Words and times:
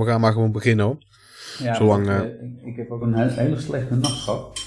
We 0.00 0.06
gaan 0.06 0.20
maar 0.20 0.32
gewoon 0.32 0.52
beginnen 0.52 0.84
hoor. 0.86 0.98
Ja, 1.58 1.74
Zolang, 1.74 2.02
ik, 2.02 2.08
eh, 2.08 2.16
eh, 2.20 2.66
ik 2.66 2.76
heb 2.76 2.90
ook 2.90 3.02
een 3.02 3.14
he- 3.14 3.30
hele 3.30 3.60
slechte 3.60 3.94
nacht 3.94 4.22
gehad. 4.22 4.58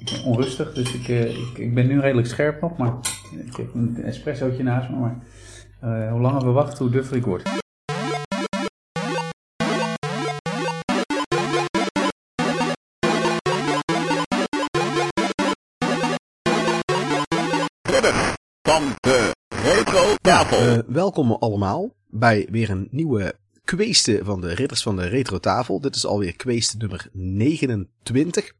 Ik 0.00 0.10
ben 0.12 0.24
onrustig, 0.24 0.72
dus 0.72 0.94
ik, 0.94 1.08
eh, 1.08 1.24
ik, 1.38 1.58
ik 1.58 1.74
ben 1.74 1.86
nu 1.86 2.00
redelijk 2.00 2.26
scherp 2.26 2.60
nog. 2.60 2.76
Maar 2.76 2.94
ik 3.46 3.56
heb 3.56 3.74
een 3.74 4.02
espressootje 4.02 4.62
naast 4.62 4.90
me. 4.90 4.96
Maar 4.96 5.18
eh, 5.80 6.10
hoe 6.12 6.20
langer 6.20 6.44
we 6.44 6.50
wachten, 6.50 6.84
hoe 6.84 6.92
duffer 6.92 7.16
ik 7.16 7.24
word. 7.24 7.42
van 18.62 18.82
de 19.00 19.32
retro 19.48 20.14
tafel. 20.20 20.58
Eh, 20.58 20.78
welkom 20.86 21.32
allemaal 21.32 21.90
bij 22.06 22.48
weer 22.50 22.70
een 22.70 22.88
nieuwe 22.90 23.34
kweeste 23.76 24.20
van 24.22 24.40
de 24.40 24.54
Ridders 24.54 24.82
van 24.82 24.96
de 24.96 25.06
Retro 25.06 25.38
Tafel. 25.38 25.80
Dit 25.80 25.94
is 25.94 26.06
alweer 26.06 26.36
kweeste 26.36 26.76
nummer 26.76 27.08
29. 27.12 28.52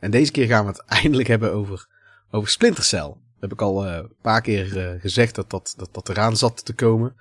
En 0.00 0.10
deze 0.10 0.32
keer 0.32 0.46
gaan 0.46 0.64
we 0.64 0.70
het 0.70 0.84
eindelijk 1.02 1.28
hebben 1.28 1.52
over, 1.52 1.86
over 2.30 2.48
Splinter 2.48 2.84
Cell. 2.84 3.14
Heb 3.40 3.52
ik 3.52 3.62
al 3.62 3.86
eh, 3.86 3.94
een 3.94 4.16
paar 4.22 4.40
keer 4.40 4.78
eh, 4.78 5.00
gezegd 5.00 5.34
dat 5.34 5.50
dat, 5.50 5.74
dat 5.76 5.94
dat 5.94 6.08
eraan 6.08 6.36
zat 6.36 6.64
te 6.64 6.74
komen. 6.74 7.16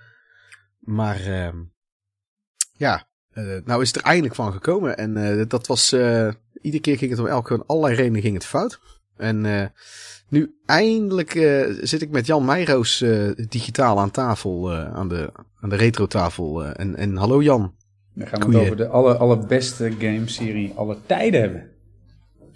Maar 0.80 1.20
ehm, 1.20 1.58
ja, 2.74 3.08
eh, 3.32 3.58
nou 3.66 3.82
is 3.82 3.88
het 3.88 3.98
er 3.98 4.04
eindelijk 4.04 4.36
van 4.36 4.52
gekomen. 4.52 4.98
En 4.98 5.48
dat 5.48 5.68
was, 5.68 5.94
iedere 6.62 6.82
keer 6.82 6.98
ging 6.98 7.12
het 7.12 7.20
om 7.20 7.28
elke, 7.28 7.64
allerlei 7.66 7.96
redenen 7.96 8.22
ging 8.22 8.34
het 8.34 8.46
fout. 8.46 8.80
En 9.18 9.72
nu 10.30 10.56
eindelijk 10.66 11.32
zit 11.82 12.02
ik 12.02 12.10
met 12.10 12.26
Jan 12.26 12.46
Meijroos 12.46 12.98
digitaal 13.50 14.00
aan 14.00 14.12
tafel, 14.12 14.74
aan 14.74 15.08
de, 15.10 15.32
aan 15.64 15.70
de 15.70 15.76
retro-tafel. 15.76 16.64
eh, 16.66 16.72
en, 16.74 16.96
en 16.96 17.16
hallo 17.16 17.42
Jan. 17.42 17.74
Dan 18.16 18.28
gaan 18.28 18.40
we 18.40 18.46
Goeie. 18.46 18.58
het 18.60 18.66
over 18.66 18.78
de 18.78 18.88
aller, 18.88 19.16
allerbeste 19.16 19.92
gameserie 20.00 20.74
aller 20.76 20.98
tijden 21.06 21.42
hebben. 21.42 21.70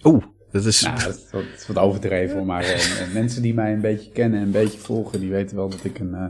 Oeh, 0.04 0.24
dat 0.52 0.66
is... 0.66 0.82
Nou, 0.82 1.00
dat 1.00 1.16
is 1.16 1.32
wat, 1.32 1.42
dat 1.44 1.60
is 1.60 1.68
wat 1.68 1.78
overdreven, 1.78 2.46
maar 2.46 2.64
eh, 2.64 3.14
mensen 3.14 3.42
die 3.42 3.54
mij 3.54 3.74
een 3.74 3.82
beetje 3.82 4.12
kennen 4.12 4.40
en 4.40 4.46
een 4.46 4.52
beetje 4.52 4.80
volgen, 4.80 5.20
die 5.20 5.30
weten 5.30 5.56
wel 5.56 5.70
dat 5.70 5.84
ik 5.84 6.00
een, 6.00 6.14
eh, 6.14 6.26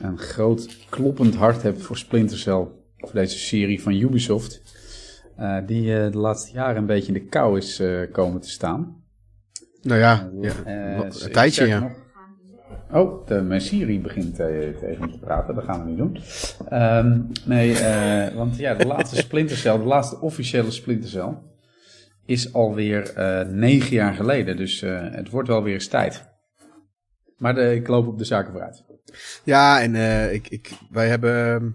een 0.00 0.18
groot 0.18 0.76
kloppend 0.88 1.34
hart 1.34 1.62
heb 1.62 1.82
voor 1.82 1.96
Splinter 1.96 2.38
Cell. 2.38 2.66
Voor 2.96 3.12
deze 3.12 3.38
serie 3.38 3.82
van 3.82 3.92
Ubisoft. 3.92 4.62
die 5.66 5.84
de 5.86 6.18
laatste 6.18 6.52
jaren 6.52 6.76
een 6.76 6.86
beetje 6.86 7.12
in 7.12 7.22
de 7.22 7.28
kou 7.28 7.58
is 7.58 7.82
komen 8.12 8.40
te 8.40 8.50
staan. 8.50 9.02
nou 9.82 10.00
ja, 10.00 10.30
ja 10.40 10.52
een 10.64 11.32
tijdje 11.32 11.66
ja. 11.66 11.78
nog- 11.78 11.92
Oh, 12.94 13.26
de, 13.26 13.40
mijn 13.40 13.60
Siri 13.60 14.00
begint 14.00 14.40
eh, 14.40 14.46
tegen 14.80 15.10
te 15.10 15.18
praten. 15.18 15.54
Dat 15.54 15.64
gaan 15.64 15.84
we 15.84 15.88
niet 15.90 15.98
doen. 15.98 16.18
Ehm, 16.68 17.20
nee, 17.44 17.78
eh, 17.78 18.34
want 18.34 18.56
ja, 18.56 18.74
de 18.74 18.86
laatste 18.86 19.16
Splinter 19.16 19.56
Cell, 19.56 19.78
de 19.78 19.84
laatste 19.84 20.20
officiële 20.20 20.70
Splinter 20.70 21.08
Cell, 21.08 21.38
is 22.26 22.52
alweer 22.52 23.12
eh 23.14 23.48
negen 23.48 23.92
jaar 23.92 24.14
geleden. 24.14 24.56
Dus 24.56 24.80
het 25.10 25.30
wordt 25.30 25.48
wel 25.48 25.62
weer 25.62 25.74
eens 25.74 25.88
tijd. 25.88 26.32
Maar 27.36 27.58
ik 27.58 27.88
loop 27.88 28.06
op 28.06 28.18
de 28.18 28.24
zaken 28.24 28.52
vooruit. 28.52 28.84
Ja, 29.44 29.82
en 29.82 29.94
ik, 30.32 30.48
ik, 30.48 30.70
wij 30.90 31.08
hebben... 31.08 31.54
ehm, 31.54 31.70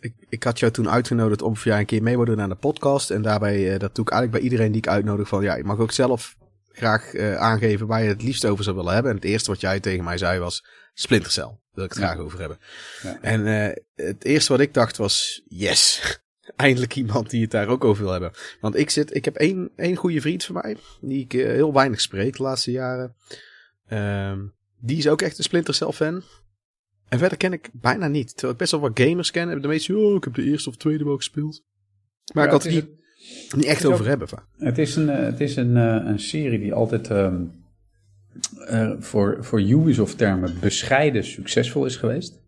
Ik, 0.00 0.14
ik 0.28 0.42
had 0.42 0.58
jou 0.58 0.72
toen 0.72 0.90
uitgenodigd 0.90 1.42
om 1.42 1.52
of 1.52 1.64
jij 1.64 1.78
een 1.78 1.86
keer 1.86 2.02
mee 2.02 2.16
wilde 2.16 2.30
doen 2.30 2.40
aan 2.40 2.48
de 2.48 2.54
podcast. 2.54 3.10
En 3.10 3.22
daarbij, 3.22 3.78
dat 3.78 3.94
doe 3.94 4.04
ik 4.04 4.10
eigenlijk 4.10 4.30
bij 4.30 4.40
iedereen 4.50 4.72
die 4.72 4.82
ik 4.82 4.88
uitnodig 4.88 5.28
van... 5.28 5.42
Ja, 5.42 5.54
je 5.56 5.64
mag 5.64 5.78
ook 5.78 5.92
zelf 5.92 6.36
graag 6.72 7.14
eh, 7.14 7.36
aangeven 7.36 7.86
waar 7.86 8.02
je 8.02 8.08
het 8.08 8.22
liefst 8.22 8.44
over 8.44 8.64
zou 8.64 8.76
willen 8.76 8.92
hebben. 8.92 9.10
En 9.10 9.16
het 9.16 9.26
eerste 9.26 9.50
wat 9.50 9.60
jij 9.60 9.80
tegen 9.80 10.04
mij 10.04 10.18
zei 10.18 10.38
was 10.38 10.64
Splinter 10.94 11.30
Cell. 11.30 11.58
Wil 11.72 11.84
ik 11.84 11.90
het 11.90 11.98
Ja. 11.98 12.06
graag 12.06 12.18
over 12.18 12.38
hebben. 12.38 12.58
Ja. 13.02 13.18
En 13.20 13.46
eh, 13.46 13.82
het 14.06 14.24
eerste 14.24 14.52
wat 14.52 14.60
ik 14.60 14.74
dacht 14.74 14.96
was... 14.96 15.42
Yes! 15.44 16.00
Eindelijk 16.56 16.96
iemand 16.96 17.30
die 17.30 17.42
het 17.42 17.50
daar 17.50 17.68
ook 17.68 17.84
over 17.84 18.02
wil 18.02 18.12
hebben. 18.12 18.32
Want 18.60 18.76
ik, 18.76 18.90
zit, 18.90 19.14
ik 19.14 19.24
heb 19.24 19.36
één, 19.36 19.70
één 19.76 19.96
goede 19.96 20.20
vriend 20.20 20.44
van 20.44 20.54
mij. 20.62 20.76
Die 21.00 21.20
ik 21.24 21.34
eh, 21.34 21.44
heel 21.44 21.72
weinig 21.72 22.00
spreek 22.00 22.36
de 22.36 22.42
laatste 22.42 22.70
jaren. 22.70 23.14
Ehm, 23.86 24.40
die 24.80 24.96
is 24.96 25.08
ook 25.08 25.22
echt 25.22 25.38
een 25.38 25.44
Splinter 25.44 25.74
Cell 25.74 25.92
fan. 25.92 26.22
En 27.08 27.18
verder 27.18 27.38
ken 27.38 27.52
ik 27.52 27.70
bijna 27.72 28.08
niet. 28.08 28.28
Terwijl 28.30 28.52
ik 28.52 28.58
best 28.58 28.70
wel 28.70 28.80
wat 28.80 29.00
gamers 29.00 29.30
ken. 29.30 29.42
Hebben 29.42 29.62
de 29.62 29.68
meeste, 29.68 29.96
oh, 29.96 30.16
ik 30.16 30.24
heb 30.24 30.34
de 30.34 30.42
eerste 30.42 30.68
of 30.68 30.76
tweede 30.76 31.04
wel 31.04 31.16
gespeeld. 31.16 31.62
Maar 32.34 32.44
ik 32.44 32.50
had 32.50 32.64
is 32.64 32.82
niet, 33.56 33.64
echt 33.64 33.76
het 33.76 33.78
is 33.78 33.86
over 33.86 34.00
ook- 34.00 34.06
hebben. 34.08 34.28
vaak. 34.28 34.44
Het 34.58 34.78
is 34.78 34.96
een, 34.96 35.08
eh, 35.08 35.24
het 35.24 35.40
is 35.40 35.56
een, 35.56 35.76
eh, 35.76 36.00
een 36.04 36.18
serie 36.18 36.58
die 36.58 36.74
altijd 36.74 37.10
eh, 37.10 37.32
voor, 38.98 39.36
voor 39.40 39.60
Ubisoft-termen 39.60 40.54
bescheiden 40.60 41.24
succesvol 41.24 41.84
is 41.84 41.96
geweest. 41.96 42.40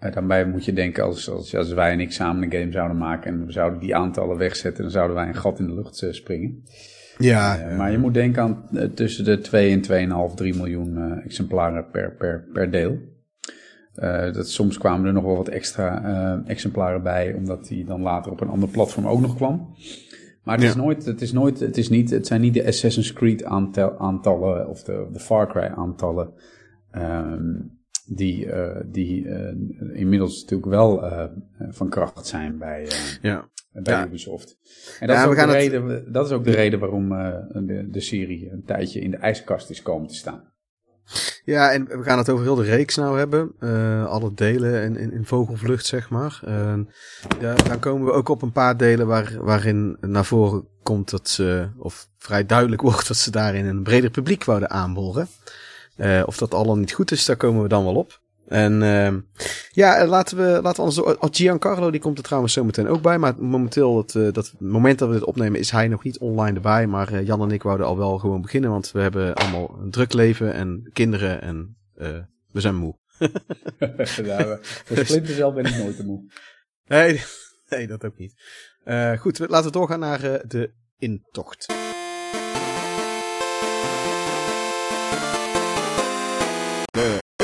Daarbij 0.00 0.46
moet 0.46 0.64
je 0.64 0.72
denken, 0.72 1.04
als, 1.04 1.30
als, 1.30 1.56
als 1.56 1.72
wij 1.72 1.92
en 1.92 2.00
ik 2.00 2.12
samen 2.12 2.42
een 2.42 2.52
game 2.60 2.72
zouden 2.72 2.96
maken 2.96 3.32
en 3.32 3.46
we 3.46 3.52
zouden 3.52 3.80
die 3.80 3.96
aantallen 3.96 4.36
wegzetten, 4.36 4.82
dan 4.82 4.92
zouden 4.92 5.16
wij 5.16 5.28
een 5.28 5.34
gat 5.34 5.58
in 5.58 5.66
de 5.66 5.74
lucht 5.74 6.06
springen. 6.10 6.64
Ja, 7.18 7.74
maar 7.76 7.90
je 7.90 7.98
moet 7.98 8.14
denken 8.14 8.42
aan 8.42 8.68
tussen 8.94 9.24
de 9.24 9.38
2 9.38 9.72
en 9.72 9.80
2,5, 10.30 10.34
3 10.34 10.54
miljoen 10.54 11.20
exemplaren 11.24 11.86
per, 11.90 12.12
per, 12.12 12.44
per 12.52 12.70
deel. 12.70 12.98
Eh, 13.94 14.32
dat, 14.32 14.48
soms 14.48 14.78
kwamen 14.78 15.06
er 15.06 15.12
nog 15.12 15.24
wel 15.24 15.36
wat 15.36 15.48
extra 15.48 16.04
eh, 16.04 16.50
exemplaren 16.50 17.02
bij, 17.02 17.34
omdat 17.34 17.66
die 17.66 17.84
dan 17.84 18.00
later 18.00 18.32
op 18.32 18.40
een 18.40 18.48
ander 18.48 18.68
platform 18.68 19.06
ook 19.06 19.20
nog 19.20 19.34
kwam. 19.36 19.74
Maar 20.44 20.54
het, 20.54 20.64
Ja. 20.64 20.70
is 20.70 20.76
nooit, 20.76 21.04
het, 21.04 21.20
is 21.20 21.32
nooit, 21.32 21.60
het, 21.60 21.76
is 21.76 21.88
niet, 21.88 22.10
het 22.10 22.26
zijn 22.26 22.40
niet 22.40 22.54
de 22.54 22.66
Assassin's 22.66 23.12
Creed 23.12 23.44
aantal, 23.44 23.98
aantallen 23.98 24.68
of 24.68 24.82
de, 24.82 25.06
de 25.12 25.20
Far 25.20 25.48
Cry 25.48 25.72
aantallen. 25.76 26.32
ehm, 26.90 27.52
die, 28.06 28.50
eh, 28.52 28.80
die 28.86 29.26
inmiddels 29.94 30.40
natuurlijk 30.40 30.70
wel 30.70 31.04
van 31.70 31.88
kracht 31.88 32.26
zijn 32.26 32.58
bij, 32.58 32.86
ja. 33.22 33.48
bij 33.72 33.94
Ja. 33.94 34.06
Ubisoft. 34.06 34.58
En 35.00 35.06
dat, 35.06 35.16
is 35.18 35.24
ook 35.24 35.34
de 35.34 35.40
het- 35.40 35.50
reden, 35.50 36.12
dat 36.12 36.26
is 36.26 36.32
ook 36.32 36.44
de 36.44 36.50
reden 36.50 36.78
waarom 36.78 37.08
de, 37.66 37.88
de 37.90 38.00
serie 38.00 38.50
een 38.50 38.64
tijdje 38.64 39.00
in 39.00 39.10
de 39.10 39.16
ijskast 39.16 39.70
is 39.70 39.82
komen 39.82 40.08
te 40.08 40.14
staan. 40.14 40.42
Ja, 41.44 41.72
en 41.72 41.86
we 41.86 42.02
gaan 42.02 42.18
het 42.18 42.28
over 42.28 42.44
heel 42.44 42.54
de 42.54 42.62
reeks 42.62 42.96
nou 42.96 43.18
hebben. 43.18 43.52
Eh, 43.58 44.06
alle 44.06 44.34
delen 44.34 44.82
in, 44.82 45.12
in, 45.12 45.24
vogelvlucht, 45.24 45.86
zeg 45.86 46.10
maar. 46.10 46.40
Eh, 46.44 46.74
ja, 47.40 47.54
dan 47.54 47.78
komen 47.78 48.06
we 48.06 48.12
ook 48.12 48.28
op 48.28 48.42
een 48.42 48.52
paar 48.52 48.76
delen 48.76 49.06
waar, 49.06 49.32
waarin 49.40 49.96
naar 50.00 50.24
voren 50.24 50.64
komt 50.82 51.10
dat 51.10 51.28
ze, 51.28 51.68
of 51.78 52.08
vrij 52.18 52.46
duidelijk 52.46 52.82
wordt 52.90 53.08
dat 53.08 53.16
ze 53.16 53.30
daarin 53.30 53.66
een 53.66 53.82
breder 53.82 54.10
publiek 54.10 54.44
wouden 54.44 54.70
aanboren. 54.70 55.28
Eh, 55.96 56.22
of 56.26 56.36
dat 56.36 56.54
allemaal 56.54 56.76
niet 56.76 56.92
goed 56.92 57.10
is, 57.10 57.24
daar 57.24 57.36
komen 57.36 57.62
we 57.62 57.68
dan 57.68 57.84
wel 57.84 57.94
op. 57.94 58.20
En 58.50 58.82
ehm, 58.82 59.20
ja, 59.70 59.96
eh, 59.96 60.08
laten 60.08 60.36
we, 60.36 60.42
laten 60.62 60.84
we 60.84 60.90
anders 60.90 60.98
oh, 60.98 61.28
Giancarlo 61.30 61.90
die 61.90 62.00
komt 62.00 62.18
er 62.18 62.24
trouwens 62.24 62.52
zo 62.52 62.64
meteen 62.64 62.88
ook 62.88 63.02
bij. 63.02 63.18
Maar 63.18 63.34
momenteel, 63.38 63.94
dat, 63.94 64.14
eh, 64.14 64.32
dat 64.32 64.46
het 64.50 64.60
moment 64.60 64.98
dat 64.98 65.08
we 65.08 65.14
dit 65.14 65.24
opnemen, 65.24 65.60
is 65.60 65.70
hij 65.70 65.88
nog 65.88 66.04
niet 66.04 66.18
online 66.18 66.56
erbij. 66.56 66.86
Maar 66.86 67.12
eh, 67.12 67.26
Jan 67.26 67.42
en 67.42 67.50
ik 67.50 67.62
wouden 67.62 67.86
al 67.86 67.96
wel 67.96 68.18
gewoon 68.18 68.42
beginnen. 68.42 68.70
Want 68.70 68.92
we 68.92 69.00
hebben 69.00 69.34
allemaal 69.34 69.78
een 69.80 69.90
druk 69.90 70.12
leven 70.12 70.52
en 70.54 70.90
kinderen 70.92 71.42
en 71.42 71.76
we 72.52 72.60
zijn 72.60 72.74
moe. 72.74 72.98
Daar, 74.24 74.58
voor 74.60 74.96
Splinter 74.96 75.34
Cell 75.34 75.52
ben 75.52 75.64
ik 75.64 75.76
nooit 75.76 75.96
te 75.96 76.04
moe. 76.04 76.32
Nee, 76.86 77.22
nee 77.68 77.86
dat 77.86 78.04
ook 78.04 78.18
niet. 78.18 78.34
Eh, 78.84 79.12
goed, 79.18 79.38
we- 79.38 79.48
laten 79.48 79.66
we 79.66 79.78
doorgaan 79.78 80.00
naar 80.00 80.20
de 80.46 80.72
intocht. 80.98 81.66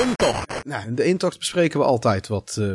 Intocht. 0.08 0.64
Nou, 0.64 0.86
in 0.86 0.94
de 0.94 1.04
intocht 1.04 1.38
bespreken 1.38 1.78
we 1.80 1.84
altijd 1.86 2.28
wat, 2.28 2.56
eh, 2.60 2.72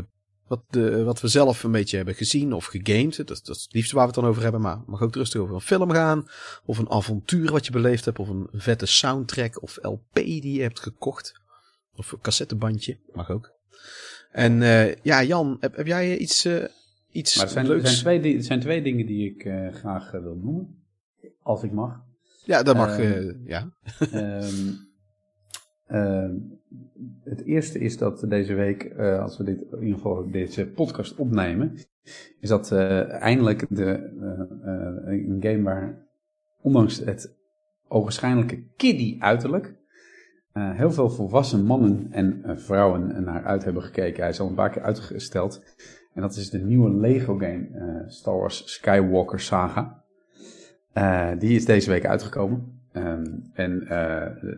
wat, 0.47 0.63
de, 0.69 1.03
wat 1.03 1.21
we 1.21 1.27
zelf 1.27 1.63
een 1.63 1.71
beetje 1.71 1.95
hebben 1.95 2.15
gezien 2.15 2.53
of 2.53 2.65
gegamed. 2.65 3.17
Dat, 3.17 3.27
dat 3.27 3.55
is 3.55 3.63
het 3.63 3.73
liefste 3.73 3.95
waar 3.95 4.07
we 4.07 4.11
het 4.11 4.19
dan 4.21 4.29
over 4.29 4.41
hebben. 4.43 4.61
Maar 4.61 4.77
het 4.77 4.87
mag 4.87 5.01
ook 5.01 5.15
rustig 5.15 5.41
over 5.41 5.55
een 5.55 5.61
film 5.61 5.91
gaan. 5.91 6.27
Of 6.65 6.77
een 6.77 6.89
avontuur 6.89 7.51
wat 7.51 7.65
je 7.65 7.71
beleefd 7.71 8.05
hebt. 8.05 8.19
Of 8.19 8.29
een 8.29 8.47
vette 8.51 8.85
soundtrack 8.85 9.61
of 9.61 9.77
LP 9.81 10.13
die 10.13 10.53
je 10.53 10.61
hebt 10.61 10.79
gekocht. 10.79 11.41
Of 11.95 12.11
een 12.11 12.21
cassettebandje. 12.21 12.97
Mag 13.13 13.29
ook. 13.29 13.51
En 14.31 14.61
eh, 14.61 14.95
ja, 14.95 15.23
Jan, 15.23 15.57
heb, 15.59 15.75
heb 15.75 15.87
jij 15.87 16.17
iets, 16.17 16.45
eh, 16.45 16.63
iets 17.11 17.35
Maar 17.35 17.45
er 17.45 17.51
zijn, 17.51 17.65
er 17.65 17.71
leuks? 17.71 17.99
zijn, 17.99 18.21
twee, 18.21 18.35
er 18.35 18.43
zijn 18.43 18.59
twee 18.59 18.81
dingen 18.81 19.05
die 19.05 19.29
ik 19.33 19.43
eh, 19.43 19.73
graag 19.73 20.11
wil 20.11 20.39
noemen. 20.43 20.83
Als 21.43 21.63
ik 21.63 21.71
mag. 21.71 22.01
Ja, 22.45 22.63
dat 22.63 22.75
mag. 22.75 22.99
Ehm, 22.99 23.11
eh, 23.11 23.33
ja. 23.45 23.71
Ehm, 24.11 24.73
ehm, 25.91 26.35
het 27.23 27.43
eerste 27.45 27.79
is 27.79 27.97
dat 27.97 28.25
deze 28.27 28.53
week, 28.53 28.83
eh, 28.83 29.21
als 29.21 29.37
we 29.37 29.43
dit, 29.43 29.61
in 29.71 29.81
ieder 29.81 29.95
geval 29.95 30.31
deze 30.31 30.67
podcast 30.67 31.15
opnemen, 31.15 31.77
is 32.39 32.49
dat 32.49 32.71
eh, 32.71 33.09
eindelijk 33.09 33.65
de, 33.69 33.85
eh, 33.85 35.11
eh, 35.11 35.27
een 35.27 35.37
game 35.39 35.61
waar, 35.61 36.07
ondanks 36.61 36.99
het 36.99 37.35
ogenschijnlijke 37.87 38.63
kiddie 38.75 39.23
uiterlijk, 39.23 39.73
eh, 40.51 40.71
heel 40.71 40.91
veel 40.91 41.09
volwassen 41.09 41.63
mannen 41.63 42.07
en 42.11 42.43
eh, 42.43 42.57
vrouwen 42.57 43.23
naar 43.23 43.43
uit 43.43 43.63
hebben 43.63 43.83
gekeken. 43.83 44.21
Hij 44.21 44.29
is 44.29 44.39
al 44.39 44.47
een 44.47 44.53
paar 44.53 44.69
keer 44.69 44.81
uitgesteld. 44.81 45.63
En 46.13 46.21
dat 46.21 46.35
is 46.35 46.49
de 46.49 46.59
nieuwe 46.59 46.93
Lego 46.93 47.37
game, 47.37 47.67
eh, 47.73 48.09
Star 48.09 48.37
Wars 48.37 48.73
Skywalker 48.73 49.39
Saga. 49.39 50.03
Eh, 50.93 51.29
die 51.39 51.55
is 51.55 51.65
deze 51.65 51.89
week 51.89 52.05
uitgekomen. 52.05 52.79
Ehm, 52.91 53.25
en 53.53 53.87
eh, 53.87 54.53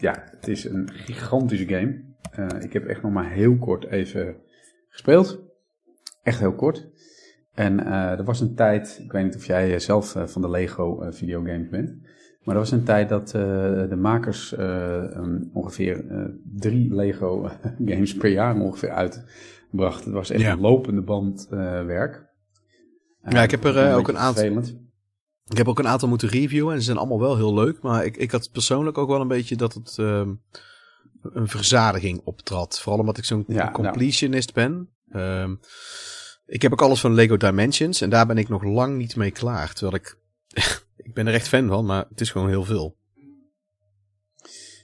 ja, 0.00 0.24
het 0.36 0.48
is 0.48 0.64
een 0.64 0.88
gigantische 0.92 1.66
game. 1.66 2.00
Eh, 2.30 2.62
ik 2.62 2.72
heb 2.72 2.86
echt 2.86 3.02
nog 3.02 3.12
maar 3.12 3.30
heel 3.30 3.56
kort 3.56 3.84
even 3.86 4.36
gespeeld. 4.88 5.40
Echt 6.22 6.38
heel 6.38 6.54
kort. 6.54 6.88
En 7.54 7.80
eh, 7.86 8.18
er 8.18 8.24
was 8.24 8.40
een 8.40 8.54
tijd, 8.54 9.00
ik 9.04 9.12
weet 9.12 9.24
niet 9.24 9.36
of 9.36 9.46
jij 9.46 9.72
eh, 9.74 9.78
zelf 9.78 10.16
van 10.24 10.42
de 10.42 10.50
Lego 10.50 11.06
videogames 11.10 11.68
bent, 11.68 11.90
maar 12.44 12.54
er 12.54 12.60
was 12.60 12.70
een 12.70 12.84
tijd 12.84 13.08
dat 13.08 13.28
de 13.30 13.96
makers 13.98 14.58
um, 14.58 15.50
ongeveer 15.52 16.04
drie 16.54 16.94
Lego 16.94 17.50
games 17.90 18.14
per 18.14 18.30
jaar 18.30 18.60
ongeveer 18.60 18.90
uitbrachten. 18.90 20.04
Het 20.04 20.12
was 20.14 20.30
echt 20.30 20.40
Ja. 20.42 20.52
een 20.52 20.60
lopende 20.60 21.02
band 21.02 21.46
werk. 21.86 22.28
Ja, 23.28 23.42
ik 23.42 23.50
heb 23.50 23.64
er, 23.64 23.94
ook 23.94 24.08
een 24.08 24.18
aantal-. 24.18 24.62
Ik 25.50 25.56
heb 25.56 25.68
ook 25.68 25.78
een 25.78 25.88
aantal 25.88 26.08
moeten 26.08 26.28
reviewen 26.28 26.72
en 26.72 26.78
ze 26.78 26.84
zijn 26.84 26.96
allemaal 26.96 27.20
wel 27.20 27.36
heel 27.36 27.54
leuk. 27.54 27.82
Maar 27.82 28.04
ik, 28.04 28.16
ik 28.16 28.30
had 28.30 28.50
persoonlijk 28.52 28.98
ook 28.98 29.08
wel 29.08 29.20
een 29.20 29.28
beetje 29.28 29.56
dat 29.56 29.74
het 29.74 29.94
ehm, 29.98 30.34
een 31.22 31.48
verzadiging 31.48 32.20
optrad. 32.24 32.80
Vooral 32.80 33.00
omdat 33.00 33.18
ik 33.18 33.24
zo'n 33.24 33.44
Ja, 33.48 33.54
nou. 33.56 33.72
completionist 33.72 34.54
ben. 34.54 34.88
Ehm, 35.10 35.54
ik 36.46 36.62
heb 36.62 36.72
ook 36.72 36.82
alles 36.82 37.00
van 37.00 37.14
Lego 37.14 37.36
Dimensions 37.36 38.00
en 38.00 38.10
daar 38.10 38.26
ben 38.26 38.38
ik 38.38 38.48
nog 38.48 38.62
lang 38.64 38.96
niet 38.96 39.16
mee 39.16 39.30
klaar. 39.30 39.72
Terwijl 39.72 39.94
ik, 39.94 40.18
ik 41.06 41.14
ben 41.14 41.26
er 41.26 41.34
echt 41.34 41.48
fan 41.48 41.68
van, 41.68 41.84
maar 41.84 42.04
het 42.08 42.20
is 42.20 42.30
gewoon 42.30 42.48
heel 42.48 42.64
veel. 42.64 42.98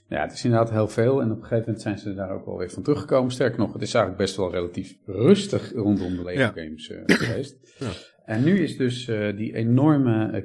Ja, 0.09 0.21
het 0.21 0.31
is 0.33 0.43
inderdaad 0.43 0.69
heel 0.69 0.87
veel. 0.87 1.21
En 1.21 1.31
op 1.31 1.37
een 1.37 1.43
gegeven 1.43 1.63
moment 1.65 1.81
zijn 1.81 1.97
ze 1.97 2.13
daar 2.13 2.29
ook 2.31 2.45
wel 2.45 2.57
weer 2.57 2.69
van 2.71 2.83
teruggekomen. 2.83 3.31
Sterker 3.31 3.59
nog, 3.59 3.73
het 3.73 3.81
is 3.81 3.93
eigenlijk 3.93 4.23
best 4.25 4.37
wel 4.37 4.51
relatief 4.51 4.97
rustig 5.05 5.71
rondom 5.73 6.15
de 6.15 6.23
Lego 6.23 6.39
Ja. 6.39 6.47
games 6.55 6.89
eh, 6.89 7.01
geweest. 7.05 7.75
Ja. 7.79 7.91
En 8.25 8.43
nu 8.43 8.63
is 8.63 8.77
dus 8.77 9.07
eh, 9.07 9.37
die 9.37 9.55
enorme, 9.55 10.31
eh, 10.31 10.43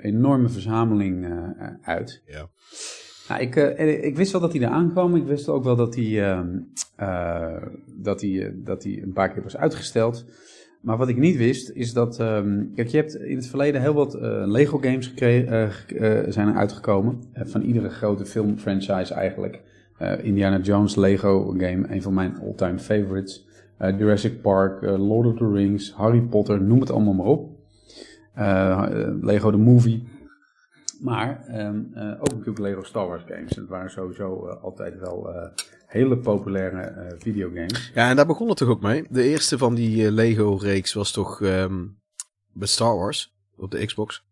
enorme 0.00 0.48
verzameling 0.48 1.24
eh, 1.24 1.30
eh, 1.32 1.68
uit. 1.82 2.22
Ja. 2.26 2.48
Nou, 3.28 3.40
ik, 3.40 3.56
eh, 3.56 4.04
ik 4.04 4.16
wist 4.16 4.32
wel 4.32 4.40
dat 4.40 4.52
hij 4.52 4.62
eraan 4.62 4.90
kwam. 4.90 5.16
Ik 5.16 5.24
wist 5.26 5.48
ook 5.48 5.64
wel 5.64 5.76
dat 5.76 5.94
hij, 5.94 6.30
ehm, 6.30 6.48
eh, 6.96 7.62
dat, 7.96 8.20
hij, 8.20 8.42
eh, 8.46 8.50
dat 8.54 8.82
hij 8.84 9.02
een 9.02 9.12
paar 9.12 9.32
keer 9.32 9.42
was 9.42 9.56
uitgesteld. 9.56 10.24
Maar 10.80 10.96
wat 10.96 11.08
ik 11.08 11.16
niet 11.16 11.36
wist, 11.36 11.70
is 11.70 11.92
dat... 11.92 12.18
ehm, 12.20 12.64
kijk, 12.74 12.88
je 12.88 12.96
hebt 12.96 13.14
in 13.14 13.36
het 13.36 13.46
verleden 13.46 13.80
heel 13.80 13.94
wat 13.94 14.14
eh, 14.14 14.42
Lego 14.46 14.78
games 14.78 15.06
gekre- 15.06 15.44
eh, 15.44 15.68
ge- 15.70 15.96
eh, 15.98 16.32
zijn 16.32 16.48
er 16.48 16.54
uitgekomen. 16.54 17.22
Eh, 17.32 17.46
van 17.46 17.62
iedere 17.62 17.88
grote 17.88 18.26
filmfranchise 18.26 19.14
eigenlijk. 19.14 19.60
Eh, 19.98 20.24
Indiana 20.24 20.58
Jones 20.58 20.96
Lego 20.96 21.54
game, 21.58 21.84
een 21.88 22.02
van 22.02 22.14
mijn 22.14 22.38
all-time 22.40 22.78
favorites. 22.78 23.46
Eh, 23.78 23.98
Jurassic 23.98 24.40
Park, 24.40 24.82
eh, 24.82 24.98
Lord 25.08 25.26
of 25.26 25.36
the 25.38 25.50
Rings, 25.52 25.92
Harry 25.92 26.20
Potter, 26.20 26.62
noem 26.62 26.80
het 26.80 26.90
allemaal 26.90 27.14
maar 27.14 27.26
op. 27.26 27.51
Eh, 28.34 28.70
eh, 28.70 29.14
Lego 29.20 29.50
the 29.50 29.56
Movie. 29.56 30.08
Maar 31.00 31.44
ehm, 31.46 31.80
eh, 31.94 32.10
ook 32.20 32.30
natuurlijk 32.30 32.58
Lego 32.58 32.82
Star 32.82 33.06
Wars 33.06 33.22
games. 33.28 33.56
Het 33.56 33.68
waren 33.68 33.90
sowieso 33.90 34.48
altijd 34.48 34.98
wel 34.98 35.30
hele 35.86 36.18
populaire 36.18 37.14
videogames. 37.18 37.90
Ja, 37.94 38.08
en 38.08 38.16
daar 38.16 38.26
begon 38.26 38.48
het 38.48 38.56
toch 38.56 38.68
ook 38.68 38.82
mee. 38.82 39.06
De 39.10 39.22
eerste 39.22 39.58
van 39.58 39.74
die 39.74 40.12
Lego-reeks 40.12 40.92
was 40.92 41.10
toch 41.10 41.40
ehm 41.40 41.84
bij 42.52 42.68
Star 42.68 42.96
Wars 42.96 43.34
op 43.56 43.70
de 43.70 43.86
Xbox. 43.86 44.24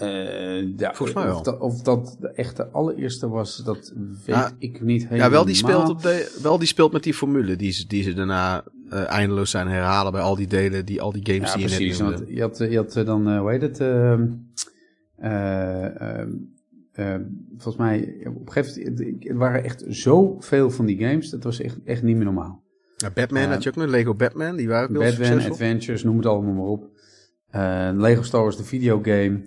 Eh, 0.00 0.78
ja, 0.78 0.94
Volgens 0.94 1.18
mij 1.18 1.26
wel. 1.26 1.36
Of 1.36 1.42
dat, 1.42 1.58
of 1.58 1.82
dat 1.82 2.16
de 2.20 2.28
echte 2.28 2.68
allereerste 2.68 3.28
was, 3.28 3.56
dat 3.56 3.92
weet 3.96 4.26
Ja, 4.26 4.52
ik 4.58 4.80
niet 4.80 5.02
helemaal. 5.02 5.26
Ja, 5.26 5.30
wel 5.30 5.44
die, 5.44 5.54
speelt 5.54 5.88
op 5.88 6.02
de, 6.02 6.38
wel 6.42 6.58
die 6.58 6.68
speelt 6.68 6.92
met 6.92 7.02
die 7.02 7.14
formule 7.14 7.56
die 7.56 7.86
die 7.86 8.02
ze 8.02 8.12
daarna 8.12 8.64
eh, 8.90 9.10
eindeloos 9.10 9.50
zijn 9.50 9.68
herhalen 9.68 10.12
bij 10.12 10.20
al 10.20 10.36
die 10.36 10.46
delen, 10.46 10.84
die, 10.84 11.00
al 11.00 11.12
die 11.12 11.26
games 11.34 11.48
Ja, 11.48 11.54
die 11.56 11.68
je 11.68 11.76
precies. 11.76 11.98
net 11.98 12.08
noemde. 12.08 12.16
Want 12.24 12.36
je 12.36 12.40
had, 12.40 12.58
je 12.70 12.76
had 12.76 12.96
eh, 12.96 13.04
dan, 13.06 13.28
eh, 13.28 13.38
hoe 13.38 13.50
heet 13.50 13.62
het? 13.62 13.80
ehm, 13.80 14.26
eh, 15.16 16.20
ehm, 16.92 17.20
volgens 17.50 17.76
mij, 17.76 18.16
op 18.26 18.46
een 18.46 18.52
gegeven 18.52 18.82
moment, 18.94 19.28
er 19.28 19.36
waren 19.36 19.64
echt 19.64 19.84
zoveel 19.88 20.70
van 20.70 20.86
die 20.86 20.98
games. 20.98 21.30
Dat 21.30 21.44
was 21.44 21.60
echt, 21.60 21.78
echt 21.84 22.02
niet 22.02 22.16
meer 22.16 22.24
normaal. 22.24 22.62
Ja, 22.96 23.10
Batman 23.10 23.48
had 23.48 23.62
je 23.62 23.68
ook 23.68 23.76
nog, 23.76 23.86
Lego 23.86 24.14
Batman, 24.14 24.56
die 24.56 24.68
waren 24.68 24.88
ook 24.88 25.02
heel 25.02 25.10
Batman, 25.10 25.26
succesvol. 25.26 25.52
Adventures, 25.52 26.02
noem 26.04 26.16
het 26.16 26.26
allemaal 26.26 26.52
maar 26.52 26.64
op. 26.64 26.88
Lego 28.00 28.22
Star 28.22 28.42
Wars, 28.42 28.56
de 28.56 28.64
videogame. 28.64 29.40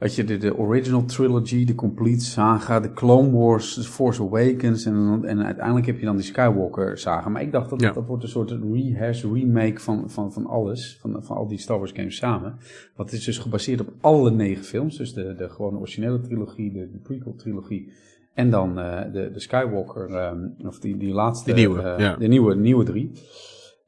Had 0.00 0.14
je 0.14 0.24
de, 0.24 0.36
de 0.36 0.56
original 0.56 1.04
trilogy, 1.04 1.64
de 1.64 1.74
complete 1.74 2.24
saga, 2.24 2.80
de 2.80 2.92
Clone 2.92 3.30
Wars, 3.30 3.74
The 3.74 3.82
Force 3.82 4.22
Awakens. 4.22 4.84
En, 4.84 5.20
en 5.24 5.44
uiteindelijk 5.44 5.86
heb 5.86 5.98
je 5.98 6.04
dan 6.04 6.16
die 6.16 6.24
Skywalker 6.24 6.98
saga. 6.98 7.28
Maar 7.28 7.42
ik 7.42 7.52
dacht 7.52 7.70
dat 7.70 7.80
Ja. 7.80 7.92
dat 7.92 8.06
wordt 8.06 8.22
een 8.22 8.28
soort 8.28 8.50
rehash, 8.72 9.24
remake 9.24 9.80
van, 9.80 10.10
van, 10.10 10.32
van 10.32 10.46
alles. 10.46 10.98
Van, 11.00 11.16
van 11.20 11.36
al 11.36 11.48
die 11.48 11.58
Star 11.58 11.78
Wars 11.78 11.92
games 11.92 12.16
samen. 12.16 12.56
Het 12.96 13.12
is 13.12 13.24
dus 13.24 13.38
gebaseerd 13.38 13.80
op 13.80 13.92
alle 14.00 14.30
negen 14.30 14.64
films. 14.64 14.96
Dus 14.96 15.14
de, 15.14 15.34
de 15.34 15.48
gewone 15.48 15.78
originele 15.78 16.20
trilogie, 16.20 16.72
de, 16.72 16.90
de 16.90 16.98
prequel 16.98 17.34
trilogie. 17.34 17.92
En 18.34 18.50
dan 18.50 18.78
eh, 18.78 19.12
de, 19.12 19.30
de 19.32 19.40
Skywalker, 19.40 20.14
ehm, 20.14 20.46
of 20.66 20.78
die, 20.78 20.96
die 20.96 21.12
laatste. 21.12 21.44
Die 21.44 21.66
nieuwe, 21.66 21.82
eh, 21.82 21.98
ja. 21.98 22.16
De 22.16 22.26
nieuwe, 22.26 22.54
nieuwe 22.54 22.84
drie. 22.84 23.12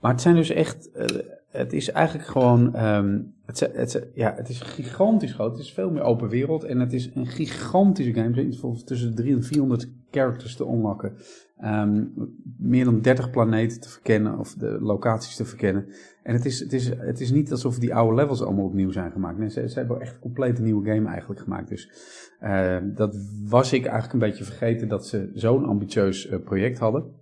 Maar 0.01 0.13
het 0.13 0.21
zijn 0.21 0.35
dus 0.35 0.51
echt, 0.51 0.91
eh, 0.93 1.07
het 1.53 1.73
is 1.73 1.91
eigenlijk 1.91 2.29
gewoon, 2.29 2.75
ehm, 2.75 3.21
het, 3.47 3.61
het, 3.73 4.09
ja, 4.15 4.35
het 4.37 4.49
is 4.49 4.61
gigantisch 4.61 5.33
groot. 5.33 5.51
Het 5.51 5.61
is 5.61 5.73
veel 5.73 5.91
meer 5.91 6.03
open 6.03 6.29
wereld 6.29 6.65
en 6.65 6.81
het 6.81 6.93
is 6.93 7.11
een 7.15 7.27
gigantische 7.27 8.15
game. 8.15 8.49
Tussen 8.85 9.09
de 9.09 9.15
300 9.15 9.27
en 9.27 9.43
400 9.43 9.89
characters 10.11 10.57
te 10.57 10.65
unlocken. 10.65 11.13
Ehm, 11.57 12.05
meer 12.59 12.85
dan 12.85 13.01
30 13.01 13.31
planeten 13.31 13.81
te 13.81 13.89
verkennen 13.89 14.39
of 14.39 14.55
de 14.55 14.79
locaties 14.81 15.37
te 15.37 15.45
verkennen. 15.45 15.87
En 16.23 16.35
het 16.35 16.45
is, 16.45 16.61
het 16.61 16.73
is, 16.73 16.89
het 16.89 17.21
is 17.21 17.31
niet 17.31 17.51
alsof 17.51 17.79
die 17.79 17.95
oude 17.95 18.15
levels 18.15 18.43
allemaal 18.43 18.65
opnieuw 18.65 18.91
zijn 18.91 19.13
gemaakt. 19.13 19.39
Nee, 19.39 19.51
ze, 19.51 19.69
ze 19.69 19.79
hebben 19.79 20.01
echt 20.01 20.15
een 20.15 20.21
compleet 20.21 20.59
nieuwe 20.59 20.91
game 20.91 21.09
eigenlijk 21.09 21.41
gemaakt. 21.41 21.69
Dus 21.69 21.91
eh, 22.41 22.77
dat 22.95 23.17
was 23.49 23.73
ik 23.73 23.85
eigenlijk 23.85 24.13
een 24.13 24.29
beetje 24.31 24.45
vergeten 24.45 24.89
dat 24.89 25.07
ze 25.07 25.31
zo'n 25.35 25.65
ambitieus 25.65 26.29
eh, 26.29 26.39
project 26.45 26.79
hadden. 26.79 27.22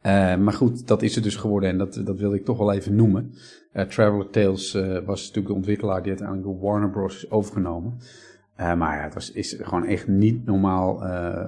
Eh, 0.00 0.36
maar 0.36 0.52
goed, 0.52 0.86
dat 0.88 1.02
is 1.02 1.14
het 1.14 1.24
dus 1.24 1.36
geworden 1.36 1.68
en 1.68 1.78
dat, 1.78 2.00
dat 2.04 2.18
wilde 2.18 2.36
ik 2.36 2.44
toch 2.44 2.58
wel 2.58 2.72
even 2.72 2.94
noemen. 2.96 3.32
Eh, 3.72 3.84
Traveler 3.86 4.30
Tales 4.30 4.74
eh, 4.74 4.82
was 5.04 5.20
natuurlijk 5.20 5.46
de 5.46 5.54
ontwikkelaar 5.54 6.00
die 6.00 6.08
uiteindelijk 6.08 6.46
door 6.48 6.60
Warner 6.60 6.90
Bros. 6.90 7.16
is 7.16 7.30
overgenomen. 7.30 7.98
Maar 8.56 8.96
ja, 8.96 9.02
het 9.02 9.14
was, 9.14 9.32
is 9.32 9.56
gewoon 9.60 9.84
echt 9.86 10.08
niet 10.08 10.44
normaal 10.44 10.98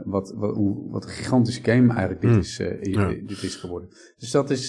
wat, 0.04 0.32
wat, 0.36 0.54
hoe, 0.56 0.90
wat 0.90 1.04
een 1.04 1.10
gigantische 1.10 1.62
game 1.62 1.90
eigenlijk 1.92 2.20
dit, 2.20 2.30
Hmm. 2.30 2.38
is, 2.40 2.56
Ja. 2.82 3.08
dit 3.08 3.42
is 3.42 3.56
geworden. 3.56 3.88
Dus 4.18 4.30
dat 4.30 4.50
is 4.50 4.68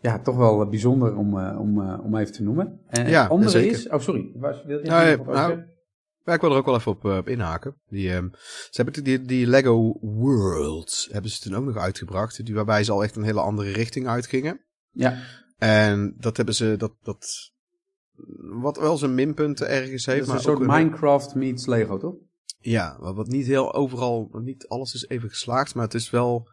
ja, 0.00 0.18
toch 0.22 0.36
wel 0.36 0.68
bijzonder 0.68 1.16
om, 1.16 1.38
om, 1.38 1.90
om 1.90 2.16
even 2.16 2.32
te 2.32 2.42
noemen. 2.42 2.80
En 2.86 3.08
Ja, 3.08 3.22
het 3.22 3.30
andere 3.30 3.50
zeker. 3.50 3.70
is... 3.70 3.88
Oh, 3.88 3.98
sorry. 4.00 4.30
Was, 4.34 4.64
wil 4.64 4.78
je 4.78 4.86
Nou, 4.88 5.24
nou, 5.26 5.62
Ja, 6.26 6.32
ik 6.32 6.40
wil 6.40 6.50
er 6.50 6.56
ook 6.56 6.64
wel 6.66 6.74
even 6.76 6.92
op, 6.92 7.04
eh, 7.04 7.16
op 7.16 7.28
inhaken. 7.28 7.76
Die, 7.88 8.12
ehm, 8.12 8.28
ze 8.70 8.82
hebben 8.82 9.04
die, 9.04 9.22
die 9.22 9.46
Lego 9.46 9.98
Worlds 10.00 11.08
hebben 11.12 11.30
ze 11.30 11.40
toen 11.40 11.54
ook 11.54 11.64
nog 11.64 11.76
uitgebracht. 11.76 12.44
Die, 12.46 12.54
waarbij 12.54 12.84
ze 12.84 12.92
al 12.92 13.02
echt 13.02 13.16
een 13.16 13.22
hele 13.22 13.40
andere 13.40 13.70
richting 13.72 14.06
uitgingen. 14.08 14.60
Ja, 14.90 15.22
En 15.58 16.14
dat 16.18 16.36
hebben 16.36 16.54
ze, 16.54 16.74
dat, 16.78 16.92
dat, 17.02 17.52
wat 18.60 18.76
wel 18.76 18.96
zijn 18.96 19.14
minpunten 19.14 19.68
ergens 19.68 20.06
heeft. 20.06 20.26
maar 20.26 20.36
een 20.36 20.42
soort 20.42 20.60
een- 20.60 20.66
Minecraft 20.66 21.34
meets 21.34 21.66
Lego, 21.66 21.98
toch? 21.98 22.14
Ja, 22.58 22.96
wat 23.00 23.14
wat 23.14 23.26
niet 23.26 23.46
heel 23.46 23.74
overal, 23.74 24.28
niet 24.32 24.68
alles 24.68 24.94
is 24.94 25.08
even 25.08 25.28
geslaagd, 25.28 25.74
maar 25.74 25.84
het 25.84 25.94
is 25.94 26.10
wel 26.10 26.48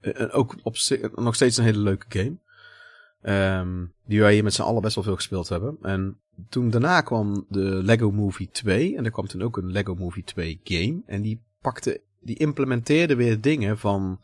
eh, 0.00 0.20
eh, 0.22 0.34
ook 0.38 0.54
op 0.62 0.76
nog 1.14 1.34
steeds 1.34 1.56
een 1.56 1.64
hele 1.64 1.78
leuke 1.78 2.06
game. 2.08 2.38
Ehm, 3.22 3.84
die 4.04 4.20
wij 4.20 4.32
hier 4.32 4.42
met 4.42 4.54
z'n 4.54 4.62
allen 4.62 4.82
best 4.82 4.94
wel 4.94 5.04
veel 5.04 5.14
gespeeld 5.14 5.48
hebben. 5.48 5.78
En 5.82 6.20
toen 6.48 6.70
daarna 6.70 7.00
kwam 7.00 7.46
de 7.48 7.60
Lego 7.60 8.10
Movie 8.10 8.48
2 8.52 8.96
en 8.96 9.04
er 9.04 9.10
kwam 9.10 9.26
toen 9.26 9.42
ook 9.42 9.56
een 9.56 9.72
Lego 9.72 9.94
Movie 9.94 10.24
2 10.24 10.60
game. 10.64 11.02
En 11.06 11.22
die 11.22 11.42
pakte, 11.60 12.00
die 12.20 12.36
implementeerde 12.36 13.16
weer 13.16 13.40
dingen 13.40 13.78
van, 13.78 14.20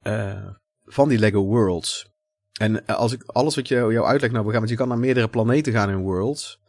eh, 0.00 0.46
van 0.84 1.08
die 1.08 1.18
Lego 1.18 1.42
Worlds. 1.42 2.10
En 2.52 2.86
eh, 2.86 2.96
als 2.96 3.12
ik 3.12 3.22
alles 3.22 3.54
wat 3.54 3.68
je, 3.68 3.74
jouw 3.74 4.06
uitleg 4.06 4.30
nou 4.30 4.44
begaan, 4.44 4.58
want 4.60 4.70
je 4.70 4.76
kan 4.76 4.88
naar 4.88 4.98
meerdere 4.98 5.28
planeten 5.28 5.72
gaan 5.72 5.90
in 5.90 6.02
Worlds. 6.02 6.60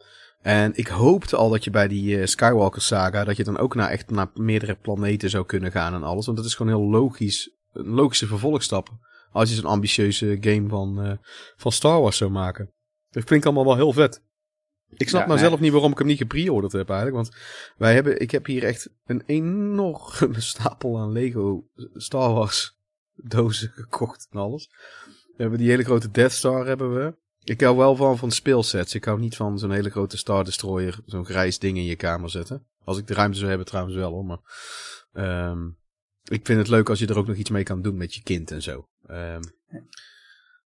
En 0.42 0.72
ik 0.74 0.88
hoopte 0.88 1.36
al 1.36 1.50
dat 1.50 1.64
je 1.64 1.70
bij 1.70 1.88
die 1.88 2.20
eh, 2.20 2.26
Skywalker 2.26 2.82
saga, 2.82 3.24
dat 3.24 3.36
je 3.36 3.44
dan 3.44 3.58
ook 3.58 3.74
naar 3.74 3.90
echt 3.90 4.10
naar 4.10 4.30
meerdere 4.34 4.74
planeten 4.74 5.30
zou 5.30 5.46
kunnen 5.46 5.70
gaan 5.70 5.94
en 5.94 6.02
alles. 6.02 6.26
Want 6.26 6.38
dat 6.38 6.46
is 6.46 6.54
gewoon 6.54 6.72
heel 6.72 6.90
logisch, 6.90 7.50
een 7.72 7.88
logische 7.88 8.26
vervolgstap. 8.26 8.88
Als 9.34 9.48
je 9.48 9.54
zo'n 9.54 9.64
ambitieuze 9.64 10.36
game 10.40 10.68
van, 10.68 11.02
eh, 11.02 11.12
van 11.56 11.72
Star 11.72 12.00
Wars 12.00 12.16
zou 12.16 12.30
maken. 12.30 12.72
Dat 13.10 13.24
klinkt 13.24 13.46
allemaal 13.46 13.64
wel 13.64 13.76
heel 13.76 13.92
vet. 13.92 14.22
Ik 14.96 15.08
snap 15.08 15.20
Ja, 15.20 15.26
nou 15.26 15.38
nee. 15.40 15.48
zelf 15.48 15.60
niet 15.60 15.72
waarom 15.72 15.90
ik 15.92 15.98
hem 15.98 16.06
niet 16.06 16.18
gepreorderd 16.18 16.72
heb 16.72 16.88
eigenlijk. 16.90 17.16
Want 17.22 17.36
wij 17.76 17.94
hebben, 17.94 18.20
ik 18.20 18.30
heb 18.30 18.46
hier 18.46 18.64
echt 18.64 18.90
een 19.04 19.22
enorme 19.26 20.40
stapel 20.52 20.98
aan 20.98 21.12
Lego 21.12 21.66
Star 21.94 22.32
Wars 22.32 22.78
dozen 23.14 23.68
gekocht 23.68 24.26
en 24.30 24.38
alles. 24.38 24.68
We 25.06 25.42
hebben 25.42 25.58
die 25.58 25.70
hele 25.70 25.84
grote 25.84 26.10
Death 26.10 26.32
Star 26.32 26.66
hebben 26.66 26.94
we. 26.94 27.16
Ik 27.42 27.60
hou 27.60 27.76
wel 27.76 27.96
van, 27.96 28.18
van 28.18 28.30
speelsets. 28.30 28.94
Ik 28.94 29.04
hou 29.04 29.20
niet 29.20 29.36
van 29.36 29.58
zo'n 29.58 29.70
hele 29.70 29.90
grote 29.90 30.16
Star 30.16 30.44
Destroyer, 30.44 30.98
zo'n 31.06 31.24
grijs 31.24 31.58
ding 31.58 31.76
in 31.76 31.84
je 31.84 31.96
kamer 31.96 32.30
zetten. 32.30 32.66
Als 32.84 32.98
ik 32.98 33.06
de 33.06 33.14
ruimte 33.14 33.36
zou 33.36 33.48
hebben 33.48 33.66
trouwens 33.66 33.96
wel 33.96 34.12
hoor, 34.12 34.24
maar... 34.24 34.40
ehm, 35.12 35.68
ik 36.24 36.46
vind 36.46 36.58
het 36.58 36.68
leuk 36.68 36.88
als 36.88 36.98
je 36.98 37.06
er 37.06 37.18
ook 37.18 37.26
nog 37.26 37.36
iets 37.36 37.50
mee 37.50 37.62
kan 37.62 37.82
doen 37.82 37.96
met 37.96 38.14
je 38.14 38.22
kind 38.22 38.50
en 38.50 38.62
zo. 38.62 38.88
Ehm, 39.06 39.42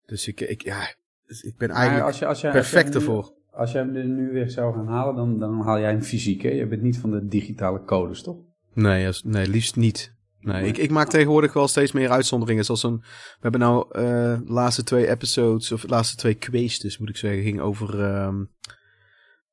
dus 0.06 0.28
ik, 0.28 0.42
ik, 0.42 0.64
ja, 0.64 0.96
dus 1.26 1.42
ik 1.42 1.58
ben 1.58 1.70
eigenlijk 1.70 2.06
als 2.06 2.20
je, 2.20 2.26
als 2.26 2.42
je, 2.42 2.50
perfect 2.50 2.88
je 2.88 3.00
ervoor. 3.00 3.36
Als 3.52 3.72
jij 3.72 3.82
hem 3.82 3.96
er 3.96 4.06
nu 4.06 4.32
weer 4.32 4.50
zou 4.50 4.74
gaan 4.74 4.88
halen, 4.88 5.16
dan, 5.16 5.40
dan 5.40 5.62
haal 5.62 5.80
jij 5.80 5.90
hem 5.90 6.02
fysiek, 6.02 6.42
hè? 6.42 6.50
Je 6.50 6.68
bent 6.68 6.82
niet 6.82 6.98
van 6.98 7.12
de 7.12 7.28
digitale 7.28 7.84
codes, 7.84 8.22
toch? 8.22 8.38
Nee, 8.74 9.06
als, 9.08 9.24
nee, 9.24 9.48
liefst 9.48 9.76
niet. 9.76 10.16
Nee, 10.40 10.68
ik, 10.68 10.78
ik 10.78 10.90
maak 10.90 11.10
tegenwoordig 11.10 11.54
wel 11.54 11.68
steeds 11.68 11.92
meer 11.92 12.10
uitzonderingen. 12.10 12.66
Zoals 12.66 12.84
een, 12.84 12.98
we 12.98 13.38
hebben 13.40 13.60
nou 13.60 13.88
de 13.94 14.42
laatste 14.46 14.84
twee 14.84 15.10
episodes, 15.10 15.72
of 15.72 15.82
de 15.82 15.88
laatste 15.88 16.16
twee 16.16 16.34
kwestes 16.34 16.98
moet 16.98 17.10
ik 17.10 17.18
zeggen, 17.18 17.44
ging 17.44 17.60
over 17.60 18.00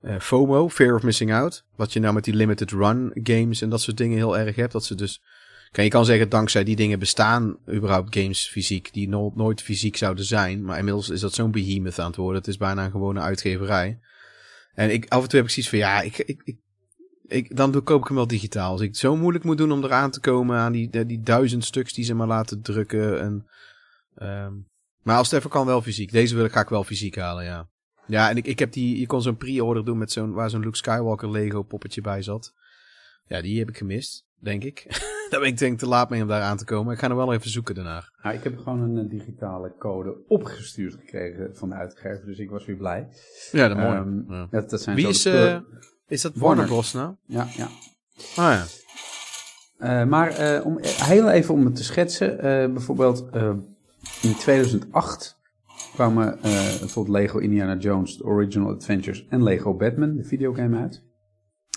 eh, 0.04 0.18
FOMO, 0.18 0.68
Fear 0.68 0.94
of 0.94 1.02
Missing 1.02 1.32
Out. 1.32 1.64
Wat 1.76 1.92
je 1.92 2.00
nou 2.00 2.14
met 2.14 2.25
die 2.25 2.34
limited 2.34 2.70
run 2.70 3.11
games 3.23 3.62
en 3.62 3.68
dat 3.68 3.80
soort 3.80 3.96
dingen 3.96 4.16
heel 4.16 4.38
erg 4.38 4.56
hebt. 4.56 4.73
Dat 4.73 4.84
ze 4.84 4.94
dus, 4.94 5.23
kan, 5.74 5.84
je 5.84 5.90
kan 5.90 6.04
zeggen 6.04 6.28
dankzij 6.28 6.64
die 6.64 6.76
dingen 6.76 6.98
bestaan 6.98 7.56
überhaupt 7.72 8.16
games 8.16 8.48
fysiek 8.48 8.92
die 8.92 9.08
no- 9.08 9.32
nooit 9.34 9.62
fysiek 9.62 9.96
zouden 9.96 10.24
zijn. 10.24 10.64
Maar 10.64 10.78
inmiddels 10.78 11.08
is 11.08 11.20
dat 11.20 11.34
zo'n 11.34 11.50
behemoth 11.50 11.98
aan 11.98 12.06
het 12.06 12.16
worden. 12.16 12.38
Het 12.38 12.48
is 12.48 12.56
bijna 12.56 12.84
een 12.84 12.90
gewone 12.90 13.20
uitgeverij. 13.20 14.00
En 14.74 14.92
ik, 14.92 15.08
af 15.08 15.22
en 15.22 15.28
toe 15.28 15.38
heb 15.38 15.48
ik 15.48 15.54
zoiets 15.54 15.70
van, 15.70 15.78
ja, 15.78 16.00
ik, 16.00 16.18
ik, 16.18 16.42
ik, 16.44 16.56
ik, 17.26 17.56
dan 17.56 17.82
koop 17.82 18.00
ik 18.00 18.06
hem 18.06 18.16
wel 18.16 18.26
digitaal. 18.26 18.70
Als 18.70 18.80
ik 18.80 18.88
het 18.88 18.96
zo 18.96 19.16
moeilijk 19.16 19.44
moet 19.44 19.58
doen 19.58 19.72
om 19.72 19.84
eraan 19.84 20.10
te 20.10 20.20
komen 20.20 20.58
aan 20.58 20.72
die, 20.72 20.90
die, 20.90 21.06
die 21.06 21.20
duizend 21.20 21.64
stuks 21.64 21.92
die 21.92 22.04
ze 22.04 22.14
maar 22.14 22.26
laten 22.26 22.62
drukken. 22.62 23.20
En, 23.20 23.46
ehm, 24.14 24.52
maar 25.02 25.16
als 25.16 25.30
het 25.30 25.38
even 25.38 25.50
kan, 25.50 25.66
wel 25.66 25.82
fysiek. 25.82 26.12
Deze 26.12 26.34
wil 26.34 26.44
ik, 26.44 26.52
ga 26.52 26.60
ik 26.60 26.68
wel 26.68 26.84
fysiek 26.84 27.16
halen, 27.16 27.44
ja. 27.44 27.68
Ja, 28.06 28.30
en 28.30 28.36
ik, 28.36 28.46
ik 28.46 28.58
heb 28.58 28.72
die, 28.72 28.98
je 28.98 29.06
kon 29.06 29.22
zo'n 29.22 29.36
pre-order 29.36 29.84
doen 29.84 29.98
met 29.98 30.12
zo'n, 30.12 30.32
waar 30.32 30.50
zo'n 30.50 30.60
Luke 30.60 30.76
Skywalker 30.76 31.30
Lego 31.30 31.62
poppetje 31.62 32.00
bij 32.00 32.22
zat. 32.22 32.54
Ja, 33.26 33.42
die 33.42 33.58
heb 33.58 33.68
ik 33.68 33.76
gemist, 33.76 34.26
denk 34.44 34.64
ik. 34.64 34.84
Daar 35.30 35.40
ben 35.40 35.48
ik 35.48 35.58
denk 35.58 35.78
te 35.78 35.86
laat 35.88 36.10
mee 36.10 36.22
om 36.22 36.28
daar 36.28 36.42
aan 36.42 36.56
te 36.56 36.64
komen. 36.64 36.92
Ik 36.92 36.98
ga 36.98 37.08
nog 37.08 37.16
wel 37.16 37.32
even 37.32 37.50
zoeken 37.50 37.74
daarnaar. 37.74 38.12
Ja, 38.22 38.32
ik 38.32 38.44
heb 38.44 38.58
gewoon 38.58 38.80
een 38.80 38.98
eh, 39.04 39.10
digitale 39.10 39.72
code 39.78 40.16
opgestuurd 40.28 40.94
gekregen 40.94 41.56
van 41.56 41.68
de 41.68 41.74
uitgever, 41.74 42.26
dus 42.26 42.38
ik 42.38 42.50
was 42.50 42.64
weer 42.66 42.76
blij. 42.76 43.08
Ja, 43.52 43.68
dat 43.68 43.76
mooi. 43.76 43.96
Ehm, 43.96 44.32
ja. 44.32 44.46
dat, 44.50 44.70
dat 44.70 44.82
zijn 44.82 44.96
Wie 44.96 45.08
is, 45.08 45.22
pleur- 45.22 45.64
is 46.06 46.22
dat 46.22 46.34
Warner. 46.34 46.66
Bros 46.66 46.92
nou? 46.92 47.14
Ja, 47.26 47.46
ja. 47.56 47.68
Ah 48.36 48.36
ja. 48.36 48.64
Eh, 49.78 50.06
maar 50.08 50.62
om, 50.62 50.78
heel 50.82 51.30
even 51.30 51.54
om 51.54 51.64
het 51.64 51.76
te 51.76 51.84
schetsen. 51.84 52.36
bijvoorbeeld 52.72 53.28
in 54.22 54.34
2008 54.38 55.38
kwamen 55.94 56.38
bijvoorbeeld 56.42 57.16
Lego 57.16 57.38
Indiana 57.38 57.76
Jones, 57.76 58.16
The 58.16 58.24
Original 58.24 58.70
Adventures 58.74 59.26
en 59.28 59.42
Lego 59.42 59.74
Batman, 59.74 60.16
de 60.16 60.24
videogame 60.24 60.78
uit. 60.78 61.02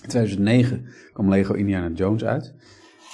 In 0.07 0.13
2009 0.13 0.85
kwam 1.13 1.29
Lego 1.29 1.53
Indiana 1.53 1.89
Jones 1.95 2.23
uit. 2.23 2.53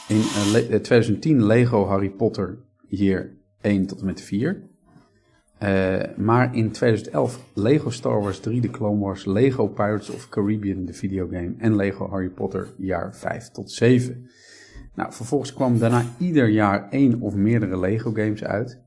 In 0.08 0.18
eh, 0.18 0.52
Le- 0.52 0.68
eh, 0.68 0.80
2010 0.80 1.46
Lego 1.46 1.88
Harry 1.88 2.10
Potter 2.10 2.58
hier 2.88 3.38
1 3.62 3.86
tot 3.86 4.00
en 4.00 4.06
met 4.06 4.22
4. 4.22 4.62
Eh, 5.58 6.00
maar 6.18 6.56
in 6.56 6.72
2011 6.72 7.40
Lego 7.54 7.90
Star 7.90 8.22
Wars 8.22 8.40
3, 8.40 8.62
de 8.62 8.70
Clone 8.70 9.00
Wars, 9.00 9.26
Lego 9.26 9.68
Pirates 9.68 10.10
of 10.10 10.30
Caribbean, 10.30 10.86
de 10.86 10.94
videogame, 10.94 11.54
en 11.58 11.76
Lego 11.76 12.10
Harry 12.10 12.30
Potter 12.30 12.68
jaar 12.78 13.16
5 13.16 13.50
tot 13.50 13.72
7. 13.72 14.30
Nou, 14.96 15.14
vervolgens 15.14 15.54
kwam 15.54 15.80
daarna 15.80 16.04
ieder 16.18 16.48
jaar 16.50 16.90
één 16.90 17.22
of 17.22 17.36
meerdere 17.36 17.80
Lego 17.80 18.12
games 18.12 18.44
uit. 18.44 18.82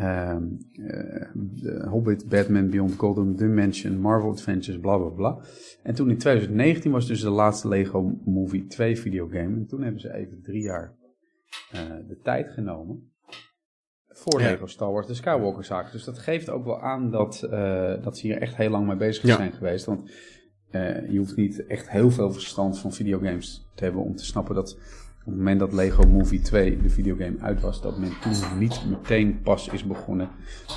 Ehm, 0.00 0.44
eh, 0.72 1.86
Hobbit, 1.90 2.28
Batman, 2.28 2.70
Beyond 2.70 2.94
Golden 2.96 3.36
Dimension, 3.36 3.98
Marvel 3.98 4.30
Adventures, 4.30 4.80
bla 4.80 4.96
bla 4.98 5.08
bla. 5.08 5.38
En 5.82 5.94
toen 5.94 6.10
in 6.10 6.18
2019 6.18 6.90
was 6.92 7.06
dus 7.06 7.20
de 7.20 7.30
laatste 7.30 7.68
Lego 7.68 8.18
Movie 8.24 8.66
2 8.66 8.98
videogame. 8.98 9.56
En 9.56 9.66
toen 9.66 9.82
hebben 9.82 10.00
ze 10.00 10.14
even 10.14 10.42
drie 10.42 10.62
jaar 10.62 10.94
eh, 11.72 11.80
de 12.08 12.18
tijd 12.22 12.50
genomen 12.50 13.12
voor 14.08 14.40
Ja. 14.40 14.50
Lego 14.50 14.66
Star 14.66 14.92
Wars, 14.92 15.06
de 15.06 15.14
Skywalker 15.14 15.64
zaak. 15.64 15.92
Dus 15.92 16.04
dat 16.04 16.18
geeft 16.18 16.50
ook 16.50 16.64
wel 16.64 16.80
aan 16.80 17.10
dat, 17.10 17.42
eh, 17.42 18.02
dat 18.02 18.18
ze 18.18 18.26
hier 18.26 18.38
echt 18.38 18.56
heel 18.56 18.70
lang 18.70 18.86
mee 18.86 18.96
bezig 18.96 19.24
Ja. 19.26 19.36
zijn 19.36 19.52
geweest. 19.52 19.84
Want 19.84 20.10
je 21.10 21.18
hoeft 21.18 21.36
niet 21.36 21.66
echt 21.66 21.90
heel 21.90 22.10
veel 22.10 22.32
verstand 22.32 22.78
van 22.78 22.92
videogames 22.92 23.68
te 23.74 23.84
hebben 23.84 24.02
om 24.02 24.16
te 24.16 24.24
snappen 24.24 24.54
dat 24.54 24.78
het 25.30 25.38
moment 25.38 25.60
dat 25.60 25.72
Lego 25.72 26.06
Movie 26.06 26.40
2 26.40 26.82
de 26.82 26.88
videogame 26.90 27.36
uit 27.40 27.60
was, 27.60 27.82
dat 27.82 27.98
men 27.98 28.10
toen 28.20 28.58
niet 28.58 28.84
meteen 28.90 29.40
pas 29.42 29.68
is 29.68 29.84
begonnen 29.84 30.28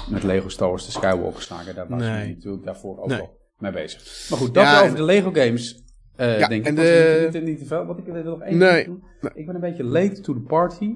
met 0.09 0.23
Lego 0.23 0.49
Star 0.49 0.69
Wars 0.69 0.85
de 0.85 0.91
Skywalker 0.91 1.41
saga. 1.41 1.73
Daar 1.73 1.87
was 1.87 1.99
Nee. 2.01 2.09
men 2.09 2.29
natuurlijk 2.29 2.63
daarvoor 2.63 2.99
ook 2.99 3.07
Nee. 3.07 3.17
wel 3.17 3.37
mee 3.57 3.71
bezig. 3.71 4.27
Maar 4.29 4.39
goed, 4.39 4.53
dat 4.53 4.63
Ja, 4.63 4.81
over 4.83 4.95
de 4.95 5.03
Lego 5.03 5.31
games. 5.31 5.83
eh 6.15 6.39
Ja, 6.39 6.47
denk 6.47 6.61
ik. 6.61 6.67
en 6.67 6.75
de- 6.75 7.19
niet, 7.23 7.33
niet, 7.33 7.43
niet 7.43 7.59
te 7.59 7.65
veel. 7.65 7.85
Wat 7.85 7.97
ik 7.97 8.05
wil 8.05 8.23
nog 8.23 8.41
één 8.41 8.57
Nee. 8.57 8.85
doen. 8.85 9.03
Ik 9.33 9.45
ben 9.45 9.55
een 9.55 9.61
beetje 9.61 9.83
late 9.83 10.21
to 10.21 10.33
the 10.33 10.39
party. 10.39 10.95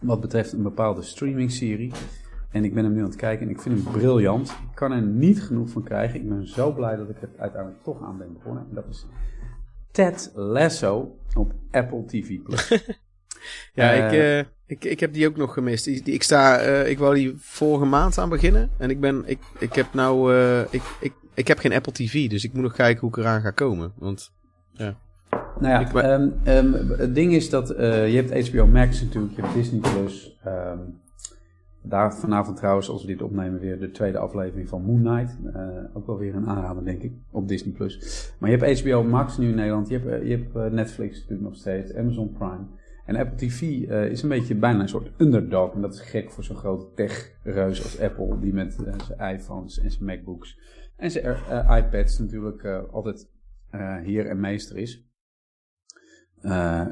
Wat 0.00 0.20
betreft 0.20 0.52
een 0.52 0.62
bepaalde 0.62 1.02
streaming-serie. 1.02 1.92
En 2.50 2.64
ik 2.64 2.74
ben 2.74 2.84
hem 2.84 2.92
nu 2.92 2.98
aan 2.98 3.04
het 3.06 3.16
kijken 3.16 3.46
en 3.46 3.52
ik 3.52 3.60
vind 3.60 3.82
hem 3.82 3.92
briljant. 3.92 4.48
Ik 4.50 4.74
kan 4.74 4.92
er 4.92 5.02
niet 5.02 5.42
genoeg 5.42 5.68
van 5.70 5.82
krijgen. 5.82 6.20
Ik 6.20 6.28
ben 6.28 6.46
zo 6.48 6.72
blij 6.72 6.96
dat 6.96 7.08
ik 7.08 7.22
er 7.22 7.28
uiteindelijk 7.38 7.82
toch 7.82 8.02
aan 8.02 8.18
ben 8.18 8.32
begonnen. 8.32 8.66
En 8.68 8.74
dat 8.74 8.84
is 8.90 9.06
Ted 9.92 10.30
Lasso 10.34 11.18
op 11.34 11.52
Apple 11.70 12.04
TV+. 12.06 12.28
Ja, 13.74 13.92
Eh, 13.92 14.06
ik, 14.06 14.12
eh, 14.12 14.38
ik, 14.66 14.84
ik 14.84 15.00
heb 15.00 15.12
die 15.12 15.26
ook 15.28 15.36
nog 15.36 15.52
gemist. 15.52 15.84
Die, 15.84 16.02
die, 16.02 16.14
ik, 16.14 16.22
sta, 16.22 16.58
eh, 16.58 16.90
ik 16.90 16.98
wou 16.98 17.14
die 17.14 17.34
vorige 17.36 17.84
maand 17.84 18.18
aan 18.18 18.28
beginnen. 18.28 18.70
En 18.78 18.90
ik 18.90 19.00
ben, 19.00 19.22
ik, 19.26 19.38
ik 19.58 19.72
heb 19.74 19.86
nou, 19.94 20.34
eh, 20.34 20.60
ik, 20.70 20.82
ik, 21.00 21.12
ik 21.34 21.48
heb 21.48 21.58
geen 21.58 21.72
Apple 21.72 21.92
TV, 21.92 22.28
dus 22.28 22.44
ik 22.44 22.52
moet 22.52 22.62
nog 22.62 22.72
kijken 22.72 23.00
hoe 23.00 23.08
ik 23.10 23.16
eraan 23.16 23.40
ga 23.40 23.50
komen. 23.50 23.92
Want, 23.98 24.32
Nou 24.76 24.94
ja, 25.60 25.80
Ik 25.80 25.92
ben- 25.92 26.04
ehm, 26.04 26.28
ehm, 26.74 26.88
het 26.98 27.14
ding 27.14 27.32
is 27.34 27.50
dat 27.50 27.70
eh, 27.70 28.10
je 28.12 28.16
hebt 28.22 28.48
HBO 28.48 28.66
Max 28.66 29.02
natuurlijk, 29.02 29.36
je 29.36 29.42
hebt 29.42 29.54
Disney 29.54 29.80
Plus. 29.80 30.36
ehm, 30.44 30.78
daar 31.82 32.14
vanavond 32.14 32.56
trouwens, 32.56 32.88
als 32.88 33.00
we 33.00 33.06
dit 33.06 33.22
opnemen, 33.22 33.60
weer 33.60 33.78
de 33.78 33.90
tweede 33.90 34.18
aflevering 34.18 34.68
van 34.68 34.82
Moon 34.82 35.02
Knight. 35.02 35.38
Eh, 35.54 35.66
ook 35.92 36.06
wel 36.06 36.18
weer 36.18 36.34
een 36.34 36.48
aanrader, 36.48 36.84
denk 36.84 37.02
ik, 37.02 37.12
op 37.30 37.48
Disney 37.48 37.74
Plus. 37.74 38.34
Maar 38.38 38.50
je 38.50 38.56
hebt 38.56 38.80
HBO 38.80 39.02
Max 39.02 39.38
nu 39.38 39.48
in 39.48 39.54
Nederland, 39.54 39.88
je 39.88 39.98
hebt, 39.98 40.06
eh, 40.06 40.28
je 40.28 40.36
hebt 40.36 40.56
eh, 40.56 40.66
Netflix 40.66 41.14
natuurlijk 41.14 41.42
nog 41.42 41.56
steeds, 41.56 41.94
Amazon 41.94 42.32
Prime. 42.32 42.66
En 43.06 43.16
Apple 43.16 43.36
TV 43.36 43.62
is 44.10 44.22
een 44.22 44.28
beetje 44.28 44.54
bijna 44.54 44.80
een 44.80 44.88
soort 44.88 45.10
underdog. 45.16 45.74
En 45.74 45.80
dat 45.80 45.94
is 45.94 46.00
gek 46.00 46.30
voor 46.30 46.44
zo'n 46.44 46.56
grote 46.56 46.86
tech-reus 46.94 47.82
als 47.82 48.00
Apple, 48.00 48.38
die 48.38 48.52
met 48.52 48.72
zijn 48.72 49.34
iPhones 49.34 49.80
en 49.80 49.90
zijn 49.90 50.04
MacBooks 50.04 50.58
en 50.96 51.10
zijn 51.10 51.36
iPads 51.78 52.18
natuurlijk 52.18 52.64
altijd 52.90 53.30
heer 54.02 54.26
en 54.26 54.40
meester 54.40 54.76
is. 54.76 55.11
Eh, 56.42 56.86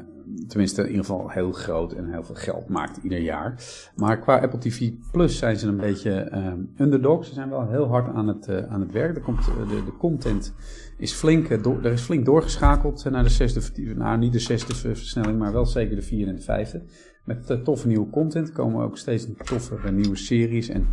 tenminste, 0.47 0.81
in 0.81 0.87
ieder 0.89 1.05
geval 1.05 1.29
heel 1.29 1.51
groot 1.51 1.93
en 1.93 2.11
heel 2.11 2.23
veel 2.23 2.35
geld 2.35 2.69
maakt 2.69 2.97
ieder 3.03 3.19
jaar. 3.19 3.55
Maar 3.95 4.19
qua 4.19 4.39
Apple 4.39 4.59
TV 4.59 4.91
Plus 5.11 5.37
zijn 5.37 5.57
ze 5.57 5.67
een 5.67 5.77
beetje 5.77 6.11
eh, 6.11 6.53
underdogs. 6.77 7.27
Ze 7.27 7.33
zijn 7.33 7.49
wel 7.49 7.69
heel 7.69 7.87
hard 7.87 8.13
aan 8.13 8.27
het, 8.27 8.47
eh, 8.47 8.63
aan 8.65 8.81
het 8.81 8.91
werk. 8.91 9.15
Er 9.15 9.21
komt, 9.21 9.45
de, 9.45 9.81
de 9.85 9.97
content 9.97 10.53
is 10.97 11.13
flink, 11.13 11.49
er 11.49 11.91
is 11.91 12.01
flink 12.01 12.25
doorgeschakeld 12.25 13.09
naar 13.09 13.23
de 13.23 13.29
zesde, 13.29 13.93
nou 13.95 14.17
niet 14.17 14.33
de 14.33 14.39
zesde 14.39 14.75
ver- 14.75 14.97
versnelling, 14.97 15.39
maar 15.39 15.53
wel 15.53 15.65
zeker 15.65 15.95
de 15.95 16.01
vierde 16.01 16.29
en 16.29 16.35
de 16.35 16.41
vijfde. 16.41 16.83
Met 17.25 17.59
toffe 17.63 17.87
nieuwe 17.87 18.09
content 18.09 18.51
komen 18.51 18.83
ook 18.83 18.97
steeds 18.97 19.27
toffe 19.43 19.75
eh, 19.75 19.91
nieuwe 19.91 20.15
series 20.15 20.69
en 20.69 20.87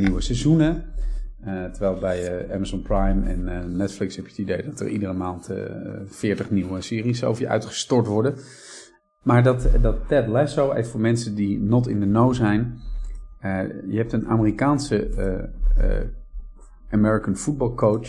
nieuwe 0.00 0.20
seizoenen. 0.20 0.84
Eh, 1.40 1.64
terwijl 1.64 1.98
bij 1.98 2.38
eh, 2.38 2.54
Amazon 2.54 2.82
Prime 2.82 3.26
en 3.26 3.48
eh, 3.48 3.64
Netflix 3.64 4.16
heb 4.16 4.24
je 4.24 4.30
het 4.30 4.40
idee 4.40 4.62
dat 4.64 4.80
er 4.80 4.88
iedere 4.88 5.12
maand 5.12 5.50
eh 5.50 5.64
40 6.04 6.50
nieuwe 6.50 6.80
series 6.80 7.24
over 7.24 7.42
je 7.42 7.48
uitgestort 7.48 8.06
worden. 8.06 8.34
Maar 9.22 9.42
dat, 9.42 9.68
dat 9.80 10.08
Ted 10.08 10.26
Lasso, 10.26 10.72
even 10.72 10.90
voor 10.90 11.00
mensen 11.00 11.34
die 11.34 11.60
not 11.60 11.88
in 11.88 12.00
the 12.00 12.06
know 12.06 12.34
zijn. 12.34 12.78
je 13.88 13.96
hebt 13.96 14.12
een 14.12 14.28
Amerikaanse 14.28 15.10
American 16.90 17.36
football 17.36 17.74
coach. 17.74 18.08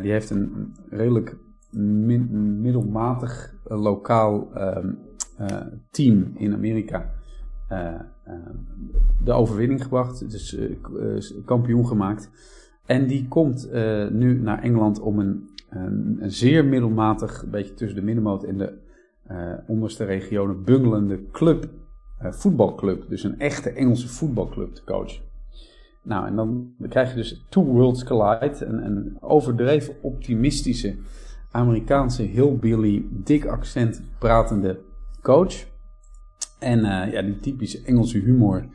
Die 0.00 0.10
heeft 0.10 0.30
een 0.30 0.74
redelijk 0.90 1.36
middelmatig 1.70 3.54
lokaal 3.64 4.54
ehm, 4.54 4.92
eh, 5.36 5.66
team 5.90 6.32
in 6.34 6.54
Amerika 6.54 7.14
de 9.24 9.32
overwinning 9.32 9.82
gebracht. 9.82 10.30
Dus 10.30 10.56
eh, 10.56 10.70
eh, 10.70 11.44
kampioen 11.44 11.86
gemaakt. 11.86 12.30
En 12.88 13.06
die 13.06 13.28
komt 13.28 13.70
eh, 13.70 14.08
nu 14.08 14.40
naar 14.40 14.62
Engeland 14.62 15.00
om 15.00 15.18
een, 15.18 15.48
een, 15.68 16.30
zeer 16.30 16.64
middelmatig, 16.64 17.42
een 17.42 17.50
beetje 17.50 17.74
tussen 17.74 17.98
de 17.98 18.04
middenmoot 18.04 18.44
en 18.44 18.58
de 18.58 18.72
eh, 19.26 19.52
onderste 19.66 20.04
regionen 20.04 20.64
bungelende 20.64 21.30
club, 21.32 21.68
eh, 22.18 22.32
voetbalclub. 22.32 23.08
Dus 23.08 23.24
een 23.24 23.38
echte 23.38 23.70
Engelse 23.70 24.08
voetbalclub 24.08 24.74
te 24.74 24.84
coachen. 24.84 25.22
Nou, 26.02 26.26
en 26.26 26.36
dan 26.36 26.74
krijg 26.88 27.10
je 27.10 27.16
dus 27.16 27.44
Two 27.48 27.64
Worlds 27.64 28.04
Collide, 28.04 28.64
een, 28.64 28.84
een 28.84 29.16
overdreven 29.20 29.94
optimistische 30.02 30.96
Amerikaanse 31.50 32.22
hillbilly, 32.22 33.06
dik 33.10 33.46
accent 33.46 34.02
pratende 34.18 34.80
coach. 35.22 35.66
En 36.58 36.84
eh, 36.84 37.12
ja, 37.12 37.22
die 37.22 37.36
typische 37.36 37.82
Engelse 37.84 38.18
humor, 38.18 38.66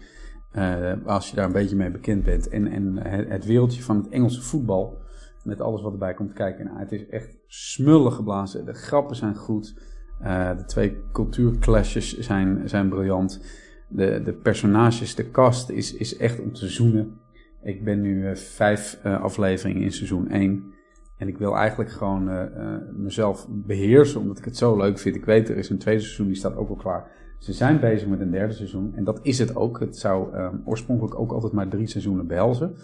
eh, 0.52 0.94
als 1.06 1.30
je 1.30 1.36
daar 1.36 1.46
een 1.46 1.52
beetje 1.52 1.76
mee 1.76 1.92
bekend 1.92 2.24
bent. 2.24 2.50
En, 2.50 2.68
en 2.68 2.98
het, 3.30 3.46
wereldje 3.46 3.84
van 3.84 3.98
het 3.98 4.10
Engelse 4.10 4.42
voetbal, 4.42 5.02
met 5.44 5.62
alles 5.62 5.82
wat 5.82 5.92
erbij 5.92 6.14
komt 6.14 6.34
kijken. 6.34 6.66
Nou, 6.66 6.80
het 6.80 6.92
is 6.92 7.08
echt 7.08 7.38
smullig 7.48 8.16
geblazen. 8.16 8.66
De 8.66 8.74
grappen 8.74 9.16
zijn 9.16 9.36
goed. 9.36 9.82
Eh, 10.20 10.58
de 10.58 10.66
twee 10.66 10.98
cultuurclashes 11.12 12.18
zijn, 12.18 12.70
zijn 12.70 12.90
briljant. 12.90 13.46
De, 13.90 14.22
de 14.24 14.34
personages, 14.34 15.16
de 15.16 15.32
cast 15.32 15.70
is, 15.70 15.94
is 15.94 16.18
echt 16.18 16.40
om 16.40 16.54
te 16.54 16.68
zoenen. 16.68 17.22
Ik 17.64 17.84
ben 17.84 18.02
nu 18.02 18.38
vijf 18.38 19.00
afleveringen 19.04 19.82
in 19.82 19.92
seizoen 19.92 20.30
1. 20.30 20.74
En 21.18 21.28
ik 21.28 21.38
wil 21.38 21.56
eigenlijk 21.56 21.92
gewoon 21.92 22.50
mezelf 22.98 23.48
beheersen, 23.50 24.22
omdat 24.22 24.38
ik 24.38 24.46
het 24.46 24.58
zo 24.58 24.78
leuk 24.78 25.00
vind. 25.00 25.16
Ik 25.16 25.26
weet, 25.26 25.50
er 25.50 25.58
is 25.58 25.70
een 25.70 25.78
tweede 25.78 26.02
seizoen, 26.02 26.28
die 26.28 26.36
staat 26.36 26.56
ook 26.56 26.70
al 26.70 26.76
klaar. 26.76 27.12
Ze 27.44 27.54
zijn 27.54 27.80
bezig 27.80 28.08
met 28.08 28.20
een 28.20 28.32
derde 28.32 28.54
seizoen 28.54 28.92
en 28.96 29.04
dat 29.04 29.20
is 29.22 29.40
het 29.40 29.56
ook. 29.56 29.80
Het 29.80 29.98
zou 29.98 30.34
ehm, 30.34 30.56
oorspronkelijk 30.66 31.20
ook 31.20 31.32
altijd 31.32 31.54
maar 31.54 31.68
drie 31.68 31.88
seizoenen 31.88 32.28
behelzen. 32.28 32.76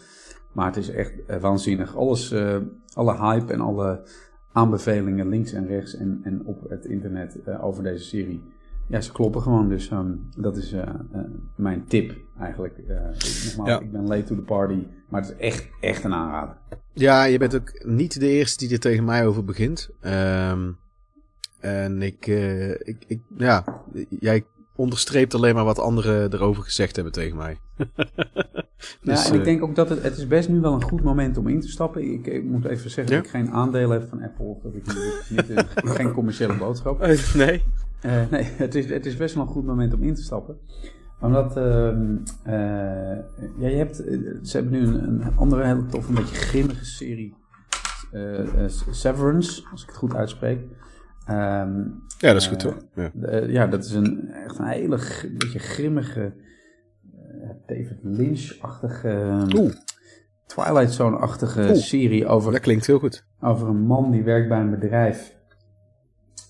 Maar 0.53 0.65
het 0.65 0.77
is 0.77 0.89
echt 0.89 1.25
eh, 1.25 1.39
waanzinnig. 1.41 1.95
Alles, 1.95 2.31
eh, 2.31 2.57
alle 2.93 3.17
hype 3.17 3.53
en 3.53 3.59
alle 3.59 4.01
aanbevelingen 4.51 5.27
links 5.29 5.53
en 5.53 5.67
rechts 5.67 5.95
en, 5.95 6.19
en 6.23 6.45
op 6.45 6.69
het 6.69 6.85
internet 6.85 7.41
eh, 7.45 7.63
over 7.63 7.83
deze 7.83 8.03
serie. 8.03 8.41
Ja, 8.87 9.01
ze 9.01 9.11
kloppen 9.11 9.41
gewoon. 9.41 9.69
Dus 9.69 9.89
ehm, 9.89 10.11
dat 10.37 10.57
is 10.57 10.75
mijn 11.55 11.85
tip 11.87 12.17
eigenlijk. 12.39 12.77
Ik- 12.77 12.87
nogmaals, 12.87 13.69
Ja. 13.69 13.79
ik 13.79 13.91
ben 13.91 14.07
late 14.07 14.23
to 14.23 14.35
the 14.35 14.41
party. 14.41 14.85
Maar 15.09 15.21
het 15.21 15.29
is 15.29 15.37
echt, 15.37 15.69
echt 15.81 16.03
een 16.03 16.13
aanrader. 16.13 16.57
Ja, 16.93 17.23
je 17.23 17.37
bent 17.37 17.55
ook 17.55 17.85
niet 17.85 18.19
de 18.19 18.27
eerste 18.27 18.65
die 18.65 18.73
er 18.73 18.79
tegen 18.81 19.03
mij 19.03 19.27
over 19.27 19.43
begint. 19.43 19.89
Ehm, 20.01 20.71
en 21.59 22.01
ik, 22.01 22.27
eh, 22.27 22.69
ik, 22.69 23.03
ik, 23.07 23.19
ja, 23.37 23.83
jij 24.09 24.43
onderstreept 24.75 25.33
alleen 25.35 25.55
maar 25.55 25.63
wat 25.63 25.79
anderen 25.79 26.33
erover 26.33 26.63
gezegd 26.63 26.95
hebben 26.95 27.13
tegen 27.13 27.37
mij. 27.37 27.57
Dus, 29.01 29.23
ja, 29.23 29.27
en 29.27 29.33
ik 29.33 29.39
eh, 29.39 29.45
denk 29.45 29.63
ook 29.63 29.75
dat 29.75 29.89
het, 29.89 30.03
het 30.03 30.17
is 30.17 30.27
best 30.27 30.49
nu 30.49 30.59
wel 30.59 30.73
een 30.73 30.83
goed 30.83 31.03
moment 31.03 31.37
om 31.37 31.47
in 31.47 31.59
te 31.59 31.67
stappen. 31.67 32.13
Ik, 32.13 32.27
ik 32.27 32.43
moet 32.43 32.65
even 32.65 32.89
zeggen 32.89 33.13
Ja? 33.13 33.19
dat 33.19 33.25
ik 33.25 33.31
geen 33.39 33.51
aandelen 33.51 33.99
heb 33.99 34.09
van 34.09 34.21
Apple. 34.21 34.45
Of 34.45 34.61
dat 34.61 34.75
ik 34.75 34.85
niet, 35.29 35.49
eh, 35.49 35.63
geen 35.95 36.11
commerciële 36.11 36.57
boodschap. 36.57 36.99
nee. 37.35 37.63
Nee, 38.29 38.43
het 38.65 38.75
is, 38.75 38.89
het 38.89 39.05
is 39.05 39.17
best 39.17 39.35
wel 39.35 39.43
een 39.43 39.49
goed 39.49 39.65
moment 39.65 39.93
om 39.93 40.03
in 40.03 40.15
te 40.15 40.23
stappen. 40.23 40.57
Omdat, 41.21 41.57
ehm, 41.57 42.15
eh, 42.43 42.53
ja, 43.57 43.67
je 43.67 43.75
hebt, 43.75 43.95
ze 44.43 44.57
hebben 44.57 44.71
nu 44.71 44.87
een, 44.87 45.03
een 45.03 45.35
andere 45.35 45.65
hele 45.65 45.85
toffe, 45.85 46.09
een 46.09 46.15
beetje 46.15 46.35
grimmige 46.35 46.85
serie. 46.85 47.37
Severance, 48.89 49.63
als 49.71 49.81
ik 49.81 49.87
het 49.87 49.97
goed 49.97 50.15
uitspreek. 50.15 50.59
Ehm, 51.29 51.77
Ja, 52.17 52.33
dat 52.33 52.41
is 52.41 52.45
Eh, 52.45 52.51
goed 52.53 52.63
hoor. 52.63 52.77
Ja. 52.95 53.11
de- 53.13 53.27
eh, 53.27 53.49
ja, 53.51 53.67
dat 53.67 53.83
is 53.85 53.91
een, 53.93 54.29
echt 54.31 54.59
een 54.59 54.65
hele 54.65 54.97
beetje 55.37 55.59
grimmige, 55.59 56.33
eh, 57.41 57.49
David 57.65 57.97
Lynch-achtige, 58.01 59.45
Oeh, 59.55 59.71
Twilight 60.45 60.91
Zone-achtige 60.93 61.61
Oeh. 61.61 61.73
serie 61.73 62.27
over 62.27 62.51
dat 62.51 62.61
klinkt 62.61 62.85
heel 62.87 62.99
goed. 62.99 63.27
over 63.41 63.67
een 63.67 63.81
man 63.81 64.11
die 64.11 64.23
werkt 64.23 64.49
bij 64.49 64.59
een 64.59 64.69
bedrijf. 64.79 65.37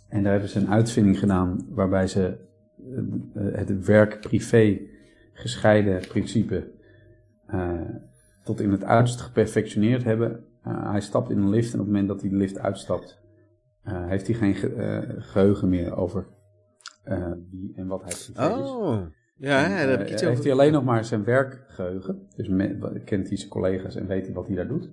En 0.09 0.23
daar 0.23 0.31
hebben 0.31 0.49
ze 0.49 0.59
een 0.59 0.69
uitvinding 0.69 1.19
gedaan 1.19 1.65
waarbij 1.69 2.07
ze 2.07 2.37
eh, 3.35 3.47
eh, 3.47 3.55
het 3.57 3.85
werk-privé 3.85 4.79
gescheiden 5.33 6.07
principe 6.07 6.71
eh, 7.47 7.71
tot 8.43 8.59
in 8.61 8.71
het 8.71 8.83
uiterste 8.83 9.23
geperfectioneerd 9.23 10.03
hebben. 10.03 10.43
Eh, 10.63 10.91
hij 10.91 11.01
stapt 11.01 11.29
in 11.29 11.37
een 11.37 11.49
lift 11.49 11.67
en 11.73 11.79
op 11.79 11.85
het 11.85 11.93
moment 11.93 12.07
dat 12.07 12.21
hij 12.21 12.29
de 12.29 12.35
lift 12.35 12.59
uitstapt, 12.59 13.19
eh, 13.89 14.07
heeft 14.07 14.27
hij 14.27 14.35
geen 14.35 14.55
ge- 14.55 14.73
eh, 14.73 15.15
geheugen 15.23 15.69
meer 15.69 15.95
over 15.95 16.27
eh, 17.03 17.31
wie 17.51 17.73
en 17.75 17.87
wat 17.87 18.01
hij 18.03 18.13
privé 18.33 18.59
is. 18.61 18.69
Oh, 18.69 19.01
ja, 19.35 19.63
En, 19.65 19.71
ja, 19.71 19.77
daar 19.77 19.89
heb 19.89 20.01
ik 20.01 20.09
iets 20.11 20.21
heeft 20.21 20.43
hij 20.43 20.51
alleen 20.51 20.71
nog 20.71 20.83
maar 20.83 21.05
zijn 21.05 21.23
werkgeheugen. 21.23 22.27
Dus 22.35 22.47
kent 23.05 23.27
hij 23.27 23.37
zijn 23.37 23.49
collega's 23.49 23.95
en 23.95 24.07
weet 24.07 24.25
hij 24.25 24.33
wat 24.35 24.47
hij 24.47 24.55
daar 24.55 24.67
doet. 24.67 24.89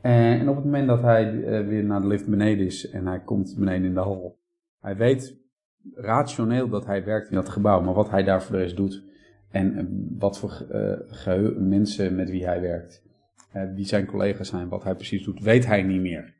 En, 0.00 0.38
en 0.40 0.48
op 0.48 0.54
het 0.54 0.64
moment 0.64 0.86
dat 0.88 1.00
hij 1.02 1.40
weer 1.66 1.84
naar 1.84 2.00
de 2.00 2.06
lift 2.06 2.28
beneden 2.28 2.66
is 2.66 2.90
en 2.90 3.06
hij 3.06 3.20
komt 3.20 3.54
beneden 3.58 3.84
in 3.86 3.94
de 3.94 4.00
hal. 4.00 4.38
Hij 4.80 4.96
weet 4.96 5.36
rationeel 5.94 6.68
dat 6.68 6.86
hij 6.86 7.04
werkt 7.04 7.28
in 7.28 7.34
dat 7.34 7.48
gebouw, 7.48 7.80
maar 7.80 7.94
wat 7.94 8.10
hij 8.10 8.22
daar 8.22 8.42
voor 8.42 8.56
de 8.56 8.62
rest 8.62 8.76
doet. 8.76 9.04
En 9.50 9.88
wat 10.18 10.38
voor 10.38 10.66
mensen 11.58 12.14
met 12.14 12.30
wie 12.30 12.44
hij 12.46 12.60
werkt, 12.60 13.02
wie 13.74 13.84
zijn 13.86 14.06
collega's 14.06 14.48
zijn, 14.48 14.68
wat 14.68 14.84
hij 14.84 14.94
precies 14.94 15.24
doet, 15.24 15.42
weet 15.42 15.66
hij 15.66 15.82
niet 15.82 16.00
meer. 16.00 16.34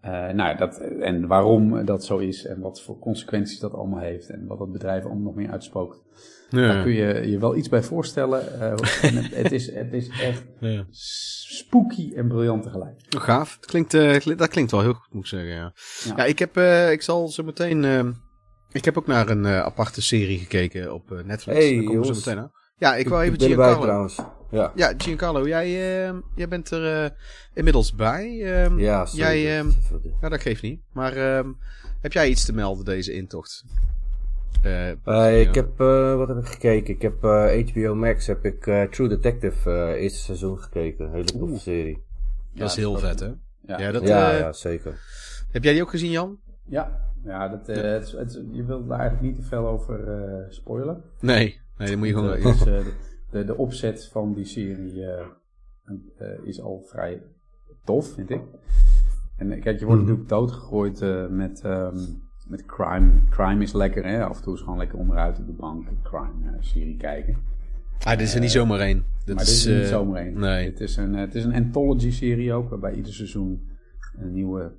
Eh, 0.00 0.10
nou, 0.10 0.36
ja, 0.36 0.54
dat, 0.54 0.78
en 1.00 1.26
waarom 1.26 1.84
dat 1.84 2.04
zo 2.04 2.18
is 2.18 2.44
en 2.46 2.60
wat 2.60 2.82
voor 2.82 2.98
consequenties 2.98 3.58
dat 3.58 3.74
allemaal 3.74 4.00
heeft 4.00 4.28
en 4.30 4.46
wat 4.46 4.58
het 4.58 4.72
bedrijf 4.72 5.04
allemaal 5.04 5.22
nog 5.22 5.34
meer 5.34 5.50
uitspookt. 5.50 6.02
Daar 6.50 6.82
kun 6.82 6.92
je 6.92 7.30
je 7.30 7.38
wel 7.38 7.56
iets 7.56 7.68
bij 7.68 7.82
voorstellen. 7.82 8.60
eh, 8.60 8.70
het, 9.00 9.34
het, 9.34 9.52
is, 9.52 9.74
het 9.74 9.92
is 9.92 10.08
echt 10.08 10.42
ja. 10.60 10.84
spooky 10.90 12.12
en 12.14 12.28
briljant 12.28 12.62
tegelijk. 12.62 13.00
Oh, 13.16 13.20
gaaf. 13.22 13.56
Dat 13.60 13.70
klinkt, 13.70 13.94
eh, 13.94 14.36
dat 14.36 14.48
klinkt 14.48 14.70
wel 14.70 14.80
heel 14.80 14.92
goed, 14.92 15.12
moet 15.12 15.22
ik 15.22 15.28
zeggen. 15.28 15.48
Ja, 15.48 15.72
Ja. 16.04 16.14
ja. 16.16 16.24
ik, 16.24 16.38
heb, 16.38 16.56
eh, 16.56 16.90
ik 16.90 17.02
zal 17.02 17.28
zo 17.28 17.42
meteen. 17.42 17.84
ehm, 17.84 18.12
ik 18.72 18.84
heb 18.84 18.98
ook 18.98 19.06
naar 19.06 19.28
een 19.28 19.44
eh, 19.46 19.60
aparte 19.60 20.02
serie 20.02 20.38
gekeken 20.38 20.94
op 20.94 21.12
eh, 21.12 21.24
Netflix. 21.24 21.58
Hey, 21.58 21.74
Daar 21.74 21.84
komen 21.84 21.86
we 21.86 21.92
zo 21.92 22.08
jongens. 22.10 22.24
meteen 22.24 22.42
aan. 22.42 22.50
Ja, 22.76 22.94
ik 22.96 23.08
wou 23.08 23.22
even 23.22 23.38
ben 23.38 23.50
erbij 23.50 23.64
Giancarlo. 23.64 23.86
trouwens. 23.86 24.18
Ja, 24.50 24.72
Ja, 24.74 24.92
Giancarlo, 24.96 25.48
jij, 25.48 26.02
ehm, 26.06 26.16
jij 26.34 26.48
bent 26.48 26.70
er 26.70 27.04
eh, 27.04 27.10
inmiddels 27.54 27.94
bij. 27.94 28.42
ehm, 28.62 28.78
ja 28.78 29.06
sorry, 29.06 29.42
jij, 29.42 29.62
dat 29.62 29.72
ehm, 30.00 30.08
nou, 30.20 30.32
dat 30.32 30.40
geeft 30.40 30.62
niet. 30.62 30.80
Maar 30.92 31.12
ehm, 31.16 31.48
heb 32.00 32.12
jij 32.12 32.28
iets 32.28 32.44
te 32.44 32.52
melden 32.52 32.84
deze 32.84 33.12
intocht? 33.12 33.64
Eh, 34.62 34.88
Eh, 34.90 35.40
ik 35.40 35.54
ja. 35.54 35.60
heb, 35.62 35.80
eh, 35.80 36.14
wat 36.16 36.28
heb 36.28 36.36
ik 36.38 36.46
gekeken? 36.46 36.94
Ik 36.94 37.02
heb 37.02 37.24
eh, 37.24 37.66
HBO 37.68 37.94
Max, 37.94 38.26
heb 38.26 38.44
ik 38.44 38.66
eh, 38.66 38.82
True 38.82 39.08
Detective 39.08 39.70
eh, 39.70 40.02
eerste 40.02 40.18
seizoen 40.20 40.58
gekeken. 40.58 41.10
Hele 41.10 41.24
toffe 41.24 41.44
Oeh. 41.46 41.58
serie. 41.60 42.02
dat 42.54 42.68
is 42.68 42.74
Ja, 42.74 42.80
heel 42.80 42.92
dat- 42.92 43.00
vet, 43.02 43.20
hè? 43.20 43.26
Ja, 43.66 43.78
Ja, 43.80 43.90
dat, 43.92 44.02
ja, 44.08 44.32
eh, 44.32 44.38
ja, 44.38 44.52
zeker. 44.52 44.98
Heb 45.50 45.64
jij 45.64 45.72
die 45.72 45.82
ook 45.82 45.90
gezien, 45.90 46.10
Jan? 46.10 46.38
ja, 46.66 47.08
ja, 47.24 47.48
dat, 47.48 47.68
eh, 47.68 47.76
Het, 47.82 48.40
je 48.52 48.64
wilt 48.64 48.88
daar 48.88 48.98
eigenlijk 48.98 49.28
niet 49.32 49.40
te 49.42 49.48
veel 49.48 49.66
over 49.68 50.08
eh, 50.08 50.44
spoilen. 50.50 51.02
Nee. 51.20 51.60
Nee, 51.78 51.88
dan 51.88 51.98
moet 51.98 52.06
je 52.08 52.14
gewoon... 52.14 52.30
Het 52.30 52.44
is, 52.60 52.66
eh, 52.66 52.78
de, 53.30 53.44
de, 53.44 53.56
opzet 53.56 54.08
van 54.12 54.34
die 54.34 54.44
serie 54.44 55.04
eh, 55.06 55.20
eh, 56.18 56.26
is 56.44 56.60
al 56.60 56.82
vrij 56.86 57.22
tof, 57.84 58.06
vind 58.12 58.30
ik. 58.30 58.40
En 59.36 59.52
eh, 59.52 59.62
kijk, 59.62 59.78
je 59.78 59.84
wordt 59.84 60.00
Mhm. 60.00 60.10
natuurlijk 60.10 60.28
doodgegooid 60.28 61.00
eh, 61.02 61.26
met, 61.28 61.60
ehm, 61.64 61.96
met 62.48 62.66
crime. 62.66 63.10
Crime 63.30 63.62
is 63.62 63.72
lekker, 63.72 64.04
hè? 64.04 64.24
Af 64.24 64.36
en 64.36 64.42
toe 64.42 64.54
is 64.54 64.60
gewoon 64.60 64.78
lekker 64.78 64.98
onderuit 64.98 65.38
op 65.38 65.46
de 65.46 65.52
bank 65.52 65.88
een 65.88 65.98
crime-serie 66.02 66.96
kijken. 66.96 67.36
ah, 68.04 68.10
dit 68.18 68.26
is 68.26 68.34
er 68.34 68.40
niet 68.40 68.50
zomaar 68.50 68.78
één. 68.80 69.04
Dit 69.24 69.34
maar 69.34 69.44
dit 69.44 69.54
is 69.54 69.66
er 69.66 69.76
niet 69.78 69.86
zomaar 69.86 70.22
één. 70.22 70.38
Nee. 70.38 70.64
Het 70.70 70.80
is 70.80 70.96
een, 70.96 71.14
het 71.14 71.34
is 71.34 71.44
een 71.44 71.54
anthology-serie 71.54 72.52
ook, 72.52 72.68
waarbij 72.70 72.94
ieder 72.94 73.12
seizoen 73.12 73.68
een 74.18 74.32
nieuwe 74.32 74.72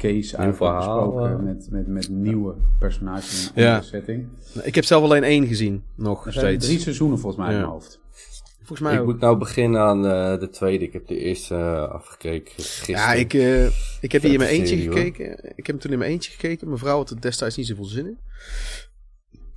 case 0.00 0.36
uit 0.36 0.58
wordt 0.58 0.74
verhaal, 0.82 1.10
besproken 1.10 1.38
eh. 1.38 1.44
met, 1.44 1.66
met, 1.70 1.86
met 1.86 2.08
nieuwe 2.08 2.54
personages 2.78 3.44
in 3.44 3.50
een 3.54 3.62
Ja. 3.62 3.74
andere 3.74 3.90
setting. 3.90 4.26
Ik 4.62 4.74
heb 4.74 4.84
zelf 4.84 5.02
alleen 5.04 5.24
één 5.24 5.46
gezien, 5.46 5.82
nog 5.94 6.26
Er 6.26 6.32
zijn 6.32 6.44
steeds. 6.46 6.66
drie 6.66 6.78
seizoenen 6.78 7.18
volgens 7.18 7.42
mij 7.42 7.52
in 7.52 7.58
mijn 7.60 7.70
hoofd. 7.72 8.00
Volgens 8.58 8.80
mij 8.80 8.92
Ik 8.94 9.00
ook. 9.00 9.06
moet 9.06 9.20
nou 9.20 9.38
beginnen 9.38 9.80
aan 9.80 10.06
eh, 10.06 10.38
de 10.40 10.48
tweede. 10.50 10.84
Ik 10.84 10.92
heb 10.92 11.06
de 11.06 11.18
eerste 11.18 11.54
eh, 11.54 11.88
afgekeken 11.90 12.52
gisteren. 12.54 12.94
Ja, 13.00 13.12
ik, 13.12 13.34
eh, 13.34 13.64
ik 14.00 14.12
heb 14.12 14.22
die 14.22 14.32
in 14.32 14.38
mijn 14.38 14.50
eentje 14.50 14.66
serie, 14.66 14.88
hoor. 14.88 14.96
gekeken. 14.98 15.32
Ik 15.44 15.56
heb 15.56 15.66
hem 15.66 15.78
toen 15.78 15.92
in 15.92 15.98
mijn 15.98 16.10
eentje 16.10 16.30
gekeken. 16.30 16.66
Mijn 16.66 16.78
vrouw 16.78 16.96
had 16.96 17.10
er 17.10 17.20
destijds 17.20 17.56
niet 17.56 17.66
zoveel 17.66 17.84
zin 17.84 18.06
in. 18.06 18.18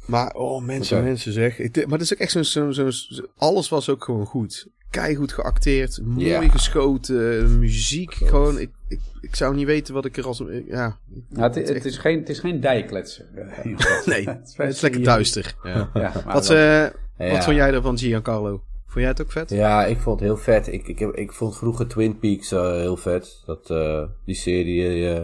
Maar, 0.05 0.33
oh 0.33 0.63
mensen, 0.63 1.03
mensen 1.03 1.33
zeg. 1.33 1.59
Ik, 1.59 1.75
maar 1.75 1.99
het 1.99 2.01
is 2.01 2.13
ook 2.13 2.19
echt 2.19 2.31
zo'n... 2.31 2.43
Zo, 2.43 2.71
zo, 2.71 2.89
zo- 2.89 3.25
alles 3.37 3.69
was 3.69 3.89
ook 3.89 4.03
gewoon 4.03 4.25
goed. 4.25 4.67
Keigoed 4.89 5.31
geacteerd. 5.33 5.99
Mooi 6.03 6.49
geschoten. 6.49 7.59
Muziek. 7.59 8.13
Gewoon, 8.13 8.59
ik, 8.59 8.69
ik, 8.93 8.99
ik 9.21 9.35
zou 9.35 9.55
niet 9.55 9.65
weten 9.65 9.93
wat 9.93 10.05
ik 10.05 10.17
er 10.17 10.25
als... 10.25 10.43
Ja, 10.67 10.97
Nou, 11.29 11.43
het, 11.53 11.67
het, 11.69 11.85
is 11.85 11.97
geen, 11.97 12.19
het 12.19 12.29
is 12.29 12.39
geen 12.39 12.59
dijkletser. 12.59 13.25
nee, 14.05 14.27
het 14.57 14.73
is 14.73 14.81
lekker 14.81 15.03
duister. 15.03 15.55
Ja. 15.63 15.89
Ja, 15.93 16.11
Wat, 16.25 16.49
eh, 16.49 16.57
Ja. 16.57 16.91
wat 17.17 17.43
vond 17.43 17.55
jij 17.55 17.73
ervan, 17.73 17.97
Giancarlo? 17.97 18.61
Vond 18.85 19.05
jij 19.05 19.13
het 19.13 19.21
ook 19.21 19.31
vet? 19.31 19.49
Ja, 19.49 19.85
ik 19.85 19.97
vond 19.99 20.19
het 20.19 20.29
heel 20.29 20.37
vet. 20.37 20.67
Ik, 20.67 20.87
ik, 20.87 20.99
heb, 20.99 21.11
ik 21.15 21.31
vond 21.31 21.57
vroeger 21.57 21.87
Twin 21.87 22.19
Peaks 22.19 22.51
eh, 22.51 22.71
heel 22.71 22.97
vet. 22.97 23.41
Dat, 23.45 23.69
eh, 23.69 24.03
die 24.25 24.35
serie. 24.35 25.09
eh, 25.13 25.21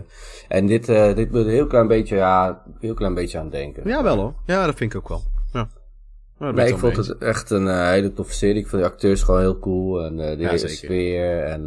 en 0.47 0.65
dit, 0.65 0.89
eh 0.89 1.15
dit 1.15 1.31
moet 1.31 1.45
een 1.45 1.49
heel 1.51 1.67
klein 1.67 1.87
beetje, 1.87 2.15
ja, 2.15 2.63
heel 2.79 2.93
klein 2.93 3.13
beetje 3.13 3.37
aan 3.39 3.49
denken. 3.49 3.87
Ja, 3.87 4.03
wel 4.03 4.17
hoor. 4.17 4.33
Ja, 4.45 4.65
dat 4.65 4.75
vind 4.75 4.93
ik 4.93 4.97
ook 4.99 5.07
wel. 5.09 5.23
Ja. 5.53 5.69
Nou, 6.39 6.53
Nee, 6.53 6.67
ik 6.67 6.77
vond 6.77 6.95
het 6.95 7.17
echt 7.17 7.49
een 7.49 7.67
hele 7.91 8.13
toffe 8.13 8.33
serie. 8.33 8.61
Ik 8.61 8.67
vond 8.67 8.81
de 8.81 8.87
acteurs 8.87 9.23
gewoon 9.23 9.39
heel 9.39 9.59
cool. 9.59 10.03
En 10.05 10.15
de 10.17 10.35
Ja, 10.37 10.57
sfeer. 10.57 11.43
En 11.43 11.63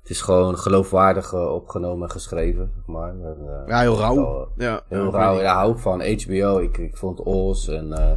het 0.00 0.10
is 0.10 0.20
gewoon 0.20 0.58
geloofwaardig 0.58 1.32
eh, 1.32 1.52
opgenomen 1.52 2.06
en 2.06 2.10
geschreven, 2.12 2.70
zeg 2.74 2.86
maar. 2.86 3.08
En, 3.08 3.36
eh. 3.46 3.68
Ja, 3.68 3.80
heel 3.80 3.98
rauw. 3.98 4.14
wel, 4.14 4.48
Ja, 4.56 4.82
Heel 4.88 5.04
ja, 5.04 5.10
rauw. 5.10 5.40
Ja, 5.40 5.54
hou 5.54 5.72
ik 5.72 5.78
van 5.78 6.02
HBO. 6.02 6.58
Ik, 6.58 6.78
ik 6.78 6.96
vond 6.96 7.20
Oz 7.20 7.68
en 7.68 7.92
eh, 7.92 8.12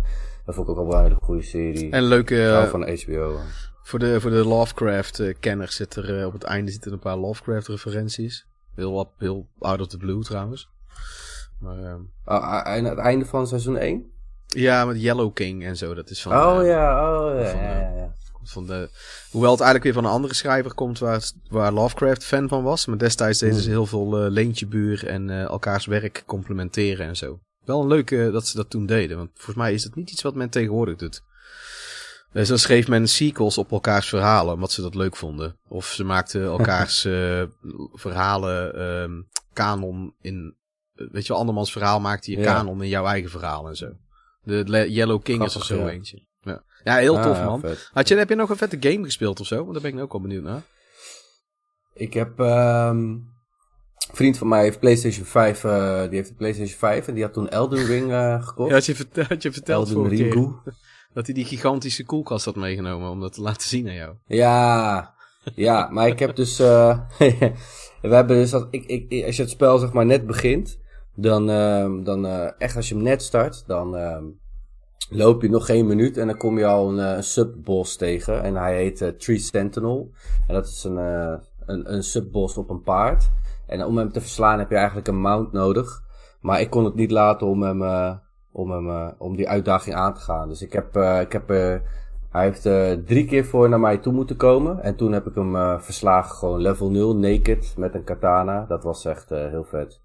dat 0.46 0.56
vond 0.56 0.68
ik 0.70 0.78
ook 0.78 0.88
wel 0.92 0.98
een 0.98 1.04
hele 1.04 1.18
goede 1.22 1.42
serie. 1.44 1.92
En 1.92 2.04
leuke... 2.04 2.36
ik 2.36 2.64
eh, 2.64 2.64
van 2.70 2.82
HBO. 2.90 3.36
Voor 3.84 4.00
de, 4.00 4.22
voor 4.22 4.32
de 4.32 4.46
Lovecraft-kenners 4.46 5.76
zit 5.76 5.96
er 5.96 6.20
eh, 6.20 6.26
op 6.26 6.34
het 6.34 6.44
einde 6.44 6.72
zitten 6.72 6.92
een 6.92 7.00
paar 7.00 7.18
Lovecraft-referenties. 7.18 8.48
Heel, 8.76 8.94
wat- 8.94 9.12
heel 9.18 9.48
out 9.60 9.82
of 9.82 9.88
the 9.88 9.98
blue 9.98 10.24
trouwens. 10.24 10.70
Maar, 11.60 11.78
ehm, 11.78 12.00
Ah, 12.24 12.44
ah, 12.66 12.76
en 12.76 12.86
het 12.86 12.98
einde 12.98 13.26
van 13.26 13.48
seizoen 13.48 13.78
1? 13.78 14.12
ja, 14.48 14.86
met 14.86 15.02
Yellow 15.02 15.34
King 15.34 15.64
en 15.66 15.78
zo. 15.78 15.94
Dat 15.94 16.10
is 16.10 16.22
van, 16.22 16.32
Oh 16.34 16.60
eh, 16.62 16.68
ja, 16.68 17.16
oh 17.20 17.40
ja, 17.40 17.46
van, 17.52 17.60
eh, 17.60 17.66
ja, 17.66 17.94
ja. 17.96 18.12
Van 18.48 18.66
de, 18.66 18.90
hoewel 19.32 19.52
het 19.52 19.62
eigenlijk 19.62 19.84
weer 19.84 20.04
van 20.04 20.12
een 20.12 20.18
andere 20.18 20.34
schrijver 20.34 20.74
komt 20.74 21.00
waar, 21.00 21.32
waar 21.50 21.72
Lovecraft 21.72 22.24
fan 22.24 22.48
van 22.48 22.64
was. 22.64 22.86
Maar 22.86 22.98
destijds 22.98 23.40
deden 23.40 23.62
ze 23.62 23.70
heel 23.70 23.86
veel 23.86 24.24
eh, 24.24 24.32
leentjebuur 24.32 25.08
en 25.08 25.30
eh, 25.30 25.42
elkaars 25.42 25.86
werk 25.86 26.24
complementeren 26.26 27.08
en 27.08 27.18
zo. 27.18 27.40
Wel 27.66 27.82
een 27.82 27.88
leuke 27.88 28.30
dat 28.32 28.48
ze 28.48 28.56
dat 28.56 28.70
toen 28.70 28.86
deden. 28.86 29.18
Want 29.18 29.30
volgens 29.34 29.56
mij 29.56 29.74
is 29.74 29.84
dat 29.84 29.96
niet 29.96 30.12
iets 30.12 30.22
wat 30.22 30.36
men 30.36 30.50
tegenwoordig 30.50 30.96
doet. 30.96 31.22
Dus 32.32 32.48
dan 32.48 32.60
schreef 32.60 32.88
men 32.88 33.08
sequels 33.08 33.58
op 33.58 33.72
elkaars 33.72 34.10
verhalen, 34.10 34.54
omdat 34.54 34.72
ze 34.72 34.82
dat 34.82 34.96
leuk 34.96 35.16
vonden. 35.16 35.58
Of 35.68 35.88
ze 35.88 36.04
maakten 36.04 36.44
elkaars 36.58 37.06
eh, 37.06 37.44
verhalen 37.94 38.76
ehm 38.76 39.22
kanon 39.54 40.14
in 40.22 40.56
weet 40.94 41.22
je 41.22 41.28
wel, 41.28 41.38
andermans 41.38 41.72
verhaal 41.72 42.00
maakt 42.00 42.26
hij 42.26 42.36
je 42.36 42.42
Ja. 42.42 42.54
kanon 42.54 42.84
in 42.84 42.90
jouw 42.90 43.06
eigen 43.06 43.30
verhaal 43.30 43.68
en 43.68 43.76
zo. 43.76 43.92
De 44.44 44.86
Yellow 44.92 45.24
King 45.24 45.44
is 45.44 45.56
er 45.56 45.62
Grappig, 45.62 45.78
zo 45.78 45.86
ja. 45.86 45.94
eentje. 45.94 46.26
Ja, 46.88 46.96
heel 46.96 47.18
Ah, 47.18 47.24
tof 47.24 47.44
man. 47.44 47.60
vet. 47.60 47.90
Had 47.94 48.08
je, 48.08 48.16
heb 48.16 48.30
je 48.30 48.36
nog 48.36 48.50
een 48.50 48.58
vette 48.58 48.78
game 48.80 49.04
gespeeld 49.04 49.40
of 49.40 49.48
zo? 49.48 49.56
Want 49.58 49.74
daar 49.74 49.82
ben 49.82 49.94
ik 49.94 50.00
ook 50.04 50.12
wel 50.12 50.22
benieuwd 50.22 50.44
naar. 50.44 50.62
Ik 51.94 52.14
heb... 52.14 52.40
ehm, 52.40 52.98
een 52.98 54.16
vriend 54.16 54.38
van 54.38 54.48
mij 54.48 54.64
heeft 54.64 54.80
PlayStation 54.80 55.26
5, 55.26 55.64
eh, 55.64 56.02
die 56.02 56.16
heeft 56.16 56.30
een 56.30 56.36
PlayStation 56.36 56.78
5 56.78 57.08
en 57.08 57.14
die 57.14 57.24
had 57.24 57.34
toen 57.34 57.50
Elden 57.50 57.86
Ring 57.94 58.12
eh, 58.12 58.44
gekocht. 58.48 58.70
Ja, 58.70 58.76
had 58.76 58.86
je, 58.86 58.96
had 59.30 59.42
je 59.42 59.52
verteld 59.52 59.88
Elden 59.90 60.08
Ringu. 60.10 60.30
keer 60.30 60.74
dat 61.14 61.26
hij 61.26 61.36
die 61.36 61.46
gigantische 61.46 62.06
koelkast 62.06 62.46
had 62.46 62.56
meegenomen 62.56 63.10
om 63.10 63.20
dat 63.20 63.34
te 63.34 63.42
laten 63.42 63.68
zien 63.68 63.88
aan 63.88 63.94
jou. 63.94 64.16
Ja, 64.26 65.14
ja, 65.56 65.90
maar 65.92 66.08
ik 66.08 66.20
heb 66.20 66.36
dus. 66.36 66.60
eh, 66.60 67.00
we 68.02 68.16
hebben 68.16 68.38
dus 68.38 68.50
dat. 68.50 68.68
Ik, 68.72 68.86
ik, 68.86 69.26
als 69.26 69.36
je 69.36 69.42
het 69.42 69.52
spel 69.52 69.78
zeg 69.78 69.92
maar 69.94 70.06
net 70.06 70.26
begint, 70.28 70.78
dan, 71.16 71.50
ehm, 71.50 72.04
dan 72.04 72.26
echt 72.58 72.76
als 72.76 72.88
je 72.90 72.94
hem 72.96 73.04
net 73.04 73.22
start, 73.24 73.64
dan 73.68 73.96
ehm, 73.98 74.24
loop 75.10 75.42
je 75.42 75.50
nog 75.50 75.66
geen 75.66 75.88
minuut 75.88 76.18
en 76.18 76.28
dan 76.28 76.38
kom 76.38 76.58
je 76.58 76.66
al 76.66 76.90
een, 76.90 77.00
eh, 77.00 77.16
een 77.16 77.24
subboss 77.24 77.96
tegen. 77.96 78.44
En 78.44 78.56
hij 78.56 78.76
heet 78.76 79.02
eh, 79.02 79.10
Tree 79.10 79.38
Sentinel. 79.38 80.12
En 80.48 80.54
dat 80.54 80.68
is 80.68 80.84
een, 80.84 80.98
eh, 80.98 81.34
een, 81.66 81.94
een 81.94 82.04
subboss 82.04 82.58
op 82.58 82.70
een 82.70 82.82
paard. 82.82 83.30
En 83.66 83.86
om 83.86 83.98
hem 83.98 84.12
te 84.12 84.22
verslaan 84.22 84.60
heb 84.60 84.70
je 84.70 84.76
eigenlijk 84.76 85.08
een 85.08 85.22
mount 85.22 85.52
nodig. 85.52 86.04
Maar 86.42 86.62
ik 86.62 86.70
kon 86.70 86.86
het 86.86 86.96
niet 86.96 87.12
laten 87.12 87.48
om 87.48 87.62
hem. 87.62 87.82
om, 88.52 88.72
hem, 88.72 89.14
om 89.18 89.36
die 89.36 89.50
uitdaging 89.50 89.96
aan 89.96 90.14
te 90.14 90.20
gaan. 90.20 90.50
Dus 90.50 90.62
ik 90.62 90.74
heb, 90.74 90.98
ik 91.22 91.32
heb 91.32 91.48
hij 92.30 92.44
heeft 92.44 92.62
drie 93.06 93.26
keer 93.26 93.46
voor 93.46 93.70
naar 93.70 93.80
mij 93.80 93.98
toe 93.98 94.14
moeten 94.14 94.36
komen. 94.36 94.84
En 94.84 94.96
toen 94.96 95.12
heb 95.12 95.28
ik 95.28 95.36
hem 95.36 95.82
verslagen, 95.82 96.36
gewoon 96.36 96.62
level 96.62 96.92
0, 96.92 97.16
naked, 97.16 97.74
met 97.78 97.94
een 97.94 98.04
katana. 98.04 98.66
Dat 98.68 98.84
was 98.84 99.06
echt 99.06 99.30
heel 99.30 99.64
vet. 99.64 100.02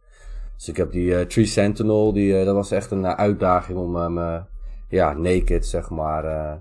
Dus 0.57 0.69
ik 0.69 0.77
heb 0.77 0.93
die 0.93 1.27
Tree 1.27 1.47
Sentinel, 1.47 2.13
die, 2.13 2.45
dat 2.45 2.55
was 2.55 2.71
echt 2.71 2.91
een 2.91 3.07
uitdaging 3.07 3.79
om 3.79 3.97
hem, 3.97 4.47
ja, 4.93 5.13
naked, 5.13 5.67
zeg 5.67 5.91
maar. 5.91 6.25
eh, 6.25 6.55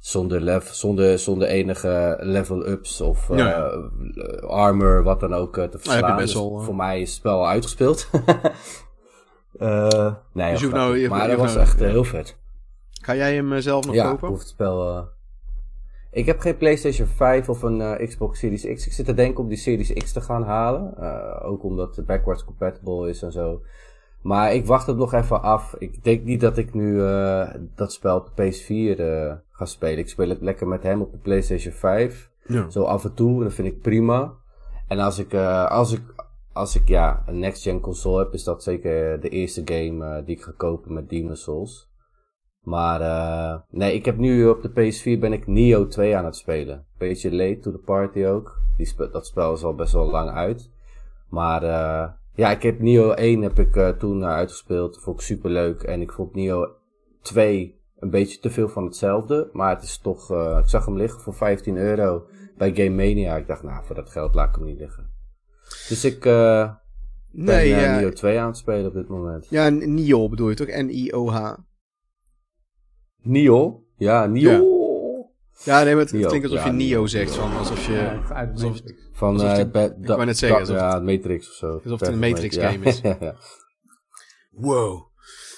zonder, 0.00 0.40
lev 0.40 0.64
zonder, 0.66 1.18
zonder 1.18 1.48
enige 1.48 2.16
level-ups 2.20 3.00
of 3.00 3.30
eh, 3.30 3.36
Ja. 3.38 3.70
armor, 4.46 5.02
wat 5.02 5.20
dan 5.20 5.34
ook, 5.34 5.56
eh, 5.56 5.64
te 5.64 5.70
heb 5.70 5.72
je 5.72 5.78
verslaan. 5.90 6.16
best 6.16 6.32
Dus 6.34 6.42
eh. 6.42 6.64
voor 6.64 6.76
mij 6.76 7.00
is 7.00 7.08
het 7.08 7.18
spel 7.18 7.38
al 7.38 7.48
uitgespeeld. 7.48 8.08
Eh, 9.58 10.14
nee, 10.32 10.50
Dus 10.52 10.62
hoeft 10.62 10.74
nou- 10.74 10.96
je- 10.98 11.08
maar 11.08 11.18
dat 11.28 11.28
hoeft 11.28 11.40
was 11.40 11.54
nou- 11.54 11.66
echt 11.66 11.80
eh, 11.80 11.86
ja. 11.86 11.92
heel 11.92 12.04
vet. 12.04 12.36
Ga 13.02 13.14
jij 13.14 13.34
hem 13.34 13.52
eh, 13.52 13.60
zelf 13.60 13.86
nog 13.86 13.94
Ja, 13.94 14.04
ik 14.04 14.10
kopen? 14.10 14.28
hoef 14.28 14.38
het 14.38 14.48
spel. 14.48 14.88
eh, 14.96 15.02
Ik 16.10 16.26
heb 16.26 16.38
geen 16.40 16.56
PlayStation 16.56 17.06
5 17.08 17.48
of 17.48 17.62
een 17.62 17.80
eh, 17.80 18.06
Xbox 18.08 18.38
Series 18.38 18.66
X. 18.74 18.86
Ik 18.86 18.92
zit 18.92 19.06
te 19.06 19.14
denken 19.14 19.42
om 19.42 19.48
die 19.48 19.58
Series 19.58 19.92
X 19.92 20.12
te 20.12 20.20
gaan 20.20 20.42
halen. 20.42 20.94
Eh, 20.96 21.46
ook 21.50 21.62
omdat 21.64 21.96
het 21.96 22.06
backwards 22.06 22.44
compatible 22.44 23.08
is 23.08 23.22
en 23.22 23.32
zo. 23.32 23.62
Maar 24.24 24.54
ik 24.54 24.66
wacht 24.66 24.86
het 24.86 24.96
nog 24.96 25.12
even 25.12 25.42
af. 25.42 25.74
Ik 25.78 26.04
denk 26.04 26.24
niet 26.24 26.40
dat 26.40 26.56
ik 26.56 26.74
nu 26.74 27.02
eh, 27.02 27.54
dat 27.74 27.92
spel 27.92 28.16
op 28.16 28.30
de 28.34 28.52
PS4 28.52 28.98
eh, 28.98 29.32
ga 29.50 29.64
spelen. 29.64 29.98
Ik 29.98 30.08
speel 30.08 30.28
het 30.28 30.40
lekker 30.40 30.68
met 30.68 30.82
hem 30.82 31.00
op 31.00 31.12
de 31.12 31.18
PlayStation 31.18 31.72
5. 31.72 32.30
Ja. 32.46 32.70
Zo 32.70 32.82
af 32.82 33.04
en 33.04 33.14
toe, 33.14 33.36
en 33.36 33.42
dat 33.42 33.54
vind 33.54 33.68
ik 33.68 33.80
prima. 33.80 34.32
En 34.88 34.98
als 34.98 35.18
ik, 35.18 35.32
eh, 35.32 35.70
als 35.70 35.92
ik, 35.92 36.00
als 36.52 36.76
ik 36.76 36.88
ja, 36.88 37.22
een 37.26 37.38
next-gen 37.38 37.80
console 37.80 38.18
heb, 38.24 38.32
is 38.32 38.44
dat 38.44 38.62
zeker 38.62 39.20
de 39.20 39.28
eerste 39.28 39.62
game 39.64 40.24
die 40.24 40.36
ik 40.36 40.42
ga 40.42 40.52
kopen 40.56 40.94
met 40.94 41.08
Demon's 41.08 41.42
Souls. 41.42 41.92
Maar 42.60 43.00
nee, 43.70 43.94
ik 43.94 44.04
heb 44.04 44.16
nu 44.16 44.48
op 44.48 44.62
de 44.62 44.70
PS4 44.70 45.20
ben 45.20 45.32
ik 45.32 45.46
Neo 45.46 45.86
2 45.86 46.16
aan 46.16 46.24
het 46.24 46.36
spelen. 46.36 46.86
Beetje 46.98 47.34
late 47.34 47.58
to 47.58 47.70
the 47.70 47.78
party 47.78 48.24
ook. 48.24 48.60
Die 48.76 48.86
spe- 48.86 49.10
dat 49.10 49.26
spel 49.26 49.52
is 49.52 49.64
al 49.64 49.74
best 49.74 49.92
wel 49.92 50.10
lang 50.10 50.30
uit. 50.30 50.70
Maar 51.28 51.62
ja, 52.34 52.50
ik 52.50 52.62
heb 52.62 52.80
Neo 52.80 53.10
1 53.10 53.42
heb 53.42 53.58
ik 53.58 53.76
eh, 53.76 53.88
toen 53.88 54.22
eh, 54.22 54.28
uitgespeeld. 54.28 55.00
Vond 55.00 55.20
ik 55.20 55.26
super 55.26 55.50
leuk. 55.50 55.82
En 55.82 56.00
ik 56.00 56.12
vond 56.12 56.34
Neo 56.34 56.76
2 57.22 57.80
een 57.98 58.10
beetje 58.10 58.38
te 58.38 58.50
veel 58.50 58.68
van 58.68 58.84
hetzelfde. 58.84 59.50
Maar 59.52 59.74
het 59.74 59.82
is 59.82 59.98
toch, 59.98 60.30
eh, 60.30 60.58
ik 60.62 60.68
zag 60.68 60.84
hem 60.84 60.96
liggen 60.96 61.20
voor 61.20 61.34
15 61.34 61.76
euro 61.76 62.26
bij 62.56 62.74
Game 62.74 62.90
Mania. 62.90 63.36
Ik 63.36 63.46
dacht, 63.46 63.62
nou, 63.62 63.84
voor 63.84 63.94
dat 63.94 64.10
geld 64.10 64.34
laat 64.34 64.48
ik 64.48 64.54
hem 64.54 64.64
niet 64.64 64.78
liggen. 64.78 65.10
Dus 65.88 66.04
ik 66.04 66.20
ben 66.20 66.78
Nee, 67.36 67.68
ja. 67.68 67.96
Neo 67.96 68.10
2 68.10 68.38
aan 68.38 68.46
het 68.46 68.56
spelen 68.56 68.86
op 68.86 68.94
dit 68.94 69.08
moment. 69.08 69.46
Ja, 69.50 69.68
Nio 69.68 70.28
bedoel 70.28 70.48
je 70.48 70.54
toch? 70.54 70.66
N-I-O-H. 70.66 71.54
Neo? 73.22 73.84
Ja. 73.96 74.24
Ja, 74.24 74.58
nee, 75.64 75.94
maar 75.94 76.02
het 76.04 76.12
Nio. 76.12 76.28
klinkt 76.28 76.46
alsof 76.46 76.64
Ja, 76.64 76.70
je 76.70 76.76
Nio 76.76 77.06
zegt. 77.06 77.34
Van, 77.34 77.56
alsof 77.56 77.86
je... 77.86 77.92
Ja, 77.92 78.50
alsof-. 78.52 78.78
Van 79.12 79.32
Alsof 79.32 79.48
eh 79.52 79.58
ik 79.58 80.06
wou 80.06 80.24
net 80.24 80.38
zeggen, 80.38 80.58
alsof 80.60 80.76
ja, 80.76 81.00
Matrix 81.00 81.48
of 81.48 81.54
zo. 81.54 81.66
alsof 81.84 82.00
het 82.00 82.08
een 82.08 82.18
Matrix 82.18 82.54
Ja. 82.56 82.70
game 82.70 82.84
is. 82.86 83.00
ja, 83.00 83.16
ja. 83.20 83.34
Wow. 84.50 85.02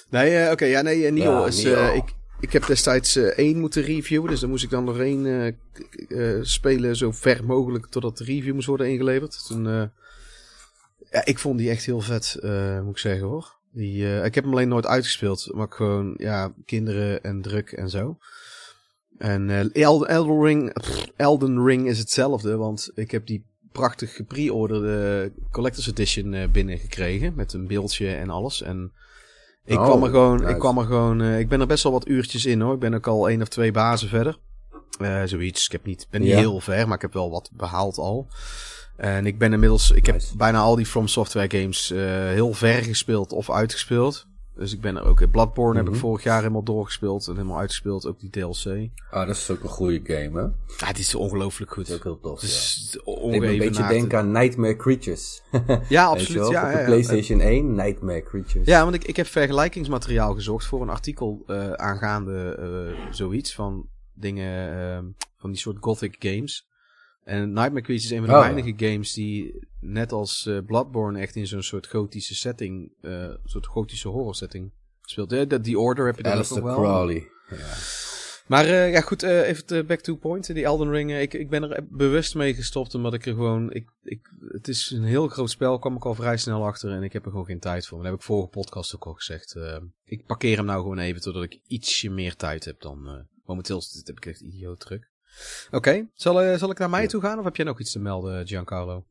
Nee, 0.09 0.37
eh, 0.37 0.51
oké, 0.51 0.65
ja, 0.65 0.81
nee, 0.81 1.05
eh, 1.05 1.11
Nio 1.11 1.31
Ja, 1.39 1.45
is... 1.45 1.63
Eh, 1.63 1.95
ik, 1.95 2.15
ik 2.39 2.53
heb 2.53 2.65
destijds 2.65 3.15
eh, 3.15 3.23
één 3.25 3.59
moeten 3.59 3.83
reviewen, 3.83 4.29
dus 4.29 4.39
dan 4.39 4.49
moest 4.49 4.63
ik 4.63 4.69
dan 4.69 4.83
nog 4.83 4.99
één 4.99 5.25
eh, 5.25 5.47
eh, 6.37 6.43
spelen 6.43 6.95
zo 6.95 7.11
ver 7.11 7.45
mogelijk 7.45 7.87
totdat 7.87 8.17
de 8.17 8.23
review 8.23 8.53
moest 8.53 8.67
worden 8.67 8.89
ingeleverd. 8.89 9.45
Toen, 9.47 9.67
eh, 9.67 9.83
ja, 11.11 11.25
ik 11.25 11.39
vond 11.39 11.57
die 11.57 11.69
echt 11.69 11.85
heel 11.85 12.01
vet, 12.01 12.37
eh, 12.41 12.81
moet 12.81 12.91
ik 12.91 12.97
zeggen 12.97 13.27
hoor. 13.27 13.55
Die, 13.71 14.05
eh, 14.05 14.25
ik 14.25 14.35
heb 14.35 14.43
hem 14.43 14.53
alleen 14.53 14.67
nooit 14.67 14.85
uitgespeeld, 14.85 15.49
maar 15.53 15.65
ik 15.65 15.73
gewoon, 15.73 16.13
ja, 16.17 16.53
kinderen 16.65 17.23
en 17.23 17.41
druk 17.41 17.71
en 17.71 17.89
zo. 17.89 18.17
En 19.17 19.49
eh, 19.49 19.83
El- 19.83 20.05
Elden, 20.07 20.43
Ring, 20.43 20.73
pff, 20.73 21.07
Elden 21.15 21.65
Ring 21.65 21.87
is 21.87 21.99
hetzelfde, 21.99 22.55
want 22.57 22.91
ik 22.95 23.11
heb 23.11 23.25
die 23.27 23.45
prachtig 23.71 24.15
gepre-orderde 24.15 25.31
Collector's 25.51 25.87
Edition 25.87 26.33
eh, 26.33 26.47
binnengekregen. 26.49 27.33
Met 27.35 27.53
een 27.53 27.67
beeldje 27.67 28.15
en 28.15 28.29
alles. 28.29 28.61
En 28.61 28.91
ik 29.65 29.77
Oh, 29.79 29.83
kwam 29.85 30.03
er 30.03 30.09
gewoon, 30.09 30.47
ik 30.49 30.59
kwam 30.59 30.77
er 30.77 30.85
gewoon, 30.85 31.21
eh, 31.21 31.39
ik 31.39 31.49
ben 31.49 31.59
er 31.61 31.67
best 31.67 31.83
wel 31.83 31.91
wat 31.91 32.07
uurtjes 32.07 32.45
in 32.45 32.61
hoor. 32.61 32.73
Ik 32.73 32.79
ben 32.79 32.93
ook 32.93 33.07
al 33.07 33.29
één 33.29 33.41
of 33.41 33.47
twee 33.47 33.71
bazen 33.71 34.09
verder. 34.09 34.39
Zoiets. 35.25 35.65
Ik 35.65 35.71
heb 35.71 35.85
niet, 35.85 36.07
ben 36.09 36.21
niet 36.21 36.29
Ja. 36.29 36.37
heel 36.37 36.59
ver, 36.59 36.85
maar 36.87 36.95
ik 36.95 37.01
heb 37.01 37.13
wel 37.13 37.31
wat 37.31 37.49
behaald 37.53 37.97
al. 37.97 38.27
En 38.97 39.25
ik 39.25 39.37
ben 39.37 39.53
inmiddels, 39.53 39.91
ik 39.91 40.05
heb 40.05 40.21
bijna 40.37 40.59
al 40.59 40.75
die 40.75 40.85
From 40.85 41.07
Software 41.07 41.59
games 41.59 41.89
heel 42.33 42.53
ver 42.53 42.83
gespeeld 42.83 43.31
of 43.31 43.51
uitgespeeld. 43.51 44.27
Dus 44.57 44.73
ik 44.73 44.81
ben 44.81 44.95
er 44.95 45.03
ook, 45.03 45.31
Bloodborne 45.31 45.75
heb 45.75 45.85
Mhm. 45.85 45.93
ik 45.93 45.99
vorig 45.99 46.23
jaar 46.23 46.39
helemaal 46.39 46.63
doorgespeeld 46.63 47.27
en 47.27 47.33
helemaal 47.35 47.57
uitgespeeld, 47.57 48.07
ook 48.07 48.19
die 48.19 48.29
DLC. 48.29 48.89
Ah, 49.09 49.27
dat 49.27 49.35
is 49.35 49.49
ook 49.51 49.63
een 49.63 49.69
goede 49.69 49.99
game, 50.03 50.39
hè? 50.41 50.85
Ja, 50.85 50.93
die 50.93 51.01
is 51.03 51.15
ongelooflijk 51.15 51.71
goed. 51.71 51.87
Dat 51.87 51.91
is 51.91 51.97
ook 51.97 52.03
heel 52.03 52.19
tof, 52.19 52.41
Het 52.41 52.49
ja. 53.05 53.33
Ik 53.33 53.43
een 53.43 53.57
beetje 53.57 53.87
denken 53.87 54.17
aan 54.17 54.31
Nightmare 54.31 54.75
Creatures. 54.75 55.41
Ja, 55.89 56.05
absoluut. 56.05 56.47
Ja, 56.49 56.65
Op 56.65 56.71
de 56.71 56.77
ja. 56.79 56.85
PlayStation 56.85 57.39
1, 57.39 57.75
Nightmare 57.75 58.23
Creatures. 58.23 58.67
Ja, 58.67 58.83
want 58.83 58.95
ik, 58.95 59.03
ik 59.03 59.15
heb 59.15 59.27
vergelijkingsmateriaal 59.27 60.33
gezocht 60.33 60.65
voor 60.65 60.81
een 60.81 60.89
artikel 60.89 61.43
eh, 61.47 61.71
aangaande 61.71 62.55
eh, 62.59 63.13
zoiets 63.13 63.55
van 63.55 63.89
dingen 64.13 64.79
eh, 64.79 64.99
van 65.37 65.49
die 65.49 65.59
soort 65.59 65.77
gothic 65.79 66.15
games. 66.19 66.67
En 67.27 67.39
Nightmare 67.53 67.81
Creatures 67.81 68.03
is 68.03 68.11
een 68.11 68.17
van 68.17 68.27
de 68.27 68.33
Oh. 68.33 68.39
weinige 68.41 68.73
games 68.85 69.13
die 69.13 69.67
net 69.79 70.11
als 70.11 70.45
eh, 70.45 70.57
Bloodborne 70.65 71.19
echt 71.19 71.35
in 71.35 71.47
zo'n 71.47 71.61
soort 71.63 71.87
gotische 71.87 72.35
setting, 72.35 72.91
eh, 73.01 73.11
een 73.11 73.39
soort 73.43 73.65
gotische 73.67 74.07
horror 74.07 74.35
setting 74.35 74.71
speelt. 75.01 75.49
Dat 75.49 75.63
die 75.63 75.79
Order 75.79 76.05
heb 76.05 76.17
je 76.17 76.23
dan 76.23 76.37
ook 76.37 76.49
nog 76.49 76.59
wel. 76.59 76.75
Crowley. 76.75 77.27
Ja. 77.49 77.75
Maar 78.47 78.65
eh, 78.65 78.91
ja, 78.91 79.01
goed, 79.01 79.23
eh, 79.23 79.47
even 79.47 79.65
te 79.65 79.83
back 79.87 79.99
to 79.99 80.15
point. 80.15 80.53
Die 80.53 80.63
Elden 80.63 80.89
Ring, 80.89 81.11
eh, 81.11 81.21
ik, 81.21 81.33
ik 81.33 81.49
ben 81.49 81.63
er 81.63 81.85
bewust 81.89 82.35
mee 82.35 82.53
gestopt 82.53 82.95
omdat 82.95 83.13
ik 83.13 83.25
er 83.25 83.33
gewoon... 83.33 83.71
Ik, 83.71 83.89
ik, 84.03 84.19
het 84.47 84.67
is 84.67 84.89
een 84.91 85.03
heel 85.03 85.27
groot 85.27 85.49
spel, 85.49 85.79
kwam 85.79 85.95
ik 85.95 86.05
al 86.05 86.15
vrij 86.15 86.37
snel 86.37 86.65
achter 86.65 86.91
en 86.91 87.03
ik 87.03 87.13
heb 87.13 87.25
er 87.25 87.31
gewoon 87.31 87.45
geen 87.45 87.59
tijd 87.59 87.87
voor. 87.87 87.97
Dat 87.97 88.07
heb 88.07 88.15
ik 88.15 88.21
vorige 88.21 88.49
podcast 88.49 88.95
ook 88.95 89.05
al 89.05 89.13
gezegd. 89.13 89.55
Eh, 89.55 89.77
ik 90.03 90.25
parkeer 90.25 90.57
hem 90.57 90.65
nou 90.65 90.81
gewoon 90.81 90.99
even 90.99 91.21
totdat 91.21 91.43
ik 91.43 91.59
ietsje 91.67 92.09
meer 92.09 92.35
tijd 92.35 92.65
heb 92.65 92.81
dan... 92.81 93.07
eh, 93.07 93.13
momenteel 93.45 93.81
heb 94.03 94.17
ik 94.17 94.25
echt 94.25 94.41
idioot 94.41 94.79
druk. 94.79 95.09
Oké, 95.71 96.07
zal, 96.13 96.41
eh, 96.41 96.57
zal 96.57 96.71
ik 96.71 96.77
naar 96.79 96.89
mij 96.89 97.01
Ja. 97.01 97.07
toe 97.07 97.21
gaan 97.21 97.37
of 97.39 97.43
heb 97.43 97.55
jij 97.55 97.65
nog 97.65 97.79
iets 97.79 97.91
te 97.91 97.99
melden, 97.99 98.47
Giancarlo? 98.47 99.03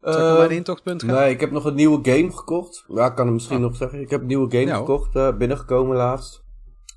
Zal 0.00 0.12
ik 0.12 0.18
naar 0.18 0.38
mijn 0.38 0.50
intochtpunt 0.50 1.02
gaan? 1.02 1.14
Nee, 1.14 1.30
ik 1.32 1.40
heb 1.40 1.50
nog 1.50 1.64
een 1.64 1.74
nieuwe 1.74 1.98
game 2.10 2.32
gekocht. 2.32 2.84
Ja, 2.88 3.06
ik 3.06 3.14
kan 3.14 3.24
het 3.26 3.34
misschien 3.34 3.56
Ah. 3.56 3.62
nog 3.62 3.76
zeggen. 3.76 4.00
Ik 4.00 4.10
heb 4.10 4.20
een 4.20 4.26
nieuwe 4.26 4.50
game 4.50 4.64
Ja, 4.64 4.76
hoor. 4.76 4.86
gekocht, 4.86 5.16
eh, 5.16 5.36
binnengekomen 5.36 5.96
laatst. 5.96 6.42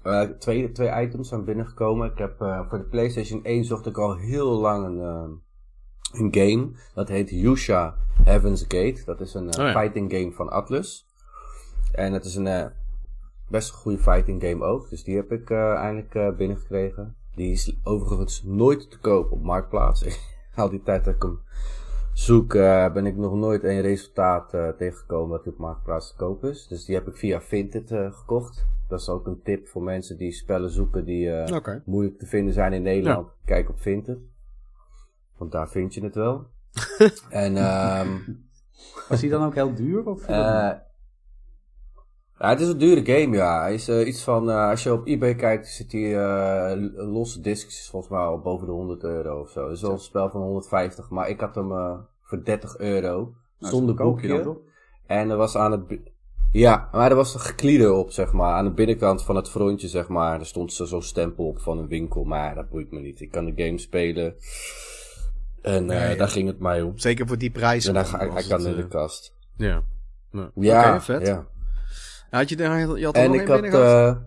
Eh, 0.03 0.21
twee, 0.21 0.71
twee 0.71 1.01
items 1.05 1.29
zijn 1.29 1.45
binnengekomen. 1.45 2.11
Ik 2.11 2.17
heb 2.17 2.35
voor 2.69 2.77
de 2.77 2.87
PlayStation 2.89 3.39
1 3.43 3.65
zocht 3.65 3.85
ik 3.85 3.97
al 3.97 4.15
heel 4.17 4.51
lang 4.59 4.85
een, 4.85 4.99
een 6.11 6.33
game. 6.33 6.71
Dat 6.93 7.07
heet 7.07 7.29
Yusha 7.29 7.95
Heaven's 8.23 8.61
Gate. 8.61 9.01
Dat 9.05 9.21
is 9.21 9.33
een 9.33 9.45
Oh 9.59 9.65
ja. 9.65 9.71
fighting 9.79 10.11
game 10.13 10.31
van 10.31 10.49
Atlus. 10.49 11.05
En 11.91 12.13
het 12.13 12.25
is 12.25 12.35
een 12.35 12.71
best 13.47 13.69
een 13.69 13.75
goede 13.75 13.97
fighting 13.97 14.43
game 14.43 14.65
ook. 14.65 14.89
Dus 14.89 15.03
die 15.03 15.15
heb 15.15 15.31
ik 15.31 15.49
eh, 15.49 15.73
eindelijk 15.73 16.15
eh, 16.15 16.29
binnengekregen. 16.31 17.15
Die 17.35 17.51
is 17.51 17.77
overigens 17.83 18.43
nooit 18.43 18.91
te 18.91 18.99
koop 18.99 19.31
op 19.31 19.43
Marktplaats. 19.43 20.19
Al 20.55 20.69
die 20.69 20.83
tijd 20.83 21.05
dat 21.05 21.15
ik 21.15 21.21
hem 21.21 21.39
zoek, 22.17 22.53
eh, 22.53 22.93
ben 22.93 23.05
ik 23.05 23.15
nog 23.15 23.33
nooit 23.33 23.63
een 23.63 23.81
resultaat 23.81 24.53
eh, 24.53 24.69
tegengekomen 24.69 25.29
dat 25.29 25.43
die 25.43 25.53
op 25.53 25.59
Marktplaats 25.59 26.09
te 26.09 26.15
koop 26.15 26.43
is. 26.43 26.67
Dus 26.67 26.85
die 26.85 26.95
heb 26.95 27.07
ik 27.07 27.17
via 27.17 27.41
Vinted 27.41 27.91
eh, 27.91 28.13
gekocht. 28.13 28.65
Dat 28.87 28.99
is 28.99 29.09
ook 29.09 29.27
een 29.27 29.41
tip 29.43 29.67
voor 29.67 29.83
mensen 29.83 30.17
die 30.17 30.31
spellen 30.31 30.69
zoeken 30.69 31.05
die 31.05 31.31
eh, 31.31 31.75
moeilijk 31.85 32.19
te 32.19 32.25
vinden 32.25 32.53
zijn 32.53 32.73
in 32.73 32.81
Nederland. 32.81 33.27
Kijk 33.45 33.69
op 33.69 33.81
Vinted. 33.81 34.17
Want 35.37 35.51
daar 35.51 35.69
vind 35.69 35.93
je 35.93 36.03
het 36.03 36.15
wel. 36.15 36.47
en 37.29 37.57
ehm 37.57 38.07
Was 39.09 39.19
die 39.19 39.29
dan 39.29 39.43
ook 39.45 39.53
heel 39.53 39.73
duur? 39.73 40.05
Of 40.05 40.27
eh, 40.27 40.71
ja, 42.39 42.49
het 42.49 42.59
is 42.59 42.67
een 42.67 42.77
dure 42.77 43.05
game, 43.19 43.35
ja. 43.35 43.61
Hij 43.61 43.73
is 43.73 43.87
eh, 43.87 44.07
iets 44.07 44.23
van, 44.23 44.49
eh, 44.49 44.69
als 44.69 44.83
je 44.83 44.93
op 44.93 45.07
eBay 45.07 45.35
kijkt, 45.35 45.67
zit 45.67 45.91
hij 45.91 46.17
eh, 46.23 46.77
losse 46.95 47.41
discs 47.41 47.79
is 47.79 47.87
volgens 47.89 48.11
mij 48.11 48.21
al 48.21 48.39
boven 48.39 48.65
de 48.67 48.71
100 48.73 49.03
euro 49.03 49.39
of 49.41 49.49
zo. 49.49 49.63
Het 49.63 49.75
is 49.75 49.81
wel 49.81 49.91
een 49.91 49.99
spel 49.99 50.29
van 50.29 50.41
150, 50.41 51.09
maar 51.09 51.29
ik 51.29 51.39
had 51.39 51.55
hem 51.55 51.69
voor 52.21 52.43
30 52.43 52.77
euro. 52.77 53.33
Nou, 53.59 53.73
zonder 53.73 53.95
boekje. 53.95 54.27
dan 54.27 54.43
toch? 54.43 54.57
En 55.05 55.29
er 55.29 55.37
was 55.37 55.55
aan 55.55 55.71
het... 55.71 55.81
Ja, 56.51 56.89
maar 56.91 57.09
er 57.09 57.15
was 57.15 57.33
een 57.33 57.39
geklieder 57.39 57.93
op, 57.93 58.11
zeg 58.11 58.31
maar. 58.33 58.53
Aan 58.53 58.65
de 58.65 58.71
binnenkant 58.71 59.23
van 59.23 59.35
het 59.35 59.49
frontje, 59.49 59.87
zeg 59.87 60.07
maar. 60.07 60.39
Er 60.39 60.45
stond 60.45 60.73
zo- 60.73 60.85
zo'n 60.85 61.01
stempel 61.01 61.47
op 61.47 61.59
van 61.59 61.77
een 61.77 61.87
winkel. 61.87 62.23
Maar 62.23 62.55
dat 62.55 62.69
boeit 62.69 62.91
me 62.91 62.99
niet. 62.99 63.21
Ik 63.21 63.31
kan 63.31 63.45
de 63.45 63.63
game 63.63 63.77
spelen. 63.77 64.35
En 65.61 65.87
daar 65.87 66.27
ging 66.29 66.47
het 66.47 66.59
mij 66.59 66.81
om. 66.81 66.97
Zeker 66.97 67.27
voor 67.27 67.37
die 67.37 67.51
prijs. 67.51 67.85
En 67.85 67.93
dan 67.93 68.05
ga, 68.05 68.17
kan 68.17 68.35
het, 68.59 68.63
in 68.65 68.75
de 68.75 68.87
kast. 68.87 69.35
Ja. 69.57 69.83
Ja, 70.31 70.51
Ja, 70.55 71.01
vet. 71.01 71.27
ja. 71.27 71.45
Had 72.29 72.49
je, 72.49 72.57
je 72.57 73.05
had 73.05 73.15
er 73.15 73.23
En 73.23 73.31
nog 73.31 73.41
ik 73.41 73.47
had... 73.47 73.59
gehad? 73.65 74.15
eh 74.15 74.21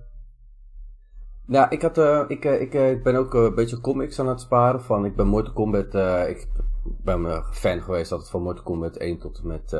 nou, 1.46 1.66
ik, 1.70 1.82
had, 1.82 1.98
eh, 1.98 2.24
ik, 2.28 2.44
eh, 2.44 2.60
ik, 2.60 2.74
ik 2.74 3.02
ben 3.02 3.14
ook 3.16 3.34
een 3.34 3.54
beetje 3.54 3.80
comics 3.80 4.20
aan 4.20 4.28
het 4.28 4.40
sparen. 4.40 4.82
Van, 4.82 5.04
ik 5.04 5.16
ben 5.16 5.26
Mortal 5.26 5.52
Kombat... 5.52 5.94
ik 6.28 6.46
ben 6.82 7.24
een 7.24 7.42
fan 7.52 7.82
geweest 7.82 8.12
altijd 8.12 8.30
van 8.30 8.42
Mortal 8.42 8.64
Kombat 8.64 8.96
1 8.96 9.18
tot 9.18 9.38
en 9.38 9.46
met... 9.46 9.70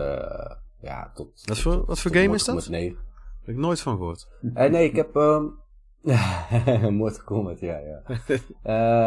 ja, 0.81 1.11
tot... 1.15 1.43
Wat 1.45 1.59
voor, 1.59 1.85
wat 1.87 1.99
voor 2.01 2.15
game 2.15 2.35
is 2.35 2.45
dat? 2.45 2.69
9. 2.69 2.97
Heb 3.41 3.55
ik 3.55 3.61
nooit 3.61 3.81
van 3.81 3.97
gehoord. 3.97 4.29
Eh, 4.55 4.71
nee, 4.71 4.85
ik 4.89 4.97
heb... 4.97 5.17
ehm 5.17 5.45
Mortal 6.97 7.25
Kombat, 7.25 7.61
ja, 7.61 7.79
ja. 7.79 8.03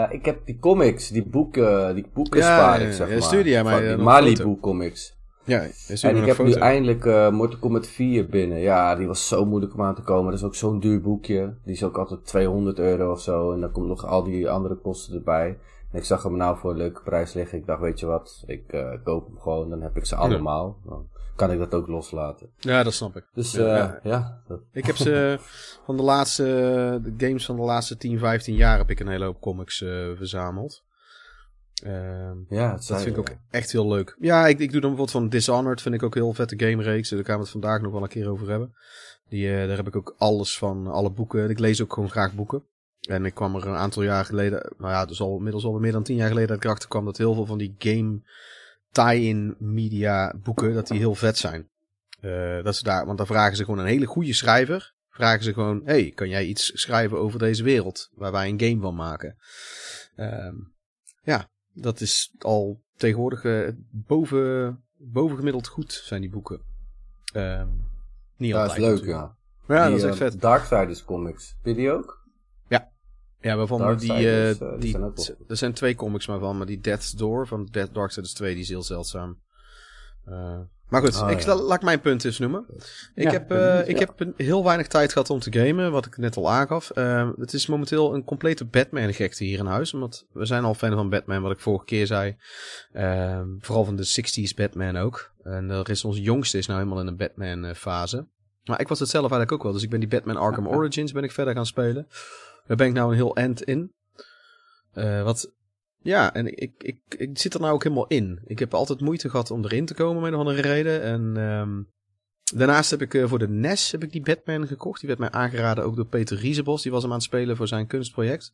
Ik 0.17 0.25
heb 0.25 0.45
die 0.45 0.59
comics, 0.59 1.09
die 1.09 1.25
boeken, 1.27 1.95
die 1.95 2.07
boeken 2.13 2.39
Ja, 2.39 2.45
spaar 2.45 2.81
ik, 2.81 2.93
zeg 2.93 3.07
Ja, 3.43 3.63
maar. 3.63 3.63
mij, 3.63 3.73
eh, 3.81 3.87
die 3.87 3.97
een 3.97 4.03
Malibu 4.03 4.35
foto. 4.43 4.59
comics. 4.59 5.17
Ja, 5.45 5.61
is 5.87 6.03
En 6.03 6.15
ik 6.15 6.25
heb 6.25 6.37
nu 6.37 6.51
eindelijk 6.51 7.05
eh 7.05 7.29
Mortal 7.29 7.59
Kombat 7.59 7.87
4 7.87 8.29
binnen. 8.29 8.59
Ja, 8.59 8.95
die 8.95 9.07
was 9.07 9.27
zo 9.27 9.45
moeilijk 9.45 9.73
om 9.73 9.81
aan 9.81 9.95
te 9.95 10.01
komen. 10.01 10.31
Dat 10.31 10.39
is 10.39 10.45
ook 10.45 10.55
zo'n 10.55 10.79
duur 10.79 11.01
boekje. 11.01 11.53
Die 11.63 11.73
is 11.73 11.83
ook 11.83 11.97
altijd 11.97 12.25
200 12.25 12.79
euro 12.79 13.11
of 13.11 13.21
zo. 13.21 13.51
En 13.51 13.59
dan 13.59 13.71
komt 13.71 13.87
nog 13.87 14.05
al 14.05 14.23
die 14.23 14.49
andere 14.49 14.75
kosten 14.75 15.15
erbij. 15.15 15.57
En 15.91 15.99
ik 15.99 16.05
zag 16.05 16.23
hem 16.23 16.37
nou 16.37 16.57
voor 16.57 16.71
een 16.71 16.77
leuke 16.77 17.01
prijs 17.01 17.33
liggen. 17.33 17.57
Ik 17.57 17.65
dacht, 17.65 17.81
weet 17.81 17.99
je 17.99 18.05
wat, 18.05 18.43
ik 18.47 18.73
eh, 18.73 18.91
koop 19.03 19.27
hem 19.27 19.39
gewoon. 19.39 19.69
Dan 19.69 19.81
heb 19.81 19.97
ik 19.97 20.05
ze 20.05 20.15
allemaal. 20.15 20.77
Dan 20.85 21.07
kan 21.35 21.51
ik 21.51 21.59
dat 21.59 21.73
ook 21.73 21.87
loslaten. 21.87 22.49
Ja, 22.59 22.83
dat 22.83 22.93
snap 22.93 23.15
ik. 23.15 23.25
Dus 23.33 23.51
Ja, 23.51 23.95
eh, 23.95 24.11
ja. 24.11 24.41
Ik 24.71 24.85
heb 24.85 24.95
ze 24.95 25.37
van 25.85 25.97
de 25.97 26.03
laatste 26.03 26.43
de 27.03 27.25
games 27.25 27.45
van 27.45 27.55
de 27.55 27.61
laatste 27.61 27.97
10, 27.97 28.19
15 28.19 28.55
jaar 28.55 28.77
heb 28.77 28.89
ik 28.89 28.99
een 28.99 29.07
hele 29.07 29.25
hoop 29.25 29.41
comics 29.41 29.77
verzameld. 30.15 30.83
Ehm, 31.83 32.37
ja, 32.49 32.71
het 32.71 32.87
dat 32.87 33.01
vind 33.01 33.15
ik 33.15 33.17
ook 33.17 33.35
echt 33.49 33.71
heel 33.71 33.87
leuk. 33.87 34.15
Ja, 34.19 34.47
ik, 34.47 34.59
ik 34.59 34.71
doe 34.71 34.81
dan 34.81 34.95
bijvoorbeeld 34.95 35.11
van 35.11 35.29
Dishonored, 35.29 35.81
vind 35.81 35.95
ik 35.95 36.03
ook 36.03 36.15
een 36.15 36.21
heel 36.21 36.33
vette 36.33 36.65
game 36.65 36.83
reeks. 36.83 37.09
Daar 37.09 37.25
gaan 37.25 37.35
we 37.35 37.41
het 37.41 37.51
vandaag 37.51 37.81
nog 37.81 37.91
wel 37.91 38.01
een 38.01 38.07
keer 38.07 38.29
over 38.29 38.49
hebben. 38.49 38.73
Die, 39.29 39.51
eh, 39.51 39.67
daar 39.67 39.77
heb 39.77 39.87
ik 39.87 39.95
ook 39.95 40.15
alles 40.17 40.57
van, 40.57 40.87
alle 40.87 41.11
boeken. 41.11 41.49
Ik 41.49 41.59
lees 41.59 41.81
ook 41.81 41.93
gewoon 41.93 42.09
graag 42.09 42.33
boeken. 42.33 42.63
En 42.99 43.25
ik 43.25 43.33
kwam 43.33 43.55
er 43.55 43.67
een 43.67 43.75
aantal 43.75 44.03
jaar 44.03 44.25
geleden, 44.25 44.73
nou 44.77 44.91
ja, 44.91 45.05
dus 45.05 45.21
al 45.21 45.35
inmiddels 45.37 45.65
al 45.65 45.79
meer 45.79 45.91
dan 45.91 46.03
tien 46.03 46.15
jaar 46.15 46.27
geleden 46.27 46.47
dat 46.47 46.57
ik 46.57 46.63
erachter 46.63 46.89
kwam 46.89 47.05
dat 47.05 47.17
heel 47.17 47.33
veel 47.33 47.45
van 47.45 47.57
die 47.57 47.75
game 47.77 48.21
tie-in 48.91 49.55
media 49.59 50.33
boeken, 50.43 50.73
dat 50.73 50.87
die 50.87 50.99
heel 50.99 51.15
vet 51.15 51.37
zijn. 51.37 51.69
Eh, 52.19 52.63
dat 52.63 52.75
ze 52.75 52.83
daar, 52.83 53.05
want 53.05 53.17
dan 53.17 53.27
vragen 53.27 53.55
ze 53.55 53.63
gewoon 53.63 53.79
een 53.79 53.85
hele 53.85 54.05
goede 54.05 54.33
schrijver. 54.33 54.93
Vragen 55.09 55.43
ze 55.43 55.53
gewoon, 55.53 55.81
hey, 55.83 56.11
kan 56.15 56.29
jij 56.29 56.45
iets 56.45 56.81
schrijven 56.81 57.17
over 57.17 57.39
deze 57.39 57.63
wereld 57.63 58.09
waar 58.13 58.31
wij 58.31 58.49
een 58.49 58.59
game 58.59 58.81
van 58.81 58.95
maken? 58.95 59.37
Ehm, 60.15 60.55
ja, 61.23 61.49
dat 61.73 62.01
is 62.01 62.33
al 62.39 62.81
tegenwoordig 62.95 63.43
eh, 63.43 63.67
boven, 63.91 64.83
bovengemiddeld 64.97 65.67
goed 65.67 65.91
zijn 65.91 66.21
die 66.21 66.29
boeken. 66.29 66.61
Ehm, 67.33 67.67
niet 68.37 68.51
Ja, 68.51 68.61
dat 68.61 68.71
is 68.71 68.77
leuk, 68.77 68.89
natuurlijk. 68.89 69.17
ja. 69.17 69.35
Maar 69.65 69.77
ja, 69.77 69.83
Die, 69.87 69.95
dat 69.95 70.03
is 70.03 70.11
echt 70.11 70.21
eh, 70.21 70.31
vet. 70.31 70.41
Darksiders 70.41 71.03
comics. 71.03 71.55
Vind 71.61 71.75
je 71.75 71.81
die 71.81 71.91
ook? 71.91 72.23
Ja, 73.43 73.55
waarvan 73.55 73.87
we 73.87 73.95
die, 73.95 74.11
eh, 74.11 74.49
eh, 74.49 74.57
die 74.59 74.77
die, 74.79 74.91
zijn 74.91 75.37
er 75.47 75.57
zijn 75.57 75.73
twee 75.73 75.95
comics 75.95 76.27
maar 76.27 76.39
van, 76.39 76.57
maar 76.57 76.65
die 76.65 76.79
Death's 76.79 77.11
Door 77.11 77.47
van 77.47 77.67
Death 77.71 77.93
Darksiders 77.93 78.33
2, 78.33 78.53
die 78.53 78.63
is 78.63 78.69
heel 78.69 78.83
zeldzaam. 78.83 79.39
Eh, 80.25 80.59
maar 80.93 81.01
goed, 81.01 81.15
Ah, 81.15 81.31
ik, 81.31 81.39
ja. 81.41 81.55
laat 81.55 81.77
ik 81.77 81.83
mijn 81.83 81.99
punt 81.99 82.25
eens 82.25 82.39
noemen. 82.39 82.65
Ik, 83.15 83.23
Ja, 83.23 83.31
heb, 83.31 83.51
eh, 83.51 83.87
ik 83.87 83.99
ja. 83.99 84.07
heb 84.15 84.33
heel 84.37 84.63
weinig 84.63 84.87
tijd 84.87 85.11
gehad 85.11 85.29
om 85.29 85.39
te 85.39 85.51
gamen, 85.59 85.91
wat 85.91 86.05
ik 86.05 86.17
net 86.17 86.37
al 86.37 86.51
aangaf. 86.51 86.89
Eh, 86.89 87.29
het 87.37 87.53
is 87.53 87.67
momenteel 87.67 88.13
een 88.13 88.23
complete 88.23 88.65
Batman-gekte 88.65 89.43
hier 89.43 89.59
in 89.59 89.65
huis, 89.65 89.93
omdat 89.93 90.25
we 90.31 90.45
zijn 90.45 90.63
al 90.63 90.73
fan 90.73 90.93
van 90.93 91.09
Batman, 91.09 91.41
wat 91.41 91.51
ik 91.51 91.59
vorige 91.59 91.85
keer 91.85 92.07
zei. 92.07 92.37
Eh, 92.91 93.41
vooral 93.59 93.85
van 93.85 93.95
de 93.95 94.03
60s 94.03 94.53
Batman 94.55 94.97
ook. 94.97 95.31
En 95.43 95.69
er 95.69 95.89
is 95.89 96.05
onze 96.05 96.21
jongste 96.21 96.57
is 96.57 96.67
nou 96.67 96.79
helemaal 96.79 97.01
in 97.01 97.07
een 97.07 97.17
Batman-fase. 97.17 98.27
Maar 98.63 98.79
ik 98.79 98.87
was 98.87 98.99
het 98.99 99.09
zelf 99.09 99.23
eigenlijk 99.23 99.51
ook 99.51 99.63
wel, 99.63 99.71
dus 99.71 99.83
ik 99.83 99.89
ben 99.89 99.99
die 99.99 100.09
Batman 100.09 100.37
Arkham 100.37 100.67
Origins 100.77 101.11
ben 101.11 101.23
ik 101.23 101.31
verder 101.31 101.53
gaan 101.53 101.65
spelen. 101.65 102.07
Daar 102.67 102.77
ben 102.77 102.87
ik 102.87 102.93
nou 102.93 103.09
een 103.09 103.15
heel 103.15 103.35
end 103.35 103.63
in. 103.63 103.91
Eh, 104.93 105.23
wat, 105.23 105.51
ja, 106.03 106.33
en 106.33 106.57
ik, 106.57 106.71
ik, 106.77 106.97
ik 107.17 107.37
zit 107.37 107.53
er 107.53 107.59
nou 107.59 107.73
ook 107.73 107.83
helemaal 107.83 108.07
in. 108.07 108.41
Ik 108.45 108.59
heb 108.59 108.73
altijd 108.73 109.01
moeite 109.01 109.29
gehad 109.29 109.51
om 109.51 109.63
erin 109.63 109.85
te 109.85 109.93
komen, 109.93 110.17
om 110.17 110.23
een 110.23 110.33
of 110.33 110.39
andere 110.39 110.61
reden. 110.61 111.01
En 111.01 111.37
ehm, 111.37 111.81
daarnaast 112.57 112.89
heb 112.89 113.01
ik 113.01 113.13
eh, 113.13 113.27
voor 113.27 113.39
de 113.39 113.49
NES 113.49 113.91
heb 113.91 114.03
ik 114.03 114.11
die 114.11 114.21
Batman 114.21 114.67
gekocht. 114.67 114.99
Die 114.99 115.07
werd 115.07 115.19
mij 115.19 115.31
aangeraden 115.31 115.83
ook 115.83 115.95
door 115.95 116.07
Peter 116.07 116.37
Riesebos. 116.37 116.81
Die 116.81 116.91
was 116.91 117.01
hem 117.01 117.11
aan 117.11 117.17
het 117.17 117.25
spelen 117.25 117.57
voor 117.57 117.67
zijn 117.67 117.87
kunstproject. 117.87 118.53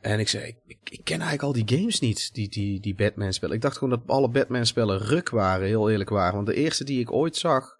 En 0.00 0.18
ik 0.18 0.28
zei, 0.28 0.56
ik, 0.66 0.78
ik, 0.84 1.04
ken 1.04 1.20
eigenlijk 1.20 1.42
al 1.42 1.64
die 1.64 1.78
games 1.78 2.00
niet, 2.00 2.34
die, 2.34 2.48
die, 2.48 2.80
die 2.80 2.94
Batman 2.94 3.32
spellen. 3.32 3.54
Ik 3.54 3.62
dacht 3.62 3.78
gewoon 3.78 3.98
dat 3.98 4.16
alle 4.16 4.28
Batman 4.28 4.66
spellen 4.66 4.98
ruk 4.98 5.28
waren, 5.28 5.66
heel 5.66 5.90
eerlijk 5.90 6.10
waren. 6.10 6.34
Want 6.34 6.46
de 6.46 6.54
eerste 6.54 6.84
die 6.84 7.00
ik 7.00 7.12
ooit 7.12 7.36
zag, 7.36 7.76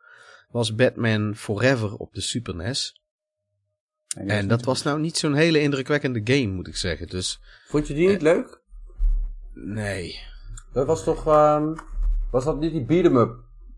was 0.51 0.75
Batman 0.75 1.37
Forever 1.37 1.95
op 1.95 2.15
de 2.15 2.21
Super 2.21 2.57
NES. 2.57 3.03
En 4.17 4.49
dat 4.49 4.65
was 4.65 4.83
nou 4.83 5.01
niet 5.01 5.17
zo'n 5.17 5.35
hele 5.35 5.61
indrukwekkende 5.61 6.21
game, 6.25 6.53
moet 6.53 6.69
ik 6.69 6.77
zeggen. 6.77 7.07
Dus 7.07 7.41
Vond 7.69 7.87
je 7.87 7.95
die 7.95 8.09
niet 8.09 8.23
leuk? 8.23 8.63
Nee. 9.64 10.18
Dat 10.73 10.87
was 10.87 11.05
toch... 11.05 11.27
ehm, 11.27 11.75
was 12.31 12.44
dat 12.44 12.61
niet 12.61 12.73
die 12.73 12.85
beat 12.85 13.05
'em 13.05 13.16
up? 13.16 13.37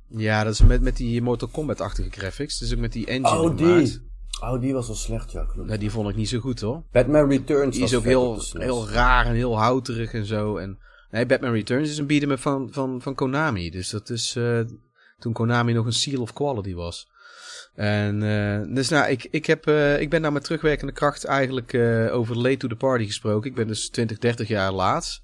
Ja, 0.08 0.44
dat 0.44 0.52
is 0.52 0.60
met, 0.62 0.80
met 0.82 0.96
die 0.96 1.22
Mortal 1.22 1.48
Kombat-achtige 1.48 2.10
graphics. 2.10 2.58
Dus 2.58 2.72
ook 2.72 2.78
met 2.78 2.92
die 2.92 3.06
engine 3.06 3.28
Oh, 3.38 3.40
gemaakt. 3.56 3.58
die. 3.58 4.08
Oh, 4.40 4.60
die 4.60 4.72
was 4.72 4.86
wel 4.86 4.96
slecht, 4.96 5.32
ja. 5.32 5.44
klopt. 5.44 5.68
Nou, 5.68 5.78
die 5.78 5.90
vond 5.90 6.08
ik 6.08 6.16
niet 6.16 6.28
zo 6.28 6.38
goed 6.38 6.60
hoor. 6.60 6.82
Batman 6.92 7.28
Returns 7.28 7.72
Die 7.72 7.80
was 7.80 7.92
is 7.92 7.98
ook 7.98 8.04
heel, 8.04 8.40
SNES. 8.40 8.62
heel 8.62 8.88
raar 8.88 9.26
en 9.26 9.34
heel 9.34 9.58
houterig 9.58 10.12
en 10.12 10.24
zo. 10.26 10.56
En, 10.56 10.78
nee, 11.10 11.26
Batman 11.26 11.52
Returns 11.52 11.90
is 11.90 11.98
een 11.98 12.06
beat'em 12.06 12.30
up 12.30 12.38
van, 12.40 12.68
van, 12.72 13.02
van 13.02 13.14
Konami. 13.14 13.70
Dus 13.70 13.90
dat 13.90 14.10
is 14.10 14.36
eh, 14.36 14.60
toen 15.18 15.32
Konami 15.32 15.72
nog 15.72 15.86
een 15.86 15.92
seal 15.92 16.20
of 16.20 16.32
quality 16.32 16.74
was. 16.74 17.08
En 17.74 18.22
eh, 18.22 18.74
dus 18.74 18.88
nou, 18.88 19.10
ik, 19.10 19.28
ik, 19.30 19.46
heb, 19.46 19.66
eh, 19.66 20.00
ik 20.00 20.10
ben 20.10 20.20
nou 20.20 20.32
met 20.32 20.44
terugwerkende 20.44 20.92
kracht 20.92 21.24
eigenlijk 21.24 21.74
over 22.12 22.36
late 22.36 22.56
to 22.56 22.68
the 22.68 22.76
party 22.76 23.04
gesproken. 23.06 23.50
Ik 23.50 23.56
ben 23.56 23.66
dus 23.66 23.88
20, 23.88 24.18
30 24.18 24.48
jaar 24.48 24.72
laat 24.72 25.22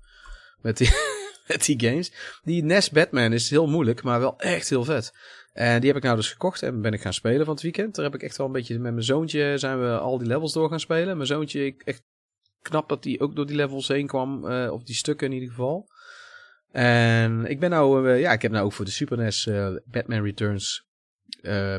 met 0.67 0.77
die, 0.77 0.91
met 1.49 1.65
die 1.65 1.81
games. 1.81 2.13
Die 2.43 2.65
NES 2.65 2.91
Batman 2.91 3.33
is 3.33 3.51
heel 3.51 3.67
moeilijk, 3.67 4.03
maar 4.03 4.21
wel 4.21 4.39
echt 4.39 4.69
heel 4.69 4.85
vet. 4.85 5.13
En 5.53 5.81
die 5.81 5.89
heb 5.89 5.99
ik 5.99 6.05
nou 6.05 6.17
dus 6.17 6.31
gekocht 6.31 6.63
en 6.63 6.81
ben 6.81 6.93
ik 6.93 7.01
gaan 7.01 7.13
spelen 7.13 7.45
van 7.45 7.55
het 7.55 7.63
weekend. 7.63 7.95
Daar 7.95 8.05
heb 8.05 8.15
ik 8.15 8.23
echt 8.23 8.37
wel 8.37 8.47
een 8.47 8.53
beetje 8.53 8.79
met 8.79 8.93
mijn 8.93 9.05
zoontje 9.05 9.59
zijn 9.59 9.81
we 9.81 9.99
al 9.99 10.19
die 10.19 10.29
levels 10.29 10.53
door 10.53 10.69
gaan 10.69 10.81
spelen. 10.81 11.17
Mijn 11.17 11.29
zoontje, 11.29 11.67
ik, 11.67 11.83
echt 11.83 12.03
knap 12.63 12.89
dat 12.89 13.05
hij 13.05 13.21
ook 13.21 13.37
door 13.37 13.47
die 13.47 13.57
levels 13.57 13.89
heen 13.89 14.07
kwam, 14.07 14.47
eh, 14.47 14.73
of 14.73 14.83
die 14.83 14.95
stukken 14.95 15.27
in 15.27 15.33
ieder 15.33 15.49
geval. 15.49 15.89
En 16.73 17.45
ik 17.47 17.61
ben 17.61 17.71
nou, 17.71 18.09
eh, 18.09 18.21
ja, 18.21 18.33
ik 18.33 18.43
heb 18.43 18.51
nou 18.51 18.65
ook 18.65 18.73
voor 18.73 18.85
de 18.85 18.91
Super 18.91 19.17
NES 19.17 19.47
eh, 19.47 19.75
Batman 19.85 20.23
Returns 20.23 20.85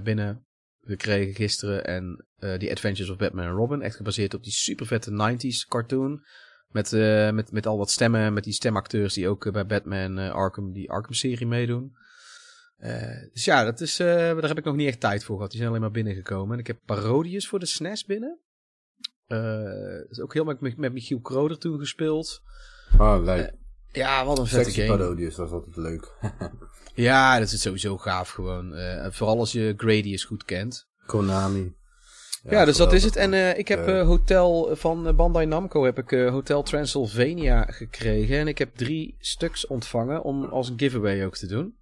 binnen 0.04 0.46
gekregen 0.82 1.34
gisteren. 1.34 1.86
En 1.86 2.26
die 2.58 2.72
Adventures 2.72 3.12
of 3.12 3.18
Batman 3.18 3.46
en 3.46 3.52
Robin, 3.52 3.82
echt 3.82 3.96
gebaseerd 3.96 4.34
op 4.34 4.44
die 4.44 4.54
super 4.54 4.86
vette 4.86 5.12
90s 5.12 5.68
cartoon. 5.68 6.26
Met, 6.68 6.94
eh, 6.94 7.32
met, 7.32 7.52
met 7.52 7.66
al 7.66 7.78
wat 7.78 7.92
stemmen, 7.92 8.34
met 8.34 8.44
die 8.44 8.54
stemacteurs 8.54 9.14
die 9.14 9.28
ook 9.28 9.46
eh, 9.46 9.54
bij 9.54 9.66
Batman 9.66 10.18
eh, 10.18 10.32
Arkham, 10.32 10.72
die 10.74 10.92
Arkham-serie 10.92 11.48
meedoen. 11.48 11.98
Dus 13.34 13.46
ja, 13.46 13.64
dat 13.64 13.82
is, 13.82 13.98
daar 13.98 14.48
heb 14.48 14.58
ik 14.58 14.64
nog 14.64 14.76
niet 14.76 14.88
echt 14.88 15.00
tijd 15.00 15.24
voor 15.24 15.36
gehad. 15.36 15.50
Die 15.50 15.60
zijn 15.60 15.72
alleen 15.72 15.84
maar 15.84 15.92
binnengekomen. 15.92 16.54
En 16.54 16.60
ik 16.60 16.68
heb 16.68 16.80
Parodius 16.86 17.48
voor 17.48 17.60
de 17.60 17.66
SNES 17.66 18.06
binnen. 18.06 18.40
Eh, 19.28 20.00
dat 20.00 20.10
is 20.10 20.20
ook 20.20 20.34
heel 20.34 20.44
met, 20.44 20.78
met 20.78 20.94
Michiel 20.94 21.20
Kroder 21.20 21.58
toen 21.58 21.80
gespeeld. 21.80 22.42
Oh, 22.98 23.18
leuk. 23.24 23.54
Ja, 23.92 24.26
wat 24.26 24.40
een 24.40 24.48
vette 24.48 24.72
game. 24.72 24.98
parodies 24.98 25.36
was 25.36 25.52
altijd 25.52 25.76
leuk. 25.76 26.12
Ja, 26.94 27.40
dat 27.40 27.52
is 27.52 27.62
sowieso 27.62 27.98
gaaf 27.98 28.30
gewoon. 28.30 28.74
Vooral 29.12 29.40
als 29.40 29.52
je 29.52 29.74
Gradius 29.78 30.24
goed 30.24 30.44
kent. 30.46 30.88
Konami. 31.06 31.76
Ja, 32.50 32.66
dus 32.66 32.78
dat 32.78 32.94
is 32.94 33.04
het. 33.04 33.16
En 33.16 33.34
eh, 33.34 33.58
ik 33.58 33.68
heb 33.68 33.88
Eh. 33.88 34.00
eh, 34.00 34.06
Hotel 34.06 34.76
van 34.76 35.16
Bandai 35.16 35.46
Namco, 35.46 35.84
heb 35.84 35.98
ik 35.98 36.10
Hotel 36.10 36.64
Transylvania 36.64 37.66
gekregen. 37.66 38.38
En 38.38 38.48
ik 38.48 38.58
heb 38.58 38.76
drie 38.76 39.16
stuks 39.20 39.68
ontvangen 39.68 40.24
om 40.24 40.44
als 40.46 40.70
een 40.70 40.80
giveaway 40.80 41.26
ook 41.26 41.36
te 41.36 41.48
doen. 41.48 41.76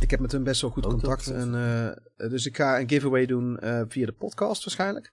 Ik 0.00 0.10
heb 0.10 0.20
met 0.20 0.32
hun 0.32 0.42
best 0.44 0.60
wel 0.60 0.70
goed 0.70 0.84
Hotel 0.84 0.98
contact. 0.98 1.30
En, 1.30 1.52
dus 2.16 2.46
ik 2.46 2.56
ga 2.56 2.80
een 2.80 2.88
giveaway 2.88 3.26
doen 3.26 3.58
via 3.88 4.06
de 4.06 4.12
podcast 4.12 4.64
waarschijnlijk. 4.64 5.12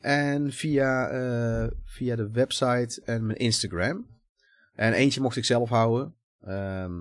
En 0.00 0.52
via, 0.52 1.08
via 1.84 2.16
de 2.16 2.30
website 2.30 3.00
en 3.04 3.26
mijn 3.26 3.38
Instagram. 3.38 4.06
En 4.74 4.92
eentje 4.92 5.20
mocht 5.20 5.36
ik 5.36 5.44
zelf 5.44 5.68
houden. 5.68 6.14
Ehm, 6.44 6.92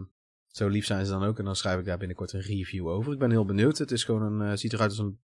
Zo 0.48 0.68
lief 0.68 0.86
zijn 0.86 1.06
ze 1.06 1.12
dan 1.12 1.24
ook. 1.24 1.40
En 1.40 1.46
dan 1.46 1.56
schrijf 1.56 1.80
ik 1.80 1.86
daar 1.86 1.98
binnenkort 1.98 2.34
een 2.34 2.42
review 2.42 2.88
over. 2.88 3.14
Ik 3.14 3.20
ben 3.20 3.32
heel 3.32 3.46
benieuwd. 3.46 3.78
Het 3.78 3.92
is 3.92 4.04
gewoon 4.04 4.42
een, 4.42 4.58
ziet 4.58 4.74
eruit 4.74 4.90
als 4.90 5.00
een, 5.00 5.20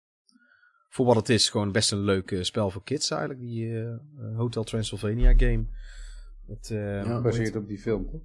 voor 0.95 1.07
wat 1.07 1.17
het 1.17 1.29
is, 1.29 1.49
gewoon 1.49 1.73
best 1.73 1.93
een 1.93 2.05
leuk 2.05 2.31
eh, 2.31 2.43
spel 2.43 2.71
voor 2.71 2.85
kids 2.85 3.11
eigenlijk. 3.11 3.41
Die 3.41 3.69
eh, 3.69 3.93
eh, 3.93 3.99
Hotel 4.37 4.65
Transylvania 4.65 5.35
game. 5.37 5.65
Het, 6.47 6.71
eh, 6.71 7.15
Gebaseerd 7.17 7.57
op 7.57 7.69
die 7.69 7.79
film, 7.79 8.11
toch? 8.11 8.21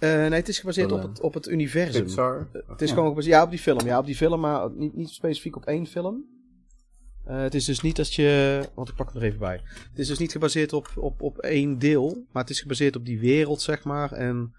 nee, 0.00 0.30
het 0.30 0.48
is 0.48 0.58
gebaseerd 0.58 0.92
op 0.92 1.02
het, 1.02 1.20
op 1.20 1.34
het 1.34 1.48
universum. 1.48 2.04
Pixar. 2.04 2.48
Het 2.66 2.82
is 2.82 2.90
gewoon 2.90 3.08
gebaseerd, 3.08 3.34
ja, 3.34 3.42
op 3.42 3.50
die 3.50 3.58
film. 3.58 3.86
Ja, 3.86 3.98
op 3.98 4.06
die 4.06 4.16
film, 4.16 4.40
maar 4.40 4.70
niet, 4.70 4.94
niet 4.94 5.08
specifiek 5.08 5.56
op 5.56 5.64
één 5.64 5.86
film. 5.86 6.24
Het 7.24 7.54
is 7.54 7.64
dus 7.64 7.80
niet 7.80 7.96
dat 7.96 8.14
je... 8.14 8.60
Want 8.74 8.88
ik 8.88 8.94
pak 8.94 9.06
het 9.06 9.16
er 9.16 9.22
even 9.22 9.38
bij. 9.38 9.60
Het 9.90 9.98
is 9.98 10.06
dus 10.06 10.18
niet 10.18 10.32
gebaseerd 10.32 10.72
op, 10.72 10.92
op, 10.96 11.22
op 11.22 11.38
één 11.38 11.78
deel. 11.78 12.26
Maar 12.32 12.42
het 12.42 12.50
is 12.50 12.60
gebaseerd 12.60 12.96
op 12.96 13.04
die 13.04 13.20
wereld, 13.20 13.62
zeg 13.62 13.84
maar. 13.84 14.12
En... 14.12 14.54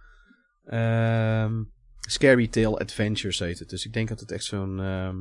ehm 0.66 1.64
Scary 2.00 2.48
Tale 2.48 2.80
Adventures 2.80 3.40
heet 3.40 3.60
het. 3.60 3.70
Dus 3.70 3.86
ik 3.86 3.94
denk 3.94 4.08
dat 4.08 4.20
het 4.20 4.32
echt 4.32 4.44
zo'n... 4.44 4.80
ehm, 4.80 5.18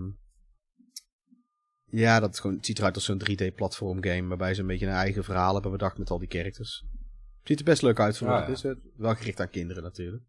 ja, 1.94 2.20
dat 2.20 2.28
het, 2.28 2.40
gewoon, 2.40 2.56
het 2.56 2.66
ziet 2.66 2.78
eruit 2.78 2.94
als 2.94 3.04
zo'n 3.04 3.20
3D-platform 3.30 4.02
game. 4.04 4.28
Waarbij 4.28 4.54
ze 4.54 4.60
een 4.60 4.66
beetje 4.66 4.86
een 4.86 4.92
eigen 4.92 5.24
verhaal 5.24 5.52
hebben 5.52 5.70
bedacht 5.72 5.98
met 5.98 6.10
al 6.10 6.18
die 6.18 6.28
characters. 6.30 6.84
Ziet 7.42 7.58
er 7.58 7.64
best 7.64 7.82
leuk 7.82 8.00
uit 8.00 8.16
voor 8.18 8.26
Ah, 8.28 8.32
wat 8.32 8.46
het 8.48 8.60
ja. 8.60 8.68
is. 8.70 8.76
Het- 8.76 8.92
Wel 8.96 9.14
gericht 9.14 9.40
aan 9.40 9.50
kinderen 9.50 9.82
natuurlijk. 9.82 10.22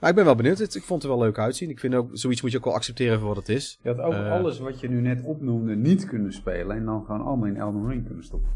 Maar 0.00 0.10
ik 0.10 0.16
ben 0.16 0.24
wel 0.24 0.34
benieuwd. 0.34 0.58
Het- 0.58 0.74
Ik 0.74 0.82
vond 0.82 1.02
het 1.02 1.10
er 1.10 1.16
wel 1.18 1.26
leuk 1.26 1.38
uitzien. 1.38 1.70
Ik 1.70 1.80
vind 1.80 1.94
ook, 1.94 2.08
zoiets 2.12 2.42
moet 2.42 2.50
je 2.50 2.56
ook 2.58 2.64
wel 2.64 2.74
accepteren 2.74 3.18
voor 3.18 3.28
wat 3.28 3.36
het 3.36 3.48
is. 3.48 3.78
Je 3.82 3.88
had 3.88 3.98
ook 3.98 4.12
Eh. 4.12 4.30
alles 4.30 4.58
wat 4.58 4.80
je 4.80 4.88
nu 4.88 5.00
net 5.00 5.22
opnoemde 5.22 5.76
niet 5.76 6.06
kunnen 6.06 6.32
spelen 6.32 6.76
en 6.76 6.84
dan 6.84 7.04
gewoon 7.04 7.20
allemaal 7.26 7.46
in 7.48 7.56
Elden 7.56 7.88
Ring 7.88 8.06
kunnen 8.06 8.24
stoppen. 8.24 8.50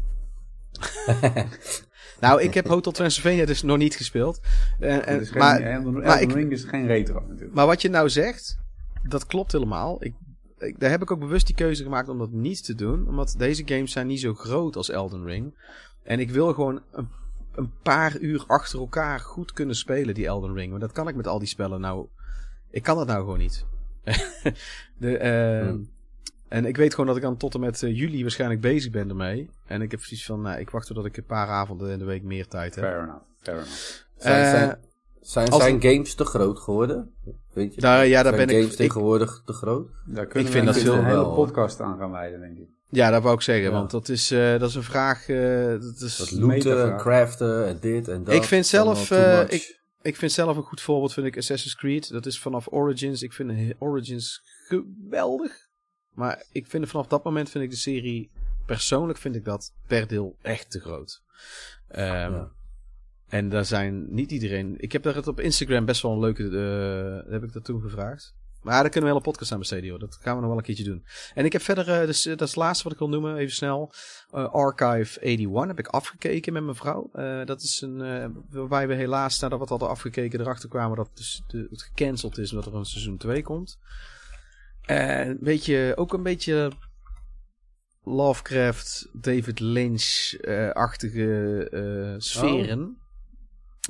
Nou, 2.19 2.41
ik 2.41 2.53
heb 2.53 2.67
Hotel 2.67 2.91
Transylvania 2.91 3.45
dus 3.45 3.61
nog 3.61 3.77
niet 3.77 3.95
gespeeld. 3.95 4.39
Eh, 4.79 4.95
en- 4.95 5.13
Het 5.13 5.21
is 5.21 5.29
geen, 5.29 5.37
maar, 5.39 5.61
Elden, 5.61 5.93
maar 5.93 6.03
Elden 6.03 6.21
ik- 6.21 6.31
Ring 6.31 6.51
is 6.51 6.63
geen 6.63 6.87
retro 6.87 7.25
natuurlijk. 7.27 7.53
maar 7.53 7.65
wat 7.65 7.81
je 7.81 7.89
nou 7.89 8.09
zegt, 8.09 8.57
dat 9.03 9.25
klopt 9.25 9.51
helemaal. 9.51 10.03
Ik, 10.03 10.13
daar 10.77 10.89
heb 10.89 11.01
ik 11.01 11.11
ook 11.11 11.19
bewust 11.19 11.45
die 11.45 11.55
keuze 11.55 11.83
gemaakt 11.83 12.09
om 12.09 12.17
dat 12.17 12.31
niet 12.31 12.65
te 12.65 12.75
doen. 12.75 13.07
Omdat 13.07 13.35
deze 13.37 13.63
games 13.65 13.91
zijn 13.91 14.07
niet 14.07 14.19
zo 14.19 14.33
groot 14.33 14.75
als 14.75 14.89
Elden 14.89 15.25
Ring. 15.25 15.53
En 16.03 16.19
ik 16.19 16.29
wil 16.31 16.53
gewoon 16.53 16.81
een, 16.91 17.07
een 17.51 17.71
paar 17.83 18.17
uur 18.19 18.43
achter 18.47 18.79
elkaar 18.79 19.19
goed 19.19 19.51
kunnen 19.51 19.75
spelen, 19.75 20.13
die 20.13 20.25
Elden 20.25 20.53
Ring. 20.53 20.71
Maar 20.71 20.79
dat 20.79 20.91
kan 20.91 21.07
ik 21.07 21.15
met 21.15 21.27
al 21.27 21.39
die 21.39 21.47
spellen 21.47 21.81
nou... 21.81 22.07
Ik 22.69 22.83
kan 22.83 22.97
dat 22.97 23.07
nou 23.07 23.19
gewoon 23.19 23.37
niet. 23.37 23.65
de, 24.97 25.17
eh, 25.17 25.67
Hmm. 25.67 25.89
En 26.51 26.65
ik 26.65 26.77
weet 26.77 26.91
gewoon 26.91 27.05
dat 27.05 27.15
ik 27.15 27.21
dan 27.21 27.37
tot 27.37 27.53
en 27.53 27.59
met 27.59 27.83
eh, 27.83 27.97
juli 27.97 28.21
waarschijnlijk 28.21 28.61
bezig 28.61 28.91
ben 28.91 29.09
ermee. 29.09 29.49
En 29.65 29.81
ik 29.81 29.91
heb 29.91 29.99
precies 29.99 30.25
van, 30.25 30.41
nou, 30.41 30.59
ik 30.59 30.69
wacht 30.69 30.87
totdat 30.87 31.05
ik 31.05 31.17
een 31.17 31.25
paar 31.25 31.47
avonden 31.47 31.91
in 31.91 31.99
de 31.99 32.05
week 32.05 32.23
meer 32.23 32.47
tijd 32.47 32.75
heb. 32.75 32.83
Fair 32.83 33.03
enough, 33.03 33.23
fair 33.41 33.57
enough. 33.57 33.71
Zijn, 34.17 34.43
Eh, 34.43 34.49
zijn, 34.49 34.79
zijn, 35.21 35.49
als 35.49 35.61
zijn 35.63 35.75
een- 35.75 35.81
games 35.81 36.15
te 36.15 36.25
groot 36.25 36.59
geworden? 36.59 37.13
Weet 37.53 37.75
je? 37.75 37.81
Daar, 37.81 38.07
ja, 38.07 38.23
daar 38.23 38.33
zijn 38.33 38.47
ben 38.47 38.55
games 38.55 38.65
ik, 38.73 38.79
ik... 38.79 38.85
tegenwoordig 38.87 39.41
te 39.45 39.53
groot? 39.53 39.89
Daar 40.05 40.25
kunnen 40.25 40.45
Ik 40.47 40.53
vind 40.53 40.65
we 40.65 40.71
dat 40.71 40.75
een 40.75 40.81
veel 40.81 40.93
hele 41.03 41.15
wel, 41.15 41.23
hoor. 41.23 41.45
podcast 41.45 41.79
aan 41.81 41.97
gaan 41.97 42.11
wijden, 42.11 42.39
denk 42.39 42.57
ik. 42.57 42.67
Ja, 42.89 43.09
dat 43.09 43.21
wou 43.23 43.35
ik 43.35 43.41
zeggen, 43.41 43.63
Ja. 43.65 43.71
want 43.71 43.91
dat 43.91 44.09
is, 44.09 44.31
eh, 44.31 44.59
dat 44.59 44.69
is 44.69 44.75
een 44.75 44.83
vraag. 44.83 45.29
eh, 45.29 45.65
dat 45.67 46.01
is, 46.01 46.17
Dat 46.17 46.29
een 46.31 46.39
looten, 46.45 46.97
craften 46.97 47.67
en 47.67 47.77
dit 47.81 48.07
en 48.07 48.23
dat. 48.23 48.33
Ik 48.33 48.43
vind 48.43 48.65
zelf, 48.65 49.11
eh, 49.11 49.41
ik- 49.49 49.79
ik 50.01 50.15
vind 50.15 50.31
zelf 50.31 50.57
een 50.57 50.63
goed 50.63 50.81
voorbeeld 50.81 51.13
vind 51.13 51.27
ik 51.27 51.37
Assassin's 51.37 51.75
Creed. 51.75 52.09
Dat 52.11 52.25
is 52.25 52.39
vanaf 52.39 52.67
Origins. 52.71 53.21
Ik 53.21 53.33
vind 53.33 53.73
Origins 53.79 54.41
geweldig. 54.67 55.69
Maar 56.13 56.43
ik 56.51 56.67
vind 56.67 56.89
vanaf 56.89 57.07
dat 57.07 57.23
moment 57.23 57.49
vind 57.49 57.63
ik 57.63 57.69
de 57.69 57.75
serie 57.75 58.31
persoonlijk 58.65 59.19
vind 59.19 59.35
ik 59.35 59.45
dat 59.45 59.73
per 59.87 60.07
deel 60.07 60.35
echt 60.41 60.71
te 60.71 60.79
groot. 60.79 61.21
Ehm, 61.87 62.31
Ja. 62.31 62.51
En 63.31 63.49
daar 63.49 63.65
zijn 63.65 64.13
niet 64.13 64.31
iedereen. 64.31 64.75
Ik 64.77 64.91
heb 64.91 65.03
daar 65.03 65.15
het 65.15 65.27
op 65.27 65.39
Instagram 65.39 65.85
best 65.85 66.01
wel 66.01 66.11
een 66.11 66.19
leuke. 66.19 66.43
eh, 66.43 67.31
heb 67.31 67.43
ik 67.43 67.53
dat 67.53 67.63
toen 67.63 67.81
gevraagd. 67.81 68.35
Maar 68.61 68.81
daar 68.81 68.89
kunnen 68.89 69.01
we 69.09 69.15
een 69.15 69.21
hele 69.21 69.31
podcast 69.31 69.51
aan 69.51 69.59
besteden, 69.59 69.85
joh. 69.85 69.99
Dat 69.99 70.17
gaan 70.21 70.33
we 70.35 70.39
nog 70.39 70.49
wel 70.49 70.57
een 70.57 70.63
keertje 70.63 70.83
doen. 70.83 71.05
En 71.33 71.45
ik 71.45 71.51
heb 71.53 71.61
verder, 71.61 71.89
eh, 71.89 72.05
dus, 72.05 72.25
eh, 72.25 72.31
dat 72.31 72.41
is 72.41 72.53
het 72.53 72.63
laatste 72.63 72.83
wat 72.83 72.93
ik 72.93 72.99
wil 72.99 73.09
noemen, 73.09 73.35
even 73.35 73.55
snel. 73.55 73.93
Archive 74.31 75.21
81 75.21 75.67
heb 75.67 75.79
ik 75.79 75.87
afgekeken 75.87 76.53
met 76.53 76.63
mijn 76.63 76.75
vrouw. 76.75 77.09
Dat 77.45 77.61
is 77.61 77.81
een, 77.81 77.97
waarbij 78.49 78.87
we 78.87 78.93
helaas, 78.93 79.39
nadat 79.39 79.57
we 79.57 79.63
het 79.63 79.69
hadden 79.69 79.89
afgekeken, 79.89 80.39
erachter 80.39 80.69
kwamen 80.69 80.97
dat 80.97 81.09
dus 81.13 81.43
het 81.47 81.81
gecanceld 81.81 82.37
is 82.37 82.51
omdat 82.51 82.65
er 82.67 82.75
een 82.75 82.85
seizoen 82.85 83.17
2 83.17 83.43
komt. 83.43 83.79
En 84.81 85.37
weet 85.41 85.65
je, 85.65 85.93
ook 85.95 86.13
een 86.13 86.23
beetje 86.23 86.71
Lovecraft, 88.03 89.09
David 89.13 89.59
Lynch-achtige 89.59 90.55
sferen. 92.17 93.00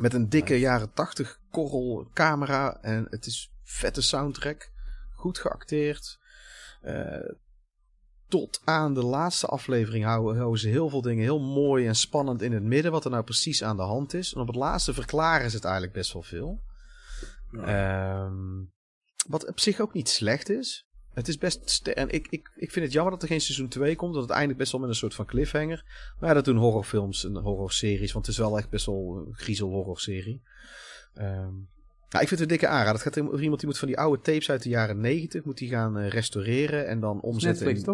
Met 0.01 0.13
een 0.13 0.29
dikke 0.29 0.59
jaren 0.59 0.93
80 0.93 1.39
korrel 1.51 2.09
camera. 2.13 2.77
En 2.81 3.07
het 3.09 3.25
is 3.25 3.53
vette 3.63 4.01
soundtrack. 4.01 4.71
Goed 5.13 5.37
geacteerd. 5.37 6.19
Eh, 6.81 7.29
tot 8.27 8.61
aan 8.63 8.93
de 8.93 9.03
laatste 9.03 9.47
aflevering 9.47 10.05
houden, 10.05 10.37
houden 10.37 10.59
ze 10.59 10.67
heel 10.67 10.89
veel 10.89 11.01
dingen 11.01 11.23
heel 11.23 11.39
mooi 11.39 11.87
en 11.87 11.95
spannend 11.95 12.41
in 12.41 12.51
het 12.51 12.63
midden. 12.63 12.91
Wat 12.91 13.05
er 13.05 13.11
nou 13.11 13.23
precies 13.23 13.63
aan 13.63 13.77
de 13.77 13.83
hand 13.83 14.13
is. 14.13 14.33
En 14.33 14.41
op 14.41 14.47
het 14.47 14.55
laatste 14.55 14.93
verklaren 14.93 15.49
ze 15.49 15.55
het 15.55 15.65
eigenlijk 15.65 15.93
best 15.93 16.13
wel 16.13 16.23
veel. 16.23 16.63
Ehm, 17.51 18.63
wat 19.27 19.47
op 19.47 19.59
zich 19.59 19.79
ook 19.79 19.93
niet 19.93 20.09
slecht 20.09 20.49
is. 20.49 20.89
Het 21.13 21.27
is 21.27 21.37
best. 21.37 21.69
ster- 21.69 21.95
En 21.95 22.09
ik, 22.09 22.27
ik, 22.29 22.51
ik 22.55 22.71
vind 22.71 22.85
het 22.85 22.93
jammer 22.93 23.11
dat 23.13 23.21
er 23.21 23.27
geen 23.27 23.41
seizoen 23.41 23.67
2 23.67 23.95
komt. 23.95 24.13
Dat 24.13 24.21
het 24.23 24.31
eindigt 24.31 24.59
best 24.59 24.71
wel 24.71 24.81
met 24.81 24.89
een 24.89 24.95
soort 24.95 25.13
van 25.15 25.25
cliffhanger. 25.25 25.83
Maar 26.19 26.29
ja, 26.29 26.35
dat 26.35 26.45
doen 26.45 26.57
horrorfilms 26.57 27.25
en 27.25 27.35
horrorseries. 27.37 28.11
Want 28.11 28.25
het 28.25 28.35
is 28.35 28.41
wel 28.41 28.57
echt 28.57 28.69
best 28.69 28.85
wel 28.85 29.23
een 29.27 29.33
griezel-horrorserie. 29.35 30.41
Ehm 31.13 31.53
nou, 32.09 32.23
ik 32.23 32.29
vind 32.29 32.29
het 32.29 32.39
een 32.51 32.57
dikke 32.57 32.67
aanrader. 32.67 32.93
Het 32.93 33.13
gaat 33.13 33.17
om 33.17 33.39
iemand 33.39 33.59
die 33.59 33.69
moet 33.69 33.77
van 33.79 33.87
die 33.87 33.97
oude 33.99 34.21
tapes 34.21 34.49
uit 34.49 34.63
de 34.63 34.69
jaren 34.69 34.99
90 34.99 35.43
moet 35.43 35.57
die 35.57 35.69
gaan 35.69 35.97
eh, 35.97 36.09
restaureren 36.09 36.87
en 36.87 36.99
dan 36.99 37.21
omzetten. 37.21 37.65
Netflix, 37.65 37.79
in- 37.79 37.85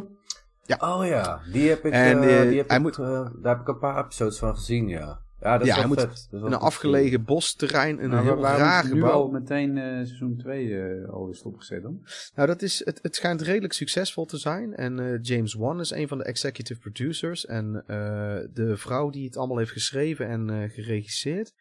toch? 0.67 0.89
Oh 0.97 1.05
ja, 1.05 1.41
die 1.51 1.69
heb 1.69 1.85
ik, 1.85 1.91
En, 1.91 2.21
eh, 2.23 2.41
eh, 2.41 2.47
die 2.49 2.57
heb 2.57 2.67
hij 2.67 2.77
ik 2.77 2.83
moet- 2.83 2.95
daar 3.41 3.53
heb 3.53 3.59
ik 3.61 3.67
een 3.67 3.79
paar 3.79 4.03
episodes 4.03 4.37
van 4.37 4.55
gezien, 4.55 4.87
ja. 4.87 5.21
Ja, 5.39 5.57
dat 5.57 5.67
Ja, 5.67 5.73
is 5.73 5.79
wel 5.79 5.87
moet 5.87 5.99
vet. 5.99 6.07
Dat 6.07 6.17
is 6.17 6.29
wel 6.29 6.45
in 6.45 6.51
een 6.51 6.59
afgelegen 6.59 7.23
bosterrein, 7.23 7.99
in 7.99 8.11
een 8.11 8.23
heel 8.23 8.41
raar 8.41 8.83
nu 8.83 8.89
gebouw. 8.89 9.11
al 9.11 9.29
meteen 9.29 9.77
eh, 9.77 9.83
seizoen 9.83 10.37
2 10.37 10.81
eh 10.81 11.09
al 11.09 11.29
is 11.29 11.37
stopgezet 11.37 11.81
dan? 11.83 12.05
Nou, 12.35 12.47
dat 12.47 12.61
is, 12.61 12.85
het, 12.85 12.99
het 13.01 13.15
schijnt 13.15 13.41
redelijk 13.41 13.73
succesvol 13.73 14.25
te 14.25 14.37
zijn. 14.37 14.75
En 14.75 14.99
eh, 14.99 15.21
James 15.21 15.53
Wan 15.53 15.79
is 15.79 15.91
een 15.91 16.07
van 16.07 16.17
de 16.17 16.23
executive 16.23 16.79
producers. 16.79 17.45
En 17.45 17.83
eh, 17.87 17.97
de 18.53 18.73
vrouw 18.77 19.09
die 19.09 19.25
het 19.25 19.37
allemaal 19.37 19.57
heeft 19.57 19.71
geschreven 19.71 20.27
en 20.27 20.49
eh, 20.49 20.69
geregisseerd. 20.69 21.53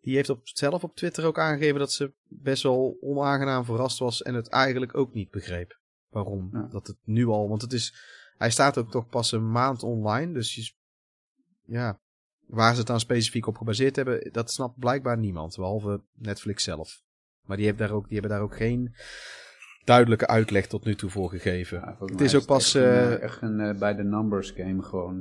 Die 0.00 0.14
heeft 0.14 0.30
op, 0.30 0.40
zelf 0.48 0.84
op 0.84 0.96
Twitter 0.96 1.24
ook 1.24 1.38
aangegeven 1.38 1.78
dat 1.78 1.92
ze 1.92 2.12
best 2.28 2.62
wel 2.62 2.96
onaangenaam 3.00 3.64
verrast 3.64 3.98
was. 3.98 4.22
En 4.22 4.34
het 4.34 4.48
eigenlijk 4.48 4.96
ook 4.96 5.14
niet 5.14 5.30
begreep. 5.30 5.80
Waarom? 6.08 6.48
Ja. 6.52 6.68
Dat 6.70 6.86
het 6.86 6.98
nu 7.04 7.26
al. 7.26 7.48
Want 7.48 7.62
het 7.62 7.72
is. 7.72 7.94
Hij 8.36 8.50
staat 8.50 8.78
ook 8.78 8.90
toch 8.90 9.08
pas 9.08 9.32
een 9.32 9.50
maand 9.50 9.82
online. 9.82 10.32
Dus 10.32 10.54
je, 10.54 10.72
ja. 11.66 12.00
Waar 12.52 12.72
ze 12.72 12.78
het 12.78 12.86
dan 12.86 13.00
specifiek 13.00 13.46
op 13.46 13.56
gebaseerd 13.56 13.96
hebben, 13.96 14.32
dat 14.32 14.50
snapt 14.50 14.78
blijkbaar 14.78 15.18
niemand. 15.18 15.56
Behalve 15.56 16.02
Netflix 16.14 16.64
zelf. 16.64 17.02
Maar 17.42 17.56
die, 17.56 17.66
heeft 17.66 17.78
daar 17.78 17.90
ook, 17.90 18.08
die 18.08 18.18
hebben 18.18 18.36
daar 18.36 18.46
ook 18.46 18.56
geen 18.56 18.94
duidelijke 19.84 20.26
uitleg 20.26 20.66
tot 20.66 20.84
nu 20.84 20.94
toe 20.94 21.10
voor 21.10 21.30
gegeven. 21.30 21.78
Ja, 21.78 21.96
het 22.06 22.20
is 22.20 22.34
ook 22.34 22.44
pas. 22.46 22.74
echt 22.74 22.84
een, 22.84 22.90
eh, 22.90 23.12
eh, 23.12 23.22
echt 23.22 23.42
een 23.42 23.60
eh, 23.60 23.78
bij 23.78 23.94
de 23.94 24.02
numbers 24.04 24.50
game 24.50 24.82
gewoon. 24.82 25.18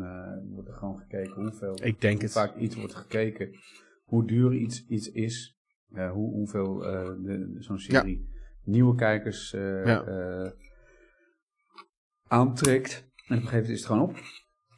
wordt 0.54 0.70
er 0.70 0.76
gewoon 0.76 0.98
gekeken 0.98 1.44
hoeveel. 1.44 1.80
Ik 1.84 2.02
denk 2.02 2.13
hoe 2.15 2.24
het. 2.24 2.32
vaak 2.32 2.56
iets 2.56 2.76
wordt 2.76 2.96
gekeken. 2.96 3.50
Hoe 4.04 4.28
duur 4.28 4.54
iets, 4.54 4.86
iets 4.88 5.12
is. 5.12 5.58
hoe, 5.94 6.34
hoeveel 6.34 6.84
zo'n 7.58 7.80
serie 7.80 8.30
nieuwe 8.63 8.96
kijkers 8.96 9.52
Ja. 9.52 10.54
aantrekt. 12.28 12.94
En 13.28 13.38
op 13.38 13.44
een 13.44 13.50
gegeven 13.50 13.52
moment 13.54 13.70
is 13.70 13.78
het 13.78 13.88
gewoon 13.88 14.10
op. 14.10 14.17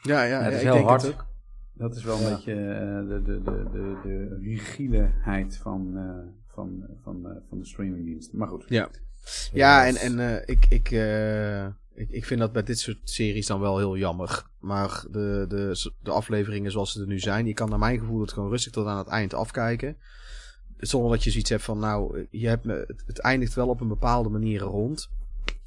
ja, 0.02 0.24
ja, 0.24 0.42
het 0.42 0.54
is 0.54 0.62
ik 0.62 0.72
heel 0.72 0.84
hard. 0.84 1.16
Dat 1.74 1.96
is 1.96 2.04
wel 2.04 2.20
een 2.20 2.34
beetje 2.34 2.54
eh, 2.54 3.08
de, 3.08 3.22
de, 3.26 3.42
de, 3.44 3.70
de, 3.72 4.00
de 4.04 4.40
rigideheid 4.42 5.58
van, 5.58 5.98
eh, 5.98 6.44
van, 6.54 6.86
van, 7.04 7.26
eh, 7.26 7.36
van 7.50 7.60
de 7.60 7.66
streamingdiensten. 7.66 8.38
Maar 8.38 8.48
goed. 8.48 8.66
Ja, 8.68 8.90
ja 9.54 9.86
en, 9.86 9.96
en 9.96 10.20
eh, 10.20 10.42
ik, 10.46 10.66
ik, 10.70 10.92
eh, 10.92 11.66
ik, 11.94 12.10
ik 12.10 12.26
vind 12.26 12.40
dat 12.40 12.52
bij 12.52 12.64
dit 12.64 12.80
soort 12.80 13.00
series 13.04 13.48
dan 13.48 13.60
wel 13.60 13.78
heel 13.78 13.98
jammer. 13.98 14.46
Maar 14.60 15.06
de, 15.12 15.46
de, 15.48 15.92
de 16.02 16.12
afleveringen 16.12 16.72
zoals 16.72 16.92
ze 16.92 17.02
er 17.02 17.08
nu 17.08 17.20
zijn, 17.20 17.46
je 17.46 17.54
kan 17.54 17.70
naar 17.70 17.80
mijn 17.80 18.00
gevoel 18.00 18.22
het 18.22 18.34
gewoon 18.34 18.50
rustig 18.50 18.72
tot 18.72 18.86
aan 18.86 18.98
het 18.98 19.08
eind 19.08 19.34
afkijken. 19.34 19.98
Zonder 20.78 21.12
dat 21.12 21.24
je 21.24 21.30
zoiets 21.30 21.50
hebt 21.50 21.64
van, 21.64 21.80
nou, 21.80 22.28
je 22.32 22.48
hebt 22.48 22.64
me, 22.64 22.84
het, 22.88 23.04
het 23.06 23.20
eindigt 23.20 23.54
wel 23.54 23.68
op 23.68 23.82
een 23.82 23.88
bepaalde 23.88 24.30
manier 24.30 24.60
rond. 24.60 25.10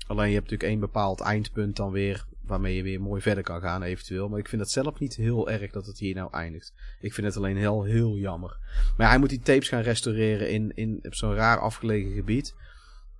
Alleen 0.06 0.28
je 0.28 0.34
hebt 0.34 0.50
natuurlijk 0.50 0.70
één 0.70 0.80
bepaald 0.80 1.20
eindpunt 1.20 1.76
dan 1.76 1.90
weer, 1.90 2.26
waarmee 2.46 2.76
je 2.76 2.82
weer 2.82 3.00
mooi 3.00 3.20
verder 3.20 3.44
kan 3.44 3.60
gaan 3.60 3.82
eventueel. 3.82 4.28
Maar 4.28 4.38
ik 4.38 4.48
vind 4.48 4.62
het 4.62 4.70
zelf 4.70 4.98
niet 4.98 5.16
heel 5.16 5.50
erg 5.50 5.70
dat 5.70 5.86
het 5.86 5.98
hier 5.98 6.14
nou 6.14 6.32
eindigt. 6.32 6.72
Ik 7.00 7.12
vind 7.12 7.26
het 7.26 7.36
alleen 7.36 7.56
heel, 7.56 7.82
heel 7.82 8.16
jammer. 8.16 8.58
Maar 8.96 9.08
hij 9.08 9.18
moet 9.18 9.28
die 9.28 9.40
tapes 9.40 9.68
gaan 9.68 9.82
restaureren 9.82 10.50
in, 10.50 10.72
in 10.74 10.98
op 11.02 11.14
zo'n 11.14 11.34
raar 11.34 11.58
afgelegen 11.58 12.12
gebied. 12.12 12.54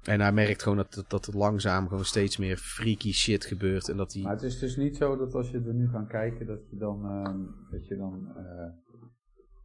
En 0.02 0.20
hij 0.20 0.32
merkt 0.32 0.62
gewoon 0.62 0.76
dat, 0.76 0.94
dat, 0.94 1.10
dat 1.10 1.26
er 1.26 1.36
langzaam 1.36 1.88
gewoon 1.88 2.04
steeds 2.04 2.36
meer 2.36 2.56
freaky 2.56 3.12
shit 3.12 3.44
gebeurt. 3.44 3.88
En 3.88 3.96
dat 3.96 4.12
hij... 4.12 4.22
Maar 4.22 4.32
het 4.32 4.42
is 4.42 4.58
dus 4.58 4.76
niet 4.76 4.96
zo 4.96 5.16
dat 5.16 5.34
als 5.34 5.50
je 5.50 5.62
er 5.66 5.74
nu 5.74 5.88
gaat 5.88 6.08
kijken, 6.08 6.46
dat 6.46 6.60
je 6.70 6.76
dan, 6.76 7.04
ehm, 7.04 7.40
dat 7.70 7.86
je 7.86 7.96
dan 7.96 8.32
eh, 8.36 8.94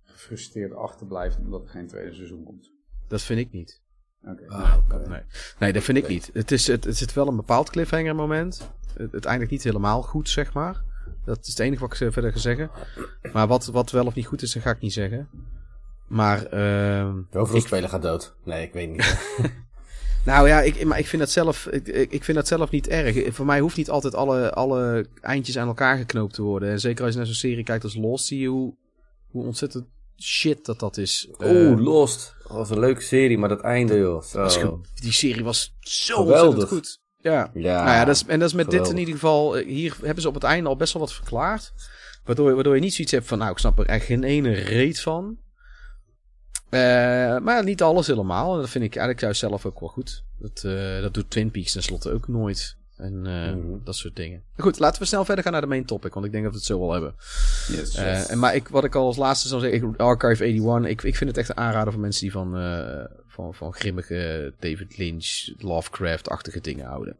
gefrustreerd 0.03 0.73
achterblijft 0.73 1.39
omdat 1.39 1.63
er 1.63 1.69
geen 1.69 1.87
tweede 1.87 2.13
seizoen 2.13 2.43
komt. 2.43 2.71
Dat 3.07 3.21
vind 3.21 3.39
ik 3.39 3.51
niet. 3.51 3.81
Ah. 4.47 4.75
Nee, 5.09 5.21
nee 5.59 5.73
dat 5.73 5.83
vind 5.83 5.97
ik 5.97 6.07
niet. 6.07 6.29
Het, 6.33 6.51
is, 6.51 6.67
het, 6.67 6.83
het 6.83 6.97
zit 6.97 7.13
wel 7.13 7.27
een 7.27 7.35
bepaald 7.35 7.69
cliffhanger 7.69 8.15
moment. 8.15 8.71
Het, 8.97 9.11
het 9.11 9.25
eindigt 9.25 9.51
niet 9.51 9.63
helemaal 9.63 10.01
goed, 10.01 10.29
zeg 10.29 10.53
maar. 10.53 10.83
Dat 11.25 11.39
is 11.41 11.47
het 11.47 11.59
enige 11.59 11.81
wat 11.81 12.01
ik 12.01 12.11
verder 12.13 12.31
ga 12.31 12.39
zeggen. 12.39 12.69
Maar 13.33 13.47
wat, 13.47 13.65
wat 13.65 13.91
wel 13.91 14.05
of 14.05 14.13
niet 14.13 14.25
goed 14.25 14.41
is, 14.41 14.53
dat 14.53 14.63
ga 14.63 14.71
ik 14.71 14.79
niet 14.79 14.93
zeggen. 14.93 15.29
Maar, 16.07 16.45
ehm 16.45 17.15
De 17.29 17.37
hoofdrolspeler 17.37 17.89
gaat 17.89 18.01
dood. 18.01 18.35
Nee, 18.43 18.63
ik 18.63 18.73
weet 18.73 18.89
niet. 18.89 19.17
nou 20.25 20.47
ja, 20.47 20.61
ik, 20.61 20.85
maar 20.85 20.99
ik 20.99 21.07
vind 21.07 21.21
dat 21.21 21.31
zelf, 21.31 21.67
ik, 21.67 21.87
ik 21.87 22.23
vind 22.23 22.37
dat 22.37 22.47
zelf 22.47 22.69
niet 22.69 22.87
erg. 22.87 23.33
Voor 23.35 23.45
mij 23.45 23.59
hoeft 23.59 23.77
niet 23.77 23.89
altijd 23.89 24.15
alle, 24.15 24.53
alle 24.53 25.05
eindjes 25.21 25.57
aan 25.57 25.67
elkaar 25.67 25.97
geknoopt 25.97 26.33
te 26.33 26.41
worden. 26.41 26.69
En 26.69 26.79
zeker 26.79 27.03
als 27.03 27.11
je 27.11 27.17
naar 27.17 27.27
zo'n 27.27 27.35
serie 27.35 27.63
kijkt 27.63 27.83
als 27.83 27.95
Lost, 27.95 28.25
zie 28.25 28.39
je 28.39 28.47
hoe, 28.47 28.75
hoe 29.27 29.45
ontzettend 29.45 29.85
shit 30.17 30.65
dat 30.65 30.79
dat 30.79 30.97
is. 30.97 31.29
Oeh, 31.39 31.71
Eh, 31.71 31.79
Lost. 31.79 32.35
Dat 32.51 32.59
was 32.59 32.69
een 32.69 32.79
leuke 32.79 33.01
serie, 33.01 33.37
maar 33.37 33.49
dat 33.49 33.61
einde, 33.61 33.97
joh. 33.97 34.23
Zo. 34.49 34.81
die 34.95 35.11
serie 35.11 35.43
was 35.43 35.75
zo 35.79 36.15
Geweldig. 36.15 36.47
ontzettend 36.47 36.69
goed. 36.69 36.99
Ja. 37.17 37.51
Ja, 37.53 37.83
nou 37.83 37.95
ja, 37.95 38.05
dat 38.05 38.15
is, 38.15 38.25
en 38.25 38.39
dat 38.39 38.47
is 38.49 38.55
met 38.55 38.69
dit 38.69 38.89
in 38.89 38.97
ieder 38.97 39.13
geval. 39.13 39.57
eh, 39.57 39.65
Hier 39.67 39.95
hebben 40.03 40.21
ze 40.21 40.27
op 40.27 40.33
het 40.33 40.43
einde 40.43 40.69
al 40.69 40.75
best 40.75 40.93
wel 40.93 41.01
wat 41.01 41.13
verklaard. 41.13 41.73
Waardoor, 42.25 42.53
waardoor 42.55 42.75
je 42.75 42.81
niet 42.81 42.93
zoiets 42.93 43.13
hebt 43.13 43.27
van, 43.27 43.37
nou, 43.37 43.51
ik 43.51 43.57
snap 43.57 43.79
er 43.79 43.85
echt 43.85 44.05
geen 44.05 44.23
ene 44.23 44.51
reet 44.53 44.99
van. 45.01 45.37
Eh, 46.69 46.79
maar 47.37 47.63
niet 47.63 47.81
alles 47.81 48.07
helemaal. 48.07 48.53
En 48.53 48.59
dat 48.59 48.69
vind 48.69 48.83
ik 48.83 48.89
eigenlijk 48.95 49.21
juist 49.21 49.39
zelf 49.39 49.65
ook 49.65 49.79
wel 49.79 49.89
goed. 49.89 50.23
Dat, 50.39 50.63
eh, 50.63 51.01
dat 51.01 51.13
doet 51.13 51.29
Twin 51.29 51.51
Peaks 51.51 51.71
tenslotte 51.71 52.11
ook 52.11 52.27
nooit. 52.27 52.77
En 53.01 53.25
eh, 53.25 53.53
Mhm. 53.55 53.83
dat 53.83 53.95
soort 53.95 54.15
dingen. 54.15 54.43
Maar 54.55 54.65
goed, 54.65 54.79
laten 54.79 55.01
we 55.01 55.07
snel 55.07 55.25
verder 55.25 55.43
gaan 55.43 55.53
naar 55.53 55.61
de 55.61 55.67
main 55.67 55.85
topic. 55.85 56.13
Want 56.13 56.25
ik 56.25 56.31
denk 56.31 56.43
dat 56.43 56.51
we 56.53 56.57
het 56.57 56.67
zo 56.67 56.79
wel 56.79 56.91
hebben. 56.91 57.15
Yes. 57.67 57.95
Eh, 57.95 58.31
en, 58.31 58.39
maar 58.39 58.55
ik, 58.55 58.67
wat 58.67 58.83
ik 58.83 58.95
al 58.95 59.05
als 59.05 59.17
laatste 59.17 59.47
zou 59.47 59.61
zeggen, 59.61 59.89
ik- 59.89 59.99
Archive 59.99 60.43
81, 60.43 60.91
ik, 60.91 61.03
ik 61.03 61.15
vind 61.15 61.29
het 61.29 61.39
echt 61.39 61.49
een 61.49 61.57
aanrader 61.57 61.91
voor 61.93 62.01
mensen 62.01 62.21
die 62.21 62.31
van, 62.31 62.57
eh, 62.57 63.05
van, 63.27 63.53
van 63.53 63.73
grimmige 63.73 64.53
David 64.59 64.97
Lynch, 64.97 65.49
Lovecraft-achtige 65.57 66.61
dingen 66.61 66.85
houden. 66.85 67.15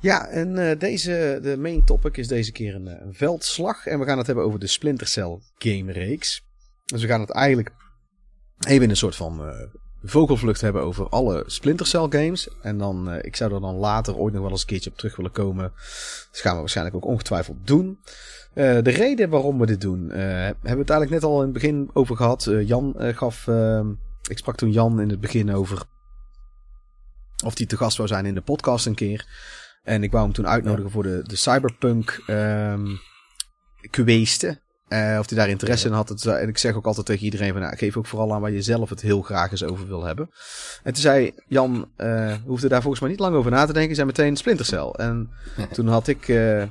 Ja, 0.00 0.26
en 0.26 0.70
eh, 0.70 0.78
deze, 0.78 1.38
de 1.42 1.56
main 1.56 1.84
topic 1.84 2.16
is 2.16 2.28
deze 2.28 2.52
keer 2.52 2.74
een, 2.74 2.88
eh, 2.88 3.06
een 3.06 3.14
veldslag. 3.14 3.86
En 3.86 3.98
we 3.98 4.04
gaan 4.04 4.18
het 4.18 4.26
hebben 4.26 4.44
over 4.44 4.58
de 4.58 4.66
Splinter 4.66 5.06
Cell 5.06 5.38
game 5.58 5.92
reeks. 5.92 6.42
Dus 6.84 7.02
we 7.02 7.08
gaan 7.08 7.20
het 7.20 7.30
eigenlijk 7.30 7.70
even 8.66 8.82
in 8.82 8.90
een 8.90 8.96
soort 8.96 9.16
van 9.16 9.44
eh, 9.44 9.66
vogelvlucht 10.02 10.60
hebben 10.60 10.82
over 10.82 11.08
alle 11.08 11.44
Splinter 11.46 11.86
Cell 11.86 12.06
games. 12.08 12.48
En 12.62 12.78
dan, 12.78 13.12
ik 13.14 13.36
zou 13.36 13.54
er 13.54 13.60
dan 13.60 13.74
later 13.74 14.16
ooit 14.16 14.32
nog 14.32 14.42
wel 14.42 14.50
eens 14.50 14.60
een 14.60 14.66
keertje 14.66 14.90
op 14.90 14.96
terug 14.96 15.16
willen 15.16 15.32
komen. 15.32 15.72
Dat 16.30 16.40
gaan 16.40 16.54
we 16.54 16.60
waarschijnlijk 16.60 16.96
ook 16.96 17.04
ongetwijfeld 17.04 17.66
doen. 17.66 17.98
De 18.54 18.90
reden 18.90 19.30
waarom 19.30 19.58
we 19.58 19.66
dit 19.66 19.80
doen, 19.80 20.08
hebben 20.10 20.62
we 20.62 20.78
het 20.78 20.90
eigenlijk 20.90 21.10
net 21.10 21.24
al 21.24 21.36
in 21.36 21.44
het 21.44 21.52
begin 21.52 21.90
over 21.92 22.16
gehad. 22.16 22.46
Eh, 22.46 22.68
Jan 22.68 22.94
gaf, 22.98 23.48
eh, 23.48 23.86
ik 24.28 24.38
sprak 24.38 24.56
toen 24.56 24.72
Jan 24.72 25.00
in 25.00 25.08
het 25.08 25.20
begin 25.20 25.54
over 25.54 25.82
of 27.44 27.56
hij 27.56 27.66
te 27.66 27.76
gast 27.76 27.96
wou 27.96 28.08
zijn 28.08 28.26
in 28.26 28.34
de 28.34 28.40
podcast 28.40 28.86
een 28.86 28.94
keer. 28.94 29.26
En 29.90 30.02
ik 30.02 30.10
wou 30.10 30.24
hem 30.24 30.32
toen 30.32 30.46
uitnodigen 30.46 30.90
voor 30.90 31.02
de, 31.02 31.22
de 31.26 31.36
Cyberpunk. 31.36 32.22
Eh, 34.88 35.16
of 35.20 35.28
hij 35.28 35.38
daar 35.38 35.48
interesse 35.48 35.86
in 35.88 35.92
had. 35.94 36.08
Het- 36.08 36.26
En 36.26 36.48
ik 36.48 36.58
zeg 36.58 36.74
ook 36.74 36.86
altijd 36.86 37.06
tegen 37.06 37.24
iedereen 37.24 37.52
van, 37.52 37.60
nou, 37.60 37.76
geef 37.76 37.96
ook 37.96 38.06
vooral 38.06 38.34
aan 38.34 38.40
waar 38.40 38.50
je 38.50 38.62
zelf 38.62 38.90
het 38.90 39.00
heel 39.00 39.22
graag 39.22 39.50
eens 39.50 39.64
over 39.64 39.86
wil 39.86 40.04
hebben. 40.04 40.30
En 40.82 40.92
toen 40.92 41.02
zei 41.02 41.32
Jan, 41.46 41.90
eh 41.96 42.34
hoefde 42.46 42.68
daar 42.68 42.80
volgens 42.80 43.00
mij 43.02 43.10
niet 43.10 43.20
lang 43.20 43.34
over 43.34 43.50
na 43.50 43.66
te 43.66 43.72
denken, 43.72 43.94
zei 43.94 44.06
meteen 44.06 44.36
Splinter 44.36 44.64
Cell. 44.66 44.88
En 44.96 45.30
toen 45.72 45.86
had 45.86 46.06
ik 46.08 46.28
eh, 46.28 46.62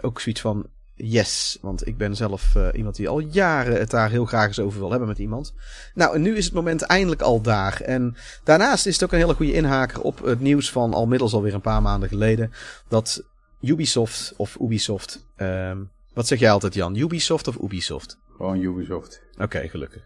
ook 0.00 0.20
zoiets 0.20 0.40
van, 0.40 0.66
yes. 1.02 1.58
Want 1.60 1.86
ik 1.86 1.96
ben 1.96 2.16
zelf 2.16 2.54
eh, 2.54 2.68
iemand 2.74 2.96
die 2.96 3.08
al 3.08 3.18
jaren 3.18 3.78
het 3.78 3.90
daar 3.90 4.10
heel 4.10 4.24
graag 4.24 4.46
eens 4.46 4.60
over 4.60 4.78
wil 4.78 4.90
hebben 4.90 5.08
met 5.08 5.18
iemand. 5.18 5.54
Nou, 5.94 6.14
en 6.14 6.22
nu 6.22 6.36
is 6.36 6.44
het 6.44 6.54
moment 6.54 6.82
eindelijk 6.82 7.20
al 7.20 7.40
daar. 7.40 7.80
En 7.80 8.16
daarnaast 8.44 8.86
is 8.86 8.94
het 8.94 9.04
ook 9.04 9.12
een 9.12 9.18
hele 9.18 9.34
goede 9.34 9.52
inhaker 9.52 10.00
op 10.00 10.24
het 10.24 10.40
nieuws 10.40 10.70
van 10.70 10.94
al 10.94 11.06
middels 11.06 11.32
alweer 11.32 11.54
een 11.54 11.60
paar 11.60 11.82
maanden 11.82 12.08
geleden. 12.08 12.52
Dat 12.88 13.24
Ubisoft 13.60 14.34
of 14.36 14.56
Ubisoft, 14.60 15.26
ehm, 15.36 15.78
wat 16.12 16.26
zeg 16.26 16.38
jij 16.38 16.50
altijd 16.50 16.74
Jan? 16.74 16.96
Ubisoft 16.96 17.48
of 17.48 17.56
Ubisoft? 17.62 18.18
Gewoon 18.36 18.60
Ubisoft. 18.60 19.22
Oké, 19.38 19.68
gelukkig. 19.68 20.02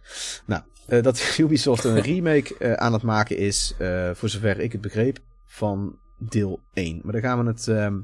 Nou, 0.46 0.62
eh, 0.86 1.02
dat 1.02 1.34
Ubisoft 1.38 1.84
een 1.84 2.00
remake 2.12 2.58
eh, 2.58 2.72
aan 2.72 2.92
het 2.92 3.02
maken 3.02 3.36
is, 3.36 3.74
voor 4.12 4.28
zover 4.28 4.60
ik 4.60 4.72
het 4.72 4.80
begreep, 4.80 5.18
van 5.46 5.98
deel 6.18 6.60
1. 6.72 7.00
Maar 7.02 7.12
daar 7.12 7.22
gaan 7.22 7.44
we 7.44 7.50
het 7.50 7.68
ehm, 7.68 7.94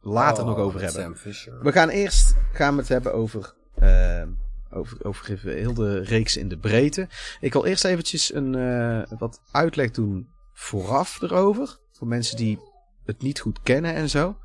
later 0.00 0.42
Oh, 0.42 0.48
nog 0.48 0.58
over 0.58 0.80
hebben. 0.80 1.02
Sam 1.02 1.14
Fisher. 1.14 1.62
We 1.62 1.72
gaan 1.72 1.88
eerst 1.88 2.34
gaan 2.52 2.74
we 2.74 2.80
het 2.80 2.88
hebben 2.88 3.14
over, 3.14 3.54
ehm, 3.78 4.28
over, 4.70 5.04
over 5.04 5.38
heel 5.42 5.74
de 5.74 6.02
reeks 6.02 6.36
in 6.36 6.48
de 6.48 6.58
breedte. 6.58 7.08
Ik 7.40 7.52
wil 7.52 7.64
eerst 7.64 7.84
eventjes 7.84 8.34
een, 8.34 8.54
eh, 8.54 9.18
wat 9.18 9.40
uitleg 9.50 9.90
doen 9.90 10.28
vooraf 10.52 11.22
erover. 11.22 11.78
Voor 11.92 12.06
mensen 12.06 12.36
die 12.36 12.58
het 13.04 13.22
niet 13.22 13.40
goed 13.40 13.62
kennen 13.62 13.94
en 13.94 14.08
zo. 14.08 14.36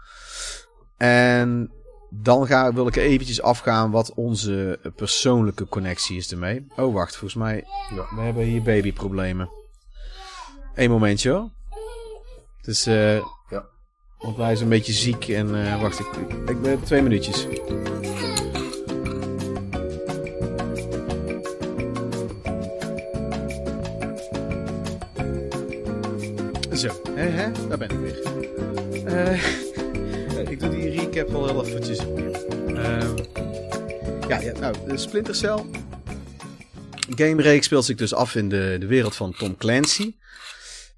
En 0.97 1.71
dan 2.09 2.47
ga, 2.47 2.73
wil 2.73 2.87
ik 2.87 2.95
eventjes 2.95 3.41
afgaan 3.41 3.91
wat 3.91 4.13
onze 4.13 4.79
persoonlijke 4.95 5.67
connectie 5.67 6.17
is 6.17 6.31
ermee. 6.31 6.65
Oh, 6.75 6.93
wacht, 6.93 7.15
volgens 7.15 7.43
mij... 7.43 7.63
Ja. 7.95 8.15
We 8.15 8.21
hebben 8.21 8.43
hier 8.43 8.61
babyproblemen. 8.61 9.49
Eén 10.75 10.89
momentje 10.89 11.29
hoor. 11.29 11.49
Dus, 12.61 12.85
eh. 12.85 13.25
Want 14.23 14.37
hij 14.37 14.51
is 14.51 14.61
een 14.61 14.69
beetje 14.69 14.93
ziek 14.93 15.27
en... 15.27 15.65
eh, 15.65 15.81
wacht, 15.81 15.99
ik, 15.99 16.07
ik, 16.49 16.61
ben 16.61 16.83
twee 16.83 17.01
minuutjes. 17.01 17.47
Zo, 26.73 27.01
hè, 27.15 27.27
hè? 27.27 27.51
daar 27.67 27.77
ben 27.77 27.89
ik 27.89 27.97
weer. 27.99 28.21
Eh, 29.03 30.49
ik 30.49 30.59
doe 30.59 30.69
die 30.69 30.89
recap 30.89 31.29
wel 31.29 31.47
heel 31.47 31.65
eventjes. 31.65 31.97
Ehm, 32.67 33.15
ja, 34.27 34.39
ja, 34.39 34.59
nou, 34.59 34.75
de 34.87 34.97
Splinter 34.97 35.35
Cell. 35.35 35.65
Gamereeks 37.15 37.65
speelt 37.65 37.85
zich 37.85 37.95
dus 37.95 38.13
af 38.13 38.35
in 38.35 38.49
de, 38.49 38.75
de 38.79 38.85
wereld 38.85 39.15
van 39.15 39.33
Tom 39.33 39.57
Clancy. 39.57 40.15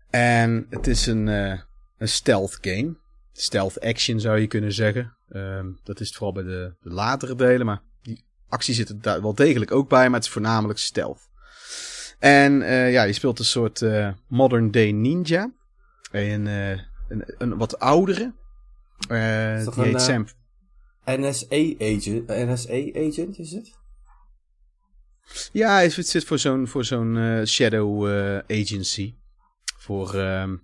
En 0.10 0.66
het 0.70 0.88
is 0.88 1.06
een, 1.06 1.28
eh, 1.28 1.60
een 1.98 2.08
stealth 2.08 2.58
game. 2.62 2.96
Stealth 3.38 3.80
action 3.80 4.20
zou 4.20 4.40
je 4.40 4.48
kunnen 4.48 4.74
zeggen. 4.74 5.18
Ehm, 5.30 5.72
dat 5.84 6.00
is 6.00 6.08
het 6.08 6.16
vooral 6.16 6.34
bij 6.34 6.44
de, 6.44 6.76
de 6.80 6.90
latere 6.90 7.36
delen, 7.36 7.66
maar 7.66 7.82
die 8.02 8.26
actie 8.50 8.74
zit 8.74 8.90
er 8.90 9.02
daar 9.02 9.22
wel 9.22 9.36
degelijk 9.36 9.72
ook 9.72 9.90
bij, 9.90 10.06
maar 10.06 10.18
het 10.18 10.28
is 10.28 10.34
voornamelijk 10.34 10.80
stealth. 10.80 11.30
En 12.20 12.62
eh, 12.62 12.92
ja, 12.92 13.04
je 13.04 13.14
speelt 13.14 13.40
een 13.40 13.46
soort 13.46 13.82
eh, 13.82 14.12
modern 14.28 14.72
day 14.72 14.92
ninja. 14.92 15.54
Een, 16.12 16.48
eh, 16.48 16.70
een, 17.08 17.24
een 17.38 17.58
wat 17.58 17.80
oudere. 17.80 18.34
Die 18.98 19.18
een, 19.18 19.84
heet 19.84 20.02
Sam. 20.02 20.28
NSA-agent, 21.06 22.28
NSA-agent 22.28 23.40
is 23.40 23.52
het? 23.52 23.78
Ja, 25.52 25.80
het 25.80 26.08
zit 26.08 26.26
voor 26.26 26.40
zo'n 26.40 26.68
voor 26.68 26.86
zo'n 26.86 27.44
shadow 27.46 28.08
agency. 28.48 29.16
Voor, 29.78 30.14
ehm, 30.14 30.56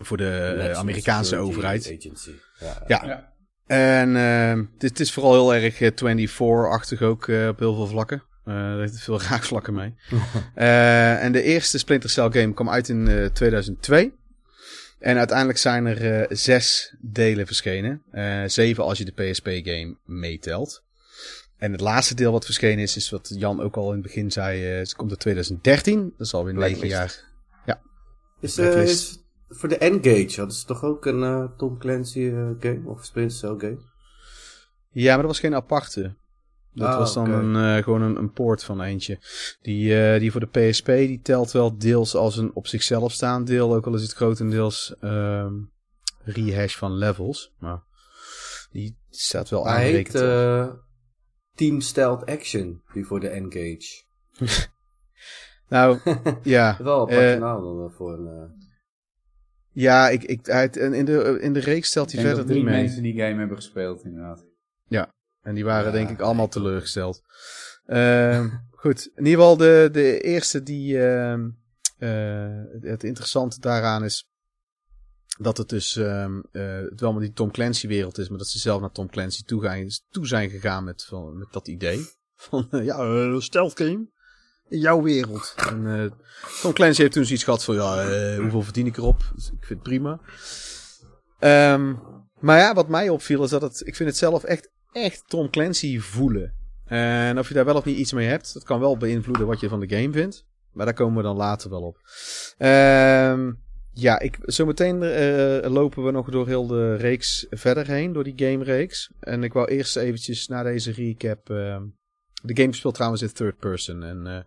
voor 0.00 0.16
de 0.16 0.28
eh, 0.30 0.56
National 0.56 0.76
Amerikaanse 0.76 1.28
Security 1.30 1.52
overheid. 1.56 1.96
Agency. 1.98 2.30
Ja. 2.60 2.82
Ja. 2.86 3.04
Ja. 3.06 3.28
En 3.66 4.16
ehm, 4.16 4.64
dit 4.78 5.00
is 5.00 5.12
vooral 5.12 5.32
heel 5.32 5.54
erg 5.54 5.80
eh, 5.80 5.90
24-achtig 6.28 7.02
ook 7.02 7.28
eh, 7.28 7.48
op 7.48 7.58
heel 7.58 7.74
veel 7.74 7.86
vlakken. 7.86 8.22
Eh 8.44 8.54
daar 8.54 8.78
heeft 8.78 8.92
het 8.92 9.02
veel 9.02 9.22
raakvlakken 9.30 9.74
mee. 9.74 9.94
Eh, 10.54 11.24
en 11.24 11.32
de 11.32 11.42
eerste 11.42 11.78
Splinter 11.78 12.10
Cell 12.10 12.30
game 12.30 12.54
kwam 12.54 12.70
uit 12.70 12.88
in 12.88 13.08
eh, 13.08 13.24
2002. 13.26 14.12
En 14.98 15.18
uiteindelijk 15.18 15.58
zijn 15.58 15.86
er 15.86 16.20
eh, 16.20 16.36
zes 16.36 16.94
delen 17.00 17.46
verschenen. 17.46 18.02
Eh, 18.10 18.42
zeven 18.46 18.84
als 18.84 18.98
je 18.98 19.04
de 19.04 19.12
PSP-game 19.30 19.96
meetelt. 20.04 20.82
En 21.58 21.72
het 21.72 21.80
laatste 21.80 22.14
deel 22.14 22.32
wat 22.32 22.44
verschenen 22.44 22.78
is, 22.78 22.96
is 22.96 23.10
wat 23.10 23.32
Jan 23.34 23.60
ook 23.60 23.76
al 23.76 23.86
in 23.88 23.92
het 23.92 24.02
begin 24.02 24.30
zei. 24.32 24.72
eh, 24.72 24.78
het 24.78 24.94
komt 24.94 25.10
in 25.10 25.16
2013. 25.16 26.12
Dat 26.18 26.26
is 26.26 26.34
alweer 26.34 26.54
negen 26.54 26.88
jaar. 26.88 27.28
Is, 28.40 28.58
eh, 28.58 28.64
Blacklist. 28.64 29.10
is 29.10 29.18
voor 29.50 29.68
de 29.68 29.76
N-Gage 29.80 30.36
hadden 30.36 30.56
ze 30.56 30.66
toch 30.66 30.84
ook 30.84 31.06
een 31.06 31.22
eh, 31.22 31.44
Tom 31.56 31.78
Clancy 31.78 32.20
eh, 32.20 32.48
game? 32.60 32.80
Of 32.84 33.04
Splinter 33.04 33.36
Cell 33.36 33.54
game? 33.58 33.78
Ja, 34.90 35.08
maar 35.12 35.22
dat 35.22 35.26
was 35.26 35.40
geen 35.40 35.54
aparte. 35.54 36.14
Dat 36.72 36.88
Ah, 36.88 36.98
was 36.98 37.14
dan 37.14 37.30
een, 37.30 37.76
eh, 37.76 37.84
gewoon 37.84 38.02
een, 38.02 38.16
een 38.16 38.32
poort 38.32 38.64
van 38.64 38.82
eentje. 38.82 39.18
Die, 39.62 40.18
die 40.18 40.30
voor 40.30 40.40
de 40.40 40.68
PSP, 40.70 40.86
die 40.86 41.20
telt 41.22 41.52
wel 41.52 41.78
deels 41.78 42.14
als 42.14 42.36
een 42.36 42.50
op 42.54 42.66
zichzelf 42.66 43.12
staand 43.12 43.46
deel. 43.46 43.74
Ook 43.74 43.86
al 43.86 43.94
is 43.94 44.02
het 44.02 44.12
grotendeels 44.12 44.94
ehm 45.00 45.54
rehash 46.24 46.76
van 46.76 46.92
levels. 46.92 47.52
Maar 47.58 47.82
die 48.70 48.96
staat 49.10 49.48
wel 49.48 49.66
Hij 49.66 49.90
heet 49.90 50.12
Team 51.54 51.80
Stealth 51.80 52.26
Action, 52.26 52.82
die 52.92 53.06
voor 53.06 53.20
de 53.20 53.40
N-Gage. 53.40 54.02
Nou, 55.70 55.98
ja. 56.42 56.76
Wel 56.82 57.10
een 57.10 57.34
eh, 57.34 57.40
naam 57.40 57.62
dan 57.62 57.90
voor 57.90 58.12
een... 58.12 58.68
Ja, 59.72 60.08
ik, 60.08 60.22
ik, 60.22 60.46
hij, 60.46 60.68
in, 60.68 61.04
de, 61.04 61.38
in 61.40 61.52
de 61.52 61.60
reeks 61.60 61.88
stelt 61.88 62.12
hij 62.12 62.20
verder 62.20 62.38
dat 62.38 62.46
drie 62.46 62.64
mee. 62.64 62.82
mensen 62.82 63.02
die 63.02 63.14
game 63.14 63.38
hebben 63.38 63.56
gespeeld, 63.56 64.04
inderdaad. 64.04 64.48
En 65.42 65.54
die 65.54 65.64
waren 65.64 65.86
Ja, 65.86 65.90
denk 65.92 66.10
ik 66.10 66.20
allemaal 66.20 66.48
teleurgesteld. 66.48 67.22
Ehm, 67.86 68.48
goed, 68.70 69.10
in 69.14 69.24
ieder 69.24 69.40
geval 69.40 69.56
de, 69.56 69.88
de 69.92 70.20
eerste 70.20 70.62
die... 70.62 71.06
ehm, 71.06 71.48
eh, 71.98 72.62
het 72.80 73.04
interessante 73.04 73.60
daaraan 73.60 74.04
is 74.04 74.28
dat 75.38 75.56
het 75.56 75.68
dus 75.68 75.96
ehm, 75.96 76.40
eh, 76.52 76.76
het 76.76 77.00
wel 77.00 77.12
maar 77.12 77.20
die 77.20 77.32
Tom 77.32 77.50
Clancy 77.50 77.86
wereld 77.86 78.18
is, 78.18 78.28
maar 78.28 78.38
dat 78.38 78.48
ze 78.48 78.58
zelf 78.58 78.80
naar 78.80 78.92
Tom 78.92 79.10
Clancy 79.10 79.42
toe, 79.44 79.62
gaan, 79.62 79.86
toe 80.10 80.26
zijn 80.26 80.50
gegaan 80.50 80.84
met, 80.84 81.04
van, 81.04 81.38
met 81.38 81.52
dat 81.52 81.68
idee. 81.68 82.06
Van 82.36 82.66
eh, 82.70 82.84
ja, 82.84 83.40
stealth 83.40 83.78
game 83.78 84.08
jouw 84.70 85.02
wereld. 85.02 85.54
En 85.56 85.86
eh, 85.86 86.10
Tom 86.60 86.72
Clancy 86.72 87.00
heeft 87.00 87.12
toen 87.12 87.24
zoiets 87.24 87.44
gehad 87.44 87.64
van 87.64 87.74
ja, 87.74 88.02
eh, 88.02 88.38
hoeveel 88.38 88.62
verdien 88.62 88.86
ik 88.86 88.96
erop? 88.96 89.22
Dus 89.34 89.46
ik 89.46 89.64
vind 89.66 89.68
het 89.68 89.82
prima. 89.82 90.20
Ehm, 91.38 91.94
maar 92.40 92.58
ja, 92.58 92.74
wat 92.74 92.88
mij 92.88 93.08
opviel 93.08 93.42
is 93.42 93.50
dat 93.50 93.62
het, 93.62 93.82
ik 93.86 93.96
vind 93.96 94.08
het 94.08 94.18
zelf 94.18 94.44
echt, 94.44 94.70
echt 94.92 95.22
Tom 95.26 95.50
Clancy 95.50 95.98
voelen. 95.98 96.54
En 96.84 97.38
of 97.38 97.48
je 97.48 97.54
daar 97.54 97.64
wel 97.64 97.76
of 97.76 97.84
niet 97.84 97.98
iets 97.98 98.12
mee 98.12 98.28
hebt, 98.28 98.54
dat 98.54 98.64
kan 98.64 98.80
wel 98.80 98.96
beïnvloeden 98.96 99.46
wat 99.46 99.60
je 99.60 99.68
van 99.68 99.80
de 99.80 99.96
game 99.96 100.12
vindt. 100.12 100.44
Maar 100.72 100.86
daar 100.86 100.94
komen 100.94 101.16
we 101.16 101.22
dan 101.22 101.36
later 101.36 101.70
wel 101.70 101.82
op. 101.82 101.98
Ehm, 102.58 103.52
ja, 103.92 104.18
ik, 104.18 104.38
zometeen 104.40 105.02
eh, 105.02 105.70
lopen 105.70 106.04
we 106.04 106.10
nog 106.10 106.30
door 106.30 106.46
heel 106.46 106.66
de 106.66 106.94
reeks 106.94 107.46
verder 107.50 107.86
heen, 107.86 108.12
door 108.12 108.24
die 108.24 108.46
game 108.48 108.64
reeks. 108.64 109.12
En 109.20 109.44
ik 109.44 109.52
wou 109.52 109.68
eerst 109.68 109.96
eventjes 109.96 110.46
na 110.46 110.62
deze 110.62 110.92
recap... 110.92 111.50
ehm, 111.50 111.82
de 112.42 112.62
game 112.62 112.74
speelt 112.74 112.94
trouwens 112.94 113.22
in 113.22 113.32
third 113.32 113.58
person. 113.58 114.02
En 114.02 114.26
eh 114.26 114.40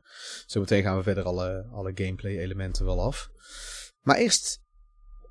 zometeen 0.46 0.84
gaan 0.84 0.98
we 0.98 1.04
verder 1.04 1.24
alle, 1.24 1.66
alle 1.72 1.91
gameplay 1.96 2.38
elementen 2.38 2.86
wel 2.86 3.02
af. 3.02 3.30
Maar 4.02 4.16
eerst 4.16 4.62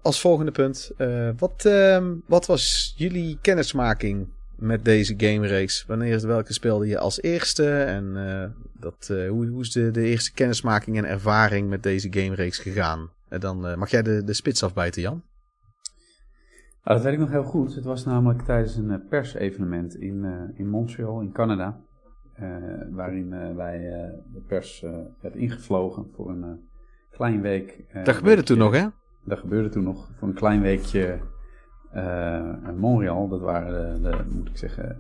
als 0.02 0.20
volgende 0.20 0.52
punt. 0.52 0.90
eh, 0.96 1.30
wat, 1.36 1.64
ehm, 1.64 2.14
wat 2.26 2.46
was 2.46 2.94
jullie 2.96 3.38
kennismaking 3.40 4.28
met 4.56 4.84
deze 4.84 5.14
game 5.16 5.46
reeks? 5.46 5.84
Wanneer 5.86 6.26
welke 6.26 6.52
speelde 6.52 6.86
je 6.86 6.98
als 6.98 7.22
eerste? 7.22 7.82
En 7.82 8.16
eh, 8.16 8.50
dat, 8.80 9.06
hoe, 9.08 9.46
hoe 9.46 9.60
is 9.60 9.72
de, 9.72 9.90
de 9.90 10.02
eerste 10.02 10.32
kennismaking 10.32 10.96
en 10.96 11.04
ervaring 11.04 11.68
met 11.68 11.82
deze 11.82 12.08
game 12.10 12.50
gegaan? 12.50 13.10
En 13.28 13.40
dan 13.40 13.78
mag 13.78 13.90
jij 13.90 14.02
de, 14.02 14.24
de 14.24 14.32
spits 14.32 14.62
afbijten, 14.62 15.02
Jan. 15.02 15.22
Nou, 16.84 16.96
dat 16.96 17.02
weet 17.02 17.12
ik 17.12 17.18
nog 17.18 17.30
heel 17.30 17.44
goed. 17.44 17.74
Het 17.74 17.84
was 17.84 18.04
namelijk 18.04 18.42
tijdens 18.42 18.76
een 18.76 19.06
persevenement 19.08 19.96
in, 19.96 20.50
in 20.54 20.68
Montreal, 20.68 21.20
in 21.20 21.32
Canada. 21.32 21.80
Eh, 22.42 22.86
waarin 22.90 23.32
eh, 23.32 23.54
wij 23.56 23.92
eh, 23.92 24.10
de 24.32 24.40
pers 24.46 24.84
werd 25.20 25.34
ingevlogen 25.36 26.10
voor 26.14 26.30
een 26.30 26.68
klein 27.10 27.40
week. 27.40 27.84
dat 28.04 28.14
gebeurde 28.14 28.42
toen 28.42 28.58
nog, 28.58 28.72
hè? 28.72 28.86
Dat 29.24 29.38
gebeurde 29.38 29.68
toen 29.68 29.84
nog 29.84 30.08
voor 30.18 30.28
een 30.28 30.34
klein 30.34 30.60
weekje 30.60 31.18
in 32.66 32.76
Montreal. 32.76 33.28
Dat 33.28 33.40
waren 33.40 34.02
de, 34.02 34.10
de 34.10 34.24
moet 34.36 34.48
ik 34.48 34.56
zeggen, 34.56 34.96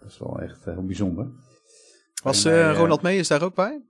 dat 0.00 0.10
is 0.10 0.18
wel 0.18 0.40
echt 0.40 0.64
heel 0.64 0.84
bijzonder. 0.84 1.26
Was 2.22 2.42
wij, 2.42 2.72
Ronald 2.74 3.02
Meijers 3.02 3.28
daar 3.28 3.42
ook 3.42 3.54
bij? 3.54 3.82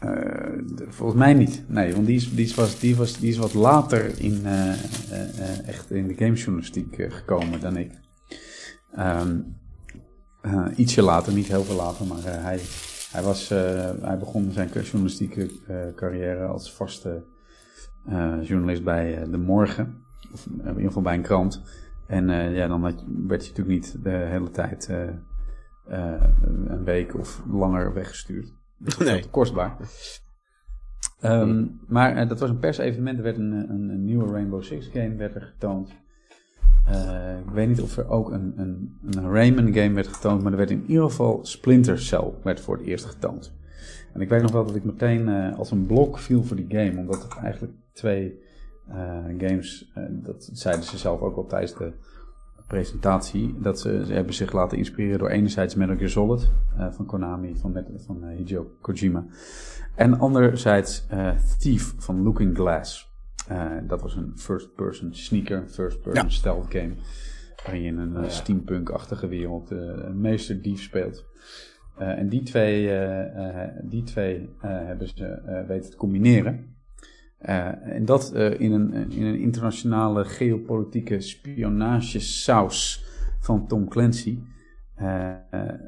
de- 0.00 0.86
volgens 0.88 1.18
mij 1.18 1.34
niet. 1.34 1.64
Nee, 1.68 1.94
want 1.94 2.06
die 2.06 2.16
is, 2.16 2.34
die 2.34 2.44
is, 2.44 2.54
was, 2.54 2.80
die 2.80 2.96
was, 2.96 3.18
die 3.18 3.30
is 3.30 3.36
wat 3.36 3.54
later 3.54 4.20
in, 4.20 4.40
eh, 4.44 4.70
eh, 4.70 5.68
echt 5.68 5.90
in 5.90 6.08
de 6.08 6.14
gamejournalistiek 6.14 6.98
eh, 6.98 7.12
gekomen 7.12 7.60
dan 7.60 7.76
ik. 7.76 7.92
Ehm, 8.94 9.40
eh, 10.46 10.78
ietsje 10.78 11.02
later, 11.02 11.32
niet 11.32 11.46
heel 11.46 11.64
veel 11.64 11.76
later, 11.76 12.06
maar 12.06 12.24
eh, 12.24 12.42
hij, 12.42 12.60
hij, 13.12 13.22
was, 13.22 13.50
eh, 13.50 13.90
hij 14.00 14.18
begon 14.18 14.52
zijn 14.52 14.68
journalistieke 14.68 15.50
carrière 15.94 16.46
als 16.46 16.72
vaste 16.72 17.24
journalist 18.42 18.84
bij 18.84 19.30
De 19.30 19.38
Morgen. 19.38 20.04
Of 20.32 20.46
in 20.46 20.68
ieder 20.68 20.82
geval 20.82 21.02
bij 21.02 21.14
een 21.14 21.22
krant. 21.22 21.62
En 22.06 22.28
ja, 22.30 22.66
dan 22.66 22.80
werd 23.26 23.44
je 23.44 23.50
natuurlijk 23.50 23.68
niet 23.68 24.02
de 24.02 24.10
hele 24.10 24.50
tijd 24.50 24.88
een 26.66 26.84
week 26.84 27.14
of 27.18 27.42
langer 27.50 27.92
weggestuurd. 27.92 28.54
Dat 28.78 28.96
was 28.96 29.06
Nee. 29.06 29.30
kostbaar. 29.30 29.76
Ehm, 31.20 31.66
maar 31.86 32.16
eh, 32.16 32.28
dat 32.28 32.40
was 32.40 32.50
een 32.50 32.58
persevenement. 32.58 33.18
Er 33.18 33.24
werd 33.24 33.36
een, 33.36 33.52
een, 33.52 33.88
een 33.88 34.04
nieuwe 34.04 34.32
Rainbow 34.32 34.62
Six 34.62 34.86
game 34.86 35.16
werd 35.16 35.34
er 35.34 35.42
getoond. 35.42 35.90
Eh, 36.86 37.38
ik 37.38 37.52
weet 37.52 37.68
niet 37.68 37.80
of 37.80 37.96
er 37.96 38.08
ook 38.08 38.30
een, 38.30 38.52
een, 38.56 38.98
een 39.10 39.30
Rayman 39.30 39.74
game 39.74 39.92
werd 39.92 40.06
getoond. 40.06 40.42
Maar 40.42 40.52
er 40.52 40.58
werd 40.58 40.70
in 40.70 40.84
ieder 40.86 41.04
geval 41.04 41.38
Splinter 41.42 41.98
Cell 41.98 42.32
werd 42.42 42.60
voor 42.60 42.76
het 42.76 42.86
eerst 42.86 43.04
getoond. 43.04 43.54
En 44.12 44.20
ik 44.20 44.28
weet 44.28 44.42
nog 44.42 44.52
wel 44.52 44.66
dat 44.66 44.74
ik 44.74 44.84
meteen 44.84 45.28
eh, 45.28 45.58
als 45.58 45.70
een 45.70 45.86
blok 45.86 46.18
viel 46.18 46.44
voor 46.44 46.56
die 46.56 46.66
game. 46.68 46.98
Omdat 46.98 47.22
het 47.22 47.36
eigenlijk 47.36 47.74
twee 47.92 48.40
eh, 48.88 49.24
games, 49.38 49.92
dat 50.10 50.48
zeiden 50.52 50.84
ze 50.84 50.98
zelf 50.98 51.20
ook 51.20 51.36
al 51.36 51.46
tijdens 51.46 51.74
de 51.74 51.92
presentatie. 52.66 53.54
Dat 53.60 53.80
ze, 53.80 53.88
hebben 54.08 54.34
zich 54.34 54.52
laten 54.52 54.78
inspireren 54.78 55.18
door 55.18 55.28
enerzijds 55.28 55.74
Metal 55.74 55.96
Gear 55.96 56.10
Solid 56.10 56.50
van 56.90 57.06
Konami, 57.06 57.56
van, 57.56 57.84
van 58.06 58.28
Hideo 58.28 58.70
Kojima. 58.80 59.24
En 59.94 60.18
anderzijds 60.18 61.06
Thief 61.58 61.94
van 61.98 62.22
Looking 62.22 62.56
Glass. 62.56 63.15
Eh, 63.48 63.72
dat 63.86 64.02
was 64.02 64.16
een 64.16 64.32
first-person 64.36 65.14
sneaker, 65.14 65.68
first-person 65.68 66.24
Ja. 66.24 66.28
stealth 66.28 66.66
game. 66.68 66.92
Waarin 67.64 67.82
je 67.82 67.88
in 67.88 67.98
een 67.98 68.16
eh, 68.16 68.28
steampunk-achtige 68.28 69.28
wereld 69.28 69.70
eh, 69.70 69.78
een 69.78 70.20
meesterdief 70.20 70.82
speelt. 70.82 71.24
En 71.96 72.28
die 72.28 72.42
twee, 72.42 72.90
die 73.82 74.02
twee 74.02 74.50
hebben 74.60 75.08
ze 75.08 75.64
weten 75.68 75.90
te 75.90 75.96
combineren. 75.96 76.76
En 77.38 78.04
dat 78.04 78.34
in, 78.34 78.72
een, 78.72 79.10
in 79.10 79.24
een 79.24 79.38
internationale 79.38 80.24
geopolitieke 80.24 81.20
spionagesaus 81.20 83.04
van 83.40 83.66
Tom 83.66 83.88
Clancy. 83.88 84.38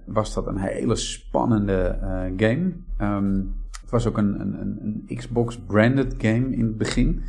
was 0.07 0.35
dat 0.35 0.47
een 0.47 0.59
hele 0.59 0.97
spannende 0.97 1.99
game. 2.37 2.73
Ehm, 2.99 3.43
het 3.81 3.91
was 3.91 4.07
ook 4.07 4.19
een, 4.19 4.41
een, 4.41 4.61
een, 4.61 5.05
een 5.07 5.17
Xbox-branded 5.17 6.15
game 6.19 6.57
in 6.57 6.65
het 6.67 6.77
begin. 6.79 7.23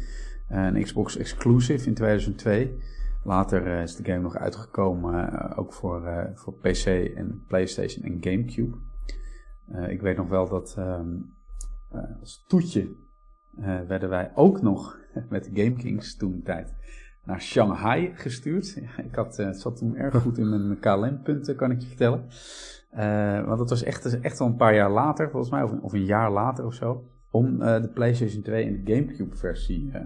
Een 0.50 0.84
Xbox 0.84 1.18
exclusive 1.18 1.88
in 1.88 1.94
2002. 1.94 2.78
Later 3.24 3.68
eh, 3.68 3.82
is 3.82 3.96
de 3.96 4.04
game 4.04 4.22
nog 4.22 4.38
uitgekomen, 4.38 5.32
eh, 5.32 5.60
ook 5.60 5.74
voor, 5.74 6.06
eh, 6.06 6.26
voor 6.34 6.54
PC 6.54 6.86
en 7.16 7.44
PlayStation 7.48 8.06
en 8.06 8.18
GameCube. 8.22 8.78
Ik 9.88 10.02
weet 10.02 10.18
nog 10.18 10.28
wel 10.28 10.50
dat 10.50 10.76
ehm, 10.78 11.16
eh, 11.92 12.20
als 12.20 12.46
toetje 12.48 12.96
werden 13.88 14.10
wij 14.10 14.32
ook 14.36 14.62
nog 14.62 15.00
met 15.30 15.44
de 15.44 15.64
Game 15.64 15.76
Kings 15.76 16.18
toen 16.18 16.42
tijd 16.44 16.74
naar 17.24 17.42
Shanghai 17.42 18.12
gestuurd. 18.16 18.82
ik 19.10 19.16
had, 19.16 19.38
het 19.38 19.60
zat 19.60 19.78
toen 19.78 19.96
erg 19.96 20.22
goed 20.22 20.38
in 20.38 20.50
mijn 20.50 20.80
KLM-punten, 20.80 21.56
kan 21.56 21.72
ik 21.72 21.82
je 21.82 21.88
vertellen. 21.88 22.26
Eh, 22.90 23.46
want 23.46 23.58
dat 23.58 23.70
was 23.70 23.84
echt, 23.84 24.20
echt 24.20 24.40
wel 24.40 24.48
een 24.48 24.56
paar 24.56 24.76
jaar 24.76 24.92
later, 24.92 25.30
volgens 25.30 25.52
mij, 25.52 25.64
of 25.64 25.72
een, 25.72 25.82
of 25.82 25.94
een 25.94 26.06
jaar 26.06 26.32
later 26.32 26.66
of 26.66 26.74
zo. 26.74 27.10
Om 27.32 27.60
de 27.60 27.90
PlayStation 27.94 28.42
2 28.42 28.66
en 28.66 28.84
de 28.84 28.94
GameCube-versie 28.94 29.92
eh, 29.94 30.02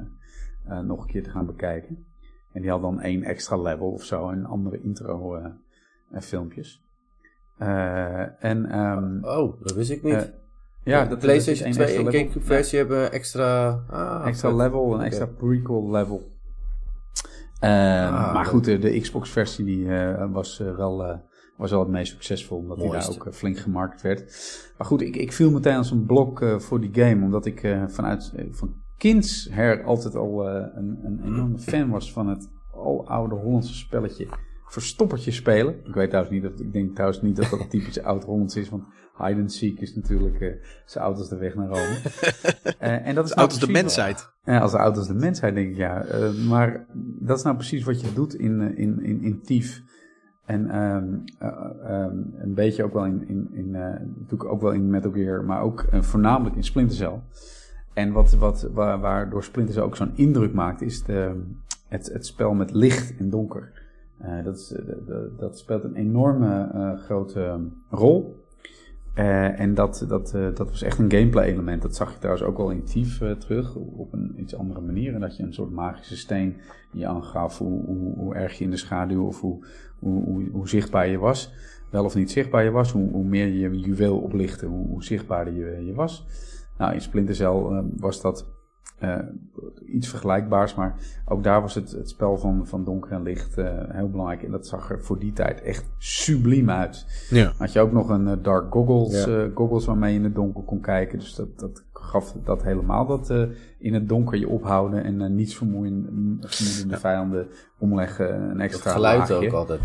eh, 0.67 0.79
nog 0.79 1.01
een 1.01 1.07
keer 1.07 1.23
te 1.23 1.29
gaan 1.29 1.45
bekijken. 1.45 2.05
En 2.51 2.61
die 2.61 2.71
had 2.71 2.81
dan 2.81 3.01
één 3.01 3.23
extra 3.23 3.57
level 3.57 3.91
of 3.91 4.03
zo 4.03 4.29
en 4.29 4.45
andere 4.45 4.81
intro-filmpjes. 4.81 6.81
en 8.39 8.65
ehm, 8.69 9.23
Oh, 9.23 9.61
dat 9.61 9.75
wist 9.75 9.89
ik 9.89 10.03
niet. 10.03 10.33
ja, 10.83 11.03
de 11.03 11.09
dat 11.09 11.19
PlayStation 11.19 11.71
dat 11.71 11.79
is 11.79 11.85
2 11.85 11.97
één 11.97 12.07
en 12.07 12.13
GameCube 12.13 12.45
versie 12.45 12.77
hebben 12.77 13.11
extra... 13.11 13.67
Ah, 13.89 14.27
extra 14.27 14.49
vet. 14.49 14.57
level, 14.57 14.93
een 14.93 15.01
extra 15.01 15.25
prequel 15.25 15.91
level. 15.91 16.31
Ah, 17.59 18.33
maar 18.33 18.45
goed, 18.45 18.65
de, 18.65 18.79
de 18.79 18.99
Xbox 18.99 19.29
versie 19.29 19.65
die, 19.65 19.87
was, 20.31 20.57
wel, 20.57 21.21
was 21.57 21.71
wel 21.71 21.79
het 21.79 21.89
meest 21.89 22.11
succesvol, 22.11 22.57
omdat 22.57 22.79
die 22.79 22.91
daar 22.91 23.09
ook 23.09 23.33
flink 23.33 23.57
gemarket 23.57 24.01
werd. 24.01 24.21
Maar 24.77 24.87
goed, 24.87 25.01
ik, 25.01 25.15
ik 25.15 25.33
viel 25.33 25.51
meteen 25.51 25.77
als 25.77 25.91
een 25.91 26.05
blok 26.05 26.45
voor 26.57 26.81
die 26.81 26.93
game, 26.93 27.23
omdat 27.23 27.45
ik 27.45 27.77
vanuit 27.87 28.33
van 28.51 28.82
kinds 29.03 29.47
her 29.51 29.83
altijd 29.83 30.15
al 30.15 30.47
eh, 30.47 30.67
een, 30.75 30.99
een 31.03 31.21
enorme 31.25 31.57
fan 31.57 31.89
was 31.89 32.11
van 32.11 32.27
het 32.27 32.49
aloude 33.05 33.35
Hollandse 33.35 33.73
spelletje 33.73 34.27
Verstoppertje 34.73 35.31
spelen. 35.31 35.75
Ik 35.85 35.93
weet 35.93 36.09
trouwens 36.09 36.35
niet, 36.35 36.45
of, 36.45 36.59
ik 36.59 36.73
denk 36.73 36.93
trouwens 36.93 37.21
niet 37.21 37.35
dat 37.35 37.49
dat 37.49 37.69
typisch 37.69 38.01
oud-Hollands 38.11 38.55
is, 38.55 38.69
want 38.69 38.83
hide 39.17 39.41
and 39.41 39.51
seek 39.53 39.79
is 39.79 39.95
natuurlijk 39.95 40.41
eh, 40.41 40.53
zo 40.85 40.99
oud 40.99 41.17
als 41.17 41.29
de 41.29 41.37
weg 41.37 41.55
naar 41.55 41.67
Rome. 41.67 41.97
Eh, 42.79 43.07
en 43.07 43.15
dat 43.15 43.25
is 43.25 43.35
Oud 43.35 43.49
als 43.49 43.59
de 43.59 43.71
mensheid. 43.71 44.29
ja, 44.43 44.59
als 44.59 44.73
oud 44.73 44.97
als 44.97 45.07
de 45.07 45.13
mensheid, 45.13 45.55
denk 45.55 45.69
ik, 45.69 45.75
ja. 45.75 46.05
Maar 46.47 46.85
dat 47.19 47.37
is 47.37 47.43
nou 47.43 47.55
precies 47.55 47.83
wat 47.83 48.01
je 48.01 48.13
doet 48.13 48.35
in, 48.35 48.77
in, 48.77 49.03
in, 49.03 49.21
in 49.21 49.41
Thief. 49.41 49.83
En 50.45 50.69
ehm, 50.69 51.13
eh, 51.37 51.49
ehm, 51.83 52.17
een 52.35 52.53
beetje 52.53 52.83
ook 52.83 52.93
wel 52.93 53.05
in, 53.05 53.27
in, 53.27 53.49
in 53.53 53.71
natuurlijk 53.71 54.45
ook 54.45 54.61
wel 54.61 54.71
in 54.71 54.89
Metal 54.89 55.11
Gear, 55.11 55.43
maar 55.43 55.61
ook 55.61 55.85
voornamelijk 55.91 56.55
in 56.55 56.63
Splinter 56.63 56.95
Cell. 56.95 57.21
En 57.93 58.11
wat, 58.11 58.33
wat, 58.33 58.69
waar, 58.73 58.99
waardoor 58.99 59.43
Splinter 59.43 59.73
Cell 59.73 59.83
ook 59.83 59.95
zo'n 59.95 60.11
indruk 60.15 60.53
maakt, 60.53 60.81
is 60.81 61.03
de, 61.03 61.41
het, 61.87 62.09
het 62.13 62.25
spel 62.25 62.53
met 62.53 62.71
licht 62.73 63.17
en 63.17 63.29
donker. 63.29 63.71
Eh, 64.17 64.43
dat, 64.43 64.75
eh, 64.77 65.07
dat- 65.07 65.39
dat 65.39 65.57
speelt 65.57 65.83
een 65.83 65.95
enorme 65.95 66.69
eh, 66.73 66.99
grote 66.99 67.59
rol. 67.89 68.41
En 69.13 69.73
dat, 69.73 70.05
dat, 70.07 70.31
dat 70.53 70.69
was 70.69 70.81
echt 70.81 70.99
een 70.99 71.11
gameplay 71.11 71.45
element. 71.51 71.81
Dat 71.81 71.95
zag 71.95 72.11
je 72.11 72.17
trouwens 72.17 72.45
ook 72.45 72.57
wel 72.57 72.69
in 72.69 72.83
Thief 72.83 73.21
eh, 73.21 73.31
terug, 73.31 73.75
op 73.75 74.13
een 74.13 74.33
iets 74.37 74.55
andere 74.55 74.81
manier. 74.81 75.13
En 75.13 75.19
dat 75.19 75.37
je 75.37 75.43
een 75.43 75.53
soort 75.53 75.71
magische 75.71 76.17
steen 76.17 76.55
je 76.91 77.07
aangaf 77.07 77.57
hoe, 77.57 77.85
hoe, 77.85 78.35
erg 78.35 78.57
je 78.57 78.63
in 78.63 78.69
de 78.69 78.77
schaduw 78.77 79.25
of 79.25 79.41
hoe, 79.41 79.65
hoe, 79.99 80.49
hoe, 80.51 80.69
zichtbaar 80.69 81.07
je 81.07 81.17
was. 81.17 81.53
Wel 81.89 82.05
of 82.05 82.15
niet 82.15 82.31
zichtbaar 82.31 82.63
je 82.63 82.71
was, 82.71 82.91
hoe, 82.91 83.09
hoe 83.11 83.25
meer 83.25 83.47
je 83.47 83.59
je 83.59 83.79
juweel 83.79 84.17
oplichtte, 84.17 84.65
hoe, 84.65 84.87
hoe 84.87 85.03
zichtbaarder 85.03 85.53
je, 85.53 85.85
je 85.85 85.93
was. 85.93 86.25
Nou, 86.83 86.95
in 86.95 87.01
Splinter 87.01 87.35
Cell 87.35 87.47
eh, 87.47 87.79
was 87.97 88.21
dat 88.21 88.45
eh, 88.99 89.17
iets 89.85 90.07
vergelijkbaars, 90.09 90.75
maar 90.75 90.95
ook 91.25 91.43
daar 91.43 91.61
was 91.61 91.75
het, 91.75 91.91
het 91.91 92.09
spel 92.09 92.37
van, 92.37 92.67
van 92.67 92.83
donker 92.83 93.11
en 93.11 93.21
licht 93.23 93.57
eh, 93.57 93.65
heel 93.87 94.09
belangrijk. 94.09 94.43
En 94.43 94.51
dat 94.51 94.67
zag 94.67 94.89
er 94.91 95.03
voor 95.03 95.19
die 95.19 95.33
tijd 95.33 95.61
echt 95.61 95.85
subliem 95.97 96.69
uit. 96.69 97.05
Ja. 97.29 97.51
Had 97.57 97.71
je 97.73 97.79
ook 97.79 97.91
nog 97.91 98.09
een 98.09 98.41
dark 98.41 98.71
goggles, 98.73 99.25
Ja. 99.25 99.43
eh, 99.43 99.49
goggles 99.55 99.85
waarmee 99.85 100.11
je 100.11 100.17
in 100.17 100.23
het 100.23 100.35
donker 100.35 100.63
kon 100.63 100.79
kijken. 100.81 101.19
Dus 101.19 101.35
dat, 101.35 101.59
dat 101.59 101.83
gaf 101.93 102.35
dat 102.43 102.63
helemaal. 102.63 103.05
Dat 103.05 103.29
eh, 103.29 103.43
in 103.79 103.93
het 103.93 104.09
donker 104.09 104.39
je 104.39 104.47
ophouden 104.49 105.03
en 105.03 105.35
niets 105.35 105.55
vermoeien, 105.55 106.37
vermoedende 106.41 106.97
vijanden 106.97 107.47
omleggen. 107.77 108.33
Een 108.41 108.49
Dat 108.49 108.59
extra 108.61 108.91
geluid 108.91 109.17
laagje. 109.29 109.47
ook 109.47 109.53
altijd. 109.53 109.79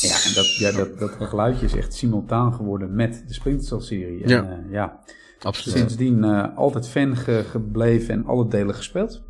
Ja, 0.00 0.14
en 0.28 0.34
dat, 0.34 0.56
ja, 0.56 0.72
dat, 0.72 0.98
dat 0.98 1.10
geluidje 1.28 1.64
is 1.66 1.76
echt 1.76 1.94
simultaan 1.94 2.54
geworden 2.54 2.94
met 2.94 3.24
de 3.26 3.34
Splinter 3.34 3.66
Cell 3.66 3.80
serie. 3.80 4.22
En, 4.22 4.28
Ja. 4.28 4.58
ja. 4.70 5.00
Absoluut. 5.44 5.78
Sindsdien 5.78 6.24
eh, 6.24 6.56
altijd 6.56 6.88
fan 6.88 7.16
ge- 7.16 7.44
gebleven 7.48 8.14
en 8.14 8.24
alle 8.26 8.48
delen 8.48 8.74
gespeeld. 8.74 9.22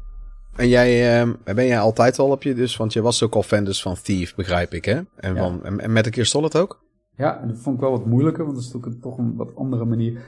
En 0.57 0.69
jij, 0.69 1.21
ehm, 1.21 1.33
ben 1.55 1.67
jij 1.67 1.79
altijd 1.79 2.19
al 2.19 2.31
op 2.31 2.43
je 2.43 2.55
dus, 2.55 2.77
want 2.77 2.93
je 2.93 3.03
was 3.03 3.23
ook 3.23 3.35
al 3.35 3.43
fan 3.43 3.65
dus 3.65 3.83
van 3.83 3.95
Thief, 4.03 4.35
begrijp 4.35 4.73
ik, 4.75 4.85
hè? 4.85 5.01
En, 5.17 5.35
Ja. 5.35 5.43
van, 5.43 5.65
en, 5.65 5.81
en 5.81 5.93
Metal 5.93 6.13
Gear 6.13 6.27
Solid 6.27 6.57
ook? 6.57 6.83
Ja, 7.17 7.41
en 7.41 7.49
dat 7.49 7.59
vond 7.59 7.75
ik 7.75 7.81
wel 7.81 7.91
wat 7.91 8.07
moeilijker, 8.07 8.45
want 8.45 8.57
dat 8.57 8.65
is 8.65 8.73
natuurlijk 8.73 9.03
toch 9.03 9.19
een 9.19 9.37
wat 9.37 9.57
andere 9.57 9.85
manier. 9.85 10.21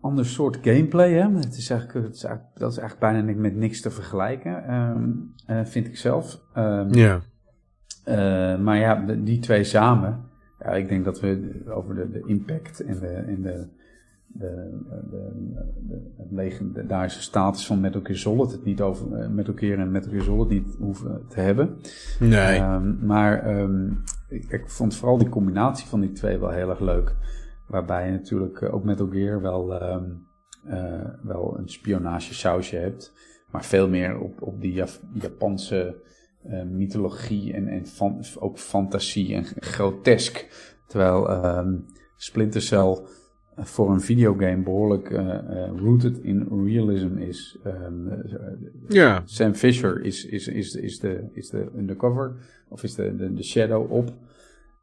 Ander 0.00 0.26
soort 0.26 0.58
gameplay, 0.62 1.12
hè. 1.12 1.30
Het 1.34 1.56
is 1.56 1.70
eigenlijk, 1.70 2.06
het 2.06 2.14
is 2.14 2.24
eigenlijk, 2.24 2.58
dat 2.58 2.72
is 2.72 2.78
eigenlijk 2.78 3.12
bijna 3.12 3.40
met 3.40 3.54
niks 3.56 3.80
te 3.80 3.90
vergelijken, 3.90 4.64
ehm, 4.64 5.02
eh, 5.46 5.64
vind 5.64 5.86
ik 5.86 5.96
zelf. 5.96 6.40
Ehm, 6.54 6.94
Ja. 6.94 7.20
eh, 8.04 8.58
maar 8.58 8.76
ja, 8.78 9.04
die 9.18 9.38
twee 9.38 9.64
samen. 9.64 10.24
Ja, 10.58 10.70
ik 10.70 10.88
denk 10.88 11.04
dat 11.04 11.20
we 11.20 11.62
over 11.68 11.94
de, 11.94 12.10
de 12.10 12.22
impact 12.26 12.80
en 12.80 12.98
de, 13.00 13.06
en 13.08 13.42
de, 13.42 13.66
de, 14.32 14.78
de, 15.10 15.50
de, 15.88 16.12
het 16.16 16.30
legendarische 16.30 17.22
status 17.22 17.66
van 17.66 17.80
Metal 17.80 18.00
Gear 18.02 18.18
Solid 18.18 18.50
het 18.52 18.64
niet 18.64 18.80
over 18.80 19.12
eh, 19.12 19.28
Metal 19.28 19.54
Gear 19.54 19.78
en 19.78 19.90
Metal 19.90 20.10
Gear 20.10 20.22
Solid 20.24 20.48
niet 20.48 20.74
hoeven 20.78 21.24
te 21.28 21.40
hebben. 21.40 21.76
Nee. 22.20 22.58
Ehm, 22.58 23.06
maar 23.06 23.42
ehm, 23.42 23.90
ik, 24.28 24.44
ik 24.50 24.68
vond 24.70 24.94
vooral 24.96 25.18
die 25.18 25.28
combinatie 25.28 25.86
van 25.88 26.00
die 26.00 26.12
twee 26.12 26.38
wel 26.38 26.50
heel 26.50 26.70
erg 26.70 26.80
leuk. 26.80 27.16
Waarbij 27.66 28.06
je 28.06 28.12
natuurlijk 28.12 28.60
eh, 28.62 28.74
ook 28.74 28.84
Metal 28.84 29.08
Gear 29.08 29.40
wel, 29.40 29.80
ehm, 29.80 30.04
eh, 30.64 31.04
wel 31.22 31.58
een 31.58 31.68
spionage 31.68 32.34
sausje 32.34 32.76
hebt. 32.76 33.12
Maar 33.50 33.64
veel 33.64 33.88
meer 33.88 34.18
op, 34.18 34.42
op 34.42 34.60
die 34.60 34.72
Jap- 34.72 35.00
Japanse 35.12 36.06
mythologie 36.70 37.52
en, 37.52 37.68
en 37.68 37.86
fan- 37.86 38.24
ook 38.38 38.58
fantasie 38.58 39.34
en 39.34 39.44
grotesk. 39.44 40.48
Terwijl 40.86 41.28
Splinter 42.16 42.62
Cell 42.62 42.98
voor 43.60 43.90
een 43.90 44.00
videogame 44.00 44.62
behoorlijk 44.62 45.10
eh, 45.10 45.38
eh, 45.38 45.70
rooted 45.76 46.18
in 46.18 46.46
realism 46.64 47.16
is. 47.16 47.58
Ja. 48.88 49.22
Sam 49.24 49.54
Fisher 49.54 50.04
is, 50.04 50.26
is, 50.26 50.48
is, 50.48 50.74
is, 50.74 50.98
de, 50.98 51.28
is 51.32 51.48
de 51.50 51.70
undercover, 51.76 52.36
of 52.68 52.82
is 52.82 52.94
de, 52.94 53.16
de, 53.16 53.32
de 53.32 53.42
shadow 53.42 53.92
op 53.92 54.12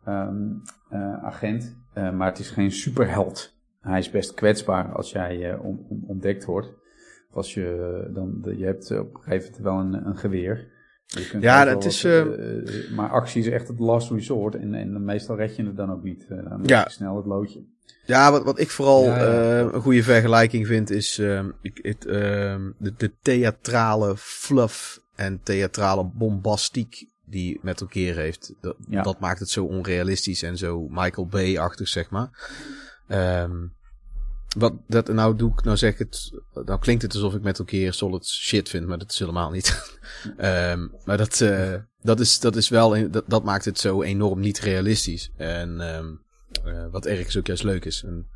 ehm, 0.05 0.51
eh, 0.89 1.23
agent. 1.23 1.77
Maar 1.93 2.27
het 2.27 2.39
is 2.39 2.49
geen 2.49 2.71
superheld. 2.71 3.53
Hij 3.81 3.99
is 3.99 4.09
best 4.09 4.33
kwetsbaar 4.33 4.91
als 4.91 5.11
jij 5.11 5.57
on- 5.57 5.85
on- 5.89 6.03
ontdekt 6.07 6.45
wordt. 6.45 6.73
Als 7.31 7.53
je 7.53 8.09
dan, 8.13 8.41
de, 8.41 8.57
je 8.57 8.65
hebt 8.65 8.91
op 8.99 9.15
een 9.15 9.21
gegeven 9.21 9.51
moment 9.51 9.63
wel 9.63 9.79
een, 9.79 10.07
een 10.07 10.17
geweer. 10.17 10.73
Je 11.05 11.27
kunt 11.29 11.43
Ja, 11.43 11.65
dat 11.65 11.85
is, 11.85 12.01
wat, 12.01 12.11
eh, 12.11 12.21
eh, 12.57 12.91
maar 12.91 13.09
actie 13.09 13.41
is 13.41 13.49
echt 13.49 13.67
het 13.67 13.79
last 13.79 14.11
resort. 14.11 14.55
En, 14.55 14.73
en 14.73 15.03
meestal 15.05 15.35
red 15.35 15.55
je 15.55 15.65
het 15.65 15.77
dan 15.77 15.91
ook 15.91 16.03
niet. 16.03 16.25
Eh, 16.29 16.49
dan 16.49 16.59
Ja. 16.63 16.87
snel 16.89 17.15
het 17.15 17.25
loodje. 17.25 17.61
Ja, 18.05 18.31
wat, 18.31 18.43
wat 18.43 18.59
ik 18.59 18.69
vooral 18.69 19.03
Ja, 19.03 19.17
ja. 19.17 19.59
eh, 19.59 19.73
een 19.73 19.81
goede 19.81 20.03
vergelijking 20.03 20.67
vind 20.67 20.89
is 20.89 21.17
ehm, 21.19 21.49
ik, 21.61 21.77
ehm, 21.79 22.71
de, 22.77 22.93
de 22.97 23.11
theatrale 23.21 24.13
fluff 24.17 24.99
en 25.15 25.39
theatrale 25.43 26.03
bombastiek 26.13 27.05
die 27.25 27.59
Metal 27.61 27.87
Gear 27.91 28.15
heeft. 28.15 28.53
Dat, 28.61 28.75
dat 28.87 29.19
maakt 29.19 29.39
het 29.39 29.49
zo 29.49 29.65
onrealistisch 29.65 30.43
en 30.43 30.57
zo 30.57 30.87
Michael 30.89 31.27
Bay-achtig, 31.27 31.87
zeg 31.87 32.09
maar. 32.09 32.29
Ehm, 33.07 33.51
wat 34.55 34.73
dat 34.87 35.07
nou 35.07 35.35
doe 35.35 35.51
ik, 35.51 35.63
nou 35.63 35.77
zeg 35.77 35.91
ik 35.91 35.99
het, 35.99 36.31
nou 36.65 36.79
klinkt 36.79 37.01
het 37.01 37.13
alsof 37.13 37.33
ik 37.33 37.41
Metal 37.41 37.65
Gear 37.65 37.93
Solid 37.93 38.27
shit 38.27 38.69
vind, 38.69 38.87
maar 38.87 38.97
dat 38.97 39.11
is 39.11 39.19
helemaal 39.19 39.51
niet. 39.51 39.73
Ehm, 40.37 40.87
maar 41.03 41.17
dat, 41.17 41.41
eh, 41.41 41.75
dat 42.01 42.19
is, 42.19 42.39
dat 42.39 42.55
is 42.55 42.69
wel, 42.69 43.11
dat, 43.11 43.23
dat 43.27 43.43
maakt 43.43 43.65
het 43.65 43.79
zo 43.79 44.01
enorm 44.01 44.39
niet 44.39 44.59
realistisch. 44.59 45.31
En 45.35 45.81
ehm, 45.81 46.13
eh, 46.63 46.85
wat 46.91 47.05
ergens 47.05 47.37
ook 47.37 47.47
juist 47.47 47.63
leuk 47.63 47.85
is. 47.85 48.03
En, 48.03 48.27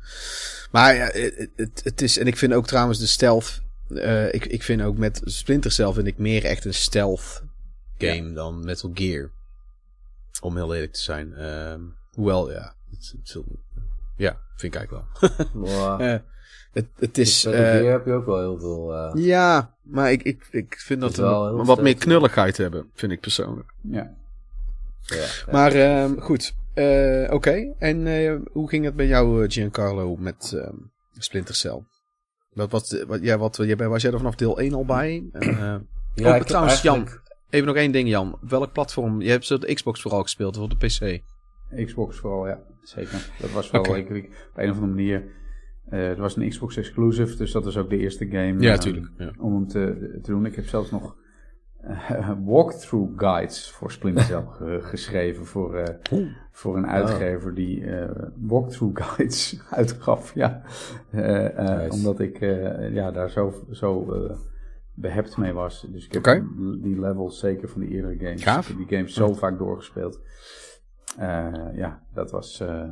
maar 0.70 0.94
ja, 0.94 1.10
het, 1.56 1.80
het, 1.84 2.02
is, 2.02 2.18
en 2.18 2.26
ik 2.26 2.36
vind 2.36 2.52
ook 2.52 2.66
trouwens 2.66 2.98
de 2.98 3.06
stealth, 3.06 3.60
eh, 3.88 4.34
ik, 4.34 4.46
ik 4.46 4.62
vind 4.62 4.82
ook 4.82 4.98
met 4.98 5.20
Splinter 5.24 5.72
Cell 5.72 5.92
vind 5.92 6.06
ik 6.06 6.18
meer 6.18 6.44
echt 6.44 6.64
een 6.64 6.74
stealth 6.74 7.42
game 7.98 8.32
dan 8.32 8.64
Metal 8.64 8.90
Gear. 8.94 9.30
Om 10.40 10.56
heel 10.56 10.74
eerlijk 10.74 10.92
te 10.92 11.00
zijn. 11.00 11.34
Ehm, 11.34 11.80
hoewel, 12.10 12.50
ja, 12.50 12.74
het, 12.90 13.14
het, 13.16 13.36
ja, 14.20 14.38
vind 14.56 14.74
ik 14.74 14.80
eigenlijk 14.80 15.08
wel. 15.20 15.46
Wow. 15.52 16.00
Eh, 16.00 16.18
het, 16.72 16.86
het 16.98 17.18
is, 17.18 17.42
Dus 17.42 17.52
met 17.52 17.62
Gear 17.62 17.92
heb 17.92 18.06
je 18.06 18.12
ook 18.12 18.26
wel 18.26 18.38
heel 18.38 18.58
veel... 18.58 18.94
eh, 18.94 19.24
ja, 19.24 19.74
maar 19.82 20.12
ik, 20.12 20.22
ik, 20.22 20.48
ik 20.50 20.74
vind 20.78 21.00
dat 21.00 21.16
we 21.16 21.22
wat 21.64 21.82
meer 21.82 21.96
knulligheid 21.96 22.56
hebben, 22.56 22.90
vind 22.94 23.12
ik 23.12 23.20
persoonlijk. 23.20 23.72
Ja. 23.82 24.14
ja, 25.00 25.16
ja. 25.16 25.26
Maar 25.52 25.72
ehm, 25.72 26.18
goed, 26.18 26.54
Eh, 26.74 27.26
oké. 27.32 27.74
En 27.78 28.06
eh, 28.06 28.34
hoe 28.52 28.68
ging 28.68 28.84
het 28.84 28.96
bij 28.96 29.06
jou, 29.06 29.50
Giancarlo, 29.50 30.16
met 30.16 30.52
ehm, 30.56 30.74
Splinter 31.18 31.54
Cell? 31.54 31.82
Wat, 32.52 32.70
wat, 32.70 33.04
wat, 33.06 33.22
ja, 33.22 33.38
wat, 33.38 33.56
jij, 33.56 33.76
was 33.76 34.02
jij 34.02 34.10
er 34.12 34.16
vanaf 34.18 34.34
deel 34.34 34.58
1 34.58 34.74
al 34.74 34.84
bij? 34.84 35.28
En, 35.32 35.48
eh, 35.48 35.76
Ja, 36.14 36.36
oh, 36.36 36.42
trouwens, 36.42 36.52
eigenlijk- 36.72 36.82
Jan, 36.82 37.08
even 37.50 37.66
nog 37.66 37.76
één 37.76 37.92
ding, 37.92 38.08
Jan. 38.08 38.32
Op 38.42 38.50
welk 38.50 38.72
platform? 38.72 39.20
Je 39.20 39.30
hebt 39.30 39.44
zo 39.46 39.58
de 39.58 39.74
Xbox 39.74 40.00
vooral 40.02 40.22
gespeeld, 40.22 40.56
of 40.56 40.62
op 40.62 40.80
de 40.80 40.86
PC? 40.86 41.22
Xbox 41.86 42.18
vooral, 42.18 42.46
ja. 42.48 42.58
Zeker. 42.82 43.30
Dat 43.40 43.50
was 43.50 43.70
wel, 43.70 43.80
Oké. 43.80 43.96
ik, 43.96 44.08
ik- 44.10 44.24
op 44.50 44.58
een 44.58 44.70
of 44.70 44.74
andere 44.76 44.92
manier... 44.94 45.24
eh 45.88 46.08
er 46.08 46.20
was 46.20 46.36
een 46.36 46.48
Xbox 46.48 46.76
exclusive, 46.76 47.36
dus 47.36 47.52
dat 47.52 47.64
was 47.64 47.76
ook 47.76 47.90
de 47.90 47.96
eerste 47.98 48.26
game. 48.26 48.54
Ja, 48.60 48.78
eh, 48.78 49.02
ja. 49.16 49.32
Om 49.38 49.54
hem 49.54 49.66
te, 49.66 50.18
te 50.22 50.30
doen. 50.30 50.46
Ik 50.46 50.54
heb 50.54 50.66
zelfs 50.66 50.90
nog 50.90 51.16
eh, 51.80 52.30
walkthrough 52.44 53.12
guides 53.16 53.70
voor 53.70 53.92
Splinter 53.92 54.24
Cell 54.30 54.44
ge- 54.48 54.78
geschreven. 54.82 55.46
Voor, 55.46 55.98
voor 56.50 56.76
een 56.76 56.86
uitgever 56.86 57.54
die 57.54 57.84
eh, 57.84 58.26
walkthrough 58.36 59.02
guides 59.04 59.60
uitgaf. 59.70 60.34
Ja. 60.34 60.62
Nice. 61.10 61.88
Omdat 61.90 62.20
ik 62.20 62.38
ja, 62.92 63.10
daar 63.10 63.30
zo, 63.30 63.54
zo 63.70 64.12
eh, 64.12 64.36
behept 64.94 65.36
mee 65.36 65.52
was. 65.52 65.86
Dus 65.92 66.06
ik 66.08 66.12
heb 66.24 66.42
die 66.82 67.00
levels 67.00 67.38
zeker 67.38 67.68
van 67.68 67.80
die 67.80 67.90
eerdere 67.90 68.16
games. 68.18 68.42
Gaaf. 68.42 68.68
Ik 68.68 68.78
heb 68.78 68.88
die 68.88 68.96
games 68.96 69.14
zo 69.14 69.34
vaak 69.34 69.58
doorgespeeld. 69.58 70.20
Eh, 71.18 71.48
ja, 71.74 72.02
dat 72.14 72.30
was... 72.30 72.60
eh, 72.60 72.88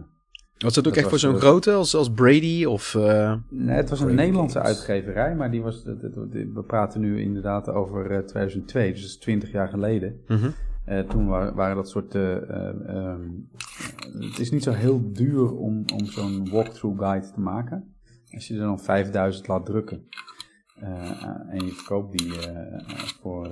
Was 0.58 0.74
dat 0.74 0.86
ook 0.86 0.92
Dat 0.94 0.96
echt 0.96 1.08
voor 1.08 1.18
zo'n 1.18 1.36
grote 1.38 1.72
als, 1.72 1.94
als 1.94 2.10
Brady? 2.10 2.64
Of, 2.64 2.94
eh, 2.94 3.34
Nee, 3.50 3.76
het 3.76 3.90
was 3.90 4.00
een 4.00 4.14
Nederlandse 4.14 4.58
games. 4.58 4.76
uitgeverij, 4.76 5.34
maar 5.36 5.50
die 5.50 5.62
was, 5.62 5.82
we 5.84 6.64
praten 6.66 7.00
nu 7.00 7.20
inderdaad 7.22 7.68
over 7.68 8.10
eh, 8.10 8.18
2002, 8.18 8.90
dus 8.92 9.00
dat 9.00 9.10
is 9.10 9.18
20 9.18 9.50
jaar 9.52 9.68
geleden. 9.68 10.20
mhm. 10.26 10.50
Eh, 10.84 11.00
toen 11.00 11.26
wa- 11.26 11.54
waren 11.54 11.76
dat 11.76 11.88
soort. 11.88 12.14
eh, 12.14 12.36
eh, 12.36 12.88
ehm, 12.88 13.20
het 14.18 14.38
is 14.38 14.50
niet 14.50 14.62
zo 14.62 14.72
heel 14.72 15.12
duur 15.12 15.52
om, 15.56 15.84
om 15.94 16.04
zo'n 16.06 16.50
walkthrough 16.50 16.98
guide 16.98 17.30
te 17.30 17.40
maken. 17.40 17.94
Als 18.34 18.48
je 18.48 18.54
er 18.54 18.60
dan 18.60 18.80
5000 18.80 19.48
laat 19.48 19.66
drukken 19.66 20.08
eh, 20.80 21.22
en 21.50 21.64
je 21.64 21.72
verkoopt 21.72 22.18
die 22.18 22.48
eh, 22.48 22.78
voor 23.20 23.46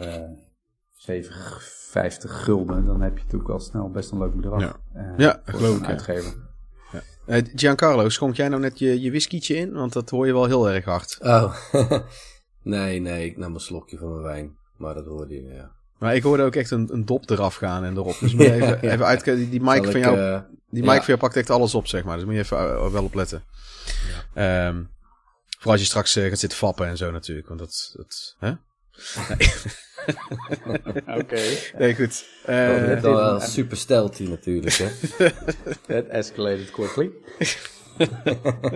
eh 0.99 1.05
57 1.07 2.45
gulden, 2.45 2.87
dan 2.87 3.01
heb 3.01 3.17
je 3.17 3.23
natuurlijk 3.23 3.49
wel 3.51 3.61
snel 3.61 3.91
best 3.91 4.11
een 4.11 4.19
leuk 4.19 4.35
bedrag. 4.35 4.61
Ja. 4.61 4.77
eh, 4.95 5.03
Ja, 5.17 5.41
voor 5.45 5.55
geloof 5.59 5.77
ik, 5.77 5.83
ja. 5.83 5.89
uitgever. 5.89 6.35
Eh, 7.27 7.43
Giancarlo, 7.55 8.09
schonk 8.09 8.35
jij 8.37 8.49
nou 8.49 8.61
net 8.61 8.79
je, 8.79 9.01
je 9.01 9.11
whiskietje 9.11 9.55
in? 9.57 9.73
Want 9.73 9.93
dat 9.93 10.11
hoor 10.11 10.27
je 10.27 10.33
wel 10.33 10.45
heel 10.47 10.71
erg 10.71 10.85
hard. 10.85 11.19
Oh, 11.21 11.57
nee, 12.63 13.01
nee, 13.01 13.27
ik 13.27 13.37
nam 13.37 13.55
een 13.55 13.61
slokje 13.61 13.99
van 13.99 14.11
mijn 14.11 14.23
wijn. 14.23 14.57
Maar 14.77 14.95
dat 14.95 15.07
hoorde 15.07 15.35
je, 15.35 15.43
ja. 15.55 15.71
Maar 15.99 16.15
ik 16.15 16.23
hoorde 16.23 16.43
ook 16.43 16.55
echt 16.55 16.71
een, 16.71 16.89
een 16.93 17.05
dop 17.05 17.31
eraf 17.31 17.55
gaan 17.55 17.85
en 17.85 17.97
erop. 17.97 18.17
Dus 18.21 18.35
moet 18.35 18.43
je 18.45 18.53
even, 18.63 18.79
Ja. 18.83 18.93
even 18.93 19.07
uitkijken. 19.07 19.43
Die, 19.43 19.51
die 19.51 19.61
mic 19.61 19.75
Zal 19.83 19.85
van 19.85 19.95
ik, 20.01 20.05
jou 20.07 20.19
eh, 20.19 20.41
Die 20.71 20.83
Ja. 20.85 20.89
mic 20.91 20.97
van 20.99 21.07
jou 21.07 21.19
pakt 21.19 21.37
echt 21.37 21.51
alles 21.51 21.75
op, 21.75 21.87
zeg 21.87 22.05
maar. 22.05 22.17
Dus 22.17 22.25
moet 22.25 22.35
je 22.35 22.41
even 22.41 22.57
uh, 22.59 22.91
wel 22.91 23.05
op 23.05 23.15
letten. 23.15 23.43
Ehm, 24.35 24.83
vooral 25.55 25.73
als 25.73 25.81
je 25.81 25.87
straks 25.87 26.13
gaat 26.13 26.39
zitten 26.39 26.59
fappen 26.59 26.87
en 26.87 26.97
zo 26.97 27.11
natuurlijk. 27.11 27.49
Want 27.49 27.61
dat... 27.61 27.93
dat 27.97 28.37
hè? 28.39 28.53
Oké. 31.21 31.41
Nee, 31.79 31.95
goed. 31.95 32.25
dat 32.47 32.55
Eh, 32.55 32.93
is 32.97 33.03
wel 33.03 33.15
wel 33.15 33.41
super 33.41 33.77
stealthy 33.77 34.29
natuurlijk, 34.29 34.75
hè. 34.75 34.89
That 35.87 36.07
escalated 36.07 36.71
quickly. 36.71 37.11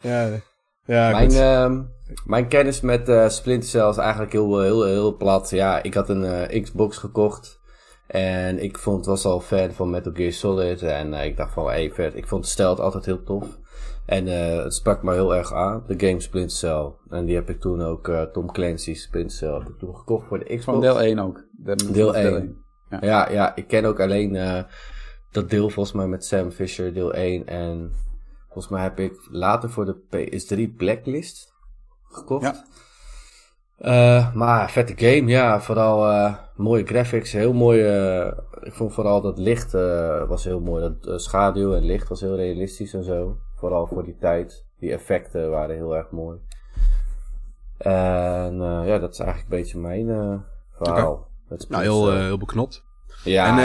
ja, 0.00 0.40
ja 0.84 1.10
Mijn, 1.10 1.30
goed. 1.30 1.38
ehm, 1.38 1.82
mijn 2.24 2.48
kennis 2.48 2.80
met 2.80 3.08
eh 3.08 3.28
Splinter 3.28 3.68
Cell 3.68 3.88
is 3.88 3.96
eigenlijk 3.96 4.32
heel, 4.32 4.60
heel, 4.62 4.84
heel 4.84 5.16
plat. 5.16 5.50
Ja, 5.50 5.82
ik 5.82 5.94
had 5.94 6.08
een 6.08 6.24
eh, 6.24 6.62
Xbox 6.62 6.96
gekocht. 6.96 7.62
En 8.06 8.62
ik 8.62 8.78
vond, 8.78 9.06
was 9.06 9.24
al 9.24 9.40
fan 9.40 9.72
van 9.72 9.90
Metal 9.90 10.12
Gear 10.14 10.32
Solid. 10.32 10.82
En 10.82 11.14
eh, 11.14 11.24
ik 11.24 11.36
dacht 11.36 11.52
van, 11.52 11.66
hey, 11.66 11.90
vet. 11.94 12.16
Ik 12.16 12.26
vond 12.26 12.44
de 12.44 12.50
stijl 12.50 12.80
altijd 12.80 13.04
heel 13.04 13.22
tof. 13.22 13.46
En 14.06 14.28
eh, 14.28 14.62
het 14.64 14.74
sprak 14.74 15.02
me 15.02 15.12
heel 15.12 15.34
erg 15.34 15.52
aan. 15.52 15.84
De 15.86 16.06
game 16.06 16.20
Splinter 16.20 16.56
Cell. 16.56 16.90
En 17.10 17.24
die 17.24 17.34
heb 17.34 17.50
ik 17.50 17.60
toen 17.60 17.82
ook, 17.82 18.08
eh, 18.08 18.22
Tom 18.22 18.52
Clancy's 18.52 19.02
Splinter 19.02 19.36
Cell, 19.36 19.52
heb 19.52 19.68
ik 19.68 19.78
toen 19.78 19.96
gekocht 19.96 20.26
voor 20.26 20.38
de 20.38 20.44
Xbox. 20.44 20.64
Van 20.64 20.80
deel 20.80 21.02
1 21.02 21.18
ook. 21.18 21.44
De- 21.52 21.90
Deel 21.92 22.12
van 22.12 22.22
1. 22.22 22.56
Ja, 23.00 23.30
ja, 23.30 23.56
ik 23.56 23.66
ken 23.68 23.84
ook 23.84 24.00
alleen 24.00 24.36
eh, 24.36 24.62
dat 25.30 25.50
deel 25.50 25.68
volgens 25.70 25.94
mij 25.94 26.06
met 26.06 26.24
Sam 26.24 26.50
Fisher, 26.50 26.94
deel 26.94 27.12
1. 27.14 27.46
En 27.46 27.92
volgens 28.44 28.68
mij 28.68 28.82
heb 28.82 28.98
ik 28.98 29.28
later 29.30 29.70
voor 29.70 29.84
de 29.84 29.96
PS3 30.10 30.76
Blacklist 30.76 31.52
gekocht. 32.10 32.64
Ja. 33.78 34.30
Maar 34.34 34.70
vette 34.70 34.92
game, 34.96 35.30
ja. 35.30 35.60
Vooral 35.60 36.30
mooie 36.56 36.84
graphics, 36.86 37.32
heel 37.32 37.52
mooi. 37.52 37.82
eh, 37.82 38.32
ik 38.62 38.72
vond 38.72 38.92
vooral 38.92 39.20
dat 39.20 39.38
licht 39.38 39.72
was 40.28 40.44
heel 40.44 40.60
mooi. 40.60 40.94
Dat 41.00 41.22
schaduw 41.22 41.74
en 41.74 41.84
licht 41.84 42.08
was 42.08 42.20
heel 42.20 42.36
realistisch 42.36 42.94
en 42.94 43.04
zo. 43.04 43.36
Vooral 43.64 43.86
voor 43.86 44.04
die 44.04 44.16
tijd. 44.20 44.64
Die 44.78 44.92
effecten 44.92 45.50
waren 45.50 45.74
heel 45.74 45.96
erg 45.96 46.10
mooi. 46.10 46.38
En 47.78 48.62
eh, 48.62 48.86
ja, 48.86 48.98
dat 48.98 49.12
is 49.12 49.18
eigenlijk 49.18 49.50
een 49.50 49.58
beetje 49.58 49.78
mijn 49.78 50.10
eh, 50.10 50.34
verhaal. 50.72 51.28
met 51.48 51.68
nou, 51.68 51.82
heel, 51.82 52.12
eh, 52.12 52.18
heel 52.18 52.38
beknopt. 52.38 52.84
Ja, 53.24 53.58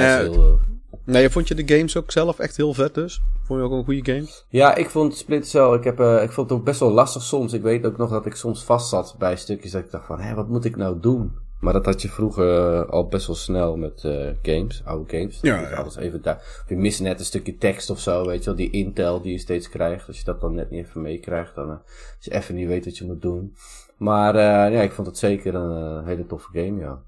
En, 1.05 1.31
vond 1.31 1.47
je 1.47 1.55
de 1.55 1.75
games 1.75 1.97
ook 1.97 2.11
zelf 2.11 2.39
echt 2.39 2.57
heel 2.57 2.73
vet 2.73 2.93
dus? 2.93 3.21
Vond 3.43 3.59
je 3.59 3.65
ook 3.65 3.71
een 3.71 3.83
goede 3.83 4.13
game? 4.13 4.27
Ja, 4.49 4.75
ik 4.75 4.89
vond 4.89 5.15
Splinter 5.15 5.49
Cell, 5.49 5.73
ik, 5.73 5.83
heb, 5.83 5.99
ik 5.99 6.31
vond 6.31 6.49
het 6.49 6.59
ook 6.59 6.65
best 6.65 6.79
wel 6.79 6.91
lastig 6.91 7.21
soms. 7.21 7.53
Ik 7.53 7.61
weet 7.61 7.85
ook 7.85 7.97
nog 7.97 8.09
dat 8.09 8.25
ik 8.25 8.35
soms 8.35 8.63
vast 8.63 8.89
zat 8.89 9.15
bij 9.17 9.37
stukjes 9.37 9.71
dat 9.71 9.83
ik 9.83 9.91
dacht 9.91 10.05
van, 10.05 10.19
hé, 10.19 10.35
wat 10.35 10.47
moet 10.47 10.65
ik 10.65 10.75
nou 10.75 10.99
doen? 10.99 11.37
Maar 11.59 11.73
dat 11.73 11.85
had 11.85 12.01
je 12.01 12.09
vroeger 12.09 12.73
eh, 12.73 12.89
al 12.89 13.07
best 13.07 13.27
wel 13.27 13.35
snel 13.35 13.77
met 13.77 14.03
eh, 14.03 14.29
games, 14.41 14.81
oude 14.85 15.17
games. 15.17 15.39
Ja, 15.41 15.61
Dat 15.61 15.69
ja. 15.69 15.75
Alles 15.75 15.95
even 15.95 16.21
daar. 16.21 16.63
Je 16.67 16.75
mist 16.75 16.99
net 17.01 17.19
een 17.19 17.25
stukje 17.25 17.57
tekst 17.57 17.89
of 17.89 17.99
zo, 17.99 18.25
weet 18.25 18.39
je 18.39 18.45
wel, 18.45 18.55
die 18.55 18.69
intel 18.69 19.21
die 19.21 19.31
je 19.31 19.37
steeds 19.37 19.69
krijgt. 19.69 20.07
Als 20.07 20.17
je 20.17 20.23
dat 20.23 20.41
dan 20.41 20.53
net 20.55 20.69
niet 20.69 20.85
even 20.85 21.01
meekrijgt, 21.01 21.55
dan 21.55 21.69
eh, 21.69 21.77
als 22.15 22.25
je 22.25 22.33
even 22.33 22.55
niet 22.55 22.67
weet 22.67 22.85
wat 22.85 22.97
je 22.97 23.05
moet 23.05 23.21
doen. 23.21 23.55
Maar 23.97 24.35
eh, 24.35 24.73
ja, 24.73 24.81
ik 24.81 24.91
vond 24.91 25.07
het 25.07 25.17
zeker 25.17 25.55
een 25.55 25.99
eh, 26.01 26.05
hele 26.05 26.25
toffe 26.25 26.49
game, 26.51 26.79
ja. 26.79 27.01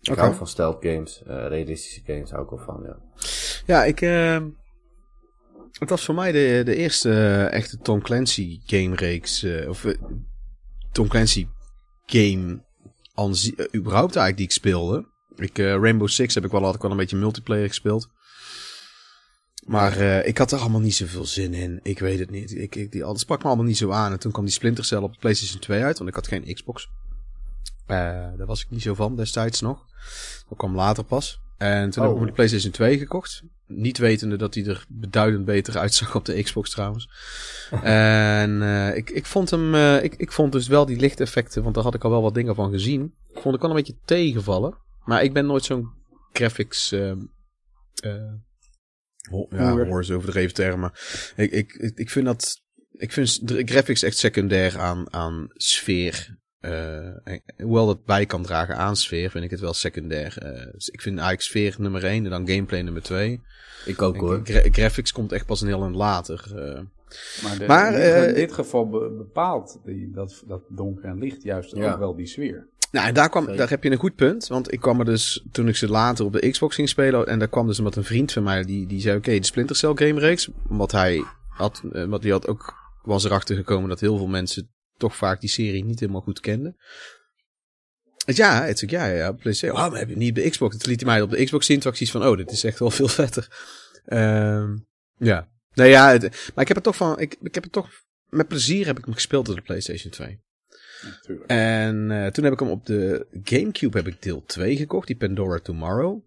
Ik 0.00 0.16
hou 0.16 0.34
van 0.34 0.46
stealth 0.46 0.76
games, 0.84 1.22
eh, 1.22 1.46
realistische 1.48 2.00
games 2.06 2.30
hou 2.30 2.42
ik 2.44 2.50
wel 2.50 2.58
van, 2.58 2.82
ja. 2.84 2.96
Ja, 3.66 3.84
ik... 3.84 4.00
eh, 4.00 4.38
het 5.78 5.90
was 5.90 6.04
voor 6.04 6.14
mij 6.14 6.32
de, 6.32 6.62
de 6.64 6.74
eerste 6.76 7.10
eh, 7.10 7.52
echte 7.52 7.78
Tom 7.78 8.02
Clancy 8.02 8.60
game 8.66 8.94
reeks. 8.94 9.42
eh, 9.42 9.68
of 9.68 9.84
eh, 9.84 9.94
Tom 10.92 11.08
Clancy 11.08 11.46
game 12.06 12.64
eh, 13.16 13.66
überhaupt 13.74 14.16
eigenlijk 14.16 14.36
die 14.36 14.46
ik 14.46 14.52
speelde. 14.52 15.06
Ik, 15.36 15.58
eh, 15.58 15.64
Rainbow 15.64 16.08
Six 16.08 16.34
heb 16.34 16.44
ik 16.44 16.50
wel, 16.50 16.74
ik 16.74 16.82
wel 16.82 16.90
een 16.90 16.96
beetje 16.96 17.16
multiplayer 17.16 17.68
gespeeld. 17.68 18.08
Maar 19.66 19.96
eh, 19.96 20.26
ik 20.26 20.38
had 20.38 20.52
er 20.52 20.58
allemaal 20.58 20.80
niet 20.80 20.94
zoveel 20.94 21.24
zin 21.24 21.54
in. 21.54 21.80
Ik 21.82 21.98
weet 21.98 22.18
het 22.18 22.30
niet. 22.30 22.54
Ik, 22.54 22.74
ik, 22.74 22.92
die, 22.92 23.00
dat 23.00 23.20
sprak 23.20 23.42
me 23.42 23.48
allemaal 23.48 23.64
niet 23.64 23.76
zo 23.76 23.90
aan. 23.90 24.12
En 24.12 24.18
toen 24.18 24.32
kwam 24.32 24.44
die 24.44 24.54
Splinter 24.54 24.84
Cell 24.84 24.98
op 24.98 25.16
PlayStation 25.18 25.60
2 25.60 25.82
uit. 25.82 25.98
Want 25.98 26.10
ik 26.10 26.16
had 26.16 26.26
geen 26.26 26.54
Xbox. 26.54 26.88
Daar 27.86 28.46
was 28.46 28.62
ik 28.62 28.70
niet 28.70 28.82
zo 28.82 28.94
van 28.94 29.16
destijds 29.16 29.60
nog. 29.60 29.86
Dat 30.48 30.58
kwam 30.58 30.74
later 30.74 31.04
pas. 31.04 31.40
En 31.58 31.90
toen 31.90 32.02
heb 32.02 32.12
ik 32.12 32.18
Oh. 32.18 32.26
de 32.26 32.32
PlayStation 32.32 32.72
2 32.72 32.98
gekocht. 32.98 33.42
Niet 33.66 33.98
wetende 33.98 34.36
dat 34.36 34.54
hij 34.54 34.64
er 34.66 34.84
beduidend 34.88 35.44
beter 35.44 35.78
uitzag 35.78 36.14
op 36.14 36.24
de 36.24 36.42
Xbox 36.42 36.70
trouwens. 36.70 37.08
en 37.82 38.62
eh, 38.62 38.96
ik, 38.96 39.10
ik 39.10 39.26
vond 39.26 39.50
hem. 39.50 39.74
eh, 39.74 40.02
ik, 40.04 40.14
ik 40.14 40.32
vond 40.32 40.52
dus 40.52 40.66
wel 40.68 40.86
die 40.86 41.00
lichteffecten. 41.00 41.62
Want 41.62 41.74
daar 41.74 41.84
had 41.84 41.94
ik 41.94 42.04
al 42.04 42.10
wel 42.10 42.22
wat 42.22 42.34
dingen 42.34 42.54
van 42.54 42.70
gezien. 42.70 43.14
Vond 43.32 43.54
ik 43.54 43.60
wel 43.60 43.70
een 43.70 43.76
beetje 43.76 43.98
tegenvallen. 44.04 44.78
Maar 45.04 45.22
ik 45.22 45.32
ben 45.32 45.46
nooit 45.46 45.64
zo'n 45.64 45.88
graphics. 46.32 46.90
ho- 49.30 49.46
ja, 49.50 49.72
hoor 49.84 50.00
is 50.00 50.10
overdreven 50.10 50.54
termen. 50.54 50.92
Ik, 51.36 51.50
ik, 51.50 51.72
ik, 51.72 51.98
ik 51.98 52.10
vind 52.10 52.26
dat. 52.26 52.64
Ik 52.92 53.12
vind 53.12 53.40
graphics 53.44 54.02
echt 54.02 54.16
secundair 54.16 54.78
aan, 54.78 55.12
aan 55.12 55.46
sfeer. 55.52 56.38
Eh, 56.66 57.32
en- 57.32 57.42
hoewel 57.62 57.86
dat 57.86 58.04
bij 58.04 58.26
kan 58.26 58.42
dragen 58.42 58.76
aan 58.76 58.96
sfeer, 58.96 59.30
vind 59.30 59.44
ik 59.44 59.50
het 59.50 59.60
wel 59.60 59.72
secundair. 59.74 60.38
Eh, 60.38 60.72
dus 60.72 60.88
ik 60.88 61.00
vind 61.00 61.14
eigenlijk 61.18 61.48
sfeer 61.48 61.74
nummer 61.78 62.04
1 62.04 62.24
en 62.24 62.30
dan 62.30 62.48
gameplay 62.48 62.80
nummer 62.82 63.02
2. 63.02 63.40
Ik 63.84 64.02
ook 64.02 64.16
hoor. 64.16 64.40
graphics 64.44 65.12
komt 65.12 65.32
echt 65.32 65.46
pas 65.46 65.60
een 65.60 65.66
heel 65.68 65.82
eind 65.82 65.94
later. 65.94 66.44
eh. 66.54 66.80
Maar, 67.42 67.58
de- 67.58 67.66
Maar, 67.66 67.92
in, 67.92 68.00
dit, 68.00 68.02
eh, 68.12 68.28
in 68.28 68.34
dit 68.34 68.52
geval 68.52 68.88
be- 68.88 69.14
bepaalt 69.16 69.80
die, 69.84 70.10
dat, 70.10 70.42
dat 70.46 70.62
donker 70.68 71.04
en 71.04 71.18
licht 71.18 71.42
juist 71.42 71.76
Ja. 71.76 71.92
ook 71.92 71.98
wel 71.98 72.16
die 72.16 72.26
sfeer. 72.26 72.66
Nou, 72.92 73.08
en 73.08 73.14
daar, 73.14 73.28
kwam, 73.28 73.56
daar 73.56 73.68
heb 73.68 73.82
je 73.82 73.90
een 73.90 73.96
goed 73.98 74.14
punt. 74.14 74.46
Want 74.46 74.72
ik 74.72 74.80
kwam 74.80 74.98
er 74.98 75.04
dus, 75.04 75.44
toen 75.52 75.68
ik 75.68 75.76
ze 75.76 75.88
later 75.88 76.24
op 76.24 76.32
de 76.32 76.50
Xbox 76.50 76.74
ging 76.74 76.88
spelen. 76.88 77.26
En 77.26 77.38
daar 77.38 77.48
kwam 77.48 77.66
dus 77.66 77.78
omdat 77.78 77.96
een 77.96 78.04
vriend 78.04 78.32
van 78.32 78.42
mij, 78.42 78.62
die, 78.64 78.86
die 78.86 79.00
zei: 79.00 79.16
Oké, 79.16 79.38
de 79.38 79.44
Splinter 79.44 79.76
Cell 79.76 79.92
game 79.94 80.20
reeks. 80.20 80.48
Omdat 80.68 80.92
hij 80.92 81.24
had, 81.48 81.82
want 81.92 82.22
die 82.22 82.32
had 82.32 82.48
ook, 82.48 82.74
was 83.02 83.24
erachter 83.24 83.56
gekomen 83.56 83.88
dat 83.88 84.00
heel 84.00 84.16
veel 84.16 84.26
mensen 84.26 84.68
toch 84.98 85.16
vaak 85.16 85.40
die 85.40 85.50
serie 85.50 85.84
niet 85.84 86.00
helemaal 86.00 86.20
goed 86.20 86.40
kenden. 86.40 86.76
Dus 88.26 88.36
ja, 88.36 88.62
het 88.64 88.78
zei 88.78 88.90
ja, 88.90 89.06
ja, 89.06 89.14
ja, 89.16 89.32
PlayStation. 89.32 89.80
Oh, 89.80 89.90
maar 89.90 89.98
heb 89.98 90.08
je 90.08 90.16
niet 90.16 90.34
de 90.34 90.50
Xbox? 90.50 90.76
Toen 90.76 90.90
liet 90.90 91.00
hij 91.00 91.10
mij 91.10 91.22
op 91.22 91.30
de 91.30 91.44
Xbox 91.44 91.66
zien. 91.66 91.80
Toen 91.80 91.92
ik 91.98 92.10
van: 92.10 92.26
Oh, 92.26 92.36
dit 92.36 92.50
is 92.50 92.64
echt 92.64 92.78
wel 92.78 92.90
veel 92.90 93.08
vetter. 93.08 93.48
Ehm, 94.04 94.76
ja. 95.18 95.48
Nou 95.74 95.90
ja, 95.90 96.10
het- 96.10 96.22
maar 96.54 96.62
ik 96.62 96.68
heb 96.68 96.76
het 96.76 96.82
toch 96.84 96.96
van, 96.96 97.20
ik, 97.20 97.36
ik 97.42 97.54
heb 97.54 97.62
het 97.64 97.72
toch, 97.72 97.90
met 98.28 98.48
plezier 98.48 98.86
heb 98.86 98.98
ik 98.98 99.04
hem 99.04 99.14
gespeeld 99.14 99.48
op 99.48 99.54
de 99.54 99.62
PlayStation 99.62 100.12
2. 100.12 100.40
Natuurlijk. 101.02 101.50
En 101.50 102.10
eh, 102.10 102.26
toen 102.30 102.44
heb 102.44 102.52
ik 102.52 102.58
hem 102.60 102.68
op 102.70 102.86
de 102.86 103.26
Gamecube 103.42 103.96
heb 103.96 104.06
ik 104.06 104.22
deel 104.22 104.44
2 104.46 104.76
gekocht, 104.76 105.06
die 105.06 105.16
Pandora 105.16 105.58
Tomorrow. 105.58 106.22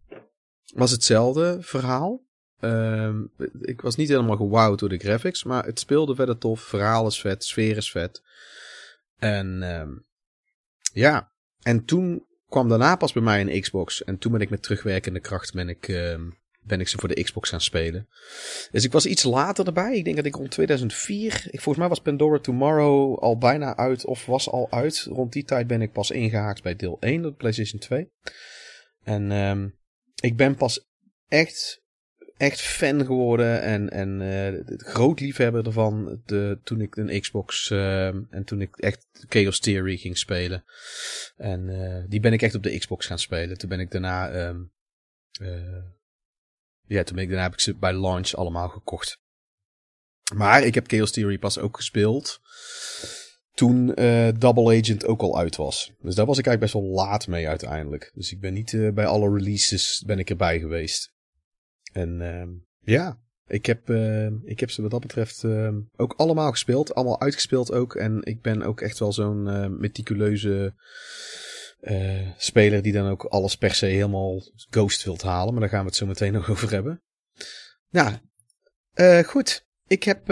Was 0.73 0.91
hetzelfde 0.91 1.57
verhaal. 1.61 2.21
Ehm, 2.59 3.17
ik 3.61 3.81
was 3.81 3.95
niet 3.95 4.09
helemaal 4.09 4.35
gewowd 4.37 4.79
door 4.79 4.89
de 4.89 4.97
graphics, 4.97 5.43
maar 5.43 5.65
het 5.65 5.79
speelde 5.79 6.15
verder 6.15 6.37
tof. 6.37 6.61
Verhaal 6.61 7.07
is 7.07 7.21
vet, 7.21 7.43
sfeer 7.43 7.77
is 7.77 7.91
vet. 7.91 8.21
En 9.19 9.63
ehm, 9.63 9.91
ja, 10.93 11.31
en 11.61 11.85
toen 11.85 12.25
kwam 12.47 12.69
daarna 12.69 12.95
pas 12.95 13.13
bij 13.13 13.23
mij 13.23 13.41
een 13.41 13.61
Xbox. 13.61 14.03
En 14.03 14.17
toen 14.17 14.31
ben 14.31 14.41
ik 14.41 14.49
met 14.49 14.63
terugwerkende 14.63 15.19
kracht 15.19 15.53
ben 15.53 15.69
ik, 15.69 15.87
ehm, 15.87 16.29
ben 16.61 16.79
ik 16.79 16.87
ze 16.87 16.97
voor 16.97 17.09
de 17.09 17.23
Xbox 17.23 17.49
gaan 17.49 17.61
spelen. 17.61 18.07
Dus 18.71 18.83
ik 18.83 18.91
was 18.91 19.05
iets 19.05 19.23
later 19.23 19.65
erbij. 19.65 19.97
Ik 19.97 20.03
denk 20.03 20.15
dat 20.15 20.25
ik 20.25 20.35
rond 20.35 20.51
2004. 20.51 21.33
Ik, 21.33 21.61
volgens 21.61 21.77
mij 21.77 21.87
was 21.87 22.01
Pandora 22.01 22.39
Tomorrow 22.39 23.19
al 23.19 23.37
bijna 23.37 23.75
uit. 23.75 24.05
Of 24.05 24.25
was 24.25 24.49
al 24.49 24.71
uit. 24.71 25.01
Rond 25.01 25.33
die 25.33 25.43
tijd 25.43 25.67
ben 25.67 25.81
ik 25.81 25.91
pas 25.91 26.11
ingehaakt 26.11 26.63
bij 26.63 26.75
deel 26.75 26.97
1 26.99 27.25
op 27.25 27.37
PlayStation 27.37 27.79
2. 27.79 28.11
En 29.03 29.31
ehm, 29.31 29.69
ik 30.21 30.37
ben 30.37 30.55
pas 30.55 30.87
echt, 31.27 31.83
echt 32.39 32.61
fan 32.61 33.05
geworden. 33.05 33.61
En, 33.61 33.89
en 33.89 34.21
eh, 34.21 34.77
groot 34.77 35.19
liefhebber 35.19 35.65
ervan. 35.65 36.21
De, 36.25 36.59
toen 36.63 36.81
ik 36.81 36.95
een 36.95 37.21
Xbox. 37.21 37.69
ehm, 37.69 38.21
en 38.29 38.43
toen 38.43 38.61
ik 38.61 38.77
echt 38.77 39.07
Chaos 39.27 39.59
Theory 39.59 39.97
ging 39.97 40.17
spelen. 40.17 40.63
En 41.37 41.69
eh, 41.69 42.03
die 42.07 42.19
ben 42.19 42.33
ik 42.33 42.41
echt 42.41 42.55
op 42.55 42.63
de 42.63 42.77
Xbox 42.77 43.05
gaan 43.05 43.19
spelen. 43.19 43.57
Toen 43.57 43.69
ben 43.69 43.79
ik 43.79 43.91
daarna. 43.91 44.29
ehm, 44.29 44.61
eh, 45.41 45.83
ja, 46.85 47.03
toen 47.03 47.15
ben 47.15 47.23
ik, 47.23 47.29
daarna 47.29 47.43
heb 47.43 47.53
ik 47.53 47.59
ze 47.59 47.75
bij 47.75 47.93
launch 47.93 48.33
allemaal 48.33 48.69
gekocht. 48.69 49.19
Maar 50.35 50.63
ik 50.63 50.75
heb 50.75 50.87
Chaos 50.87 51.11
Theory 51.11 51.37
pas 51.37 51.57
ook 51.57 51.75
gespeeld. 51.75 52.39
Toen 53.53 53.93
eh, 53.93 54.29
Double 54.37 54.77
Agent 54.77 55.05
ook 55.05 55.21
al 55.21 55.37
uit 55.37 55.55
was. 55.55 55.91
Dus 56.01 56.15
daar 56.15 56.25
was 56.25 56.37
ik 56.37 56.47
eigenlijk 56.47 56.73
best 56.73 56.85
wel 56.85 56.95
laat 57.05 57.27
mee 57.27 57.47
uiteindelijk. 57.47 58.11
Dus 58.13 58.31
ik 58.31 58.39
ben 58.39 58.53
niet 58.53 58.73
eh, 58.73 58.89
bij 58.89 59.05
alle 59.05 59.33
releases 59.33 60.03
ben 60.05 60.19
ik 60.19 60.29
erbij 60.29 60.59
geweest. 60.59 61.13
En 61.91 62.21
ehm, 62.21 62.49
ja, 62.79 63.19
ik 63.49 63.65
heb, 63.65 63.89
eh, 63.89 64.25
ik 64.43 64.59
heb 64.59 64.71
ze 64.71 64.81
wat 64.81 64.91
dat 64.91 64.99
betreft 64.99 65.43
ehm, 65.43 65.79
ook 65.95 66.13
allemaal 66.17 66.51
gespeeld. 66.51 66.95
Allemaal 66.95 67.21
uitgespeeld 67.21 67.71
ook. 67.71 67.95
En 67.95 68.23
ik 68.23 68.41
ben 68.41 68.61
ook 68.61 68.81
echt 68.81 68.99
wel 68.99 69.13
zo'n 69.13 69.47
eh, 69.47 69.67
meticuleuze 69.67 70.73
eh, 71.79 72.27
speler 72.37 72.81
die 72.81 72.93
dan 72.93 73.09
ook 73.09 73.23
alles 73.23 73.57
per 73.57 73.73
se 73.73 73.85
helemaal 73.85 74.41
ghost 74.69 75.03
wilt 75.03 75.21
halen. 75.21 75.51
Maar 75.51 75.61
daar 75.61 75.69
gaan 75.69 75.79
we 75.79 75.85
het 75.85 75.95
zo 75.95 76.05
meteen 76.05 76.33
nog 76.33 76.49
over 76.53 76.71
hebben. 76.71 77.01
Nou, 77.89 78.13
goed. 79.23 79.67
Ik 79.87 80.03
heb, 80.03 80.29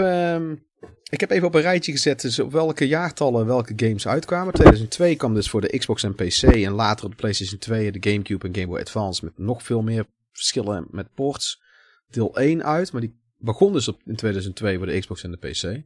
ik 1.10 1.20
heb 1.20 1.30
even 1.30 1.46
op 1.46 1.54
een 1.54 1.60
rijtje 1.60 1.92
gezet 1.92 2.20
dus 2.20 2.38
op 2.38 2.52
welke 2.52 2.88
jaartallen 2.88 3.46
welke 3.46 3.72
games 3.76 4.08
uitkwamen. 4.08 4.54
2002 4.54 5.16
kwam 5.16 5.34
dus 5.34 5.50
voor 5.50 5.60
de 5.60 5.78
Xbox 5.78 6.02
en 6.02 6.14
PC 6.14 6.42
en 6.42 6.72
later 6.72 7.04
op 7.04 7.10
de 7.10 7.16
PlayStation 7.16 7.58
2, 7.58 7.92
de 7.92 8.10
Gamecube 8.10 8.46
en 8.46 8.54
Game 8.54 8.66
Boy 8.66 8.80
Advance 8.80 9.24
met 9.24 9.38
nog 9.38 9.62
veel 9.62 9.82
meer 9.82 10.06
verschillen 10.38 10.86
met 10.90 11.14
ports. 11.14 11.62
Deel 12.10 12.36
1 12.36 12.64
uit, 12.64 12.92
maar 12.92 13.00
die 13.00 13.20
begon 13.38 13.72
dus 13.72 13.88
in 14.04 14.16
2002 14.16 14.76
voor 14.76 14.86
de 14.86 14.98
Xbox 14.98 15.22
en 15.22 15.30
de 15.30 15.36
PC. 15.36 15.82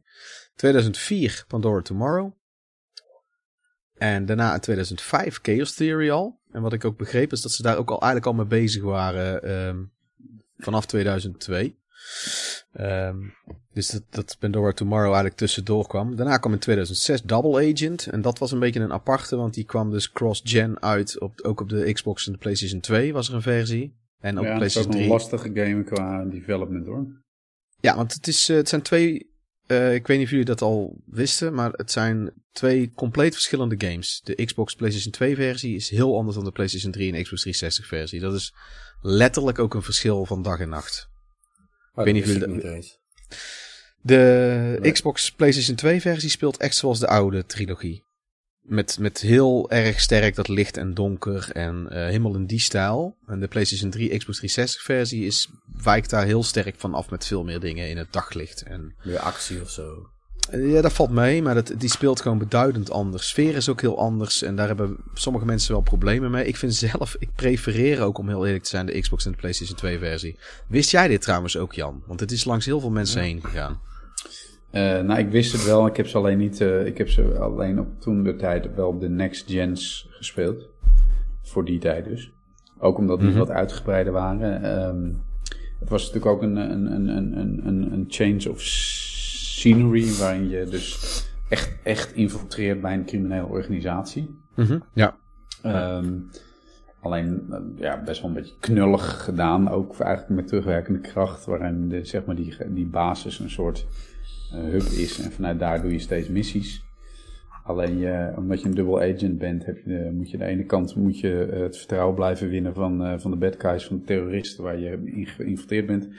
2004 0.55 1.45
Pandora 1.47 1.81
Tomorrow. 1.81 2.31
En 3.93 4.25
daarna 4.25 4.53
in 4.53 4.59
2005 4.59 5.39
Chaos 5.41 5.73
Theory 5.73 6.09
al. 6.09 6.39
En 6.51 6.61
wat 6.61 6.73
ik 6.73 6.85
ook 6.85 6.97
begreep 6.97 7.31
is 7.31 7.41
dat 7.41 7.51
ze 7.51 7.61
daar 7.61 7.77
ook 7.77 7.89
al 7.89 8.01
eigenlijk 8.01 8.25
al 8.25 8.33
mee 8.33 8.59
bezig 8.59 8.83
waren 8.83 9.43
ehm, 9.43 9.83
vanaf 10.57 10.85
2002. 10.85 11.77
Ehm, 12.73 13.17
dus 13.73 13.89
dat, 13.89 14.03
dat 14.09 14.35
Pandora 14.39 14.71
Tomorrow 14.71 15.05
eigenlijk 15.05 15.35
tussendoor 15.35 15.87
kwam. 15.87 16.15
Daarna 16.15 16.37
kwam 16.37 16.53
in 16.53 16.59
2006 16.59 17.21
Double 17.21 17.71
Agent. 17.71 18.07
En 18.07 18.21
dat 18.21 18.39
was 18.39 18.51
een 18.51 18.59
beetje 18.59 18.79
een 18.79 18.93
aparte, 18.93 19.35
want 19.35 19.53
die 19.53 19.63
kwam 19.63 19.91
dus 19.91 20.11
cross-gen 20.11 20.81
uit. 20.81 21.19
Op, 21.19 21.41
ook 21.41 21.61
op 21.61 21.69
de 21.69 21.93
Xbox 21.93 22.25
en 22.25 22.31
de 22.31 22.37
PlayStation 22.37 22.79
2 22.79 23.13
was 23.13 23.27
er 23.27 23.35
een 23.35 23.41
versie. 23.41 23.95
En 24.23 24.37
op 24.39 24.43
ja, 24.45 24.53
het 24.53 24.61
is 24.61 24.77
ook 24.77 24.87
PlayStation 24.87 24.91
een 24.91 24.97
3. 24.97 25.09
lastige 25.09 25.51
game 25.53 25.83
qua 25.83 26.25
development 26.25 26.85
hoor. 26.85 27.05
Ja, 27.79 27.95
want 27.95 28.13
het, 28.13 28.27
is, 28.27 28.49
eh, 28.49 28.55
het 28.55 28.69
zijn 28.69 28.81
twee. 28.81 29.31
eh, 29.67 29.93
ik 29.93 30.07
weet 30.07 30.17
niet 30.17 30.25
of 30.25 30.31
jullie 30.31 30.45
dat 30.45 30.61
al 30.61 31.01
wisten, 31.05 31.53
maar 31.53 31.71
het 31.71 31.91
zijn 31.91 32.31
twee 32.51 32.91
compleet 32.95 33.33
verschillende 33.33 33.75
games. 33.87 34.21
De 34.23 34.45
Xbox 34.45 34.75
PlayStation 34.75 35.11
2 35.11 35.35
versie 35.35 35.75
is 35.75 35.89
heel 35.89 36.17
anders 36.17 36.35
dan 36.35 36.45
de 36.45 36.51
PlayStation 36.51 36.91
3 36.91 37.13
en 37.13 37.23
Xbox 37.23 37.41
360 37.41 37.87
versie. 37.87 38.19
Dat 38.19 38.33
is 38.33 38.53
letterlijk 39.01 39.59
ook 39.59 39.73
een 39.73 39.81
verschil 39.83 40.25
van 40.25 40.41
dag 40.41 40.59
en 40.59 40.69
nacht. 40.69 41.09
Maar 41.93 42.05
weet 42.05 42.13
dat 42.13 42.23
niet 42.23 42.23
of 42.23 42.29
ik 42.29 42.39
jullie 42.39 42.55
niet 42.55 42.73
eens. 42.75 42.99
De 44.01 44.77
Nee. 44.81 44.91
Xbox 44.91 45.31
PlayStation 45.31 45.75
2 45.75 46.01
versie 46.01 46.29
speelt 46.29 46.57
echt 46.57 46.75
zoals 46.75 46.99
de 46.99 47.07
oude 47.07 47.45
trilogie. 47.45 48.02
Met, 48.63 48.99
met 48.99 49.19
heel 49.21 49.69
erg 49.69 49.99
sterk 49.99 50.35
dat 50.35 50.47
licht 50.47 50.77
en 50.77 50.93
donker 50.93 51.49
en 51.51 51.89
eh, 51.89 52.05
helemaal 52.05 52.35
in 52.35 52.45
die 52.45 52.59
stijl. 52.59 53.15
En 53.25 53.39
de 53.39 53.47
PlayStation 53.47 53.89
3 53.89 54.17
Xbox 54.17 54.37
360 54.37 54.81
versie 54.81 55.25
is, 55.25 55.49
wijkt 55.83 56.09
daar 56.09 56.25
heel 56.25 56.43
sterk 56.43 56.75
van 56.77 56.93
af 56.93 57.09
met 57.09 57.25
veel 57.25 57.43
meer 57.43 57.59
dingen 57.59 57.89
in 57.89 57.97
het 57.97 58.13
daglicht. 58.13 58.61
En 58.61 58.95
Weer 59.03 59.19
actie 59.19 59.61
of 59.61 59.69
zo. 59.69 60.07
Ja, 60.51 60.81
dat 60.81 60.93
valt 60.93 61.09
mee, 61.09 61.41
maar 61.41 61.53
dat, 61.53 61.73
die 61.77 61.89
speelt 61.89 62.21
gewoon 62.21 62.37
beduidend 62.37 62.91
anders. 62.91 63.27
Sfeer 63.27 63.55
is 63.55 63.69
ook 63.69 63.81
heel 63.81 63.99
anders 63.99 64.41
en 64.41 64.55
daar 64.55 64.67
hebben 64.67 64.97
sommige 65.13 65.45
mensen 65.45 65.71
wel 65.71 65.81
problemen 65.81 66.31
mee. 66.31 66.45
Ik 66.45 66.57
vind 66.57 66.75
zelf, 66.75 67.15
ik 67.19 67.29
prefereer 67.35 68.01
ook 68.01 68.17
om 68.17 68.27
heel 68.27 68.45
eerlijk 68.45 68.63
te 68.63 68.69
zijn 68.69 68.85
de 68.85 68.99
Xbox 68.99 69.25
en 69.25 69.31
de 69.31 69.37
PlayStation 69.37 69.77
2 69.77 69.99
versie. 69.99 70.39
Wist 70.67 70.91
jij 70.91 71.07
dit 71.07 71.21
trouwens 71.21 71.57
ook, 71.57 71.73
Jan? 71.73 72.03
Want 72.07 72.19
het 72.19 72.31
is 72.31 72.43
langs 72.43 72.65
heel 72.65 72.79
veel 72.79 72.89
mensen 72.89 73.21
heen 73.21 73.41
gegaan. 73.43 73.79
Eh, 74.73 74.99
nou, 75.01 75.19
ik 75.19 75.29
wist 75.29 75.51
het 75.51 75.65
wel. 75.65 75.85
Ik 75.87 75.97
heb 75.97 76.07
ze 76.07 76.17
alleen 76.17 76.37
niet. 76.37 76.61
eh, 76.61 76.85
ik 76.85 76.97
heb 76.97 77.09
ze 77.09 77.37
alleen 77.39 77.79
op 77.79 77.87
toen 77.99 78.23
de 78.23 78.35
tijd 78.35 78.75
wel 78.75 78.87
op 78.87 78.99
de 79.01 79.09
next 79.09 79.51
gens 79.51 80.07
gespeeld. 80.09 80.67
Voor 81.41 81.65
die 81.65 81.79
tijd 81.79 82.05
dus. 82.05 82.31
Ook 82.79 82.97
omdat 82.97 83.19
die 83.19 83.29
Mhm. 83.29 83.37
wat 83.37 83.49
uitgebreider 83.49 84.13
waren. 84.13 84.63
Ehm, 84.63 85.11
het 85.79 85.89
was 85.89 86.01
natuurlijk 86.05 86.31
ook 86.35 86.41
een, 86.41 86.55
een, 86.55 86.91
een, 86.91 87.37
een, 87.67 87.91
een- 87.93 88.05
change 88.07 88.49
of 88.49 88.61
scenery. 88.61 90.17
Waarin 90.19 90.49
je 90.49 90.65
dus 90.65 90.97
echt, 91.49 91.75
echt 91.83 92.13
infiltreert 92.13 92.81
bij 92.81 92.93
een 92.93 93.05
criminele 93.05 93.45
organisatie. 93.47 94.37
Ja. 94.93 95.15
Ehm, 95.61 96.13
alleen 97.01 97.43
eh, 97.49 97.57
ja, 97.75 98.01
best 98.05 98.21
wel 98.21 98.29
een 98.29 98.35
beetje 98.35 98.55
knullig 98.59 99.23
gedaan. 99.23 99.69
Ook 99.69 99.99
eigenlijk 99.99 100.35
met 100.41 100.47
terugwerkende 100.47 100.99
kracht. 100.99 101.45
Waarin 101.45 101.89
de, 101.89 102.05
zeg 102.05 102.25
maar 102.25 102.35
die, 102.35 102.55
die 102.67 102.85
basis 102.87 103.39
een 103.39 103.49
soort 103.49 103.85
hub 104.55 104.81
is. 104.81 105.19
En 105.19 105.31
vanuit 105.31 105.59
daar 105.59 105.81
doe 105.81 105.91
je 105.91 105.99
steeds 105.99 106.27
missies. 106.27 106.83
Alleen 107.63 107.97
je, 107.97 108.33
omdat 108.37 108.61
je 108.61 108.67
een 108.67 108.75
dubbel 108.75 109.01
agent 109.01 109.37
bent, 109.37 109.65
heb 109.65 109.77
je 109.77 109.83
de, 109.89 110.11
moet 110.13 110.29
je 110.31 110.37
aan 110.37 110.45
de 110.45 110.51
ene 110.51 110.65
kant 110.65 110.95
moet 110.95 111.19
je, 111.19 111.43
eh, 111.43 111.59
het 111.59 111.77
vertrouwen 111.77 112.15
blijven 112.15 112.49
winnen 112.49 112.73
van, 112.73 113.03
eh, 113.03 113.19
van 113.19 113.31
de 113.31 113.37
bad 113.37 113.55
guys, 113.57 113.85
van 113.85 113.97
de 113.97 114.03
terroristen 114.03 114.63
waar 114.63 114.79
je 114.79 115.01
in 115.05 115.25
geïnfiltreerd 115.25 115.85
bent. 115.85 116.03
En 116.03 116.11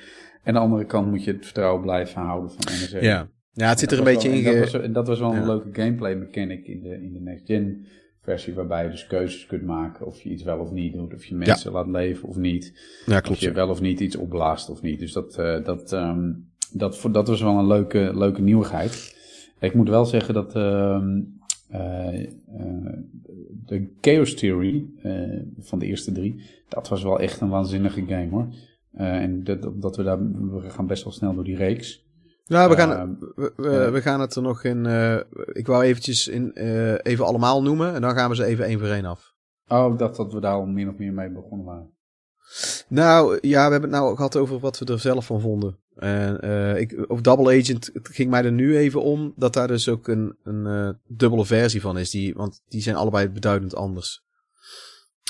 aan 0.44 0.54
de 0.54 0.60
andere 0.60 0.84
kant 0.84 1.10
moet 1.10 1.24
je 1.24 1.32
het 1.32 1.44
vertrouwen 1.44 1.82
blijven 1.82 2.22
houden 2.22 2.50
van 2.50 2.72
NSA. 2.72 2.98
Ja. 2.98 3.28
ja, 3.52 3.68
het 3.68 3.78
zit 3.78 3.92
er 3.92 3.98
een 3.98 4.04
beetje 4.04 4.28
in. 4.28 4.44
Dat 4.44 4.72
was, 4.72 4.92
dat 4.92 5.06
was 5.06 5.18
wel 5.18 5.34
een 5.34 5.46
leuke 5.46 5.68
gameplay 5.72 6.14
mechanic 6.14 6.66
in 6.66 6.82
de, 6.82 7.02
in 7.02 7.12
de 7.12 7.20
next 7.20 7.46
gen 7.46 7.86
versie, 8.20 8.54
waarbij 8.54 8.84
je 8.84 8.90
dus 8.90 9.06
keuzes 9.06 9.46
kunt 9.46 9.62
maken 9.62 10.06
of 10.06 10.20
je 10.20 10.28
iets 10.28 10.42
wel 10.42 10.58
of 10.58 10.70
niet 10.70 10.92
doet, 10.92 11.14
of 11.14 11.24
je 11.24 11.34
mensen 11.34 11.72
laat 11.72 11.88
leven 11.88 12.28
of 12.28 12.36
niet, 12.36 12.72
Ja, 13.06 13.22
of 13.30 13.38
je 13.38 13.52
wel 13.52 13.68
of 13.68 13.80
niet 13.80 14.00
iets 14.00 14.16
opblaast 14.16 14.70
of 14.70 14.82
niet. 14.82 14.98
Dus 14.98 15.12
dat, 15.12 15.38
eh, 15.38 15.64
dat, 15.64 15.92
ehm, 15.92 16.30
dat, 16.74 17.06
dat 17.12 17.28
was 17.28 17.42
wel 17.42 17.58
een 17.58 17.66
leuke, 17.66 18.10
leuke 18.14 18.40
nieuwigheid. 18.40 19.16
Ik 19.60 19.74
moet 19.74 19.88
wel 19.88 20.04
zeggen 20.04 20.34
dat 20.34 20.54
ehm, 20.54 21.20
eh, 21.68 22.22
eh, 22.22 22.92
de 23.66 23.92
Chaos 24.00 24.34
Theory 24.34 24.86
eh, 25.02 25.40
van 25.58 25.78
de 25.78 25.86
eerste 25.86 26.12
drie, 26.12 26.42
dat 26.68 26.88
was 26.88 27.02
wel 27.02 27.20
echt 27.20 27.40
een 27.40 27.48
waanzinnige 27.48 28.04
game 28.06 28.28
hoor. 28.30 28.48
En 28.92 29.44
dat, 29.44 29.82
dat 29.82 29.96
we 29.96 30.02
daar, 30.02 30.18
we 30.32 30.70
gaan 30.70 30.86
best 30.86 31.04
wel 31.04 31.12
snel 31.12 31.34
door 31.34 31.44
die 31.44 31.56
reeks. 31.56 32.02
Nou, 32.46 32.70
we 32.70 32.76
gaan, 32.76 32.90
Ehm, 32.92 33.14
we, 33.34 33.52
we, 33.56 33.70
ja. 33.70 33.90
we 33.90 34.00
gaan 34.00 34.20
het 34.20 34.34
er 34.34 34.42
nog 34.42 34.64
in. 34.64 34.86
ik 35.52 35.66
wou 35.66 35.84
eventjes 35.84 36.28
in, 36.28 36.52
even 37.02 37.24
allemaal 37.24 37.62
noemen 37.62 37.94
en 37.94 38.00
dan 38.00 38.14
gaan 38.14 38.30
we 38.30 38.36
ze 38.36 38.44
even 38.44 38.64
één 38.64 38.78
voor 38.78 38.88
één 38.88 39.04
af. 39.04 39.34
Oh, 39.68 39.92
ik 39.92 39.98
dacht 39.98 40.16
dat 40.16 40.32
we 40.32 40.40
daar 40.40 40.54
al 40.54 40.66
min 40.66 40.88
of 40.88 40.96
meer 40.96 41.12
mee 41.12 41.30
begonnen 41.30 41.66
waren. 41.66 41.90
Nou, 42.88 43.38
ja, 43.40 43.64
we 43.64 43.72
hebben 43.72 43.90
het 43.90 44.00
nou 44.00 44.16
gehad 44.16 44.36
over 44.36 44.58
wat 44.58 44.78
we 44.78 44.92
er 44.92 45.00
zelf 45.00 45.26
van 45.26 45.40
vonden. 45.40 45.78
En 45.96 46.40
eh, 46.40 46.80
ik, 46.80 47.04
of 47.10 47.20
Double 47.20 47.58
Agent, 47.60 47.90
het 47.92 48.08
ging 48.08 48.30
mij 48.30 48.44
er 48.44 48.52
nu 48.52 48.76
even 48.76 49.02
om 49.02 49.32
dat 49.36 49.52
daar 49.52 49.68
dus 49.68 49.88
ook 49.88 50.08
een, 50.08 50.36
een 50.42 50.66
eh, 50.66 50.90
dubbele 51.16 51.44
versie 51.46 51.80
van 51.80 51.98
is. 51.98 52.10
Die, 52.10 52.34
want 52.34 52.62
die 52.68 52.82
zijn 52.82 52.96
allebei 52.96 53.28
beduidend 53.28 53.74
anders. 53.74 54.22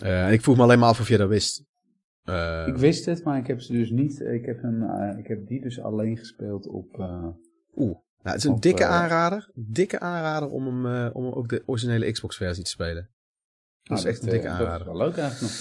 Eh, 0.02 0.26
en 0.26 0.32
ik 0.32 0.42
vroeg 0.42 0.56
me 0.56 0.62
alleen 0.62 0.78
maar 0.78 0.88
af 0.88 1.00
of 1.00 1.08
je 1.08 1.16
dat 1.16 1.28
wist. 1.28 1.64
Eh, 2.22 2.64
Ik 2.66 2.76
wist 2.76 3.04
het, 3.04 3.24
maar 3.24 3.38
ik 3.38 3.46
heb 3.46 3.60
ze 3.60 3.72
dus 3.72 3.90
niet. 3.90 4.20
Ik 4.20 4.44
heb, 4.44 4.62
eh, 4.62 5.18
ik 5.18 5.26
heb 5.26 5.46
die 5.46 5.60
dus 5.60 5.80
alleen 5.80 6.16
gespeeld 6.16 6.66
op. 6.66 6.98
eh, 7.00 7.26
Oeh. 7.76 7.96
Nou, 8.22 8.36
het 8.36 8.44
is 8.44 8.50
een 8.50 8.60
dikke 8.60 8.84
aanrader. 8.86 9.50
Dikke 9.54 10.00
aanrader 10.00 10.48
om 10.48 10.66
hem, 10.66 10.86
eh, 11.06 11.14
om 11.16 11.24
ook 11.32 11.48
de 11.48 11.62
originele 11.66 12.12
Xbox 12.12 12.36
versie 12.36 12.64
te 12.64 12.70
spelen. 12.70 13.10
Dat 13.82 13.98
is 13.98 14.04
nou, 14.04 14.14
echt 14.14 14.22
een 14.24 14.30
dikke 14.30 14.46
Dat 14.46 14.54
is 14.56 14.60
aanrader. 14.62 14.86
wel 14.86 14.96
leuk 14.96 15.16
eigenlijk 15.16 15.40
nog. 15.52 15.60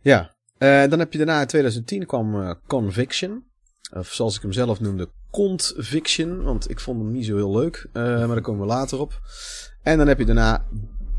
Ja. 0.00 0.34
Eh, 0.58 0.90
dan 0.90 0.98
heb 0.98 1.12
je 1.12 1.18
daarna 1.18 1.40
in 1.40 1.46
2010 1.46 2.06
kwam 2.06 2.58
Conviction. 2.66 3.44
Of 3.92 4.12
zoals 4.12 4.36
ik 4.36 4.42
hem 4.42 4.52
zelf 4.52 4.80
noemde, 4.80 5.08
Conviction. 5.30 6.42
Want 6.42 6.70
ik 6.70 6.80
vond 6.80 7.00
hem 7.02 7.10
niet 7.12 7.24
zo 7.26 7.36
heel 7.36 7.52
leuk. 7.56 7.86
eh, 7.92 8.02
maar 8.02 8.26
daar 8.28 8.40
komen 8.40 8.60
we 8.60 8.66
later 8.66 8.98
op. 9.00 9.20
En 9.82 9.98
dan 9.98 10.06
heb 10.08 10.18
je 10.18 10.24
daarna 10.24 10.64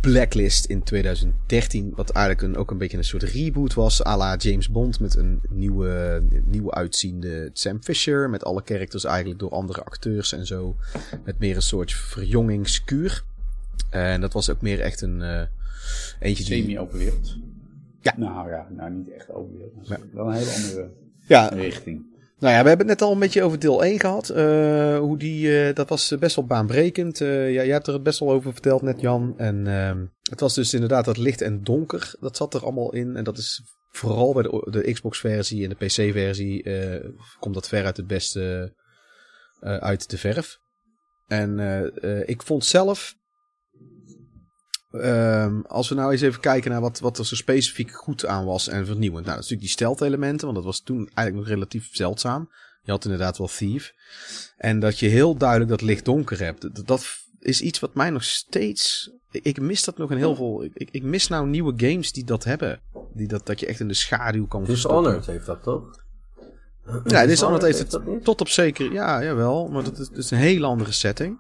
Blacklist 0.02 0.66
in 0.66 0.84
2013. 0.84 1.94
Wat 1.96 2.10
eigenlijk 2.10 2.48
een, 2.48 2.58
ook 2.62 2.72
een 2.72 2.78
beetje 2.78 2.98
een 2.98 3.04
soort 3.04 3.24
reboot 3.24 3.74
was. 3.74 4.06
à 4.06 4.18
la 4.18 4.36
James 4.36 4.70
Bond. 4.70 5.00
Met 5.00 5.16
een 5.16 5.42
nieuwe, 5.50 6.24
nieuwe 6.46 6.72
uitziende 6.72 7.50
Sam 7.54 7.84
Fisher. 7.84 8.30
Met 8.30 8.44
alle 8.44 8.62
characters 8.66 9.04
eigenlijk 9.04 9.40
door 9.40 9.50
andere 9.52 9.84
acteurs 9.84 10.32
en 10.34 10.46
zo. 10.46 10.76
Met 11.26 11.40
meer 11.40 11.56
een 11.56 11.62
soort 11.62 11.94
verjongingskuur. 11.94 13.24
En 13.90 14.22
dat 14.22 14.34
was 14.34 14.50
ook 14.50 14.62
meer 14.62 14.80
echt 14.80 15.02
een... 15.02 15.22
eh, 15.22 15.42
eentje 16.20 16.44
die... 16.44 16.62
Semi-open 16.62 16.98
wereld. 16.98 17.36
Ja. 18.02 18.14
Nou 18.18 18.50
ja, 18.50 18.68
nou 18.70 18.92
niet 18.92 19.12
echt 19.12 19.32
open 19.32 19.58
wereld. 19.58 19.90
maar 19.90 20.00
Ja. 20.00 20.06
Wel 20.14 20.28
een 20.28 20.34
hele 20.34 20.52
andere 20.52 20.90
Ja, 21.28 21.48
richting. 21.48 22.06
Nou 22.42 22.54
ja, 22.54 22.62
we 22.62 22.68
hebben 22.68 22.88
het 22.88 23.00
net 23.00 23.08
al 23.08 23.14
een 23.14 23.20
beetje 23.20 23.44
over 23.44 23.60
deel 23.60 23.84
1 23.84 24.00
gehad. 24.00 24.30
Eh, 24.30 24.98
hoe 24.98 25.18
die, 25.18 25.68
eh, 25.68 25.76
dat 25.76 25.90
was 25.90 26.16
best 26.20 26.36
wel 26.36 26.46
baanbrekend. 26.46 27.22
Eh, 27.22 27.54
ja, 27.54 27.64
jij 27.64 27.74
hebt 27.74 27.88
er 27.88 28.02
best 28.02 28.20
wel 28.20 28.32
over 28.32 28.52
verteld 28.54 28.82
net, 28.82 29.02
Jan. 29.02 29.34
En 29.38 29.68
ehm, 29.68 30.06
het 30.30 30.40
was 30.40 30.54
dus 30.54 30.74
inderdaad 30.74 31.06
dat 31.06 31.18
licht 31.18 31.42
en 31.42 31.64
donker. 31.64 32.14
Dat 32.20 32.38
zat 32.38 32.54
er 32.54 32.64
allemaal 32.64 32.94
in. 32.94 33.16
En 33.16 33.24
dat 33.24 33.38
is 33.38 33.62
vooral 33.92 34.34
bij 34.34 34.44
de, 34.44 34.68
de 34.70 34.92
Xbox-versie 34.92 35.64
en 35.64 35.70
de 35.70 35.86
PC-versie... 35.86 36.64
eh, 36.64 37.10
komt 37.40 37.54
dat 37.54 37.68
ver 37.68 37.86
uit 37.86 37.98
het 37.98 38.08
beste 38.08 38.74
eh, 39.62 39.78
uit 39.78 40.10
de 40.10 40.18
verf. 40.18 40.60
En 41.28 41.60
eh, 41.60 42.20
eh, 42.20 42.30
ik 42.30 42.42
vond 42.42 42.66
zelf... 42.66 43.16
ehm, 44.92 45.62
als 45.62 45.90
we 45.90 45.96
nou 45.96 46.12
eens 46.12 46.22
even 46.22 46.40
kijken 46.40 46.72
naar 46.72 46.82
wat, 46.82 47.00
wat 47.00 47.18
er 47.18 47.26
zo 47.26 47.36
specifiek 47.36 47.92
goed 47.92 48.26
aan 48.26 48.46
was 48.46 48.68
en 48.68 48.86
vernieuwend. 48.86 49.26
Nou, 49.26 49.36
dat 49.36 49.46
is 49.46 49.50
natuurlijk 49.50 49.62
die 49.62 49.70
stealth-elementen, 49.70 50.46
want 50.46 50.56
dat 50.56 50.66
was 50.66 50.82
toen 50.82 51.10
eigenlijk 51.14 51.36
nog 51.36 51.48
relatief 51.48 51.90
zeldzaam. 51.92 52.50
Je 52.84 52.92
had 52.92 53.04
inderdaad 53.04 53.38
wel 53.38 53.48
Thief. 53.48 53.94
En 54.58 54.80
dat 54.80 55.00
je 55.00 55.08
heel 55.08 55.38
duidelijk 55.38 55.70
dat 55.70 55.82
licht-donker 55.82 56.40
hebt. 56.40 56.76
Dat, 56.76 56.88
dat 56.88 57.06
is 57.40 57.62
iets 57.62 57.80
wat 57.80 57.94
mij 57.94 58.10
nog 58.10 58.24
steeds... 58.24 59.12
Ik, 59.32 59.44
ik 59.44 59.60
mis 59.60 59.84
dat 59.84 59.98
nog 59.98 60.12
in 60.12 60.18
heel 60.18 60.36
veel... 60.36 60.64
Ik, 60.74 60.90
ik, 60.92 61.04
mis 61.04 61.28
nou 61.28 61.48
nieuwe 61.48 61.74
games 61.76 62.12
die 62.12 62.24
dat 62.24 62.44
hebben. 62.44 62.82
Die 63.14 63.28
dat, 63.28 63.46
dat 63.46 63.60
je 63.60 63.66
echt 63.66 63.80
in 63.80 63.88
de 63.88 63.94
schaduw 63.94 64.48
kan. 64.48 64.64
Dishonored 64.64 65.26
heeft 65.26 65.46
dat 65.46 65.64
toch? 65.64 66.00
Ja, 67.06 67.26
Dishonored 67.26 67.62
heeft 67.62 67.92
het 67.92 68.24
tot 68.24 68.42
op 68.42 68.48
zeker... 68.48 68.92
Ja, 68.94 69.24
jawel. 69.24 69.68
Maar 69.68 69.84
dat 69.84 70.00
is, 70.00 70.10
dat 70.10 70.18
is 70.18 70.32
een 70.32 70.38
hele 70.38 70.66
andere 70.66 70.92
setting. 70.92 71.40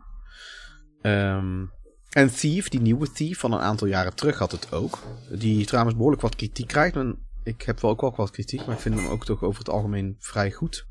Ehm, 1.02 1.66
en 2.12 2.34
Thief, 2.34 2.70
die 2.70 2.82
nieuwe 2.82 3.12
Thief 3.12 3.40
van 3.40 3.54
een 3.54 3.60
aantal 3.60 3.88
jaren 3.88 4.16
terug 4.16 4.38
had 4.38 4.52
het 4.52 4.72
ook. 4.72 5.00
Die 5.30 5.66
trouwens 5.66 5.96
behoorlijk 5.96 6.22
wat 6.22 6.36
kritiek 6.36 6.68
krijgt. 6.68 6.96
En 6.96 7.18
ik 7.44 7.62
heb 7.62 7.80
wel 7.82 7.92
ook 7.92 8.02
wel 8.02 8.14
wat 8.16 8.32
kritiek. 8.32 8.66
Maar 8.66 8.76
ik 8.76 8.82
vind 8.82 8.96
hem 8.96 9.08
ook 9.08 9.26
toch 9.26 9.44
over 9.44 9.60
het 9.60 9.70
algemeen 9.70 10.16
vrij 10.20 10.52
goed. 10.52 10.86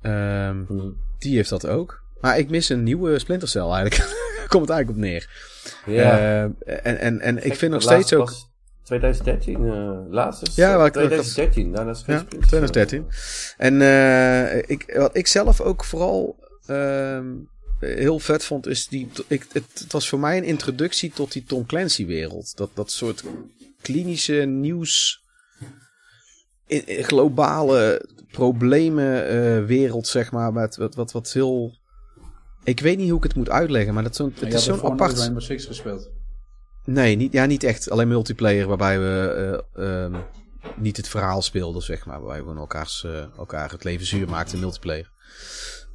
Ehm, 0.00 0.64
Hm. 0.66 0.90
die 1.18 1.36
heeft 1.36 1.50
dat 1.50 1.66
ook. 1.66 2.02
Maar 2.20 2.38
ik 2.38 2.50
mis 2.50 2.68
een 2.68 2.82
nieuwe 2.82 3.18
Splinter 3.18 3.48
Cell 3.48 3.62
eigenlijk. 3.70 3.94
Komt 4.48 4.68
het 4.68 4.70
eigenlijk 4.70 4.88
op 4.90 4.96
neer. 4.96 5.30
Ja. 5.86 6.18
Eh, 6.18 6.42
en, 6.86 6.98
en, 6.98 7.20
en 7.20 7.44
ik 7.46 7.54
vind 7.54 7.72
nog 7.72 7.82
steeds 7.82 8.12
ook... 8.14 8.24
was 8.28 8.50
2013, 8.82 9.66
eh 9.66 10.10
laatste 10.10 10.50
Ja, 10.54 10.70
eh, 10.72 10.76
wat 10.76 10.86
ik- 10.86 10.92
2013, 10.92 11.72
daarna 11.72 11.90
is 11.90 12.02
Ja, 12.06 12.18
Splinter 12.18 12.48
Cell. 12.48 12.58
2013. 12.68 13.06
En 13.56 13.82
eh, 13.82 14.58
ik, 14.70 14.92
wat 14.96 15.16
ik 15.16 15.26
zelf 15.26 15.60
ook 15.60 15.84
vooral 15.84 16.36
ehm, 16.66 17.26
heel 17.78 18.18
vet 18.18 18.44
vond, 18.44 18.66
is 18.66 18.88
die. 18.88 19.08
Ik, 19.26 19.46
het, 19.52 19.64
het 19.74 19.92
was 19.92 20.08
voor 20.08 20.18
mij 20.18 20.36
een 20.36 20.44
introductie 20.44 21.10
tot 21.10 21.32
die 21.32 21.44
Tom 21.44 21.66
Clancy-wereld. 21.66 22.56
Dat, 22.56 22.70
dat 22.74 22.90
soort 22.90 23.24
klinische 23.80 24.34
nieuws. 24.34 25.22
globale 26.84 28.08
problemenwereld, 28.30 29.66
wereld 29.66 30.06
zeg 30.06 30.32
maar. 30.32 30.52
Met 30.52 30.76
wat, 30.76 30.94
wat, 30.94 31.12
wat 31.12 31.32
heel... 31.32 31.76
Ik 32.64 32.80
weet 32.80 32.98
niet 32.98 33.08
hoe 33.08 33.18
ik 33.18 33.24
het 33.24 33.34
moet 33.34 33.50
uitleggen, 33.50 33.94
maar 33.94 34.02
dat 34.02 34.16
Je 34.16 34.30
het 34.34 34.54
is 34.54 34.64
zo'n 34.64 34.82
apart... 34.82 35.18
Rainbow 35.18 35.42
Six 35.42 35.64
gespeeld. 35.64 36.10
Nee, 36.84 37.16
niet, 37.16 37.32
ja, 37.32 37.46
niet 37.46 37.62
echt. 37.62 37.90
Alleen 37.90 38.08
multiplayer 38.08 38.66
waarbij 38.66 39.00
we 39.00 39.62
eh, 39.74 40.04
ehm, 40.04 40.20
niet 40.76 40.96
het 40.96 41.08
verhaal 41.08 41.42
speelden, 41.42 41.82
zeg 41.82 42.06
maar. 42.06 42.20
Waarbij 42.20 42.44
we 42.44 42.60
elkaars, 42.60 43.04
eh, 43.04 43.24
elkaar 43.38 43.70
het 43.70 43.84
leven 43.84 44.06
zuur 44.06 44.28
maakten 44.28 44.54
in 44.54 44.60
multiplayer. 44.60 45.10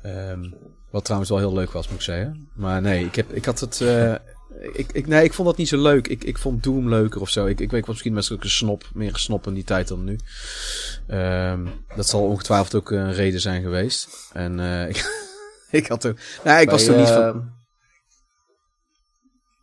Ehm, 0.04 0.50
wat 0.92 1.04
trouwens 1.04 1.32
wel 1.32 1.40
heel 1.40 1.54
leuk 1.54 1.72
was, 1.72 1.88
moet 1.88 1.96
ik 1.96 2.02
zeggen. 2.02 2.50
Maar 2.56 2.82
nee, 2.82 3.06
ik, 3.06 3.16
heb, 3.16 3.32
ik 3.32 3.46
had 3.46 3.60
het... 3.60 3.82
eh, 3.82 4.14
ik, 4.74 4.92
ik, 4.92 5.08
nee, 5.08 5.24
ik 5.24 5.34
vond 5.34 5.48
dat 5.48 5.58
niet 5.58 5.68
zo 5.68 5.82
leuk. 5.82 6.08
Ik, 6.08 6.24
ik 6.24 6.38
vond 6.38 6.64
Doom 6.64 6.90
leuker 6.90 7.22
of 7.22 7.30
zo. 7.30 7.46
Ik, 7.46 7.60
ik 7.60 7.72
weet 7.72 7.80
ik 7.80 7.86
was 7.86 7.88
misschien 7.96 8.14
best 8.14 8.32
ook 8.32 8.44
een 8.44 8.50
snop. 8.50 8.84
Meer 8.94 9.16
snop 9.18 9.48
in 9.48 9.54
die 9.54 9.64
tijd 9.64 9.88
dan 9.88 10.04
nu. 10.04 10.20
Ehm, 11.08 11.68
dat 11.96 12.08
zal 12.08 12.24
ongetwijfeld 12.24 12.76
ook 12.76 12.92
een 12.92 13.14
reden 13.14 13.40
zijn 13.42 13.62
geweest. 13.62 14.30
En 14.34 14.60
eh, 14.60 14.88
ik, 14.94 15.26
ik 15.72 15.88
had 15.88 16.04
er... 16.04 16.16
Nee, 16.44 16.62
ik 16.62 16.70
was 16.70 16.88
er 16.88 16.98
niet 16.98 17.08
van... 17.08 17.52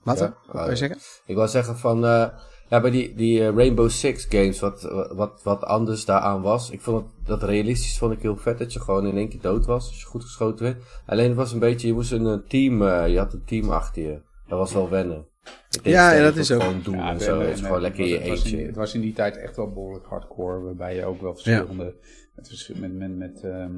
Wat? 0.03 0.19
ja? 0.19 0.25
dan? 0.25 0.35
Wat 0.47 0.53
wil 0.55 0.65
je 0.65 0.71
Ah, 0.71 0.77
zeggen? 0.77 0.99
Ik 1.27 1.35
wil 1.35 1.49
zeggen 1.49 1.79
van, 1.79 2.05
eh, 2.07 2.29
ja, 2.71 2.81
bij 2.81 2.91
die, 2.91 3.15
die 3.15 3.41
eh, 3.47 3.55
Rainbow 3.55 3.89
Six 3.89 4.27
games, 4.29 4.61
wat, 4.61 4.83
wat, 5.15 5.41
wat 5.43 5.65
anders 5.65 6.05
daaraan 6.05 6.43
was. 6.43 6.71
Ik 6.71 6.81
vond 6.81 6.97
het, 7.05 7.27
dat 7.27 7.43
realistisch 7.43 7.99
vond 7.99 8.13
ik 8.13 8.23
heel 8.23 8.37
vet, 8.37 8.59
dat 8.59 8.73
je 8.73 8.81
gewoon 8.81 9.07
in 9.07 9.17
één 9.17 9.29
keer 9.29 9.41
dood 9.41 9.67
was, 9.67 9.89
als 9.89 10.01
je 10.01 10.07
goed 10.07 10.23
geschoten 10.23 10.65
werd. 10.65 10.83
Alleen 11.07 11.27
het 11.29 11.37
was 11.37 11.53
een 11.53 11.59
beetje, 11.59 11.87
je 11.87 11.93
moest 11.93 12.13
een 12.13 12.27
eh, 12.27 12.39
team, 12.49 12.83
eh, 12.83 13.09
je 13.09 13.19
had 13.19 13.33
een 13.33 13.45
team 13.45 13.71
achter 13.71 14.03
je. 14.03 14.21
Dat 14.47 14.59
was 14.59 14.73
wel 14.73 14.89
wennen. 14.91 15.27
Ik 15.71 15.83
denk 15.83 15.95
Ja, 15.97 16.13
ja, 16.13 16.23
dat 16.23 16.37
is 16.37 16.51
ook- 16.53 16.63
Gewoon 16.63 16.81
doen 16.83 16.99
en 16.99 17.21
zo, 17.21 17.41
het 17.41 17.55
is 17.59 17.61
gewoon 17.61 17.81
lekker 17.81 18.05
in 18.07 18.13
het 18.15 18.23
je 18.25 18.29
was- 18.31 18.39
het 18.39 18.43
was 18.43 18.53
in- 18.53 18.59
eentje. 18.59 18.67
Het 18.67 18.77
was 18.77 18.95
in 18.95 19.01
die 19.01 19.13
tijd 19.13 19.37
echt 19.37 19.57
wel 19.57 19.73
behoorlijk 19.73 20.07
hardcore, 20.07 20.61
waarbij 20.61 20.95
je 20.97 21.05
ook 21.05 21.21
wel 21.21 21.35
verschillende... 21.35 21.95
Met, 22.35 22.49
vers- 22.49 22.73
met, 22.79 22.93
met, 22.99 23.17
met 23.17 23.41
ehm, 23.45 23.73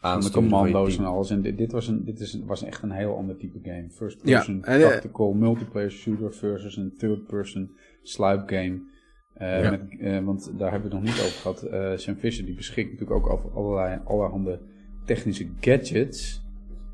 van 0.00 0.22
je 0.22 0.30
commando's 0.30 0.98
en 0.98 1.04
alles. 1.04 1.30
En 1.30 1.42
dit, 1.42 1.58
dit, 1.58 1.72
was, 1.72 1.88
een, 1.88 2.04
dit 2.04 2.20
is, 2.20 2.32
een- 2.32 2.46
was 2.46 2.62
echt 2.64 2.82
een 2.82 2.90
heel 2.90 3.16
ander 3.16 3.36
type 3.36 3.58
game. 3.62 3.86
First 3.90 4.18
Ja, 4.22 4.36
person, 4.36 4.64
en, 4.64 4.80
eh, 4.80 4.88
tactical, 4.88 5.32
multiplayer 5.32 5.90
shooter 5.90 6.34
versus 6.34 6.76
een 6.76 6.94
third 6.98 7.26
person 7.26 7.70
sluip 8.04 8.48
game. 8.48 8.92
Eh, 9.34 9.62
Ja. 9.62 9.70
met, 9.70 9.80
eh, 10.00 10.18
want 10.24 10.52
daar 10.58 10.70
hebben 10.70 10.90
we 10.90 10.96
het 10.96 11.04
nog 11.04 11.14
niet 11.14 11.24
over 11.24 11.40
gehad. 11.40 11.62
Eh 11.62 11.92
Sam 11.96 12.16
Fisher 12.16 12.44
die 12.44 12.54
beschikt 12.54 12.90
natuurlijk 12.92 13.18
ook 13.26 13.32
over 13.32 13.50
allerlei, 13.54 14.00
allerhande 14.04 14.60
technische 15.04 15.48
gadgets. 15.60 16.42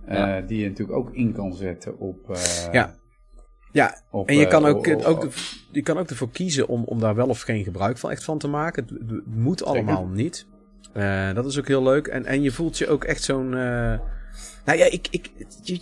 Ja. 0.09 0.41
Die 0.41 0.61
je 0.63 0.69
natuurlijk 0.69 0.99
ook 0.99 1.15
in 1.15 1.33
kan 1.33 1.55
zetten 1.55 1.99
op... 1.99 2.39
Ja. 2.73 2.99
Ja, 3.73 4.03
op, 4.11 4.29
En 4.29 4.37
je 4.37 4.47
kan 4.47 4.65
ook, 4.65 4.89
ook, 5.07 5.21
de- 5.21 5.59
je 5.73 5.83
kan 5.83 5.99
ook 5.99 6.11
ervoor 6.11 6.31
kiezen 6.31 6.69
om, 6.69 6.85
om 6.85 7.01
daar 7.01 7.15
wel 7.15 7.29
of 7.29 7.41
geen 7.41 7.65
gebruik 7.65 7.99
van 7.99 8.11
echt 8.11 8.25
van 8.25 8.39
te 8.39 8.49
maken. 8.49 8.83
Het, 8.85 9.11
het 9.11 9.27
moet 9.37 9.65
allemaal 9.65 10.07
niet. 10.07 10.47
Dat 11.35 11.47
is 11.47 11.59
ook 11.59 11.67
heel 11.69 11.83
leuk. 11.83 12.07
En, 12.07 12.25
en 12.25 12.43
je 12.43 12.51
voelt 12.51 12.79
je 12.79 12.89
ook 12.89 13.05
echt 13.05 13.23
zo'n... 13.23 13.55
eh, 14.73 14.79
nou 14.79 14.91
ja, 14.91 14.99
ik, 14.99 15.09
ik, 15.11 15.31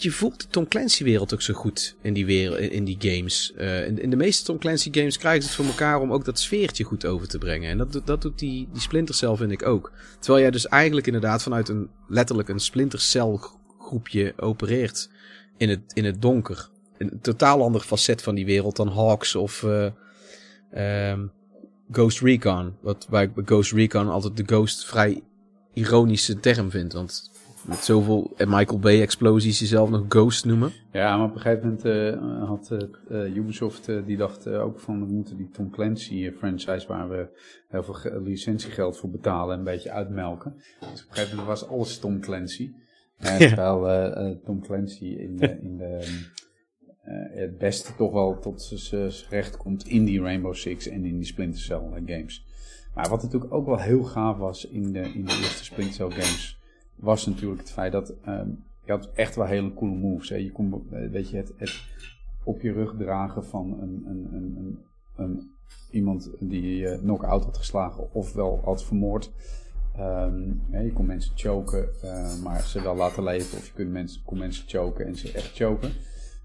je, 0.03 0.11
voelt 0.11 0.41
de 0.41 0.49
Tom 0.49 0.69
Clancy 0.69 1.05
wereld 1.05 1.35
ook 1.35 1.43
zo 1.43 1.55
goed 1.55 1.97
in 2.03 2.13
die, 2.13 2.27
wereld, 2.27 2.59
in 2.59 2.85
die 2.85 2.97
games. 2.99 3.53
Eh, 3.57 3.87
in, 3.87 4.03
in 4.03 4.11
de 4.11 4.17
meeste 4.17 4.45
Tom 4.45 4.59
Clancy 4.59 4.89
games 4.93 5.19
krijgen 5.19 5.43
ze 5.43 5.49
het 5.49 5.57
voor 5.57 5.67
elkaar 5.67 6.01
om 6.01 6.13
ook 6.13 6.25
dat 6.25 6.39
sfeertje 6.39 6.85
goed 6.85 7.07
over 7.07 7.29
te 7.29 7.39
brengen. 7.39 7.71
En 7.71 7.79
dat, 7.79 8.03
dat 8.05 8.23
doet 8.23 8.39
die, 8.39 8.69
die 8.73 8.81
Splinter 8.81 9.15
Cell 9.15 9.37
vind 9.37 9.51
ik 9.51 9.67
ook. 9.67 9.93
Terwijl 10.19 10.43
jij 10.43 10.51
dus 10.51 10.67
eigenlijk 10.67 11.07
inderdaad 11.07 11.43
vanuit 11.43 11.69
een 11.69 11.89
letterlijk 12.09 12.49
een 12.49 12.61
Splinter 12.61 13.01
Cell 13.01 13.39
groepje 13.79 14.33
opereert 14.37 15.11
in 15.57 15.69
het, 15.69 15.81
in 15.93 16.05
het 16.05 16.23
donker. 16.23 16.69
Een 16.99 17.19
totaal 17.21 17.63
ander 17.63 17.81
facet 17.81 18.23
van 18.23 18.35
die 18.35 18.47
wereld 18.47 18.77
dan 18.77 18.89
Hawks 18.89 19.35
of 19.35 19.63
eh, 19.63 19.91
ehm, 20.71 21.27
Ghost 21.91 22.21
Recon. 22.21 22.75
Wat 22.81 23.07
wij 23.11 23.31
bij 23.33 23.45
Ghost 23.45 23.73
Recon 23.73 24.09
altijd 24.09 24.37
de 24.37 24.45
Ghost 24.47 24.85
vrij 24.85 25.23
ironische 25.75 26.41
term 26.41 26.71
vindt. 26.71 26.93
Want 26.93 27.31
met 27.69 27.79
zoveel 27.79 28.33
en 28.37 28.49
Michael 28.49 28.79
Bay 28.79 29.01
explosies 29.01 29.59
jezelf 29.59 29.91
nog 29.91 30.05
Ghost 30.09 30.45
noemen. 30.45 30.73
Ja, 30.93 31.17
maar 31.17 31.27
op 31.29 31.35
een 31.35 31.41
gegeven 31.41 31.69
moment 31.69 31.85
eh, 31.85 32.49
had 32.49 32.71
eh, 32.71 33.25
eh, 33.27 33.37
Ubisoft, 33.37 33.89
eh, 33.89 33.97
die 34.07 34.17
dacht 34.17 34.47
eh, 34.47 34.63
ook 34.65 34.81
van, 34.81 35.07
we 35.07 35.13
moeten 35.13 35.37
die 35.37 35.49
Tom 35.53 35.71
Clancy 35.71 36.27
eh, 36.27 36.37
franchise, 36.37 36.87
waar 36.87 37.09
we 37.09 37.29
heel 37.69 37.83
veel 37.83 37.95
ge- 37.95 38.21
licentiegeld 38.23 38.97
voor 38.99 39.11
betalen, 39.11 39.59
een 39.59 39.65
beetje 39.65 39.91
uitmelken. 39.91 40.55
Dus 40.81 40.89
op 41.03 41.09
een 41.09 41.15
gegeven 41.15 41.37
moment 41.37 41.47
was 41.61 41.69
alles 41.69 41.99
Tom 41.99 42.21
Clancy. 42.21 42.71
Eh, 43.19 43.39
Ja. 43.39 43.47
Terwijl 43.47 43.89
eh, 43.89 44.27
eh, 44.31 44.37
Tom 44.45 44.61
Clancy 44.63 45.05
in 45.05 45.37
de, 45.37 45.59
in 45.63 45.77
de, 45.77 45.85
eh, 47.03 47.41
het 47.41 47.59
beste 47.59 47.95
toch 47.97 48.13
wel 48.13 48.39
tot 48.39 48.63
zijn 48.75 49.11
recht 49.31 49.57
komt 49.57 49.87
in 49.89 50.05
die 50.05 50.21
Rainbow 50.21 50.55
Six 50.55 50.87
en 50.89 51.05
in 51.05 51.17
die 51.17 51.27
Splinter 51.27 51.61
Cell 51.61 51.77
eh, 51.95 52.03
games. 52.17 52.47
Maar 52.95 53.09
wat 53.09 53.23
natuurlijk 53.23 53.53
ook 53.53 53.67
wel 53.67 53.79
heel 53.79 54.03
gaaf 54.03 54.37
was 54.37 54.65
in 54.69 54.93
de, 54.93 55.01
in 55.01 55.25
de 55.25 55.33
eerste 55.43 55.65
Splinter 55.65 55.95
Cell 55.95 56.11
games, 56.11 56.58
was 56.99 57.27
natuurlijk 57.27 57.61
het 57.61 57.71
feit 57.71 57.93
dat 57.93 58.15
ehm, 58.25 58.49
je 58.85 58.93
had 58.93 59.11
echt 59.15 59.37
wel 59.37 59.47
hele 59.47 59.75
coole 59.75 59.95
moves. 59.95 60.29
Hè. 60.29 60.37
Je 60.37 60.53
kon, 60.53 60.87
eh, 60.91 61.11
weet 61.11 61.31
je, 61.31 61.37
het, 61.37 61.83
op 62.45 62.61
je 62.61 62.73
rug 62.73 62.95
dragen 62.99 63.45
van 63.45 63.81
een, 63.81 64.05
een, 64.07 64.29
een, 64.33 64.79
een, 65.17 65.51
iemand 65.91 66.31
die 66.41 66.77
je 66.77 66.99
knock-out 66.99 67.45
had 67.45 67.57
geslagen 67.57 68.13
of 68.15 68.33
wel 68.33 68.61
had 68.65 68.85
vermoord. 68.85 69.33
Ehm, 69.97 70.43
je 70.85 70.93
kon 70.93 71.07
mensen 71.07 71.33
choken, 71.35 71.89
eh, 72.03 72.43
maar 72.43 72.61
ze 72.61 72.83
wel 72.83 72.97
laten 72.97 73.23
leven. 73.23 73.59
Of 73.59 73.67
je 73.67 73.73
kon 73.73 73.93
mensen, 73.93 74.23
kon 74.25 74.39
mensen 74.39 74.69
choken 74.69 75.07
en 75.07 75.17
ze 75.17 75.33
echt 75.33 75.57
choken. 75.57 75.93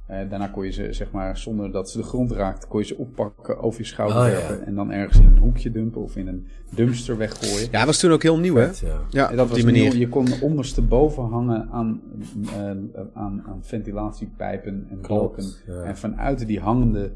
Eh, 0.07 0.17
daarna 0.29 0.47
kon 0.47 0.65
je 0.65 0.71
ze, 0.71 0.93
zeg 0.93 1.11
maar, 1.11 1.37
zonder 1.37 1.71
dat 1.71 1.89
ze 1.89 1.97
de 1.97 2.03
grond 2.03 2.31
raakten, 2.31 2.69
kon 2.69 2.79
je 2.79 2.85
ze 2.85 2.97
oppakken, 2.97 3.59
over 3.61 3.79
je 3.81 3.85
schouder 3.87 4.17
Oh, 4.17 4.23
ja. 4.27 4.31
werpen 4.33 4.65
en 4.65 4.75
dan 4.75 4.91
ergens 4.91 5.19
in 5.19 5.25
een 5.25 5.37
hoekje 5.37 5.71
dumpen 5.71 6.01
of 6.01 6.15
in 6.15 6.27
een 6.27 6.47
dumpster 6.69 7.17
weggooien. 7.17 7.67
Ja, 7.71 7.77
dat 7.77 7.85
was 7.85 7.99
toen 7.99 8.11
ook 8.11 8.21
heel 8.23 8.37
nieuw, 8.39 8.55
hè? 8.55 8.69
Ja. 9.09 9.27
Dat 9.27 9.31
op 9.31 9.37
was 9.47 9.53
die 9.53 9.65
manier. 9.65 9.89
nieuw. 9.89 9.99
Je 9.99 10.09
kon 10.09 10.27
ondersteboven 10.41 11.23
hangen 11.23 11.69
aan, 11.71 12.01
eh, 12.45 12.59
aan, 13.13 13.43
aan 13.47 13.59
ventilatiepijpen 13.61 14.87
en 14.89 15.01
Klopt, 15.01 15.35
balken. 15.35 15.53
ja. 15.67 15.83
En 15.83 15.97
vanuit 15.97 16.47
die 16.47 16.59
hangende 16.59 17.11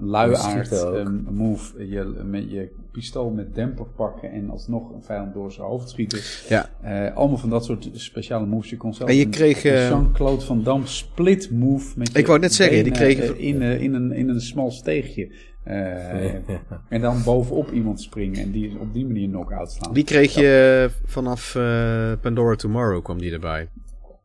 luiaard 0.00 0.38
schieten 0.42 0.88
ook. 0.88 0.94
eh, 0.94 1.32
move 1.32 1.88
je 1.88 2.20
met 2.24 2.50
je 2.50 2.68
pistool 2.92 3.30
met 3.30 3.54
demper 3.54 3.86
pakken 3.86 4.30
en 4.32 4.50
alsnog 4.50 4.92
een 4.92 5.02
vijand 5.02 5.34
door 5.34 5.52
zijn 5.52 5.66
hoofd 5.66 5.88
schieten. 5.88 6.18
Ja. 6.48 6.68
Eh, 6.82 7.16
allemaal 7.16 7.38
van 7.38 7.50
dat 7.50 7.64
soort 7.64 7.88
speciale 7.92 8.46
moves. 8.46 8.70
Je 8.70 8.76
kon 8.76 8.94
zelfs 8.94 9.12
En 9.12 9.18
je 9.18 9.24
een- 9.24 9.30
kreeg, 9.30 9.64
eh, 9.64 9.88
Jean-Claude 9.88 10.44
Van 10.44 10.62
Damme 10.62 10.86
split 10.86 11.50
move 11.50 11.98
met 11.98 12.12
je 12.12 12.18
Ik 12.18 12.26
wou 12.26 12.38
net 12.38 12.54
zeggen, 12.54 12.84
die 12.84 12.92
eh, 12.92 13.46
in, 13.48 13.62
eh, 13.62 13.80
in, 13.82 13.94
een, 13.94 14.12
in 14.12 14.28
een 14.28 14.40
smal 14.40 14.70
steegje. 14.70 15.32
Eh, 15.64 16.24
En 16.88 17.00
dan 17.00 17.22
bovenop 17.24 17.70
iemand 17.72 18.00
springen 18.00 18.40
en 18.42 18.50
die 18.50 18.78
op 18.80 18.92
die 18.92 19.06
manier 19.06 19.28
knock-out 19.28 19.72
slaan. 19.72 19.92
Die 19.92 20.04
kreeg 20.04 20.34
je 20.34 20.90
vanaf 21.04 21.54
eh, 21.54 22.12
Pandora 22.20 22.54
Tomorrow 22.54 23.02
kwam 23.04 23.18
die 23.18 23.32
erbij. 23.32 23.68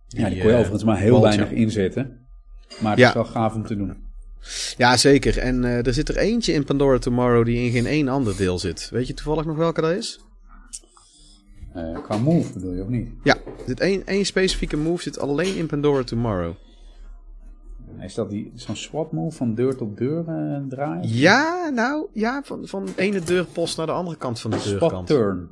Ja, 0.07 0.29
die 0.29 0.37
kon 0.37 0.47
je 0.47 0.51
eh, 0.53 0.55
overigens 0.59 0.83
maar 0.83 0.97
heel 0.99 1.21
weinig 1.21 1.51
inzetten. 1.51 2.17
Maar 2.81 2.91
het 2.91 2.99
Ja. 2.99 3.07
is 3.07 3.13
wel 3.13 3.25
gaaf 3.25 3.55
om 3.55 3.65
te 3.65 3.75
doen. 3.75 3.93
Ja, 4.77 4.97
zeker. 4.97 5.37
En 5.37 5.63
eh, 5.63 5.85
er 5.85 5.93
zit 5.93 6.09
er 6.09 6.17
eentje 6.17 6.53
in 6.53 6.63
Pandora 6.63 6.97
Tomorrow 6.97 7.45
die 7.45 7.57
in 7.65 7.71
geen 7.71 7.85
één 7.85 8.07
ander 8.07 8.37
deel 8.37 8.59
zit. 8.59 8.89
Weet 8.91 9.07
je 9.07 9.13
toevallig 9.13 9.45
nog 9.45 9.57
welke 9.57 9.81
dat 9.81 9.91
is? 9.91 10.19
Eh, 11.73 12.01
qua 12.03 12.17
move 12.17 12.53
bedoel 12.53 12.73
je, 12.73 12.81
of 12.81 12.87
niet? 12.87 13.09
Ja, 13.23 13.35
er 13.35 13.63
zit 13.67 13.79
één, 13.79 14.05
één 14.07 14.25
specifieke 14.25 14.77
move 14.77 15.01
zit 15.01 15.19
alleen 15.19 15.55
in 15.55 15.65
Pandora 15.67 16.03
Tomorrow. 16.03 16.53
Is 18.01 18.13
dat 18.13 18.29
die, 18.29 18.51
zo'n 18.55 18.75
swap 18.75 19.11
move 19.11 19.37
van 19.37 19.55
deur 19.55 19.75
tot 19.75 19.97
deur 19.97 20.27
eh, 20.27 20.57
draaien? 20.69 21.09
Ja, 21.09 21.69
nou, 21.73 22.07
ja, 22.13 22.41
van, 22.43 22.67
van 22.67 22.85
de 22.85 22.91
ene 22.95 23.19
deurpost 23.19 23.77
naar 23.77 23.85
de 23.85 23.91
andere 23.91 24.17
kant 24.17 24.39
van 24.39 24.51
de 24.51 24.57
Swap 24.59 24.79
deurkant. 24.79 25.07
turn. 25.07 25.49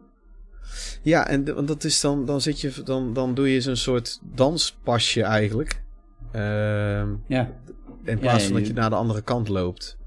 Ja, 1.02 1.28
en 1.28 1.44
de- 1.44 1.54
want 1.54 1.68
dat 1.68 1.84
is 1.84 2.02
dan, 2.02 2.26
dan 2.26 2.42
zit 2.42 2.62
je, 2.62 2.72
dan, 2.84 3.14
dan 3.14 3.34
doe 3.34 3.54
je 3.54 3.62
zo'n 3.62 3.76
soort 3.76 4.20
danspasje 4.36 5.24
eigenlijk. 5.24 5.82
Ehm, 6.32 7.08
Ja, 7.28 7.52
in 8.04 8.20
plaats 8.20 8.42
ja, 8.44 8.50
van 8.50 8.58
dat 8.58 8.68
je- 8.68 8.74
naar 8.74 8.90
de 8.90 8.96
andere 8.96 9.22
kant 9.22 9.48
loopt. 9.48 9.98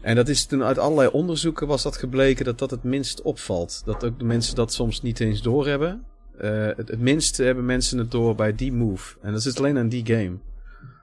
En 0.00 0.16
dat 0.16 0.28
is 0.28 0.44
toen 0.44 0.62
uit 0.62 0.78
allerlei 0.78 1.08
onderzoeken 1.12 1.66
was 1.66 1.82
dat 1.82 1.96
gebleken 1.96 2.44
dat 2.44 2.58
dat 2.58 2.70
het 2.70 2.82
minst 2.82 3.22
opvalt. 3.22 3.82
Dat 3.84 4.04
ook 4.04 4.18
de 4.18 4.24
mensen 4.24 4.54
dat 4.54 4.72
soms 4.72 5.02
niet 5.02 5.20
eens 5.20 5.42
doorhebben. 5.42 6.04
Eh 6.38 6.66
het, 6.76 6.88
het 6.88 7.00
minst 7.00 7.36
hebben 7.36 7.64
mensen 7.64 7.98
het 7.98 8.10
door 8.10 8.34
bij 8.34 8.54
die 8.54 8.72
move. 8.72 9.16
En 9.22 9.32
dat 9.32 9.42
zit 9.42 9.58
alleen 9.58 9.78
aan 9.78 9.88
die 9.88 10.06
game. 10.06 10.32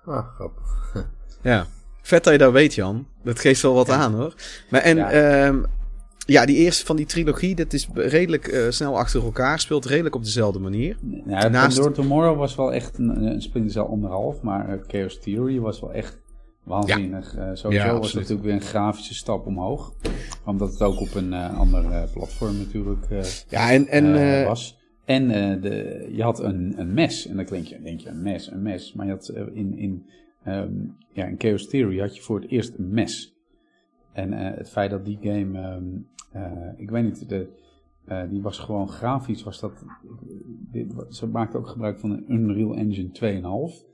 Ah, 0.05 0.27
grappig. 0.35 0.65
Ja. 1.41 1.65
Vet 2.01 2.23
dat 2.23 2.33
je 2.33 2.39
dat 2.39 2.51
weet, 2.51 2.73
Jan. 2.75 3.07
Dat 3.23 3.39
geeft 3.39 3.61
wel 3.61 3.73
wat 3.73 3.89
aan, 3.89 4.13
hoor. 4.13 4.33
Maar 4.69 4.81
en, 4.81 4.95
Ja. 4.97 5.11
ja. 5.45 5.55
ja, 6.25 6.45
die 6.45 6.55
eerste 6.57 6.85
van 6.85 6.95
die 6.95 7.05
trilogie, 7.05 7.55
dat 7.55 7.73
is 7.73 7.87
redelijk 7.93 8.47
eh, 8.47 8.65
snel 8.69 8.97
achter 8.97 9.23
elkaar. 9.23 9.59
Speelt 9.59 9.85
redelijk 9.85 10.15
op 10.15 10.23
dezelfde 10.23 10.59
manier. 10.59 10.97
nou, 11.01 11.49
Naast- 11.49 11.75
Pandora 11.75 11.95
Tomorrow 12.01 12.37
was 12.37 12.55
wel 12.55 12.73
echt 12.73 12.97
een, 12.97 13.23
een 13.25 13.41
Splinter 13.41 13.71
Cell 13.71 13.81
anderhalf, 13.81 14.41
maar 14.41 14.69
eh, 14.69 14.79
Chaos 14.87 15.19
Theory 15.19 15.59
was 15.59 15.79
wel 15.79 15.93
echt 15.93 16.19
waanzinnig. 16.67 17.35
Eh, 17.35 17.49
sowieso 17.53 17.85
Ja, 17.85 17.97
was 17.97 18.07
het 18.07 18.15
natuurlijk 18.15 18.43
weer 18.43 18.53
een 18.53 18.61
grafische 18.61 19.13
stap 19.13 19.45
omhoog. 19.45 19.93
Omdat 20.45 20.71
het 20.71 20.81
ook 20.81 20.99
op 20.99 21.15
een 21.15 21.33
eh, 21.33 21.59
ander 21.59 21.91
eh, 21.91 22.11
platform 22.13 22.57
natuurlijk 22.57 23.07
Ja, 23.49 23.71
en, 23.71 23.87
en 23.87 24.45
was. 24.45 24.75
En 25.05 25.27
de, 25.61 26.07
je 26.11 26.23
had 26.23 26.39
een, 26.39 26.73
een 26.77 26.93
mes. 26.93 27.27
En 27.27 27.35
dan 27.35 27.45
klink 27.45 27.65
je, 27.65 27.81
denk 27.81 27.99
je, 27.99 28.09
een 28.09 28.21
mes, 28.21 28.51
een 28.51 28.61
mes. 28.61 28.93
Maar 28.93 29.05
je 29.05 29.11
had 29.11 29.29
in, 29.53 29.77
in, 29.77 30.05
ehm, 30.43 30.73
ja, 31.11 31.25
in 31.25 31.35
Chaos 31.37 31.67
Theory 31.67 31.99
had 31.99 32.15
je 32.15 32.21
voor 32.21 32.39
het 32.39 32.49
eerst 32.49 32.73
een 32.77 32.89
mes. 32.89 33.35
En 34.13 34.31
het 34.31 34.69
feit 34.69 34.91
dat 34.91 35.05
die 35.05 35.17
game, 35.21 35.59
ehm, 35.59 35.85
eh, 36.31 36.69
ik 36.77 36.89
weet 36.89 37.03
niet, 37.03 37.29
de, 37.29 37.47
die 38.29 38.41
was 38.41 38.59
gewoon 38.59 38.89
grafisch, 38.89 39.43
was 39.43 39.59
dat, 39.59 39.85
dit, 40.71 40.93
ze 41.09 41.27
maakte 41.27 41.57
ook 41.57 41.67
gebruik 41.67 41.99
van 41.99 42.11
een 42.11 42.25
Unreal 42.27 42.75
Engine 42.75 43.09
2,5. 43.11 43.86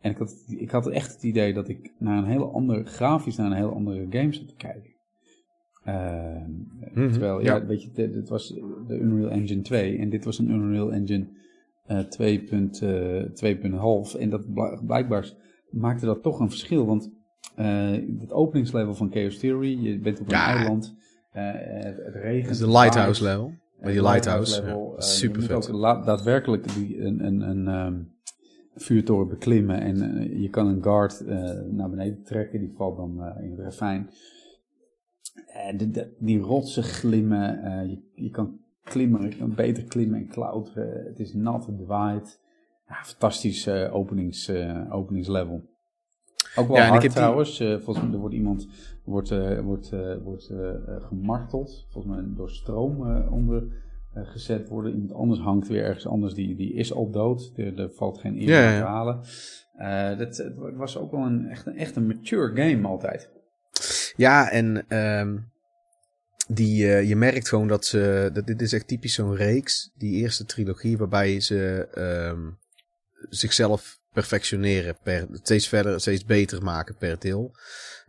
En 0.00 0.10
ik 0.10 0.16
had, 0.16 0.44
ik 0.46 0.70
had 0.70 0.88
echt 0.88 1.12
het 1.12 1.22
idee 1.22 1.52
dat 1.54 1.68
ik 1.68 1.92
naar 1.98 2.18
een 2.18 2.24
hele 2.28 2.44
andere, 2.44 2.84
grafisch 2.84 3.36
naar 3.36 3.46
een 3.46 3.56
hele 3.56 3.70
andere 3.70 4.06
game 4.10 4.32
zat 4.32 4.48
te 4.48 4.54
kijken. 4.56 4.90
Ehm, 5.84 6.50
Mhm, 6.94 7.10
terwijl, 7.10 7.40
ja, 7.40 7.56
ja. 7.56 7.66
weet 7.66 7.82
je, 7.82 7.90
dit, 7.90 8.12
dit 8.12 8.28
was 8.28 8.48
de 8.86 8.98
Unreal 8.98 9.30
Engine 9.30 9.62
2 9.62 9.98
en 9.98 10.10
dit 10.10 10.24
was 10.24 10.38
een 10.38 10.50
Unreal 10.50 10.92
Engine 10.92 11.26
eh 11.86 11.98
2.5. 11.98 14.14
en 14.18 14.30
dat 14.30 14.44
blijkbaar 14.86 15.32
maakte 15.70 16.06
dat 16.06 16.22
toch 16.22 16.40
een 16.40 16.48
verschil, 16.50 16.86
want 16.86 17.10
eh, 17.56 17.90
het 18.20 18.32
openingslevel 18.32 18.94
van 18.94 19.12
Chaos 19.12 19.38
Theory, 19.38 19.82
je 19.84 19.98
bent 19.98 20.20
op 20.20 20.26
een 20.26 20.32
Ja. 20.32 20.56
eiland, 20.56 20.94
eh, 21.32 21.50
het, 21.54 21.96
het 22.04 22.14
regent. 22.14 22.44
Dat 22.44 22.54
is 22.54 22.60
het 22.60 22.70
lighthouse 22.70 23.22
level. 23.24 23.46
Eh, 23.46 23.82
Bij 23.84 23.92
die 23.92 24.02
lighthouse. 24.02 24.62
level, 24.62 24.94
eh, 24.96 25.02
super 25.02 25.42
vet. 25.42 25.72
ook 25.72 26.04
daadwerkelijk 26.04 26.74
die, 26.74 27.00
een, 27.00 27.24
een, 27.26 27.40
een 27.40 27.68
ehm, 27.68 27.98
vuurtoren 28.82 29.28
beklimmen 29.28 29.80
en 29.80 30.02
eh, 30.18 30.40
je 30.40 30.48
kan 30.50 30.66
een 30.66 30.82
guard 30.82 31.20
eh, 31.24 31.60
naar 31.70 31.90
beneden 31.90 32.22
trekken, 32.22 32.60
die 32.60 32.72
valt 32.76 32.96
dan 32.96 33.22
eh, 33.24 33.44
in 33.44 33.50
het 33.50 33.58
de- 35.76 35.90
de- 35.90 36.14
die 36.18 36.38
rotsen 36.40 36.82
glimmen, 36.82 37.60
je, 37.90 37.98
je 38.14 38.30
kan 38.30 38.58
klimmen, 38.84 39.22
je 39.30 39.36
kan 39.36 39.54
beter 39.54 39.84
klimmen 39.84 40.18
en 40.20 40.28
klauteren, 40.28 41.04
het 41.06 41.18
is 41.18 41.34
nat, 41.34 41.66
het 41.66 41.84
waait. 41.86 42.40
Ja, 42.88 42.94
fantastisch 43.02 43.68
openings, 43.68 44.52
openingslevel. 44.90 45.62
Ook 46.56 46.68
wel 46.68 46.76
Ja, 46.76 46.86
hard 46.88 47.00
die- 47.00 47.10
trouwens. 47.10 47.56
volgens 47.58 48.00
mij 48.04 48.12
er 48.14 48.18
wordt 48.18 48.34
iemand 48.34 48.68
wordt, 49.04 49.28
wordt, 49.62 49.90
wordt, 50.22 50.50
gemarteld. 50.98 51.86
Volgens 51.90 52.14
mij 52.14 52.24
door 52.36 52.50
stroom 52.50 53.02
onder 53.30 53.62
gezet 54.14 54.68
worden. 54.68 54.92
Iemand 54.92 55.12
anders 55.12 55.40
hangt 55.40 55.68
weer 55.68 55.84
ergens 55.84 56.06
anders. 56.06 56.34
Die, 56.34 56.56
die 56.56 56.74
is 56.74 56.92
al 56.92 57.10
dood. 57.10 57.52
Er, 57.56 57.78
er 57.78 57.90
valt 57.92 58.18
geen 58.18 58.40
eer 58.40 58.48
Ja, 58.48 58.60
ja, 58.60 58.68
meer 58.68 58.78
ja. 58.78 58.80
te 58.80 58.86
halen. 58.86 59.20
Eh, 59.76 60.18
dat, 60.18 60.36
het 60.36 60.76
was 60.76 60.96
ook 60.96 61.10
wel 61.10 61.20
een 61.20 61.46
echt, 61.48 61.66
een 61.66 61.76
echt 61.76 61.96
een 61.96 62.06
mature 62.06 62.62
game 62.62 62.88
altijd. 62.88 63.30
Ja, 64.16 64.50
en 64.50 64.84
ehm, 64.88 65.36
die, 66.48 66.92
eh, 66.92 67.08
je 67.08 67.16
merkt 67.16 67.48
gewoon 67.48 67.68
dat 67.68 67.84
ze. 67.84 68.30
Dat 68.32 68.46
dit 68.46 68.62
is 68.62 68.72
echt 68.72 68.86
typisch 68.86 69.14
zo'n 69.14 69.36
reeks. 69.36 69.90
Die 69.96 70.16
eerste 70.16 70.44
trilogie, 70.44 70.98
waarbij 70.98 71.40
ze 71.40 71.88
ehm, 71.94 72.50
zichzelf 73.28 74.00
perfectioneren. 74.12 74.96
Per, 75.02 75.26
steeds 75.32 75.68
verder, 75.68 76.00
steeds 76.00 76.24
beter 76.24 76.62
maken 76.62 76.96
per 76.96 77.18
deel. 77.18 77.54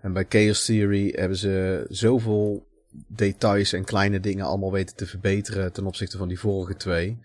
En 0.02 0.14
bij 0.14 0.26
Chaos 0.30 0.66
Theory 0.66 1.14
hebben 1.16 1.38
ze 1.38 1.86
zoveel 1.90 2.68
details 3.08 3.74
en 3.74 3.84
kleine 3.84 4.20
dingen 4.20 4.46
allemaal 4.46 4.72
weten 4.72 4.96
te 4.96 5.06
verbeteren 5.06 5.74
ten 5.74 5.86
opzichte 5.86 6.18
van 6.18 6.28
die 6.28 6.40
vorige 6.40 6.76
twee. 6.76 7.20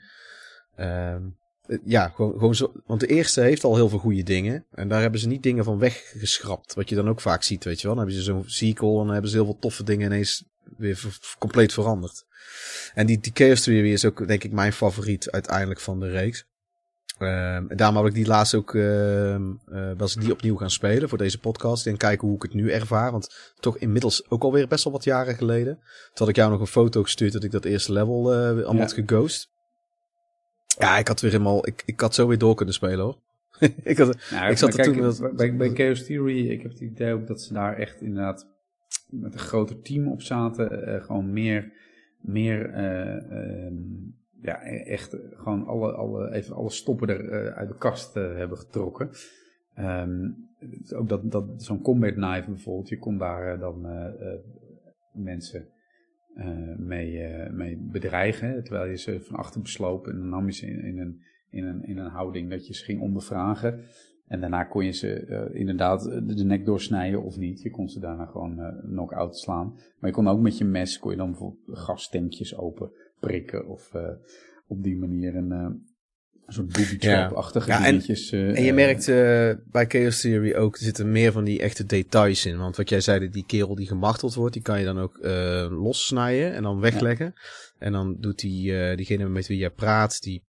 Ehm, 0.77 1.23
eh, 1.67 1.79
ja, 1.85 2.09
gewoon, 2.09 2.33
gewoon 2.33 2.55
zo. 2.55 2.73
Want 2.87 3.01
de 3.01 3.07
eerste 3.07 3.41
heeft 3.41 3.65
al 3.65 3.75
heel 3.75 3.89
veel 3.89 3.99
goede 3.99 4.23
dingen. 4.23 4.65
En 4.71 4.89
daar 4.89 5.01
hebben 5.01 5.21
ze 5.21 5.29
niet 5.29 5.43
dingen 5.43 5.65
van 5.65 5.79
weggeschrapt. 5.79 6.75
Wat 6.75 6.89
je 6.89 6.95
dan 6.95 7.09
ook 7.09 7.21
vaak 7.21 7.43
ziet, 7.43 7.65
weet 7.65 7.81
je 7.81 7.87
wel. 7.87 7.97
Dan 7.97 8.05
hebben 8.05 8.23
ze 8.23 8.31
zo'n 8.31 8.45
sequel 8.47 8.99
en 8.99 9.05
dan 9.05 9.13
hebben 9.13 9.31
ze 9.31 9.37
heel 9.37 9.45
veel 9.45 9.59
toffe 9.59 9.85
dingen 9.85 10.07
ineens 10.07 10.45
weer 10.77 11.19
compleet 11.39 11.73
veranderd. 11.73 12.25
En 12.95 13.07
die, 13.07 13.21
die 13.21 13.33
Chaos 13.35 13.69
is 13.69 14.05
ook, 14.05 14.29
denk 14.29 14.45
ik, 14.45 14.53
mijn 14.53 14.73
favoriet 14.73 15.31
uiteindelijk 15.31 15.81
van 15.81 16.01
de 16.01 16.09
reeks. 16.09 16.45
Ehm, 17.19 17.65
en 17.69 17.77
daarom 17.77 17.97
heb 17.97 18.07
ik 18.07 18.15
die 18.15 18.27
laatst 18.27 18.55
ook, 18.55 18.75
ehm 18.75 19.43
eh, 19.73 19.91
was 19.97 20.15
die 20.15 20.33
opnieuw 20.33 20.57
gaan 20.57 20.71
spelen 20.71 21.09
voor 21.09 21.19
deze 21.19 21.39
podcast. 21.41 21.87
En 21.87 21.97
kijken 21.97 22.27
hoe 22.27 22.37
ik 22.37 22.43
het 22.43 22.55
nu 22.55 22.71
ervaar. 22.71 23.11
Want 23.13 23.53
toch 23.61 23.79
inmiddels 23.79 24.31
ook 24.31 24.43
alweer 24.43 24.69
best 24.69 24.85
wel 24.85 24.93
wat 24.93 25.05
jaren 25.05 25.35
geleden. 25.35 25.75
Toen 25.75 26.13
had 26.15 26.29
ik 26.29 26.37
jou 26.37 26.51
nog 26.51 26.61
een 26.61 26.67
foto 26.67 27.03
gestuurd 27.03 27.33
dat 27.33 27.45
ik 27.45 27.51
dat 27.51 27.65
eerste 27.65 27.93
level 27.93 28.33
eh, 28.33 28.39
allemaal 28.49 28.75
Ja. 28.75 28.81
had 28.81 28.93
geghost. 28.93 29.49
Ja, 30.79 30.99
ik 30.99 31.09
had 31.09 31.21
weer 31.21 31.31
helemaal, 31.31 31.67
ik, 31.67 31.83
ik 31.87 32.01
had 32.01 32.15
zo 32.15 32.27
weer 32.27 32.39
door 32.39 32.55
kunnen 32.55 32.75
spelen 32.75 32.99
hoor. 33.05 33.19
ik 33.83 33.99
had, 33.99 34.17
Nou, 34.31 34.51
Ik 34.51 34.59
zat 34.59 34.69
er 34.69 34.75
kijk, 34.83 34.97
toen 34.97 35.07
met- 35.07 35.37
bij, 35.37 35.57
bij 35.57 35.71
Chaos 35.75 36.05
Theory, 36.07 36.51
ik 36.51 36.63
heb 36.63 36.71
het 36.71 36.81
idee 36.81 37.13
ook 37.13 37.27
dat 37.27 37.43
ze 37.43 37.53
daar 37.53 37.77
echt 37.77 38.01
inderdaad 38.01 38.47
met 39.11 39.33
een 39.33 39.39
groter 39.39 39.81
team 39.81 40.09
op 40.13 40.23
zaten. 40.23 40.87
eh, 40.87 41.05
gewoon 41.05 41.33
meer, 41.33 41.73
meer 42.21 42.71
eh, 42.71 43.17
ehm, 43.31 43.75
ja, 44.43 44.67
e- 44.67 44.83
echt 44.83 45.13
eh, 45.13 45.21
gewoon 45.33 45.67
alle, 45.67 45.93
alle, 45.93 46.33
even 46.33 46.55
alle 46.55 46.71
stoppen 46.71 47.09
er 47.09 47.31
eh, 47.31 47.57
uit 47.57 47.69
de 47.69 47.77
kast 47.77 48.17
eh, 48.17 48.35
hebben 48.35 48.59
getrokken. 48.59 49.11
Ehm, 49.75 50.31
is 50.83 50.93
ook 50.93 51.09
dat, 51.09 51.31
dat 51.31 51.63
zo'n 51.63 51.81
combat 51.81 52.13
knife 52.13 52.51
bijvoorbeeld, 52.51 52.89
je 52.89 52.99
kon 52.99 53.19
daar 53.19 53.59
dan 53.59 53.87
mensen 55.13 55.69
mee, 56.77 57.29
mee 57.51 57.89
bedreigen. 57.93 58.65
Terwijl 58.65 58.91
je 58.91 58.97
ze 58.97 59.21
van 59.21 59.37
achter 59.37 59.61
besloop 59.61 60.07
en 60.07 60.19
dan 60.19 60.29
nam 60.29 60.47
je 60.47 60.53
ze 60.53 60.67
in, 60.67 60.85
in, 60.85 60.99
een, 60.99 61.23
in, 61.51 61.65
een, 61.65 61.85
in 61.85 61.99
een 61.99 62.11
houding 62.11 62.51
dat 62.51 62.67
je 62.67 62.75
ze 62.75 62.85
ging 62.85 63.01
ondervragen. 63.01 63.81
En 64.27 64.41
daarna 64.41 64.65
kon 64.65 64.85
je 64.85 64.93
ze 64.93 65.51
inderdaad 65.53 66.03
de, 66.03 66.45
nek 66.45 66.65
doorsnijden 66.65 67.23
of 67.23 67.37
niet. 67.37 67.63
Je 67.63 67.71
kon 67.71 67.89
ze 67.89 68.01
daarna 68.01 68.25
gewoon 68.25 68.81
knock-out 68.83 69.39
slaan. 69.39 69.73
Maar 69.75 70.11
je 70.11 70.17
kon 70.17 70.29
ook 70.29 70.41
met 70.41 70.59
je 70.59 70.65
mes, 70.65 70.99
kon 70.99 71.11
je 71.11 71.17
dan 71.17 71.31
bijvoorbeeld 71.31 71.79
gastankjes 71.79 72.57
open 72.57 72.91
prikken. 73.27 73.67
Of 73.67 73.95
eh, 73.95 74.09
op 74.67 74.83
die 74.83 74.97
manier 74.97 75.35
een, 75.37 75.53
eh, 75.53 75.59
een 76.47 76.53
soort 76.53 76.73
booby 76.73 76.97
trap-achtige 76.99 77.69
Ja, 77.71 77.77
en- 77.85 77.91
dingetjes. 77.91 78.31
eh, 78.31 78.57
En 78.57 78.63
je 78.63 78.73
merkt 78.73 79.07
bij 79.71 79.85
Chaos 79.89 80.21
Theory 80.21 80.55
ook, 80.55 80.77
er 80.77 80.83
zitten 80.83 81.13
meer 81.13 81.33
van 81.33 81.45
die 81.45 81.61
echte 81.61 81.85
details 81.85 82.47
in. 82.47 82.59
Want 82.59 82.77
wat 82.77 82.89
jij 82.89 83.01
zei, 83.01 83.29
die 83.29 83.47
kerel 83.47 83.75
die 83.75 83.87
gemarteld 83.87 84.35
wordt, 84.35 84.53
die 84.53 84.63
kan 84.63 84.79
je 84.79 84.85
dan 84.85 84.99
ook 84.99 85.19
lossnijden 85.71 86.53
en 86.55 86.63
dan 86.63 86.81
wegleggen. 86.81 87.33
En 87.79 87.93
dan 87.93 88.17
doet 88.21 88.39
die, 88.39 88.95
diegene 88.97 89.29
met 89.29 89.47
wie 89.47 89.59
jij 89.59 89.71
praat, 89.71 90.21
die 90.23 90.45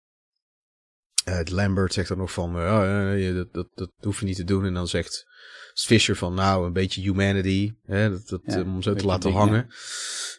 eh, 1.25 1.41
Lambert 1.45 1.93
zegt 1.93 2.09
dan 2.09 2.19
nog 2.19 2.33
van, 2.33 2.57
oh, 2.57 3.35
dat, 3.35 3.53
dat, 3.53 3.69
dat 3.75 3.91
hoef 4.01 4.21
je 4.21 4.27
niet 4.27 4.37
te 4.37 4.45
doen. 4.45 4.65
En 4.65 4.75
dan 4.75 4.89
zegt 4.89 5.27
Fisher 5.75 6.17
van, 6.17 6.35
nou, 6.35 6.67
een 6.67 6.73
beetje 6.73 7.01
humanity, 7.01 7.73
hè, 7.87 8.11
dat, 8.11 8.29
dat, 8.29 8.41
Ja, 8.45 8.63
om 8.63 8.83
zo 8.83 8.95
te 8.95 9.07
laten 9.07 9.33
hangen. 9.33 9.67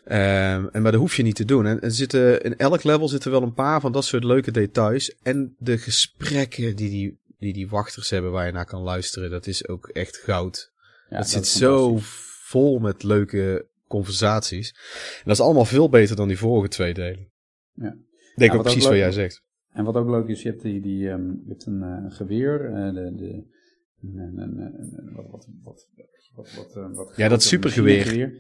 Ehm, 0.05 0.67
en 0.71 0.81
maar 0.81 0.91
dat 0.91 1.01
hoef 1.01 1.15
je 1.15 1.23
niet 1.23 1.35
te 1.35 1.45
doen. 1.45 1.65
En 1.65 1.91
zitten, 1.91 2.41
in 2.41 2.57
elk 2.57 2.83
level 2.83 3.07
zitten 3.07 3.31
wel 3.31 3.41
een 3.41 3.53
paar 3.53 3.81
van 3.81 3.91
dat 3.91 4.05
soort 4.05 4.23
leuke 4.23 4.51
details. 4.51 5.15
En 5.21 5.55
de 5.59 5.77
gesprekken 5.77 6.75
die 6.75 6.89
die, 6.89 7.19
die, 7.39 7.53
die 7.53 7.69
wachters 7.69 8.09
hebben 8.09 8.31
waar 8.31 8.45
je 8.45 8.51
naar 8.51 8.65
kan 8.65 8.81
luisteren, 8.81 9.29
dat 9.29 9.47
is 9.47 9.67
ook 9.67 9.87
echt 9.87 10.17
goud. 10.17 10.71
ja, 11.09 11.17
dat 11.17 11.29
zit 11.29 11.47
zo 11.47 11.97
vol 12.43 12.79
met 12.79 13.03
leuke 13.03 13.65
conversaties. 13.87 14.69
En 15.15 15.23
dat 15.23 15.35
is 15.35 15.41
allemaal 15.41 15.65
veel 15.65 15.89
beter 15.89 16.15
dan 16.15 16.27
die 16.27 16.37
vorige 16.37 16.67
twee 16.67 16.93
delen. 16.93 17.31
Ja. 17.73 17.95
Ik 18.33 18.39
denk 18.39 18.53
ook 18.53 18.61
precies 18.61 18.85
wat 18.85 18.95
jij 18.95 19.11
zegt. 19.11 19.41
En 19.71 19.83
wat 19.83 19.95
ook 19.95 20.09
leuk 20.09 20.27
is, 20.27 20.41
je 20.41 20.49
hebt, 20.49 20.61
die, 20.61 20.81
die, 20.81 21.09
ehm, 21.09 21.27
je 21.27 21.45
hebt 21.47 21.65
een, 21.65 21.81
eh, 21.83 22.15
geweer. 22.15 22.65
eh, 22.65 22.93
de, 22.93 23.13
de, 23.15 23.43
wat, 25.15 25.49
wat, 26.93 27.13
Ja, 27.15 27.27
dat 27.27 27.43
supergeweer. 27.43 28.33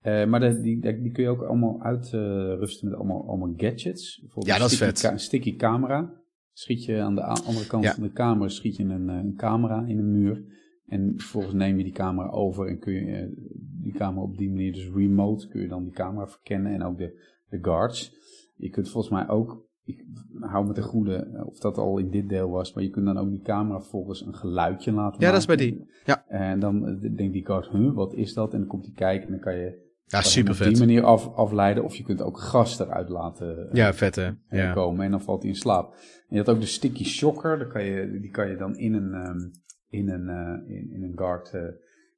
Eh, 0.00 0.26
maar 0.26 0.40
de, 0.40 0.60
die, 0.60 0.80
die 1.02 1.10
kun 1.12 1.22
je 1.22 1.28
ook 1.28 1.42
allemaal 1.42 1.82
uitrusten 1.82 2.88
met 2.88 2.98
allemaal, 2.98 3.28
allemaal 3.28 3.52
gadgets. 3.56 4.18
Bijvoorbeeld 4.20 4.46
Ja, 4.46 4.54
een 4.54 4.60
dat 4.60 4.70
is 4.70 4.76
sticky 4.76 5.00
vet. 5.00 5.12
een 5.12 5.18
sticky 5.18 5.56
camera. 5.56 6.18
Schiet 6.52 6.84
je 6.84 7.00
aan 7.00 7.14
de 7.14 7.22
andere 7.22 7.66
kant 7.66 7.84
Ja. 7.84 7.94
van 7.94 8.02
de 8.02 8.12
kamer 8.12 8.50
schiet 8.50 8.76
je 8.76 8.82
een, 8.84 9.08
eh, 9.08 9.16
een 9.16 9.34
camera 9.36 9.84
in 9.86 9.98
een 9.98 10.10
muur. 10.12 10.44
En 10.86 11.12
vervolgens 11.16 11.54
neem 11.54 11.76
je 11.78 11.84
die 11.84 11.92
camera 11.92 12.28
over 12.30 12.68
en 12.68 12.78
kun 12.78 12.92
je 12.92 13.12
eh, 13.16 13.26
die 13.82 13.92
camera 13.92 14.22
op 14.22 14.36
die 14.38 14.48
manier, 14.50 14.72
dus 14.72 14.90
remote, 14.94 15.48
kun 15.48 15.60
je 15.60 15.68
dan 15.68 15.84
die 15.84 15.92
camera 15.92 16.26
verkennen 16.26 16.72
en 16.72 16.82
ook 16.82 16.98
de, 16.98 17.20
de 17.48 17.58
guards. 17.62 18.14
Je 18.56 18.68
kunt 18.68 18.90
volgens 18.90 19.12
mij 19.12 19.28
ook, 19.28 19.68
ik 19.92 20.04
hou 20.40 20.66
me 20.66 20.72
ten 20.72 20.82
goede 20.82 21.14
eh, 21.16 21.46
of 21.46 21.58
dat 21.58 21.78
al 21.78 21.98
in 21.98 22.10
dit 22.10 22.28
deel 22.28 22.50
was, 22.50 22.72
maar 22.74 22.82
je 22.82 22.90
kunt 22.90 23.06
dan 23.06 23.18
ook 23.18 23.30
die 23.30 23.42
camera 23.42 23.80
volgens 23.80 24.26
een 24.26 24.34
geluidje 24.34 24.92
laten 24.92 25.20
Ja, 25.20 25.30
dat 25.30 25.40
is 25.40 25.46
bij 25.46 25.56
die. 25.56 25.90
Ja. 26.04 26.24
En 26.28 26.60
dan 26.60 26.86
eh, 26.86 27.16
denkt 27.16 27.32
die 27.32 27.46
guard, 27.46 27.68
huh, 27.68 27.94
wat 27.94 28.14
is 28.14 28.34
dat? 28.34 28.52
En 28.52 28.58
dan 28.58 28.68
komt 28.68 28.84
hij 28.84 28.94
kijken 28.94 29.26
en 29.26 29.32
dan 29.32 29.40
kan 29.40 29.56
je 29.56 29.88
Ja, 30.06 30.20
super 30.22 30.42
hem 30.42 30.60
op 30.60 30.66
vet. 30.66 30.76
die 30.76 30.86
manier 30.86 31.02
af, 31.04 31.34
afleiden. 31.34 31.84
Of 31.84 31.94
je 31.96 32.02
kunt 32.02 32.22
ook 32.22 32.38
gas 32.38 32.78
eruit 32.78 33.08
laten 33.08 33.68
eh, 33.68 33.74
Ja, 33.74 33.92
vet 33.92 34.14
hè. 34.14 34.30
Ja. 34.50 34.72
komen 34.72 35.04
en 35.04 35.10
dan 35.10 35.22
valt 35.22 35.40
hij 35.42 35.50
in 35.50 35.56
slaap. 35.56 35.92
En 35.92 36.00
je 36.28 36.38
had 36.38 36.48
ook 36.48 36.60
de 36.60 36.66
sticky 36.66 37.04
shocker, 37.04 37.58
daar 37.58 37.68
kan 37.68 37.84
je, 37.84 38.20
die 38.20 38.30
kan 38.30 38.48
je 38.48 38.56
dan 38.56 38.76
in 38.76 38.94
een, 38.94 39.14
ehm, 39.14 39.38
in 39.88 40.08
een, 40.08 40.28
in, 40.66 40.90
in 40.92 41.02
een 41.02 41.16
guard 41.16 41.52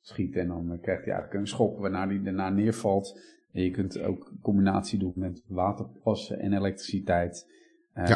schieten. 0.00 0.40
En 0.40 0.48
dan 0.48 0.78
krijgt 0.82 1.04
hij 1.04 1.12
eigenlijk 1.14 1.34
een 1.40 1.46
schop 1.46 1.78
waarna 1.78 2.06
hij 2.06 2.22
daarna 2.22 2.50
neervalt. 2.50 3.20
En 3.52 3.62
je 3.62 3.70
kunt 3.70 4.02
ook 4.02 4.32
combinatie 4.42 4.98
doen 4.98 5.12
met 5.16 5.42
waterpassen 5.46 6.38
en 6.38 6.52
elektriciteit. 6.52 7.46
Eh 7.92 8.08
Ja. 8.08 8.14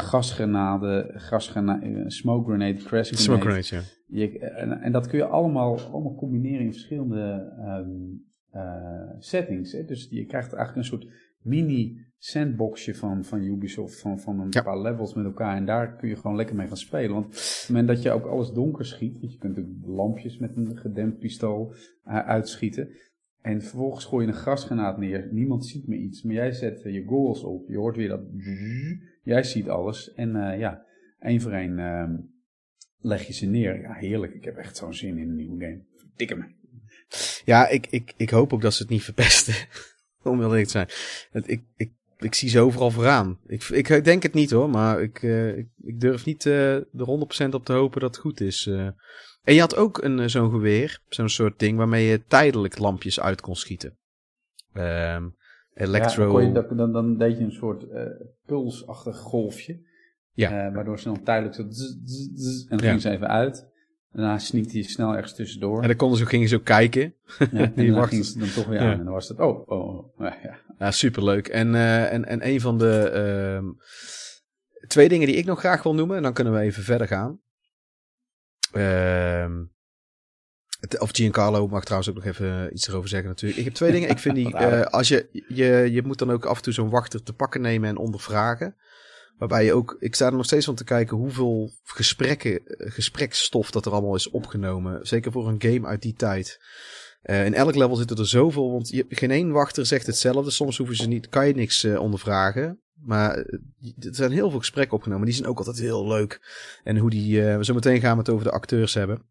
eh, 1.81 2.03
smoke 2.07 2.49
grenade, 2.49 2.73
crash 2.73 3.07
grenade. 3.07 3.15
Smoke 3.23 3.41
grenades, 3.41 3.69
ja. 3.69 3.81
Je, 4.07 4.39
en, 4.39 4.81
en 4.81 4.91
dat 4.91 5.07
kun 5.07 5.17
je 5.17 5.25
allemaal, 5.25 5.79
allemaal 5.79 6.15
combineren 6.15 6.65
in 6.65 6.71
verschillende 6.71 7.53
ehm, 7.57 7.89
eh, 8.51 9.09
settings. 9.19 9.71
Hè? 9.71 9.85
Dus 9.85 10.07
je 10.09 10.25
krijgt 10.25 10.53
eigenlijk 10.53 10.75
een 10.91 10.97
soort 10.99 11.07
mini 11.41 12.05
sandboxje 12.17 12.95
van, 12.95 13.23
van 13.23 13.41
Ubisoft, 13.43 13.99
van, 13.99 14.19
van 14.19 14.39
een 14.39 14.47
Ja. 14.49 14.61
paar 14.61 14.81
levels 14.81 15.13
met 15.13 15.25
elkaar. 15.25 15.55
En 15.55 15.65
daar 15.65 15.95
kun 15.95 16.09
je 16.09 16.15
gewoon 16.15 16.35
lekker 16.35 16.55
mee 16.55 16.67
gaan 16.67 16.77
spelen. 16.77 17.11
Want 17.13 17.25
op 17.25 17.31
het 17.31 17.65
moment 17.69 17.87
dat 17.87 18.01
je 18.01 18.11
ook 18.11 18.25
alles 18.25 18.51
donker 18.51 18.85
schiet, 18.85 19.19
want 19.19 19.31
je 19.33 19.37
kunt 19.39 19.59
ook 19.59 19.65
lampjes 19.85 20.37
met 20.37 20.55
een 20.55 20.77
gedempt 20.77 21.19
pistool 21.19 21.73
uitschieten. 22.03 22.89
En 23.41 23.61
vervolgens 23.61 24.05
gooi 24.05 24.25
je 24.25 24.31
een 24.31 24.37
gasgranaat 24.37 24.97
neer. 24.97 25.27
Niemand 25.31 25.65
ziet 25.65 25.87
meer 25.87 25.99
iets. 25.99 26.23
Maar 26.23 26.33
jij 26.35 26.51
zet 26.51 26.81
je 26.83 27.03
goggles 27.05 27.43
op. 27.43 27.69
Je 27.69 27.77
hoort 27.77 27.95
weer 27.95 28.07
dat... 28.09 28.21
Jij 29.27 29.43
ziet 29.43 29.69
alles. 29.69 30.13
En 30.13 30.35
eh, 30.35 30.59
ja, 30.59 30.85
één 31.19 31.41
voor 31.41 31.51
één 31.51 31.79
ehm, 31.79 32.15
leg 32.99 33.27
je 33.27 33.33
ze 33.33 33.45
neer. 33.45 33.81
Ja, 33.81 33.93
heerlijk. 33.93 34.33
Ik 34.33 34.43
heb 34.43 34.57
echt 34.57 34.77
zo'n 34.77 34.93
zin 34.93 35.17
in 35.17 35.29
een 35.29 35.35
nieuwe 35.35 35.59
game. 35.59 35.83
Dikke 36.15 36.35
me. 36.35 36.45
Ja, 37.45 37.67
ik, 37.67 37.87
ik, 37.89 38.13
ik 38.17 38.29
hoop 38.29 38.53
ook 38.53 38.61
dat 38.61 38.73
ze 38.73 38.81
het 38.81 38.91
niet 38.91 39.03
verpesten. 39.03 39.53
Om 40.23 40.39
heel 40.39 40.49
eerlijk 40.49 40.65
te 40.65 40.71
zijn. 40.71 40.89
Ik, 41.45 41.63
ik, 41.75 41.91
ik 42.17 42.35
zie 42.35 42.49
ze 42.49 42.59
overal 42.59 42.91
vooraan. 42.91 43.39
Ik, 43.47 43.63
ik 43.63 44.03
denk 44.03 44.23
het 44.23 44.33
niet 44.33 44.51
hoor, 44.51 44.69
maar 44.69 45.01
ik, 45.01 45.23
eh, 45.23 45.57
ik, 45.57 45.99
durf 45.99 46.25
niet 46.25 46.45
eh 46.45 46.75
er 46.75 47.47
100% 47.49 47.49
op 47.49 47.65
te 47.65 47.73
hopen 47.73 48.01
dat 48.01 48.15
het 48.15 48.23
goed 48.23 48.41
is. 48.41 48.67
En 49.43 49.53
je 49.53 49.59
had 49.59 49.75
ook 49.75 50.03
een, 50.03 50.29
zo'n 50.29 50.51
geweer, 50.51 51.01
zo'n 51.07 51.29
soort 51.29 51.59
ding 51.59 51.77
waarmee 51.77 52.05
je 52.05 52.23
tijdelijk 52.27 52.77
lampjes 52.77 53.19
uit 53.19 53.41
kon 53.41 53.55
schieten. 53.55 53.97
Ehm 54.73 55.25
electro... 55.77 56.41
Ja, 56.41 56.51
dan, 56.53 56.65
je, 56.69 56.75
dan, 56.75 56.91
dan 56.91 57.17
deed 57.17 57.37
je 57.37 57.43
een 57.43 57.51
soort 57.51 57.89
eh, 57.89 58.03
pulsachtig 58.45 59.17
golfje. 59.17 59.79
Ja. 60.31 60.67
Eh, 60.67 60.73
waardoor 60.73 60.99
ze 60.99 61.05
dan 61.05 61.23
tijdelijk 61.23 61.55
zo... 61.55 61.65
zzz, 61.69 61.95
zzz, 62.05 62.27
zzz, 62.35 62.61
en 62.69 62.77
dan 62.77 62.85
Ja. 62.85 62.89
ging 62.89 63.01
ze 63.01 63.09
even 63.09 63.27
uit. 63.27 63.75
Daarna 64.11 64.37
sneakte 64.37 64.77
je 64.77 64.83
snel 64.83 65.13
ergens 65.15 65.35
tussendoor. 65.35 65.81
En 65.81 65.87
dan 65.87 65.97
konden 65.97 66.17
ze, 66.17 66.25
gingen 66.25 66.47
ze 66.47 66.55
ook 66.55 66.63
kijken. 66.63 67.13
Ja, 67.39 67.47
en 67.51 67.73
die 67.75 67.91
dan 67.91 68.09
ze 68.23 68.39
dan 68.39 68.49
toch 68.49 68.65
weer 68.65 68.81
Ja. 68.81 68.91
aan. 68.91 68.97
En 68.99 69.03
dan 69.03 69.13
was 69.13 69.27
het... 69.27 69.39
Oh, 69.39 69.69
oh, 69.69 69.95
oh. 69.97 70.11
Ja, 70.17 70.37
ja. 70.43 70.57
Ja, 70.79 70.91
superleuk. 70.91 71.47
En, 71.47 71.75
eh, 71.75 72.13
en, 72.13 72.25
en 72.25 72.47
een 72.47 72.61
van 72.61 72.77
de 72.77 73.09
ehm, 73.09 73.65
twee 74.87 75.09
dingen 75.09 75.27
die 75.27 75.35
ik 75.35 75.45
nog 75.45 75.59
graag 75.59 75.83
wil 75.83 75.93
noemen, 75.95 76.17
en 76.17 76.23
dan 76.23 76.33
kunnen 76.33 76.53
we 76.53 76.59
even 76.59 76.83
verder 76.83 77.07
gaan. 77.07 77.39
Ehm, 78.71 79.57
het- 79.59 79.69
of 80.99 81.09
Giancarlo 81.11 81.67
mag 81.67 81.83
trouwens 81.83 82.09
ook 82.09 82.15
nog 82.15 82.25
even 82.25 82.73
iets 82.73 82.87
erover 82.87 83.09
zeggen 83.09 83.29
natuurlijk. 83.29 83.59
Ik 83.59 83.65
heb 83.65 83.73
twee 83.73 83.91
dingen. 83.91 84.09
Ik 84.09 84.19
vind 84.19 84.35
die, 84.35 84.55
eh, 84.57 84.81
als 84.81 85.07
je, 85.07 85.45
je, 85.47 85.89
je 85.91 86.03
moet 86.03 86.19
dan 86.19 86.31
ook 86.31 86.45
af 86.45 86.57
en 86.57 86.63
toe 86.63 86.73
zo'n 86.73 86.89
wachter 86.89 87.23
te 87.23 87.33
pakken 87.33 87.61
nemen 87.61 87.89
en 87.89 87.97
ondervragen. 87.97 88.75
Waarbij 89.37 89.65
je 89.65 89.73
ook, 89.73 89.95
ik 89.99 90.15
sta 90.15 90.25
er 90.25 90.33
nog 90.33 90.45
steeds 90.45 90.65
van 90.65 90.75
te 90.75 90.83
kijken 90.83 91.17
hoeveel 91.17 91.71
gesprekken, 91.83 92.65
eh, 92.65 92.91
gespreksstof 92.91 93.71
dat 93.71 93.85
er 93.85 93.91
allemaal 93.91 94.15
is 94.15 94.29
opgenomen. 94.29 95.07
Zeker 95.07 95.31
voor 95.31 95.47
een 95.47 95.61
game 95.61 95.87
uit 95.87 96.01
die 96.01 96.13
tijd. 96.13 96.59
Eh, 97.27 97.45
in 97.45 97.53
elk 97.53 97.75
level 97.75 97.95
zitten 97.95 98.17
er 98.17 98.27
zoveel, 98.27 98.71
want 98.71 98.89
je, 98.89 99.05
geen 99.09 99.31
één 99.31 99.51
wachter 99.51 99.85
zegt 99.85 100.05
hetzelfde. 100.05 100.51
Soms 100.51 100.77
hoeven 100.77 100.95
ze 100.95 101.07
niet, 101.07 101.29
kan 101.29 101.47
je 101.47 101.53
niks 101.53 101.83
eh, 101.83 101.99
ondervragen. 101.99 102.79
Maar 102.93 103.37
eh, 103.37 103.59
er 103.99 104.15
zijn 104.15 104.31
heel 104.31 104.49
veel 104.49 104.59
gesprekken 104.59 104.97
opgenomen. 104.97 105.25
Die 105.25 105.35
zijn 105.35 105.47
ook 105.47 105.57
altijd 105.57 105.79
heel 105.79 106.07
leuk. 106.07 106.39
En 106.83 106.97
hoe 106.97 107.09
die, 107.09 107.47
eh 107.47 107.61
zo 107.61 107.73
meteen 107.73 107.99
gaan 107.99 108.11
we 108.11 108.19
het 108.19 108.29
over 108.29 108.43
de 108.43 108.51
acteurs 108.51 108.93
hebben. 108.93 109.21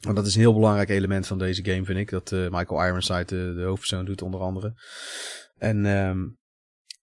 Want 0.00 0.16
dat 0.16 0.26
is 0.26 0.34
een 0.34 0.40
heel 0.40 0.54
belangrijk 0.54 0.88
element 0.88 1.26
van 1.26 1.38
deze 1.38 1.64
game, 1.64 1.84
vind 1.84 1.98
ik. 1.98 2.10
Dat 2.10 2.32
eh, 2.32 2.48
Michael 2.50 2.84
Ironside 2.86 3.24
de, 3.24 3.54
de 3.54 3.62
hoofdpersoon 3.62 4.04
doet, 4.04 4.22
onder 4.22 4.40
andere. 4.40 4.74
En 5.58 5.86
ehm, 5.86 6.26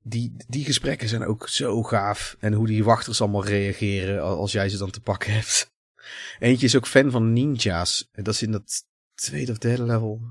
die, 0.01 0.33
die 0.47 0.65
gesprekken 0.65 1.07
zijn 1.09 1.23
ook 1.25 1.47
zo 1.47 1.83
gaaf. 1.83 2.35
En 2.39 2.53
hoe 2.53 2.67
die 2.67 2.83
wachters 2.83 3.21
allemaal 3.21 3.45
reageren 3.45 4.21
al- 4.21 4.37
als 4.37 4.51
jij 4.51 4.69
ze 4.69 4.77
dan 4.77 4.91
te 4.91 5.01
pakken 5.01 5.33
hebt. 5.33 5.71
Eentje 6.39 6.65
is 6.65 6.75
ook 6.75 6.87
fan 6.87 7.11
van 7.11 7.33
ninja's. 7.33 8.09
En 8.11 8.23
Dat 8.23 8.33
is 8.33 8.41
in 8.41 8.51
dat 8.51 8.83
tweede 9.13 9.51
of 9.51 9.57
derde 9.57 9.83
level. 9.83 10.21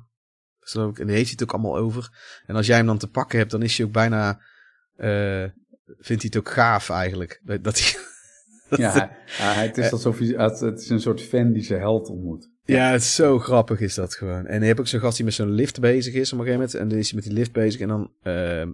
En 0.73 0.93
die 0.95 1.05
heeft 1.05 1.09
hij 1.23 1.31
het 1.31 1.43
ook 1.43 1.53
allemaal 1.53 1.77
over. 1.77 2.11
En 2.47 2.57
als 2.57 2.67
jij 2.67 2.77
hem 2.77 2.87
dan 2.87 2.99
te 2.99 3.09
pakken 3.11 3.39
hebt, 3.39 3.51
dan 3.51 3.63
is 3.63 3.77
hij 3.77 3.87
ook 3.87 3.93
bijna... 3.93 4.41
eh, 4.97 5.45
vindt 5.87 6.23
hij 6.23 6.31
het 6.33 6.37
ook 6.37 6.51
gaaf 6.51 6.91
eigenlijk. 6.91 7.41
Dat 7.63 7.79
hij... 7.81 7.95
Ja, 8.77 8.93
hij- 9.27 9.67
het 9.67 9.79
is 9.79 9.93
alsof 9.93 10.19
hij, 10.19 10.27
het, 10.29 10.61
het 10.61 10.81
is 10.81 10.89
een 10.89 11.01
soort 11.01 11.23
fan 11.23 11.53
die 11.53 11.63
zijn 11.63 11.81
held 11.81 12.09
ontmoet. 12.09 12.51
Ja, 12.67 12.91
het 12.91 13.01
is 13.01 13.15
zo 13.15 13.39
grappig 13.39 13.81
is 13.81 13.95
dat 13.95 14.15
gewoon. 14.15 14.47
En 14.47 14.61
je 14.61 14.67
hebt 14.67 14.81
ook 14.81 14.87
zo'n 14.87 15.01
gast 15.01 15.17
die 15.17 15.25
met 15.25 15.35
zo'n 15.35 15.51
lift 15.51 15.81
bezig 15.81 16.15
is 16.15 16.33
op 16.33 16.39
een 16.39 16.45
gegeven 16.45 16.65
moment. 16.65 16.75
En 16.75 16.89
dan 16.89 16.99
is 16.99 17.07
hij 17.07 17.15
met 17.15 17.25
die 17.25 17.39
lift 17.39 17.53
bezig 17.53 17.81
en 17.81 17.89
dan 17.89 18.13
ehm 18.23 18.71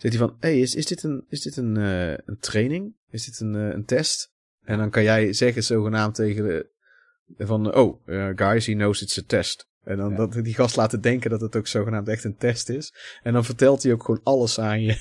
zegt 0.00 0.14
hij 0.14 0.26
van... 0.26 0.36
hey, 0.40 0.60
is, 0.60 0.74
is 0.74 0.86
dit, 0.86 1.02
een, 1.02 1.24
is 1.28 1.42
dit 1.42 1.56
een, 1.56 1.76
eh, 1.76 2.10
een 2.10 2.38
training? 2.40 2.94
Is 3.10 3.24
dit 3.24 3.40
een, 3.40 3.54
eh, 3.54 3.68
een 3.68 3.84
test? 3.84 4.32
En 4.62 4.78
dan 4.78 4.90
kan 4.90 5.02
jij 5.02 5.32
zeggen 5.32 5.62
zogenaamd 5.62 6.14
tegen 6.14 6.44
de... 6.44 6.68
Van, 7.38 7.74
oh, 7.74 8.08
eh, 8.08 8.28
guys, 8.34 8.66
he 8.66 8.72
knows 8.72 9.02
it's 9.02 9.18
a 9.18 9.22
test. 9.26 9.68
En 9.84 9.96
dan 9.96 10.10
Ja. 10.10 10.16
dat 10.16 10.32
die 10.32 10.54
gast 10.54 10.76
laten 10.76 11.00
denken 11.00 11.30
dat 11.30 11.40
het 11.40 11.56
ook 11.56 11.66
zogenaamd 11.66 12.08
echt 12.08 12.24
een 12.24 12.36
test 12.36 12.68
is. 12.68 12.94
En 13.22 13.32
dan 13.32 13.44
vertelt 13.44 13.82
hij 13.82 13.92
ook 13.92 14.04
gewoon 14.04 14.20
alles 14.22 14.58
aan 14.58 14.82
je. 14.82 14.96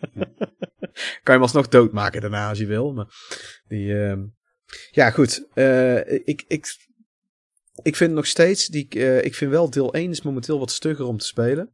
kan 1.22 1.22
je 1.22 1.32
hem 1.32 1.42
alsnog 1.42 1.68
doodmaken 1.68 2.20
daarna 2.20 2.48
als 2.48 2.58
je 2.58 2.66
wil. 2.66 2.92
Maar 2.92 3.06
die... 3.68 4.04
ehm, 4.04 4.22
ja, 4.90 5.10
goed. 5.10 5.46
Eh, 5.54 6.10
ik, 6.26 6.44
ik, 6.48 6.76
ik 7.82 7.96
vind 7.96 8.12
nog 8.12 8.26
steeds, 8.26 8.66
die, 8.66 8.88
eh, 8.88 9.24
ik 9.24 9.34
vind 9.34 9.50
wel 9.50 9.70
deel 9.70 9.94
1 9.94 10.10
is 10.10 10.22
momenteel 10.22 10.58
wat 10.58 10.70
stugger 10.70 11.06
om 11.06 11.18
te 11.18 11.26
spelen. 11.26 11.70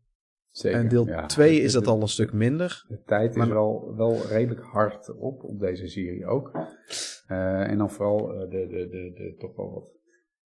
Zeker. 0.50 0.78
en 0.78 0.88
deel 0.88 1.06
ja. 1.06 1.26
2 1.26 1.54
Het- 1.54 1.64
is 1.64 1.72
dat 1.72 1.86
al 1.86 2.00
een 2.02 2.08
stuk 2.08 2.32
minder. 2.32 2.84
De 2.88 3.02
tijd 3.06 3.30
is 3.30 3.36
Maar- 3.36 3.48
wel, 3.48 3.94
wel 3.96 4.26
redelijk 4.26 4.60
hard 4.60 5.14
op, 5.16 5.44
op 5.44 5.60
deze 5.60 5.88
serie 5.88 6.26
ook. 6.26 6.50
Eh, 7.26 7.68
en 7.70 7.78
dan 7.78 7.90
vooral 7.90 8.32
eh, 8.32 8.40
de, 8.50 8.66
de, 8.66 8.88
de, 8.88 9.12
de 9.14 9.34
toch 9.38 9.56
wel 9.56 9.70
wat, 9.72 9.84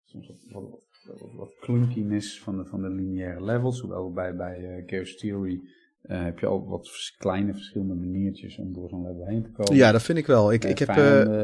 soms 0.06 0.28
wat, 0.28 0.38
wat, 0.64 1.20
wat, 1.20 1.32
wat 1.34 1.56
clunkiness 1.60 2.42
van 2.42 2.58
de, 2.58 2.66
van 2.66 2.82
de 2.82 2.90
lineaire 2.90 3.44
levels. 3.44 3.80
Hoewel 3.82 4.12
bij, 4.12 4.36
bij 4.36 4.84
Chaos 4.86 5.16
Theory 5.16 5.60
heb 6.02 6.40
je 6.40 6.46
al 6.46 6.68
wat 6.68 6.90
kleine 7.18 7.54
verschillende 7.54 7.94
maniertjes 7.94 8.58
om 8.58 8.74
door 8.74 8.90
zo'n 8.90 9.08
level 9.08 9.26
heen 9.26 9.44
te 9.44 9.52
komen. 9.52 9.76
Ja, 9.76 9.92
dat 9.92 10.04
vind 10.04 10.18
ik 10.18 10.26
wel. 10.26 10.54
Ik, 10.54 10.64
ik 10.64 10.80
heb, 10.80 10.94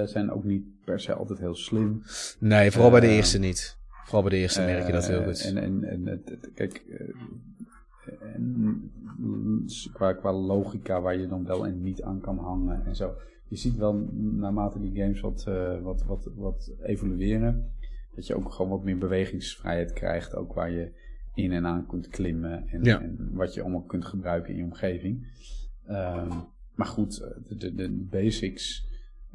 zijn 0.07 0.31
ook 0.31 0.43
niet 0.43 0.63
per 0.85 0.99
se 0.99 1.13
altijd 1.13 1.39
heel 1.39 1.55
slim. 1.55 2.01
nee, 2.39 2.71
vooral 2.71 2.91
bij 2.91 2.99
de 2.99 3.07
eerste 3.07 3.39
niet. 3.39 3.77
Vooral 4.07 4.21
bij 4.21 4.31
de 4.31 4.37
eerste 4.37 4.61
merk 4.61 4.85
je 4.85 4.91
dat 4.91 5.07
heel 5.07 5.19
Eh, 5.19 5.25
goed. 5.27 5.41
En, 5.43 5.57
en, 5.57 5.83
en 5.83 6.23
kijk, 6.53 6.83
eh, 6.89 8.35
en, 8.35 8.91
qua, 9.93 10.13
qua 10.13 10.33
logica 10.33 11.01
waar 11.01 11.17
je 11.17 11.27
dan 11.27 11.45
wel 11.45 11.65
en 11.65 11.81
niet 11.81 12.01
aan 12.01 12.19
kan 12.21 12.37
hangen 12.37 12.85
en 12.85 12.95
zo. 12.95 13.13
Je 13.47 13.55
ziet 13.55 13.75
wel 13.75 13.93
naarmate 14.13 14.79
die 14.79 15.01
games 15.01 15.19
wat, 15.19 15.43
eh, 15.47 15.81
wat, 15.81 16.03
wat, 16.03 16.29
wat 16.35 16.71
evolueren, 16.81 17.71
dat 18.15 18.27
je 18.27 18.35
ook 18.35 18.51
gewoon 18.51 18.71
wat 18.71 18.83
meer 18.83 18.97
bewegingsvrijheid 18.97 19.93
krijgt. 19.93 20.35
Ook 20.35 20.53
waar 20.53 20.71
je 20.71 20.91
in 21.33 21.51
en 21.51 21.65
aan 21.65 21.87
kunt 21.87 22.07
klimmen 22.07 22.67
en, 22.67 22.83
Ja. 22.83 23.01
en 23.01 23.29
wat 23.33 23.53
je 23.53 23.61
allemaal 23.61 23.83
kunt 23.83 24.05
gebruiken 24.05 24.51
in 24.51 24.57
je 24.57 24.63
omgeving. 24.63 25.27
Ehm, 25.85 26.29
maar 26.75 26.87
goed, 26.87 27.17
de, 27.47 27.57
de, 27.57 27.75
de 27.75 27.89
basics 28.09 28.86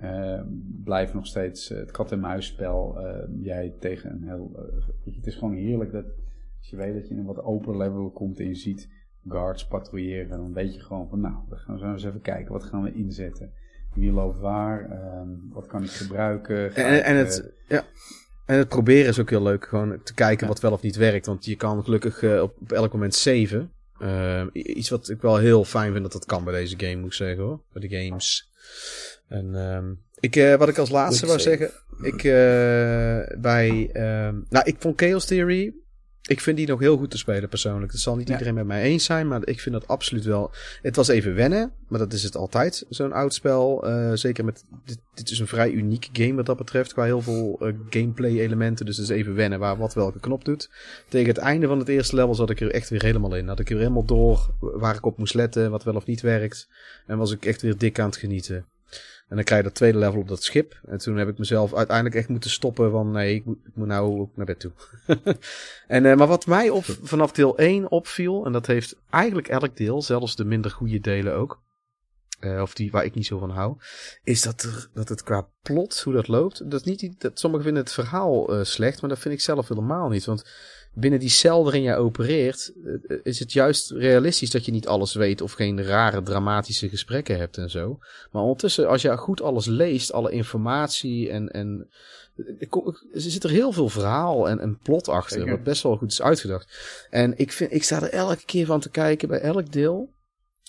eh, 0.02 0.40
blijven 0.84 1.16
nog 1.16 1.26
steeds 1.26 1.70
eh, 1.70 1.78
het 1.78 1.90
kat-en-muisspel. 1.90 2.98
eh, 2.98 3.28
jij 3.42 3.74
tegen 3.80 4.10
een 4.10 4.22
heel. 4.28 4.50
eh, 5.04 5.14
het 5.16 5.26
is 5.26 5.34
gewoon 5.34 5.54
heerlijk 5.54 5.92
dat 5.92 6.04
als 6.58 6.70
je 6.70 6.76
weet 6.76 6.94
dat 6.94 7.08
je 7.08 7.14
in 7.14 7.20
een 7.20 7.26
wat 7.26 7.42
open 7.44 7.76
level 7.76 8.10
komt 8.10 8.38
en 8.38 8.46
je 8.46 8.54
ziet 8.54 8.88
guards 9.28 9.66
patrouilleren, 9.66 10.28
dan 10.28 10.52
weet 10.52 10.74
je 10.74 10.80
gewoon 10.80 11.08
van 11.08 11.20
nou, 11.20 11.34
we 11.48 11.56
gaan 11.56 11.78
zo 11.78 11.92
eens 11.92 12.04
even 12.04 12.20
kijken, 12.20 12.52
wat 12.52 12.64
gaan 12.64 12.82
we 12.82 12.92
inzetten? 12.94 13.52
Wie 13.94 14.12
loopt 14.12 14.38
waar? 14.38 14.90
Ehm, 14.90 15.28
wat 15.52 15.66
kan 15.66 15.82
ik 15.82 15.90
gebruiken? 15.90 16.74
En, 16.74 16.96
ik, 16.96 17.02
en, 17.02 17.14
eh, 17.16 17.22
het, 17.24 17.52
ja. 17.68 17.84
en 18.46 18.58
het 18.58 18.68
proberen 18.68 19.08
is 19.08 19.20
ook 19.20 19.30
heel 19.30 19.42
leuk. 19.42 19.64
Gewoon 19.64 20.02
te 20.02 20.14
kijken 20.14 20.46
Ja. 20.46 20.52
wat 20.52 20.60
wel 20.62 20.72
of 20.72 20.82
niet 20.82 20.96
werkt. 20.96 21.26
Want 21.26 21.44
je 21.44 21.56
kan 21.56 21.84
gelukkig 21.84 22.22
eh, 22.22 22.42
op, 22.42 22.54
op 22.60 22.72
elk 22.72 22.92
moment 22.92 23.14
saven. 23.14 23.72
Eh, 23.98 24.46
iets 24.52 24.88
wat 24.90 25.08
ik 25.08 25.20
wel 25.20 25.36
heel 25.36 25.64
fijn 25.64 25.90
vind 25.90 26.02
dat 26.02 26.12
dat 26.12 26.24
kan 26.26 26.44
bij 26.44 26.52
deze 26.54 26.78
game, 26.78 26.96
moet 26.96 27.06
ik 27.06 27.12
zeggen 27.12 27.44
hoor. 27.44 27.60
Bij 27.72 27.88
de 27.88 27.96
games. 28.04 28.50
En 29.32 29.54
ehm, 29.54 29.92
ik, 30.20 30.36
eh, 30.36 30.54
wat 30.54 30.68
ik 30.68 30.78
als 30.78 30.90
laatste 30.90 31.26
wou 31.26 31.40
zeggen. 31.40 31.70
Ik, 32.02 32.24
eh, 32.24 33.40
bij, 33.40 33.90
ehm, 33.92 34.34
nou, 34.48 34.64
ik 34.64 34.76
vond 34.78 35.00
Chaos 35.00 35.24
Theory. 35.26 35.74
Ik 36.22 36.40
vind 36.40 36.56
die 36.56 36.66
nog 36.66 36.80
heel 36.80 36.96
goed 36.96 37.10
te 37.10 37.18
spelen 37.18 37.48
persoonlijk. 37.48 37.92
Dat 37.92 38.00
zal 38.00 38.16
niet 38.16 38.26
Ja. 38.26 38.32
iedereen 38.32 38.54
met 38.54 38.66
mij 38.66 38.82
eens 38.82 39.04
zijn, 39.04 39.28
maar 39.28 39.40
ik 39.46 39.60
vind 39.60 39.74
dat 39.74 39.88
absoluut 39.88 40.24
wel. 40.24 40.50
Het 40.82 40.96
was 40.96 41.08
even 41.08 41.34
wennen, 41.34 41.72
maar 41.88 41.98
dat 41.98 42.12
is 42.12 42.22
het 42.22 42.36
altijd, 42.36 42.84
zo'n 42.88 43.12
oud 43.12 43.34
spel. 43.34 43.86
Eh, 43.86 44.10
zeker 44.14 44.44
met. 44.44 44.64
Dit, 44.84 44.98
dit 45.14 45.30
is 45.30 45.38
een 45.38 45.46
vrij 45.46 45.70
unieke 45.70 46.08
game 46.12 46.34
wat 46.34 46.46
dat 46.46 46.56
betreft, 46.56 46.92
qua 46.92 47.04
heel 47.04 47.22
veel 47.22 47.58
eh, 47.60 47.72
gameplay 47.90 48.38
elementen. 48.38 48.86
Dus 48.86 48.96
het 48.96 49.08
is 49.10 49.16
even 49.16 49.34
wennen 49.34 49.58
waar 49.58 49.76
wat 49.76 49.94
welke 49.94 50.20
knop 50.20 50.44
doet. 50.44 50.70
Tegen 51.08 51.28
het 51.28 51.38
einde 51.38 51.66
van 51.66 51.78
het 51.78 51.88
eerste 51.88 52.16
level 52.16 52.34
zat 52.34 52.50
ik 52.50 52.60
er 52.60 52.70
echt 52.70 52.88
weer 52.88 53.02
helemaal 53.02 53.36
in. 53.36 53.48
Had 53.48 53.60
ik 53.60 53.70
er 53.70 53.76
helemaal 53.76 54.04
door 54.04 54.54
waar 54.60 54.94
ik 54.94 55.06
op 55.06 55.18
moest 55.18 55.34
letten, 55.34 55.70
wat 55.70 55.84
wel 55.84 55.94
of 55.94 56.06
niet 56.06 56.20
werkt. 56.20 56.68
En 57.06 57.18
was 57.18 57.32
ik 57.32 57.44
echt 57.44 57.62
weer 57.62 57.76
dik 57.76 57.98
aan 57.98 58.06
het 58.06 58.16
genieten. 58.16 58.66
En 59.32 59.38
dan 59.38 59.46
krijg 59.46 59.62
je 59.62 59.68
dat 59.68 59.76
tweede 59.76 59.98
level 59.98 60.20
op 60.20 60.28
dat 60.28 60.42
schip. 60.42 60.80
En 60.86 60.98
toen 60.98 61.16
heb 61.16 61.28
ik 61.28 61.38
mezelf 61.38 61.74
uiteindelijk 61.74 62.16
echt 62.16 62.28
moeten 62.28 62.50
stoppen 62.50 62.90
van 62.90 63.10
nee, 63.10 63.34
ik 63.34 63.44
moet, 63.44 63.58
ik 63.64 63.74
moet 63.74 63.86
nou 63.86 64.20
ook 64.20 64.36
naar 64.36 64.46
bed 64.46 64.60
toe. 64.60 64.72
en, 65.86 66.06
eh, 66.06 66.16
maar 66.16 66.26
wat 66.26 66.46
mij 66.46 66.70
op, 66.70 66.84
vanaf 67.02 67.32
deel 67.32 67.58
1 67.58 67.90
opviel, 67.90 68.46
en 68.46 68.52
dat 68.52 68.66
heeft 68.66 68.96
eigenlijk 69.10 69.48
elk 69.48 69.76
deel, 69.76 70.02
zelfs 70.02 70.36
de 70.36 70.44
minder 70.44 70.70
goede 70.70 71.00
delen 71.00 71.34
ook, 71.34 71.62
eh, 72.40 72.60
of 72.60 72.74
die 72.74 72.90
waar 72.90 73.04
ik 73.04 73.14
niet 73.14 73.26
zo 73.26 73.38
van 73.38 73.50
hou, 73.50 73.76
is 74.22 74.42
dat, 74.42 74.88
dat 74.94 75.08
het 75.08 75.22
qua 75.22 75.48
plot, 75.62 76.00
hoe 76.00 76.12
dat 76.12 76.28
loopt, 76.28 76.70
dat 76.70 76.86
is 76.86 77.00
niet, 77.00 77.20
dat, 77.20 77.38
sommigen 77.38 77.64
vinden 77.64 77.82
het 77.82 77.92
verhaal 77.92 78.54
eh, 78.54 78.64
slecht, 78.64 79.00
maar 79.00 79.10
dat 79.10 79.18
vind 79.18 79.34
ik 79.34 79.40
zelf 79.40 79.68
helemaal 79.68 80.08
niet. 80.08 80.24
Want 80.24 80.44
binnen 80.94 81.20
die 81.20 81.28
cel 81.28 81.62
waarin 81.62 81.82
jij 81.82 81.96
opereert, 81.96 82.72
eh, 82.84 83.16
is 83.22 83.38
het 83.38 83.52
juist 83.52 83.90
realistisch 83.90 84.50
dat 84.50 84.64
je 84.64 84.72
niet 84.72 84.86
alles 84.86 85.14
weet 85.14 85.40
of 85.40 85.52
geen 85.52 85.82
rare 85.82 86.22
dramatische 86.22 86.88
gesprekken 86.88 87.38
hebt 87.38 87.56
en 87.58 87.70
zo. 87.70 87.98
Maar 88.30 88.42
ondertussen, 88.42 88.88
als 88.88 89.02
je 89.02 89.16
goed 89.16 89.42
alles 89.42 89.66
leest, 89.66 90.12
alle 90.12 90.30
informatie 90.30 91.30
en, 91.30 91.48
en 91.48 91.88
er 92.58 92.68
ko- 92.68 92.94
er 93.12 93.20
zit 93.20 93.44
er 93.44 93.50
heel 93.50 93.72
veel 93.72 93.88
verhaal 93.88 94.48
en, 94.48 94.60
en 94.60 94.78
plot 94.82 95.08
achter, 95.08 95.38
Zeker. 95.38 95.52
wat 95.54 95.62
best 95.64 95.82
wel 95.82 95.96
goed 95.96 96.10
is 96.12 96.22
uitgedacht. 96.22 97.06
En 97.10 97.38
ik, 97.38 97.52
vind, 97.52 97.72
ik 97.72 97.82
sta 97.82 98.02
er 98.02 98.10
elke 98.10 98.44
keer 98.44 98.66
van 98.66 98.80
te 98.80 98.90
kijken 98.90 99.28
bij 99.28 99.40
elk 99.40 99.72
deel. 99.72 100.10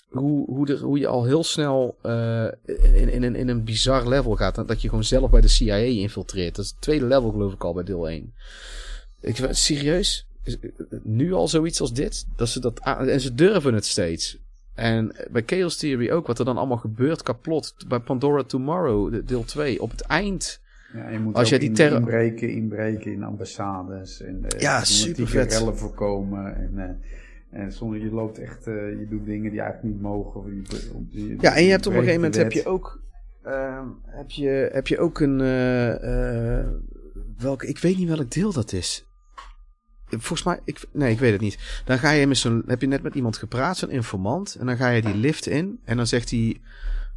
Hoe, 0.08 0.46
hoe, 0.46 0.68
er, 0.68 0.78
hoe 0.78 0.98
je 0.98 1.06
al 1.06 1.24
heel 1.24 1.44
snel 1.44 1.96
eh, 2.02 2.46
in, 2.64 3.08
in, 3.08 3.22
een, 3.22 3.36
in 3.36 3.48
een 3.48 3.64
bizar 3.64 4.08
level 4.08 4.36
gaat. 4.36 4.68
Dat 4.68 4.82
je 4.82 4.88
gewoon 4.88 5.04
zelf 5.04 5.30
bij 5.30 5.40
de 5.40 5.48
CIA 5.48 5.74
infiltreert. 5.76 6.54
Dat 6.56 6.64
is 6.64 6.70
het 6.70 6.80
tweede 6.80 7.04
level 7.06 7.30
geloof 7.30 7.52
ik 7.52 7.64
al 7.64 7.72
bij 7.72 7.84
deel 7.84 8.08
1. 8.08 8.34
Ik, 9.24 9.46
serieus? 9.50 10.28
Is- 10.42 10.56
Nu 11.02 11.32
al 11.32 11.48
zoiets 11.48 11.80
als 11.80 11.92
dit? 11.92 12.26
Dat 12.36 12.48
ze 12.48 12.60
dat 12.60 12.80
en 12.84 13.20
ze 13.20 13.34
durven 13.34 13.74
het 13.74 13.84
steeds. 13.84 14.38
En 14.74 15.14
bij 15.30 15.42
Chaos 15.46 15.76
Theory 15.76 16.10
ook, 16.10 16.26
wat 16.26 16.38
er 16.38 16.44
dan 16.44 16.56
allemaal 16.56 16.76
gebeurt 16.76 17.22
kapot. 17.22 17.74
Bij 17.88 17.98
Pandora 17.98 18.42
Tomorrow, 18.42 19.12
de- 19.12 19.24
deel 19.24 19.44
2, 19.44 19.82
op 19.82 19.90
het 19.90 20.00
eind. 20.00 20.60
Ja, 20.94 21.08
je 21.08 21.18
moet 21.18 21.34
Als 21.34 21.48
jij 21.48 21.58
die 21.58 21.70
in- 21.70 21.92
inbreken, 21.92 22.48
inbreken 22.50 23.12
in 23.12 23.22
ambassades. 23.22 24.20
En, 24.22 24.44
eh, 24.48 24.60
Ja, 24.60 24.84
supervet. 24.84 25.52
rellen 25.52 25.76
voorkomen. 25.76 26.56
En, 26.56 26.98
eh, 27.50 27.60
en 27.60 28.00
je 28.00 28.10
loopt 28.12 28.38
echt, 28.38 28.66
eh, 28.66 28.74
je 28.74 29.06
doet 29.10 29.24
dingen 29.24 29.50
die 29.50 29.60
eigenlijk 29.60 29.94
niet 29.94 30.02
mogen. 30.02 30.40
Of 30.40 30.46
je, 31.10 31.28
je- 31.28 31.36
Ja, 31.40 31.54
en 31.56 31.64
je 31.64 31.70
hebt 31.70 31.86
op 31.86 31.92
een 31.92 31.98
gegeven 31.98 32.20
moment 32.20 32.36
heb 32.36 32.52
je 32.52 32.66
ook. 32.66 33.00
ehm, 33.42 33.86
heb, 34.04 34.30
je, 34.30 34.68
heb 34.72 34.86
je 34.86 34.98
ook 34.98 35.20
een. 35.20 35.38
welke, 37.38 37.66
ik 37.66 37.78
weet 37.78 37.98
niet 37.98 38.08
welk 38.08 38.30
deel 38.30 38.52
dat 38.52 38.72
is. 38.72 39.06
Volgens 40.18 40.42
mij, 40.42 40.60
ik, 40.64 40.84
nee, 40.92 41.12
ik 41.12 41.18
weet 41.18 41.32
het 41.32 41.40
niet. 41.40 41.58
Dan 41.84 41.98
ga 41.98 42.10
je 42.10 42.26
met 42.26 42.36
zo'n, 42.38 42.62
heb 42.66 42.80
je 42.80 42.86
net 42.86 43.02
met 43.02 43.14
iemand 43.14 43.36
gepraat, 43.36 43.76
zo'n 43.76 43.90
informant, 43.90 44.54
en 44.60 44.66
dan 44.66 44.76
ga 44.76 44.88
je 44.88 45.02
die 45.02 45.16
lift 45.16 45.46
in, 45.46 45.80
en 45.84 45.96
dan 45.96 46.06
zegt 46.06 46.30
hij 46.30 46.60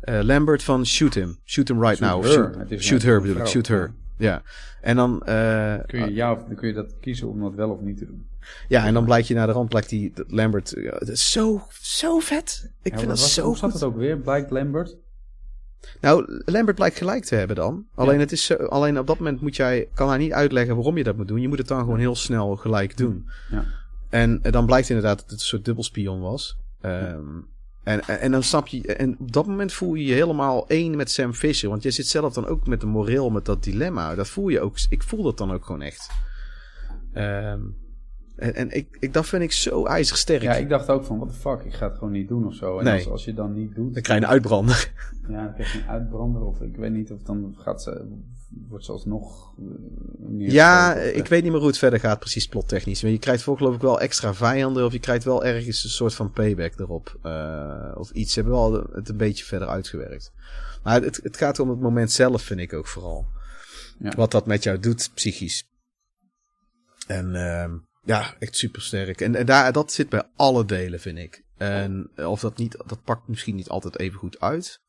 eh, 0.01 0.19
Lambert 0.21 0.63
van 0.63 0.85
shoot 0.85 1.13
him, 1.13 1.37
shoot 1.45 1.67
him 1.67 1.81
right 1.81 1.97
Shoot 1.97 2.09
now, 2.09 2.23
her. 2.23 2.79
shoot, 2.81 3.01
her 3.01 3.21
bedoel 3.21 3.37
ik, 3.37 3.45
shoot 3.47 3.67
her, 3.67 3.93
ja. 4.17 4.41
En 4.81 4.95
dan, 4.95 5.21
eh, 5.25 5.75
Kun 5.85 5.99
je, 5.99 6.13
ja, 6.13 6.31
of, 6.31 6.43
dan 6.43 6.55
kun 6.55 6.67
je 6.67 6.73
dat 6.73 6.93
kiezen 7.01 7.27
om 7.29 7.39
dat 7.41 7.53
wel 7.55 7.69
of 7.69 7.81
niet 7.81 7.97
te 7.97 8.05
doen. 8.05 8.27
ja, 8.67 8.85
en 8.85 8.93
dan 8.93 9.05
blijkt 9.05 9.27
je 9.27 9.33
naar 9.33 9.47
de 9.47 9.53
rand, 9.53 9.69
blijkt 9.69 9.89
die 9.89 10.13
Lambert, 10.27 10.73
dat 10.99 11.07
is 11.07 11.31
zo, 11.31 11.67
zo 11.81 12.19
vet. 12.19 12.71
Ik 12.81 12.91
Ja, 12.91 12.97
vind 12.97 13.09
dat 13.09 13.19
was- 13.19 13.33
zo 13.33 13.45
Hoe 13.45 13.57
zat 13.57 13.71
goed. 13.71 13.79
het 13.79 13.89
ook 13.89 13.97
weer? 13.97 14.17
Blijkt 14.17 14.51
Lambert? 14.51 14.95
Nou, 16.01 16.41
Lambert 16.45 16.75
blijkt 16.75 16.97
gelijk 16.97 17.23
te 17.23 17.35
hebben 17.35 17.55
dan. 17.55 17.85
Alleen, 17.95 18.19
het 18.19 18.31
is 18.31 18.57
alleen 18.57 18.99
op 18.99 19.07
dat 19.07 19.17
moment 19.17 19.41
moet 19.41 19.55
jij, 19.55 19.89
kan 19.93 20.09
hij 20.09 20.17
niet 20.17 20.31
uitleggen 20.31 20.75
waarom 20.75 20.97
je 20.97 21.03
dat 21.03 21.17
moet 21.17 21.27
doen. 21.27 21.41
Je 21.41 21.47
moet 21.47 21.57
het 21.57 21.67
dan 21.67 21.79
gewoon 21.79 21.99
heel 21.99 22.15
snel 22.15 22.55
gelijk 22.55 22.97
doen. 22.97 23.29
Ja. 23.49 23.65
En 24.09 24.39
eh, 24.43 24.51
dan 24.51 24.65
blijkt 24.65 24.89
inderdaad 24.89 25.19
dat 25.19 25.29
het 25.29 25.39
een 25.39 25.45
soort 25.45 25.65
dubbelspion 25.65 26.19
was. 26.19 26.57
En, 26.81 27.49
en, 27.83 28.01
en 28.07 28.31
dan 28.31 28.43
snap 28.43 28.67
je, 28.67 28.95
en 28.95 29.15
op 29.19 29.31
dat 29.31 29.47
moment 29.47 29.73
voel 29.73 29.93
je 29.93 30.05
je 30.05 30.13
helemaal 30.13 30.67
één 30.67 30.95
met 30.95 31.11
Sam 31.11 31.33
Fisher. 31.33 31.69
Want 31.69 31.83
je 31.83 31.91
zit 31.91 32.07
zelf 32.07 32.33
dan 32.33 32.47
ook 32.47 32.67
met 32.67 32.81
de 32.81 32.87
moreel, 32.87 33.29
met 33.29 33.45
dat 33.45 33.63
dilemma. 33.63 34.15
Dat 34.15 34.27
voel 34.27 34.47
je 34.47 34.59
ook, 34.59 34.77
ik 34.89 35.03
voel 35.03 35.23
dat 35.23 35.37
dan 35.37 35.51
ook 35.51 35.65
gewoon 35.65 35.81
echt. 35.81 36.09
Ehm, 37.13 37.59
en 38.37 38.53
en 38.55 38.71
ik, 38.71 38.97
ik, 38.99 39.13
dat 39.13 39.25
vind 39.25 39.43
ik 39.43 39.51
zo 39.51 39.85
ijzersterk. 39.85 40.41
Ja, 40.41 40.55
ik 40.55 40.69
dacht 40.69 40.89
ook 40.89 41.03
van, 41.05 41.17
what 41.17 41.29
the 41.33 41.39
fuck, 41.39 41.61
ik 41.63 41.73
ga 41.73 41.87
het 41.87 41.97
gewoon 41.97 42.13
niet 42.13 42.27
doen 42.27 42.45
of 42.47 42.53
zo. 42.53 42.77
En 42.77 42.83
Nee. 42.85 42.93
als, 42.93 43.07
als 43.07 43.25
je 43.25 43.33
dan 43.33 43.53
niet 43.53 43.75
doet, 43.75 43.93
Dan 43.93 44.03
krijg 44.03 44.19
je 44.19 44.25
een 44.25 44.31
uitbrander. 44.31 44.91
ja, 45.29 45.43
dan 45.43 45.53
krijg 45.53 45.73
je 45.73 45.79
een 45.79 45.87
uitbrander. 45.87 46.41
Of 46.41 46.61
ik 46.61 46.75
weet 46.75 46.91
niet 46.91 47.11
of 47.11 47.21
dan 47.21 47.55
gaat 47.57 47.81
ze, 47.83 48.07
wordt 48.67 48.85
ze 48.85 48.91
alsnog... 48.91 49.53
eh, 49.57 49.63
neergestoken 50.17 50.53
Ja, 50.53 50.93
ik 50.93 51.23
eh, 51.23 51.29
weet 51.29 51.41
niet 51.43 51.51
meer 51.51 51.59
hoe 51.59 51.69
het 51.69 51.77
verder 51.77 51.99
gaat, 51.99 52.19
precies 52.19 52.47
plottechnisch. 52.47 53.01
Maar 53.01 53.11
je 53.11 53.19
krijgt 53.19 53.43
voor 53.43 53.57
geloof 53.57 53.75
ik 53.75 53.81
wel 53.81 53.99
extra 54.01 54.33
vijanden. 54.33 54.85
Of 54.85 54.91
je 54.91 54.99
krijgt 54.99 55.23
wel 55.23 55.45
ergens 55.45 55.83
een 55.83 55.89
soort 55.89 56.13
van 56.13 56.31
payback 56.31 56.79
erop. 56.79 57.17
eh, 57.23 57.91
of 57.95 58.11
iets. 58.11 58.33
Ze 58.33 58.39
hebben 58.39 58.57
wel 58.59 58.73
het 58.91 59.09
een 59.09 59.17
beetje 59.17 59.45
verder 59.45 59.67
uitgewerkt. 59.67 60.31
Maar 60.83 61.01
het, 61.01 61.19
het 61.23 61.37
gaat 61.37 61.59
om 61.59 61.69
het 61.69 61.79
moment 61.79 62.11
zelf, 62.11 62.41
vind 62.41 62.59
ik 62.59 62.73
ook 62.73 62.87
vooral. 62.87 63.25
Ja. 63.99 64.11
Wat 64.15 64.31
dat 64.31 64.45
met 64.45 64.63
jou 64.63 64.79
doet, 64.79 65.11
psychisch. 65.13 65.67
En 67.07 67.35
ehm, 67.35 67.77
ja, 68.07 68.35
echt 68.39 68.55
super 68.55 68.81
sterk. 68.81 69.21
En, 69.21 69.35
en 69.35 69.45
daar, 69.45 69.71
dat 69.71 69.91
zit 69.91 70.09
bij 70.09 70.23
alle 70.35 70.65
delen, 70.65 70.99
vind 70.99 71.17
ik. 71.17 71.43
En 71.57 72.09
of 72.15 72.39
dat 72.39 72.57
niet, 72.57 72.77
dat 72.85 73.03
pakt 73.03 73.27
misschien 73.27 73.55
niet 73.55 73.69
altijd 73.69 73.99
even 73.99 74.19
goed 74.19 74.39
uit. 74.39 74.81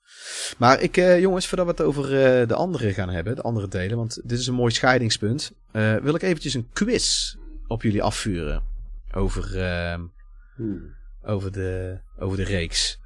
Maar 0.58 0.80
ik, 0.80 0.96
eh, 0.96 1.20
jongens, 1.20 1.46
voordat 1.46 1.66
we 1.66 1.72
het 1.72 1.82
over 1.82 2.04
eh, 2.04 2.48
de 2.48 2.54
andere 2.54 2.94
gaan 2.94 3.08
hebben, 3.08 3.36
de 3.36 3.42
andere 3.42 3.68
delen, 3.68 3.96
want 3.96 4.20
dit 4.24 4.38
is 4.38 4.46
een 4.46 4.54
mooi 4.54 4.72
scheidingspunt, 4.72 5.52
eh, 5.72 5.96
wil 5.96 6.14
ik 6.14 6.22
eventjes 6.22 6.54
een 6.54 6.68
quiz 6.72 7.34
op 7.66 7.82
jullie 7.82 8.02
afvuren 8.02 8.62
over, 9.12 9.58
ehm, 9.58 10.00
Hmm. 10.56 10.94
over, 11.22 11.52
de, 11.52 11.98
over 12.18 12.36
de 12.36 12.44
reeks. 12.44 12.98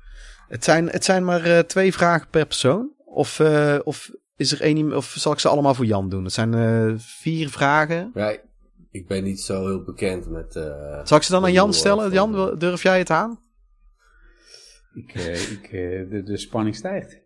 Het 0.48 0.64
zijn, 0.64 0.89
het 0.89 1.05
zijn 1.05 1.24
maar 1.24 1.44
eh, 1.44 1.59
twee 1.59 1.93
vragen 1.93 2.28
per 2.30 2.47
persoon. 2.47 2.90
Of, 3.05 3.40
eh, 3.40 3.78
of, 3.84 4.10
is 4.36 4.52
er 4.52 4.60
één, 4.60 4.97
of 4.97 5.14
zal 5.18 5.32
ik 5.32 5.39
ze 5.39 5.48
allemaal 5.48 5.74
voor 5.74 5.84
Jan 5.86 6.09
doen? 6.09 6.24
Het 6.24 6.32
zijn 6.32 6.55
eh, 6.55 6.93
vier 6.97 7.48
vragen. 7.48 8.10
Ja, 8.14 8.36
ik 8.93 9.06
ben 9.06 9.24
niet 9.24 9.40
zo 9.40 9.66
heel 9.66 9.82
bekend 9.82 10.28
met... 10.28 10.56
eh, 10.56 11.01
Zal 11.05 11.16
ik 11.16 11.23
ze 11.23 11.32
dan 11.32 11.44
aan 11.44 11.52
Jan 11.52 11.73
stellen? 11.73 12.12
Jan, 12.12 12.59
durf 12.59 12.82
jij 12.82 12.98
het 12.98 13.10
aan? 13.10 13.40
Ik, 14.94 15.14
eh, 15.14 15.51
ik, 15.51 15.64
eh, 15.64 16.10
de, 16.10 16.23
de 16.24 16.36
spanning 16.36 16.77
stijgt. 16.77 17.20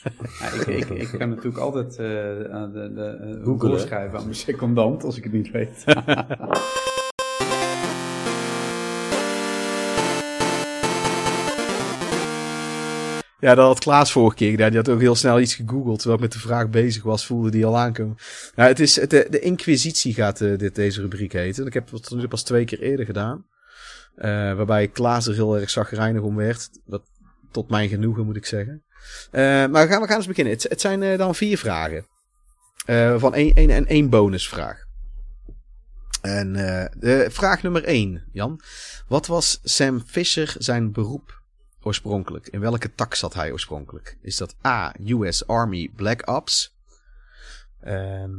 ja, 0.40 0.52
ik, 0.52 0.66
ik, 0.66 0.88
ik 0.88 1.18
kan 1.18 1.28
natuurlijk 1.28 1.58
altijd 1.58 1.96
eh, 1.98 2.44
aan 2.54 2.72
de, 2.72 2.92
de, 2.92 3.56
doorschrijven 3.58 4.18
aan 4.18 4.24
mijn 4.24 4.36
secondant 4.36 5.04
als 5.04 5.16
ik 5.16 5.24
het 5.24 5.32
niet 5.32 5.50
weet. 5.50 5.84
Ja, 13.40 13.54
dat 13.54 13.66
had 13.66 13.78
Klaas 13.78 14.12
vorige 14.12 14.36
keer 14.36 14.50
gedaan. 14.50 14.68
Die 14.68 14.78
had 14.78 14.88
ook 14.88 15.00
heel 15.00 15.14
snel 15.14 15.40
iets 15.40 15.54
gegoogeld. 15.54 15.98
Terwijl 15.98 16.14
ik 16.14 16.24
met 16.24 16.32
de 16.32 16.48
vraag 16.48 16.70
bezig 16.70 17.02
was, 17.02 17.26
voelde 17.26 17.50
die 17.50 17.66
al 17.66 17.78
aankomen. 17.78 18.16
Nou, 18.54 18.68
het 18.68 18.80
is, 18.80 18.94
de, 18.94 19.26
de 19.30 19.40
Inquisitie 19.40 20.14
gaat 20.14 20.40
eh, 20.40 20.58
dit, 20.58 20.74
deze 20.74 21.00
rubriek 21.00 21.32
heten. 21.32 21.66
Ik 21.66 21.74
heb 21.74 21.90
het 21.90 22.10
nu 22.10 22.28
pas 22.28 22.42
twee 22.42 22.64
keer 22.64 22.80
eerder 22.80 23.06
gedaan. 23.06 23.46
Eh, 24.14 24.30
waarbij 24.30 24.88
Klaas 24.88 25.26
er 25.26 25.34
heel 25.34 25.58
erg 25.58 25.70
zagrijnig 25.70 26.22
om 26.22 26.36
werd. 26.36 26.68
Dat, 26.86 27.02
tot 27.50 27.70
mijn 27.70 27.88
genoegen, 27.88 28.24
moet 28.24 28.36
ik 28.36 28.46
zeggen. 28.46 28.82
Eh, 29.30 29.42
maar 29.42 29.86
we 29.86 29.92
gaan, 29.92 30.00
we 30.00 30.06
gaan 30.06 30.16
eens 30.16 30.26
beginnen. 30.26 30.52
Het, 30.52 30.62
het 30.62 30.80
zijn 30.80 31.02
eh, 31.02 31.18
dan 31.18 31.34
vier 31.34 31.58
vragen. 31.58 32.06
Eh, 32.84 33.18
van 33.18 33.34
één, 33.34 33.54
één 33.54 33.70
en 33.70 33.86
één 33.86 34.10
bonusvraag. 34.10 34.84
En 36.20 36.56
eh, 36.56 36.86
de 36.98 37.26
vraag 37.30 37.62
nummer 37.62 37.84
één, 37.84 38.24
Jan. 38.32 38.60
Wat 39.08 39.26
was 39.26 39.60
Sam 39.62 40.02
Fisher 40.06 40.54
zijn 40.58 40.92
beroep 40.92 41.39
oorspronkelijk? 41.82 42.48
In 42.48 42.60
welke 42.60 42.94
tak 42.94 43.14
zat 43.14 43.34
hij 43.34 43.52
oorspronkelijk? 43.52 44.16
Is 44.22 44.36
dat 44.36 44.54
A, 44.66 44.94
US 45.06 45.46
Army 45.46 45.90
Black 45.96 46.28
Ops? 46.28 46.76
Ehm, 47.80 48.30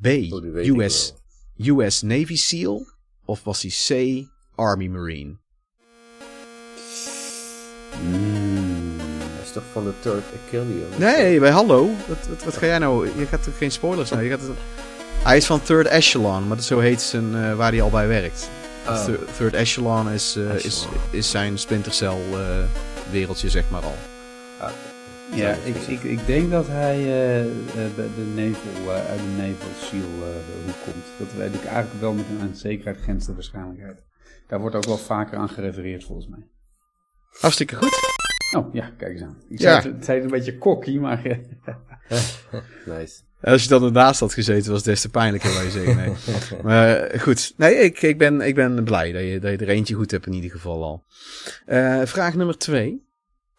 B, 0.00 0.06
Oh, 0.32 0.54
US, 0.78 1.14
US 1.56 2.02
Navy 2.02 2.36
SEAL? 2.36 2.86
Of 3.24 3.44
was 3.44 3.62
hij 3.62 3.70
C, 3.70 4.26
Army 4.54 4.86
Marine? 4.86 5.36
Hij 8.10 9.42
is 9.44 9.52
toch 9.52 9.62
van 9.72 9.84
de 9.84 9.92
Third 10.00 10.24
Achillean? 10.46 10.88
Nee, 10.98 11.40
bij 11.40 11.50
hallo. 11.50 11.90
Wat, 12.08 12.26
wat, 12.28 12.44
wat 12.44 12.56
ga 12.56 12.66
jij 12.66 12.78
nou? 12.78 13.18
Je 13.18 13.26
gaat 13.26 13.42
toch 13.42 13.58
geen 13.58 13.70
spoilers 13.72 14.10
nou? 14.10 14.22
Je 14.22 14.30
gaat 14.30 14.40
het- 14.40 14.50
hij 15.22 15.36
is 15.36 15.46
van 15.46 15.62
Third 15.62 15.86
Echelon, 15.86 16.46
maar 16.48 16.56
dat 16.56 16.66
zo 16.66 16.78
heet 16.78 17.00
zijn, 17.02 17.34
eh, 17.34 17.54
waar 17.56 17.70
hij 17.72 17.82
al 17.82 17.90
bij 17.90 18.08
werkt. 18.08 18.48
Oh. 18.86 19.04
Third, 19.36 19.54
Echelon 19.54 20.10
is, 20.10 20.36
eh, 20.36 20.54
is, 20.54 20.64
Echelon. 20.64 20.94
is 21.10 21.30
zijn 21.30 21.58
Splinter 21.58 21.92
Cell 21.92 22.16
eh, 22.32 22.58
wereldje, 23.10 23.48
zeg 23.50 23.70
maar 23.70 23.82
al. 23.82 23.94
ja, 25.34 25.50
ik, 25.64 25.76
ik, 25.76 26.02
ik 26.02 26.26
denk 26.26 26.50
dat 26.50 26.66
hij 26.66 26.96
bij 27.96 28.08
de 28.16 28.32
nevel, 28.34 28.94
eh, 28.94 29.06
uit 29.10 29.18
de 29.18 29.34
nevel 29.42 29.68
seal 29.76 30.00
eh, 30.00 30.64
hoek 30.66 30.76
komt. 30.84 31.04
Dat 31.18 31.32
weet 31.36 31.54
ik 31.54 31.64
eigenlijk 31.64 32.00
wel 32.00 32.12
met 32.12 32.24
een 32.30 32.40
aan 32.48 32.54
zekerheid 32.56 33.00
grensde 33.00 33.34
waarschijnlijkheid. 33.34 34.04
Daar 34.48 34.60
wordt 34.60 34.76
ook 34.76 34.84
wel 34.84 34.96
vaker 34.98 35.38
aan 35.38 35.48
gerefereerd 35.48 36.04
volgens 36.04 36.28
mij. 36.28 36.46
Hartstikke 37.40 37.76
goed. 37.76 37.98
Oh, 38.56 38.74
ja, 38.74 38.90
kijk 38.96 39.12
eens 39.12 39.22
aan. 39.22 39.42
Ik 39.48 39.58
Ja. 39.58 39.80
zei, 39.80 39.94
het 39.94 40.04
zei 40.04 40.20
een 40.20 40.30
beetje 40.30 40.58
kokkie, 40.58 41.00
maar... 41.00 41.24
eh, 41.24 41.38
Nice. 42.98 43.20
Als 43.42 43.62
je 43.62 43.68
dan 43.68 43.84
ernaast 43.84 44.20
had 44.20 44.34
gezeten, 44.34 44.70
was 44.70 44.76
het 44.76 44.86
des 44.86 45.00
te 45.00 45.08
pijnlijker, 45.08 45.64
je 45.64 45.70
zeggen. 45.70 45.96
Nee. 45.96 46.14
Maar 46.62 46.96
eh, 46.96 47.20
goed. 47.20 47.54
Nee, 47.56 47.74
ik, 47.74 48.02
ik, 48.02 48.18
ben, 48.18 48.40
ik 48.40 48.54
ben 48.54 48.84
blij 48.84 49.12
dat 49.12 49.22
je, 49.22 49.38
dat 49.38 49.50
je 49.50 49.56
er 49.56 49.68
eentje 49.68 49.94
goed 49.94 50.10
hebt 50.10 50.26
in 50.26 50.32
ieder 50.32 50.50
geval 50.50 50.84
al. 50.84 51.04
Eh, 51.66 52.02
vraag 52.04 52.34
nummer 52.34 52.58
twee. 52.58 53.08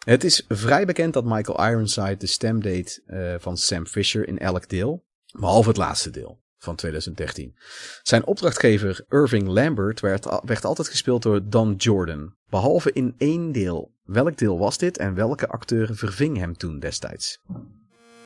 Het 0.04 0.24
is 0.24 0.44
vrij 0.48 0.84
bekend 0.84 1.12
dat 1.12 1.24
Michael 1.24 1.68
Ironside 1.70 2.16
de 2.16 2.26
stem 2.26 2.62
deed 2.62 3.02
eh, 3.06 3.34
van 3.38 3.56
Sam 3.56 3.86
Fisher 3.86 4.28
in 4.28 4.38
elk 4.38 4.68
deel. 4.68 5.04
Behalve 5.38 5.68
het 5.68 5.76
laatste 5.76 6.10
deel 6.10 6.40
van 6.58 6.76
2013. 6.76 7.56
Zijn 8.02 8.26
opdrachtgever 8.26 9.04
Irving 9.08 9.48
Lambert 9.48 10.00
werd, 10.00 10.26
werd 10.44 10.64
altijd 10.64 10.88
gespeeld 10.88 11.22
door 11.22 11.40
Don 11.48 11.74
Jordan. 11.74 12.34
Behalve 12.48 12.92
in 12.92 13.14
één 13.18 13.52
deel. 13.52 13.94
Welk 14.04 14.38
deel 14.38 14.58
was 14.58 14.78
dit 14.78 14.98
en 14.98 15.14
welke 15.14 15.48
acteur 15.48 15.96
verving 15.96 16.36
hem 16.36 16.56
toen 16.56 16.78
destijds? 16.78 17.40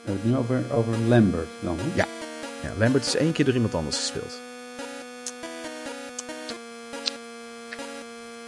We 0.07 0.13
hebben 0.13 0.31
het 0.31 0.49
nu 0.49 0.55
over, 0.55 0.75
over 0.77 0.93
Lambert 1.07 1.47
dan. 1.59 1.77
Ja. 1.93 2.07
ja, 2.63 2.71
Lambert 2.77 3.05
is 3.05 3.15
één 3.15 3.31
keer 3.31 3.45
door 3.45 3.53
iemand 3.53 3.75
anders 3.75 3.97
gespeeld. 3.97 4.39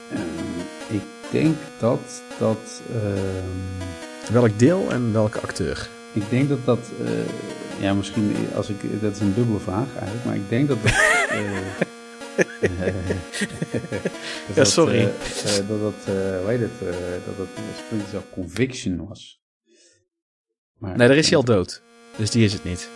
Eh, 0.09 0.95
ik 0.95 1.01
denk 1.31 1.57
dat 1.79 2.21
dat... 2.37 2.81
Ehm, 2.93 4.33
Welk 4.33 4.59
deel 4.59 4.91
en 4.91 5.13
welke 5.13 5.39
acteur? 5.39 5.89
Ik 6.13 6.29
denk 6.29 6.49
dat 6.49 6.65
dat... 6.65 6.79
Eh, 7.05 7.11
ja, 7.81 7.93
misschien 7.93 8.35
eh, 8.35 8.55
als 8.55 8.69
ik... 8.69 9.01
Dat 9.01 9.15
is 9.15 9.19
een 9.19 9.33
dubbele 9.33 9.59
vraag 9.59 9.87
eigenlijk, 9.95 10.25
maar 10.25 10.35
ik 10.35 10.49
denk 10.49 10.67
dat 10.67 10.77
dat... 10.83 10.91
ja, 14.55 14.63
sorry. 14.63 15.11
Dat, 15.67 15.67
dat, 15.67 15.93
hoe 16.05 16.43
heet 16.45 16.59
het, 16.59 16.79
dat 17.25 17.37
dat 17.37 17.47
Springs 17.77 18.25
Conviction 18.33 19.07
was. 19.07 19.38
Maar, 20.79 20.97
Nee, 20.97 21.07
daar 21.07 21.17
is 21.17 21.29
hij 21.29 21.37
al 21.37 21.43
dood. 21.43 21.81
Dus 22.17 22.31
die 22.31 22.43
is 22.43 22.53
het 22.53 22.63
niet. 22.63 22.89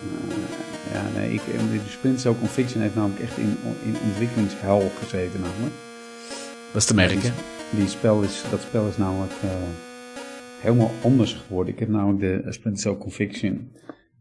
Eh, 0.00 0.92
ja, 0.92 1.18
nee, 1.18 1.32
ik, 1.32 1.40
eh, 1.40 1.58
de 1.72 1.80
Splinter 1.88 2.20
Cell 2.20 2.34
Conviction 2.38 2.82
heeft 2.82 2.94
namelijk 2.94 3.20
echt 3.20 3.36
in, 3.38 3.56
in 3.84 3.96
ontwikkelingshel 4.04 4.90
gezeten 4.98 5.40
namelijk. 5.40 5.74
Dat 6.72 6.82
is 6.82 6.88
te 6.88 6.94
merken. 6.94 7.32
Die 7.70 7.88
spel 7.88 8.22
is, 8.22 8.42
dat 8.50 8.60
spel 8.60 8.88
is 8.88 8.96
namelijk 8.96 9.32
eh, 9.42 9.50
helemaal 10.60 10.90
anders 11.02 11.32
geworden. 11.32 11.72
Ik 11.72 11.78
heb 11.78 11.88
namelijk 11.88 12.44
de 12.44 12.52
Splinter 12.52 12.82
Cell 12.82 12.96
Conviction 12.96 13.72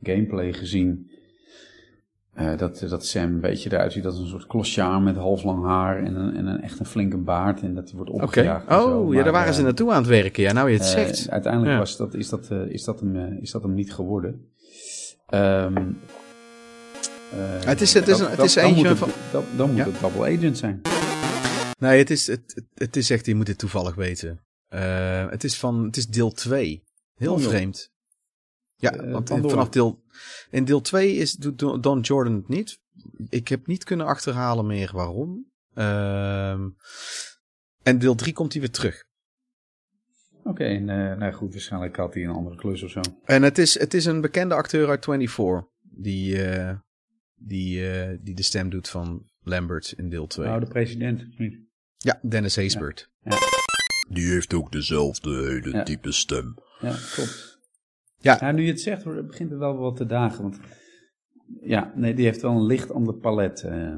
gameplay 0.03 0.53
gezien. 0.53 1.11
Eh, 2.33 2.57
dat, 2.57 2.79
dat 2.89 3.05
Sam 3.05 3.23
een 3.23 3.39
beetje 3.39 3.71
eruit 3.73 3.91
ziet 3.91 4.05
als 4.05 4.19
een 4.19 4.27
soort 4.27 4.47
klosjaar 4.47 5.01
met 5.01 5.15
halflang 5.15 5.65
haar 5.65 5.97
en 6.03 6.15
een, 6.15 6.35
en 6.35 6.45
een 6.45 6.61
echt 6.61 6.79
een 6.79 6.85
flinke 6.85 7.17
baard. 7.17 7.61
En 7.61 7.75
dat 7.75 7.87
hij 7.87 7.95
wordt 7.95 8.11
opgejaagd. 8.11 8.65
zo. 8.71 8.99
Oh, 8.99 9.13
ja, 9.13 9.23
daar 9.23 9.31
waren 9.31 9.53
ze 9.53 9.59
eh, 9.59 9.65
naartoe 9.65 9.91
aan 9.91 9.97
het 9.97 10.07
werken. 10.07 10.43
Ja, 10.43 10.51
nou 10.51 10.69
je 10.69 10.77
het 10.77 10.85
eh, 10.85 10.91
zegt. 10.91 11.29
uiteindelijk 11.29 11.71
Ja. 11.73 11.77
was 11.79 11.97
dat, 11.97 12.13
is, 12.13 12.29
dat, 12.29 12.51
is, 12.67 12.83
dat 12.83 12.99
hem, 12.99 13.15
is 13.41 13.51
dat 13.51 13.63
hem 13.63 13.73
niet 13.73 13.93
geworden. 13.93 14.47
Eh, 15.25 15.65
Het 17.65 17.81
is- 17.81 17.93
het 17.93 18.07
is 18.07 18.17
dat- 18.17 18.27
een- 18.27 18.35
het 18.35 18.45
is 18.45 18.55
eentje 18.55 18.95
van- 18.95 19.07
het- 19.07 19.17
dat- 19.31 19.43
Dan 19.55 19.67
moet 19.69 19.77
Ja. 19.77 19.85
het 19.85 19.99
Double 19.99 20.37
Agent 20.37 20.57
zijn. 20.57 20.81
Nee, 21.79 21.97
het 21.97 22.09
is, 22.09 22.27
het, 22.27 22.63
het, 22.75 22.95
is 22.95 23.09
echt, 23.09 23.25
je 23.25 23.35
moet 23.35 23.45
dit 23.45 23.57
toevallig 23.57 23.95
weten. 23.95 24.39
Eh, 24.67 25.29
het, 25.29 25.43
is 25.43 25.57
van, 25.57 25.83
het 25.85 25.97
is 25.97 26.07
deel 26.07 26.31
2. 26.31 26.83
Heel 27.15 27.33
Oh, 27.33 27.39
vreemd. 27.39 27.91
Ja, 28.83 28.91
Eh, 28.93 29.11
want 29.11 29.29
in- 29.29 29.35
Pandora. 29.35 29.49
vanaf 29.55 29.69
deel... 29.69 30.03
In 30.49 30.65
deel 30.65 30.81
2 30.81 31.15
is, 31.15 31.33
doet 31.33 31.59
Don 31.59 31.81
Don 31.81 31.99
Jordan 31.99 32.33
het 32.33 32.47
niet. 32.47 32.79
Ik 33.29 33.47
heb 33.47 33.67
niet 33.67 33.83
kunnen 33.83 34.05
achterhalen 34.05 34.65
meer 34.65 34.91
waarom. 34.93 35.51
Ehm, 35.73 36.69
en 37.83 37.99
deel 37.99 38.15
3 38.15 38.33
komt 38.33 38.51
hij 38.51 38.61
weer 38.61 38.71
terug. 38.71 39.03
Oké, 40.43 40.63
en, 40.63 40.89
eh, 40.89 41.17
nou 41.17 41.33
goed, 41.33 41.51
waarschijnlijk 41.53 41.95
had 41.95 42.13
hij 42.13 42.23
een 42.23 42.29
andere 42.29 42.55
klus 42.55 42.83
of 42.83 42.89
zo. 42.91 43.01
En 43.25 43.43
het 43.43 43.57
is, 43.57 43.79
het 43.79 43.93
is 43.93 44.05
een 44.05 44.21
bekende 44.21 44.55
acteur 44.55 44.89
uit 44.89 45.03
24. 45.05 45.69
Die, 45.81 46.43
eh, 46.43 46.75
die, 47.35 47.91
eh, 47.91 48.17
die 48.21 48.35
de 48.35 48.43
stem 48.43 48.69
doet 48.69 48.89
van 48.89 49.29
Lambert 49.41 49.93
in 49.97 50.09
deel 50.09 50.27
2. 50.27 50.47
Nou, 50.47 50.59
de 50.59 50.67
president. 50.67 51.23
Ja, 51.97 52.19
Dennis 52.21 52.55
Haysbert. 52.55 53.11
Die 54.09 54.27
heeft 54.31 54.53
ook 54.53 54.71
dezelfde 54.71 55.29
hele 55.47 55.69
Ja. 55.77 55.83
diepe 55.83 56.11
stem. 56.11 56.55
Ja, 56.79 56.95
klopt. 57.13 57.52
Ja. 58.23 58.37
Nou, 58.39 58.53
nu 58.53 58.61
je 58.63 58.71
het 58.71 58.81
zegt, 58.81 59.03
hoor, 59.03 59.25
begint 59.25 59.49
het 59.49 59.59
wel 59.59 59.77
wat 59.77 59.95
te 59.95 60.05
dagen. 60.05 60.41
Want 60.41 60.59
ja, 61.61 61.91
nee, 61.95 62.13
die 62.13 62.25
heeft 62.25 62.41
wel 62.41 62.51
een 62.51 62.65
licht 62.65 62.91
ander 62.91 63.13
palet. 63.13 63.63
eh. 63.63 63.95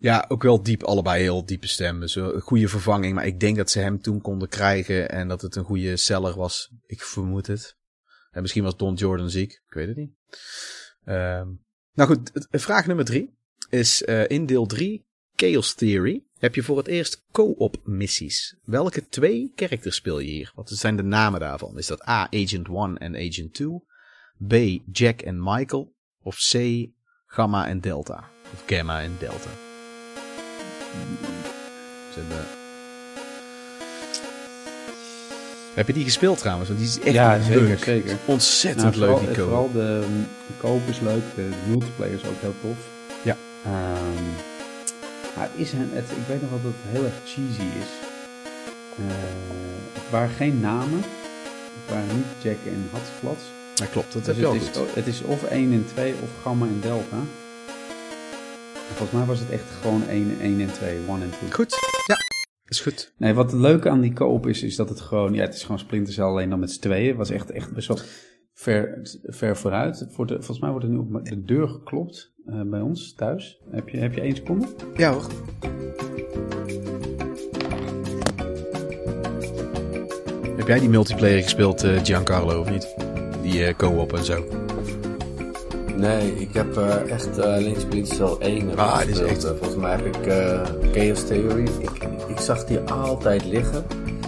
Ja, 0.00 0.24
ook 0.28 0.42
wel 0.42 0.62
diep, 0.62 0.82
allebei 0.82 1.22
heel 1.22 1.44
diepe 1.44 1.68
stem. 1.68 2.00
Dus 2.00 2.14
een 2.14 2.40
goede 2.40 2.68
vervanging. 2.68 3.14
Maar 3.14 3.26
ik 3.26 3.40
denk 3.40 3.56
dat 3.56 3.70
ze 3.70 3.78
hem 3.78 4.00
toen 4.00 4.20
konden 4.20 4.48
krijgen 4.48 5.10
en 5.10 5.28
dat 5.28 5.42
het 5.42 5.56
een 5.56 5.64
goede 5.64 5.96
seller 5.96 6.36
was. 6.36 6.72
Ik 6.86 7.02
vermoed 7.02 7.46
het. 7.46 7.76
En 8.30 8.40
misschien 8.42 8.62
was 8.62 8.76
Don 8.76 8.94
Jordan 8.94 9.30
ziek. 9.30 9.52
Ik 9.52 9.74
weet 9.74 9.88
het 9.88 9.96
niet. 9.96 10.12
Ehm, 11.04 11.48
nou 11.92 12.08
goed, 12.08 12.46
vraag 12.50 12.86
nummer 12.86 13.04
drie 13.04 13.36
is 13.70 14.04
eh, 14.04 14.28
in 14.28 14.46
deel 14.46 14.66
3, 14.66 15.06
Chaos 15.40 15.74
Theory, 15.74 16.22
heb 16.38 16.54
je 16.54 16.62
voor 16.62 16.76
het 16.76 16.86
eerst 16.86 17.24
co-op 17.32 17.76
missies. 17.84 18.56
Welke 18.64 19.08
twee 19.08 19.52
characters 19.56 19.96
speel 19.96 20.18
je 20.18 20.30
hier? 20.30 20.52
Wat 20.54 20.70
zijn 20.70 20.96
de 20.96 21.02
namen 21.02 21.40
daarvan? 21.40 21.78
Is 21.78 21.86
dat 21.86 22.08
A, 22.08 22.28
Agent 22.30 22.68
1 22.68 22.98
en 22.98 23.16
Agent 23.16 23.54
2? 23.54 23.82
B, 24.48 24.82
Jack 24.92 25.20
en 25.20 25.42
Michael? 25.42 25.94
Of 26.22 26.36
C, 26.52 26.86
Gamma 27.26 27.66
en 27.66 27.80
Delta? 27.80 28.28
Of 28.52 28.62
Gamma 28.66 29.02
en 29.02 29.16
Delta? 29.18 29.50
Ze 32.12 32.20
hebben... 32.20 32.46
Heb 35.74 35.86
je 35.86 35.92
die 35.92 36.04
gespeeld 36.04 36.38
trouwens? 36.38 36.68
Want 36.68 36.80
die 36.80 36.88
is 36.88 37.00
echt 37.00 37.14
ja, 37.14 37.42
zeker, 37.42 37.62
leuk. 37.62 37.78
zeker. 37.78 38.16
Ontzettend 38.26 38.96
Nou, 38.96 39.12
leuk, 39.12 39.18
die 39.18 39.36
co 39.36 39.42
Vooral 39.44 39.72
de, 39.72 40.06
de 40.46 40.54
koop 40.60 40.88
is 40.88 41.00
leuk, 41.00 41.22
de, 41.34 41.48
de 41.48 41.68
multiplayer 41.68 42.14
is 42.14 42.24
ook 42.24 42.40
heel 42.40 42.54
tof. 42.62 42.76
Ja. 43.22 43.36
Ehm, 43.64 44.47
het 45.40 45.50
is 45.54 45.72
een, 45.72 45.88
het, 45.92 46.10
ik 46.10 46.26
weet 46.26 46.40
nog 46.40 46.50
wel 46.50 46.62
dat 46.62 46.72
het 46.74 46.92
heel 46.94 47.04
erg 47.04 47.20
cheesy 47.24 47.68
is. 47.84 47.90
Eh, 48.96 49.04
het 49.92 50.10
waren 50.10 50.34
geen 50.34 50.60
namen. 50.60 51.00
Het 51.78 51.88
waren 51.90 52.16
niet 52.16 52.42
Jack 52.42 52.56
en 52.66 52.88
Hatsflats. 52.92 53.44
Ja, 53.74 53.86
klopt. 53.86 54.12
Dat 54.12 54.24
Dus 54.24 54.36
heb 54.36 54.52
je 54.52 54.58
het, 54.58 54.76
al 54.76 54.84
is, 54.84 54.94
het 54.94 55.06
is 55.06 55.22
of 55.22 55.42
1 55.44 55.72
en 55.72 55.86
2 55.86 56.12
of 56.22 56.30
Gamma 56.42 56.66
en 56.66 56.80
Delta. 56.80 57.16
En 58.88 58.94
volgens 58.94 59.18
mij 59.18 59.26
was 59.26 59.38
het 59.38 59.50
echt 59.50 59.70
gewoon 59.80 60.08
1, 60.08 60.40
1 60.40 60.60
en 60.60 60.72
2, 60.72 60.98
1 61.08 61.22
en 61.22 61.30
2. 61.30 61.52
Goed. 61.52 61.74
Ja, 62.06 62.16
is 62.68 62.80
goed. 62.80 63.12
Nee, 63.16 63.34
wat 63.34 63.50
het 63.50 63.60
leuke 63.60 63.88
aan 63.88 64.00
die 64.00 64.12
koop 64.12 64.46
is, 64.46 64.62
is 64.62 64.76
dat 64.76 64.88
het 64.88 65.00
gewoon, 65.00 65.34
ja, 65.34 65.40
het 65.40 65.54
is 65.54 65.62
gewoon 65.62 65.78
Splinter 65.78 66.12
Cell 66.12 66.24
alleen 66.24 66.50
dan 66.50 66.58
met 66.58 66.72
z'n 66.72 66.80
tweeën. 66.80 67.08
Het 67.08 67.16
was 67.16 67.30
echt, 67.30 67.50
echt 67.50 67.72
best 67.72 67.88
wel 67.88 67.98
ver, 68.52 69.00
ver 69.22 69.56
vooruit. 69.56 70.06
Volgens 70.10 70.60
mij 70.60 70.70
wordt 70.70 70.84
er 70.84 70.90
nu 70.90 70.96
op 70.96 71.24
de 71.24 71.44
deur 71.44 71.68
geklopt 71.68 72.32
eh, 72.48 72.60
bij 72.64 72.80
ons 72.80 73.14
thuis. 73.16 73.58
Heb 73.70 73.88
je, 73.88 73.98
heb 73.98 74.14
je 74.14 74.20
één 74.20 74.36
seconde? 74.36 74.66
Ja 74.96 75.12
hoor. 75.12 75.26
Heb 80.56 80.66
jij 80.66 80.78
die 80.78 80.88
multiplayer 80.88 81.42
gespeeld, 81.42 81.82
eh, 81.84 81.90
Giancarlo, 82.04 82.60
of 82.60 82.70
niet? 82.70 82.94
Die 83.42 83.64
eh, 83.64 83.74
co-op 83.76 84.12
en 84.12 84.24
zo. 84.24 84.44
Nee, 85.96 86.34
ik 86.40 86.48
heb 86.54 86.76
eh, 86.76 87.10
echt 87.10 87.38
eh, 87.38 88.04
Cell 88.04 88.36
1 88.38 88.60
heb 88.60 88.72
ik 88.72 88.78
Ah, 88.78 88.98
dit 88.98 89.08
is 89.08 89.20
echt- 89.20 89.44
Volgens 89.46 89.76
mij 89.76 89.90
heb 89.90 90.04
ik 90.06 90.26
eh, 90.26 90.60
Chaos 90.92 91.26
Theory. 91.26 91.62
Ik, 91.78 91.90
ik 92.28 92.38
zag 92.38 92.64
die 92.64 92.78
altijd 92.78 93.44
liggen. 93.44 93.84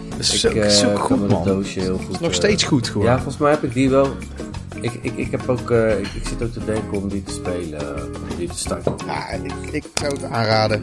Dat 0.08 0.18
is 0.18 0.44
ik 0.44 0.64
zo, 0.70 0.94
goed, 0.94 1.18
man. 1.18 1.28
dat 1.28 1.44
doosje 1.44 1.80
heel 1.80 1.96
goed... 1.98 2.14
is 2.14 2.20
nog 2.20 2.34
steeds 2.34 2.62
goed 2.62 2.88
gewoon. 2.88 3.06
Ja, 3.06 3.14
volgens 3.14 3.36
mij 3.36 3.50
heb 3.50 3.62
ik 3.62 3.72
die 3.72 3.90
wel... 3.90 4.08
Ik, 4.80 4.92
ik, 5.02 5.16
ik, 5.16 5.30
heb 5.30 5.48
ook, 5.48 5.70
eh, 5.70 5.98
ik, 5.98 6.06
ik 6.06 6.24
zit 6.26 6.42
ook 6.42 6.52
te 6.52 6.64
denken 6.64 6.92
om 6.92 7.08
die 7.08 7.22
te 7.22 7.32
spelen, 7.32 7.96
eh, 7.96 8.04
om 8.30 8.36
die 8.38 8.48
te 8.48 8.58
starten. 8.58 8.94
Ja, 9.06 9.28
ik, 9.30 9.52
ik 9.72 9.84
zou 9.94 10.12
het 10.14 10.22
aanraden. 10.24 10.82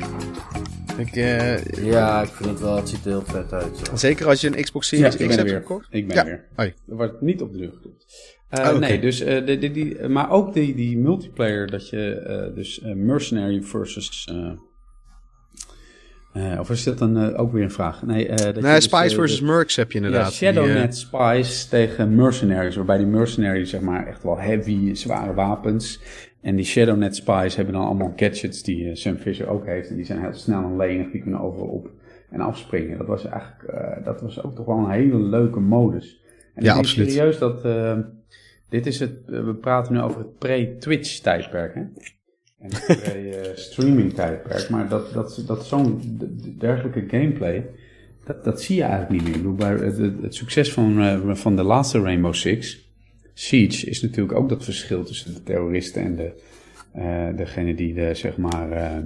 Ik, 0.97 1.15
eh, 1.15 1.63
Ja, 1.85 2.21
ik 2.21 2.29
vind 2.29 2.49
het 2.49 2.59
wel, 2.59 2.75
het 2.75 2.89
ziet 2.89 3.05
er 3.05 3.11
heel 3.11 3.23
vet 3.25 3.53
uit. 3.53 3.77
Zo. 3.83 3.95
zeker 3.95 4.27
als 4.27 4.41
je 4.41 4.47
een 4.57 4.63
Xbox 4.63 4.87
Series 4.87 5.15
ik 5.15 5.19
X 5.19 5.27
ben 5.27 5.29
er 5.29 5.35
hebt 5.37 5.49
weer. 5.49 5.59
gekocht. 5.59 5.87
Ik 5.89 6.07
ben 6.07 6.15
Ja. 6.15 6.21
er 6.21 6.27
weer. 6.27 6.45
Hoi. 6.55 6.73
Er 6.89 6.95
wordt 6.95 7.21
niet 7.21 7.41
op 7.41 7.53
de. 7.53 7.63
Eh, 8.49 8.59
Ah, 8.65 8.69
oké. 8.69 8.79
Nee, 8.79 8.99
dus, 8.99 9.19
eh, 9.19 9.45
de, 9.45 9.57
de, 9.57 9.71
die, 9.71 10.07
maar 10.07 10.29
ook 10.31 10.53
die, 10.53 10.75
die 10.75 10.97
multiplayer 10.97 11.67
dat 11.71 11.89
je 11.89 12.11
eh, 12.13 12.55
dus 12.55 12.81
eh, 12.81 12.93
Mercenary 12.93 13.61
versus... 13.61 14.27
eh, 16.37 16.59
of 16.59 16.69
is 16.69 16.83
dat 16.83 16.97
dan 16.97 17.17
eh, 17.17 17.39
ook 17.39 17.51
weer 17.51 17.63
een 17.63 17.71
vraag? 17.71 18.03
Nee, 18.03 18.27
eh, 18.27 18.35
dat 18.35 18.63
Nee, 18.63 18.75
dus, 18.75 18.83
Spice 18.83 19.15
versus 19.15 19.41
Mercs 19.41 19.75
heb 19.75 19.91
je 19.91 19.97
inderdaad. 19.97 20.37
Ja, 20.37 20.53
Shadownet 20.53 20.97
Spies 20.97 21.65
tegen 21.65 22.15
Mercenaries. 22.15 22.75
Waarbij 22.75 22.97
die 22.97 23.05
Mercenaries 23.05 23.69
zeg 23.69 23.81
maar 23.81 24.07
echt 24.07 24.23
wel 24.23 24.39
heavy, 24.39 24.93
zware 24.93 25.33
wapens. 25.33 25.99
En 26.41 26.55
die 26.55 26.65
Shadownet 26.65 27.15
Spies 27.15 27.55
hebben 27.55 27.73
dan 27.73 27.85
allemaal 27.85 28.13
gadgets 28.15 28.63
die 28.63 28.95
Sam 28.95 29.15
Fisher 29.15 29.47
ook 29.47 29.65
heeft. 29.65 29.89
En 29.89 29.95
die 29.95 30.05
zijn 30.05 30.19
heel 30.19 30.33
snel 30.33 30.63
en 30.63 30.77
lenig. 30.77 31.11
Die 31.11 31.21
kunnen 31.21 31.39
overal 31.39 31.67
op 31.67 31.89
en 32.29 32.41
afspringen. 32.41 32.97
Dat 32.97 33.07
was 33.07 33.25
eigenlijk, 33.25 34.03
dat 34.03 34.21
was 34.21 34.43
ook 34.43 34.55
toch 34.55 34.65
wel 34.65 34.77
een 34.77 34.89
hele 34.89 35.19
leuke 35.19 35.59
modus. 35.59 36.21
En 36.55 36.63
Ja, 36.63 36.71
ik 36.71 36.77
absoluut. 36.77 37.11
serieus 37.11 37.37
dat, 37.37 37.63
dit 38.69 38.85
is 38.85 38.99
het, 38.99 39.13
we 39.25 39.55
praten 39.61 39.93
nu 39.93 40.01
over 40.01 40.19
het 40.19 40.37
pre-Twitch 40.37 41.19
tijdperk 41.19 41.75
hè. 41.75 41.81
En 42.59 42.69
het 42.73 42.99
pre-streaming 43.01 44.13
tijdperk. 44.13 44.69
Maar 44.69 44.89
dat, 44.89 45.13
dat, 45.13 45.43
dat 45.45 45.65
zo'n 45.65 46.01
dergelijke 46.57 47.03
gameplay, 47.07 47.65
dat, 48.25 48.43
dat 48.43 48.61
zie 48.61 48.75
je 48.75 48.83
eigenlijk 48.83 49.23
niet 49.23 49.43
meer. 49.43 49.55
Bij 49.55 49.73
het, 49.73 49.97
het, 50.21 50.35
succes 50.35 50.73
van, 50.73 51.01
eh, 51.01 51.33
van 51.33 51.55
de 51.55 51.63
laatste 51.63 52.01
Rainbow 52.01 52.33
Six, 52.33 52.89
Siege, 53.33 53.89
is 53.89 54.01
natuurlijk 54.01 54.37
ook 54.37 54.49
dat 54.49 54.63
verschil 54.63 55.03
tussen 55.03 55.33
de 55.33 55.43
terroristen 55.43 56.03
en 56.03 56.15
de, 56.15 56.31
eh 56.93 57.35
degene 57.35 57.75
die 57.75 57.93
de, 57.93 58.13
zeg 58.13 58.37
maar, 58.37 58.71
eh, 58.71 58.97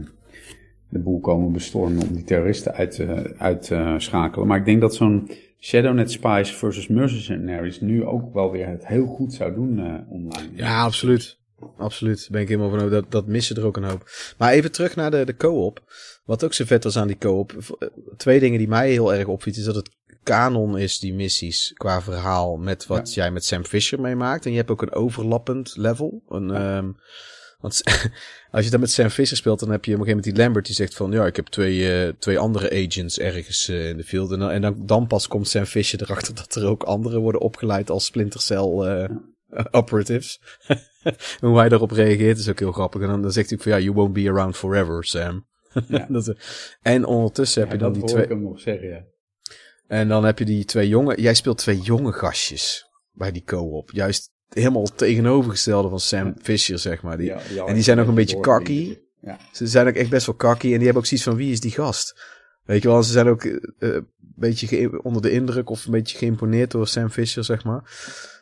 de 0.89 0.99
boel 0.99 1.19
komen 1.19 1.51
bestormen 1.51 2.07
om 2.07 2.13
die 2.13 2.23
terroristen 2.23 2.73
uit 2.73 3.05
uit, 3.37 3.61
te 3.61 3.95
schakelen. 3.97 4.47
Maar 4.47 4.57
ik 4.57 4.65
denk 4.65 4.81
dat 4.81 4.95
zo'n 4.95 5.29
Shadownet 5.63 6.11
Spies 6.11 6.51
versus 6.51 6.87
Mercenaries 6.87 7.81
nu 7.81 8.05
ook 8.05 8.33
wel 8.33 8.51
weer 8.51 8.67
het 8.67 8.87
heel 8.87 9.05
goed 9.05 9.33
zou 9.33 9.53
doen 9.53 9.79
eh, 9.79 9.93
online. 10.07 10.49
Ja, 10.53 10.83
absoluut. 10.83 11.39
Absoluut. 11.77 12.27
Ben 12.31 12.41
ik 12.41 12.47
helemaal 12.47 12.69
van 12.69 12.79
over. 12.79 12.91
Dat, 12.91 13.11
dat 13.11 13.27
missen 13.27 13.55
er 13.55 13.65
ook 13.65 13.77
een 13.77 13.83
hoop. 13.83 14.09
Maar 14.37 14.51
even 14.51 14.71
terug 14.71 14.95
naar 14.95 15.11
de, 15.11 15.25
de 15.25 15.35
co-op. 15.35 15.93
Wat 16.25 16.43
ook 16.43 16.53
zo 16.53 16.65
vet 16.65 16.83
was 16.83 16.97
aan 16.97 17.07
die 17.07 17.17
co-op. 17.17 17.53
eh, 17.79 17.87
Twee 18.17 18.39
dingen 18.39 18.57
die 18.57 18.67
mij 18.67 18.91
heel 18.91 19.13
erg 19.13 19.27
opviet. 19.27 19.57
Is 19.57 19.63
dat 19.63 19.75
het 19.75 19.89
kanon 20.23 20.77
is, 20.77 20.99
die 20.99 21.13
missies, 21.13 21.71
qua 21.73 22.01
verhaal. 22.01 22.57
Met 22.57 22.87
wat 22.87 23.13
jij 23.13 23.31
met 23.31 23.45
Sam 23.45 23.65
Fisher 23.65 24.01
meemaakt. 24.01 24.45
En 24.45 24.51
je 24.51 24.57
hebt 24.57 24.69
ook 24.69 24.81
een 24.81 24.93
overlappend 24.93 25.77
level. 25.77 26.23
Een, 26.29 26.51
ehm, 26.51 26.91
Want 27.59 27.81
als 28.51 28.65
je 28.65 28.71
dat 28.71 28.79
met 28.79 28.91
Sam 28.91 29.09
Fisher 29.09 29.37
speelt, 29.37 29.59
dan 29.59 29.69
heb 29.71 29.85
je 29.85 29.93
op 29.93 29.99
een 29.99 30.05
gegeven 30.05 30.17
moment 30.23 30.35
die 30.35 30.43
Lambert 30.43 30.65
die 30.65 30.75
zegt 30.75 30.95
van... 30.95 31.11
Ja, 31.11 31.25
ik 31.25 31.35
heb 31.35 31.45
twee, 31.47 32.05
uh, 32.05 32.13
twee 32.19 32.39
andere 32.39 32.85
agents 32.85 33.19
ergens 33.19 33.69
uh, 33.69 33.89
in 33.89 33.97
de 33.97 34.03
field. 34.03 34.31
En, 34.31 34.39
dan, 34.39 34.49
en 34.49 34.61
dan, 34.61 34.85
dan 34.85 35.07
pas 35.07 35.27
komt 35.27 35.47
Sam 35.47 35.65
Fisher 35.65 36.01
erachter 36.01 36.35
dat 36.45 36.55
er 36.55 36.67
ook 36.67 36.83
anderen 36.83 37.21
worden 37.21 37.41
opgeleid 37.41 37.89
als 37.89 38.05
Splinter 38.05 38.41
Cell 38.41 38.69
uh, 38.77 39.09
operatives. 39.71 40.41
Hoe 41.39 41.57
hij 41.57 41.69
daarop 41.69 41.91
reageert 41.91 42.37
is 42.37 42.49
ook 42.49 42.59
heel 42.59 42.71
grappig. 42.71 43.01
En 43.01 43.07
dan, 43.07 43.21
dan 43.21 43.31
zegt 43.31 43.49
hij 43.49 43.59
van 43.59 43.71
ja, 43.71 43.79
you 43.79 43.93
won't 43.93 44.13
be 44.13 44.29
around 44.29 44.57
forever, 44.57 45.05
Sam. 45.05 45.49
Ja. 45.87 46.05
dat, 46.09 46.33
en 46.81 47.05
ondertussen 47.05 47.61
heb 47.61 47.71
je 47.71 47.77
dan 47.77 47.93
die 47.93 48.03
twee... 48.03 48.23
ik 48.23 48.29
hem 48.29 48.41
nog 48.41 48.59
zeggen, 48.59 48.87
ja. 48.87 49.03
En 49.87 50.07
dan 50.07 50.23
heb 50.23 50.39
je 50.39 50.45
die 50.45 50.65
twee 50.65 50.87
jonge... 50.87 51.21
Jij 51.21 51.33
speelt 51.33 51.57
twee 51.57 51.79
jonge 51.79 52.11
gastjes 52.11 52.89
bij 53.11 53.31
die 53.31 53.43
co-op. 53.43 53.91
Juist 53.91 54.31
helemaal 54.49 54.87
tegenovergestelde 54.95 55.89
van 55.89 55.99
Sam 55.99 56.35
Fisher, 56.41 56.79
zeg 56.79 57.01
maar. 57.01 57.17
Die, 57.17 57.27
ja, 57.27 57.41
ja, 57.53 57.65
en 57.65 57.73
die 57.73 57.83
zijn 57.83 57.99
ook 57.99 58.07
een 58.07 58.15
beetje 58.15 58.39
cocky. 58.39 58.97
Ja. 59.21 59.37
Ze 59.51 59.67
zijn 59.67 59.87
ook 59.87 59.93
echt 59.93 60.09
best 60.09 60.25
wel 60.25 60.35
cocky. 60.35 60.65
En 60.65 60.69
die 60.69 60.83
hebben 60.83 61.01
ook 61.01 61.05
zoiets 61.05 61.25
van, 61.25 61.35
wie 61.35 61.51
is 61.51 61.59
die 61.59 61.71
gast? 61.71 62.21
Weet 62.63 62.81
je 62.81 62.87
wel, 62.87 63.03
ze 63.03 63.11
zijn 63.11 63.27
ook 63.27 63.43
uh, 63.43 63.59
een 63.79 64.07
beetje 64.17 65.03
onder 65.03 65.21
de 65.21 65.31
indruk 65.31 65.69
of 65.69 65.85
een 65.85 65.91
beetje 65.91 66.17
geïmponeerd 66.17 66.71
door 66.71 66.87
Sam 66.87 67.09
Fisher, 67.09 67.43
zeg 67.43 67.63
maar. 67.63 67.83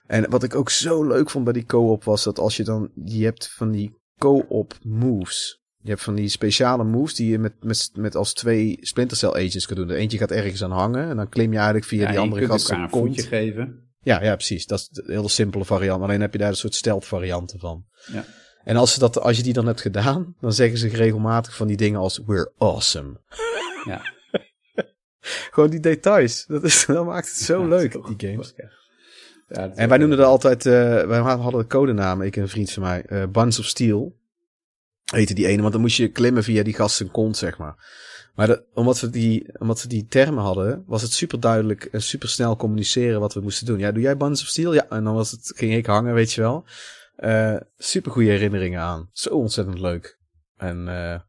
En 0.09 0.29
wat 0.29 0.43
ik 0.43 0.55
ook 0.55 0.69
zo 0.69 1.07
leuk 1.07 1.29
vond 1.29 1.43
bij 1.43 1.53
die 1.53 1.65
co-op 1.65 2.03
was 2.03 2.23
dat 2.23 2.39
als 2.39 2.57
je 2.57 2.63
dan, 2.63 2.91
je 3.03 3.23
hebt 3.23 3.51
van 3.53 3.71
die 3.71 3.97
co-op 4.17 4.77
moves. 4.83 5.61
Je 5.81 5.89
hebt 5.89 6.01
van 6.01 6.15
die 6.15 6.29
speciale 6.29 6.83
moves 6.83 7.15
die 7.15 7.31
je 7.31 7.39
met, 7.39 7.53
met, 7.63 7.89
met 7.93 8.15
als 8.15 8.33
twee 8.33 8.77
Splinter 8.81 9.17
Cell 9.17 9.29
agents 9.29 9.65
kan 9.65 9.75
doen. 9.75 9.87
De 9.87 9.95
eentje 9.95 10.17
gaat 10.17 10.31
ergens 10.31 10.63
aan 10.63 10.71
hangen 10.71 11.09
en 11.09 11.15
dan 11.15 11.29
klim 11.29 11.49
je 11.51 11.57
eigenlijk 11.57 11.87
via 11.87 12.01
ja, 12.01 12.09
die 12.09 12.19
andere 12.19 12.45
gasten 12.45 12.79
een 12.79 12.89
kont. 12.89 13.21
geven. 13.21 13.89
Ja, 14.01 14.23
ja, 14.23 14.35
precies. 14.35 14.65
Dat 14.65 14.79
is 14.79 14.89
een 14.91 15.13
hele 15.13 15.29
simpele 15.29 15.65
variant. 15.65 16.03
Alleen 16.03 16.21
heb 16.21 16.31
je 16.31 16.39
daar 16.39 16.49
een 16.49 16.55
soort 16.55 16.75
stealth 16.75 17.05
varianten 17.05 17.59
van. 17.59 17.85
Ja. 18.11 18.25
En 18.63 18.75
als, 18.75 18.93
ze 18.93 18.99
dat, 18.99 19.19
als 19.19 19.37
je 19.37 19.43
die 19.43 19.53
dan 19.53 19.65
hebt 19.65 19.81
gedaan, 19.81 20.35
dan 20.39 20.53
zeggen 20.53 20.77
ze 20.77 20.87
regelmatig 20.87 21.55
van 21.55 21.67
die 21.67 21.77
dingen 21.77 21.99
als 21.99 22.21
we're 22.25 22.51
awesome. 22.57 23.21
Ja. 23.85 24.01
Gewoon 25.51 25.69
die 25.69 25.79
details. 25.79 26.45
Dat, 26.45 26.63
is, 26.63 26.85
dat 26.85 27.05
maakt 27.05 27.27
het 27.27 27.37
zo 27.37 27.61
Ja, 27.61 27.67
leuk, 27.67 27.91
die 27.91 28.29
games. 28.29 28.53
Ja, 29.49 29.69
En 29.75 29.89
wij 29.89 29.97
noemden 29.97 30.17
dat 30.17 30.27
altijd, 30.27 30.65
eh 30.65 31.07
wij 31.07 31.19
hadden 31.19 31.61
de 31.61 31.67
codenaam, 31.67 32.21
ik 32.21 32.35
en 32.35 32.41
een 32.41 32.49
vriend 32.49 32.71
van 32.71 32.83
mij, 32.83 33.03
eh 33.05 33.27
Buns 33.27 33.59
of 33.59 33.65
Steel. 33.65 34.17
Heette 35.11 35.33
die 35.33 35.47
ene, 35.47 35.61
want 35.61 35.73
dan 35.73 35.81
moest 35.81 35.97
je 35.97 36.07
klimmen 36.07 36.43
via 36.43 36.63
die 36.63 36.73
gast 36.73 36.95
zijn 36.95 37.11
kont, 37.11 37.37
zeg 37.37 37.57
maar. 37.57 37.75
Maar 38.35 38.47
de, 38.47 38.63
omdat, 38.73 38.99
we 38.99 39.09
die, 39.09 39.59
omdat 39.59 39.81
we 39.81 39.87
die 39.87 40.05
termen 40.07 40.43
hadden, 40.43 40.83
was 40.87 41.01
het 41.01 41.11
super 41.11 41.39
duidelijk 41.39 41.83
en 41.83 42.01
super 42.01 42.29
snel 42.29 42.55
communiceren 42.55 43.19
wat 43.19 43.33
we 43.33 43.41
moesten 43.41 43.65
doen. 43.65 43.79
Ja, 43.79 43.91
doe 43.91 44.01
jij 44.01 44.17
Buns 44.17 44.41
of 44.41 44.47
Steel? 44.47 44.73
Ja, 44.73 44.85
en 44.89 45.03
dan 45.03 45.13
was 45.13 45.31
het, 45.31 45.51
ging 45.55 45.73
ik 45.73 45.85
hangen, 45.85 46.13
weet 46.13 46.33
je 46.33 46.41
wel. 46.41 46.65
Eh 47.15 47.55
super 47.77 48.11
goede 48.11 48.29
herinneringen 48.29 48.79
aan. 48.79 49.09
Zo 49.11 49.29
ontzettend 49.29 49.79
leuk. 49.79 50.19
En 50.57 50.87
eh 50.87 51.19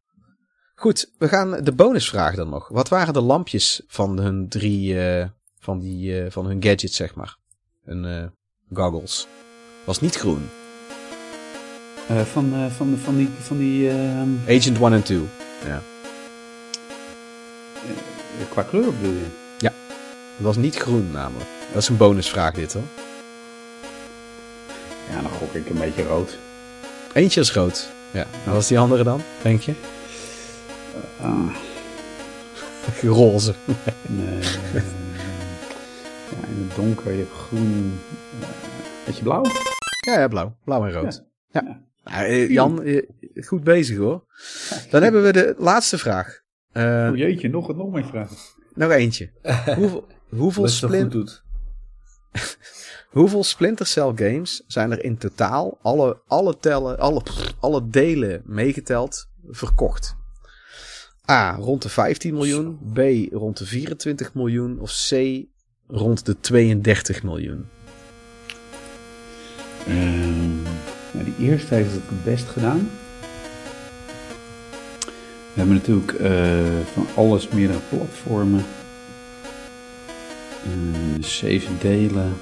goed, 0.75 1.13
we 1.17 1.27
gaan 1.27 1.63
de 1.63 1.71
bonusvraag 1.71 2.35
dan 2.35 2.49
nog. 2.49 2.67
Wat 2.67 2.89
waren 2.89 3.13
de 3.13 3.21
lampjes 3.21 3.81
van 3.87 4.19
hun 4.19 4.49
drie, 4.49 4.99
eh 4.99 5.27
van, 5.59 5.79
die, 5.79 6.21
eh 6.21 6.31
van 6.31 6.45
hun 6.45 6.63
gadgets, 6.63 6.95
zeg 6.95 7.15
maar? 7.15 7.37
Hun 7.85 8.05
eh 8.05 8.23
goggles. 8.73 9.27
Was 9.83 10.01
niet 10.01 10.15
groen. 10.15 10.49
Eh, 12.07 12.21
van, 12.21 12.53
eh, 12.53 12.65
van, 12.71 12.97
van 13.03 13.17
die, 13.17 13.29
van 13.41 13.57
die 13.57 13.89
ehm, 13.89 14.29
Agent 14.47 14.77
1 14.79 14.93
en 14.93 15.03
2. 15.03 15.19
Ja. 15.65 15.81
qua 18.49 18.61
kleur 18.63 18.93
bedoel 18.93 19.13
je? 19.13 19.39
Het 20.41 20.49
was 20.49 20.55
niet 20.57 20.75
groen 20.75 21.11
namelijk. 21.11 21.49
Dat 21.73 21.81
is 21.81 21.87
een 21.87 21.97
bonusvraag 21.97 22.53
dit 22.53 22.73
hoor. 22.73 22.83
Ja, 25.09 25.21
dan 25.21 25.31
gok 25.31 25.53
ik 25.53 25.69
een 25.69 25.77
beetje 25.77 26.03
rood. 26.03 26.37
Eentje 27.13 27.39
is 27.39 27.53
rood. 27.53 27.89
Ja. 28.11 28.25
Wat 28.43 28.53
was 28.53 28.67
die 28.67 28.79
andere 28.79 29.03
dan, 29.03 29.21
denk 29.41 29.61
je? 29.61 29.73
Ah, 31.21 31.55
Roze. 33.17 33.53
nee. 34.07 34.39
In 36.47 36.67
het 36.67 36.75
donker, 36.75 37.11
je 37.11 37.17
hebt 37.17 37.31
groen. 37.31 37.99
eh 38.39 39.05
beetje 39.05 39.23
blauw? 39.23 39.43
Ja, 40.05 40.19
ja, 40.19 40.27
blauw. 40.27 40.55
Blauw 40.63 40.85
en 40.85 40.91
rood. 40.91 41.23
Ja. 41.51 41.61
Ja. 41.63 41.81
Nou, 42.03 42.25
eh, 42.25 42.49
Jan, 42.49 42.83
eh, 42.83 43.07
goed 43.45 43.63
bezig 43.63 43.97
hoor. 43.97 44.23
Dan 44.89 45.03
hebben 45.03 45.23
we 45.23 45.31
de 45.31 45.55
laatste 45.57 45.97
vraag. 45.97 46.41
Eh, 46.71 47.07
oh 47.11 47.17
jeetje, 47.17 47.49
nog, 47.49 47.75
nog 47.75 47.91
meer 47.91 48.05
vragen. 48.05 48.37
nog 48.73 48.91
eentje. 48.91 49.31
Hoeveel, 49.77 50.07
hoeveel, 50.29 51.09
doet. 51.09 51.43
hoeveel 53.17 53.43
Splinter 53.43 53.85
Cell 53.85 54.11
games 54.15 54.63
zijn 54.67 54.91
er 54.91 55.03
in 55.03 55.17
totaal, 55.17 55.77
alle, 55.81 56.21
alle, 56.27 56.57
tellen, 56.57 56.99
alle, 56.99 57.21
pff, 57.21 57.53
alle 57.59 57.87
delen 57.87 58.41
meegeteld, 58.45 59.29
verkocht? 59.49 60.15
A. 61.29 61.55
Rond 61.55 61.81
de 61.81 61.89
15 61.89 62.33
miljoen. 62.33 62.79
B. 62.93 62.99
Rond 63.33 63.57
de 63.57 63.65
24 63.65 64.33
miljoen. 64.33 64.79
Of 64.79 65.07
C. 65.09 65.11
Rond 65.91 66.25
de 66.25 66.35
32 66.39 67.23
miljoen. 67.23 67.65
Ehm, 69.87 70.61
nou, 71.11 71.25
die 71.25 71.49
eerste 71.49 71.75
heeft 71.75 71.91
het 71.91 72.01
het 72.07 72.23
best 72.23 72.47
gedaan. 72.47 72.89
We 75.53 75.59
hebben 75.59 75.75
natuurlijk 75.75 76.13
eh, 76.13 76.31
van 76.93 77.07
alles 77.15 77.47
meerdere 77.47 77.79
platformen. 77.89 78.65
Eh, 80.63 81.23
zeven 81.23 81.77
delen. 81.79 82.33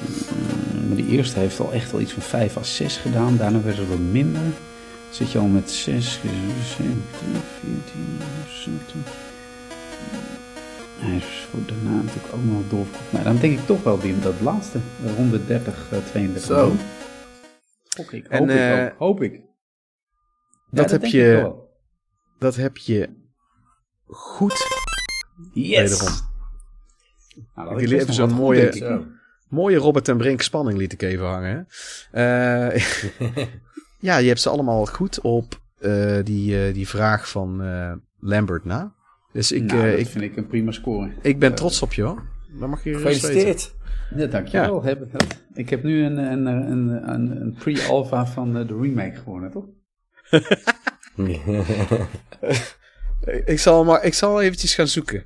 Eh, 0.00 0.86
maar 0.88 0.96
die 0.96 1.08
eerste 1.08 1.38
heeft 1.38 1.60
al 1.60 1.72
echt 1.72 1.92
wel 1.92 2.00
iets 2.00 2.12
van 2.12 2.22
5 2.22 2.56
à 2.56 2.62
6 2.62 2.96
gedaan. 2.96 3.36
Daarna 3.36 3.62
werd 3.62 3.76
het 3.76 3.88
wat 3.88 3.98
minder. 3.98 4.42
Dan 4.42 4.52
zit 5.10 5.32
je 5.32 5.38
al 5.38 5.46
met 5.46 5.70
6, 5.70 6.12
17, 6.12 7.02
14, 7.60 7.82
17. 8.48 9.04
Hij 11.04 11.16
is 11.16 11.46
daarna 11.66 12.02
natuurlijk 12.02 12.34
ook 12.34 12.44
nog 12.44 12.68
doorverkocht. 12.68 13.12
Maar 13.12 13.24
dan 13.24 13.36
denk 13.36 13.58
ik 13.58 13.66
toch 13.66 13.82
wel 13.82 13.98
die, 14.00 14.18
dat 14.20 14.40
laatste. 14.40 14.78
eh, 15.04 15.12
130, 15.14 15.74
eh, 15.92 15.98
32 16.10 16.42
Zo. 16.42 16.54
miljoen. 16.66 16.78
Hoop 17.96 18.10
ik. 18.10 18.26
En, 18.26 18.38
Hoop 18.38 18.48
ik 18.50 18.56
eh, 18.56 18.84
ook. 18.84 18.98
Hoop 18.98 19.22
ik. 19.22 19.32
Ja, 19.32 19.40
dat 20.70 20.90
heb 20.90 21.04
je- 21.04 21.42
ik. 21.46 21.52
Dat 22.38 22.56
heb 22.56 22.76
je 22.76 23.08
goed. 24.06 24.66
Yes! 25.52 25.90
wederom. 25.90 26.14
Nou, 27.54 27.68
had 27.68 27.80
Jullie 27.80 28.00
even 28.00 28.14
zo'n 28.14 28.32
mooie- 28.32 28.62
goed, 28.62 28.72
denk 28.80 28.84
ik. 28.84 28.90
Zo. 28.90 29.06
Mooie 29.48 29.76
Robert 29.76 30.08
en 30.08 30.16
Brink 30.16 30.40
spanning 30.42 30.78
liet 30.78 30.92
ik 30.92 31.02
even 31.02 31.26
hangen. 31.26 31.66
Eh, 32.10 32.76
ja, 34.08 34.16
je 34.16 34.28
hebt 34.28 34.40
ze 34.40 34.48
allemaal 34.48 34.86
goed 34.86 35.20
op 35.20 35.60
eh, 35.78 36.18
die, 36.24 36.66
eh, 36.66 36.74
die 36.74 36.88
vraag 36.88 37.28
van 37.28 37.62
eh, 37.62 37.92
Lambert 38.20 38.64
na. 38.64 38.94
Dus 39.34 39.52
ik, 39.52 39.62
nou, 39.62 39.80
eh, 39.84 39.90
dat 39.90 40.00
ik, 40.00 40.06
vind 40.06 40.24
ik 40.24 40.36
een 40.36 40.46
prima 40.46 40.70
score. 40.70 41.10
ik 41.22 41.38
ben 41.38 41.54
trots 41.54 41.82
op 41.82 41.92
je 41.92 42.02
hoor. 42.02 42.22
Dat 42.60 42.68
mag 42.68 42.84
je. 42.84 42.94
Gefeliciteerd. 42.94 43.74
Ja, 44.16 44.26
dankjewel. 44.26 44.84
Ik 45.54 45.70
heb 45.70 45.82
nu 45.82 46.04
een, 46.04 46.16
een, 46.18 46.46
een, 46.46 47.08
een, 47.12 47.40
een 47.40 47.54
pre-alpha 47.58 48.26
van 48.26 48.56
eh, 48.56 48.68
de 48.68 48.78
remake 48.80 49.16
gewonnen, 49.16 49.50
toch? 49.50 49.64
Ik 53.44 53.58
zal, 53.58 53.84
maar, 53.84 54.04
ik 54.04 54.14
zal 54.14 54.42
eventjes 54.42 54.74
gaan 54.74 54.88
zoeken. 54.88 55.24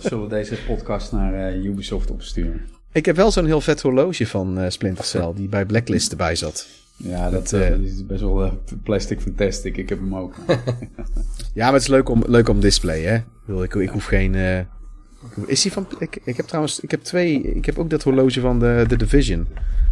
Zullen 0.00 0.22
we- 0.22 0.28
deze 0.28 0.56
podcast 0.66 1.12
naar 1.12 1.34
eh, 1.48 1.64
Ubisoft 1.64 2.10
opsturen? 2.10 2.60
Ik 2.92 3.04
heb 3.06 3.16
wel 3.16 3.30
zo'n 3.30 3.46
heel 3.46 3.60
vet 3.60 3.82
horloge 3.82 4.26
van 4.26 4.58
eh, 4.58 4.70
Splinter 4.70 5.04
Cell 5.04 5.32
die 5.34 5.48
bij 5.48 5.66
Blacklist 5.66 6.10
erbij 6.10 6.36
zat. 6.36 6.66
Ja, 6.96 7.30
dat, 7.30 7.32
Dat, 7.32 7.52
eh, 7.52 7.66
eh, 7.66 7.80
is 7.80 8.06
best 8.06 8.20
wel 8.20 8.44
eh, 8.44 8.52
plastic 8.82 9.20
fantastic. 9.20 9.76
Ik 9.76 9.88
heb 9.88 9.98
hem 9.98 10.16
ook. 10.16 10.34
Ja, 11.54 11.64
maar 11.64 11.72
het 11.72 11.82
is 11.82 11.88
leuk 11.88 12.08
om, 12.08 12.22
leuk 12.26 12.48
om 12.48 12.60
display, 12.60 13.00
hè? 13.00 13.14
Ik, 13.14 13.24
bedoel, 13.46 13.62
ik, 13.62 13.74
ik 13.74 13.88
hoef 13.88 14.04
geen. 14.04 14.34
is 15.46 15.62
die 15.62 15.72
van. 15.72 15.86
Ik, 15.98 16.18
ik 16.24 16.36
heb 16.36 16.46
trouwens. 16.46 16.80
Ik 16.80 16.90
heb 16.90 17.02
twee. 17.02 17.42
Ik 17.42 17.66
heb 17.66 17.78
ook 17.78 17.90
dat 17.90 18.02
horloge 18.02 18.40
van 18.40 18.58
de, 18.58 18.84
de 18.88 18.96
Division. 18.96 19.46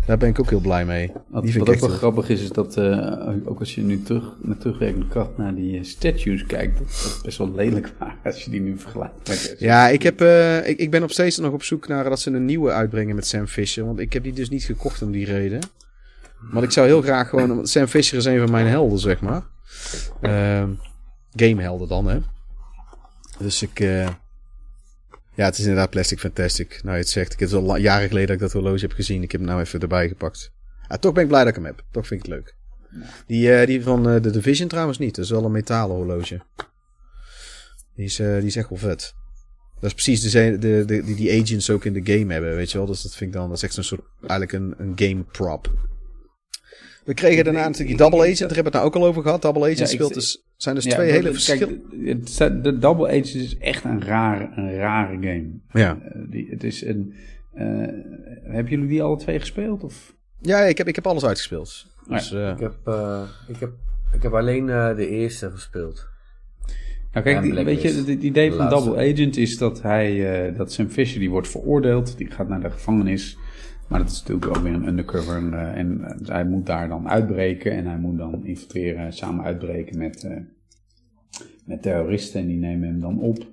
Daar 0.07 0.19
ben 0.19 0.29
ik 0.29 0.41
ook 0.41 0.51
heel 0.51 0.61
blij 0.61 0.85
mee. 0.85 1.13
Wat, 1.29 1.43
die 1.43 1.53
vind 1.53 1.67
wat 1.67 1.77
ik 1.77 1.83
ook 1.83 1.89
wel 1.89 1.99
grappig 1.99 2.29
is, 2.29 2.43
is 2.43 2.51
dat 2.51 2.79
ook 3.45 3.59
als 3.59 3.75
je 3.75 3.81
nu 3.81 4.03
terug, 4.03 4.25
met 4.41 4.61
terugwerkende 4.61 5.09
kracht 5.09 5.37
naar 5.37 5.55
die 5.55 5.85
statues 5.85 6.47
kijkt, 6.47 6.79
dat 6.79 6.87
dat 6.87 7.21
best 7.23 7.39
wel 7.39 7.55
lelijk 7.55 7.93
waren 7.99 8.17
als 8.25 8.45
je 8.45 8.51
die 8.51 8.61
nu 8.61 8.79
vergelijkt 8.79 9.29
met 9.29 9.57
Ja, 9.59 9.89
ik, 9.89 10.03
heb, 10.03 10.21
ik, 10.67 10.79
ik 10.79 10.91
ben 10.91 11.01
nog 11.01 11.11
steeds 11.11 11.39
nog 11.39 11.53
op 11.53 11.63
zoek 11.63 11.89
naar 11.89 12.05
dat 12.05 12.21
ze 12.21 12.31
een 12.31 12.45
nieuwe 12.45 12.71
uitbrengen 12.71 13.15
met 13.15 13.27
Sam 13.27 13.47
Fisher. 13.47 13.85
Want 13.85 13.99
ik 13.99 14.13
heb 14.13 14.23
die 14.23 14.33
dus 14.33 14.49
niet 14.49 14.65
gekocht 14.65 15.03
om 15.03 15.13
die 15.13 15.25
reden. 15.25 15.61
Maar 16.51 16.63
ik 16.63 16.71
zou 16.71 16.87
heel 16.87 17.03
graag 17.03 17.29
gewoon... 17.29 17.55
want 17.55 17.69
Sam 17.69 17.87
Fisher 17.87 18.19
is 18.19 18.25
een 18.25 18.41
van 18.41 18.51
mijn 18.51 18.67
helden, 18.67 18.99
zeg 18.99 19.21
maar. 19.21 19.43
Ehm 20.21 20.71
gamehelden 21.35 21.89
dan, 21.89 22.07
hè. 22.07 22.19
Dus 23.39 23.63
ik... 23.63 23.81
eh, 23.81 24.09
ja, 25.35 25.45
het 25.45 25.55
is 25.55 25.61
inderdaad 25.61 25.91
Plastic 25.91 26.19
Fantastic. 26.19 26.81
Nou, 26.83 26.95
je 26.97 27.03
het 27.03 27.11
zegt. 27.11 27.33
Ik 27.33 27.39
heb 27.39 27.51
het 27.51 27.59
al 27.59 27.77
jaren 27.77 28.09
geleden 28.09 28.27
dat 28.27 28.37
ik 28.37 28.43
dat 28.43 28.53
horloge 28.53 28.81
heb 28.81 28.93
gezien. 28.93 29.23
Ik 29.23 29.33
heb 29.33 29.41
hem 29.41 29.51
nou 29.51 29.63
even 29.63 29.81
erbij 29.81 30.09
gepakt. 30.09 30.53
Ja, 30.89 30.97
toch 30.97 31.13
ben 31.13 31.23
ik 31.23 31.29
blij 31.29 31.41
dat 31.41 31.49
ik 31.49 31.55
hem 31.55 31.65
heb. 31.65 31.85
Toch 31.91 32.07
vind 32.07 32.25
ik 32.25 32.33
het 32.33 32.37
leuk. 32.37 32.55
Die, 33.27 33.55
eh, 33.55 33.67
die 33.67 33.83
van 33.83 34.09
eh, 34.09 34.23
de 34.23 34.31
Division 34.31 34.69
trouwens 34.69 34.99
niet. 34.99 35.15
Dat 35.15 35.25
is 35.25 35.31
wel 35.31 35.45
een 35.45 35.53
metalen 35.53 35.97
horloge. 35.97 36.41
Die 37.95 38.05
is, 38.05 38.17
die 38.17 38.43
is 38.43 38.57
echt 38.57 38.69
wel 38.69 38.79
vet. 38.79 39.15
Dat 39.81 39.93
is 39.93 40.05
precies 40.05 40.21
de, 40.31 40.59
de, 40.59 40.85
de, 40.87 41.03
die 41.03 41.15
die 41.15 41.43
agents 41.43 41.71
ook 41.71 41.85
in 41.85 41.93
de 41.93 42.13
game 42.13 42.33
hebben, 42.33 42.55
weet 42.55 42.71
je 42.71 42.79
wel. 42.79 42.87
Dus 42.87 43.03
dat 43.03 43.15
vind 43.15 43.35
ik 43.35 43.37
dan, 43.37 43.49
dat 43.49 43.57
is 43.57 43.63
echt 43.63 43.75
zo'n 43.75 43.83
soort, 43.83 44.03
eigenlijk 44.21 44.53
een, 44.53 44.75
een 44.79 44.93
game 44.97 45.23
prop. 45.23 45.73
We 47.05 47.15
kregen 47.15 47.45
daarna 47.45 47.61
natuurlijk 47.61 47.89
die 47.89 47.97
Double 47.97 48.21
Agent, 48.21 48.39
daar 48.39 48.55
hebben 48.55 48.73
we 48.73 48.79
het 48.79 48.79
nou 48.79 48.87
ook 48.87 48.95
al 48.95 49.05
over 49.07 49.23
gehad. 49.23 49.43
Double 49.43 49.63
Agent 49.63 49.79
Ja, 49.79 49.87
speelt 49.87 50.15
dus, 50.15 50.45
zijn 50.57 50.75
dus 50.75 50.85
Ja, 50.85 50.95
twee 50.95 51.11
hele 51.11 51.33
verschillende... 51.33 52.61
de 52.63 52.79
Double 52.79 53.07
Agent 53.09 53.35
is 53.35 53.59
echt 53.59 53.85
een 53.85 54.05
rare, 54.05 54.51
een 54.57 54.75
rare 54.77 55.13
game. 55.15 55.51
Ja. 55.73 55.99
Eh, 56.03 56.21
die, 56.31 56.47
het 56.51 56.65
is 56.65 56.85
een, 56.85 57.15
eh, 57.53 57.67
hebben 58.43 58.71
jullie 58.71 58.87
die 58.89 59.03
alle 59.03 59.17
twee 59.17 59.41
gespeeld? 59.41 59.83
Of? 59.85 60.15
ja, 60.41 60.61
ik 60.61 60.79
heb, 60.79 60.89
ik 60.89 60.95
heb 60.95 61.07
alles 61.07 61.25
uitgespeeld. 61.25 61.87
Ja, 62.09 62.15
Dus, 62.17 62.33
eh, 62.33 62.49
Ik 62.51 62.59
heb, 62.61 62.75
eh, 62.85 63.23
ik 63.49 63.57
heb, 63.61 63.71
ik 64.13 64.23
heb 64.23 64.33
alleen 64.35 64.69
eh, 64.69 64.97
de 64.97 65.09
eerste 65.09 65.51
gespeeld. 65.51 66.09
Nou, 67.13 67.27
kijk, 67.27 67.43
die- 67.43 67.65
weet 67.65 67.83
je, 67.83 67.89
het 67.89 68.09
idee 68.23 68.51
De 68.51 68.57
van. 68.57 68.69
Double 68.69 69.13
Agent 69.13 69.37
is 69.37 69.59
dat 69.59 69.83
hij, 69.83 70.47
eh, 70.49 70.57
dat 70.57 70.73
Sam 70.73 70.89
Fisher, 70.89 71.19
die 71.21 71.31
wordt 71.31 71.49
veroordeeld, 71.49 72.17
die 72.19 72.31
gaat 72.31 72.49
naar 72.49 72.61
de 72.61 72.71
gevangenis. 72.71 73.37
Maar 73.89 73.99
dat 73.99 74.11
is 74.11 74.21
natuurlijk 74.23 74.57
ook 74.57 74.63
weer 74.63 74.73
een 74.73 74.89
undercover. 74.89 75.37
En, 75.37 75.55
eh, 75.55 75.79
en 75.79 76.05
eh, 76.05 76.29
hij 76.29 76.45
moet 76.45 76.67
daar 76.67 76.89
dan 76.89 77.09
uitbreken 77.09 77.73
en 77.73 77.87
hij 77.87 77.99
moet 77.99 78.19
dan 78.19 78.47
infiltreren, 78.47 79.13
samen 79.13 79.45
uitbreken 79.45 79.99
met, 79.99 80.25
eh, 80.25 80.37
met 81.67 81.83
terroristen. 81.83 82.41
En 82.41 82.47
die 82.47 82.59
nemen 82.59 82.89
hem 82.89 83.01
dan 83.01 83.21
op 83.21 83.53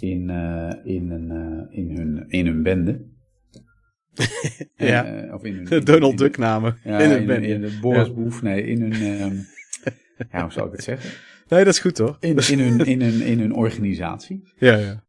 in, 0.00 0.30
in, 0.84 1.10
een, 1.10 1.66
in, 1.70 1.96
hun, 1.96 2.24
in 2.28 2.46
hun 2.46 2.62
bende. 2.62 3.04
Ja. 4.76 5.28
Of 5.32 5.44
in 5.44 5.66
hun, 5.68 5.84
Donald 5.84 6.12
in- 6.12 6.16
Duck 6.16 6.38
namen. 6.38 6.76
Ja, 6.84 6.98
in 6.98 7.26
band. 7.26 7.44
in 7.44 7.70
Boris 7.80 8.14
Boef, 8.14 8.42
nee, 8.42 8.62
in 8.62 8.80
hun... 8.80 8.92
ehm, 9.20 9.36
ja, 10.32 10.42
hoe 10.42 10.52
zou 10.52 10.66
ik 10.66 10.72
het 10.72 10.82
zeggen? 10.82 11.10
Nee, 11.48 11.64
dat 11.64 11.72
is 11.72 11.78
goed 11.80 11.98
hoor. 11.98 12.16
In, 12.20 12.36
in, 12.50 12.58
hun, 12.58 12.86
in, 12.86 13.02
hun, 13.02 13.20
in 13.20 13.38
hun 13.38 13.54
organisatie. 13.54 14.52
Ja, 14.58 14.76
ja. 14.76 15.04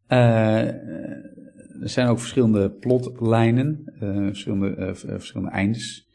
Er 1.82 1.90
zijn 1.90 2.08
ook 2.08 2.20
verschillende 2.20 2.70
plotlijnen, 2.70 3.94
eh, 4.00 4.26
verschillende, 4.26 4.76
eh, 4.76 4.90
eh, 4.90 4.96
verschillende 4.96 5.52
eindes. 5.52 6.08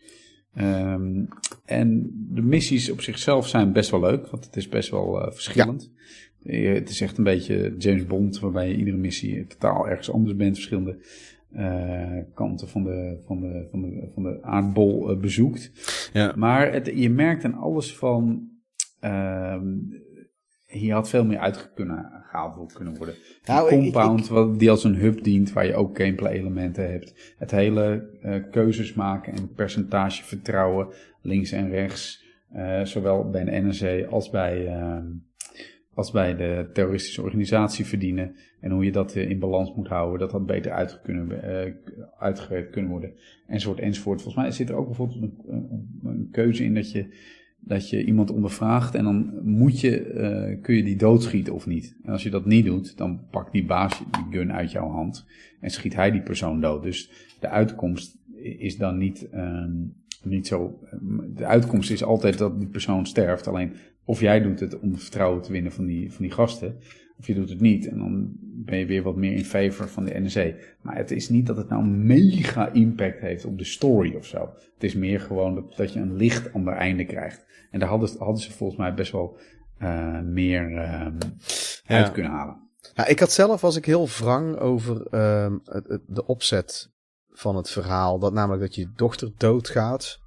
Ehm, 0.54 1.24
en 1.64 2.10
de 2.30 2.42
missies 2.42 2.90
op 2.90 3.00
zichzelf 3.00 3.48
zijn 3.48 3.72
best 3.72 3.90
wel 3.90 4.00
leuk, 4.00 4.26
want 4.26 4.44
het 4.44 4.56
is 4.56 4.68
best 4.68 4.90
wel 4.90 5.32
verschillend. 5.32 5.92
Het 6.42 6.88
is 6.88 7.00
echt 7.00 7.18
een 7.18 7.24
beetje 7.24 7.74
James 7.78 8.06
Bond, 8.06 8.40
waarbij 8.40 8.68
je 8.68 8.76
iedere 8.76 8.96
missie 8.96 9.46
totaal 9.46 9.88
ergens 9.88 10.10
anders 10.10 10.36
bent, 10.36 10.54
verschillende 10.54 10.98
kanten 12.34 12.68
van 12.68 12.84
de, 12.84 13.22
van 13.26 13.40
de, 13.40 13.66
van 13.70 13.80
de, 13.80 14.10
van 14.14 14.22
de 14.22 14.42
aardbol 14.42 15.16
bezoekt. 15.16 15.70
Ja. 16.12 16.32
Maar 16.36 16.72
het, 16.72 16.92
je 16.94 17.10
merkt 17.10 17.44
aan 17.44 17.54
alles 17.54 17.96
van. 17.96 18.48
ehm, 19.00 19.68
hier 20.66 20.94
had 20.94 21.08
veel 21.08 21.24
meer 21.24 21.38
uit 21.38 21.72
kunnen 21.74 22.21
gehaald 22.32 22.72
kunnen 22.72 22.96
worden. 22.96 23.14
Die 23.14 23.54
Nou, 23.54 23.66
ik- 23.66 23.72
ik- 23.72 23.82
compound 23.92 24.28
wat, 24.28 24.58
die 24.58 24.70
als 24.70 24.84
een 24.84 24.94
hub 24.96 25.24
dient, 25.24 25.52
waar 25.52 25.66
je 25.66 25.74
ook 25.74 25.98
gameplay 25.98 26.32
elementen 26.32 26.90
hebt. 26.90 27.34
Het 27.38 27.50
hele 27.50 28.08
eh, 28.22 28.34
keuzes 28.50 28.94
maken 28.94 29.32
en 29.32 29.52
percentage 29.54 30.24
vertrouwen, 30.24 30.88
links 31.22 31.52
en 31.52 31.70
rechts. 31.70 32.20
eh, 32.52 32.84
zowel 32.84 33.30
bij 33.30 33.44
de 33.44 33.50
NRC 33.50 34.06
als 34.10 34.30
bij, 34.30 34.66
ehm, 34.66 35.06
als 35.94 36.10
bij 36.10 36.36
de 36.36 36.70
terroristische 36.72 37.22
organisatie 37.22 37.84
verdienen. 37.84 38.36
En 38.60 38.70
hoe 38.70 38.84
je 38.84 38.92
dat 38.92 39.14
eh, 39.14 39.30
in 39.30 39.38
balans 39.38 39.74
moet 39.74 39.88
houden, 39.88 40.18
dat 40.20 40.30
had 40.32 40.46
beter 40.46 40.72
uit 40.72 41.00
kunnen, 41.02 41.42
uitgewerkt 42.18 42.70
kunnen 42.70 42.90
worden. 42.90 43.12
Enzovoort, 43.46 43.78
enzovoort. 43.80 44.22
Volgens 44.22 44.42
mij 44.44 44.52
zit 44.52 44.68
er 44.68 44.74
ook 44.74 44.86
bijvoorbeeld 44.86 45.22
een, 45.22 45.38
een, 45.48 46.00
een 46.04 46.28
keuze 46.32 46.64
in 46.64 46.74
dat 46.74 46.92
je, 46.92 47.06
dat 47.64 47.90
je 47.90 48.04
iemand 48.04 48.30
ondervraagt 48.30 48.94
en 48.94 49.04
dan 49.04 49.30
moet 49.42 49.80
je, 49.80 50.02
eh, 50.02 50.60
kun 50.62 50.76
je 50.76 50.82
die 50.82 50.96
doodschieten 50.96 51.54
of 51.54 51.66
niet. 51.66 51.96
En 52.04 52.12
als 52.12 52.22
je 52.22 52.30
dat 52.30 52.46
niet 52.46 52.64
doet, 52.64 52.96
dan 52.96 53.20
pakt 53.30 53.52
die 53.52 53.64
baas 53.64 53.98
die 53.98 54.38
gun 54.38 54.52
uit 54.52 54.72
jouw 54.72 54.88
hand 54.88 55.26
en 55.60 55.70
schiet 55.70 55.94
hij 55.94 56.10
die 56.10 56.22
persoon 56.22 56.60
dood. 56.60 56.82
Dus 56.82 57.10
de 57.40 57.48
uitkomst 57.48 58.18
is 58.58 58.76
dan 58.76 58.98
niet, 58.98 59.28
ehm, 59.30 59.72
niet 60.22 60.46
zo. 60.46 60.78
De 61.34 61.46
uitkomst 61.46 61.90
is 61.90 62.04
altijd 62.04 62.38
dat 62.38 62.58
die 62.60 62.68
persoon 62.68 63.06
sterft. 63.06 63.46
Alleen 63.46 63.72
of 64.04 64.20
jij 64.20 64.40
doet 64.40 64.60
het 64.60 64.80
om 64.80 64.98
vertrouwen 64.98 65.42
te 65.42 65.52
winnen 65.52 65.72
van 65.72 65.86
die, 65.86 66.12
van 66.12 66.22
die 66.22 66.34
gasten, 66.34 66.76
of 67.22 67.28
je 67.28 67.34
doet 67.34 67.48
het 67.48 67.60
niet. 67.60 67.86
En 67.88 67.98
dan 67.98 68.30
ben 68.40 68.78
je 68.78 68.86
weer 68.86 69.02
wat 69.02 69.16
meer 69.16 69.32
in 69.32 69.44
favor 69.44 69.88
van 69.88 70.04
de 70.04 70.20
NSC. 70.20 70.54
Maar 70.80 70.96
het 70.96 71.10
is 71.10 71.28
niet 71.28 71.46
dat 71.46 71.56
het 71.56 71.68
nou 71.68 71.84
mega 71.84 72.68
impact 72.72 73.20
heeft 73.20 73.44
op 73.44 73.58
de 73.58 73.64
story 73.64 74.14
of 74.16 74.26
zo. 74.26 74.38
Het 74.74 74.82
is 74.84 74.94
meer 74.94 75.20
gewoon 75.20 75.54
dat, 75.54 75.76
dat 75.76 75.92
je 75.92 76.00
een 76.00 76.16
licht 76.16 76.52
ander 76.52 76.74
einde 76.74 77.04
krijgt. 77.04 77.44
En 77.70 77.78
daar 77.78 77.88
hadden, 77.88 78.10
hadden 78.18 78.42
ze 78.42 78.52
volgens 78.52 78.78
mij 78.78 78.94
best 78.94 79.12
wel 79.12 79.38
eh, 79.78 80.20
meer 80.20 80.76
ehm, 80.76 81.16
uit 81.86 82.12
kunnen 82.12 82.32
halen. 82.32 82.56
Ja, 82.94 83.06
ik 83.06 83.18
had 83.18 83.32
zelf, 83.32 83.60
was 83.60 83.76
ik 83.76 83.84
heel 83.84 84.08
wrang 84.08 84.56
over 84.56 85.06
ehm, 85.10 85.58
het, 85.64 85.88
het- 85.88 86.02
de 86.06 86.26
opzet 86.26 86.90
van 87.30 87.56
het 87.56 87.70
verhaal. 87.70 88.18
Dat 88.18 88.32
namelijk 88.32 88.62
dat 88.62 88.74
je 88.74 88.90
dochter 88.96 89.30
doodgaat. 89.36 90.18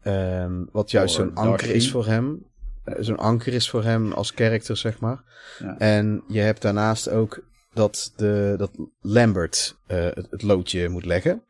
Ehm, 0.00 0.64
wat 0.72 0.90
juist 0.90 1.14
zo'n 1.14 1.34
anker 1.34 1.70
is 1.74 1.90
voor 1.90 2.06
hem. 2.06 2.46
Eh, 2.88 3.02
zo'n 3.04 3.18
anker 3.18 3.52
is 3.52 3.70
voor 3.70 3.84
hem 3.84 4.12
als 4.12 4.34
karakter, 4.34 4.76
zeg 4.76 5.00
maar. 5.00 5.22
Ja. 5.58 5.78
En 5.78 6.24
je 6.28 6.40
hebt 6.40 6.62
daarnaast 6.62 7.08
ook 7.10 7.42
dat, 7.72 8.12
de, 8.16 8.54
dat 8.56 8.70
Lambert 9.00 9.76
eh, 9.86 10.04
het, 10.04 10.26
het 10.30 10.42
loodje 10.42 10.88
moet 10.88 11.04
leggen. 11.04 11.42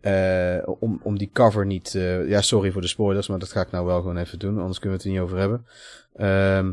Eh, 0.00 0.58
om, 0.78 1.00
om 1.02 1.18
die 1.18 1.30
cover 1.32 1.66
niet... 1.66 1.94
eh, 1.94 2.28
ja, 2.28 2.40
sorry 2.40 2.70
voor 2.70 2.80
de 2.80 2.86
spoilers, 2.86 3.28
maar 3.28 3.38
dat 3.38 3.52
ga 3.52 3.60
ik 3.60 3.70
nou 3.70 3.86
wel 3.86 4.00
gewoon 4.00 4.16
even 4.16 4.38
doen. 4.38 4.58
Anders 4.58 4.78
kunnen 4.78 4.98
we 4.98 5.04
het 5.04 5.12
er 5.12 5.20
niet 5.20 5.30
over 5.30 5.38
hebben. 5.38 5.66
Ehm, 6.14 6.72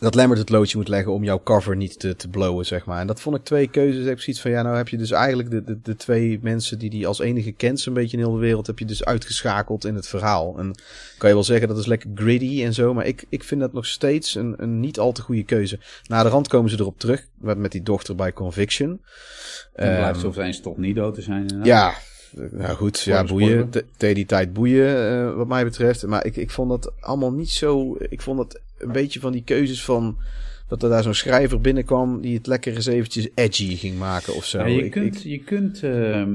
dat 0.00 0.14
Lambert 0.14 0.40
het 0.40 0.48
loodje 0.48 0.76
moet 0.76 0.88
leggen 0.88 1.12
om 1.12 1.24
jouw 1.24 1.40
cover 1.42 1.76
niet 1.76 1.98
te, 1.98 2.16
te 2.16 2.28
blowen, 2.28 2.66
zeg 2.66 2.84
maar. 2.84 3.00
En 3.00 3.06
dat 3.06 3.20
vond 3.20 3.36
ik 3.36 3.44
twee 3.44 3.68
keuzes. 3.68 4.00
Ik 4.00 4.08
heb 4.08 4.20
zoiets 4.20 4.42
van, 4.42 4.50
ja, 4.50 4.62
nou 4.62 4.76
heb 4.76 4.88
je 4.88 4.96
dus 4.96 5.10
eigenlijk 5.10 5.50
de, 5.50 5.64
de, 5.64 5.78
de 5.82 5.96
twee 5.96 6.38
mensen 6.42 6.78
die 6.78 6.90
die 6.90 7.06
als 7.06 7.18
enige 7.18 7.52
kent, 7.52 7.80
zo'n 7.80 7.94
beetje 7.94 8.16
in 8.16 8.22
heel 8.22 8.32
de 8.32 8.38
wereld, 8.38 8.66
heb 8.66 8.78
je 8.78 8.84
dus 8.84 9.04
uitgeschakeld 9.04 9.84
in 9.84 9.94
het 9.94 10.08
verhaal. 10.08 10.58
En 10.58 10.74
kan 11.18 11.28
je 11.28 11.34
wel 11.34 11.44
zeggen, 11.44 11.68
dat 11.68 11.78
is 11.78 11.86
lekker 11.86 12.10
gritty 12.14 12.62
en 12.64 12.74
zo, 12.74 12.94
maar 12.94 13.06
ik, 13.06 13.24
ik 13.28 13.44
vind 13.44 13.60
dat 13.60 13.72
nog 13.72 13.86
steeds 13.86 14.34
een, 14.34 14.54
een 14.56 14.80
niet 14.80 14.98
al 14.98 15.12
te 15.12 15.22
goede 15.22 15.44
keuze. 15.44 15.78
Na 16.06 16.22
de 16.22 16.28
rand 16.28 16.48
komen 16.48 16.70
ze 16.70 16.80
erop 16.80 16.98
terug, 16.98 17.26
met, 17.34 17.58
met 17.58 17.72
die 17.72 17.82
dochter 17.82 18.14
bij 18.14 18.32
Conviction. 18.32 19.00
En 19.74 19.96
blijft 19.96 20.16
Ehm, 20.16 20.20
zo 20.20 20.32
zijn 20.32 20.62
toch 20.62 20.76
niet 20.76 20.96
dood 20.96 21.14
te 21.14 21.22
zijn. 21.22 21.40
inderdaad. 21.40 21.66
ja, 21.66 21.94
nou 22.50 22.76
goed, 22.76 23.00
ja, 23.00 23.24
boeien. 23.24 23.70
Tegen 23.96 24.14
die 24.14 24.26
tijd 24.26 24.52
boeien, 24.52 25.10
eh, 25.10 25.34
wat 25.34 25.48
mij 25.48 25.64
betreft. 25.64 26.06
Maar 26.06 26.26
ik, 26.26 26.36
ik 26.36 26.50
vond 26.50 26.68
dat 26.70 26.92
allemaal 27.00 27.32
niet 27.32 27.50
zo... 27.50 27.96
Ik 28.08 28.20
vond 28.20 28.36
dat 28.38 28.60
een 28.78 28.92
beetje 28.92 29.20
van 29.20 29.32
die 29.32 29.42
keuzes 29.42 29.84
van... 29.84 30.16
Dat 30.68 30.82
er 30.82 30.88
daar 30.88 31.02
zo'n 31.02 31.14
schrijver 31.14 31.60
binnenkwam 31.60 32.20
die 32.20 32.36
het 32.36 32.46
lekker 32.46 32.74
eens 32.74 32.86
eventjes 32.86 33.28
edgy 33.34 33.76
ging 33.76 33.98
maken 33.98 34.34
of 34.34 34.44
zo. 34.44 34.58
Ja, 34.58 34.66
je, 34.66 34.84
Ik- 34.84 34.90
kunt, 34.90 35.16
ik- 35.16 35.22
je 35.22 35.38
kunt 35.44 35.82
ehm, 35.82 36.34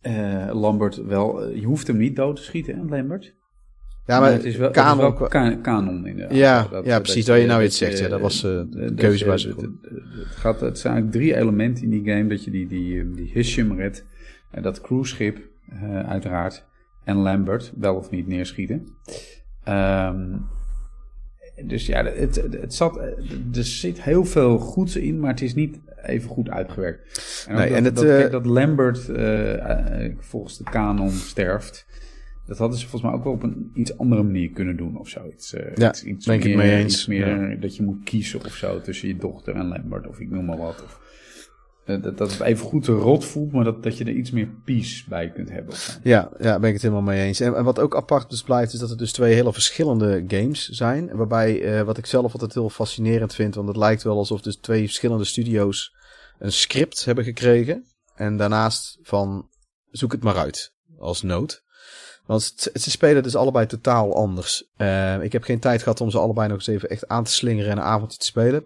eh, 0.00 0.48
Lambert 0.52 0.96
wel... 0.96 1.42
eh, 1.44 1.60
je 1.60 1.66
hoeft 1.66 1.86
hem 1.86 1.96
niet 1.96 2.16
dood 2.16 2.36
te 2.36 2.42
schieten, 2.42 2.74
hè, 2.78 2.84
Lambert? 2.96 3.34
ja, 4.06 4.20
maar 4.20 4.32
het 4.32 4.44
is 4.44 4.56
wel, 4.56 4.70
kanon- 4.70 5.04
het 5.04 5.12
is 5.12 5.18
wel 5.18 5.28
ka- 5.28 5.54
kanon 5.62 6.06
inderdaad. 6.06 6.36
Ja, 6.36 6.68
ja, 6.84 7.00
precies, 7.00 7.24
dat 7.24 7.40
je 7.40 7.46
nou 7.46 7.62
iets 7.64 7.78
zegt, 7.78 7.98
ja, 7.98 8.08
dat 8.08 8.20
was, 8.20 8.40
de 8.40 8.66
dat 8.70 8.94
keuze 8.94 9.26
waar 9.26 9.38
ze 9.38 9.48
het, 9.48 9.60
het, 9.60 9.70
gaat, 10.26 10.60
het 10.60 10.78
zijn 10.78 10.92
eigenlijk 10.94 11.24
drie 11.24 11.36
elementen 11.36 11.84
in 11.84 11.90
die 11.90 12.04
game. 12.04 12.26
Dat 12.28 12.44
je 12.44 12.50
die, 12.50 12.66
die, 12.66 13.10
die 13.14 13.30
Hisham 13.32 13.72
redt, 13.76 14.04
dat 14.60 14.80
cruiseschip 14.80 15.38
eh, 15.70 16.08
uiteraard, 16.08 16.66
en 17.04 17.16
Lambert 17.16 17.72
wel 17.76 17.94
of 17.94 18.10
niet 18.10 18.26
neerschieten. 18.26 18.86
Ehm, 19.64 20.36
dus 21.64 21.86
ja, 21.86 22.04
het, 22.04 22.42
het, 22.60 22.74
zat, 22.74 22.96
er 23.54 23.64
zit 23.64 24.02
heel 24.02 24.24
veel 24.24 24.58
goeds 24.58 24.96
in, 24.96 25.20
maar 25.20 25.30
het 25.30 25.42
is 25.42 25.54
niet 25.54 25.80
even 26.02 26.30
goed 26.30 26.50
uitgewerkt. 26.50 27.44
En, 27.48 27.54
Nee, 27.56 27.68
dat, 27.68 27.76
en 27.76 27.84
het, 27.84 27.94
dat, 27.94 28.04
eh, 28.04 28.10
kijk, 28.16 28.30
dat 28.30 28.46
Lambert 28.46 29.08
eh, 29.08 30.04
eh, 30.04 30.12
volgens 30.18 30.58
de 30.58 30.64
kanon 30.64 31.10
sterft. 31.10 31.86
Dat 32.46 32.58
hadden 32.58 32.78
ze 32.78 32.88
volgens 32.88 33.10
mij 33.10 33.20
ook 33.20 33.24
wel 33.24 33.32
op 33.32 33.42
een 33.42 33.70
iets 33.74 33.98
andere 33.98 34.22
manier 34.22 34.50
kunnen 34.50 34.76
doen 34.76 34.98
of 34.98 35.08
zoiets. 35.08 35.54
Eh, 35.54 35.74
Ja, 35.74 35.88
iets, 35.88 36.26
ik 36.26 36.44
meer, 36.44 36.56
mee 36.56 36.76
eens. 36.76 36.94
Iets 36.94 37.06
meer 37.06 37.60
dat 37.60 37.76
je 37.76 37.82
moet 37.82 38.04
kiezen 38.04 38.44
of 38.44 38.54
zo 38.54 38.80
tussen 38.80 39.08
je 39.08 39.16
dochter 39.16 39.54
en 39.54 39.66
Lambert 39.66 40.06
of 40.06 40.20
ik 40.20 40.30
noem 40.30 40.44
maar 40.44 40.56
wat. 40.56 40.82
Of, 40.82 40.92
eh, 40.92 41.11
dat, 41.84 42.18
dat 42.18 42.30
het 42.32 42.40
even 42.40 42.66
goed 42.66 42.84
te 42.84 42.92
rot 42.92 43.24
voelt, 43.24 43.52
maar 43.52 43.64
dat, 43.64 43.82
dat 43.82 43.98
je 43.98 44.04
er 44.04 44.12
iets 44.12 44.30
meer 44.30 44.48
peace 44.64 45.04
bij 45.08 45.30
kunt 45.30 45.50
hebben. 45.50 45.74
Ja, 46.02 46.30
ja, 46.38 46.58
ben 46.58 46.68
ik 46.68 46.74
het 46.74 46.82
helemaal 46.82 47.02
mee 47.02 47.22
eens. 47.26 47.40
En, 47.40 47.54
en 47.56 47.64
wat 47.64 47.78
ook 47.78 47.96
apart 47.96 48.30
dus 48.30 48.42
blijft, 48.42 48.72
is 48.72 48.78
dat 48.78 48.88
het 48.90 48.98
dus 48.98 49.12
twee 49.12 49.34
hele 49.34 49.52
verschillende 49.52 50.24
games 50.28 50.68
zijn. 50.68 51.16
Waarbij, 51.16 51.62
eh, 51.62 51.82
wat 51.82 51.98
ik 51.98 52.06
zelf 52.06 52.32
altijd 52.32 52.54
heel 52.54 52.70
fascinerend 52.70 53.34
vind, 53.34 53.54
want 53.54 53.68
het 53.68 53.76
lijkt 53.76 54.02
wel 54.02 54.16
alsof 54.16 54.40
dus 54.40 54.56
twee 54.56 54.84
verschillende 54.84 55.24
studio's 55.24 55.94
een 56.38 56.52
script 56.52 57.04
hebben 57.04 57.24
gekregen. 57.24 57.84
En 58.14 58.36
daarnaast 58.36 58.98
van, 59.02 59.48
zoek 59.90 60.12
het 60.12 60.22
maar 60.22 60.36
uit, 60.36 60.72
als 60.98 61.22
nood. 61.22 61.62
Want 62.26 62.52
ze- 62.56 62.70
ze 62.74 62.90
spelen 62.90 63.22
dus 63.22 63.36
allebei 63.36 63.66
totaal 63.66 64.16
anders. 64.16 64.68
Eh, 64.76 65.22
ik 65.22 65.32
heb 65.32 65.42
geen 65.42 65.58
tijd 65.60 65.82
gehad 65.82 66.00
om 66.00 66.10
ze 66.10 66.18
allebei 66.18 66.48
nog 66.48 66.56
eens 66.56 66.66
even 66.66 66.88
echt 66.88 67.08
aan 67.08 67.24
te 67.24 67.32
slingeren 67.32 67.70
en 67.70 67.76
een 67.76 67.82
avondje 67.84 68.18
te 68.18 68.26
spelen. 68.26 68.64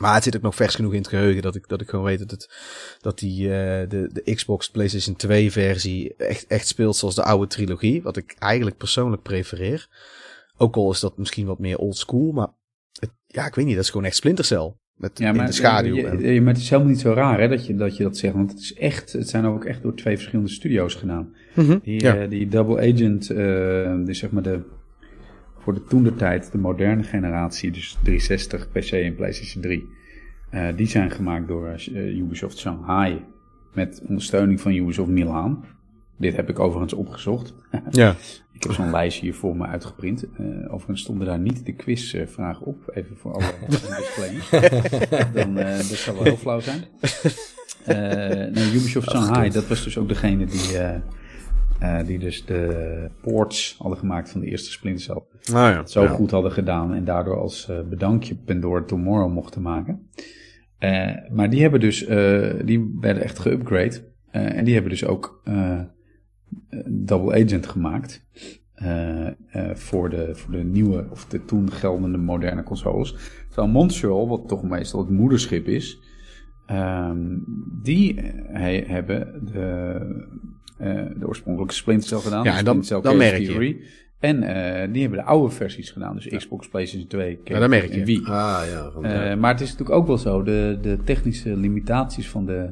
Maar 0.00 0.14
het 0.14 0.22
zit 0.24 0.36
ook 0.36 0.42
nog 0.42 0.54
vers 0.54 0.74
genoeg 0.74 0.92
in 0.92 0.98
het 0.98 1.08
geheugen 1.08 1.42
dat 1.42 1.54
ik, 1.54 1.68
dat 1.68 1.80
ik 1.80 1.88
gewoon 1.88 2.04
weet 2.04 2.18
dat, 2.18 2.30
het, 2.30 2.50
dat 3.00 3.18
die, 3.18 3.44
eh, 3.44 3.88
de, 3.88 4.10
de 4.24 4.34
Xbox 4.34 4.70
PlayStation 4.70 5.16
2 5.16 5.52
versie 5.52 6.14
echt, 6.16 6.46
echt 6.46 6.66
speelt 6.66 6.96
zoals 6.96 7.14
de 7.14 7.22
oude 7.24 7.46
trilogie. 7.46 8.02
Wat 8.02 8.16
ik 8.16 8.34
eigenlijk 8.38 8.76
persoonlijk 8.76 9.22
prefereer. 9.22 9.88
Ook 10.56 10.76
al 10.76 10.90
is 10.92 11.00
dat 11.00 11.18
misschien 11.18 11.46
wat 11.46 11.58
meer 11.58 11.78
old 11.78 11.96
school, 11.96 12.32
maar 12.32 12.48
het, 13.00 13.10
ja, 13.26 13.46
ik 13.46 13.54
weet 13.54 13.64
niet, 13.64 13.74
dat 13.74 13.84
is 13.84 13.90
gewoon 13.90 14.06
echt 14.06 14.16
Splinter 14.16 14.44
Cell. 14.44 14.74
met 14.94 15.18
Ja, 15.18 15.28
in 15.28 15.36
maar, 15.36 15.46
de 15.46 15.52
schaduw. 15.52 15.94
Je, 15.94 16.32
je- 16.32 16.40
maar 16.40 16.52
het 16.52 16.62
is 16.62 16.70
helemaal 16.70 16.90
niet 16.92 17.00
zo 17.00 17.12
raar 17.12 17.40
hè, 17.40 17.48
dat, 17.48 17.66
je, 17.66 17.74
dat 17.74 17.96
je 17.96 18.02
dat 18.02 18.16
zegt. 18.16 18.34
Want 18.34 18.50
het, 18.50 18.60
is 18.60 18.74
echt, 18.74 19.12
het 19.12 19.28
zijn 19.28 19.44
ook 19.46 19.64
echt 19.64 19.82
door 19.82 19.94
twee 19.96 20.16
verschillende 20.16 20.50
studio's 20.50 20.94
gedaan. 20.94 21.34
Mhm, 21.54 21.78
Die, 21.82 22.00
ja. 22.02 22.16
eh, 22.16 22.30
die 22.30 22.48
Double 22.48 22.92
Agent, 22.92 23.30
eh 23.30 23.94
die 24.04 24.14
zeg 24.14 24.30
maar 24.30 24.42
de, 24.42 24.60
voor 25.60 25.74
de 25.74 25.84
toentertijd, 25.84 26.52
de 26.52 26.58
moderne 26.58 27.02
generatie, 27.02 27.70
dus 27.70 27.98
360, 28.02 28.68
PC 28.68 28.90
en 28.90 29.14
PlayStation 29.14 29.62
3, 29.62 29.88
eh, 30.50 30.66
die 30.76 30.86
zijn 30.86 31.10
gemaakt 31.10 31.48
door 31.48 31.68
eh, 31.68 32.18
Ubisoft 32.18 32.58
Shanghai 32.58 33.24
met 33.72 34.02
ondersteuning 34.08 34.60
van 34.60 34.72
Ubisoft 34.72 35.10
Milan. 35.10 35.64
Dit 36.16 36.36
heb 36.36 36.48
ik 36.48 36.58
overigens 36.58 36.92
opgezocht. 36.92 37.54
ja. 37.90 38.14
Ik 38.52 38.62
heb 38.62 38.72
zo'n 38.72 38.90
lijstje 38.90 39.22
hier 39.22 39.34
voor 39.34 39.56
me 39.56 39.66
uitgeprint. 39.66 40.24
Eh, 40.24 40.44
overigens 40.72 41.00
stonden 41.00 41.26
daar 41.26 41.38
niet 41.38 41.66
de 41.66 41.72
quizvragen 41.72 42.66
op. 42.66 42.90
Even 42.94 43.16
voor 43.16 43.32
alle 43.32 43.52
disclaimers. 43.68 44.50
Dan, 45.34 45.54
dat 45.54 45.84
zou 45.84 46.16
wel 46.16 46.24
heel 46.24 46.36
flauw 46.36 46.60
zijn. 46.60 46.84
Nee, 48.52 48.74
Ubisoft 48.74 49.10
Shanghai, 49.10 49.50
dat 49.50 49.68
was 49.68 49.84
dus 49.84 49.98
ook 49.98 50.08
degene 50.08 50.44
die, 50.44 50.78
eh, 51.80 52.06
die 52.06 52.18
dus 52.18 52.44
de 52.44 53.10
ports 53.22 53.74
hadden 53.78 53.98
gemaakt 53.98 54.30
van 54.30 54.40
de 54.40 54.46
eerste 54.46 54.70
Splinter 54.70 55.02
Cell. 55.02 55.22
Nou 55.54 55.72
ja. 55.72 55.86
Zo 55.86 56.02
ja. 56.02 56.08
goed 56.08 56.30
hadden 56.30 56.52
gedaan 56.52 56.94
en 56.94 57.04
daardoor 57.04 57.36
als 57.40 57.68
eh, 57.68 57.80
bedankje 57.88 58.36
Pandora 58.36 58.82
Tomorrow 58.84 59.32
mochten 59.32 59.62
maken. 59.62 60.08
Eh, 60.78 61.10
maar 61.30 61.50
die 61.50 61.62
hebben 61.62 61.80
dus, 61.80 62.06
die 62.64 62.96
werden 63.00 63.22
echt 63.22 63.38
geupgrade. 63.38 64.08
Eh, 64.30 64.56
en 64.56 64.64
die 64.64 64.72
hebben 64.74 64.90
dus 64.92 65.04
ook 65.04 65.42
Double 66.86 67.44
Agent 67.44 67.66
gemaakt. 67.66 68.26
voor, 69.74 70.10
de, 70.10 70.34
voor 70.34 70.52
de 70.52 70.64
nieuwe, 70.64 71.06
of 71.10 71.24
de 71.26 71.44
toen 71.44 71.70
geldende 71.70 72.18
moderne 72.18 72.62
consoles. 72.62 73.16
Terwijl 73.48 73.68
Montreal, 73.72 74.28
wat 74.28 74.48
toch 74.48 74.62
meestal 74.62 75.00
het 75.00 75.10
moederschip 75.10 75.66
is, 75.66 75.98
ehm, 76.66 77.38
die 77.82 78.20
he- 78.52 78.84
hebben 78.86 79.40
de, 79.52 79.98
de 81.18 81.26
oorspronkelijke 81.26 81.74
Splinter 81.74 82.08
Cell 82.08 82.18
gedaan. 82.18 82.44
Ja, 82.44 82.56
en 82.58 82.64
dan- 82.64 82.84
Cell 82.84 83.00
dan 83.00 83.16
je. 83.18 83.46
Theory. 83.46 83.80
En 84.18 84.42
eh, 84.42 84.92
die 84.92 85.00
hebben 85.02 85.18
de 85.18 85.24
oude 85.24 85.54
versies 85.54 85.90
gedaan, 85.90 86.14
dus 86.14 86.26
Xbox, 86.28 86.68
PlayStation 86.68 87.08
2, 87.08 87.40
Ja, 87.44 87.58
dat 87.58 87.68
merk 87.68 87.92
je. 87.92 88.00
en 88.00 88.04
Wii. 88.06 88.20
Ah 88.24 88.62
ja. 88.70 88.90
Eh, 89.02 89.36
maar 89.38 89.52
het 89.52 89.60
is 89.60 89.70
natuurlijk 89.70 89.98
ook 89.98 90.06
wel 90.06 90.18
zo, 90.18 90.42
de, 90.42 90.78
de 90.82 90.98
technische 91.04 91.56
limitaties 91.56 92.28
van 92.30 92.46
de, 92.46 92.70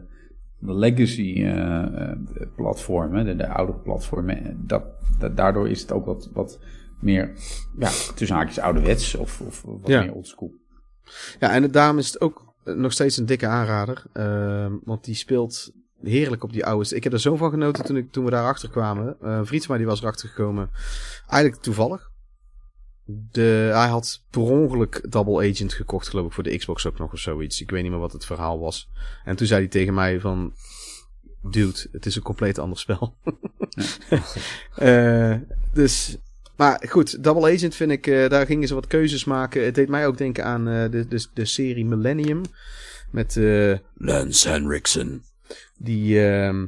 de 0.58 0.74
legacy 0.74 1.32
eh, 1.36 1.82
eh, 1.82 2.16
de 2.34 2.48
platformen, 2.56 3.24
de, 3.24 3.36
de 3.36 3.48
oude 3.48 3.72
platformen, 3.74 4.44
eh, 4.44 4.52
dat, 4.56 4.84
dat, 5.18 5.36
daardoor 5.36 5.68
is 5.68 5.80
het 5.80 5.92
ook 5.92 6.06
wat, 6.06 6.30
wat 6.32 6.58
meer, 7.00 7.32
ja, 7.78 7.90
tussen 8.14 8.36
haakjes 8.36 8.58
ouderwets 8.58 9.14
of, 9.14 9.40
of 9.40 9.62
wat 9.62 9.80
Ja. 9.86 10.00
meer 10.02 10.12
oldschool. 10.12 10.52
Ja, 11.40 11.50
en 11.52 11.70
daarom 11.70 11.98
is 11.98 12.06
het 12.06 12.20
ook 12.20 12.54
eh, 12.64 12.74
nog 12.74 12.92
steeds 12.92 13.16
een 13.16 13.26
dikke 13.26 13.46
aanrader. 13.46 14.02
ehm, 14.12 14.72
want 14.84 15.04
die 15.04 15.14
speelt 15.14 15.72
heerlijk 16.02 16.44
op 16.44 16.52
die 16.52 16.66
oude... 16.66 16.96
Ik 16.96 17.04
heb 17.04 17.12
er 17.12 17.20
zo 17.20 17.36
van 17.36 17.50
genoten 17.50 17.84
toen, 17.84 17.96
ik, 17.96 18.12
toen 18.12 18.24
we 18.24 18.30
daarachter 18.30 18.70
kwamen. 18.70 19.16
Eh, 19.20 19.30
een 19.30 19.46
vriend 19.46 19.62
van 19.64 19.70
mij 19.74 19.84
die 19.84 19.92
was 19.92 20.02
erachter 20.02 20.28
gekomen. 20.28 20.70
Eigenlijk 21.28 21.62
toevallig. 21.62 22.10
De, 23.04 23.70
hij 23.72 23.88
had 23.88 24.22
per 24.30 24.42
ongeluk 24.42 25.06
Double 25.10 25.50
Agent 25.50 25.72
gekocht, 25.72 26.08
geloof 26.08 26.26
ik, 26.26 26.32
voor 26.32 26.42
de 26.42 26.56
Xbox 26.56 26.86
ook 26.86 26.98
nog 26.98 27.12
of 27.12 27.18
zoiets. 27.18 27.60
Ik 27.60 27.70
weet 27.70 27.82
niet 27.82 27.90
meer 27.90 28.00
wat 28.00 28.12
het 28.12 28.24
verhaal 28.24 28.58
was. 28.60 28.90
En 29.24 29.36
toen 29.36 29.46
zei 29.46 29.60
hij 29.60 29.68
tegen 29.68 29.94
mij 29.94 30.20
van... 30.20 30.52
Dude, 31.42 31.88
het 31.92 32.06
is 32.06 32.16
een 32.16 32.22
compleet 32.22 32.58
ander 32.58 32.78
spel. 32.78 33.14
Eh, 34.74 35.34
dus... 35.72 36.16
Maar 36.56 36.84
goed, 36.88 37.22
Double 37.24 37.54
Agent 37.54 37.74
vind 37.74 37.90
ik... 37.90 38.06
eh, 38.06 38.28
daar 38.28 38.46
gingen 38.46 38.68
ze 38.68 38.74
wat 38.74 38.86
keuzes 38.86 39.24
maken. 39.24 39.64
Het 39.64 39.74
deed 39.74 39.88
mij 39.88 40.06
ook 40.06 40.18
denken 40.18 40.44
aan 40.44 40.68
eh, 40.68 40.90
de, 40.90 41.08
de, 41.08 41.26
de 41.34 41.44
serie 41.44 41.84
Millennium. 41.84 42.42
Met... 43.10 43.36
eh, 43.36 43.74
Lance 43.94 44.48
Henriksen. 44.48 45.22
Die, 45.78 46.28
ehm, 46.28 46.66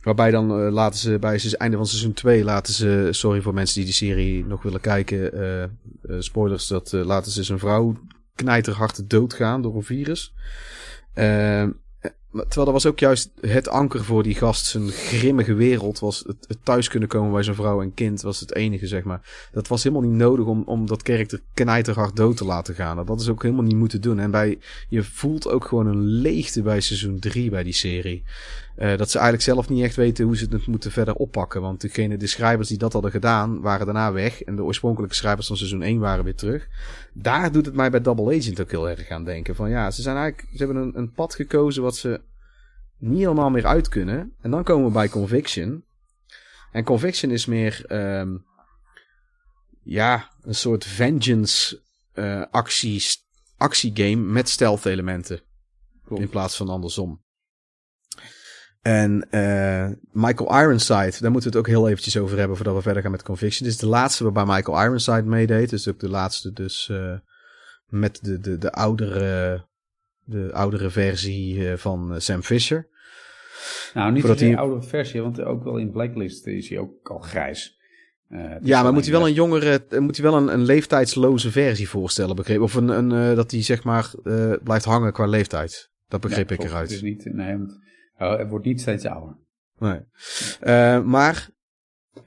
waarbij 0.00 0.30
dan 0.30 0.50
eh, 0.50 0.72
laten 0.72 0.98
ze 0.98 1.18
bij 1.18 1.32
het 1.32 1.56
einde 1.56 1.76
van 1.76 1.86
seizoen 1.86 2.12
2 2.12 2.44
laten 2.44 2.74
ze, 2.74 3.08
sorry 3.10 3.40
voor 3.40 3.54
mensen 3.54 3.74
die 3.74 3.84
die 3.84 3.94
serie 3.94 4.44
nog 4.46 4.62
willen 4.62 4.80
kijken, 4.80 5.32
eh, 5.32 5.62
eh, 5.62 5.70
spoilers, 6.18 6.66
dat 6.66 6.92
laten 6.92 7.32
ze 7.32 7.42
zijn 7.42 7.58
vrouw 7.58 7.96
knijterhard 8.34 9.10
doodgaan 9.10 9.62
door 9.62 9.74
een 9.74 9.82
virus. 9.82 10.34
Terwijl 12.38 12.64
dat 12.64 12.82
was 12.82 12.86
ook 12.86 12.98
juist 12.98 13.30
het 13.40 13.68
anker 13.68 14.04
voor 14.04 14.22
die 14.22 14.34
gast, 14.34 14.66
zijn 14.66 14.88
grimmige 14.88 15.54
wereld, 15.54 15.98
was 15.98 16.24
het, 16.26 16.36
het 16.48 16.58
thuis 16.62 16.88
kunnen 16.88 17.08
komen 17.08 17.32
bij 17.32 17.42
zijn 17.42 17.56
vrouw 17.56 17.82
en 17.82 17.94
kind, 17.94 18.22
was 18.22 18.40
het 18.40 18.54
enige, 18.54 18.86
zeg 18.86 19.04
maar. 19.04 19.48
Dat 19.52 19.68
was 19.68 19.82
helemaal 19.82 20.08
niet 20.08 20.18
nodig 20.18 20.46
om, 20.46 20.62
om 20.66 20.86
dat 20.86 21.02
karakter 21.02 21.40
knijterhard 21.54 22.16
dood 22.16 22.36
te 22.36 22.44
laten 22.44 22.74
gaan. 22.74 23.06
Dat 23.06 23.20
is 23.20 23.28
ook 23.28 23.42
helemaal 23.42 23.64
niet 23.64 23.76
moeten 23.76 24.00
doen. 24.00 24.18
En 24.18 24.30
bij, 24.30 24.58
je 24.88 25.04
voelt 25.04 25.48
ook 25.48 25.64
gewoon 25.64 25.86
een 25.86 26.02
leegte 26.02 26.62
bij 26.62 26.80
seizoen 26.80 27.18
3 27.18 27.50
bij 27.50 27.62
die 27.62 27.72
serie. 27.72 28.24
Eh, 28.78 28.96
dat 28.96 29.10
ze 29.10 29.18
eigenlijk 29.18 29.46
zelf 29.46 29.68
niet 29.68 29.84
echt 29.84 29.96
weten 29.96 30.24
hoe 30.24 30.36
ze 30.36 30.46
het 30.50 30.66
moeten 30.66 30.90
verder 30.90 31.14
oppakken. 31.14 31.60
Want 31.60 31.80
degene, 31.80 32.16
de 32.16 32.26
schrijvers 32.26 32.68
die 32.68 32.78
dat 32.78 32.92
hadden 32.92 33.10
gedaan, 33.10 33.60
waren 33.60 33.86
daarna 33.86 34.12
weg. 34.12 34.42
En 34.42 34.56
de 34.56 34.62
oorspronkelijke 34.62 35.14
schrijvers 35.14 35.46
van 35.46 35.56
seizoen 35.56 35.82
1 35.82 35.98
waren 35.98 36.24
weer 36.24 36.34
terug. 36.34 36.68
Daar 37.12 37.52
doet 37.52 37.66
het 37.66 37.74
mij 37.74 37.90
bij 37.90 38.00
Double 38.00 38.36
Agent 38.36 38.60
ook 38.60 38.70
heel 38.70 38.88
erg 38.88 39.08
aan 39.08 39.24
denken. 39.24 39.54
Van 39.54 39.70
ja, 39.70 39.90
ze 39.90 40.02
zijn 40.02 40.16
eigenlijk, 40.16 40.48
ze 40.52 40.64
hebben 40.64 40.82
een, 40.82 40.98
een 40.98 41.12
pad 41.12 41.34
gekozen 41.34 41.82
wat 41.82 41.96
ze 41.96 42.20
niet 42.98 43.18
helemaal 43.18 43.50
meer 43.50 43.66
uit 43.66 43.88
kunnen. 43.88 44.34
En 44.40 44.50
dan 44.50 44.64
komen 44.64 44.86
we 44.86 44.92
bij 44.92 45.08
Conviction. 45.08 45.84
En 46.72 46.84
Conviction 46.84 47.30
is 47.30 47.46
meer, 47.46 47.84
ehm, 47.86 48.36
ja, 49.82 50.30
een 50.42 50.54
soort 50.54 50.84
vengeance 50.84 51.80
eh 52.12 52.42
acties, 52.50 53.26
actiegame 53.56 54.32
met 54.32 54.48
stealth 54.48 54.84
elementen. 54.84 55.40
In 56.08 56.28
plaats 56.28 56.56
van 56.56 56.68
andersom. 56.68 57.26
En 58.82 59.26
eh, 59.30 59.88
Michael 60.12 60.60
Ironside, 60.60 61.16
daar 61.20 61.30
moeten 61.30 61.50
we 61.50 61.56
het 61.56 61.66
ook 61.66 61.66
heel 61.66 61.88
eventjes 61.88 62.16
over 62.18 62.38
hebben 62.38 62.56
voordat 62.56 62.74
we 62.74 62.82
verder 62.82 63.02
gaan 63.02 63.10
met 63.10 63.22
Conviction. 63.22 63.64
Dit 63.64 63.74
is 63.74 63.80
de 63.80 63.88
laatste 63.88 64.24
waarbij 64.24 64.44
Michael 64.56 64.82
Ironside 64.82 65.22
meedeed. 65.22 65.70
Dus 65.70 65.88
ook 65.88 66.00
de 66.00 66.08
laatste 66.08 66.52
dus 66.52 66.88
eh, 66.90 67.14
met 67.86 68.18
de, 68.22 68.38
de, 68.38 68.58
de, 68.58 68.72
oudere, 68.72 69.64
de 70.24 70.52
oudere 70.52 70.90
versie 70.90 71.68
eh, 71.70 71.76
van 71.76 72.20
Sam 72.20 72.42
Fisher. 72.42 72.88
Nou, 73.94 74.12
niet 74.12 74.22
zozeer 74.24 74.38
hij- 74.40 74.50
een 74.52 74.58
oude 74.58 74.86
versie, 74.86 75.22
want 75.22 75.40
ook 75.40 75.64
wel 75.64 75.76
in 75.76 75.90
Blacklist 75.90 76.46
is 76.46 76.68
hij 76.68 76.78
ook 76.78 77.08
al 77.10 77.18
grijs. 77.18 77.76
Eh, 78.28 78.40
is 78.40 78.56
Ja, 78.62 78.82
maar 78.82 78.92
moet 78.92 79.04
hij 79.04 79.12
wel 79.12 79.26
een 79.26 79.32
jongere, 79.34 79.84
moet 79.98 80.16
hij 80.16 80.30
wel 80.30 80.36
een, 80.40 80.52
een 80.52 80.62
leeftijdsloze 80.64 81.50
versie 81.50 81.88
voorstellen, 81.88 82.36
begrepen? 82.36 82.62
Of 82.62 82.74
een, 82.74 82.88
een, 82.88 83.34
dat 83.34 83.50
hij 83.50 83.62
zeg 83.62 83.84
maar 83.84 84.10
eh, 84.24 84.52
blijft 84.62 84.84
hangen 84.84 85.12
qua 85.12 85.26
leeftijd. 85.26 85.90
Dat 86.08 86.20
begreep 86.20 86.48
Ja, 86.48 86.54
ik 86.54 86.62
eruit. 86.64 86.90
Is 86.90 87.02
niet, 87.02 87.24
nee, 87.32 87.56
want, 87.56 87.78
oh, 88.18 88.38
het 88.38 88.48
wordt 88.48 88.64
niet 88.64 88.80
steeds 88.80 89.04
ouder. 89.06 89.36
Nee. 89.78 90.00
Eh, 90.60 91.02
maar 91.02 91.48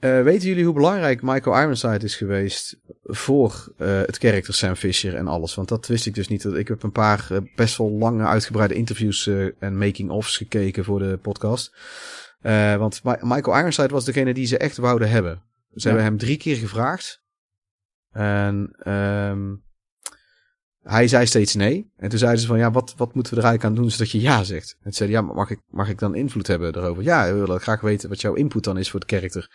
eh, 0.00 0.22
weten 0.22 0.48
jullie 0.48 0.64
hoe 0.64 0.74
belangrijk 0.74 1.22
Michael 1.22 1.60
Ironside 1.60 2.04
is 2.04 2.16
geweest 2.16 2.80
voor 3.02 3.72
eh, 3.78 3.86
het 4.00 4.18
karakter 4.18 4.54
Sam 4.54 4.74
Fisher 4.74 5.14
en 5.14 5.26
alles? 5.28 5.54
Want 5.54 5.68
dat 5.68 5.86
wist 5.86 6.06
ik 6.06 6.14
dus 6.14 6.28
niet. 6.28 6.44
Ik 6.44 6.68
heb 6.68 6.82
een 6.82 6.92
paar 6.92 7.28
best 7.56 7.76
wel 7.76 7.90
lange 7.90 8.24
uitgebreide 8.26 8.74
interviews 8.74 9.26
en 9.58 9.78
making-ofs 9.78 10.36
gekeken 10.36 10.84
voor 10.84 10.98
de 10.98 11.18
podcast. 11.22 11.74
Want 12.78 13.04
Mi- 13.04 13.16
Michael 13.20 13.56
Ironside 13.58 13.88
was 13.88 14.04
degene 14.04 14.34
die 14.34 14.46
ze 14.46 14.58
echt 14.58 14.76
wouden 14.76 15.10
hebben. 15.10 15.42
Ze 15.74 15.74
Ja. 15.74 15.84
hebben 15.84 16.04
hem 16.04 16.18
drie 16.18 16.36
keer 16.36 16.56
gevraagd. 16.56 17.22
En 18.10 18.74
ehm, 18.78 19.54
hij 20.82 21.08
zei 21.08 21.26
steeds 21.26 21.54
nee. 21.54 21.90
En 21.96 22.08
toen 22.08 22.18
zeiden 22.18 22.40
ze 22.40 22.46
van, 22.46 22.58
ja, 22.58 22.70
wat, 22.70 22.94
wat 22.96 23.14
moeten 23.14 23.34
we 23.34 23.40
er 23.40 23.46
eigenlijk 23.46 23.76
aan 23.76 23.82
doen 23.82 23.90
zodat 23.92 24.10
je 24.10 24.20
ja 24.20 24.44
zegt? 24.44 24.70
En 24.76 24.82
toen 24.82 24.92
zei 24.92 25.10
hij, 25.10 25.18
ja, 25.18 25.24
maar 25.26 25.34
mag 25.34 25.50
ik, 25.50 25.60
mag 25.68 25.88
ik 25.88 25.98
dan 25.98 26.14
invloed 26.14 26.46
hebben 26.46 26.76
erover? 26.76 27.02
Ja, 27.02 27.32
we 27.32 27.38
willen 27.38 27.60
graag 27.60 27.80
weten 27.80 28.08
wat 28.08 28.20
jouw 28.20 28.34
input 28.34 28.64
dan 28.64 28.78
is 28.78 28.90
voor 28.90 29.00
het 29.00 29.08
karakter. 29.08 29.50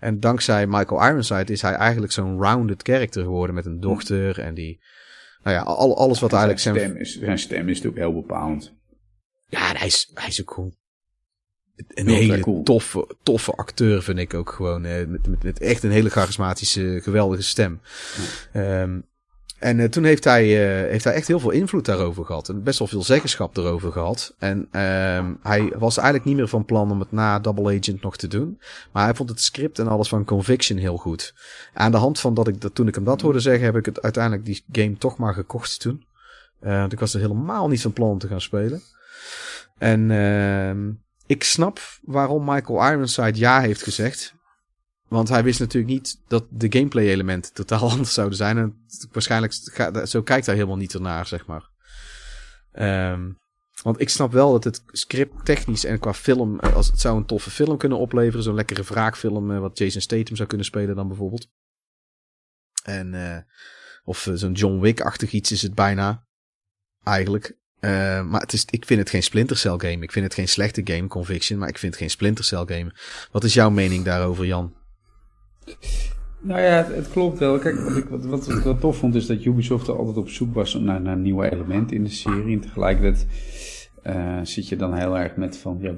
En 0.00 0.20
dankzij 0.20 0.66
Michael 0.66 1.06
Ironside 1.06 1.52
is 1.52 1.62
hij 1.62 1.72
eigenlijk 1.74 2.12
zo'n 2.12 2.42
rounded 2.42 2.82
character 2.82 3.22
geworden 3.22 3.54
met 3.54 3.66
een 3.66 3.80
dochter 3.80 4.38
en 4.40 4.54
die... 4.54 4.80
Nou 5.42 5.56
ja, 5.56 5.62
al, 5.62 5.96
alles 5.96 6.20
wat 6.20 6.30
eigenlijk 6.32 6.60
zijn 6.62 6.76
stem, 6.76 6.96
is, 6.96 7.18
zijn 7.18 7.38
stem 7.38 7.68
is 7.68 7.76
natuurlijk 7.82 8.02
heel 8.02 8.20
bepalend. 8.20 8.74
Ja, 9.46 9.72
hij 9.76 9.86
is, 9.86 10.10
hij 10.14 10.28
is 10.28 10.40
ook 10.40 10.50
gewoon 10.54 10.74
een 11.76 12.06
Heel 12.06 12.16
hele 12.16 12.40
cool. 12.40 12.62
toffe, 12.62 13.16
toffe 13.22 13.52
acteur, 13.52 14.02
vind 14.02 14.18
ik 14.18 14.34
ook 14.34 14.50
gewoon. 14.50 14.84
eh, 14.84 15.06
met, 15.06 15.26
met, 15.26 15.42
met 15.42 15.60
echt 15.60 15.82
een 15.82 15.90
hele 15.90 16.10
charismatische, 16.10 17.00
geweldige 17.02 17.42
stem. 17.42 17.80
Ehm, 18.52 19.00
en 19.62 19.80
eh, 19.80 19.88
toen 19.88 20.04
heeft 20.04 20.24
hij, 20.24 20.42
eh, 20.42 20.90
heeft 20.90 21.04
hij 21.04 21.14
echt 21.14 21.26
heel 21.28 21.40
veel 21.40 21.50
invloed 21.50 21.84
daarover 21.84 22.24
gehad. 22.24 22.48
En 22.48 22.62
best 22.62 22.78
wel 22.78 22.88
veel 22.88 23.02
zeggenschap 23.02 23.56
erover 23.56 23.92
gehad. 23.92 24.34
En 24.38 24.68
ehm, 24.70 25.34
hij 25.42 25.72
was 25.78 25.96
eigenlijk 25.96 26.26
niet 26.26 26.36
meer 26.36 26.48
van 26.48 26.64
plan 26.64 26.90
om 26.90 27.00
het 27.00 27.12
na 27.12 27.38
Double 27.38 27.78
Agent 27.78 28.02
nog 28.02 28.16
te 28.16 28.28
doen. 28.28 28.60
Maar 28.92 29.04
hij 29.04 29.14
vond 29.14 29.28
het 29.28 29.40
script 29.40 29.78
en 29.78 29.88
alles 29.88 30.08
van 30.08 30.24
Conviction 30.24 30.78
heel 30.78 30.96
goed. 30.96 31.34
Aan 31.74 31.90
de 31.90 31.96
hand 31.96 32.20
van 32.20 32.34
dat 32.34 32.48
ik 32.48 32.60
dat, 32.60 32.74
toen 32.74 32.88
ik 32.88 32.94
hem 32.94 33.04
dat 33.04 33.20
hoorde 33.20 33.40
zeggen, 33.40 33.64
heb 33.64 33.76
ik 33.76 33.86
het 33.86 34.02
uiteindelijk 34.02 34.44
die 34.44 34.64
game 34.72 34.96
toch 34.96 35.16
maar 35.16 35.34
gekocht 35.34 35.80
toen. 35.80 36.04
Eh, 36.60 36.78
want 36.78 36.92
ik 36.92 37.00
was 37.00 37.14
er 37.14 37.20
helemaal 37.20 37.68
niet 37.68 37.82
van 37.82 37.92
plan 37.92 38.10
om 38.10 38.18
te 38.18 38.28
gaan 38.28 38.40
spelen. 38.40 38.82
En 39.78 40.10
ehm, 40.10 40.90
ik 41.26 41.44
snap 41.44 41.80
waarom 42.02 42.44
Michael 42.44 42.90
Ironside 42.90 43.38
ja 43.38 43.60
heeft 43.60 43.82
gezegd. 43.82 44.34
Want 45.12 45.28
hij 45.28 45.44
wist 45.44 45.60
natuurlijk 45.60 45.92
niet 45.92 46.20
dat 46.28 46.44
de 46.50 46.72
gameplay 46.72 47.08
elementen 47.08 47.52
totaal 47.64 47.90
anders 47.90 48.14
zouden 48.14 48.36
zijn. 48.36 48.58
En 48.58 48.86
waarschijnlijk, 49.12 49.52
zo 50.04 50.22
kijkt 50.22 50.46
hij 50.46 50.54
helemaal 50.54 50.76
niet 50.76 50.94
ernaar, 50.94 51.26
zeg 51.26 51.46
maar. 51.46 51.70
Ehm, 52.72 53.30
want 53.82 54.00
ik 54.00 54.08
snap 54.08 54.32
wel 54.32 54.52
dat 54.52 54.64
het 54.64 54.82
script 54.86 55.44
technisch 55.44 55.84
en 55.84 55.98
qua 55.98 56.14
film, 56.14 56.60
eh, 56.60 56.74
als 56.74 56.86
het 56.86 57.00
zou 57.00 57.16
een 57.16 57.26
toffe 57.26 57.50
film 57.50 57.76
kunnen 57.76 57.98
opleveren, 57.98 58.42
zo'n 58.42 58.54
lekkere 58.54 58.82
wraakfilm, 58.82 59.50
eh, 59.50 59.58
wat 59.58 59.78
Jason 59.78 60.00
Statham 60.00 60.36
zou 60.36 60.48
kunnen 60.48 60.66
spelen 60.66 60.96
dan 60.96 61.08
bijvoorbeeld. 61.08 61.48
En, 62.84 63.14
eh, 63.14 63.38
of 64.04 64.28
zo'n 64.34 64.52
John 64.52 64.80
Wick-achtig 64.80 65.32
iets 65.32 65.52
is 65.52 65.62
het 65.62 65.74
bijna, 65.74 66.26
eigenlijk. 67.04 67.60
Maar 67.80 68.40
het 68.40 68.52
is, 68.52 68.64
ik 68.70 68.86
vind 68.86 69.00
het 69.00 69.10
geen 69.10 69.22
Splinter 69.22 69.56
Cell 69.56 69.76
game. 69.76 70.02
Ik 70.02 70.12
vind 70.12 70.24
het 70.24 70.34
geen 70.34 70.48
slechte 70.48 70.80
game, 70.84 71.06
Conviction, 71.06 71.58
maar 71.58 71.68
ik 71.68 71.78
vind 71.78 71.92
het 71.92 72.02
geen 72.02 72.10
Splinter 72.10 72.44
Cell 72.44 72.64
game. 72.66 72.94
Wat 73.30 73.44
is 73.44 73.54
jouw 73.54 73.70
mening 73.70 74.04
daarover, 74.04 74.46
Jan? 74.46 74.74
Nou 76.40 76.60
ja, 76.60 76.84
het, 76.84 77.10
klopt 77.10 77.38
wel. 77.38 77.58
Kijk, 77.58 77.80
wat 77.80 77.96
ik 77.96 78.04
wat, 78.04 78.24
wat, 78.24 78.48
ik 78.48 78.62
wel 78.62 78.78
tof 78.78 78.96
vond 78.96 79.14
is 79.14 79.26
dat 79.26 79.44
Ubisoft 79.44 79.88
er 79.88 79.96
altijd 79.96 80.16
op 80.16 80.28
zoek 80.28 80.54
was 80.54 80.74
naar, 80.74 81.00
naar 81.00 81.16
nieuwe 81.16 81.50
elementen 81.52 81.96
in 81.96 82.04
de 82.04 82.10
serie. 82.10 82.54
En 82.54 82.60
tegelijkertijd 82.60 83.26
eh, 84.02 84.38
zit 84.42 84.68
je 84.68 84.76
dan 84.76 84.94
heel 84.94 85.18
erg 85.18 85.36
met 85.36 85.56
van, 85.56 85.78
ja, 85.80 85.94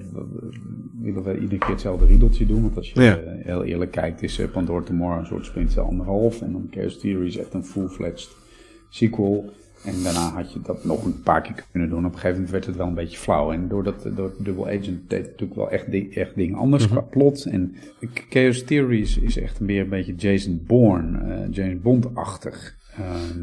willen 1.01 1.23
we 1.23 1.39
iedere 1.39 1.59
keer 1.59 1.70
hetzelfde 1.70 2.07
riedeltje 2.07 2.47
doen? 2.47 2.62
Want 2.62 2.77
als 2.77 2.93
je 2.93 3.03
Ja. 3.03 3.16
eh, 3.16 3.45
heel 3.45 3.65
eerlijk 3.65 3.91
kijkt, 3.91 4.23
is 4.23 4.39
uh, 4.39 4.51
Pandora 4.53 4.85
Tomorrow 4.85 5.19
een 5.19 5.27
soort 5.27 5.70
Cell 5.73 5.82
anderhalf. 5.82 6.43
En 6.43 6.53
dan 6.53 6.69
Chaos 6.70 6.99
Theory 6.99 7.27
is 7.27 7.36
echt 7.36 7.55
een 7.55 7.65
full-fledged 7.65 8.28
sequel. 8.89 9.53
En 9.85 10.02
daarna 10.02 10.28
had 10.32 10.52
je 10.52 10.61
dat 10.62 10.85
nog 10.85 11.05
een 11.05 11.23
paar 11.23 11.43
keer 11.43 11.65
kunnen 11.70 11.89
doen. 11.89 11.98
Op 11.98 12.05
een 12.05 12.19
gegeven 12.19 12.32
moment 12.35 12.51
werd 12.51 12.66
het 12.66 12.77
wel 12.77 12.86
een 12.86 12.94
beetje 12.94 13.19
flauw. 13.19 13.52
En 13.52 13.69
doordat 13.69 14.09
door 14.16 14.32
Double 14.39 14.65
Agent 14.66 15.11
deed 15.11 15.20
het 15.20 15.31
natuurlijk 15.31 15.55
wel 15.59 15.70
echt, 15.70 15.90
di- 15.90 16.11
echt 16.11 16.35
dingen 16.35 16.59
anders 16.59 16.89
qua 16.89 17.01
plot. 17.01 17.44
En 17.44 17.74
Chaos 18.28 18.65
Theory 18.65 19.01
is, 19.01 19.39
echt 19.39 19.61
meer 19.61 19.81
een 19.82 19.89
beetje 19.89 20.15
Jason 20.15 20.62
Bourne, 20.66 21.19
eh, 21.35 21.47
James 21.51 21.81
Bond-achtig. 21.81 22.77
Ehm, 22.97 23.39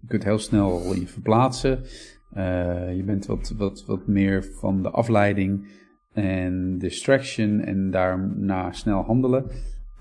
je 0.00 0.06
kunt 0.08 0.24
heel 0.24 0.38
snel 0.38 0.94
je 0.94 1.06
verplaatsen. 1.06 1.80
Eh, 2.32 2.96
je 2.96 3.02
bent 3.04 3.26
wat, 3.26 3.54
wat, 3.56 3.84
wat 3.86 4.06
meer 4.06 4.44
van 4.44 4.82
de 4.82 4.90
afleiding 4.90 5.66
en 6.12 6.78
distraction 6.78 7.60
en 7.60 7.90
daarna 7.90 8.72
snel 8.72 9.02
handelen. 9.02 9.44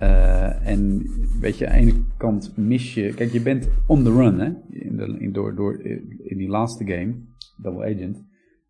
Eh, 0.02 0.68
en 0.68 1.10
weet 1.40 1.58
je, 1.58 1.68
aan 1.68 1.74
de 1.74 1.80
ene 1.80 1.94
kant 2.18 2.58
mis 2.58 2.94
je... 2.94 3.14
Kijk, 3.14 3.32
je 3.32 3.42
bent 3.42 3.68
on 3.88 4.04
the 4.04 4.12
run, 4.12 4.40
hè. 4.40 4.52
In, 4.70 4.98
de, 4.98 5.16
in, 5.20 5.32
door, 5.32 5.56
door, 5.56 5.80
in 6.24 6.38
die 6.38 6.50
laatste 6.50 6.86
game, 6.86 7.14
Double 7.58 7.94
Agent, 7.96 8.24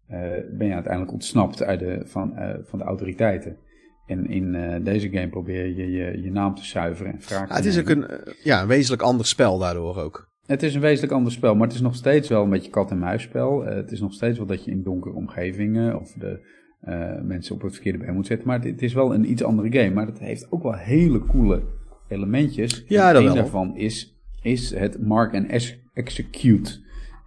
eh, 0.08 0.20
ben 0.52 0.68
je 0.68 0.74
uiteindelijk 0.74 1.12
ontsnapt 1.12 1.64
uit 1.64 1.80
de, 1.80 2.02
van, 2.03 2.36
eh, 2.36 2.56
van 2.64 2.80
de 2.80 2.86
autoriteiten. 2.86 3.58
En 4.06 4.30
in 4.30 4.84
deze 4.84 5.10
game 5.10 5.30
probeer 5.30 5.66
je, 5.66 5.91
je 5.91 6.22
je 6.22 6.32
naam 6.32 6.56
te 6.56 6.66
zuiveren 6.66 7.12
en 7.14 7.20
wraak 7.20 7.49
Ja, 7.49 7.56
het 7.56 7.66
is 7.66 7.80
ook 7.80 7.90
een, 7.90 8.06
ja, 8.44 8.62
een 8.62 8.68
wezenlijk 8.68 9.02
ander 9.02 9.26
spel 9.26 9.58
daardoor 9.58 9.98
ook. 9.98 10.32
Het 10.45 10.64
is 10.64 10.76
een 10.76 10.82
wezenlijk 10.82 11.14
ander 11.14 11.32
spel, 11.32 11.56
maar 11.56 11.68
het 11.68 11.76
is 11.76 11.82
nog 11.82 11.95
steeds 11.95 12.30
wel 12.30 12.44
een 12.44 12.49
beetje 12.49 12.72
kat-en-muisspel. 12.72 13.66
Eh, 13.66 13.76
het 13.76 13.91
is 13.91 13.99
nog 13.99 14.14
steeds 14.14 14.38
wel 14.38 14.48
dat 14.48 14.66
je 14.66 14.72
in 14.72 14.84
donkere 14.84 15.16
omgevingen 15.16 15.99
of 15.99 16.12
de 16.12 16.40
eh, 16.82 17.22
mensen 17.22 17.56
op 17.56 17.62
het 17.62 17.74
verkeerde 17.74 17.98
been 17.98 18.14
moet 18.14 18.26
zetten. 18.26 18.48
Maar 18.48 18.58
het, 18.58 18.66
het 18.68 18.82
is 18.82 18.94
wel 18.94 19.14
een 19.14 19.32
iets 19.32 19.44
andere 19.44 19.72
game. 19.72 19.94
Maar 19.94 20.06
het 20.06 20.20
heeft 20.20 20.52
ook 20.52 20.64
wel 20.64 20.76
hele 20.76 21.26
coole 21.26 21.64
elementjes. 22.08 22.84
Ja, 22.88 23.14
En 23.14 23.24
wel. 23.24 23.34
daarvan 23.36 23.76
is, 23.76 24.22
is 24.41 24.76
het 24.76 25.02
mark 25.02 25.34
and 25.36 25.48
ex- 25.48 25.80
execute 25.94 26.80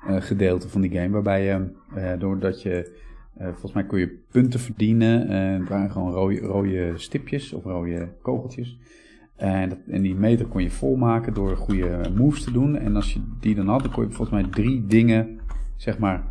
eh, 0.06 0.16
gedeelte 0.20 0.68
van 0.68 0.80
die 0.80 0.90
game. 0.90 1.08
Waarbij 1.10 1.44
je, 1.44 1.70
eh, 1.94 2.12
doordat 2.18 2.62
je, 2.62 3.02
volgens 3.38 3.72
mij 3.72 3.84
kun 3.86 3.98
je 3.98 4.22
punten 4.30 4.60
verdienen. 4.60 5.28
het 5.60 5.68
waren 5.68 5.90
gewoon 5.90 6.12
rode, 6.12 6.38
rode 6.38 6.92
stipjes 6.96 7.52
of 7.52 7.64
rode 7.64 8.08
kogeltjes. 8.22 8.78
En, 9.36 9.68
dat, 9.68 9.78
en 9.88 10.02
die 10.02 10.14
meter 10.14 10.46
kon 10.46 10.62
je 10.62 10.70
volmaken 10.70 11.34
door 11.34 11.56
goede 11.56 12.00
moves 12.16 12.44
te 12.44 12.52
doen. 12.52 12.76
En 12.76 12.96
als 12.96 13.12
je 13.12 13.20
die 13.40 13.54
dan 13.54 13.68
had, 13.68 13.82
dan 13.82 13.92
kon 13.92 14.04
je 14.04 14.12
volgens 14.12 14.40
mij 14.42 14.50
drie 14.50 14.86
dingen, 14.86 15.40
zeg 15.76 15.98
maar, 15.98 16.24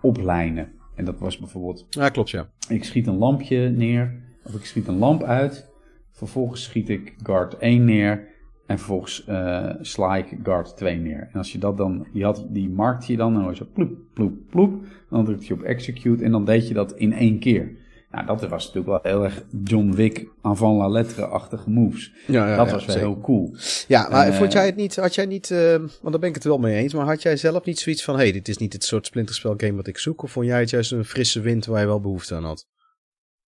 oplijnen. 0.00 0.68
En 1.00 1.06
dat 1.06 1.18
was 1.18 1.38
bijvoorbeeld, 1.38 1.86
Ja, 1.90 2.08
klopt, 2.08 2.30
ja. 2.30 2.50
ik 2.68 2.84
schiet 2.84 3.06
een 3.06 3.16
lampje 3.16 3.68
neer, 3.68 4.22
of 4.44 4.54
ik 4.54 4.64
schiet 4.64 4.86
een 4.88 4.98
lamp 4.98 5.22
uit. 5.22 5.70
Vervolgens 6.12 6.62
schiet 6.62 6.88
ik 6.88 7.14
guard 7.22 7.58
1 7.58 7.84
neer. 7.84 8.28
En 8.66 8.78
vervolgens 8.78 9.24
eh, 9.24 9.74
sla 9.80 10.16
ik 10.16 10.36
guard 10.42 10.76
2 10.76 10.96
neer. 10.96 11.28
En 11.32 11.38
als 11.38 11.52
je 11.52 11.58
dat 11.58 11.76
dan, 11.76 12.06
die, 12.12 12.24
had, 12.24 12.46
die 12.48 12.68
markte 12.68 13.12
je 13.12 13.18
dan, 13.18 13.28
en 13.28 13.34
dan 13.34 13.44
was 13.44 13.58
je 13.58 13.64
ploep, 13.64 13.98
ploep, 14.14 14.32
ploep. 14.50 14.84
Dan 15.10 15.24
drukte 15.24 15.46
je 15.46 15.54
op 15.54 15.62
execute 15.62 16.24
en 16.24 16.30
dan 16.30 16.44
deed 16.44 16.68
je 16.68 16.74
dat 16.74 16.92
in 16.92 17.12
één 17.12 17.38
keer. 17.38 17.76
Nou, 18.10 18.26
dat 18.26 18.48
was 18.48 18.66
natuurlijk 18.66 19.02
wel 19.02 19.12
heel 19.12 19.24
erg 19.24 19.42
John 19.64 19.92
Wick 19.92 20.28
avant 20.40 20.78
la 20.78 20.88
lettre-achtige 20.88 21.70
moves. 21.70 22.12
Ja, 22.26 22.48
ja, 22.48 22.56
dat 22.56 22.66
ja, 22.66 22.72
was 22.72 22.84
wel 22.84 22.94
zeker. 22.94 23.08
heel 23.08 23.20
cool. 23.20 23.54
Ja, 23.88 24.08
maar 24.08 24.32
vond 24.32 24.48
eh, 24.48 24.52
jij 24.54 24.66
het 24.66 24.76
niet, 24.76 24.96
had 24.96 25.14
jij 25.14 25.26
niet, 25.26 25.50
eh, 25.50 25.74
want 25.78 26.10
daar 26.10 26.18
ben 26.18 26.28
ik 26.28 26.34
het 26.34 26.44
wel 26.44 26.58
mee 26.58 26.76
eens, 26.76 26.94
maar 26.94 27.06
had 27.06 27.22
jij 27.22 27.36
zelf 27.36 27.64
niet 27.64 27.78
zoiets 27.78 28.04
van, 28.04 28.14
hé, 28.14 28.22
hey, 28.22 28.32
dit 28.32 28.48
is 28.48 28.56
niet 28.56 28.72
het 28.72 28.84
soort 28.84 29.06
splinterspel 29.06 29.54
game 29.56 29.74
wat 29.74 29.86
ik 29.86 29.98
zoek, 29.98 30.22
of 30.22 30.30
vond 30.30 30.46
jij 30.46 30.60
het 30.60 30.70
juist 30.70 30.92
een 30.92 31.04
frisse 31.04 31.40
wind 31.40 31.66
waar 31.66 31.80
je 31.80 31.86
wel 31.86 32.00
behoefte 32.00 32.34
aan 32.34 32.44
had? 32.44 32.66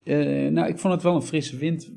Eh, 0.04 0.52
nou, 0.52 0.68
ik 0.68 0.80
vond 0.80 0.94
het 0.94 1.04
wel 1.04 1.16
een 1.16 1.22
frisse 1.22 1.58
wind 1.58 1.92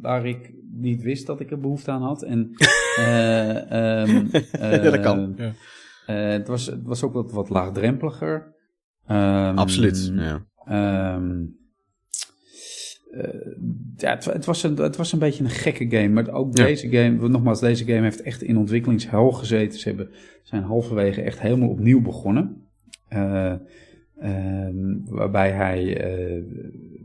waar 0.00 0.26
ik 0.26 0.52
niet 0.70 1.02
wist 1.02 1.26
dat 1.26 1.40
ik 1.40 1.50
er 1.50 1.60
behoefte 1.60 1.90
aan 1.90 2.02
had. 2.02 2.22
En, 2.22 2.50
eh, 2.96 4.00
ehm, 4.00 4.26
ja, 4.52 4.90
dat 4.90 5.00
kan. 5.00 5.38
eh, 5.38 5.46
eh, 6.06 6.32
het, 6.32 6.48
was, 6.48 6.66
het 6.66 6.82
was 6.82 7.02
ook 7.02 7.12
wat, 7.12 7.32
wat 7.32 7.48
laagdrempeliger. 7.48 8.54
Ehm, 9.06 9.58
Absoluut, 9.58 10.12
ja. 10.14 10.46
Ehm, 10.68 11.44
eh, 13.10 13.52
ja, 13.96 14.14
het, 14.14 14.24
het, 14.24 14.44
was 14.44 14.62
een, 14.62 14.76
het 14.76 14.96
was 14.96 15.12
een 15.12 15.18
beetje 15.18 15.44
een 15.44 15.50
gekke 15.50 15.86
game. 15.90 16.08
Maar 16.08 16.30
ook 16.30 16.56
Ja. 16.56 16.64
deze 16.64 16.88
game, 16.88 17.28
nogmaals, 17.28 17.60
deze 17.60 17.84
game 17.84 18.02
heeft 18.02 18.22
echt 18.22 18.42
in 18.42 18.56
ontwikkelingshel 18.58 19.30
gezeten. 19.30 19.78
Ze 19.80 19.88
hebben, 19.88 20.10
zijn 20.42 20.62
halverwege 20.62 21.22
echt 21.22 21.40
helemaal 21.40 21.68
opnieuw 21.68 22.00
begonnen. 22.00 22.66
Eh, 23.08 23.54
ehm, 24.18 24.96
waarbij 25.04 25.50
hij, 25.50 26.00
eh, 26.00 26.42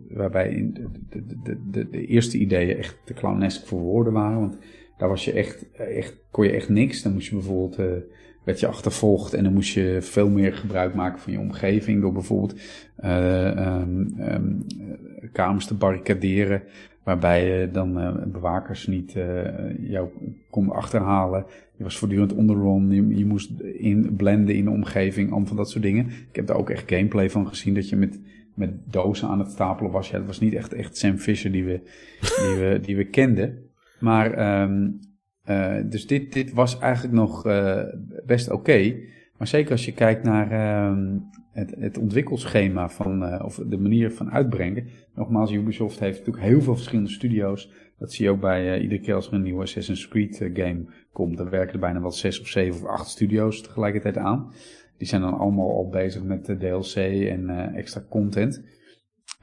waarbij 0.09 0.49
in 0.49 0.73
de, 0.73 0.87
de, 1.09 1.25
de, 1.43 1.59
de, 1.71 1.89
de 1.89 2.05
eerste 2.05 2.37
ideeën 2.37 2.77
echt 2.77 2.97
te 3.05 3.13
clownesk 3.13 3.65
voor 3.65 3.79
woorden 3.79 4.13
waren. 4.13 4.39
Want 4.39 4.57
daar 4.97 5.09
was 5.09 5.25
je 5.25 5.31
echt, 5.31 5.71
echt, 5.71 6.17
kon 6.31 6.45
je 6.45 6.51
echt 6.51 6.69
niks. 6.69 7.01
Dan 7.01 7.13
moest 7.13 7.27
je 7.29 7.35
bijvoorbeeld, 7.35 8.03
werd 8.43 8.59
je 8.59 8.67
achtervolgd 8.67 9.33
en 9.33 9.43
dan 9.43 9.53
moest 9.53 9.73
je 9.73 9.97
veel 10.01 10.29
meer 10.29 10.53
gebruik 10.53 10.93
maken 10.93 11.19
van 11.19 11.33
je 11.33 11.39
omgeving. 11.39 12.01
Door 12.01 12.13
bijvoorbeeld 12.13 12.59
eh, 12.95 13.57
ehm, 13.57 14.05
ehm, 14.17 14.51
eh, 14.79 15.29
kamers 15.31 15.65
te 15.65 15.73
barricaderen. 15.73 16.63
Waarbij 17.03 17.59
je 17.59 17.71
dan 17.71 17.99
eh, 17.99 18.13
bewakers 18.25 18.87
niet 18.87 19.15
eh, 19.15 19.89
jou 19.89 20.09
konden 20.49 20.75
achterhalen. 20.75 21.45
Je 21.77 21.83
was 21.83 21.97
voortdurend 21.97 22.33
on. 22.33 22.91
Je, 23.17 23.25
moest 23.25 23.59
in, 23.59 24.15
blenden 24.15 24.55
in 24.55 24.63
de 24.63 24.71
omgeving. 24.71 25.29
Allemaal 25.29 25.47
van 25.47 25.57
dat 25.57 25.69
soort 25.69 25.83
dingen. 25.83 26.05
Ik 26.05 26.35
heb 26.35 26.47
daar 26.47 26.57
ook 26.57 26.69
echt 26.69 26.91
gameplay 26.91 27.29
van 27.29 27.47
gezien. 27.47 27.73
Dat 27.73 27.89
je 27.89 27.95
met, 27.95 28.19
met 28.53 28.71
dozen 28.91 29.27
aan 29.27 29.39
het 29.39 29.51
stapelen 29.51 29.91
was. 29.91 30.09
Ja, 30.09 30.17
dat 30.17 30.27
was 30.27 30.39
niet 30.39 30.53
echt, 30.53 30.73
echt 30.73 30.97
Sam 30.97 31.17
Fisher 31.17 31.51
die 31.51 31.63
we, 31.63 31.81
die 32.19 32.55
we, 32.59 32.79
die 32.81 32.97
we 32.97 33.05
kenden. 33.05 33.69
Maar, 33.99 34.33
ehm, 34.33 34.89
eh, 35.43 35.75
dus 35.85 36.07
dit, 36.07 36.33
dit 36.33 36.53
was 36.53 36.79
eigenlijk 36.79 37.13
nog 37.13 37.45
eh, 37.45 37.83
best 38.25 38.51
oké. 38.51 38.95
Maar 39.37 39.47
zeker 39.47 39.71
als 39.71 39.85
je 39.85 39.93
kijkt 39.93 40.23
naar 40.23 40.51
ehm, 40.51 41.17
het, 41.51 41.75
het 41.79 41.97
ontwikkelschema 41.97 42.89
van, 42.89 43.25
eh, 43.25 43.45
of 43.45 43.55
de 43.55 43.77
manier 43.77 44.11
van 44.11 44.31
uitbrengen. 44.31 44.87
Nogmaals, 45.15 45.51
Ubisoft 45.51 45.99
heeft 45.99 46.17
natuurlijk 46.17 46.45
heel 46.45 46.61
veel 46.61 46.75
verschillende 46.75 47.09
studio's. 47.09 47.71
Dat 47.97 48.13
zie 48.13 48.25
je 48.25 48.31
ook 48.31 48.39
bij 48.39 48.73
eh, 48.73 48.81
iedere 48.81 49.01
keer 49.01 49.15
als 49.15 49.27
er 49.27 49.33
een 49.33 49.41
nieuwe 49.41 49.61
Assassin's 49.61 50.07
Creed 50.07 50.41
eh, 50.41 50.49
game 50.53 50.85
komt. 51.11 51.37
Dan 51.37 51.49
werken 51.49 51.73
er 51.73 51.79
bijna 51.79 52.01
wel 52.01 52.11
zes 52.11 52.41
of 52.41 52.47
zeven 52.47 52.81
of 52.81 52.87
acht 52.87 53.07
studio's 53.07 53.61
tegelijkertijd 53.61 54.17
aan. 54.17 54.53
Die 54.97 55.07
zijn 55.07 55.21
dan 55.21 55.37
allemaal 55.37 55.69
al 55.69 55.89
bezig 55.89 56.23
met 56.23 56.45
de 56.45 56.57
DLC 56.57 56.95
en 57.29 57.73
extra 57.75 58.05
content. 58.09 58.63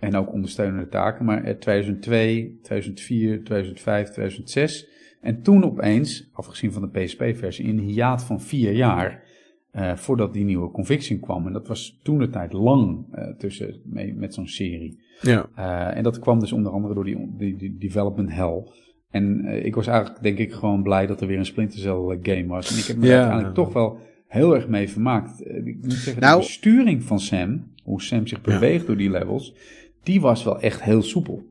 En 0.00 0.16
ook 0.16 0.32
ondersteunende 0.32 0.88
taken. 0.88 1.24
Maar 1.24 1.44
eh, 1.44 1.54
2002, 1.54 2.58
2004, 2.62 3.44
2005, 3.44 4.08
2006. 4.08 4.88
En 5.20 5.42
toen 5.42 5.64
opeens, 5.64 6.30
afgezien 6.32 6.72
van 6.72 6.82
de 6.82 7.00
PSP-versie, 7.00 7.66
in 7.66 7.78
een 7.78 7.84
hiaat 7.84 8.24
van 8.24 8.40
vier 8.40 8.72
jaar. 8.72 9.28
Eh, 9.70 9.96
voordat 9.96 10.32
die 10.32 10.44
nieuwe 10.44 10.70
Conviction 10.70 11.20
kwam. 11.20 11.46
En 11.46 11.52
dat 11.52 11.68
was 11.68 11.98
toen 12.02 12.18
de 12.18 12.30
tijd 12.30 12.52
lang 12.52 13.04
eh, 13.12 13.28
tussen 13.38 13.80
mee, 13.84 14.14
met 14.14 14.34
zo'n 14.34 14.46
serie. 14.48 14.98
Ja. 15.20 15.48
Eh, 15.54 15.96
en 15.96 16.02
dat 16.02 16.18
kwam 16.18 16.40
dus 16.40 16.52
onder 16.52 16.72
andere 16.72 16.94
door 16.94 17.04
die, 17.04 17.34
die, 17.36 17.56
die 17.56 17.76
development 17.78 18.32
hell. 18.32 18.62
En 19.10 19.44
eh, 19.44 19.64
ik 19.64 19.74
was 19.74 19.86
eigenlijk, 19.86 20.22
denk 20.22 20.38
ik, 20.38 20.52
gewoon 20.52 20.82
blij 20.82 21.06
dat 21.06 21.20
er 21.20 21.26
weer 21.26 21.38
een 21.38 21.46
Splinter 21.46 21.78
Cell 21.78 22.18
game 22.22 22.46
was. 22.46 22.72
En 22.72 22.78
ik 22.78 22.84
heb 22.84 22.96
me 22.96 23.06
Ja. 23.06 23.10
er 23.12 23.18
uiteindelijk 23.18 23.54
toch 23.54 23.72
wel 23.72 23.98
heel 24.26 24.54
erg 24.54 24.68
mee 24.68 24.88
vermaakt. 24.90 25.40
Ik 25.64 25.78
moet 25.82 25.92
zeggen, 25.92 26.22
Nou- 26.22 26.40
de 26.40 26.46
besturing 26.46 27.02
van 27.02 27.20
Sam, 27.20 27.72
hoe 27.82 28.02
Sam 28.02 28.26
zich 28.26 28.38
Ja. 28.44 28.52
beweegt 28.52 28.86
door 28.86 28.96
die 28.96 29.10
levels, 29.10 29.54
die 30.02 30.20
was 30.20 30.44
wel 30.44 30.60
echt 30.60 30.82
heel 30.82 31.02
soepel. 31.02 31.42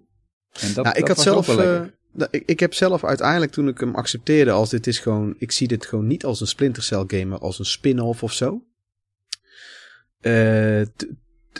En 0.61 0.73
dat, 0.73 0.83
Nou, 0.85 0.97
ik 0.97 1.05
dat 1.05 1.17
had 1.17 1.25
was 1.25 1.27
ook 1.37 1.43
zelf, 1.43 1.57
wel 1.57 1.65
lekker. 1.65 1.97
Da- 2.11 2.27
ik, 2.31 2.43
ik 2.45 2.59
heb 2.59 2.73
zelf 2.73 3.03
uiteindelijk 3.03 3.51
toen 3.51 3.67
ik 3.67 3.79
hem 3.79 3.95
accepteerde 3.95 4.51
als 4.51 4.69
dit 4.69 4.87
is 4.87 4.99
gewoon, 4.99 5.35
ik 5.37 5.51
zie 5.51 5.67
dit 5.67 5.85
gewoon 5.85 6.07
niet 6.07 6.25
als 6.25 6.41
een 6.41 6.47
Splinter 6.47 6.83
Cell 6.83 7.03
game, 7.07 7.25
maar 7.25 7.39
als 7.39 7.59
een 7.59 7.65
spin-off 7.65 8.23
of 8.23 8.33
zo. 8.33 8.63
Eh, 10.19 10.81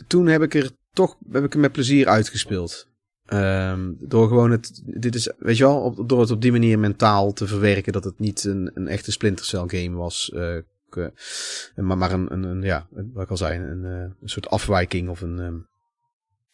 toen 0.08 0.28
heb 0.28 0.42
ik 0.42 0.54
er 0.54 0.72
toch, 0.94 1.18
heb 1.32 1.44
ik 1.44 1.52
hem 1.54 1.62
met 1.62 1.72
plezier 1.72 2.08
uitgespeeld. 2.08 2.88
Ehm, 3.26 3.92
door 4.00 4.28
gewoon 4.28 4.52
het, 4.52 4.82
dit 4.86 5.16
is, 5.16 5.32
weet 5.38 5.58
je 5.58 5.64
wel, 5.64 5.82
op, 5.82 6.10
door 6.10 6.20
het 6.20 6.32
op 6.32 6.42
die 6.42 6.52
manier 6.52 6.80
mentaal 6.80 7.34
te 7.34 7.48
verwerken 7.48 7.94
dat 7.94 8.04
het 8.04 8.20
niet 8.20 8.44
een, 8.44 8.72
een 8.74 8.88
echte 8.88 9.12
Splinter 9.12 9.46
Cell 9.46 9.64
game 9.68 9.98
was, 9.98 10.32
eh, 10.32 10.56
maar, 11.76 11.98
maar 11.98 12.12
een, 12.12 12.44
een, 12.44 12.62
ja, 12.62 12.88
wat 13.14 13.24
ik 13.24 13.30
al 13.30 13.38
zei, 13.38 13.60
een, 13.60 13.84
een, 13.84 14.16
soort 14.24 14.48
afwijking 14.48 15.10
of 15.10 15.22
een... 15.22 15.40
Um, 15.40 15.68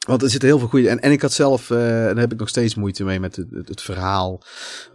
want 0.05 0.21
er 0.21 0.29
zitten 0.29 0.49
heel 0.49 0.59
veel 0.59 0.67
goede. 0.67 0.89
En, 0.89 0.99
en 0.99 1.11
ik 1.11 1.21
had 1.21 1.33
zelf, 1.33 1.69
uh, 1.69 1.77
daar 1.77 2.17
heb 2.17 2.33
ik 2.33 2.39
nog 2.39 2.49
steeds 2.49 2.75
moeite 2.75 3.03
mee 3.03 3.19
met 3.19 3.35
het, 3.35 3.67
het, 3.67 3.81
verhaal. 3.81 4.43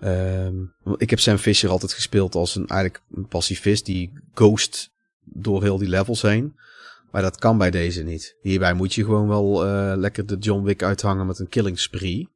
Um, 0.04 0.74
ik 0.96 1.10
heb 1.10 1.20
Sam 1.20 1.36
Fisher 1.36 1.70
altijd 1.70 1.92
gespeeld 1.92 2.34
als 2.34 2.56
een 2.56 2.66
eigenlijk 2.66 3.02
een 3.14 3.28
pacifist 3.28 3.86
die 3.86 4.12
ghost 4.34 4.90
door 5.24 5.62
heel 5.62 5.78
die 5.78 5.88
levels 5.88 6.22
heen. 6.22 6.54
Maar 7.10 7.22
dat 7.22 7.38
kan 7.38 7.58
bij 7.58 7.70
deze 7.70 8.02
niet. 8.02 8.36
Hierbij 8.42 8.74
moet 8.74 8.94
je 8.94 9.04
gewoon 9.04 9.28
wel 9.28 9.66
uh, 9.66 9.92
lekker 9.96 10.26
de 10.26 10.36
John 10.38 10.64
Wick 10.64 10.82
uithangen 10.82 11.26
met 11.26 11.38
een 11.38 11.48
killing 11.48 11.78
spree. 11.78 12.28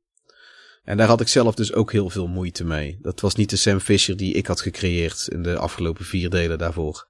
En 0.84 0.96
daar 0.96 1.08
had 1.08 1.20
ik 1.20 1.28
zelf 1.28 1.54
dus 1.54 1.72
ook 1.72 1.92
heel 1.92 2.10
veel 2.10 2.26
moeite 2.26 2.64
mee. 2.64 2.98
Dat 3.02 3.20
was 3.20 3.34
niet 3.34 3.50
de 3.50 3.56
Sam 3.56 3.80
Fisher 3.80 4.16
die 4.16 4.34
ik 4.34 4.46
had 4.46 4.60
gecreëerd 4.60 5.28
in 5.28 5.42
de 5.42 5.56
afgelopen 5.56 6.04
vier 6.04 6.30
delen 6.30 6.58
daarvoor. 6.58 7.06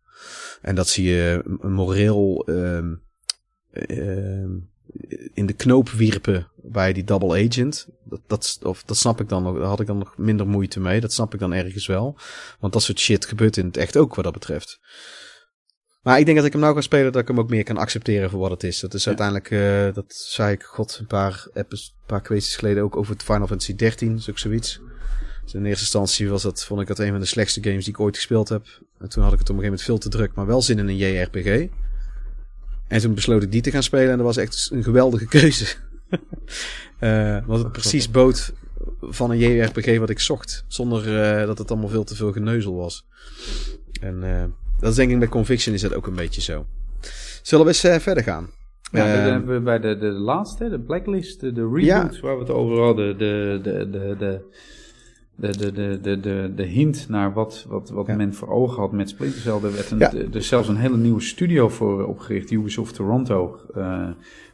En 0.63 0.75
dat 0.75 0.89
zie 0.89 1.05
je 1.05 1.59
moreel 1.61 2.49
um, 2.49 3.03
um, 3.89 4.73
in 5.35 5.47
de 5.47 5.53
knoop 5.53 5.91
wierpen 5.91 6.49
bij 6.57 6.93
die 6.93 7.05
double 7.05 7.47
agent. 7.47 7.89
Dat, 8.05 8.21
dat, 8.27 8.59
of, 8.63 8.83
dat 8.83 8.97
snap 8.97 9.21
ik 9.21 9.29
dan 9.29 9.43
nog. 9.43 9.59
Daar 9.59 9.67
had 9.67 9.81
ik 9.81 9.87
dan 9.87 9.99
nog 9.99 10.17
minder 10.17 10.47
moeite 10.47 10.81
mee. 10.81 11.01
Dat 11.01 11.13
snap 11.13 11.35
ik 11.35 11.41
dan 11.41 11.53
ergens 11.53 11.87
wel. 11.87 12.17
Want 12.61 12.73
dat 12.73 12.83
soort 12.83 13.01
shit 13.01 13.27
gebeurt 13.27 13.57
in 13.57 13.67
het 13.67 13.77
echt 13.77 13.97
ook 13.97 14.15
wat 14.15 14.25
dat 14.25 14.33
betreft. 14.33 14.81
Maar 16.03 16.19
ik 16.19 16.25
denk 16.25 16.37
dat 16.37 16.47
ik 16.47 16.53
hem 16.53 16.61
nou 16.61 16.75
ga 16.75 16.81
spelen, 16.81 17.13
dat 17.13 17.23
ik 17.23 17.29
hem 17.29 17.39
ook 17.39 17.49
meer 17.51 17.65
kan 17.65 17.77
accepteren 17.77 18.31
voor 18.31 18.41
wat 18.41 18.51
het 18.51 18.63
is. 18.63 18.81
Dat 18.81 18.95
is 18.95 19.07
uiteindelijk, 19.07 19.51
uh, 19.51 19.95
dat 19.95 20.15
zei 20.15 20.53
ik, 20.53 20.63
god, 20.63 20.97
een 21.01 21.07
paar, 21.07 21.47
een 21.53 21.67
paar 22.07 22.21
kwesties 22.21 22.57
geleden 22.57 22.83
ook 22.83 22.97
over 22.97 23.13
het 23.13 23.23
Final 23.23 23.47
Fantasy 23.47 23.75
13, 23.75 24.17
is 24.17 24.31
ook 24.31 24.39
zoiets. 24.39 24.81
Dus 25.45 25.55
in 25.55 25.65
eerste 25.65 25.83
instantie 25.83 26.29
was 26.29 26.43
dat, 26.43 26.65
vond 26.65 26.81
ik 26.81 26.87
dat 26.87 26.99
een 26.99 27.11
van 27.11 27.21
de 27.21 27.27
slechtste 27.27 27.63
games 27.63 27.85
die 27.85 27.93
ik 27.93 28.01
ooit 28.01 28.17
gespeeld 28.17 28.49
heb. 28.49 28.67
En 28.99 29.09
toen 29.09 29.23
had 29.23 29.33
ik 29.33 29.39
het 29.39 29.51
op 29.51 29.57
een 29.57 29.63
gegeven 29.63 29.63
moment 29.63 29.83
veel 29.83 29.99
te 29.99 30.09
druk, 30.09 30.35
maar 30.35 30.47
wel 30.47 30.63
zin 30.63 30.79
in 30.79 30.89
een 30.89 30.97
JRPG. 30.97 31.69
En 32.89 33.01
toen 33.01 33.15
besloot 33.15 33.43
ik 33.43 33.53
die 33.53 33.61
te 33.61 33.71
gaan 33.71 33.83
spelen 33.83 34.11
en 34.11 34.17
dat 34.17 34.27
was 34.27 34.37
echt 34.37 34.69
een 34.73 34.83
geweldige 34.83 35.27
keuze. 35.27 35.75
uh, 37.01 37.39
want 37.47 37.63
het 37.63 37.73
precies 37.73 38.11
bood 38.11 38.53
van 39.01 39.31
een 39.31 39.39
JRPG 39.39 39.99
wat 39.99 40.11
ik 40.11 40.21
zocht. 40.21 40.65
Zonder 40.69 41.09
uh, 41.41 41.47
dat 41.47 41.59
het 41.59 41.71
allemaal 41.71 41.89
veel 41.89 42.05
te 42.05 42.15
veel 42.15 42.33
geneuzel 42.33 42.75
was. 42.75 43.07
En 44.01 44.21
uh, 44.23 44.45
dat 44.79 44.91
is 44.91 44.97
denk 44.97 45.11
ik 45.11 45.19
bij 45.19 45.29
Conviction 45.29 45.75
is 45.75 45.81
dat 45.81 45.95
ook 45.95 46.07
een 46.07 46.15
beetje 46.15 46.41
zo. 46.41 46.67
Zullen 47.43 47.67
we 47.67 47.71
eens 47.71 48.03
verder 48.03 48.23
gaan? 48.23 48.51
Ja, 48.93 49.23
dan 49.23 49.33
hebben 49.33 49.55
we 49.55 49.61
bij 49.61 49.81
de, 49.81 49.99
de 49.99 50.07
laatste, 50.07 50.69
de 50.69 50.81
Blacklist, 50.81 51.41
de, 51.41 51.53
de 51.53 51.71
ja. 51.77 52.11
waar 52.23 52.35
we 52.35 52.41
het 52.41 52.51
over 52.51 52.79
hadden, 52.79 53.19
de, 53.19 53.61
de, 53.63 53.91
de, 53.91 54.17
de, 54.19 54.41
de, 55.37 55.57
de, 55.57 55.73
de, 55.73 55.99
de, 56.03 56.21
de, 56.21 56.53
de 56.57 56.63
hint 56.63 57.09
naar 57.09 57.33
wat, 57.33 57.67
wat, 57.69 57.91
wat 57.91 58.07
ja. 58.07 58.15
men 58.15 58.35
voor 58.35 58.49
ogen 58.49 58.81
had 58.81 58.93
met 58.93 59.09
Splinter 59.09 59.41
Cell. 59.41 59.55
Er 59.55 59.61
werd 59.61 59.91
een, 59.91 59.99
ja. 59.99 60.13
er 60.33 60.43
zelfs 60.43 60.69
een 60.69 60.77
hele 60.77 60.97
nieuwe 60.97 61.21
studio 61.21 61.69
voor 61.69 62.07
opgericht, 62.07 62.51
Ubisoft 62.51 62.95
Toronto. 62.95 63.61
Uh, 63.77 64.09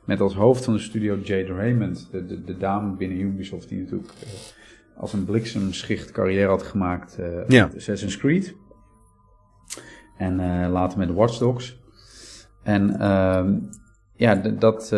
met 0.04 0.20
als 0.20 0.34
hoofd 0.34 0.64
van 0.64 0.74
de 0.74 0.80
studio 0.80 1.18
Jade 1.22 1.54
Raymond, 1.54 2.08
de, 2.10 2.26
de, 2.26 2.44
de 2.44 2.56
dame 2.56 2.96
binnen 2.96 3.20
Ubisoft 3.20 3.68
die 3.68 3.78
natuurlijk 3.78 4.12
uh, 4.22 4.28
als 4.96 5.12
een 5.12 5.24
bliksemschicht 5.24 6.10
carrière 6.10 6.48
had 6.48 6.62
gemaakt 6.62 7.16
uh, 7.20 7.48
ja. 7.48 7.70
Assassin's 7.76 8.16
Creed. 8.16 8.54
En 10.18 10.36
later 10.70 10.98
met 10.98 11.12
Watch 11.12 11.38
Dogs. 11.38 11.78
En 12.62 12.90
uh, 12.90 13.46
ja, 14.16 14.34
dat, 14.34 14.88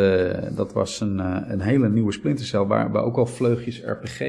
dat 0.54 0.72
was 0.72 1.00
een, 1.00 1.18
een 1.52 1.60
hele 1.60 1.88
nieuwe 1.88 2.12
Splinter 2.12 2.44
Cell 2.44 2.64
waar 2.64 2.92
we 2.92 2.98
ook 2.98 3.16
al 3.16 3.26
vleugjes 3.26 3.82
RPG 3.84 4.20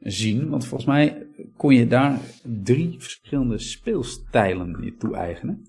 zien. 0.00 0.48
Want 0.48 0.66
volgens 0.66 0.90
mij 0.90 1.26
kon 1.56 1.74
je 1.74 1.86
daar 1.86 2.18
drie 2.42 2.94
verschillende 2.98 3.58
speelstijlen 3.58 4.76
je 4.80 4.96
toe-eigenen. 4.96 5.68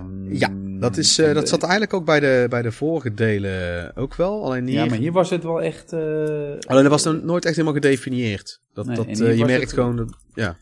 Um, 0.00 0.32
ja, 0.32 0.50
dat, 0.80 0.96
is, 0.96 1.14
dat 1.16 1.48
zat 1.48 1.62
eigenlijk 1.62 1.94
ook 1.94 2.04
bij 2.04 2.20
de, 2.20 2.46
bij 2.48 2.62
de 2.62 2.72
vorige 2.72 3.14
delen 3.14 3.96
ook 3.96 4.14
wel. 4.14 4.44
Alleen 4.44 4.66
hier... 4.66 4.78
Ja, 4.78 4.84
maar 4.84 4.98
hier 4.98 5.12
was 5.12 5.30
het 5.30 5.42
wel 5.42 5.62
echt... 5.62 5.92
Alleen 5.92 6.82
dat 6.82 6.86
was 6.86 7.02
dan 7.02 7.24
nooit 7.24 7.44
echt 7.44 7.56
helemaal 7.56 7.80
gedefinieerd. 7.80 8.60
Dat, 8.72 8.86
nee, 8.86 8.96
dat, 8.96 9.16
je 9.16 9.44
merkt 9.44 9.60
het... 9.60 9.72
gewoon... 9.72 9.96
Dat, 9.96 10.18
ja. 10.34 10.56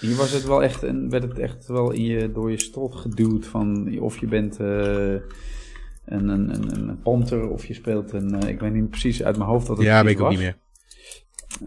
Hier 0.00 0.16
was 0.16 0.32
het 0.32 0.46
wel 0.46 0.62
echt, 0.62 0.82
en 0.82 1.10
werd 1.10 1.22
het 1.22 1.38
echt 1.38 1.66
wel 1.66 1.90
in 1.90 2.04
je, 2.04 2.32
door 2.32 2.50
je 2.50 2.60
strot 2.60 2.94
geduwd 2.94 3.46
van 3.46 3.98
of 3.98 4.18
je 4.18 4.26
bent 4.26 4.58
een, 4.58 5.22
een, 6.04 6.28
een, 6.28 6.88
een 6.88 7.00
panter 7.02 7.48
of 7.48 7.66
je 7.66 7.74
speelt 7.74 8.12
een, 8.12 8.48
ik 8.48 8.60
weet 8.60 8.72
niet 8.72 8.90
precies 8.90 9.22
uit 9.22 9.36
mijn 9.36 9.48
hoofd 9.48 9.66
wat 9.66 9.76
het 9.76 9.86
ja, 9.86 10.04
weet 10.04 10.12
ik 10.12 10.20
ook 10.20 10.30
niet 10.30 10.38
meer. 10.38 10.58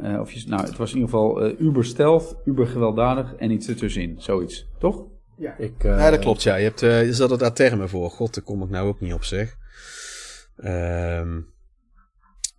Uh, 0.01 0.19
of 0.19 0.31
je, 0.31 0.43
nou, 0.47 0.65
het 0.65 0.77
was 0.77 0.89
in 0.89 0.95
ieder 0.95 1.09
geval 1.09 1.49
uber 1.61 1.85
stealth, 1.85 2.35
uber 2.45 2.67
gewelddadig 2.67 3.35
en 3.35 3.51
iets 3.51 3.67
ertussenin, 3.67 4.21
zoiets, 4.21 4.67
toch? 4.79 5.05
Ja, 5.37 5.57
ik, 5.57 5.83
ja 5.83 6.09
dat 6.09 6.19
klopt, 6.19 6.43
ja. 6.43 6.55
Je, 6.55 6.63
hebt, 6.63 6.79
je 6.79 7.13
zat 7.13 7.31
er 7.31 7.37
daar 7.37 7.53
termen 7.53 7.89
voor. 7.89 8.09
God, 8.09 8.33
daar 8.33 8.43
kom 8.43 8.63
ik 8.63 8.69
nou 8.69 8.87
ook 8.87 8.99
niet 8.99 9.13
op, 9.13 9.23
zeg. 9.23 9.57
Um, 10.63 11.53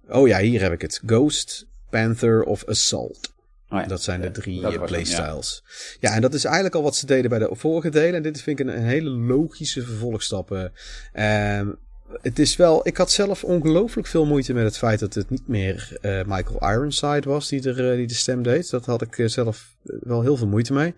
oh 0.09 0.29
ja, 0.29 0.39
hier 0.39 0.61
heb 0.61 0.73
ik 0.73 0.81
het. 0.83 1.03
Ghost, 1.07 1.67
Panther 1.91 2.43
of 2.43 2.65
Assault. 2.65 3.33
Oh 3.69 3.79
ja, 3.79 3.87
dat 3.87 4.03
zijn 4.03 4.21
de 4.21 4.31
drie 4.31 4.61
uh, 4.61 4.85
playstyles. 4.85 5.63
Ja. 6.01 6.09
ja. 6.09 6.17
en 6.17 6.23
dat 6.23 6.35
is 6.35 6.45
eigenlijk 6.45 6.75
al 6.75 6.83
wat 6.83 6.97
ze 6.97 7.07
deden 7.07 7.31
bij 7.31 7.39
de 7.39 7.49
vorige 7.53 7.89
delen. 7.89 8.15
En 8.15 8.23
dit 8.23 8.43
vind 8.43 8.61
ik 8.61 8.67
een, 8.67 8.77
een 8.77 8.85
hele 8.85 9.11
logische 9.11 9.83
vervolgstappen. 9.83 10.73
Um, 11.15 11.79
het 12.23 12.39
is 12.39 12.57
wel, 12.57 12.87
ik 12.87 12.97
had 12.97 13.11
zelf 13.11 13.45
ongelooflijk 13.45 14.09
veel 14.09 14.27
moeite 14.27 14.53
met 14.53 14.65
het 14.65 14.79
feit 14.79 15.01
dat 15.01 15.15
het 15.15 15.31
niet 15.31 15.49
meer 15.49 15.99
uh, 16.03 16.23
Michael 16.27 16.73
Ironside 16.73 17.29
was 17.29 17.49
die, 17.49 17.69
er, 17.69 17.91
uh, 17.91 17.97
die 17.97 18.07
de 18.07 18.15
stem 18.15 18.43
deed. 18.43 18.71
Dat 18.71 18.87
had 18.87 19.03
ik 19.03 19.23
zelf 19.29 19.77
wel 19.83 20.23
heel 20.23 20.37
veel 20.37 20.47
moeite 20.47 20.73
mee. 20.73 20.95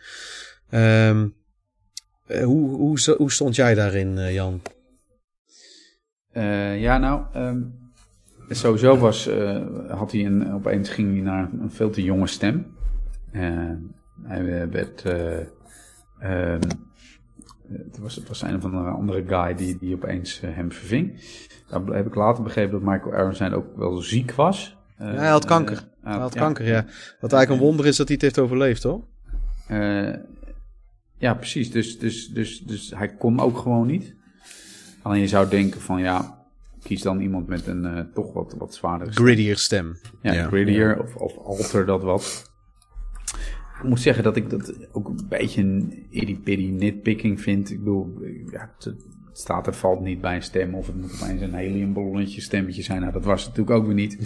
Um, 1.09 1.35
hoe, 2.27 2.71
hoe, 2.71 3.15
hoe 3.17 3.33
stond 3.33 3.55
jij 3.55 3.75
daarin, 3.75 4.33
Jan? 4.33 4.63
ja, 6.79 6.99
nou, 6.99 7.23
um 7.35 7.81
Sowieso 8.49 8.99
was, 8.99 9.29
had 9.89 10.13
hij 10.13 10.25
een, 10.25 10.53
opeens 10.53 10.89
ging 10.89 11.13
hij 11.13 11.23
naar 11.23 11.51
een 11.61 11.71
veel 11.71 11.91
te 11.91 12.03
jonge 12.03 12.27
stem. 12.27 12.77
Hij 14.23 14.69
werd, 14.71 15.05
uh, 15.07 16.59
het, 17.73 17.99
was, 17.99 18.15
het 18.15 18.29
was 18.29 18.43
een 18.43 18.57
of 18.57 18.65
andere, 18.65 18.91
andere 18.91 19.25
guy 19.27 19.55
die, 19.55 19.79
die 19.79 19.95
opeens 19.95 20.41
hem 20.41 20.73
verving. 20.73 21.21
Daar 21.69 21.83
heb 21.85 22.07
ik 22.07 22.15
later 22.15 22.43
begrepen 22.43 22.73
dat 22.73 22.93
Michael 22.93 23.15
Aronson 23.15 23.53
ook 23.53 23.77
wel 23.77 23.97
ziek 23.97 24.33
was. 24.33 24.77
ja, 24.99 25.05
hij 25.05 25.29
had 25.29 25.45
kanker. 25.45 25.89
hij 26.03 26.19
had 26.19 26.35
ja, 26.35 26.41
kanker, 26.41 26.67
ja. 26.67 26.85
Wat 27.21 27.33
eigenlijk 27.33 27.51
een 27.51 27.69
wonder 27.69 27.87
is 27.87 27.97
dat 27.97 28.07
hij 28.07 28.15
het 28.15 28.25
heeft 28.25 28.39
overleefd, 28.39 28.83
hoor. 28.83 29.05
ja, 31.17 31.35
precies. 31.35 31.71
Dus, 31.71 31.99
dus, 31.99 32.29
dus, 32.29 32.61
dus 32.61 32.93
hij 32.97 33.09
kon 33.09 33.41
ook 33.41 33.59
gewoon 33.59 33.87
niet. 33.87 34.15
Alleen 35.03 35.21
je 35.21 35.29
zou 35.29 35.49
denken 35.49 35.81
van 35.81 36.01
ja, 36.01 36.43
kies 36.83 37.03
dan 37.03 37.21
iemand 37.21 37.47
met 37.47 37.67
een 37.67 37.85
uh, 37.85 38.01
toch 38.15 38.33
wat, 38.33 38.55
wat 38.59 38.75
zwaardere 38.75 39.13
stem. 39.13 39.25
Grittier 39.25 39.57
stem. 39.57 39.97
Ja, 40.23 40.33
ja. 40.33 40.47
grittier 40.47 41.03
of, 41.03 41.17
of 41.17 41.37
alter 41.37 41.87
dat 41.87 42.03
wat. 42.03 42.51
Ik 43.83 43.89
moet 43.89 44.01
zeggen 44.01 44.25
dat 44.25 44.37
ik 44.37 44.51
dat 44.51 44.75
ook 44.93 45.09
een 45.09 45.21
beetje 45.29 45.63
een 45.63 46.07
itty-bitty 46.11 46.71
nitpicking 46.71 47.41
vind. 47.41 47.71
Ik 47.71 47.79
bedoel, 47.79 48.19
ja, 48.51 48.71
het 48.79 48.95
staat 49.33 49.67
er 49.67 49.75
valt 49.75 50.01
niet 50.01 50.21
bij 50.21 50.37
een 50.37 50.43
stem 50.43 50.75
of 50.75 50.87
het 50.87 51.01
moet 51.01 51.21
opeens 51.23 51.41
een 51.41 51.55
heliumballonnetje 51.55 52.41
stemmetje 52.41 52.83
zijn. 52.83 53.01
Nou, 53.01 53.13
dat 53.13 53.25
was 53.25 53.45
het 53.45 53.49
natuurlijk 53.49 53.77
ook 53.77 53.87
weer 53.87 53.95
niet. 53.95 54.19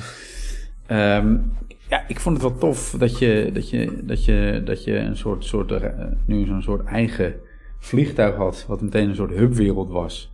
Um, 0.90 1.52
ja, 1.88 2.08
ik 2.08 2.20
vond 2.20 2.42
het 2.42 2.50
wel 2.50 2.58
tof 2.58 2.94
dat 2.98 3.18
je, 3.18 3.50
dat 3.52 3.70
je, 3.70 4.00
dat 4.04 4.24
je, 4.24 4.62
dat 4.64 4.84
je 4.84 4.96
een 4.96 5.16
soort, 5.16 5.44
soort 5.44 5.70
uh, 5.70 5.84
nu 6.24 6.46
zo'n 6.46 6.62
soort 6.62 6.84
eigen 6.84 7.34
vliegtuig 7.78 8.36
had, 8.36 8.64
wat 8.68 8.80
meteen 8.80 9.08
een 9.08 9.14
soort 9.14 9.34
hubwereld 9.34 9.90
was. 9.90 10.32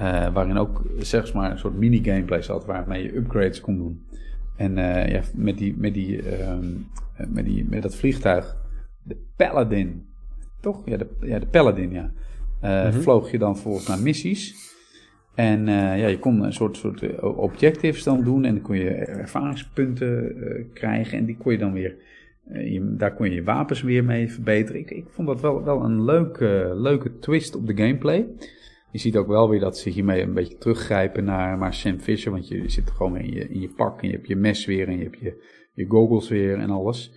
Uh, 0.00 0.32
waarin 0.32 0.56
ook 0.56 0.82
zeg 0.98 1.34
maar 1.34 1.50
een 1.50 1.58
soort 1.58 1.78
mini-gameplay 1.78 2.42
zat 2.42 2.64
waarmee 2.64 3.02
je 3.02 3.16
upgrades 3.16 3.60
kon 3.60 3.76
doen. 3.76 4.06
En 4.58 4.78
uh, 4.78 5.08
ja, 5.08 5.20
met, 5.34 5.58
die, 5.58 5.74
met, 5.76 5.94
die, 5.94 6.40
um, 6.50 6.86
met, 7.28 7.44
die, 7.44 7.64
met 7.68 7.82
dat 7.82 7.94
vliegtuig, 7.94 8.56
de 9.02 9.16
Paladin, 9.36 10.06
toch? 10.60 10.82
Ja, 10.84 10.96
de, 10.96 11.06
ja, 11.20 11.38
de 11.38 11.46
Paladin, 11.46 11.90
ja. 11.90 12.12
Uh, 12.64 12.84
mm 12.84 12.90
-hmm. 12.90 13.00
Vloog 13.00 13.30
je 13.30 13.38
dan 13.38 13.56
volgens 13.56 13.86
naar 13.86 14.02
missies. 14.02 14.54
En 15.34 15.66
ja, 15.66 16.06
je 16.06 16.18
kon 16.18 16.42
een 16.42 16.52
soort, 16.52 16.76
soort 16.76 17.20
objectives 17.20 18.02
dan 18.02 18.24
doen 18.24 18.44
en 18.44 18.54
dan 18.54 18.62
kon 18.62 18.76
je 18.76 18.90
ervaringspunten 18.90 20.36
krijgen 20.72 21.18
en 21.18 21.24
die 21.24 21.36
kon 21.36 21.52
je 21.52 21.58
dan 21.58 21.72
weer, 21.72 21.96
je, 22.44 22.94
daar 22.96 23.14
kon 23.14 23.28
je 23.28 23.34
je 23.34 23.42
wapens 23.42 23.82
weer 23.82 24.04
mee 24.04 24.32
verbeteren. 24.32 24.80
Ik, 24.80 24.90
ik 24.90 25.04
vond 25.08 25.28
dat 25.28 25.40
wel, 25.40 25.64
wel 25.64 25.84
een 25.84 26.04
leuke, 26.04 26.72
leuke 26.74 27.18
twist 27.18 27.56
op 27.56 27.66
de 27.66 27.76
gameplay. 27.76 28.26
Je 28.90 28.98
ziet 28.98 29.16
ook 29.16 29.26
wel 29.26 29.48
weer 29.48 29.60
dat 29.60 29.78
ze 29.78 29.90
hiermee 29.90 30.22
een 30.22 30.34
beetje 30.34 30.56
teruggrijpen 30.58 31.24
naar 31.24 31.58
maar 31.58 31.74
Sam 31.74 31.98
Fisher. 31.98 32.32
Want 32.32 32.48
je 32.48 32.68
zit 32.68 32.90
gewoon 32.90 33.16
in 33.16 33.32
je, 33.32 33.48
in 33.48 33.60
je 33.60 33.68
pak 33.68 34.02
en 34.02 34.08
je 34.08 34.14
hebt 34.14 34.26
je 34.26 34.36
mes 34.36 34.64
weer 34.66 34.88
en 34.88 34.96
je 34.98 35.02
hebt 35.02 35.18
je, 35.18 35.44
je 35.74 35.86
goggles 35.88 36.28
weer 36.28 36.58
en 36.58 36.70
alles. 36.70 37.12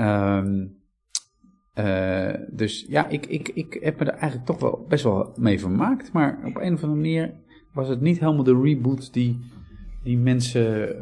Um, 0.00 0.76
uh, 1.78 2.34
dus 2.50 2.86
ja, 2.88 3.08
ik, 3.08 3.26
ik, 3.26 3.48
ik 3.48 3.78
heb 3.82 3.98
me 3.98 4.04
er 4.04 4.12
eigenlijk 4.12 4.44
toch 4.46 4.60
wel 4.60 4.86
best 4.88 5.04
wel 5.04 5.32
mee 5.36 5.60
vermaakt. 5.60 6.12
Maar 6.12 6.38
op 6.44 6.56
een 6.56 6.72
of 6.72 6.82
andere 6.82 7.00
manier 7.00 7.34
was 7.72 7.88
het 7.88 8.00
niet 8.00 8.18
helemaal 8.20 8.44
de 8.44 8.60
reboot 8.62 9.12
die, 9.12 9.38
die 10.02 10.18
mensen 10.18 10.96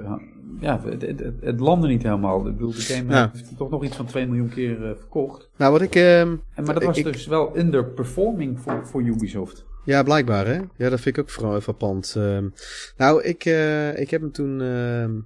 ja, 0.61 0.81
het, 0.85 1.03
het, 1.03 1.21
het, 1.21 1.35
het 1.41 1.61
landde 1.61 1.89
niet 1.89 2.03
helemaal. 2.03 2.47
Ik 2.47 2.53
bedoel, 2.53 2.71
de 2.71 2.81
game 2.81 3.31
heeft 3.33 3.57
toch 3.57 3.71
nog 3.71 3.85
iets 3.85 3.97
van 3.97 4.07
2 4.07 4.27
miljoen 4.27 4.49
keer 4.49 4.85
eh, 4.91 4.97
verkocht. 4.97 5.51
Nou, 5.57 5.73
wat 5.73 5.83
ik... 5.83 5.95
ehm, 5.95 6.37
maar 6.65 6.75
dat 6.75 6.85
was 6.85 6.99
ik- 6.99 7.05
dus 7.05 7.27
wel 7.27 7.59
underperforming 7.59 8.61
voor, 8.61 8.87
voor 8.87 9.03
Ubisoft. 9.03 9.67
Ja, 9.87 10.03
blijkbaar 10.03 10.47
hè. 10.47 10.55
Ja, 10.77 10.89
dat 10.91 11.01
vind 11.01 11.17
ik 11.17 11.23
ook 11.23 11.61
frappant. 11.63 12.15
Ehm 12.17 12.49
nou, 12.97 13.23
ik, 13.23 13.45
eh, 13.45 13.99
ik 14.01 14.11
heb 14.11 14.21
hem 14.21 14.33
toen... 14.33 14.61
ehm, 14.61 15.17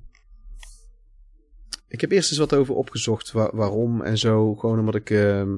ik 1.89 2.01
heb 2.01 2.11
eerst 2.11 2.31
eens 2.31 2.39
wat 2.39 2.55
over 2.55 2.75
opgezocht 2.75 3.33
wa- 3.33 3.51
waarom 3.53 4.03
en 4.03 4.19
zo. 4.19 4.55
Gewoon 4.55 4.79
omdat 4.79 4.95
ik 4.95 5.11
ehm, 5.11 5.51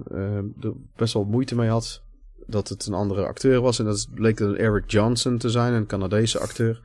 er 0.60 0.72
best 0.96 1.14
wel 1.14 1.24
moeite 1.24 1.54
mee 1.54 1.68
had 1.68 2.02
dat 2.46 2.68
het 2.68 2.86
een 2.86 2.94
andere 2.94 3.26
acteur 3.26 3.60
was. 3.60 3.78
En 3.78 3.84
dat 3.84 4.06
bleek 4.14 4.40
een 4.40 4.56
Eric 4.56 4.90
Johnson 4.90 5.38
te 5.38 5.50
zijn, 5.50 5.72
een 5.72 5.86
Canadese 5.86 6.38
acteur. 6.38 6.80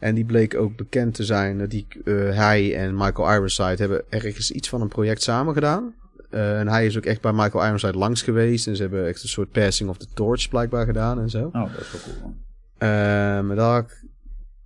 En 0.00 0.14
die 0.14 0.24
bleek 0.24 0.54
ook 0.54 0.76
bekend 0.76 1.14
te 1.14 1.24
zijn. 1.24 1.60
eh, 1.60 1.68
Die, 1.68 1.86
eh, 2.04 2.14
hij 2.14 2.76
en 2.76 2.94
Michael 2.96 3.32
Ironside 3.32 3.76
hebben 3.76 4.04
ergens 4.08 4.50
iets 4.50 4.68
van 4.68 4.80
een 4.80 4.88
project 4.88 5.22
samen 5.22 5.54
gedaan. 5.54 5.94
Eh, 6.30 6.58
en 6.58 6.68
hij 6.68 6.86
is 6.86 6.96
ook 6.96 7.04
echt 7.04 7.20
bij 7.20 7.32
Michael 7.32 7.64
Ironside 7.64 7.98
langs 7.98 8.22
geweest. 8.22 8.66
En 8.66 8.76
ze 8.76 8.82
hebben 8.82 9.06
echt 9.06 9.22
een 9.22 9.28
soort 9.28 9.50
passing 9.50 9.90
of 9.90 9.96
the 9.96 10.06
torch 10.14 10.48
blijkbaar 10.48 10.86
gedaan 10.86 11.20
en 11.20 11.30
zo. 11.30 11.50
Oh, 11.52 11.52
dat 11.52 11.80
is 11.80 11.92
wel 11.92 12.00
cool. 12.02 12.20
man. 12.22 12.36
Ehm, 12.78 13.54
dat, 13.54 13.84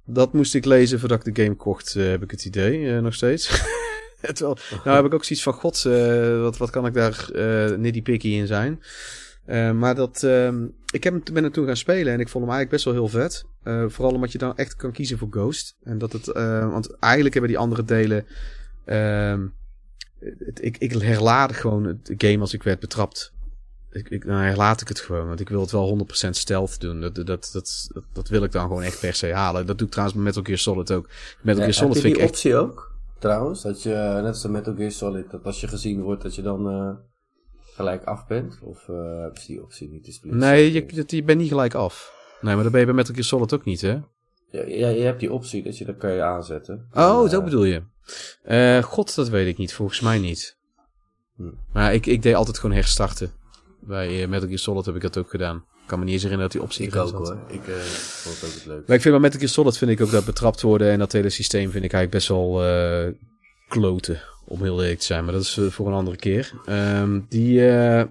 dat 0.04 0.32
moest 0.32 0.54
ik 0.54 0.64
lezen 0.64 1.00
voordat 1.00 1.26
ik 1.26 1.34
de 1.34 1.42
game 1.42 1.56
kocht, 1.56 1.94
eh, 1.96 2.08
heb 2.08 2.22
ik 2.22 2.30
het 2.30 2.44
idee, 2.44 2.94
eh, 2.94 3.02
nog 3.02 3.14
steeds. 3.14 3.48
Terwijl, 4.20 4.56
nou 4.84 4.96
heb 4.96 5.04
ik 5.04 5.14
ook 5.14 5.24
zoiets 5.24 5.44
van, 5.44 5.52
god, 5.52 5.82
wat, 6.40 6.56
wat 6.56 6.70
kan 6.70 6.86
ik 6.86 6.94
daar 6.94 7.30
nitty-picky 7.78 8.28
in 8.28 8.46
zijn. 8.46 8.82
Eh, 9.44 9.70
maar 9.70 9.94
dat, 9.94 10.22
ehm, 10.22 10.64
ik 10.90 11.04
heb 11.04 11.12
hem, 11.12 11.22
ben 11.32 11.42
hem 11.42 11.52
toen 11.52 11.66
gaan 11.66 11.76
spelen 11.76 12.12
en 12.12 12.20
ik 12.20 12.28
vond 12.28 12.44
hem 12.44 12.54
eigenlijk 12.54 12.70
best 12.70 12.84
wel 12.84 12.94
heel 12.94 13.08
vet. 13.08 13.44
Vooral 13.92 14.14
omdat 14.14 14.32
je 14.32 14.38
dan 14.38 14.56
echt 14.56 14.76
kan 14.76 14.92
kiezen 14.92 15.18
voor 15.18 15.28
Ghost. 15.30 15.76
En 15.82 15.98
dat 15.98 16.12
het, 16.12 16.26
want 16.70 16.96
eigenlijk 16.98 17.34
hebben 17.34 17.52
die 17.52 17.60
andere 17.60 17.84
delen, 17.84 18.26
ehm, 18.84 19.46
het, 20.38 20.64
ik, 20.64 20.78
ik 20.78 20.92
herlaat 20.92 21.52
gewoon 21.52 21.84
het 21.84 22.14
game 22.16 22.40
als 22.40 22.54
ik 22.54 22.62
werd 22.62 22.80
betrapt. 22.80 23.32
Ik, 23.90 24.08
ik, 24.08 24.26
dan 24.26 24.36
herlaat 24.36 24.80
ik 24.80 24.88
het 24.88 25.00
gewoon, 25.00 25.26
want 25.26 25.40
ik 25.40 25.48
wil 25.48 25.60
het 25.60 25.70
wel 25.70 26.06
100% 26.26 26.30
stealth 26.30 26.80
doen. 26.80 27.00
Dat, 27.00 27.14
dat, 27.14 27.26
dat, 27.26 27.52
dat, 27.52 27.88
dat 28.12 28.28
wil 28.28 28.42
ik 28.42 28.52
dan 28.52 28.66
gewoon 28.66 28.82
echt 28.82 29.00
per 29.00 29.14
se 29.14 29.32
halen. 29.32 29.66
Dat 29.66 29.78
doe 29.78 29.86
ik 29.86 29.92
trouwens 29.92 30.18
met 30.18 30.26
Metal 30.26 30.44
Gear 30.44 30.58
Solid 30.58 30.92
ook. 30.92 31.08
Metal 31.42 31.60
Gear 31.60 31.74
Solid 31.74 31.92
vind 31.92 32.04
die 32.04 32.14
ik 32.14 32.20
echt... 32.20 32.28
optie 32.28 32.56
ook? 32.56 32.92
Trouwens, 33.18 33.62
dat 33.62 33.82
je, 33.82 33.90
net 34.14 34.26
als 34.26 34.44
in 34.44 34.50
Metal 34.50 34.74
Gear 34.74 34.90
Solid, 34.90 35.30
dat 35.30 35.44
als 35.44 35.60
je 35.60 35.68
gezien 35.68 36.02
wordt, 36.02 36.22
dat 36.22 36.34
je 36.34 36.42
dan 36.42 36.68
eh, 36.70 36.90
gelijk 37.74 38.04
af 38.04 38.26
bent? 38.26 38.58
Of 38.62 38.86
hebben 38.86 39.40
ze 39.40 39.46
die 39.46 39.62
optie 39.62 39.88
niet? 39.88 40.06
Is 40.06 40.20
Nee, 40.22 40.72
je, 40.72 41.04
je, 41.06 41.22
bent 41.22 41.38
niet 41.38 41.48
gelijk 41.48 41.74
af. 41.74 42.12
Nee, 42.40 42.54
maar 42.54 42.62
dat 42.62 42.72
ben 42.72 42.80
je 42.80 42.86
bij 42.86 42.94
Metal 42.94 43.14
Gear 43.14 43.26
Solid 43.26 43.54
ook 43.54 43.64
niet, 43.64 43.80
hè? 43.80 43.98
Ja, 44.50 44.62
ja, 44.66 44.88
je 44.88 45.02
hebt 45.02 45.20
die 45.20 45.32
optie, 45.32 45.62
dat 45.62 45.78
je 45.78 45.84
dat 45.84 45.96
kan 45.96 46.12
je 46.12 46.22
aanzetten. 46.22 46.86
Oh, 46.92 47.28
zo 47.28 47.38
eh, 47.38 47.44
bedoel 47.44 47.64
je. 47.64 47.82
Eh, 48.42 48.82
God, 48.82 49.14
dat 49.14 49.28
weet 49.28 49.46
ik 49.46 49.56
niet. 49.58 49.74
Volgens 49.74 50.00
mij 50.00 50.18
niet. 50.18 50.56
Hm. 51.36 51.42
Maar 51.72 51.94
ik, 51.94 52.06
ik 52.06 52.22
deed 52.22 52.34
altijd 52.34 52.58
gewoon 52.58 52.76
herstarten. 52.76 53.32
Bij 53.80 54.22
eh, 54.22 54.28
Metal 54.28 54.46
Gear 54.46 54.58
Solid 54.58 54.86
heb 54.86 54.94
ik 54.94 55.00
dat 55.02 55.16
ook 55.16 55.30
gedaan. 55.30 55.56
Ik 55.56 55.90
kan 55.90 55.98
me 55.98 56.04
niet 56.04 56.14
eens 56.14 56.22
herinneren 56.22 56.52
dat 56.52 56.60
die 56.60 56.70
optie 56.70 56.86
Ik 56.86 56.96
ook 56.96 57.08
zat. 57.08 57.28
hoor. 57.28 57.38
Ik 57.48 57.68
eh, 57.68 57.74
vond 57.74 58.40
het 58.40 58.48
ook 58.50 58.54
het 58.54 58.66
leuk. 58.66 58.86
Maar 58.86 58.96
ik 58.96 59.02
vind 59.02 59.14
bij 59.14 59.22
Metal 59.22 59.38
Gear 59.40 59.50
Solid 59.52 59.78
vind 59.78 59.90
ik 59.90 60.00
ook 60.00 60.10
dat 60.10 60.24
betrapt 60.24 60.60
worden 60.60 60.90
en 60.90 60.98
dat 60.98 61.12
hele 61.12 61.30
systeem 61.30 61.70
vind 61.70 61.84
ik 61.84 61.92
eigenlijk 61.92 62.10
best 62.10 62.28
wel 62.28 62.64
eh 62.64 63.12
kloten. 63.68 64.20
Om 64.46 64.62
heel 64.62 64.82
eerlijk 64.82 64.98
te 64.98 65.04
zijn, 65.04 65.24
maar 65.24 65.32
dat 65.32 65.42
is 65.42 65.58
voor 65.68 65.86
een 65.86 65.92
andere 65.92 66.16
keer. 66.16 66.52
Ehm, 66.66 67.20
die, 67.28 67.68
eh, 67.70 68.04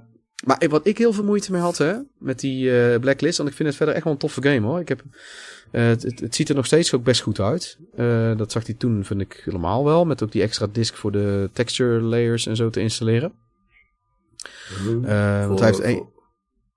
maar 0.43 0.65
wat 0.69 0.87
ik 0.87 0.97
heel 0.97 1.13
veel 1.13 1.23
moeite 1.23 1.51
mee 1.51 1.61
had, 1.61 1.77
hè, 1.77 1.95
met 2.17 2.39
die 2.39 2.81
eh, 2.81 2.99
Blacklist, 2.99 3.37
want 3.37 3.49
ik 3.49 3.55
vind 3.55 3.67
het 3.67 3.77
verder 3.77 3.95
echt 3.95 4.03
wel 4.03 4.13
een 4.13 4.19
toffe 4.19 4.41
game 4.41 4.67
hoor. 4.67 4.79
Ik 4.79 4.87
heb, 4.87 5.03
eh, 5.71 5.85
het, 5.85 6.03
het, 6.03 6.19
het 6.19 6.35
ziet 6.35 6.49
er 6.49 6.55
nog 6.55 6.65
steeds 6.65 6.93
ook 6.93 7.03
best 7.03 7.21
goed 7.21 7.39
uit. 7.39 7.77
Eh, 7.95 8.37
dat 8.37 8.51
zag 8.51 8.65
hij 8.65 8.75
toen, 8.75 9.05
vind 9.05 9.21
ik 9.21 9.41
helemaal 9.45 9.85
wel. 9.85 10.05
Met 10.05 10.23
ook 10.23 10.31
die 10.31 10.41
extra 10.41 10.67
disk 10.71 10.95
voor 10.95 11.11
de 11.11 11.49
texture 11.53 12.01
layers 12.01 12.45
en 12.45 12.55
zo 12.55 12.69
te 12.69 12.79
installeren. 12.79 13.33
Want 14.85 15.59
hij 15.59 15.67
heeft 15.67 15.75
voor, 15.77 15.85
een, 15.85 15.95
voor, 15.95 16.07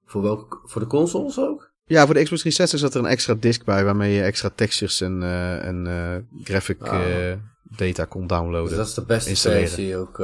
voor 0.05 0.23
welke, 0.23 0.59
voor 0.65 0.81
de 0.81 0.87
consoles 0.87 1.39
ook? 1.39 1.75
ja, 1.85 2.05
voor 2.05 2.15
de 2.15 2.23
Xbox 2.23 2.41
360 2.41 2.79
zat 2.81 2.95
er 2.95 3.01
een 3.01 3.17
extra 3.17 3.35
disk 3.35 3.65
bij 3.65 3.85
waarmee 3.85 4.15
je 4.15 4.23
extra 4.23 4.51
textures 4.55 5.01
en, 5.01 5.23
en 5.63 6.29
graphic 6.43 6.83
Ah. 6.83 7.33
data 7.77 8.05
kon 8.05 8.27
downloaden. 8.27 8.69
Dus 8.69 8.77
dat 8.77 8.87
is 8.87 8.95
de 8.95 9.05
beste 9.05 9.51
versie 9.51 9.97
ook 9.97 10.19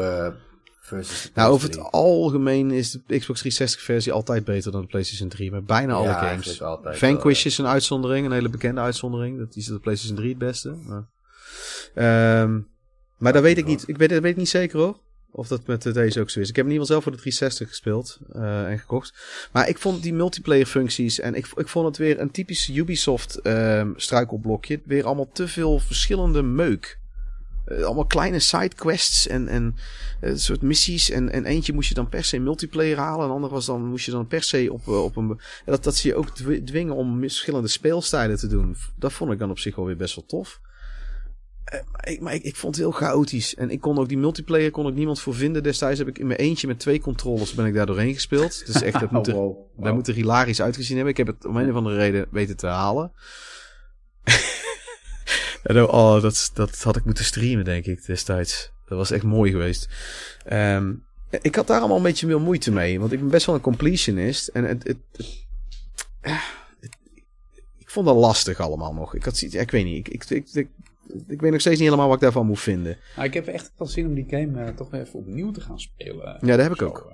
versus 0.92 1.30
nou, 1.34 1.52
over 1.52 1.68
PS3. 1.68 1.70
het 1.70 1.92
algemeen 1.92 2.70
is 2.70 2.90
de 2.90 3.18
Xbox 3.18 3.38
360 3.38 3.82
versie 3.82 4.12
altijd 4.12 4.44
beter 4.44 4.72
dan 4.72 4.80
de 4.80 4.86
PlayStation 4.86 5.28
3. 5.28 5.50
Met 5.50 5.66
bijna 5.66 5.92
alle 5.92 6.08
Ja, 6.08 6.28
games. 6.28 6.60
Vanquish 6.98 7.42
wel, 7.42 7.52
is 7.52 7.58
een 7.58 7.66
uitzondering, 7.66 8.26
een 8.26 8.32
hele 8.32 8.48
bekende 8.48 8.80
uitzondering. 8.80 9.38
Dat 9.38 9.56
is 9.56 9.66
de 9.66 9.78
PlayStation 9.78 10.16
3 10.16 10.28
het 10.28 10.38
beste. 10.38 10.70
Maar, 10.70 11.06
Ehm, 11.94 12.60
maar 13.18 13.32
dat 13.32 13.42
weet 13.42 13.58
ik 13.58 13.66
niet. 13.66 13.88
Ik 13.88 13.96
weet, 13.96 14.08
dat 14.08 14.22
weet 14.22 14.30
ik 14.30 14.36
niet 14.36 14.48
zeker 14.48 14.78
hoor. 14.78 14.98
Of 15.30 15.48
dat 15.48 15.66
met 15.66 15.82
deze 15.82 16.20
ook 16.20 16.30
zo 16.30 16.40
is. 16.40 16.48
Ik 16.48 16.56
heb 16.56 16.64
in 16.64 16.72
ieder 16.72 16.86
geval 16.86 16.86
zelf 16.86 17.02
voor 17.02 17.12
de 17.12 17.18
360 17.18 17.68
gespeeld 17.68 18.18
eh, 18.32 18.70
en 18.70 18.78
gekocht. 18.78 19.14
Maar 19.52 19.68
ik 19.68 19.78
vond 19.78 20.02
die 20.02 20.14
multiplayer 20.14 20.66
functies 20.66 21.20
en 21.20 21.34
ik, 21.34 21.46
ik 21.54 21.68
vond 21.68 21.86
het 21.86 21.96
weer 21.96 22.20
een 22.20 22.30
typisch 22.30 22.68
Ubisoft 22.68 23.36
ehm, 23.36 23.90
struikelblokje. 23.96 24.80
Weer 24.84 25.04
allemaal 25.04 25.30
te 25.32 25.48
veel 25.48 25.78
verschillende 25.78 26.42
meuk. 26.42 27.00
Eh, 27.78 27.84
allemaal 27.84 28.06
kleine 28.06 28.38
sidequests 28.38 29.26
en, 29.26 29.48
en 29.48 29.76
eh, 30.20 30.32
soort 30.34 30.62
missies. 30.62 31.10
En, 31.10 31.30
en 31.32 31.44
eentje 31.44 31.72
moest 31.72 31.88
je 31.88 31.94
dan 31.94 32.08
per 32.08 32.24
se 32.24 32.38
multiplayer 32.38 32.96
halen. 32.98 33.26
En 33.26 33.32
ander 33.32 33.50
was 33.50 33.66
dan, 33.66 33.84
moest 33.86 34.04
je 34.04 34.10
dan 34.10 34.26
per 34.26 34.42
se 34.42 34.72
op, 34.72 34.86
eh, 34.88 35.02
op 35.04 35.16
een... 35.16 35.28
en 35.30 35.38
Dat, 35.72 35.84
dat 35.84 35.96
ze 35.96 36.08
je 36.08 36.14
ook 36.14 36.30
dw- 36.30 36.64
dwingen 36.64 36.94
om 36.94 37.18
verschillende 37.20 37.68
speelstijlen 37.68 38.38
te 38.38 38.46
doen. 38.46 38.76
Dat 38.96 39.12
vond 39.12 39.32
ik 39.32 39.38
dan 39.38 39.50
op 39.50 39.58
zich 39.58 39.76
wel 39.76 39.84
weer 39.86 39.96
best 39.96 40.14
wel 40.14 40.24
tof. 40.26 40.60
Maar 41.92 42.08
ik, 42.08 42.20
maar 42.20 42.34
ik, 42.34 42.42
ik 42.42 42.56
vond 42.56 42.74
het 42.76 42.84
heel 42.84 42.92
chaotisch. 42.94 43.54
En 43.54 43.70
ik 43.70 43.80
kon 43.80 43.98
ook 43.98 44.08
die 44.08 44.18
multiplayer 44.18 44.70
kon 44.70 44.86
ik 44.88 44.94
niemand 44.94 45.20
voor 45.20 45.34
vinden. 45.34 45.62
Destijds 45.62 45.98
heb 45.98 46.08
ik 46.08 46.18
in 46.18 46.26
mijn 46.26 46.38
eentje 46.38 46.66
met 46.66 46.78
twee 46.78 47.00
controllers 47.00 47.54
ben 47.54 47.66
ik 47.66 47.74
daar 47.74 47.86
doorheen 47.86 48.14
gespeeld. 48.14 48.66
Dus 48.66 48.82
echt, 48.82 49.00
dat 49.00 49.10
moet 49.16 49.26
er, 49.26 49.34
Oh, 49.34 49.40
wow. 49.40 49.56
dat 49.76 49.84
Wow. 49.86 49.94
moet 49.94 50.08
er 50.08 50.14
hilarisch 50.14 50.62
uitgezien 50.62 50.96
hebben. 50.96 51.12
Ik 51.14 51.26
heb 51.26 51.26
het 51.36 51.44
om 51.44 51.56
een 51.56 51.70
of 51.70 51.76
andere 51.76 51.96
reden 51.96 52.26
weten 52.30 52.56
te 52.56 52.66
halen. 52.66 53.12
En 55.62 55.82
oh, 55.88 56.22
dat, 56.22 56.50
dat 56.54 56.82
had 56.82 56.96
ik 56.96 57.04
moeten 57.04 57.24
streamen, 57.24 57.64
denk 57.64 57.84
ik, 57.86 58.06
destijds. 58.06 58.70
Dat 58.86 58.98
was 58.98 59.10
echt 59.10 59.22
mooi 59.22 59.50
geweest. 59.50 59.88
Ehm, 60.44 60.92
ik 61.42 61.54
had 61.54 61.66
daar 61.66 61.78
allemaal 61.78 61.96
een 61.96 62.02
beetje 62.02 62.26
veel 62.26 62.40
moeite 62.40 62.72
mee. 62.72 63.00
Want 63.00 63.12
ik 63.12 63.18
ben 63.18 63.28
best 63.28 63.46
wel 63.46 63.54
een 63.54 63.60
completionist. 63.60 64.48
En 64.48 64.64
het, 64.64 64.82
het, 64.82 64.96
het- 65.12 65.36
het- 66.20 66.40
ik 67.78 67.90
vond 67.90 68.06
dat 68.06 68.16
lastig 68.16 68.60
allemaal 68.60 68.94
nog. 68.94 69.14
Ik, 69.14 69.24
had, 69.24 69.40
ik 69.40 69.70
weet 69.70 69.84
niet. 69.84 70.06
Ik, 70.08 70.28
ik, 70.30 70.30
ik, 70.54 70.68
ik, 71.28 71.40
weet 71.40 71.50
nog 71.50 71.60
steeds 71.60 71.78
niet 71.78 71.88
helemaal 71.88 72.06
wat 72.06 72.16
ik 72.16 72.22
daarvan 72.22 72.46
moet 72.46 72.60
vinden. 72.60 72.96
Nou, 73.16 73.28
ik 73.28 73.34
heb 73.34 73.46
echt 73.46 73.72
wel 73.76 73.88
zin 73.88 74.06
om 74.06 74.14
die 74.14 74.26
game 74.28 74.64
eh, 74.64 74.74
toch 74.74 74.92
even 74.94 75.18
opnieuw 75.18 75.50
te 75.50 75.60
gaan 75.60 75.80
spelen. 75.80 76.38
Ja, 76.40 76.56
dat 76.56 76.60
heb 76.60 76.72
ik 76.72 76.82
ook. 76.82 77.12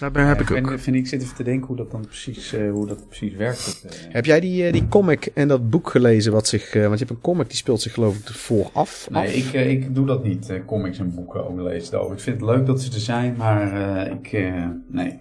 Daar 0.00 0.10
heb 0.14 0.16
Ja, 0.38 0.44
ik 0.44 0.50
ook. 0.64 0.68
vind- 0.68 0.80
vind 0.80 0.96
ik 0.96 1.06
zit 1.06 1.22
even 1.22 1.36
te 1.36 1.42
denken 1.42 1.66
hoe 1.66 1.76
dat 1.76 1.90
dan 1.90 2.00
precies, 2.06 2.52
eh, 2.52 2.70
hoe 2.70 2.86
dat 2.86 3.06
precies 3.08 3.34
werkt. 3.34 3.82
Dat, 3.82 3.92
eh, 3.92 3.98
Heb 4.12 4.24
jij 4.24 4.40
die, 4.40 4.66
eh, 4.66 4.72
die 4.72 4.88
comic 4.88 5.26
en 5.34 5.48
dat 5.48 5.70
boek 5.70 5.90
gelezen 5.90 6.32
wat 6.32 6.46
zich... 6.48 6.74
eh, 6.74 6.80
want 6.86 6.98
je 6.98 7.04
hebt 7.04 7.10
een 7.10 7.20
comic 7.22 7.46
die 7.48 7.56
speelt 7.56 7.80
zich 7.80 7.92
geloof 7.92 8.18
ik 8.18 8.26
vooraf. 8.28 9.08
Nee, 9.10 9.22
af. 9.26 9.32
ik, 9.34 9.52
ik 9.52 9.94
doe 9.94 10.06
dat 10.06 10.24
niet, 10.24 10.48
eh, 10.50 10.64
comics 10.66 10.98
en 10.98 11.14
boeken 11.14 11.48
ook 11.48 11.60
lezen. 11.60 12.04
Oh, 12.04 12.12
ik 12.12 12.20
vind 12.20 12.40
het 12.40 12.50
leuk 12.50 12.66
dat 12.66 12.82
ze 12.82 12.92
er 12.92 13.00
zijn, 13.00 13.34
maar 13.36 13.72
eh, 14.06 14.12
ik, 14.12 14.32
eh, 14.32 14.66
nee. 14.88 15.18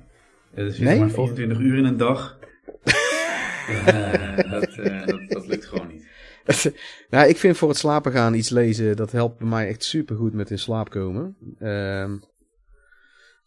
Er 0.54 0.76
Nee? 0.80 1.00
maar 1.00 1.10
24 1.10 1.60
uur 1.60 1.78
in 1.78 1.86
een 1.86 1.98
dag. 1.98 2.38
Dat, 4.50 4.76
dat, 5.06 5.20
dat 5.28 5.48
lukt 5.48 5.66
gewoon 5.66 5.88
niet. 5.88 6.06
nou, 7.10 7.28
ik 7.30 7.38
vind 7.38 7.58
voor 7.58 7.70
het 7.70 7.78
slapen 7.78 8.12
gaan 8.12 8.34
iets 8.34 8.50
lezen, 8.50 8.96
dat 8.96 9.12
helpt 9.12 9.38
bij 9.38 9.48
mij 9.48 9.68
echt 9.68 9.84
super 9.84 10.16
goed 10.16 10.34
met 10.34 10.50
in 10.52 10.60
slaap 10.60 10.90
komen. 10.90 11.36
Ehm, 11.60 12.12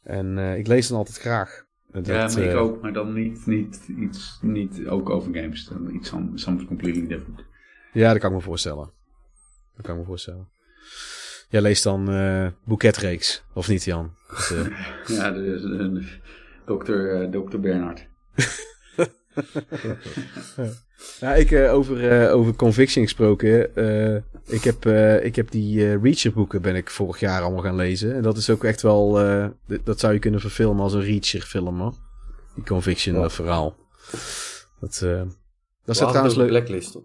en 0.09 0.39
eh, 0.39 0.59
ik 0.59 0.67
lees 0.67 0.89
dan 0.89 0.99
altijd 0.99 1.19
graag. 1.19 1.67
Dat, 1.91 2.07
ja, 2.07 2.29
maar 2.29 2.43
ik 2.43 2.51
eh, 2.51 2.61
ook, 2.61 2.83
maar 2.83 2.93
dan 2.93 3.13
niet, 3.13 3.47
niet, 3.47 3.89
iets, 3.99 4.39
niet 4.43 4.87
ook 4.87 5.11
over 5.11 5.35
games. 5.35 5.65
Dan 5.65 5.95
iets 5.95 6.13
anders, 6.13 6.43
soms 6.43 6.65
completely 6.65 7.07
different. 7.07 7.45
Ja, 7.93 8.13
dat 8.13 8.21
kan 8.21 8.31
ik 8.31 8.37
me 8.37 8.43
voorstellen. 8.43 8.91
Dat 9.77 9.87
kan 9.87 9.95
ik 9.95 10.01
me 10.01 10.07
voorstellen. 10.07 10.49
Jij 11.49 11.61
leest 11.61 11.83
dan 11.83 12.11
eh 12.11 12.47
boeketreeks, 12.65 13.45
of 13.53 13.69
niet 13.69 13.85
Jan? 13.85 14.15
Ja, 15.07 15.31
dus 15.31 15.63
uh, 15.63 16.07
dokter, 16.67 17.31
dokter 17.31 17.61
Bernhard. 17.61 18.09
Ja, 21.21 21.35
ik, 21.35 21.51
eh, 21.51 21.75
over, 21.75 22.11
eh, 22.23 22.35
over 22.35 22.55
Conviction 22.55 23.05
gesproken. 23.05 23.77
eh, 23.77 24.15
ik, 24.47 24.65
heb, 24.65 24.87
eh, 24.87 25.25
ik 25.25 25.37
heb 25.37 25.51
die 25.51 25.85
eh, 25.87 26.03
Reacher 26.03 26.33
boeken 26.33 26.63
ben 26.63 26.75
ik 26.77 26.91
vorig 26.91 27.21
jaar 27.21 27.43
allemaal 27.43 27.63
gaan 27.63 27.77
lezen. 27.77 28.15
En 28.15 28.23
dat 28.23 28.37
is 28.37 28.51
ook 28.51 28.65
echt 28.65 28.83
wel... 28.83 29.21
eh, 29.21 29.47
dat 29.85 30.01
zou 30.01 30.13
je 30.13 30.19
kunnen 30.19 30.41
verfilmen 30.41 30.83
als 30.83 30.93
een 30.95 31.03
Reacher 31.05 31.41
film 31.41 31.81
hoor. 31.81 31.95
Die 32.55 32.65
Conviction 32.65 33.15
Ja. 33.15 33.21
dat 33.21 33.33
verhaal. 33.33 33.77
Dat, 34.81 35.01
eh 35.05 35.11
dat 35.11 35.27
Dat 35.85 35.97
is 35.97 36.03
trouwens 36.09 36.35
leuk. 36.37 36.49
Blacklist 36.49 36.97
op. 36.97 37.05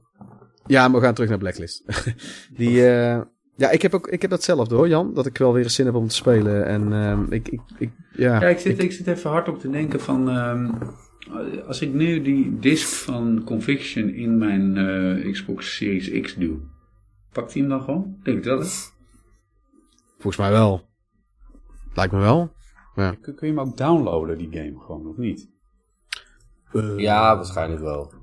Ja, 0.66 0.88
maar 0.88 1.00
we 1.00 1.06
gaan 1.06 1.14
terug 1.14 1.30
naar 1.30 1.40
Blacklist. 1.40 1.84
die, 2.58 2.88
eh, 2.88 3.22
ja, 3.56 3.70
ik 3.70 3.82
heb, 3.82 3.94
ook, 3.94 4.08
ik 4.08 4.22
heb 4.22 4.32
datzelfde 4.32 4.76
hoor 4.76 4.88
Jan. 4.88 5.14
Dat 5.14 5.26
ik 5.26 5.38
wel 5.38 5.54
weer 5.54 5.70
zin 5.70 5.86
heb 5.86 5.96
om 5.96 6.08
te 6.08 6.16
spelen. 6.16 6.66
En 6.66 6.94
ehm, 6.94 7.32
ik, 7.32 7.48
ik, 7.48 7.62
ik, 7.78 7.90
ja... 8.14 8.42
Ja, 8.42 8.48
ik 8.48 8.60
zit, 8.60 8.84
ik 8.84 8.92
zit 8.92 9.08
even 9.08 9.30
hard 9.30 9.48
op 9.50 9.60
te 9.60 9.70
denken 9.70 10.00
van... 10.00 10.30
ehm, 10.30 10.70
als 11.68 11.82
ik 11.82 11.94
nu 11.94 12.22
die 12.22 12.60
disc 12.60 12.88
van 12.88 13.42
Conviction 13.46 14.10
in 14.10 14.38
mijn 14.38 14.78
eh, 14.78 15.32
Xbox 15.32 15.76
Series 15.76 16.22
X 16.22 16.36
doe... 16.36 16.58
Pakt 17.32 17.54
hij 17.54 17.62
hem 17.62 17.70
dan 17.70 17.82
gewoon? 17.82 18.16
Denk 18.24 18.38
het 18.38 18.46
wel, 18.46 18.60
hè? 18.60 18.66
Volgens 20.14 20.38
mij 20.38 20.52
wel. 20.52 20.82
Lijkt 21.94 22.14
me 22.14 22.20
wel. 22.20 22.52
Ja. 22.96 23.16
Kun, 23.22 23.36
kun 23.36 23.48
je 23.48 23.54
hem 23.54 23.68
ook 23.68 23.78
downloaden, 23.78 24.38
die 24.38 24.52
game 24.52 24.80
gewoon, 24.80 25.08
of 25.08 25.18
niet? 25.18 25.50
Ja, 26.98 27.36
waarschijnlijk 27.36 27.82
wel. 27.82 28.14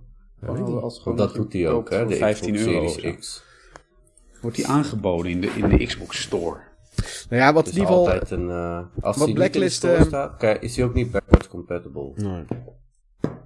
Als, 0.47 0.99
gewoon 0.99 1.17
Want 1.17 1.19
dat 1.19 1.35
doet 1.35 1.53
hij 1.53 1.69
ook, 1.69 1.91
hè? 1.91 2.07
De 2.07 2.17
15 2.17 2.55
Xbox 2.55 2.73
euro. 2.75 2.89
Series. 2.89 3.17
X. 3.19 3.45
Wordt 4.41 4.57
die 4.57 4.67
aangeboden 4.67 5.31
in 5.31 5.41
de, 5.41 5.47
in 5.47 5.69
de 5.69 5.87
Xbox 5.87 6.23
Store? 6.23 6.61
Nou 7.29 7.43
ja, 7.43 7.53
wat 7.53 7.67
Het 7.67 7.77
in 7.77 7.83
is 7.83 7.89
ieder 7.89 7.97
geval... 7.97 8.13
altijd 8.13 8.31
een... 8.31 8.51
eh, 8.51 9.05
als 9.05 9.17
wat 9.17 9.27
die 9.27 9.35
Blacklist, 9.35 9.83
niet 9.83 9.93
in 9.93 9.99
de 9.99 10.05
store 10.05 10.23
eh, 10.23 10.37
staat, 10.37 10.63
is 10.63 10.77
hij 10.77 10.85
ook 10.85 10.95
niet 10.95 11.11
backwards 11.11 11.49
compatible. 11.49 12.13
Nee. 12.15 12.45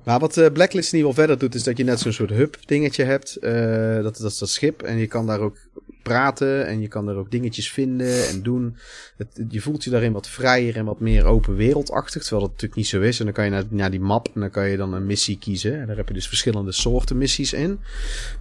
Maar 0.04 0.18
wat 0.18 0.36
eh, 0.36 0.52
Blacklist 0.52 0.92
in 0.92 0.98
geval 0.98 1.14
verder 1.14 1.38
doet, 1.38 1.54
is 1.54 1.62
dat 1.62 1.76
je 1.76 1.84
net 1.84 2.00
zo'n 2.00 2.12
soort 2.12 2.30
hub 2.30 2.56
dingetje 2.66 3.04
hebt. 3.04 3.36
eh, 3.36 4.02
dat, 4.02 4.16
dat 4.16 4.30
is 4.30 4.38
dat 4.38 4.48
schip. 4.48 4.82
En 4.82 4.96
je 4.96 5.06
kan 5.06 5.26
daar 5.26 5.40
ook 5.40 5.56
praten 6.04 6.66
en 6.66 6.80
je 6.80 6.88
kan 6.88 7.06
daar 7.06 7.16
ook 7.16 7.30
dingetjes 7.30 7.72
vinden 7.72 8.28
en 8.28 8.42
doen. 8.42 8.76
Het, 9.16 9.28
je 9.48 9.60
voelt 9.60 9.84
je 9.84 9.90
daarin 9.90 10.12
wat 10.12 10.28
vrijer 10.28 10.76
en 10.76 10.84
wat 10.84 11.00
meer 11.00 11.24
open 11.24 11.56
wereldachtig. 11.56 12.22
Terwijl 12.22 12.42
dat 12.42 12.50
natuurlijk 12.50 12.80
niet 12.80 12.86
zo 12.86 13.00
is. 13.00 13.18
En 13.18 13.24
dan 13.24 13.34
kan 13.34 13.44
je 13.44 13.50
naar, 13.50 13.64
naar 13.68 13.90
die 13.90 14.00
map 14.00 14.28
en 14.34 14.40
dan 14.40 14.50
kan 14.50 14.68
je 14.68 14.76
dan 14.76 14.92
een 14.92 15.06
missie 15.06 15.38
kiezen. 15.38 15.80
En 15.80 15.86
daar 15.86 15.96
heb 15.96 16.08
je 16.08 16.14
dus 16.14 16.28
verschillende 16.28 16.72
soorten 16.72 17.18
missies 17.18 17.52
in. 17.52 17.80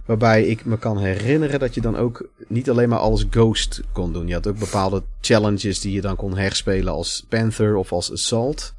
Waarbij 0.06 0.44
ik 0.44 0.64
me 0.64 0.78
kan 0.78 0.98
herinneren 0.98 1.60
dat 1.60 1.74
je 1.74 1.80
dan 1.80 1.96
ook 1.96 2.28
niet 2.48 2.70
alleen 2.70 2.88
maar 2.88 2.98
alles 2.98 3.26
Ghost 3.30 3.80
kon 3.92 4.12
doen. 4.12 4.26
Je 4.26 4.34
had 4.34 4.46
ook 4.46 4.58
bepaalde 4.58 5.02
challenges 5.20 5.80
die 5.80 5.92
je 5.92 6.00
dan 6.00 6.16
kon 6.16 6.36
herspelen 6.36 6.92
als 6.92 7.24
Panther 7.28 7.76
of 7.76 7.92
als 7.92 8.12
Assault. 8.12 8.74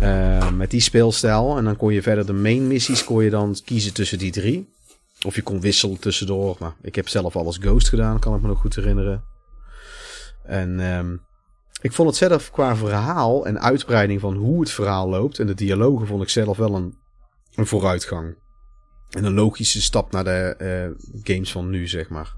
Eh, 0.00 0.52
met 0.52 0.70
die 0.70 0.80
speelstijl. 0.80 1.56
En 1.56 1.64
dan 1.64 1.76
kon 1.76 1.92
je 1.92 2.02
verder 2.02 2.26
de 2.26 2.32
main 2.32 2.66
missies 2.66 3.04
kon 3.04 3.24
je 3.24 3.30
dan 3.30 3.56
kiezen 3.64 3.94
tussen 3.94 4.18
die 4.18 4.32
drie. 4.32 4.72
Of 5.22 5.34
je 5.34 5.42
kon 5.42 5.60
wisselen 5.60 5.98
tussendoor. 5.98 6.56
Maar 6.58 6.74
ik 6.82 6.94
heb 6.94 7.08
zelf 7.08 7.36
alles 7.36 7.56
Ghost 7.56 7.88
gedaan, 7.88 8.18
kan 8.18 8.34
ik 8.34 8.40
me 8.40 8.48
nog 8.48 8.60
goed 8.60 8.74
herinneren. 8.74 9.24
En 10.44 10.80
ehm, 10.80 11.16
ik 11.80 11.92
vond 11.92 12.08
het 12.08 12.16
zelf 12.16 12.50
qua 12.50 12.76
verhaal 12.76 13.46
en 13.46 13.60
uitbreiding 13.60 14.20
van 14.20 14.36
hoe 14.36 14.60
het 14.60 14.70
verhaal 14.70 15.08
loopt. 15.08 15.38
En 15.38 15.46
de 15.46 15.54
dialogen 15.54 16.06
vond 16.06 16.22
ik 16.22 16.28
zelf 16.28 16.56
wel 16.56 16.74
een, 16.74 16.98
een 17.54 17.66
vooruitgang. 17.66 18.36
En 19.10 19.24
een 19.24 19.34
logische 19.34 19.82
stap 19.82 20.12
naar 20.12 20.24
de 20.24 20.54
eh, 20.58 21.06
games 21.22 21.52
van 21.52 21.70
nu, 21.70 21.88
zeg 21.88 22.08
maar. 22.08 22.36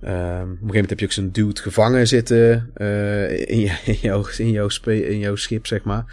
Ehm, 0.00 0.14
op 0.42 0.48
een 0.48 0.48
gegeven 0.50 0.66
moment 0.66 0.88
heb 0.90 0.98
je 0.98 1.04
ook 1.04 1.12
zo'n 1.12 1.30
dude 1.30 1.60
gevangen 1.60 2.06
zitten 2.08 2.70
eh, 2.74 3.48
in, 3.48 3.58
je, 3.60 3.78
in, 3.92 3.98
jouw, 4.00 4.24
in, 4.36 4.50
jouw 4.50 4.68
spe- 4.68 5.06
in 5.08 5.18
jouw 5.18 5.36
schip, 5.36 5.66
zeg 5.66 5.82
maar. 5.84 6.04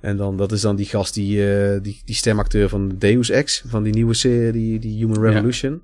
En 0.00 0.16
dan, 0.16 0.36
dat 0.36 0.52
is 0.52 0.60
dan 0.60 0.76
die 0.76 0.86
gast, 0.86 1.14
die, 1.14 1.54
eh, 1.54 1.82
die, 1.82 2.02
die 2.04 2.14
stemacteur 2.14 2.68
van 2.68 2.88
Deus 2.98 3.30
Ex, 3.30 3.62
van 3.66 3.82
die 3.82 3.92
nieuwe 3.94 4.14
serie, 4.14 4.52
die, 4.52 4.78
die 4.78 4.96
Human 5.06 5.22
Revolution. 5.22 5.82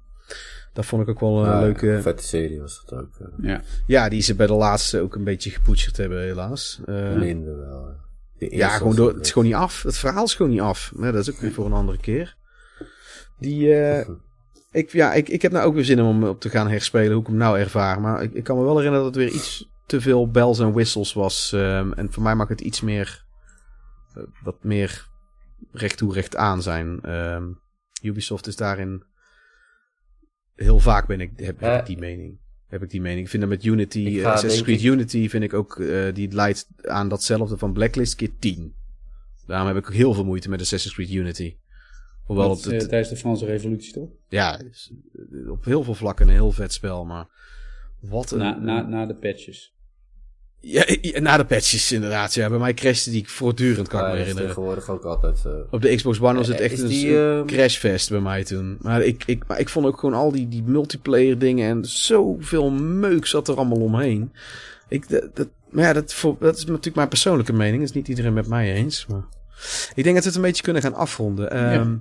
Dat 0.72 0.86
vond 0.86 1.02
ik 1.02 1.08
ook 1.08 1.20
wel 1.20 1.44
een 1.44 1.50
Ah, 1.52 1.60
leuke... 1.60 1.98
Vette 2.02 2.24
serie 2.24 2.60
was 2.60 2.82
dat 2.86 2.98
ook. 3.00 3.10
eh, 3.20 3.26
Ja. 3.48 3.62
Ja, 3.86 4.08
die 4.08 4.22
ze 4.22 4.34
bij 4.34 4.46
de 4.46 4.52
laatste 4.52 5.00
ook 5.00 5.14
een 5.14 5.24
beetje 5.24 5.50
gepoetscherd 5.50 5.96
hebben, 5.96 6.20
helaas. 6.22 6.80
Eh, 6.86 7.12
Minder 7.14 7.56
wel. 7.56 7.94
ja, 8.38 8.68
gewoon 8.68 8.96
door, 8.96 9.12
het 9.14 9.24
is 9.26 9.32
gewoon 9.32 9.48
niet 9.48 9.56
af. 9.56 9.82
Het 9.82 9.96
verhaal 9.98 10.24
is 10.24 10.34
gewoon 10.34 10.52
niet 10.52 10.60
af. 10.60 10.90
Maar 10.94 11.12
dat 11.12 11.20
is 11.28 11.34
ook 11.34 11.40
weer 11.40 11.52
voor 11.52 11.66
een 11.66 11.72
andere 11.72 11.98
keer. 11.98 12.36
Die, 13.38 13.74
eh, 13.74 14.08
ik, 14.76 14.92
ja, 14.92 15.12
ik, 15.14 15.28
ik 15.28 15.42
heb 15.42 15.52
nou 15.52 15.66
ook 15.66 15.74
weer 15.74 15.84
zin 15.84 16.00
om 16.02 16.24
op 16.24 16.40
te 16.40 16.48
gaan 16.50 16.68
herspelen, 16.68 17.12
hoe 17.12 17.20
ik 17.20 17.26
hem 17.26 17.36
nou 17.36 17.58
ervaar. 17.58 18.00
Maar 18.00 18.22
ik, 18.22 18.32
ik 18.32 18.44
kan 18.44 18.56
me 18.56 18.62
wel 18.64 18.76
herinneren 18.76 19.04
dat 19.04 19.14
het 19.14 19.24
weer 19.24 19.34
iets 19.34 19.68
te 19.86 20.00
veel 20.00 20.30
bells 20.30 20.58
en 20.58 20.72
whistles 20.72 21.12
was. 21.12 21.52
ehm, 21.52 21.92
en 21.92 22.12
voor 22.12 22.22
mij 22.22 22.34
mag 22.34 22.48
het 22.48 22.60
iets 22.60 22.80
meer, 22.80 23.24
eh, 24.14 24.22
wat 24.42 24.64
meer 24.64 25.08
recht 25.72 25.96
toe 25.96 26.12
recht 26.12 26.36
aan 26.36 26.62
zijn. 26.62 27.00
Ehm, 27.02 27.44
Ubisoft 28.02 28.46
is 28.46 28.56
daarin 28.56 29.04
heel 30.54 30.78
vaak 30.78 31.06
ben 31.06 31.20
ik, 31.20 31.30
heb, 31.36 31.60
heb 31.60 31.70
Eh. 31.70 31.78
ik 31.78 31.86
die 31.86 31.98
mening. 31.98 32.38
Heb 32.68 32.82
ik 32.82 32.90
die 32.90 33.00
mening. 33.00 33.20
Ik 33.24 33.28
vind 33.28 33.42
dat 33.42 33.50
met 33.50 33.64
Unity, 33.64 33.98
Ik 33.98 34.16
eh, 34.22 34.26
Assassin's 34.26 34.62
Creed 34.62 34.82
Unity 34.82 35.28
vind 35.28 35.44
ik 35.44 35.54
ook, 35.54 35.82
die 36.14 36.32
leidt 36.32 36.68
aan 36.82 37.08
datzelfde 37.08 37.58
van 37.58 37.72
Blacklist 37.72 38.14
keer 38.14 38.30
10. 38.38 38.74
Daarom 39.46 39.66
heb 39.66 39.76
ik 39.76 39.86
ook 39.86 39.94
heel 39.94 40.14
veel 40.14 40.24
moeite 40.24 40.48
met 40.48 40.60
Assassin's 40.60 40.94
Creed 40.94 41.10
Unity. 41.10 41.56
Hoewel 42.26 42.48
Dat 42.48 42.56
het, 42.56 42.66
is, 42.66 42.72
eh, 42.72 42.78
het- 42.78 42.88
tijdens 42.88 43.10
de 43.10 43.16
Franse 43.16 43.44
revolutie, 43.44 43.92
toch? 43.92 44.08
ja, 44.28 44.58
eh, 44.60 45.50
op 45.50 45.64
heel 45.64 45.82
veel 45.84 45.94
vlakken 45.94 46.26
een 46.28 46.32
heel 46.34 46.52
vet 46.52 46.72
spel, 46.72 47.04
maar 47.04 47.26
wat 48.00 48.30
een... 48.30 48.38
Na, 48.38 48.58
na, 48.58 48.82
na 48.82 49.06
de 49.06 49.14
patches. 49.14 49.74
Ja, 50.60 50.84
ja, 51.00 51.20
na 51.20 51.36
de 51.36 51.44
patches 51.44 51.92
inderdaad, 51.92 52.34
ja. 52.34 52.48
Bij 52.48 52.58
mij 52.58 52.74
crashte 52.74 53.10
die 53.10 53.28
voortdurend, 53.28 53.88
kan 53.88 54.00
ik 54.00 54.06
me 54.06 54.16
herinneren. 54.16 54.48
tegenwoordig 54.48 54.90
ook 54.90 55.04
altijd... 55.04 55.44
eh, 55.44 55.52
Op 55.70 55.82
de 55.82 55.94
Xbox 55.94 56.20
One 56.20 56.34
was 56.38 56.48
het 56.48 56.60
echt 56.60 56.80
een 56.80 56.88
die, 56.88 57.16
een 57.16 57.38
ehm, 57.38 57.46
crashfest 57.46 58.10
bij 58.10 58.20
mij 58.20 58.44
toen. 58.44 58.76
Maar 58.80 59.02
ik, 59.02 59.22
ik, 59.26 59.46
maar 59.46 59.58
ik 59.60 59.68
vond 59.68 59.86
ook 59.86 59.98
gewoon 59.98 60.14
al 60.14 60.32
die, 60.32 60.48
die 60.48 60.62
multiplayer 60.62 61.38
dingen 61.38 61.68
en 61.68 61.84
zoveel 61.84 62.70
meuk 62.70 63.26
zat 63.26 63.48
er 63.48 63.56
allemaal 63.56 63.80
omheen. 63.80 64.32
Ik, 64.88 65.08
dat, 65.08 65.36
dat, 65.36 65.48
maar 65.70 65.84
ja, 65.84 65.92
dat, 65.92 66.14
voor, 66.14 66.36
dat 66.40 66.56
is 66.56 66.64
natuurlijk 66.64 66.96
mijn 66.96 67.08
persoonlijke 67.08 67.52
mening. 67.52 67.78
Dat 67.80 67.88
is 67.88 67.94
niet 67.94 68.08
iedereen 68.08 68.32
met 68.32 68.46
mij 68.48 68.72
eens. 68.72 69.06
Maar 69.06 69.24
ik 69.94 70.02
denk 70.04 70.14
dat 70.14 70.22
we 70.24 70.28
het 70.30 70.38
een 70.38 70.44
beetje 70.44 70.62
kunnen 70.62 70.82
gaan 70.82 70.94
afronden. 70.94 71.50
Ehm, 71.50 71.72
ja. 71.90 71.98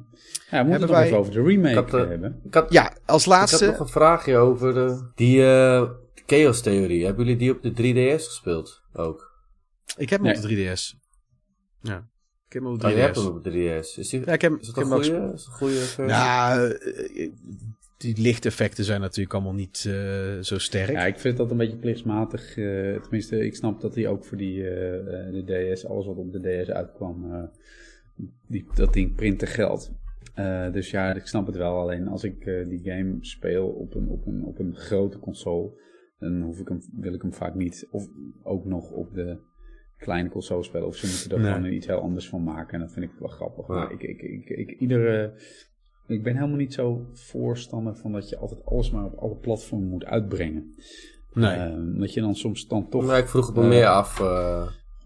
Ja, 0.51 0.57
we 0.63 0.69
moeten 0.69 0.71
het 0.71 0.81
nog 0.81 0.89
wij- 0.99 1.05
even 1.05 1.17
over 1.17 1.33
de 1.33 1.41
remake 1.43 1.69
Ik 1.69 1.75
had, 1.75 1.93
eh, 1.93 2.07
hebben. 2.09 2.41
ik, 2.45 2.53
had, 2.53 2.63
als 3.05 3.25
ik 3.25 3.31
had 3.31 3.39
laatste. 3.39 3.65
nog 3.65 3.79
een 3.79 3.87
vraagje 3.87 4.35
over 4.37 4.73
de, 4.73 5.11
die 5.15 5.43
eh, 5.45 5.89
Chaos-theorie. 6.25 7.05
Hebben 7.05 7.25
jullie 7.25 7.39
die 7.39 7.51
op 7.51 7.61
de 7.61 7.71
3DS 7.71 8.25
gespeeld 8.27 8.81
ook? 8.93 9.33
Ik 9.97 10.09
heb 10.09 10.19
hem 10.19 10.27
Nee. 10.27 10.35
op 10.35 10.41
de 10.41 10.47
3DS. 10.75 10.97
Ja, 11.81 11.97
ik 12.47 12.53
heb 12.53 12.63
hem 12.63 12.71
op 12.71 12.79
de 12.79 12.85
Oh, 12.87 12.91
je 12.93 12.97
hebt 12.99 13.15
3DS. 13.17 13.23
hem 13.25 13.35
op 13.35 13.43
de 13.43 13.49
3DS. 13.51 13.97
Is, 13.97 14.09
die, 14.09 14.21
Ja, 14.25 14.31
ik 14.33 14.41
heb, 14.41 14.59
is 14.59 14.67
heb 14.67 14.75
een 14.75 14.83
hem 14.83 14.93
ook 14.93 15.03
goede, 15.45 15.73
is? 15.75 15.95
Nou, 15.97 16.77
die 17.97 18.21
lichteffecten 18.21 18.83
zijn 18.83 19.01
natuurlijk 19.01 19.33
allemaal 19.33 19.53
niet 19.53 19.85
eh, 19.87 20.39
zo 20.41 20.57
sterk. 20.57 20.89
Ja, 20.91 21.05
ik 21.05 21.19
vind 21.19 21.37
dat 21.37 21.51
een 21.51 21.57
beetje 21.57 21.77
plichtsmatig. 21.77 22.57
eh, 22.57 23.01
tenminste, 23.01 23.45
ik 23.45 23.55
snap 23.55 23.81
dat 23.81 23.95
hij 23.95 24.07
ook 24.07 24.25
voor 24.25 24.37
die, 24.37 24.67
eh, 24.69 25.27
eh, 25.27 25.33
de 25.45 25.71
DS, 25.73 25.85
alles 25.87 26.05
wat 26.05 26.15
op 26.17 26.31
de 26.31 26.39
DS 26.63 26.69
uitkwam, 26.69 27.33
eh, 27.33 27.43
die, 28.47 28.65
dat 28.75 28.93
ding 28.93 29.15
printen 29.15 29.47
geld. 29.47 29.91
Eh, 30.35 30.71
dus 30.71 30.91
ja, 30.91 31.13
ik 31.13 31.25
snap 31.27 31.45
het 31.45 31.55
wel. 31.55 31.79
Alleen 31.79 32.07
als 32.07 32.23
ik 32.23 32.45
eh, 32.45 32.67
die 32.67 32.79
game 32.91 33.17
speel 33.19 33.67
op 33.67 33.95
een, 33.95 34.09
op, 34.09 34.25
een, 34.25 34.43
op 34.43 34.59
een 34.59 34.75
grote 34.75 35.19
console, 35.19 35.69
dan 36.19 36.41
hoef 36.41 36.59
ik 36.59 36.67
hem, 36.67 36.79
wil 36.93 37.13
ik 37.13 37.21
hem 37.21 37.33
vaak 37.33 37.55
niet. 37.55 37.87
Of 37.91 38.07
ook 38.43 38.65
nog 38.65 38.91
op 38.91 39.13
de 39.13 39.37
kleine 39.97 40.29
console 40.29 40.63
spelen. 40.63 40.87
Of 40.87 40.95
ze 40.95 41.05
moeten 41.07 41.37
er 41.37 41.43
Nee. 41.43 41.53
gewoon 41.61 41.75
iets 41.75 41.87
heel 41.87 42.01
anders 42.01 42.29
van 42.29 42.43
maken. 42.43 42.73
En 42.73 42.79
dat 42.79 42.91
vind 42.91 43.05
ik 43.05 43.11
wel 43.19 43.29
grappig. 43.29 43.67
Ja. 43.67 43.73
Maar 43.73 43.91
ik, 43.91 44.01
ik, 44.01 44.21
ik, 44.21 44.49
ik, 44.49 44.79
iedere, 44.79 45.33
ik 46.07 46.23
ben 46.23 46.35
helemaal 46.35 46.57
niet 46.57 46.73
zo 46.73 47.07
voorstander 47.13 47.95
van 47.95 48.11
dat 48.11 48.29
je 48.29 48.37
altijd 48.37 48.65
alles 48.65 48.91
maar 48.91 49.05
op 49.05 49.15
alle 49.17 49.35
platformen 49.35 49.87
moet 49.89 50.05
uitbrengen. 50.05 50.75
nee. 51.33 51.51
Eh, 51.57 51.73
omdat 51.73 52.13
je 52.13 52.21
dan 52.21 52.35
soms 52.35 52.67
dan 52.67 52.89
toch. 52.89 53.05
Maar 53.05 53.19
ik 53.19 53.27
vroeg 53.27 53.47
het 53.47 53.55
me 53.55 53.67
meer 53.67 53.87
af 53.87 54.19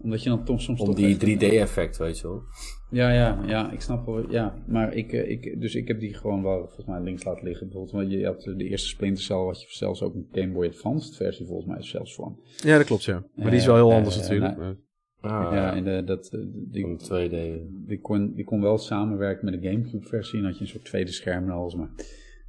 Omdat 0.02 0.22
je 0.22 0.28
dan 0.28 0.44
toch 0.44 0.60
soms. 0.60 0.80
om 0.80 0.86
toch 0.86 0.94
die 0.96 1.06
echt- 1.06 1.20
3D-effect, 1.20 1.96
weet 1.98 2.18
je 2.18 2.28
wel. 2.28 2.42
Ja, 2.90 3.12
ja, 3.12 3.42
ja, 3.46 3.72
ik 3.72 3.80
snap 3.80 4.06
wel. 4.06 4.30
Ja, 4.30 4.54
maar 4.66 4.94
ik, 4.94 5.12
eh, 5.12 5.30
ik, 5.30 5.60
dus 5.60 5.74
ik 5.74 5.88
heb 5.88 6.00
die 6.00 6.14
gewoon 6.14 6.42
wel 6.42 6.58
volgens 6.58 6.86
mij 6.86 7.00
links 7.00 7.24
laten 7.24 7.44
liggen. 7.44 7.66
Bijvoorbeeld, 7.66 7.96
want 7.96 8.12
je 8.12 8.26
had 8.26 8.42
de 8.42 8.64
eerste 8.64 8.88
Splinter 8.88 9.22
Cell, 9.22 9.36
wat 9.36 9.62
je 9.62 9.66
zelfs 9.70 10.02
ook 10.02 10.14
een 10.14 10.28
Game 10.32 10.52
Boy 10.52 10.66
Advanced 10.66 11.16
versie 11.16 11.46
volgens 11.46 11.66
mij 11.66 11.82
zelfs 11.82 12.14
van. 12.14 12.38
Ja, 12.56 12.76
dat 12.76 12.86
klopt, 12.86 13.04
ja. 13.04 13.24
Maar 13.34 13.50
die 13.50 13.58
is 13.58 13.66
wel 13.66 13.74
heel 13.74 13.90
Eh, 13.90 13.96
anders 13.96 14.16
eh, 14.16 14.22
natuurlijk. 14.22 14.56
nou, 14.56 14.76
Ah, 15.20 15.52
ja, 15.52 15.74
en 15.74 15.84
de, 15.84 16.02
dat, 16.04 16.28
eh, 16.32 16.40
die, 16.52 16.84
Een 16.84 16.98
2D. 16.98 17.60
die, 17.88 18.00
kon, 18.00 18.32
die 18.34 18.44
kon 18.44 18.60
wel 18.60 18.78
samenwerken 18.78 19.44
met 19.44 19.62
de 19.62 19.68
Gamecube 19.68 20.06
versie. 20.06 20.38
En 20.38 20.44
had 20.44 20.54
je 20.54 20.60
een 20.60 20.68
soort 20.68 20.84
tweede 20.84 21.10
scherm 21.10 21.44
en 21.44 21.50
alles, 21.50 21.74
maar 21.74 21.90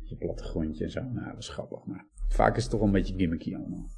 je 0.04 0.16
plattegrondje 0.16 0.84
en 0.84 0.92
zo. 0.92 1.02
Nou, 1.02 1.28
dat 1.28 1.38
is 1.38 1.50
grappig. 1.50 1.86
Maar 1.86 2.06
vaak 2.28 2.58
is 2.58 2.64
het 2.64 2.72
toch 2.72 2.82
een 2.82 2.92
beetje 2.92 3.14
gimmicky 3.18 3.56
allemaal. 3.56 3.90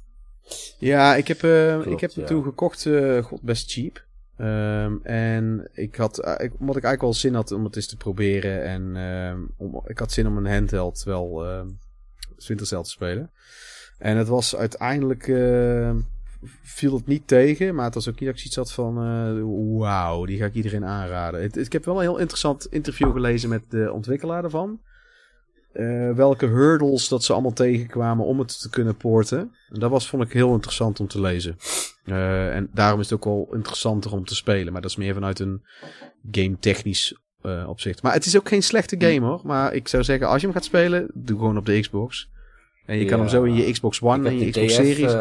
Ja, 0.78 1.14
ik 1.16 1.28
heb, 1.28 1.42
eh, 1.42 1.72
Klopt, 1.72 1.86
ik 1.90 2.00
heb 2.00 2.10
ja. 2.10 2.24
toen 2.24 2.42
gekocht, 2.42 2.86
eh, 2.86 3.22
god, 3.22 3.42
best 3.42 3.72
cheap. 3.72 4.03
Ehm, 4.36 4.96
en 5.02 5.68
ik 5.72 5.96
had, 5.96 6.18
eh, 6.18 6.44
ik, 6.44 6.52
omdat 6.58 6.76
ik 6.76 6.84
eigenlijk 6.84 7.00
wel 7.00 7.14
zin 7.14 7.34
had 7.34 7.52
om 7.52 7.64
het 7.64 7.76
eens 7.76 7.86
te 7.86 7.96
proberen. 7.96 8.64
En 8.64 8.96
ehm, 8.96 9.40
om, 9.56 9.82
ik 9.86 9.98
had 9.98 10.12
zin 10.12 10.26
om 10.26 10.36
een 10.36 10.52
handheld 10.52 11.02
wel 11.02 11.46
ehm 11.46 11.68
Splinter 12.36 12.66
te 12.66 12.90
spelen. 12.90 13.30
En 13.98 14.16
het 14.16 14.28
was 14.28 14.56
uiteindelijk, 14.56 15.24
viel 16.62 16.94
het 16.94 17.06
niet 17.06 17.26
tegen. 17.26 17.74
Maar 17.74 17.84
het 17.84 17.94
was 17.94 18.08
ook 18.08 18.20
niet 18.20 18.28
dat 18.28 18.38
ik 18.38 18.50
zoiets 18.50 18.56
had 18.56 18.72
van, 18.72 18.96
eh, 18.98 19.78
wauw, 19.78 20.24
die 20.24 20.38
ga 20.38 20.44
ik 20.44 20.54
iedereen 20.54 20.84
aanraden. 20.84 21.52
Ik 21.52 21.72
heb 21.72 21.84
wel 21.84 21.94
een 21.94 22.00
heel 22.00 22.18
interessant 22.18 22.66
interview 22.66 23.12
gelezen 23.12 23.48
met 23.48 23.70
de 23.70 23.92
ontwikkelaar 23.92 24.44
ervan. 24.44 24.80
Eh, 25.74 26.10
welke 26.10 26.46
hurdles 26.46 27.08
dat 27.08 27.24
ze 27.24 27.32
allemaal 27.32 27.52
tegenkwamen 27.52 28.24
om 28.24 28.38
het 28.38 28.60
te 28.60 28.70
kunnen 28.70 28.96
porten. 28.96 29.38
En 29.70 29.80
dat 29.80 29.90
was, 29.90 30.08
vond 30.08 30.22
ik 30.22 30.32
heel 30.32 30.52
interessant 30.52 31.00
om 31.00 31.06
te 31.06 31.20
lezen. 31.20 31.56
Eh, 32.04 32.54
en 32.54 32.68
daarom 32.72 33.00
is 33.00 33.10
het 33.10 33.18
ook 33.18 33.24
wel 33.24 33.48
interessanter 33.54 34.12
om 34.12 34.24
te 34.24 34.34
spelen. 34.34 34.72
Maar 34.72 34.82
dat 34.82 34.90
is 34.90 34.96
meer 34.96 35.14
vanuit 35.14 35.38
een 35.38 35.62
game 36.30 36.56
technisch 36.58 37.16
eh, 37.42 37.64
opzicht. 37.68 38.02
Maar 38.02 38.12
het 38.12 38.26
is 38.26 38.36
ook 38.36 38.48
geen 38.48 38.62
slechte 38.62 38.96
game 38.98 39.26
hoor. 39.26 39.40
Maar 39.44 39.74
ik 39.74 39.88
zou 39.88 40.02
zeggen, 40.04 40.28
als 40.28 40.40
je 40.40 40.46
hem 40.46 40.56
gaat 40.56 40.64
spelen, 40.64 41.10
doe 41.14 41.38
gewoon 41.38 41.56
op 41.56 41.66
de 41.66 41.80
Xbox. 41.80 42.30
En 42.86 42.98
je 42.98 43.04
kan 43.04 43.18
hem 43.18 43.28
zo 43.28 43.42
in 43.42 43.54
je 43.54 43.72
Xbox 43.72 44.00
One 44.02 44.28
en 44.28 44.38
je 44.38 44.50
Xbox 44.50 44.74
Series. 44.74 45.12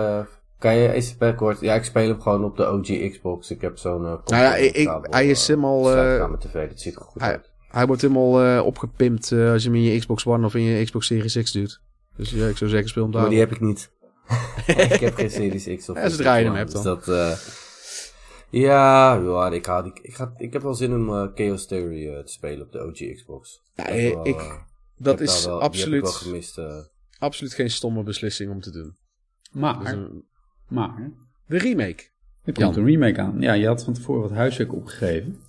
kan 0.60 0.76
je 0.76 0.92
eens 0.92 1.18
backward? 1.18 1.60
Ja, 1.60 1.74
ik 1.74 1.84
speel 1.84 2.08
hem 2.08 2.22
gewoon 2.22 2.44
op 2.44 2.58
de 2.58 2.68
OG 2.72 3.10
Xbox. 3.12 3.52
Ik 3.52 3.62
heb 3.62 3.78
zo'n. 3.78 4.02
Nou 4.02 4.22
ja, 4.26 4.56
ik- 4.56 5.08
hij 5.10 5.28
is 5.28 5.48
helemaal, 5.48 5.98
aan 5.98 6.30
mijn 6.30 6.40
tv. 6.40 6.70
Dat 6.70 6.80
ziet 6.80 6.96
er 6.96 7.02
goed 7.02 7.22
hij- 7.22 7.32
uit. 7.32 7.52
Hij 7.74 7.86
wordt 7.88 8.02
helemaal 8.02 8.44
eh, 8.44 8.66
opgepimpt 8.66 9.32
eh, 9.32 9.52
als 9.52 9.64
je 9.64 9.70
hem 9.70 9.78
in 9.78 9.84
je 9.84 10.00
Xbox 10.00 10.26
One 10.26 10.46
of 10.46 10.56
in 10.56 10.62
je 10.62 10.84
Xbox 10.84 11.06
Series 11.08 11.42
X 11.42 11.52
doet. 11.52 11.82
Dus 12.16 12.30
ja, 12.32 12.48
ik 12.48 12.58
zou 12.58 12.70
zeggen, 12.70 12.90
speel 12.90 13.04
hem 13.04 13.12
daar. 13.12 13.22
Maar 13.22 13.30
die 13.30 13.40
heb 13.40 13.52
ik 13.52 13.60
niet. 13.60 13.92
ik 14.68 15.00
heb 15.00 15.14
geen 15.16 15.30
Series 15.32 15.78
X 15.78 15.90
of 15.90 15.96
Ja, 15.98 16.10
zodra 16.10 16.36
je 16.36 16.46
hem 16.46 16.56
hebt 16.56 16.72
dus 16.72 16.82
dan. 16.82 16.96
dat, 16.96 17.08
eh, 17.08 17.38
ja, 18.50 19.14
ja 19.14 19.52
ik, 19.52 19.64
die- 19.84 20.04
ik, 20.04 20.16
ga, 20.16 20.34
ik 20.38 20.54
heb 20.54 20.62
wel 20.62 20.74
zin 20.74 20.94
om 20.94 21.10
eh, 21.10 21.28
Chaos 21.36 21.68
Theory 21.68 22.08
eh, 22.14 22.20
te 22.24 22.32
spelen 22.32 22.66
op 22.66 22.72
de 22.72 22.80
OG 22.86 23.16
Xbox. 23.16 23.62
Ja, 23.76 23.84
Dat 23.86 23.94
is 23.96 24.14
wel, 24.14 24.28
ik, 24.28 24.36
eh, 24.36 24.54
dat 24.98 25.20
is 25.20 25.46
wel- 25.46 25.60
die 25.72 25.80
heb 25.80 25.90
ik 25.94 26.02
wel 26.02 26.02
absoluut, 26.02 26.08
gemist. 26.08 26.58
eh. 26.58 26.78
absoluut 27.20 27.54
geen 27.54 27.70
stomme 27.72 28.04
beslissing 28.04 28.52
om 28.52 28.62
te 28.62 28.72
doen. 28.72 28.96
Maar, 29.52 29.80
Dus 29.80 29.92
een- 29.92 30.26
maar, 30.70 31.12
de 31.48 31.58
remake. 31.58 32.04
er 32.44 32.54
komt 32.54 32.58
Jan. 32.58 32.78
een 32.78 32.86
remake 32.86 33.22
aan. 33.22 33.42
Ja, 33.42 33.54
je 33.54 33.68
had 33.68 33.84
van 33.84 33.94
tevoren 33.94 34.22
wat 34.22 34.32
huiswerk 34.32 34.74
opgegeven. 34.74 35.40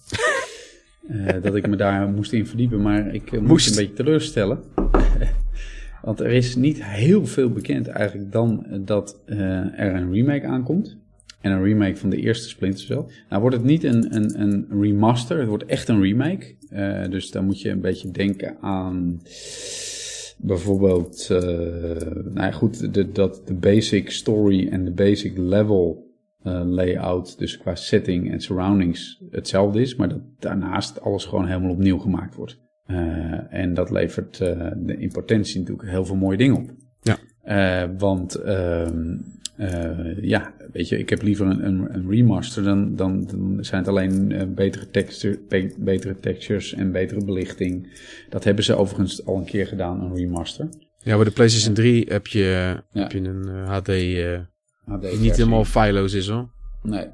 Eh, 1.08 1.42
dat 1.42 1.54
ik 1.54 1.68
me 1.68 1.76
daar 1.76 2.08
moest 2.08 2.32
in 2.32 2.46
verdiepen, 2.46 2.82
maar 2.82 3.14
ik 3.14 3.32
eh, 3.32 3.38
moest 3.38 3.50
Moest. 3.50 3.68
een 3.70 3.76
beetje 3.76 4.02
teleurstellen. 4.04 4.58
Want 6.02 6.20
er 6.20 6.30
is 6.30 6.56
niet 6.56 6.84
heel 6.84 7.26
veel 7.26 7.50
bekend 7.50 7.88
eigenlijk 7.88 8.32
dan 8.32 8.66
eh, 8.66 8.78
dat 8.84 9.22
er 9.26 9.94
een 9.94 10.12
remake 10.12 10.46
aankomt. 10.46 10.96
En 11.40 11.52
een 11.52 11.62
remake 11.62 11.96
van 11.96 12.10
de 12.10 12.16
eerste 12.16 12.48
Splinter 12.48 12.84
Cell. 12.84 13.04
Nou 13.28 13.40
wordt 13.40 13.56
het 13.56 13.64
niet 13.64 13.84
een, 13.84 14.14
een, 14.16 14.40
een 14.40 14.66
remaster, 14.80 15.38
het 15.38 15.48
wordt 15.48 15.64
echt 15.64 15.88
een 15.88 16.00
remake. 16.00 16.54
Dus 17.10 17.30
dan 17.30 17.44
moet 17.44 17.60
je 17.60 17.70
een 17.70 17.80
beetje 17.80 18.10
denken 18.10 18.56
aan 18.60 19.20
bijvoorbeeld, 20.36 21.26
nou 21.28 22.34
ja, 22.34 22.50
goed, 22.50 22.94
de, 22.94 23.12
dat 23.12 23.42
de 23.44 23.54
basic 23.54 24.10
story 24.10 24.68
en 24.68 24.84
de 24.84 24.90
basic 24.90 25.38
level 25.38 26.03
layout, 26.52 27.38
dus 27.38 27.58
qua 27.58 27.74
setting 27.74 28.30
en 28.32 28.40
surroundings 28.40 29.22
hetzelfde 29.30 29.80
is, 29.80 29.96
maar 29.96 30.08
dat 30.08 30.20
daarnaast 30.38 31.00
alles 31.00 31.24
gewoon 31.24 31.46
helemaal 31.46 31.70
opnieuw 31.70 31.98
gemaakt 31.98 32.34
wordt. 32.34 32.58
Eh, 32.86 33.52
en 33.52 33.74
dat 33.74 33.90
levert 33.90 34.40
eh, 34.40 34.66
de- 34.76 34.96
in 34.98 35.12
potentie 35.12 35.60
natuurlijk 35.60 35.88
heel 35.88 36.04
veel 36.04 36.16
mooie 36.16 36.36
dingen 36.36 36.56
op. 36.56 36.70
Ja. 37.02 37.16
Eh, 37.42 37.90
want 37.98 38.34
ehm, 38.34 39.16
eh, 39.56 40.22
ja, 40.22 40.52
weet 40.72 40.88
je, 40.88 40.98
ik 40.98 41.10
heb 41.10 41.22
liever 41.22 41.46
een, 41.46 41.66
een, 41.66 41.94
een 41.94 42.10
remaster 42.10 42.62
dan, 42.62 42.96
dan, 42.96 43.24
dan 43.26 43.58
zijn 43.64 43.80
het 43.80 43.88
alleen 43.90 44.32
eh, 44.32 44.46
betere, 44.54 44.90
texture, 44.90 45.38
be- 45.48 45.74
betere 45.78 46.16
textures 46.20 46.72
en 46.74 46.92
betere 46.92 47.24
belichting. 47.24 47.88
Dat 48.28 48.44
hebben 48.44 48.64
ze 48.64 48.74
overigens 48.74 49.26
al 49.26 49.36
een 49.36 49.44
keer 49.44 49.66
gedaan, 49.66 50.00
een 50.02 50.14
remaster. 50.16 50.68
Ja, 50.98 51.14
bij 51.16 51.24
de 51.24 51.30
PlayStation 51.30 51.74
3 51.74 52.04
heb 52.08 52.26
je, 52.26 52.76
Ja. 52.90 53.02
heb 53.02 53.12
je 53.12 53.18
een 53.20 53.48
eh, 53.48 53.68
HD 53.70 53.88
eh, 53.88 54.38
HD 54.86 55.00
die 55.02 55.18
niet 55.18 55.36
helemaal 55.36 55.64
feilloos 55.64 56.12
is 56.12 56.28
hoor. 56.28 56.48
Nee. 56.82 57.06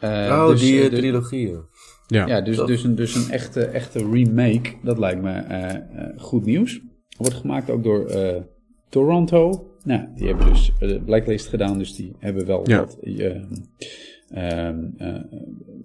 Eh, 0.00 0.10
oh, 0.10 0.48
dus, 0.48 0.60
die 0.60 0.78
eh, 0.78 0.84
uh, 0.84 0.90
de- 0.90 0.96
trilogieën. 0.96 1.60
Ja. 2.06 2.26
Ja, 2.26 2.40
dus, 2.40 2.56
dus, 2.56 2.84
een, 2.84 2.94
dus 2.94 3.14
een 3.14 3.30
echte, 3.30 3.64
echte 3.64 3.98
remake, 4.12 4.70
dat 4.82 4.98
lijkt 4.98 5.22
me 5.22 5.30
eh, 5.32 5.74
eh, 5.74 5.80
goed 6.16 6.44
nieuws. 6.44 6.80
Wordt 7.18 7.34
gemaakt 7.34 7.70
ook 7.70 7.82
door 7.84 8.06
eh, 8.06 8.40
Toronto. 8.88 9.66
Nou, 9.84 10.02
die 10.14 10.26
hebben 10.26 10.46
dus 10.46 10.72
eh, 10.78 10.88
de 10.88 11.00
Blacklist 11.00 11.48
gedaan, 11.48 11.78
dus 11.78 11.94
die 11.96 12.12
hebben 12.18 12.46
wel 12.46 12.68
Ja. 12.68 12.78
wat 12.78 12.98
eh, 13.00 13.36
ehm, 14.30 14.78
eh, 14.96 15.14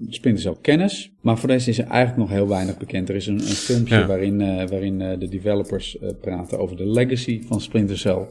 Splinter 0.09 0.41
Cell 0.43 0.55
kennis. 0.61 1.11
Maar 1.21 1.37
voor 1.37 1.49
deze 1.49 1.69
is 1.69 1.77
er 1.77 1.87
eigenlijk 1.87 2.29
nog 2.29 2.37
heel 2.37 2.47
weinig 2.47 2.77
bekend. 2.77 3.09
Er 3.09 3.15
is 3.15 3.27
een, 3.27 3.33
een 3.39 3.41
filmpje 3.41 3.95
Ja. 3.97 4.05
waarin, 4.07 4.41
eh, 4.41 4.67
waarin 4.67 5.01
eh, 5.01 5.19
de 5.19 5.27
developers 5.29 5.97
eh, 5.99 6.09
praten 6.21 6.59
over 6.59 6.75
de 6.77 6.89
legacy 6.89 7.43
van 7.43 7.61
Splinter 7.61 7.97
Cell. 7.97 8.27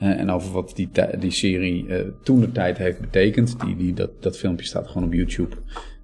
Eh, 0.00 0.20
en 0.20 0.30
over 0.30 0.52
wat 0.52 0.72
die, 0.74 0.90
die 1.18 1.30
serie 1.30 1.86
eh, 1.88 2.00
toen 2.22 2.40
de 2.40 2.52
tijd 2.52 2.78
heeft 2.78 3.00
betekend. 3.00 3.60
Die, 3.60 3.76
die, 3.76 3.94
dat, 3.94 4.22
dat 4.22 4.38
filmpje 4.38 4.66
staat 4.66 4.86
gewoon 4.88 5.06
op 5.06 5.12
YouTube. 5.12 5.56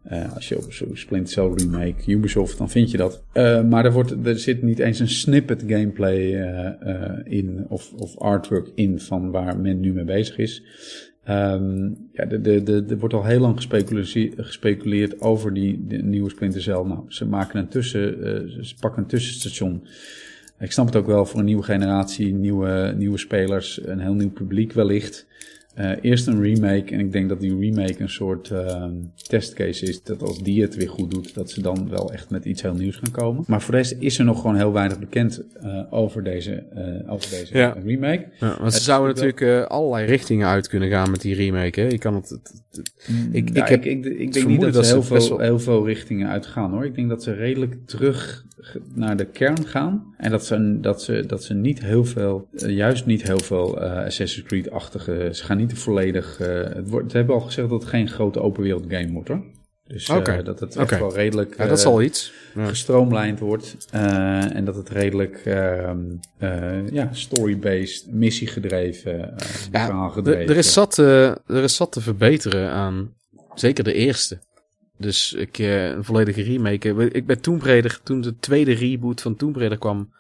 Eh, 0.03 0.35
als 0.35 0.49
je 0.49 0.57
op 0.57 0.73
Splinter 0.93 1.33
Cell 1.33 1.51
remake 1.55 2.11
Ubisoft, 2.11 2.59
dan 2.59 2.71
vind 2.71 2.91
je 2.91 2.97
dat. 2.97 3.25
Maar 3.69 3.85
er, 3.85 3.93
wordt, 3.93 4.27
er 4.27 4.39
zit 4.39 4.63
niet 4.63 4.79
eens 4.79 4.99
een 4.99 5.09
snippet 5.09 5.65
gameplay 5.67 6.19
in 7.25 7.67
of, 7.69 7.93
of 7.93 8.19
artwork 8.19 8.71
in 8.75 9.01
van 9.01 9.31
waar 9.31 9.59
men 9.61 9.81
nu 9.81 9.93
mee 9.93 10.05
bezig 10.05 10.39
is. 10.39 10.63
Ehm, 11.25 11.91
ja, 12.13 12.29
er 12.31 12.99
wordt 12.99 13.15
al 13.15 13.25
heel 13.25 13.41
lang 13.41 13.57
gespeculeerd, 13.57 14.35
gespeculeerd 14.37 15.21
over 15.21 15.55
die 15.55 15.87
nieuwe 16.03 16.31
Splinter 16.31 16.63
Cell. 16.63 16.83
Nou, 16.85 17.01
ze 17.09 17.27
maken 17.27 17.59
een 17.59 17.69
tussen, 17.69 18.19
ze 18.65 18.75
pakken 18.81 19.03
een 19.03 19.09
tussenstation. 19.09 19.83
Ik 20.59 20.73
snap 20.73 20.87
het 20.87 20.97
ook 20.97 21.07
wel 21.07 21.27
voor 21.27 21.39
een 21.39 21.45
nieuwe 21.45 21.63
generatie, 21.63 22.35
nieuwe, 22.35 22.95
nieuwe 22.97 23.19
spelers, 23.19 23.81
een 23.87 23.99
heel 24.01 24.15
nieuw 24.15 24.31
publiek 24.31 24.73
wellicht. 24.73 25.27
Eh, 25.75 25.91
eerst 26.01 26.27
een 26.27 26.43
remake 26.43 26.93
en 26.95 27.01
ik 27.01 27.13
denk 27.13 27.29
dat 27.29 27.41
die 27.41 27.59
remake 27.59 28.01
een 28.03 28.09
soort 28.09 28.51
ehm, 28.51 28.93
testcase 29.29 29.87
is. 29.87 30.03
Dat 30.03 30.23
als 30.23 30.43
die 30.43 30.63
het 30.63 30.75
weer 30.77 30.89
goed 30.89 31.11
doet, 31.11 31.35
dat 31.35 31.51
ze 31.51 31.63
dan 31.63 31.89
wel 31.89 32.13
echt 32.13 32.31
met 32.31 32.45
iets 32.45 32.63
heel 32.63 32.75
nieuws 32.75 32.97
gaan 32.97 33.11
komen. 33.11 33.45
Maar 33.47 33.63
voor 33.63 33.75
deze 33.75 33.97
is 33.99 34.19
er 34.19 34.25
nog 34.25 34.41
gewoon 34.41 34.57
heel 34.57 34.73
weinig 34.73 34.99
bekend 34.99 35.43
eh, 35.63 35.83
over 35.91 36.23
deze, 36.23 36.53
eh, 36.55 37.13
over 37.13 37.31
deze 37.31 37.57
Ja. 37.59 37.77
remake. 37.85 38.27
Ja, 38.41 38.57
want 38.61 38.75
ze 38.75 38.83
zouden 38.83 39.15
natuurlijk 39.15 39.69
allerlei 39.71 40.07
richtingen 40.07 40.47
uit 40.49 40.69
kunnen 40.69 40.89
gaan 40.89 41.11
met 41.11 41.21
die 41.21 41.35
remake. 41.35 41.81
Hè? 41.81 41.87
Je 41.87 41.99
kan 41.99 42.15
het- 42.15 42.63
ik, 43.33 43.55
Ja, 43.55 43.63
ik 43.63 43.69
heb 43.69 43.85
ik, 43.85 44.05
ik, 44.05 44.19
ik 44.19 44.33
denk 44.33 44.47
niet 44.47 44.61
dat 44.61 44.73
ze 44.75 44.81
dat 44.81 44.87
heel 44.91 45.03
ze 45.03 45.13
best 45.13 45.27
veel, 45.27 45.37
wel- 45.37 45.47
heel 45.47 45.59
veel 45.59 45.87
richtingen 45.87 46.29
uitgaan 46.29 46.71
hoor. 46.71 46.85
Ik 46.85 46.95
denk 46.95 47.09
dat 47.09 47.23
ze 47.23 47.33
redelijk 47.33 47.77
terug 47.87 48.45
naar 48.95 49.17
de 49.17 49.25
kern 49.25 49.67
gaan. 49.67 50.15
En 50.17 50.31
dat 50.31 50.47
ze, 50.47 50.79
dat 50.81 51.03
ze, 51.03 51.25
dat 51.27 51.45
ze 51.45 51.55
niet 51.55 51.81
heel 51.81 52.05
veel, 52.05 52.49
eh, 52.53 52.71
juist 52.77 53.07
niet 53.07 53.23
heel 53.23 53.39
veel 53.39 53.81
eh, 53.81 54.05
Assassin's 54.05 54.47
Creed-achtige, 54.47 55.29
ze 55.33 55.45
gaan 55.45 55.57
niet 55.57 55.73
volledig, 55.79 56.41
eh, 56.41 56.49
het 56.75 56.89
wordt, 56.89 57.11
ze 57.11 57.17
hebben 57.17 57.35
al 57.35 57.41
gezegd 57.41 57.69
dat 57.69 57.81
het 57.81 57.91
geen 57.91 58.09
grote 58.09 58.41
open 58.41 58.63
wereld 58.63 58.85
game 58.89 59.13
wordt 59.13 59.29
hoor. 59.29 59.43
Dus 59.87 60.09
eh, 60.09 60.45
dat 60.45 60.61
het 60.61 60.77
echt 60.77 60.99
wel 60.99 61.15
redelijk 61.15 61.57
ja, 61.57 61.67
dat 61.67 61.79
is 61.79 61.85
eh, 61.85 62.05
iets. 62.05 62.33
Gestroomlijnd 62.57 63.41
wordt. 63.41 63.77
eh, 63.91 64.55
en 64.55 64.65
dat 64.65 64.77
het 64.77 64.89
redelijk 64.89 65.37
ehm, 65.45 65.99
eh, 66.39 66.89
ja, 66.89 67.09
story-based, 67.13 68.13
missiegedreven, 68.13 69.35
Ja, 69.73 69.85
verhaalgedreven. 69.87 70.49
Er, 70.49 70.57
is 70.57 70.73
zat, 70.73 70.99
er 70.99 71.63
is 71.63 71.77
zat 71.77 71.93
te 71.93 72.01
verbeteren 72.01 72.71
aan 72.71 73.15
zeker 73.55 73.85
de 73.85 73.93
eerste. 73.93 74.39
Dus 74.99 75.33
ik, 75.33 75.59
een 75.59 76.05
volledige 76.05 76.43
remake. 76.43 77.11
Ik 77.13 77.27
ben 77.27 77.41
Tomb 77.41 77.63
Raider, 77.63 78.01
toen 78.03 78.21
de 78.21 78.39
tweede 78.39 78.73
reboot 78.73 79.21
van 79.21 79.37
Tomb 79.37 79.57
Raider 79.57 79.79
kwam, 79.79 80.11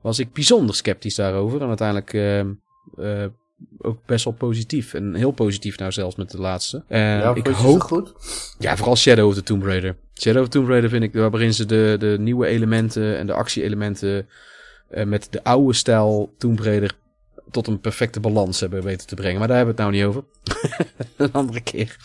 was 0.00 0.18
ik 0.18 0.32
bijzonder 0.32 0.74
sceptisch 0.74 1.14
daarover. 1.14 1.60
En 1.60 1.68
uiteindelijk 1.68 2.12
eh, 2.12 2.40
eh, 2.40 3.30
ook 3.78 3.98
best 4.06 4.24
wel 4.24 4.34
positief. 4.34 4.94
En 4.94 5.14
heel 5.14 5.30
positief 5.30 5.78
nou 5.78 5.92
zelfs 5.92 6.16
met 6.16 6.30
de 6.30 6.38
laatste. 6.38 6.84
En 6.88 7.00
ja, 7.00 7.34
ik 7.34 7.46
hoop 7.46 7.80
goed? 7.80 8.12
Ja, 8.58 8.76
vooral 8.76 8.96
Shadow 8.96 9.28
of 9.28 9.34
the 9.34 9.42
Tomb 9.42 9.62
Raider. 9.62 9.96
Shadow 10.14 10.42
of 10.42 10.48
the 10.48 10.58
Tomb 10.58 10.68
Raider 10.68 10.90
vind 10.90 11.02
ik, 11.02 11.12
waarin 11.12 11.54
ze 11.54 11.64
de, 11.64 11.96
de 11.98 12.16
nieuwe 12.20 12.46
elementen 12.46 13.18
en 13.18 13.26
de 13.26 13.32
actie-elementen 13.32 14.28
eh, 14.88 15.04
met 15.04 15.28
de 15.30 15.44
oude 15.44 15.72
stijl 15.72 16.34
Tomb 16.38 16.60
Raider 16.60 16.94
tot 17.50 17.66
een 17.66 17.80
perfecte 17.80 18.20
balans 18.20 18.60
hebben 18.60 18.82
weten 18.82 19.06
te 19.06 19.14
brengen. 19.14 19.38
Maar 19.38 19.48
daar 19.48 19.56
hebben 19.56 19.76
we 19.76 19.82
het 19.82 19.90
nou 19.90 20.02
niet 20.02 20.16
over. 20.16 20.24
een 21.16 21.32
andere 21.32 21.60
keer. 21.60 21.96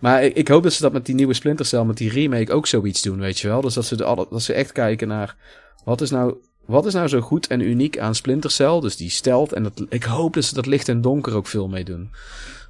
Maar 0.00 0.24
ik, 0.24 0.34
ik 0.34 0.48
hoop 0.48 0.62
dat 0.62 0.72
ze 0.72 0.82
dat 0.82 0.92
met 0.92 1.06
die 1.06 1.14
nieuwe 1.14 1.34
Splinter 1.34 1.66
Cell, 1.66 1.84
met 1.84 1.96
die 1.96 2.10
remake 2.10 2.52
ook 2.52 2.66
zoiets 2.66 3.02
doen, 3.02 3.18
weet 3.18 3.38
je 3.38 3.48
wel. 3.48 3.60
Dus 3.60 3.74
dat 3.74 3.84
ze, 3.84 3.96
de, 3.96 4.26
dat 4.30 4.42
ze 4.42 4.52
echt 4.52 4.72
kijken 4.72 5.08
naar, 5.08 5.36
wat 5.84 6.00
is 6.00 6.10
nou... 6.10 6.34
Wat 6.66 6.86
is 6.86 6.92
nou 6.94 7.08
zo 7.08 7.20
goed 7.20 7.46
en 7.46 7.60
uniek 7.60 7.98
aan 7.98 8.14
Splinter 8.14 8.50
Cell? 8.50 8.80
Dus 8.80 8.96
die 8.96 9.10
stelt. 9.10 9.52
En 9.52 9.62
dat, 9.62 9.84
ik 9.88 10.04
hoop 10.04 10.34
dat 10.34 10.44
ze 10.44 10.54
dat 10.54 10.66
licht 10.66 10.88
en 10.88 11.00
donker 11.00 11.34
ook 11.34 11.46
veel 11.46 11.68
mee 11.68 11.84
doen. 11.84 12.10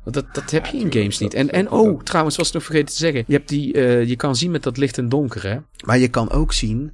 Want 0.04 0.16
dat, 0.16 0.24
dat 0.34 0.50
heb 0.50 0.66
je 0.66 0.78
in 0.78 0.92
games 0.92 1.18
niet. 1.18 1.34
En, 1.34 1.50
en 1.50 1.70
oh, 1.70 2.02
trouwens, 2.02 2.36
was 2.36 2.48
ik 2.48 2.54
nog 2.54 2.62
vergeten 2.64 2.88
te 2.88 2.96
zeggen. 3.00 3.24
Je, 3.26 3.34
hebt 3.34 3.48
die, 3.48 3.72
eh, 3.72 4.04
je 4.04 4.16
kan 4.16 4.36
zien 4.36 4.50
met 4.50 4.62
dat 4.62 4.76
licht 4.76 4.98
en 4.98 5.08
donker, 5.08 5.42
hè. 5.48 5.56
Maar 5.84 5.98
je 5.98 6.08
kan 6.08 6.30
ook 6.30 6.52
zien 6.52 6.92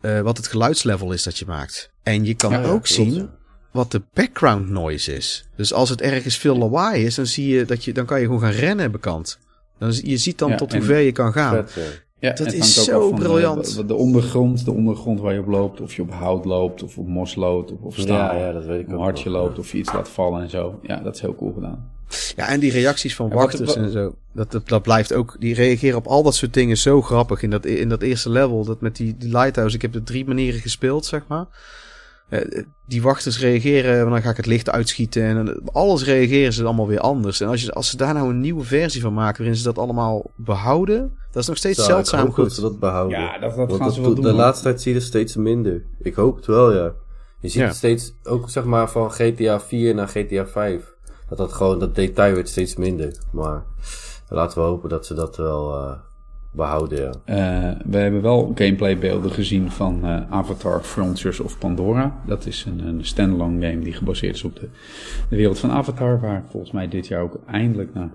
eh, 0.00 0.20
wat 0.20 0.36
het 0.36 0.46
geluidslevel 0.46 1.12
is 1.12 1.22
dat 1.22 1.38
je 1.38 1.44
maakt. 1.46 1.90
En 2.02 2.24
je 2.24 2.34
kan 2.34 2.50
Ja, 2.50 2.64
ook 2.64 2.86
zien 2.86 3.14
ja. 3.14 3.30
wat 3.72 3.90
de 3.90 4.02
background 4.14 4.68
noise 4.68 5.16
is. 5.16 5.48
Dus 5.56 5.72
als 5.72 5.88
het 5.88 6.00
ergens 6.00 6.36
veel 6.36 6.58
lawaai 6.58 7.04
is, 7.04 7.14
dan, 7.14 7.26
zie 7.26 7.48
je 7.54 7.64
dat 7.64 7.84
je, 7.84 7.92
dan 7.92 8.06
kan 8.06 8.18
je 8.20 8.24
gewoon 8.26 8.40
gaan 8.40 8.50
rennen 8.50 8.90
bekant. 8.90 9.38
Dan, 9.78 9.92
zie- 9.92 10.08
je 10.10 10.16
ziet 10.16 10.38
dan 10.38 10.56
tot 10.56 10.72
hoe 10.72 10.82
ver 10.82 10.98
je 11.00 11.12
kan 11.12 11.32
gaan. 11.32 11.54
Vet, 11.54 11.76
eh. 11.76 11.82
Ja, 12.20 12.32
Dat 12.32 12.52
is 12.52 12.84
zo 12.84 13.10
eh, 13.10 13.14
briljant. 13.14 13.76
De, 13.76 13.86
de 13.86 13.94
ondergrond, 13.94 14.64
de 14.64 14.72
ondergrond 14.72 15.20
waar 15.20 15.32
je 15.32 15.40
op 15.40 15.46
loopt. 15.46 15.80
Of 15.80 15.94
je 15.94 16.02
op 16.02 16.10
hout 16.10 16.44
loopt, 16.44 16.82
of 16.82 16.98
op 16.98 17.08
mos 17.08 17.34
loopt, 17.34 17.72
of 17.72 17.80
op 17.80 17.94
staal. 17.94 18.34
Ja, 18.36 18.46
ja, 18.46 18.52
dat 18.52 18.64
weet 18.64 18.80
ik 18.80 18.86
Hoe 18.86 18.94
ook 18.94 19.02
hard 19.02 19.20
je 19.20 19.30
nog, 19.30 19.40
loopt, 19.40 19.56
ja. 19.56 19.60
of 19.60 19.72
je 19.72 19.78
iets 19.78 19.92
laat 19.92 20.08
vallen 20.08 20.42
en 20.42 20.50
zo. 20.50 20.78
Ja, 20.82 21.00
dat 21.00 21.14
is 21.14 21.20
heel 21.20 21.34
cool 21.34 21.52
gedaan. 21.52 21.90
Ja, 22.36 22.48
en 22.48 22.60
die 22.60 22.72
reacties 22.72 23.14
van 23.14 23.28
wachters 23.30 23.76
en 23.76 23.90
zo. 23.90 24.14
Dat, 24.32 24.50
dat, 24.50 24.68
dat 24.68 24.82
blijft 24.82 25.12
ook. 25.12 25.36
Die 25.38 25.54
reageren 25.54 25.96
op 25.96 26.06
al 26.06 26.22
dat 26.22 26.34
soort 26.34 26.54
dingen 26.54 26.76
zo 26.76 27.02
grappig. 27.02 27.42
In 27.42 27.50
dat, 27.50 27.66
in 27.66 27.88
dat 27.88 28.02
eerste 28.02 28.30
level. 28.30 28.64
Dat 28.64 28.80
met 28.80 28.96
die, 28.96 29.16
die 29.16 29.30
lighthouse. 29.30 29.74
Ik 29.74 29.82
heb 29.82 29.94
er 29.94 30.02
drie 30.02 30.26
manieren 30.26 30.60
gespeeld, 30.60 31.06
zeg 31.06 31.24
maar. 31.28 31.46
Eh, 32.28 32.62
die 32.86 33.02
wachters 33.02 33.40
reageren. 33.40 34.10
Dan 34.10 34.22
ga 34.22 34.30
ik 34.30 34.36
het 34.36 34.46
licht 34.46 34.70
uitschieten. 34.70 35.22
En 35.22 35.62
alles 35.72 36.04
reageren 36.04 36.52
ze 36.52 36.64
allemaal 36.64 36.86
weer 36.86 37.00
anders. 37.00 37.40
En 37.40 37.48
als, 37.48 37.62
je, 37.62 37.72
als 37.72 37.90
ze 37.90 37.96
daar 37.96 38.14
nou 38.14 38.28
een 38.30 38.40
nieuwe 38.40 38.64
versie 38.64 39.00
van 39.00 39.14
maken. 39.14 39.36
waarin 39.38 39.56
ze 39.56 39.64
dat 39.64 39.78
allemaal 39.78 40.30
behouden. 40.36 41.16
Dat 41.30 41.42
is 41.42 41.48
nog 41.48 41.56
steeds 41.56 41.76
Zo, 41.78 41.82
ik 41.84 41.88
zeldzaam 41.88 42.24
dat 42.24 42.34
goed. 42.34 42.52
ze 42.52 42.60
dat 42.60 42.78
behouden. 42.78 43.20
Ja, 43.20 43.38
dat, 43.38 43.56
dat 43.56 43.68
Want 43.68 43.80
gaan 43.82 43.92
ze 43.92 44.00
wel 44.00 44.08
de, 44.10 44.14
doen. 44.14 44.24
De 44.24 44.32
laatste 44.32 44.64
tijd 44.64 44.80
zie 44.82 44.92
je 44.92 44.98
er 44.98 45.04
steeds 45.04 45.36
minder. 45.36 45.84
Ik 46.00 46.14
hoop 46.14 46.36
het 46.36 46.46
wel, 46.46 46.72
ja. 46.74 46.92
Je 47.40 47.48
ziet 47.48 47.60
Ja. 47.60 47.66
het 47.66 47.76
steeds, 47.76 48.12
ook 48.22 48.50
zeg 48.50 48.64
maar 48.64 48.90
van 48.90 49.10
GTA 49.12 49.60
4 49.60 49.94
naar 49.94 50.08
GTA 50.08 50.46
5. 50.46 50.94
Dat 51.28 51.38
dat 51.38 51.52
gewoon, 51.52 51.78
dat 51.78 51.94
detail 51.94 52.32
wordt 52.32 52.48
steeds 52.48 52.76
minder. 52.76 53.12
Maar 53.32 53.62
laten 54.28 54.58
we 54.58 54.64
hopen 54.64 54.88
dat 54.88 55.06
ze 55.06 55.14
dat 55.14 55.36
wel, 55.36 55.74
eh, 55.76 55.92
behouden. 56.52 57.20
Ja. 57.26 57.70
Uh, 57.70 57.80
we 57.84 57.98
hebben 57.98 58.22
wel 58.22 58.52
gameplaybeelden 58.54 59.30
gezien 59.30 59.70
van 59.70 60.00
uh, 60.04 60.30
Avatar 60.30 60.82
Frontiers 60.82 61.40
of 61.40 61.58
Pandora. 61.58 62.22
Dat 62.26 62.46
is 62.46 62.64
een, 62.64 62.86
een 62.86 63.04
standalone 63.04 63.66
game 63.66 63.82
die 63.82 63.92
gebaseerd 63.92 64.34
is 64.34 64.44
op 64.44 64.56
de, 64.56 64.68
de, 65.28 65.36
wereld 65.36 65.58
van 65.58 65.70
Avatar. 65.70 66.20
Waar 66.20 66.44
volgens 66.50 66.72
mij 66.72 66.88
dit 66.88 67.06
jaar 67.06 67.22
ook 67.22 67.38
eindelijk 67.46 67.94
na 67.94 68.10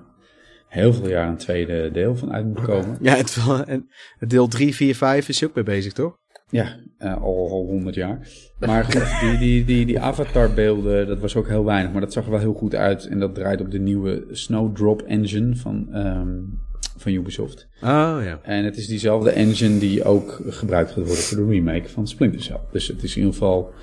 heel 0.67 0.93
veel 0.93 1.09
jaar 1.09 1.27
een 1.27 1.37
tweede 1.37 1.91
deel 1.91 2.15
van 2.15 2.33
uit 2.33 2.45
moet 2.45 2.61
komen. 2.61 2.97
Ja, 3.01 3.15
het, 3.15 3.37
en 3.65 3.89
deel 4.19 4.47
3, 4.47 4.75
4, 4.75 4.95
5 4.95 5.29
is 5.29 5.39
je 5.39 5.45
ook 5.45 5.55
mee 5.55 5.63
bezig, 5.63 5.93
toch? 5.93 6.21
Ja, 6.49 6.79
uh, 6.99 7.21
al, 7.21 7.49
al 7.49 7.65
100 7.65 7.95
jaar. 7.95 8.27
Maar 8.59 8.83
goed, 8.83 9.19
die, 9.21 9.37
die, 9.37 9.65
die, 9.65 9.85
die 9.85 9.99
avatarbeelden, 9.99 11.07
dat 11.07 11.19
was 11.19 11.35
ook 11.35 11.47
heel 11.47 11.65
weinig. 11.65 11.91
Maar 11.91 12.01
dat 12.01 12.13
zag 12.13 12.25
er 12.25 12.31
wel 12.31 12.39
heel 12.39 12.53
goed 12.53 12.75
uit. 12.75 13.05
En 13.07 13.19
dat 13.19 13.35
draait 13.35 13.61
op 13.61 13.71
de 13.71 13.79
nieuwe 13.79 14.25
Snowdrop 14.31 15.01
engine 15.01 15.55
van, 15.55 15.87
um, 15.95 16.59
van 16.97 17.11
Ubisoft. 17.11 17.67
Oh 17.81 18.17
ja. 18.23 18.39
En 18.41 18.63
het 18.63 18.77
is 18.77 18.87
diezelfde 18.87 19.29
engine 19.29 19.79
die 19.79 20.03
ook 20.03 20.41
gebruikt 20.47 20.91
gaat 20.91 21.05
worden 21.05 21.23
voor 21.23 21.37
de 21.37 21.45
remake 21.45 21.89
van 21.89 22.07
Splinter 22.07 22.41
Cell. 22.41 22.59
Dus 22.71 22.87
het 22.87 23.03
is 23.03 23.15
in 23.15 23.17
ieder 23.17 23.33
geval 23.33 23.73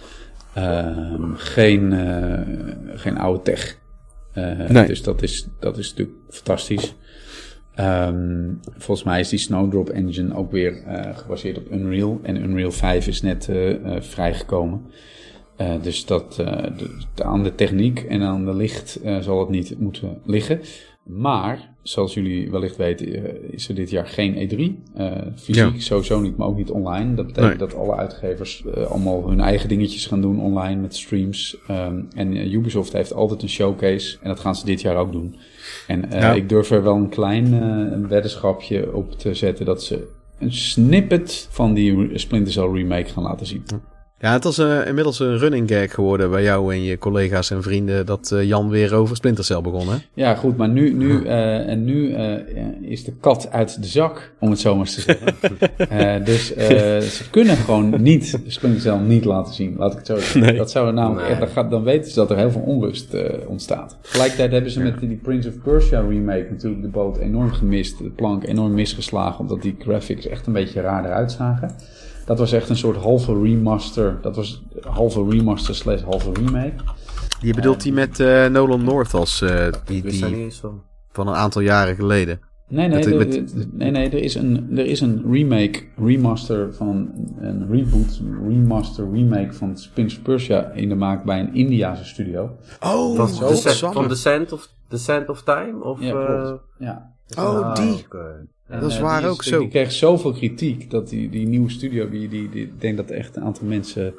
um, 0.59 1.37
geen, 1.37 1.93
uh, 1.93 2.41
geen 2.99 3.19
oude 3.19 3.43
tech. 3.43 3.78
Nee. 4.69 4.87
Dus 4.87 5.03
dat 5.03 5.23
is, 5.23 5.47
dat 5.59 5.78
is 5.78 5.91
natuurlijk 5.91 6.19
fantastisch. 6.28 6.95
Um, 7.81 8.61
volgens 8.77 9.07
mij 9.07 9.20
is 9.20 9.28
die 9.28 9.39
Snowdrop 9.39 9.89
Engine 9.89 10.35
ook 10.35 10.51
weer 10.51 10.82
uh, 10.87 11.16
gebaseerd 11.16 11.59
op 11.59 11.73
Unreal. 11.73 12.20
En 12.23 12.37
Unreal 12.43 12.70
5 12.70 13.07
is 13.07 13.23
net 13.23 13.49
uh, 13.51 13.69
uh, 13.69 14.01
vrijgekomen. 14.01 14.87
dus 15.82 16.07
dat, 16.07 16.35
de, 16.35 17.24
aan 17.24 17.43
de 17.43 17.55
techniek 17.55 18.01
en 18.01 18.23
aan 18.23 18.45
de 18.45 18.55
licht 18.55 19.01
zal 19.20 19.41
het 19.41 19.49
niet 19.49 19.78
moeten 19.78 20.19
liggen. 20.24 20.61
Maar, 21.05 21.70
zoals 21.82 22.15
jullie 22.15 22.51
wellicht 22.51 22.77
weten, 22.77 23.52
is 23.52 23.69
er 23.69 23.74
dit 23.74 23.90
jaar 23.90 24.07
geen 24.07 24.35
E3. 24.35 24.59
fysiek 25.36 25.74
ja. 25.74 25.81
sowieso 25.81 26.20
niet, 26.20 26.36
maar 26.36 26.47
ook 26.47 26.57
niet 26.57 26.70
online. 26.70 27.15
Dat 27.15 27.27
betekent 27.27 27.59
nee. 27.59 27.69
dat 27.69 27.74
alle 27.74 27.97
uitgevers 27.97 28.65
allemaal 28.89 29.28
hun 29.28 29.40
eigen 29.40 29.69
dingetjes 29.69 30.07
gaan 30.07 30.20
doen 30.20 30.40
online 30.40 30.81
met 30.81 30.97
streams. 30.97 31.57
Um, 31.70 32.09
en 32.15 32.52
Ubisoft 32.55 32.93
heeft 32.93 33.12
altijd 33.12 33.43
een 33.43 33.48
showcase. 33.48 34.19
En 34.23 34.28
dat 34.28 34.40
gaan 34.40 34.55
ze 34.55 34.65
dit 34.65 34.81
jaar 34.81 34.97
ook 34.97 35.12
doen. 35.12 35.36
En 35.86 36.05
uh, 36.05 36.20
ja. 36.20 36.32
ik 36.32 36.48
durf 36.48 36.70
er 36.70 36.82
wel 36.82 36.97
een 36.97 37.09
klein 37.09 38.09
weddenschapje 38.09 38.94
op 38.94 39.12
te 39.19 39.35
zetten 39.35 39.65
dat 39.65 39.82
ze 39.82 40.09
een 40.39 40.52
snippet 40.52 41.48
van 41.51 41.74
die 41.74 42.19
Splinter 42.19 42.52
Cell 42.52 42.70
remake 42.70 43.11
gaan 43.11 43.23
laten 43.23 43.47
zien. 43.47 43.62
Ja, 43.66 43.81
het 44.29 44.45
was 44.45 44.59
uh, 44.59 44.87
inmiddels 44.87 45.21
een 45.21 45.39
running 45.39 45.69
gag 45.69 45.95
geworden 45.95 46.31
bij 46.31 46.43
jou 46.43 46.75
en 46.75 46.83
je 46.83 46.99
collega's 46.99 47.51
en 47.51 47.63
vrienden 47.63 48.07
dat 48.07 48.31
uh, 48.35 48.43
Jan 48.43 48.69
weer 48.69 48.95
over 48.95 49.17
Splinter 49.17 49.45
Cell 49.45 49.61
begon, 49.61 49.89
hè? 49.89 49.97
Ja, 50.15 50.35
goed, 50.35 50.57
maar 50.57 50.69
nu, 50.69 50.93
nu, 50.93 51.09
uh, 51.09 51.69
en 51.73 51.85
nu 51.85 52.15
is 52.81 53.05
de 53.05 53.13
kat 53.21 53.49
uit 53.51 53.83
de 53.83 53.89
zak, 53.89 54.33
om 54.39 54.51
het 54.51 54.61
zo 54.61 54.77
maar 54.77 54.87
te 54.87 55.01
zeggen. 55.01 56.25
dus 56.31 56.47
ze 57.17 57.31
kunnen 57.31 57.57
gewoon 57.57 58.03
niet 58.03 58.41
Splinter 58.47 58.81
Cell 58.81 58.99
niet 58.99 59.25
laten 59.25 59.55
zien, 59.55 59.75
laat 59.79 59.93
ik 59.93 59.99
het 59.99 60.07
zo 60.07 60.17
zeggen. 60.17 60.41
Nee. 60.41 60.57
Dat 60.57 60.71
zou 60.71 60.93
namelijk, 60.93 61.29
nee. 61.29 61.37
echt, 61.37 61.53
gaat, 61.53 61.71
dan 61.71 61.83
weten 61.83 62.11
ze 62.11 62.17
dat 62.17 62.31
er 62.31 62.37
heel 62.37 62.51
veel 62.51 62.61
onrust 62.61 63.17
ontstaat. 63.47 63.99
Tegelijkertijd 64.03 64.53
hebben 64.53 64.71
ze 64.71 64.81
met 64.81 65.01
die 65.01 65.17
Prince 65.23 65.49
of 65.49 65.55
Persia 65.63 66.01
remake 66.01 66.47
natuurlijk 66.51 66.83
de 66.83 66.89
boot 66.89 67.17
enorm 67.17 67.53
gemist, 67.53 67.99
de 67.99 68.11
plank 68.11 68.47
enorm 68.47 68.75
misgeslagen, 68.75 69.41
omdat 69.41 69.63
die 69.63 69.77
graphics 69.79 70.27
echt 70.27 70.47
een 70.47 70.53
beetje 70.53 70.81
raar 70.81 71.05
eruit 71.05 71.33
zagen. 71.33 71.75
Dat 72.31 72.39
was 72.39 72.52
echt 72.52 72.69
een 72.69 72.77
soort 72.77 72.97
halve 72.97 73.43
remaster. 73.43 74.19
Dat 74.23 74.36
was 74.36 74.62
halve 74.81 75.28
remaster 75.28 75.74
slash 75.74 76.02
halve 76.02 76.32
remake. 76.32 76.73
Je 77.40 77.55
bedoelt 77.55 77.82
die 77.82 77.93
met 77.93 78.19
uh, 78.19 78.47
Nolan 78.47 78.85
North 78.85 79.15
als 79.15 79.40
uh, 79.40 79.66
die, 79.85 80.02
die 80.02 80.51
van 81.12 81.27
een 81.27 81.35
aantal 81.35 81.62
jaren 81.62 81.94
geleden? 81.94 82.40
Nee, 82.69 82.89
nee, 82.89 83.05
er, 83.05 83.16
met... 83.16 83.55
nee, 83.73 83.90
nee 83.90 84.11
er, 84.11 84.23
is 84.23 84.35
een, 84.35 84.69
er 84.78 84.86
is 84.86 85.01
een 85.01 85.24
remake, 85.31 85.82
remaster 85.97 86.74
van 86.74 87.11
een 87.39 87.70
reboot, 87.70 88.20
remaster, 88.48 89.12
remake 89.12 89.52
van 89.52 89.77
Spins 89.77 90.19
Persia 90.19 90.70
in 90.70 90.89
de 90.89 90.94
maak 90.94 91.24
bij 91.24 91.40
een 91.40 91.55
Indiase 91.55 92.05
studio. 92.05 92.57
Oh, 92.81 93.16
van, 93.16 93.28
zo, 93.28 93.48
de, 93.48 93.93
van 93.93 94.09
The 94.09 94.15
Sand 94.15 94.52
of, 94.52 94.69
The 94.89 94.98
Sand 94.98 95.28
of 95.28 95.43
Time? 95.43 95.85
Of, 95.85 96.01
ja, 96.01 96.24
klopt. 96.24 96.62
Ja. 96.78 97.12
Oh, 97.39 97.74
die. 97.74 98.05
Okay. 98.05 98.47
Dat 98.71 98.91
is 98.91 98.99
waar 98.99 99.29
ook 99.29 99.43
zo. 99.43 99.59
Die 99.59 99.69
kreeg 99.69 99.93
zoveel 99.93 100.33
kritiek 100.33 100.91
dat 100.91 101.09
die, 101.09 101.29
die 101.29 101.47
nieuwe 101.47 101.71
studio, 101.71 102.09
die, 102.09 102.29
die, 102.29 102.49
die, 102.49 102.63
ik 102.63 102.81
denk 102.81 102.97
dat 102.97 103.11
echt 103.11 103.37
een 103.37 103.43
aantal 103.43 103.67
mensen, 103.67 104.15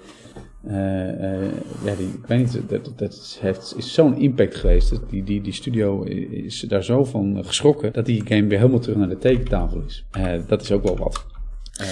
uh, 0.67 0.73
uh, 0.73 1.45
ja, 1.83 1.95
die, 1.97 2.07
ik 2.07 2.25
weet 2.27 2.39
niet, 2.39 2.69
dat, 2.69 2.93
dat 2.95 3.37
heeft, 3.41 3.73
is 3.77 3.93
zo'n 3.93 4.17
impact 4.17 4.55
geweest. 4.55 4.99
Die, 5.09 5.23
die, 5.23 5.41
die 5.41 5.53
studio 5.53 6.03
is 6.03 6.59
daar 6.59 6.83
zo 6.83 7.03
van 7.03 7.45
geschrokken 7.45 7.93
dat 7.93 8.05
die 8.05 8.25
game 8.25 8.47
weer 8.47 8.57
helemaal 8.57 8.79
terug 8.79 8.97
naar 8.97 9.09
de 9.09 9.17
tekentafel 9.17 9.83
is. 9.87 10.05
Uh, 10.17 10.33
dat 10.47 10.61
is 10.61 10.71
ook 10.71 10.83
wel 10.83 10.97
wat. 10.97 11.25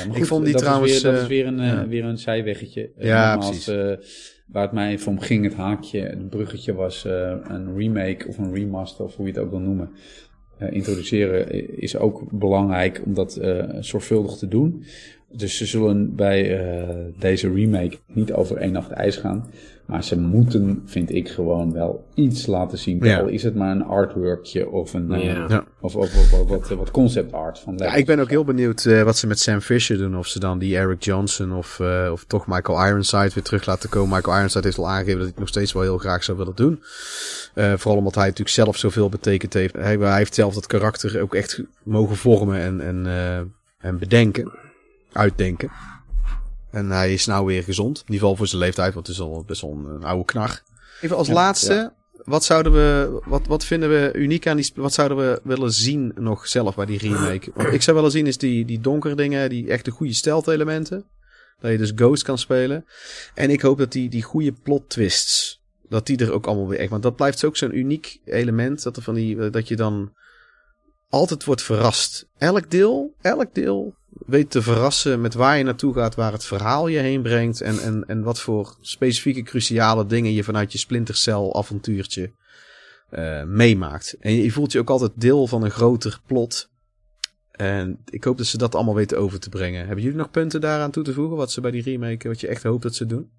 Goed, 0.07 0.17
ik 0.17 0.25
vond 0.25 0.43
die 0.43 0.53
dat 0.53 0.61
trouwens. 0.61 0.91
Is 0.91 1.01
weer, 1.01 1.11
dat 1.11 1.21
is 1.21 1.27
weer 1.27 1.47
een, 1.47 1.61
ja. 1.61 1.87
weer 1.87 2.05
een 2.05 2.17
zijweggetje. 2.17 2.89
Ja, 2.97 3.37
precies. 3.37 3.65
waar 4.45 4.63
het 4.63 4.71
mij 4.71 4.99
om 5.07 5.19
ging, 5.19 5.43
het 5.43 5.53
haakje, 5.53 5.99
het 5.99 6.29
bruggetje 6.29 6.73
was 6.73 7.03
een 7.43 7.77
remake 7.77 8.27
of 8.27 8.37
een 8.37 8.53
remaster, 8.53 9.05
of 9.05 9.15
hoe 9.15 9.25
je 9.25 9.31
het 9.31 9.41
ook 9.41 9.49
wil 9.49 9.59
noemen 9.59 9.89
introduceren 10.69 11.79
is 11.81 11.97
ook 11.97 12.31
belangrijk 12.31 13.01
om 13.05 13.13
dat 13.13 13.37
uh, 13.41 13.63
zorgvuldig 13.79 14.37
te 14.37 14.47
doen. 14.47 14.83
Dus 15.31 15.57
ze 15.57 15.65
zullen 15.65 16.15
bij 16.15 16.59
uh, 16.59 16.95
deze 17.19 17.53
remake 17.53 17.97
niet 18.05 18.33
over 18.33 18.57
één 18.57 18.71
nacht 18.71 18.91
ijs 18.91 19.15
gaan. 19.15 19.45
Maar 19.89 20.03
ze 20.03 20.19
moeten, 20.19 20.81
vind 20.85 21.13
ik, 21.13 21.29
gewoon 21.29 21.73
wel 21.73 22.07
iets 22.13 22.45
laten 22.45 22.77
zien. 22.77 23.03
Ja. 23.03 23.19
Al 23.19 23.27
is 23.27 23.43
het 23.43 23.55
maar 23.55 23.71
een 23.71 23.83
artworkje 23.83 24.69
of 24.69 24.93
een 24.93 25.19
ja. 25.19 25.63
of, 25.79 25.95
of, 25.95 26.31
of, 26.33 26.47
wat, 26.47 26.69
wat 26.69 26.91
concept 26.91 27.33
art 27.33 27.59
van. 27.59 27.77
Ja, 27.77 27.93
ik 27.93 28.05
ben 28.05 28.19
ook 28.19 28.29
heel 28.29 28.43
benieuwd 28.43 28.85
uh, 28.85 29.03
wat 29.03 29.17
ze 29.17 29.27
met 29.27 29.39
Sam 29.39 29.61
Fisher 29.61 29.97
doen. 29.97 30.17
Of 30.17 30.27
ze 30.27 30.39
dan 30.39 30.59
die 30.59 30.77
Eric 30.77 31.03
Johnson 31.03 31.53
of, 31.53 31.79
uh, 31.81 32.09
of 32.11 32.23
toch 32.27 32.47
Michael 32.47 32.85
Ironside 32.87 33.31
weer 33.33 33.43
terug 33.43 33.65
laten 33.65 33.89
komen. 33.89 34.15
Michael 34.15 34.35
Ironside 34.35 34.65
heeft 34.65 34.77
al 34.77 34.89
aangegeven 34.89 35.13
dat 35.13 35.21
hij 35.21 35.29
het 35.29 35.39
nog 35.39 35.49
steeds 35.49 35.73
wel 35.73 35.81
heel 35.81 35.97
graag 35.97 36.23
zou 36.23 36.37
willen 36.37 36.55
doen. 36.55 36.83
Uh, 37.55 37.73
vooral 37.77 37.97
omdat 37.97 38.15
hij 38.15 38.25
natuurlijk 38.25 38.55
zelf 38.55 38.77
zoveel 38.77 39.09
betekend 39.09 39.53
heeft. 39.53 39.73
Hij, 39.73 39.97
hij 39.97 40.17
heeft 40.17 40.33
zelf 40.33 40.53
dat 40.53 40.67
karakter 40.67 41.21
ook 41.21 41.35
echt 41.35 41.63
mogen 41.83 42.15
vormen 42.15 42.59
en, 42.59 42.81
en, 42.81 43.05
en 43.79 43.97
bedenken. 43.97 44.51
Uitdenken. 45.11 45.71
En 46.71 46.89
hij 46.89 47.13
is 47.13 47.25
nou 47.25 47.45
weer 47.45 47.63
gezond. 47.63 47.97
In 47.97 48.03
ieder 48.05 48.19
geval 48.19 48.35
voor 48.35 48.47
zijn 48.47 48.61
leeftijd, 48.61 48.93
want 48.93 49.07
het 49.07 49.15
is 49.15 49.21
al 49.21 49.43
best 49.47 49.61
wel 49.61 49.71
een, 49.71 49.85
een 49.85 50.03
oude 50.03 50.25
knar. 50.25 50.61
Even 51.01 51.17
als 51.17 51.27
ja, 51.27 51.33
laatste, 51.33 51.73
ja. 51.73 51.93
wat 52.23 52.43
zouden 52.43 52.71
we, 52.71 53.19
wat, 53.25 53.47
wat 53.47 53.65
vinden 53.65 53.89
we 53.89 54.11
uniek 54.13 54.47
aan 54.47 54.57
die, 54.57 54.71
wat 54.75 54.93
zouden 54.93 55.17
we 55.17 55.41
willen 55.43 55.73
zien 55.73 56.11
nog 56.15 56.47
zelf 56.47 56.75
bij 56.75 56.85
die 56.85 56.97
remake? 56.97 57.51
Wat 57.53 57.73
ik 57.73 57.81
zou 57.81 57.95
willen 57.95 58.11
zien 58.11 58.27
is 58.27 58.37
die, 58.37 58.65
die 58.65 58.79
donkere 58.79 59.15
dingen, 59.15 59.49
die 59.49 59.69
echte 59.69 59.91
goede 59.91 60.13
stealth 60.13 60.47
elementen. 60.47 61.05
Dat 61.59 61.71
je 61.71 61.77
dus 61.77 61.91
Ghost 61.95 62.23
kan 62.23 62.37
spelen. 62.37 62.85
En 63.33 63.49
ik 63.49 63.61
hoop 63.61 63.77
dat 63.77 63.91
die, 63.91 64.09
die 64.09 64.23
goede 64.23 64.51
plot 64.51 64.89
twists, 64.89 65.61
dat 65.89 66.05
die 66.05 66.17
er 66.17 66.31
ook 66.31 66.47
allemaal 66.47 66.67
weer 66.67 66.79
echt, 66.79 66.89
want 66.89 67.03
dat 67.03 67.15
blijft 67.15 67.45
ook 67.45 67.57
zo'n 67.57 67.77
uniek 67.77 68.19
element, 68.25 68.83
dat 68.83 68.97
er 68.97 69.01
van 69.03 69.13
die, 69.13 69.49
dat 69.49 69.67
je 69.67 69.75
dan 69.75 70.13
altijd 71.09 71.43
wordt 71.43 71.61
verrast. 71.61 72.27
Elk 72.37 72.69
deel, 72.69 73.13
elk 73.21 73.53
deel 73.53 73.97
weet 74.25 74.51
te 74.51 74.61
verrassen 74.61 75.21
met 75.21 75.33
waar 75.33 75.57
je 75.57 75.63
naartoe 75.63 75.93
gaat, 75.93 76.15
waar 76.15 76.31
het 76.31 76.45
verhaal 76.45 76.87
je 76.87 76.99
heen 76.99 77.21
brengt 77.21 77.61
en, 77.61 77.79
en, 77.79 78.03
en 78.07 78.23
wat 78.23 78.39
voor 78.39 78.75
specifieke 78.81 79.41
cruciale 79.41 80.05
dingen 80.05 80.33
je 80.33 80.43
vanuit 80.43 80.71
je 80.71 80.77
splintercel 80.77 81.55
avontuurtje 81.55 82.31
uh, 83.11 83.43
meemaakt. 83.43 84.17
En 84.19 84.33
je, 84.33 84.43
je 84.43 84.51
voelt 84.51 84.71
je 84.71 84.79
ook 84.79 84.89
altijd 84.89 85.11
deel 85.15 85.47
van 85.47 85.63
een 85.63 85.71
groter 85.71 86.19
plot. 86.25 86.69
En 87.51 88.01
ik 88.05 88.23
hoop 88.23 88.37
dat 88.37 88.45
ze 88.45 88.57
dat 88.57 88.75
allemaal 88.75 88.95
weten 88.95 89.17
over 89.17 89.39
te 89.39 89.49
brengen. 89.49 89.85
Hebben 89.85 90.03
jullie 90.03 90.17
nog 90.17 90.31
punten 90.31 90.61
daaraan 90.61 90.91
toe 90.91 91.03
te 91.03 91.13
voegen? 91.13 91.37
Wat 91.37 91.51
ze 91.51 91.61
bij 91.61 91.71
die 91.71 91.83
remake, 91.83 92.27
wat 92.27 92.39
je 92.39 92.47
echt 92.47 92.63
hoopt 92.63 92.83
dat 92.83 92.95
ze 92.95 93.05
doen? 93.05 93.29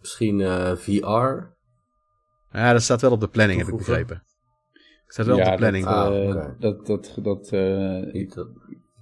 Misschien 0.00 0.38
uh, 0.38 0.76
VR? 0.76 1.50
Ja, 2.52 2.72
dat 2.72 2.82
staat 2.82 3.00
wel 3.00 3.10
op 3.10 3.20
de 3.20 3.28
planning, 3.28 3.58
heb 3.58 3.68
ik 3.68 3.76
begrepen. 3.76 4.22
Dat 4.72 5.12
staat 5.12 5.26
wel 5.26 5.36
ja, 5.36 5.44
op 5.44 5.50
de 5.50 5.56
planning. 5.56 5.84
Dat, 5.84 5.94
uh, 5.94 6.00
ah, 6.00 6.28
okay. 6.28 6.54
dat, 6.58 6.86
dat, 6.86 7.18
dat, 7.22 7.52
uh, 7.52 8.14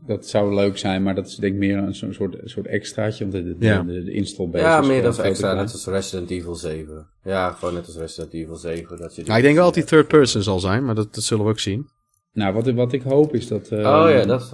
dat 0.06 0.26
zou 0.26 0.54
leuk 0.54 0.78
zijn, 0.78 1.02
maar 1.02 1.14
dat 1.14 1.26
is 1.26 1.34
denk 1.34 1.52
ik 1.52 1.58
meer 1.58 1.76
een 1.76 1.94
soort, 1.94 2.36
soort 2.44 2.66
extraatje, 2.66 3.24
omdat 3.24 3.44
de, 3.44 3.58
de, 3.58 3.66
ja. 3.66 3.82
de, 3.82 4.04
de 4.04 4.12
install 4.12 4.48
base 4.48 4.64
Ja, 4.64 4.80
meer 4.80 5.02
dan 5.02 5.18
extra, 5.18 5.54
net 5.54 5.72
als 5.72 5.86
Resident 5.86 6.30
Evil 6.30 6.54
7. 6.54 7.06
Ja, 7.24 7.50
gewoon 7.50 7.74
net 7.74 7.86
als 7.86 7.96
Resident 7.96 8.32
Evil 8.34 8.56
7. 8.56 8.98
Dat 8.98 9.16
je 9.16 9.22
nou, 9.22 9.36
ik 9.36 9.42
denk 9.42 9.56
wel 9.56 9.64
dat 9.64 9.74
die 9.74 9.84
third 9.84 10.08
person 10.08 10.42
zal 10.42 10.60
zijn, 10.60 10.84
maar 10.84 10.94
dat, 10.94 11.14
dat 11.14 11.24
zullen 11.24 11.44
we 11.44 11.50
ook 11.50 11.58
zien. 11.58 11.88
Nou, 12.32 12.54
wat, 12.54 12.70
wat 12.70 12.92
ik 12.92 13.02
hoop 13.02 13.34
is 13.34 13.48
dat... 13.48 13.70
Uh, 13.72 13.78
oh 13.78 14.10
ja, 14.10 14.24
dat 14.24 14.40
is... 14.40 14.52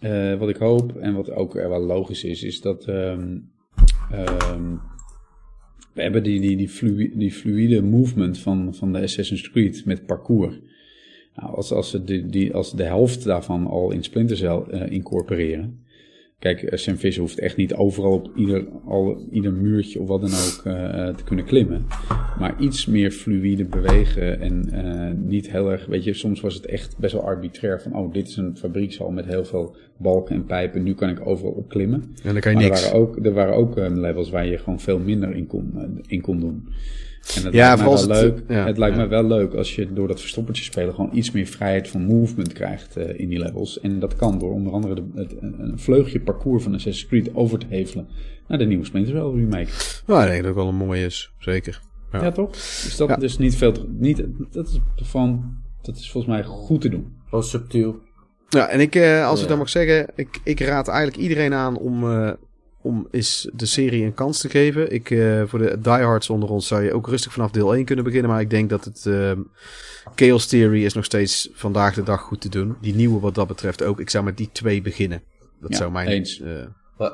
Uh, 0.00 0.38
wat 0.38 0.48
ik 0.48 0.56
hoop, 0.56 0.96
en 0.96 1.14
wat 1.14 1.30
ook 1.30 1.52
wel 1.52 1.80
logisch 1.80 2.24
is, 2.24 2.42
is 2.42 2.60
dat... 2.60 2.86
Um, 2.86 3.50
um, 4.12 4.80
we 5.96 6.02
hebben 6.02 6.22
die, 6.22 6.40
die, 6.40 6.56
die, 6.56 6.68
flu 6.68 7.12
die 7.14 7.32
fluide 7.32 7.82
movement 7.82 8.38
van, 8.38 8.74
van 8.74 8.92
de 8.92 9.02
Assassin's 9.02 9.50
Creed 9.50 9.84
met 9.84 10.06
parcours. 10.06 10.54
Nou, 11.36 11.54
als, 11.54 11.72
als, 11.72 11.90
ze 11.90 12.04
die, 12.04 12.26
die, 12.26 12.54
als 12.54 12.72
de 12.72 12.82
helft 12.82 13.24
daarvan 13.24 13.66
al 13.66 13.92
in 13.92 14.02
Splinter 14.02 14.36
Cell 14.36 14.62
uh, 14.70 14.90
incorporeren, 14.90 15.84
Kijk, 16.38 16.62
eh, 16.62 16.78
Sam 16.78 16.96
Visser 16.96 17.22
hoeft 17.22 17.38
echt 17.38 17.56
niet 17.56 17.74
overal 17.74 18.12
op 18.12 18.30
ieder, 18.34 18.66
al, 18.84 19.26
ieder 19.30 19.52
muurtje 19.52 20.00
of 20.00 20.08
wat 20.08 20.20
dan 20.20 20.30
ook 20.30 20.64
eh, 20.64 21.14
te 21.14 21.24
kunnen 21.24 21.44
klimmen. 21.44 21.86
Maar 22.38 22.54
iets 22.60 22.86
meer 22.86 23.10
fluïde 23.10 23.64
bewegen 23.64 24.40
en 24.40 24.68
eh, 24.70 25.12
niet 25.16 25.50
heel 25.50 25.70
erg, 25.70 25.86
weet 25.86 26.04
je, 26.04 26.12
soms 26.12 26.40
was 26.40 26.54
het 26.54 26.66
echt 26.66 26.98
best 26.98 27.12
wel 27.12 27.22
arbitrair 27.22 27.80
van, 27.80 27.94
oh, 27.94 28.12
dit 28.12 28.28
is 28.28 28.36
een 28.36 28.56
fabriekshal 28.56 29.10
met 29.10 29.24
heel 29.24 29.44
veel 29.44 29.76
balken 29.96 30.34
en 30.34 30.44
pijpen, 30.44 30.82
nu 30.82 30.94
kan 30.94 31.08
ik 31.08 31.26
overal 31.26 31.52
op 31.52 31.68
klimmen. 31.68 32.02
En 32.22 32.32
dan 32.32 32.40
kan 32.40 32.52
je 32.52 32.58
Maar 32.58 32.68
niks. 32.68 32.84
Er 32.84 32.92
waren 32.92 33.08
ook, 33.08 33.24
er 33.24 33.32
waren 33.32 33.54
ook 33.54 33.76
eh, 33.76 33.90
levels 33.90 34.30
waar 34.30 34.46
je 34.46 34.58
gewoon 34.58 34.80
veel 34.80 34.98
minder 34.98 35.34
in 35.34 35.46
kon, 35.46 35.72
eh, 35.76 35.82
in 36.06 36.20
kon 36.20 36.40
doen. 36.40 36.68
En 37.34 37.42
Ja, 37.42 37.50
lijkt 37.50 37.52
mij 37.52 37.76
vooral 37.76 38.06
wel 38.06 38.22
leuk. 38.22 38.34
het, 38.36 38.44
ja, 38.48 38.66
het 38.66 38.78
lijkt 38.78 38.94
ja. 38.96 39.00
mij 39.00 39.10
wel 39.10 39.24
leuk 39.24 39.54
als 39.54 39.74
je 39.74 39.92
door 39.92 40.08
dat 40.08 40.20
verstoppertje 40.20 40.64
spelen 40.64 40.94
gewoon 40.94 41.10
iets 41.16 41.30
meer 41.30 41.46
vrijheid 41.46 41.88
van 41.88 42.02
movement 42.02 42.52
krijgt 42.52 42.96
eh, 42.96 43.20
in 43.20 43.28
die 43.28 43.38
levels. 43.38 43.80
En 43.80 43.98
dat 43.98 44.16
kan 44.16 44.38
door 44.38 44.52
onder 44.52 44.72
andere 44.72 44.94
de, 44.94 45.02
het, 45.14 45.34
een 45.40 45.78
vleugje 45.78 46.20
parcours 46.20 46.62
van 46.62 46.74
Assassin's 46.74 47.08
Creed 47.08 47.34
over 47.34 47.58
te 47.58 47.66
hevelen 47.68 48.08
naar 48.48 48.58
de 48.58 48.64
nieuwe 48.64 48.84
Splinter 48.84 49.12
Cell 49.14 49.40
remake. 49.40 49.68
Nou, 50.06 50.22
ik 50.22 50.28
denk 50.28 50.36
dat 50.36 50.36
het 50.36 50.46
ook 50.46 50.54
wel 50.54 50.68
een 50.68 50.74
mooie 50.86 51.04
is. 51.04 51.32
Zeker. 51.38 51.80
Ja. 52.12 52.22
Ja, 52.22 52.30
toch? 52.32 52.52
Is 52.54 52.96
dat 52.96 53.08
Ja. 53.08 53.16
dus 53.16 53.38
niet 53.38 53.56
veel 53.56 53.72
te, 53.72 53.84
niet, 53.88 54.24
dat 54.50 54.68
is 54.68 54.78
van, 55.08 55.56
dat 55.82 55.96
is 55.96 56.10
volgens 56.10 56.34
mij 56.34 56.44
goed 56.44 56.80
te 56.80 56.88
doen. 56.88 57.12
Gewoon 57.28 57.44
subtiel. 57.44 58.00
Ja, 58.48 58.68
en 58.68 58.80
ik, 58.80 58.94
eh, 58.94 59.26
als 59.26 59.42
ik 59.42 59.48
dat 59.48 59.58
mag 59.58 59.68
zeggen, 59.68 60.06
ik, 60.14 60.40
ik 60.44 60.60
raad 60.60 60.88
eigenlijk 60.88 61.18
iedereen 61.18 61.54
aan 61.54 61.78
om, 61.78 62.10
eh, 62.10 62.30
om 62.86 63.08
eens 63.10 63.48
de 63.52 63.66
serie 63.66 64.04
een 64.04 64.14
kans 64.14 64.40
te 64.40 64.48
geven. 64.48 64.92
Ik, 64.92 65.10
eh, 65.10 65.42
voor 65.46 65.58
de 65.58 65.80
diehards 65.80 66.30
onder 66.30 66.48
ons 66.48 66.66
zou 66.66 66.82
je 66.82 66.92
ook 66.92 67.08
rustig 67.08 67.32
vanaf 67.32 67.50
deel 67.50 67.74
1 67.76 67.84
kunnen 67.84 68.04
beginnen. 68.04 68.30
Maar 68.30 68.40
ik 68.40 68.50
denk 68.50 68.70
dat 68.70 68.84
het 68.84 69.06
ehm, 69.06 69.40
Chaos 70.14 70.46
Theory 70.46 70.84
is 70.84 70.94
nog 70.94 71.04
steeds 71.04 71.48
vandaag 71.52 71.94
de 71.94 72.02
dag 72.02 72.20
goed 72.20 72.40
te 72.40 72.48
doen. 72.48 72.76
Die 72.80 72.94
nieuwe 72.94 73.20
wat 73.20 73.34
dat 73.34 73.46
betreft 73.46 73.82
ook. 73.82 74.00
Ik 74.00 74.10
zou 74.10 74.24
met 74.24 74.36
die 74.36 74.48
twee 74.52 74.82
beginnen. 74.82 75.22
Dat 75.60 75.70
Ja, 75.70 75.76
zou 75.76 75.90
mijn... 75.92 76.08
eens. 76.08 76.40
eh, 76.40 77.08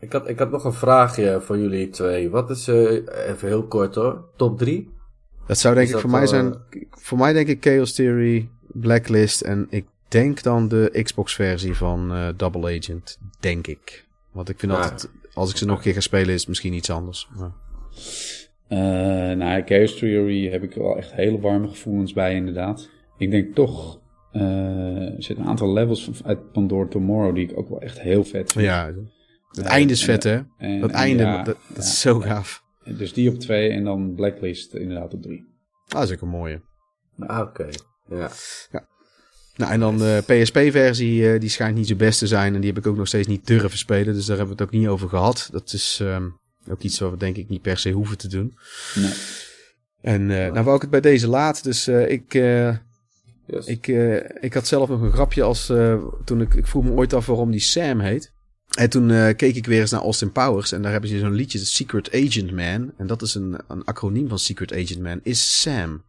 ik, 0.00 0.12
had, 0.12 0.28
ik 0.28 0.38
had 0.38 0.50
nog 0.50 0.64
een 0.64 0.72
vraagje 0.72 1.40
voor 1.40 1.58
jullie 1.58 1.88
twee. 1.88 2.30
Wat 2.30 2.50
is, 2.50 2.68
eh, 2.68 2.92
even 3.28 3.48
heel 3.48 3.66
kort 3.66 3.94
hoor, 3.94 4.24
top 4.36 4.58
3? 4.58 4.90
dat 5.46 5.58
zou 5.58 5.74
denk 5.74 5.88
Is 5.88 5.94
ik 5.94 6.00
voor 6.00 6.10
mij 6.10 6.26
zijn... 6.26 6.54
Voor 6.90 7.18
mij 7.18 7.32
denk 7.32 7.48
ik 7.48 7.64
Chaos 7.64 7.92
Theory, 7.92 8.48
Blacklist 8.66 9.40
en 9.40 9.66
ik 9.70 9.86
denk 10.08 10.42
dan 10.42 10.68
de 10.68 11.00
Xbox 11.02 11.34
versie 11.34 11.74
van 11.74 12.12
eh, 12.12 12.28
Double 12.36 12.76
Agent. 12.78 13.18
Denk 13.40 13.66
ik. 13.66 14.04
Want 14.32 14.48
ik 14.48 14.58
vind 14.58 14.72
Ja. 14.72 14.78
altijd... 14.78 15.10
Als 15.34 15.50
ik 15.50 15.56
ze 15.56 15.64
nog 15.66 15.76
een 15.76 15.82
keer 15.82 15.92
ga 15.94 16.00
spelen 16.00 16.34
is 16.34 16.40
het 16.40 16.48
misschien 16.48 16.72
iets 16.72 16.90
anders. 16.90 17.28
Maar... 17.36 17.52
Eh 18.68 19.36
nou, 19.36 19.62
Chaos 19.64 19.98
Theory 19.98 20.50
heb 20.50 20.62
ik 20.62 20.74
wel 20.74 20.96
echt 20.96 21.12
hele 21.12 21.40
warme 21.40 21.68
gevoelens 21.68 22.12
bij, 22.12 22.34
inderdaad. 22.34 22.88
Ik 23.18 23.30
denk 23.30 23.54
toch, 23.54 24.00
eh, 24.32 24.42
er 25.14 25.22
zitten 25.22 25.44
een 25.44 25.50
aantal 25.50 25.72
levels 25.72 26.04
van, 26.04 26.14
uit 26.26 26.52
Pandora 26.52 26.88
Tomorrow 26.88 27.34
die 27.34 27.48
ik 27.50 27.58
ook 27.58 27.68
wel 27.68 27.80
echt 27.80 28.00
heel 28.00 28.24
vet 28.24 28.52
vind. 28.52 28.64
Ja, 28.64 28.92
het 29.50 29.64
Eh, 29.66 29.70
einde 29.72 29.92
is 29.92 30.04
vet, 30.04 30.22
hè? 30.22 30.40
en- 30.58 30.80
Dat 30.80 30.90
en 30.90 30.96
einde, 30.96 31.22
ja, 31.22 31.36
dat, 31.36 31.44
dat 31.46 31.56
ja. 31.74 31.80
is 31.80 32.00
zo 32.00 32.20
gaaf. 32.20 32.64
Dus 32.84 33.12
die 33.12 33.30
op 33.30 33.38
twee 33.38 33.70
en 33.70 33.84
dan 33.84 34.14
Blacklist 34.14 34.74
inderdaad 34.74 35.14
op 35.14 35.22
drie. 35.22 35.46
Ah, 35.88 35.98
dat 36.00 36.08
is 36.08 36.14
ook 36.14 36.20
een 36.22 36.28
mooie. 36.28 36.62
Ah, 37.18 37.40
oké. 37.40 37.68
Ja. 38.08 38.30
Nou, 39.56 39.72
en 39.72 39.80
dan 39.80 39.98
de 39.98 40.22
PSP-versie, 40.26 41.32
eh, 41.32 41.40
die 41.40 41.48
schijnt 41.48 41.76
niet 41.76 41.88
zo 41.88 41.94
best 41.94 42.18
te 42.18 42.26
zijn. 42.26 42.54
En 42.54 42.60
die 42.60 42.70
heb 42.70 42.78
ik 42.78 42.86
ook 42.86 42.96
nog 42.96 43.06
steeds 43.06 43.28
niet 43.28 43.46
durven 43.46 43.78
spelen. 43.78 44.14
Dus 44.14 44.26
daar 44.26 44.36
hebben 44.36 44.56
we 44.56 44.62
het 44.62 44.72
ook 44.72 44.80
niet 44.80 44.88
over 44.88 45.08
gehad. 45.08 45.48
Dat 45.52 45.72
is 45.72 45.98
ehm, 46.02 46.24
ook 46.68 46.80
iets 46.80 46.98
wat 46.98 47.10
we 47.10 47.16
denk 47.16 47.36
ik 47.36 47.48
niet 47.48 47.62
per 47.62 47.78
se 47.78 47.90
hoeven 47.90 48.18
te 48.18 48.28
doen. 48.28 48.58
Nee. 48.94 49.12
En 50.00 50.30
eh 50.30 50.52
nou 50.52 50.64
wou 50.64 50.76
ik 50.76 50.82
het 50.82 50.90
bij 50.90 51.00
deze 51.00 51.28
laat. 51.28 51.64
Dus 51.64 51.86
eh, 51.86 52.10
ik, 52.10 52.34
eh, 52.34 52.76
Yes. 53.46 53.66
ik, 53.66 53.88
eh, 53.88 54.16
ik 54.40 54.54
had 54.54 54.66
zelf 54.66 54.88
nog 54.88 55.00
een 55.00 55.12
grapje 55.12 55.42
als 55.42 55.68
eh, 55.68 56.04
toen 56.24 56.40
ik, 56.40 56.54
ik 56.54 56.66
vroeg 56.66 56.84
me 56.84 56.90
ooit 56.90 57.12
af 57.12 57.26
waarom 57.26 57.50
die 57.50 57.60
Sam 57.60 58.00
heet. 58.00 58.32
En 58.78 58.90
toen 58.90 59.10
eh, 59.10 59.36
keek 59.36 59.56
ik 59.56 59.66
weer 59.66 59.80
eens 59.80 59.90
naar 59.90 60.00
Austin 60.00 60.32
Powers. 60.32 60.72
En 60.72 60.82
daar 60.82 60.92
hebben 60.92 61.10
ze 61.10 61.18
zo'n 61.18 61.32
liedje, 61.32 61.58
de 61.58 61.64
Secret 61.64 62.12
Agent 62.12 62.50
Man. 62.50 62.92
En 62.96 63.06
dat 63.06 63.22
is 63.22 63.34
een, 63.34 63.58
een 63.68 63.84
acroniem 63.84 64.28
van 64.28 64.38
Secret 64.38 64.72
Agent 64.72 65.00
Man, 65.00 65.20
is 65.22 65.60
Sam. 65.60 66.04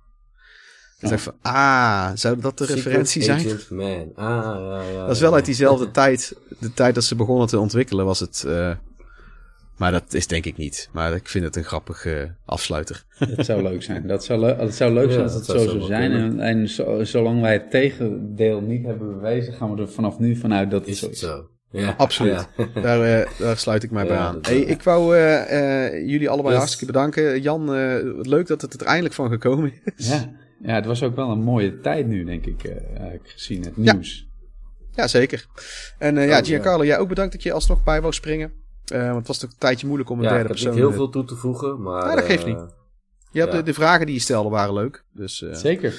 Ik 1.03 1.09
dacht 1.09 1.21
van, 1.23 1.33
ah, 1.41 2.09
zou 2.13 2.39
dat 2.39 2.57
de 2.57 2.63
Secret 2.65 2.83
referentie 2.83 3.21
zijn? 3.21 3.39
Agent 3.39 3.69
Man. 3.69 4.11
Ah, 4.15 4.25
ja, 4.59 4.81
ja. 4.93 5.05
Dat 5.05 5.15
is 5.15 5.21
wel 5.21 5.33
uit 5.33 5.45
diezelfde 5.45 5.91
tijd. 6.01 6.35
De 6.59 6.73
tijd 6.73 6.95
dat 6.95 7.03
ze 7.03 7.15
begonnen 7.15 7.47
te 7.47 7.59
ontwikkelen 7.59 8.05
was 8.05 8.19
het. 8.19 8.43
eh, 8.47 8.71
maar 9.77 9.91
dat 9.91 10.13
is 10.13 10.27
denk 10.27 10.45
ik 10.45 10.57
niet. 10.57 10.89
Maar 10.91 11.13
ik 11.15 11.27
vind 11.27 11.43
het 11.45 11.55
een 11.55 11.63
grappige 11.63 12.35
afsluiter. 12.45 13.03
Dat 13.35 13.45
zou 13.45 13.61
leuk 13.63 13.83
zijn. 13.83 14.07
Dat 14.07 14.23
zou, 14.23 14.57
dat 14.57 14.73
zou 14.75 14.93
leuk 14.93 15.05
Ja, 15.07 15.11
zijn 15.11 15.23
als 15.23 15.33
dat 15.33 15.47
het 15.47 15.57
zo 15.59 15.63
zo 15.63 15.69
zou 15.71 15.81
zijn. 15.85 16.11
En, 16.11 16.39
en 16.39 16.69
zo, 16.69 17.03
zolang 17.03 17.41
wij 17.41 17.53
het 17.53 17.71
tegendeel 17.71 18.61
niet 18.61 18.85
hebben 18.85 19.13
bewezen, 19.13 19.53
gaan 19.53 19.75
we 19.75 19.81
er 19.81 19.89
vanaf 19.89 20.19
nu 20.19 20.35
vanuit 20.35 20.71
dat 20.71 20.79
het 20.79 20.89
Is 20.89 20.99
zo 20.99 21.05
het 21.05 21.13
is. 21.15 21.19
zo? 21.21 21.47
Ja. 21.71 21.93
Absoluut. 21.97 22.47
Ja. 22.57 22.67
Daar, 22.81 23.01
eh, 23.21 23.29
daar 23.39 23.57
sluit 23.57 23.83
ik 23.83 23.91
mij 23.91 24.07
bij 24.07 24.17
aan. 24.17 24.37
Hey, 24.41 24.59
ik 24.59 24.81
wou 24.83 25.15
eh, 25.17 25.85
eh, 25.85 26.07
jullie 26.09 26.29
allebei 26.29 26.49
Yes. 26.53 26.57
hartstikke 26.57 26.93
bedanken. 26.93 27.41
Jan, 27.41 27.73
eh, 27.75 27.95
leuk 28.21 28.47
dat 28.47 28.61
het 28.61 28.73
er 28.81 28.87
eindelijk 28.87 29.13
van 29.15 29.29
gekomen 29.29 29.73
is. 29.95 30.07
Ja. 30.07 30.31
Ja, 30.63 30.73
het 30.75 30.85
was 30.85 31.03
ook 31.03 31.15
wel 31.15 31.29
een 31.29 31.43
mooie 31.43 31.79
tijd 31.79 32.07
nu, 32.07 32.23
denk 32.23 32.45
ik, 32.45 32.63
eh, 32.63 32.75
eh, 33.13 33.19
gezien 33.23 33.63
het 33.63 33.73
Ja. 33.75 33.93
nieuws. 33.93 34.27
Ja, 34.95 35.07
zeker. 35.07 35.45
En 35.97 36.17
eh, 36.17 36.27
ja, 36.27 36.39
Oh, 36.39 36.45
Giancarlo, 36.45 36.85
jij 36.85 36.97
ook 36.97 37.07
bedankt 37.07 37.31
dat 37.31 37.43
je 37.43 37.51
alsnog 37.51 37.83
bij 37.83 38.01
wou 38.01 38.13
springen. 38.13 38.51
Eh, 38.85 39.05
want 39.05 39.17
het 39.17 39.27
was 39.27 39.37
toch 39.37 39.49
een 39.49 39.57
tijdje 39.57 39.85
moeilijk 39.87 40.09
om 40.09 40.17
een 40.17 40.23
Ja, 40.23 40.29
ik 40.29 40.35
derde 40.35 40.49
heb 40.53 40.57
persoon... 40.57 40.75
niet 40.75 40.89
heel 40.89 40.97
veel 40.97 41.09
toe 41.09 41.25
te 41.25 41.35
voegen, 41.35 41.81
maar... 41.81 42.05
Nee, 42.05 42.15
dat 42.15 42.25
geeft 42.25 42.43
eh, 42.43 42.47
niet. 42.47 42.73
Je 43.31 43.39
hebt 43.39 43.51
ja. 43.51 43.57
de, 43.57 43.63
de 43.63 43.73
vragen 43.73 44.05
die 44.05 44.15
je 44.15 44.21
stelde 44.21 44.49
waren 44.49 44.73
leuk. 44.73 45.03
Dus 45.13 45.41
eh, 45.41 45.53
Zeker. 45.53 45.93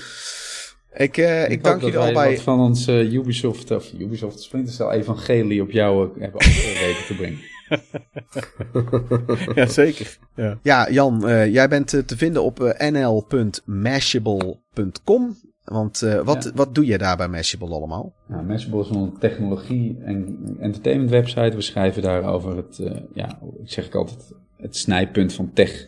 ik, 0.93 1.17
eh, 1.17 1.45
ik, 1.45 1.51
hoop 1.51 1.63
dank 1.63 1.81
jullie 1.81 1.99
allebei. 1.99 2.35
wat 2.35 2.43
van 2.43 2.61
ons 2.61 2.87
eh, 2.87 3.13
Ubisoft, 3.13 3.71
of 3.71 3.93
Ubisoft 3.99 4.43
Splinter 4.43 4.75
Cell 4.75 4.89
evangelie 4.89 5.63
op 5.63 5.71
jou 5.71 6.21
hebben 6.21 6.41
weten 6.81 7.07
te 7.07 7.15
brengen. 7.17 7.39
Ja, 9.55 9.67
zeker. 9.67 10.19
Ja, 10.35 10.59
ja 10.63 10.91
Jan, 10.91 11.29
eh, 11.29 11.53
jij 11.53 11.69
bent 11.69 11.95
eh, 11.95 12.01
te 12.01 12.17
vinden 12.17 12.43
op 12.43 12.63
eh, 12.63 12.91
nl.mashable.com. 12.91 15.37
Want 15.65 16.03
eh, 16.03 16.21
wat, 16.21 16.45
Ja. 16.45 16.51
wat 16.55 16.75
doe 16.75 16.87
je 16.87 16.99
daar 16.99 17.17
bij 17.17 17.29
Mashable 17.29 17.75
allemaal? 17.75 18.13
Nou, 18.27 18.45
Mashable 18.45 18.81
is 18.81 18.89
een 18.91 19.13
technologie- 19.19 19.97
en 20.05 20.39
entertainment 20.61 21.11
website. 21.11 21.55
We 21.57 21.61
schrijven 21.61 22.03
daar 22.03 22.25
over 22.25 22.57
het, 22.57 22.79
eh, 22.79 22.97
ja, 23.15 23.39
ik 23.63 23.71
zeg 23.71 23.87
ik 23.87 23.95
altijd, 23.95 24.33
het 24.57 24.77
snijpunt 24.77 25.33
van 25.33 25.51
tech 25.53 25.87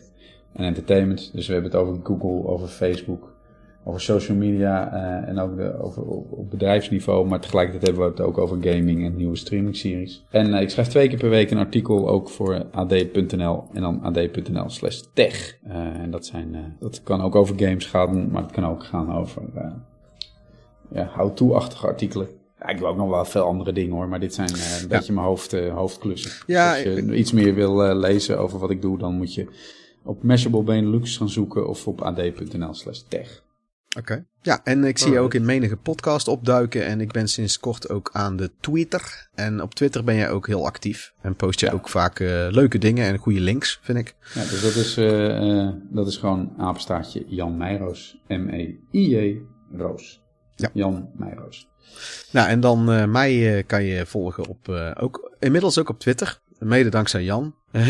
en 0.53 0.63
entertainment. 0.65 1.31
Dus 1.33 1.47
we 1.47 1.53
hebben 1.53 1.71
het 1.71 1.79
over 1.81 1.99
Google, 2.03 2.47
over 2.47 2.67
Facebook, 2.67 3.35
over 3.87 4.01
social 4.01 4.37
media 4.37 4.93
eh, 4.93 5.29
en 5.29 5.39
ook 5.39 5.57
de, 5.57 5.81
over, 5.81 6.03
op, 6.03 6.31
op 6.31 6.49
bedrijfsniveau. 6.49 7.27
Maar 7.27 7.39
tegelijkertijd 7.39 7.85
hebben 7.85 8.03
we 8.03 8.09
het 8.09 8.21
ook 8.21 8.37
over 8.37 8.57
gaming 8.61 9.05
en 9.05 9.15
nieuwe 9.15 9.35
streaming-series. 9.35 10.25
En 10.29 10.53
eh, 10.53 10.61
ik 10.61 10.69
schrijf 10.69 10.87
twee 10.87 11.07
keer 11.07 11.17
per 11.17 11.29
week 11.29 11.51
een 11.51 11.57
artikel 11.57 12.09
ook 12.09 12.29
voor 12.29 12.65
ad.nl 12.71 13.63
en 13.73 13.81
dan 13.81 14.01
ad.nl 14.01 14.69
slash 14.69 15.01
tech. 15.13 15.57
Eh, 15.63 15.75
en 15.75 16.11
dat, 16.11 16.25
zijn, 16.25 16.75
dat 16.79 17.03
kan 17.03 17.21
ook 17.21 17.35
over 17.35 17.55
games 17.59 17.85
gaan, 17.85 18.31
maar 18.31 18.41
het 18.41 18.51
kan 18.51 18.65
ook 18.65 18.83
gaan 18.83 19.13
over 19.15 19.41
ja, 20.91 21.11
how-to-achtige 21.15 21.87
artikelen. 21.87 22.27
Ja, 22.59 22.67
ik 22.67 22.77
doe 22.77 22.87
ook 22.87 22.97
nog 22.97 23.09
wel 23.09 23.25
veel 23.25 23.43
andere 23.43 23.73
dingen 23.73 23.95
hoor, 23.95 24.07
maar 24.07 24.19
dit 24.19 24.33
zijn 24.33 24.49
een 24.81 24.87
beetje 24.87 25.13
mijn 25.13 25.25
hoofd, 25.25 25.51
hoofdklussen. 25.69 26.31
Ja, 26.47 26.73
als 26.73 26.81
je 26.81 27.15
iets 27.15 27.31
meer 27.31 27.53
wil 27.53 27.95
lezen 27.95 28.39
over 28.39 28.59
wat 28.59 28.69
ik 28.69 28.81
doe, 28.81 28.97
dan 28.97 29.13
moet 29.13 29.33
je 29.33 29.47
op 30.03 30.23
Mashable 30.23 30.63
Benelux 30.63 31.17
gaan 31.17 31.29
zoeken 31.29 31.67
of 31.67 31.87
op 31.87 32.01
ad.nl 32.01 32.73
slash 32.73 32.99
tech. 33.07 33.45
Oké. 33.97 34.25
Ja, 34.41 34.61
en 34.63 34.83
ik 34.83 34.97
zie 34.97 35.11
je 35.11 35.19
ook 35.19 35.33
in 35.33 35.45
menige 35.45 35.75
podcast 35.77 36.27
opduiken. 36.27 36.85
En 36.85 37.01
ik 37.01 37.11
ben 37.11 37.27
sinds 37.27 37.59
kort 37.59 37.89
ook 37.89 38.09
aan 38.13 38.35
de 38.35 38.51
Twitter. 38.59 39.29
En 39.35 39.61
op 39.61 39.73
Twitter 39.75 40.03
ben 40.03 40.15
jij 40.15 40.29
ook 40.29 40.47
heel 40.47 40.65
actief. 40.65 41.13
En 41.21 41.35
post 41.35 41.59
je 41.59 41.65
Ja. 41.65 41.71
ook 41.71 41.89
vaak 41.89 42.19
eh, 42.19 42.47
leuke 42.49 42.77
dingen 42.77 43.05
en 43.05 43.17
goede 43.17 43.39
links, 43.39 43.79
vind 43.81 43.97
ik. 43.97 44.15
Ja, 44.33 44.41
dus 44.41 44.61
dat 44.61 44.75
is, 44.75 44.97
eh, 44.97 45.61
eh, 45.65 45.73
dat 45.89 46.07
is 46.07 46.17
gewoon 46.17 46.53
apenstaartje 46.57 47.23
Jan 47.27 47.57
Meijroos. 47.57 48.17
M-E-I-J 48.27 49.41
Roos. 49.77 50.21
Ja. 50.55 50.69
Jan 50.73 51.09
Meijroos. 51.17 51.67
Nou, 52.31 52.49
en 52.49 52.59
dan 52.59 52.91
eh, 52.91 53.05
mij 53.05 53.63
kan 53.67 53.83
je 53.83 54.05
volgen 54.05 54.47
op, 54.47 54.69
eh, 54.69 54.91
ook, 54.99 55.35
inmiddels 55.39 55.79
ook 55.79 55.89
op 55.89 55.99
Twitter. 55.99 56.39
Mede 56.59 56.89
dankzij 56.89 57.23
Jan. 57.23 57.55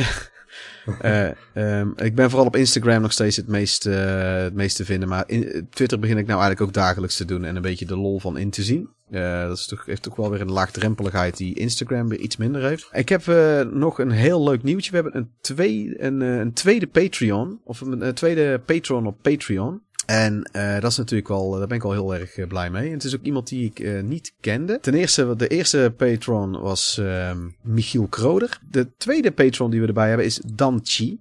Eh, 1.02 1.30
ehm, 1.54 1.90
ik 1.96 2.16
ben 2.16 2.30
vooral 2.30 2.48
op 2.48 2.56
Instagram 2.56 3.02
nog 3.02 3.12
steeds 3.12 3.36
het 3.36 3.48
meest, 3.48 3.86
eh, 3.86 4.36
het 4.36 4.54
meest 4.54 4.76
te 4.76 4.86
vinden. 4.86 5.10
Maar 5.10 5.24
in, 5.28 5.68
Twitter 5.70 6.00
begin 6.00 6.18
ik 6.18 6.28
nou 6.28 6.40
eigenlijk 6.40 6.70
ook 6.70 6.84
dagelijks 6.84 7.18
te 7.18 7.26
doen. 7.26 7.44
En 7.44 7.56
een 7.56 7.62
beetje 7.62 7.86
de 7.86 7.98
lol 7.98 8.20
van 8.20 8.38
in 8.38 8.50
te 8.50 8.64
zien. 8.64 8.90
Eh, 9.10 9.48
dat 9.48 9.58
is 9.58 9.66
toch, 9.66 9.86
heeft 9.86 10.02
toch 10.02 10.16
wel 10.16 10.30
weer 10.30 10.42
een 10.42 10.52
laagdrempeligheid 10.52 11.38
die 11.38 11.60
Instagram 11.60 12.08
weer 12.10 12.20
iets 12.20 12.38
minder 12.38 12.64
heeft. 12.64 12.90
Ik 12.92 13.10
heb 13.10 13.28
eh, 13.28 13.62
nog 13.62 14.00
een 14.00 14.12
heel 14.12 14.44
leuk 14.44 14.64
nieuwtje. 14.64 14.92
We 14.92 14.96
hebben 14.96 15.18
een, 15.18 15.32
twee, 15.42 16.04
een, 16.04 16.22
eh, 16.22 16.38
een 16.38 16.54
tweede 16.54 16.88
Patreon. 16.88 17.60
Of 17.64 17.82
een, 17.82 18.08
een 18.08 18.14
tweede 18.14 18.60
Patreon 18.66 19.08
op 19.08 19.22
Patreon. 19.22 19.82
En 20.08 20.44
eh, 20.44 20.80
dat 20.80 20.92
is 20.92 20.98
natuurlijk 20.98 21.28
wel, 21.28 21.52
daar 21.52 21.68
ben 21.68 21.78
ik 21.78 21.84
wel 21.84 21.92
heel 21.92 22.16
erg 22.16 22.38
eh, 22.38 22.48
blij 22.48 22.70
mee. 22.70 22.88
En 22.88 22.94
het 22.94 23.04
is 23.04 23.16
ook 23.16 23.24
iemand 23.24 23.48
die 23.48 23.66
ik 23.66 23.80
eh, 23.80 24.02
niet 24.04 24.34
kende. 24.40 24.80
Ten 24.80 24.94
eerste, 24.94 25.36
de 25.36 25.48
eerste 25.48 25.94
patron 25.98 26.60
was 26.60 26.98
ehm, 26.98 27.50
Michiel 27.62 28.08
Kroder. 28.08 28.60
De 28.70 28.96
tweede 28.98 29.32
patron 29.32 29.72
die 29.72 29.82
we 29.82 29.88
erbij 29.88 30.08
hebben 30.08 30.26
is 30.26 30.42
Dan 30.54 30.80
Chi. 30.84 31.20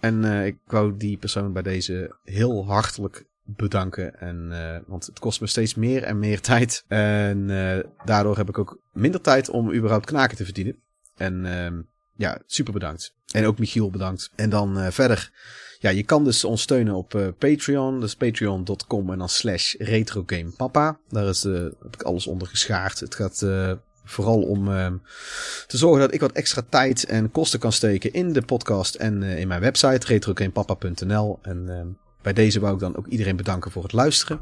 En 0.00 0.24
eh, 0.24 0.46
ik 0.46 0.56
wou 0.66 0.96
die 0.96 1.16
persoon 1.16 1.52
bij 1.52 1.62
deze 1.62 2.16
heel 2.24 2.66
hartelijk 2.66 3.24
bedanken. 3.42 4.20
En, 4.20 4.48
uh, 4.52 4.76
want 4.86 5.06
het 5.06 5.18
kost 5.18 5.40
me 5.40 5.46
steeds 5.46 5.74
meer 5.74 6.02
en 6.02 6.18
meer 6.18 6.40
tijd. 6.40 6.84
En 6.88 7.48
uh, 7.48 7.78
daardoor 8.04 8.36
heb 8.36 8.48
ik 8.48 8.58
ook 8.58 8.80
minder 8.92 9.20
tijd 9.20 9.50
om 9.50 9.72
überhaupt 9.72 10.06
knaken 10.06 10.36
te 10.36 10.44
verdienen. 10.44 10.76
En 11.16 11.44
uh, 11.44 11.82
ja, 12.16 12.42
super 12.46 12.72
bedankt. 12.72 13.14
En 13.32 13.46
ook 13.46 13.58
Michiel 13.58 13.90
bedankt. 13.90 14.30
En 14.34 14.50
dan 14.50 14.78
uh, 14.78 14.86
verder. 14.90 15.30
Ja, 15.78 15.90
je 15.90 16.02
kan 16.02 16.24
dus 16.24 16.44
ons 16.44 16.62
steunen 16.62 16.94
op 16.94 17.14
uh, 17.14 17.28
Patreon. 17.38 18.00
Dus 18.00 18.16
patreon.com 18.16 19.10
en 19.12 19.18
dan 19.18 19.28
slash 19.28 19.74
retrogamepapa. 19.78 20.98
Daar 21.08 21.28
is, 21.28 21.44
uh, 21.44 21.62
heb 21.82 21.94
ik 21.94 22.02
alles 22.02 22.26
onder 22.26 22.48
geschaard. 22.48 23.00
Het 23.00 23.14
gaat 23.14 23.42
uh, 23.44 23.72
vooral 24.04 24.42
om 24.42 24.68
uh, 24.68 24.92
te 25.66 25.76
zorgen 25.76 26.00
dat 26.00 26.14
ik 26.14 26.20
wat 26.20 26.32
extra 26.32 26.62
tijd 26.68 27.04
en 27.04 27.30
kosten 27.30 27.58
kan 27.58 27.72
steken 27.72 28.12
in 28.12 28.32
de 28.32 28.42
podcast 28.42 28.94
en 28.94 29.22
in 29.22 29.48
mijn 29.48 29.60
website 29.60 30.06
retrogamepapa.nl. 30.06 31.38
En 31.42 31.64
uh, 31.68 31.80
bij 32.22 32.32
deze 32.32 32.60
wou 32.60 32.74
ik 32.74 32.80
dan 32.80 32.96
ook 32.96 33.06
iedereen 33.06 33.36
bedanken 33.36 33.70
voor 33.70 33.82
het 33.82 33.92
luisteren. 33.92 34.40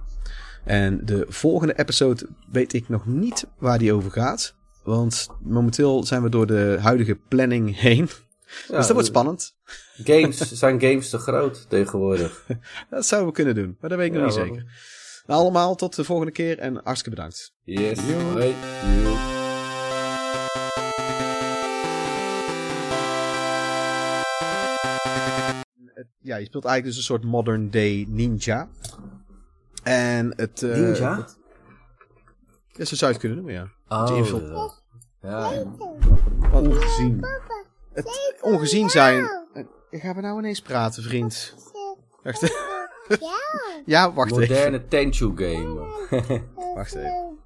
En 0.65 1.01
de 1.05 1.27
volgende 1.29 1.79
episode 1.79 2.27
weet 2.51 2.73
ik 2.73 2.89
nog 2.89 3.07
niet 3.07 3.47
waar 3.59 3.79
die 3.79 3.93
over 3.93 4.11
gaat. 4.11 4.55
Want 4.83 5.29
momenteel 5.43 6.05
zijn 6.05 6.23
we 6.23 6.29
door 6.29 6.47
de 6.47 6.79
huidige 6.81 7.19
planning 7.29 7.81
heen. 7.81 8.09
Ja, 8.69 8.77
dus 8.77 8.87
dat 8.87 8.91
wordt 8.91 9.07
spannend. 9.07 9.55
Games, 10.05 10.53
zijn 10.63 10.81
games 10.81 11.11
te 11.11 11.19
groot 11.19 11.67
tegenwoordig? 11.69 12.47
dat 12.91 13.07
zouden 13.07 13.31
we 13.31 13.37
kunnen 13.37 13.55
doen, 13.55 13.77
maar 13.81 13.91
dat 13.91 13.99
weet 13.99 14.09
ik 14.09 14.15
ja, 14.15 14.19
nog 14.19 14.37
niet 14.37 14.47
zeker. 14.47 14.65
Nou, 15.27 15.41
allemaal 15.41 15.75
tot 15.75 15.97
de 15.97 16.05
volgende 16.05 16.33
keer 16.33 16.59
en 16.59 16.75
hartstikke 16.75 17.11
bedankt. 17.11 17.53
Yes, 17.63 17.99
hoi. 18.33 18.55
Ja, 26.21 26.37
je 26.37 26.45
speelt 26.45 26.65
eigenlijk 26.65 26.85
dus 26.85 26.97
een 26.97 27.03
soort 27.03 27.25
modern 27.25 27.71
day 27.71 28.07
ninja. 28.09 28.69
En 29.83 30.33
het... 30.37 30.63
Uh, 30.63 30.77
ninja? 30.77 31.17
Het, 31.17 31.39
ja, 32.69 32.85
zo 32.85 32.97
zou 32.97 33.13
je 33.13 33.19
het 33.19 33.27
kunnen 33.27 33.37
noemen, 33.37 33.55
ja. 33.55 33.73
Oh, 33.89 34.71
ja. 35.21 35.53
ja. 35.53 35.63
Ongezien. 36.53 37.25
Het 37.95 38.39
ongezien 38.41 38.91
zijn. 38.91 39.29
Gaan 39.91 40.15
we 40.15 40.21
nou 40.21 40.39
ineens 40.39 40.61
praten, 40.61 41.03
vriend? 41.03 41.55
Wacht. 42.23 42.41
Ja. 43.21 43.41
ja, 43.87 44.13
wacht 44.13 44.31
Moderne 44.31 44.89
Tenchu 44.89 45.33
game. 45.37 45.87
wacht 46.75 46.95
even. 46.95 47.39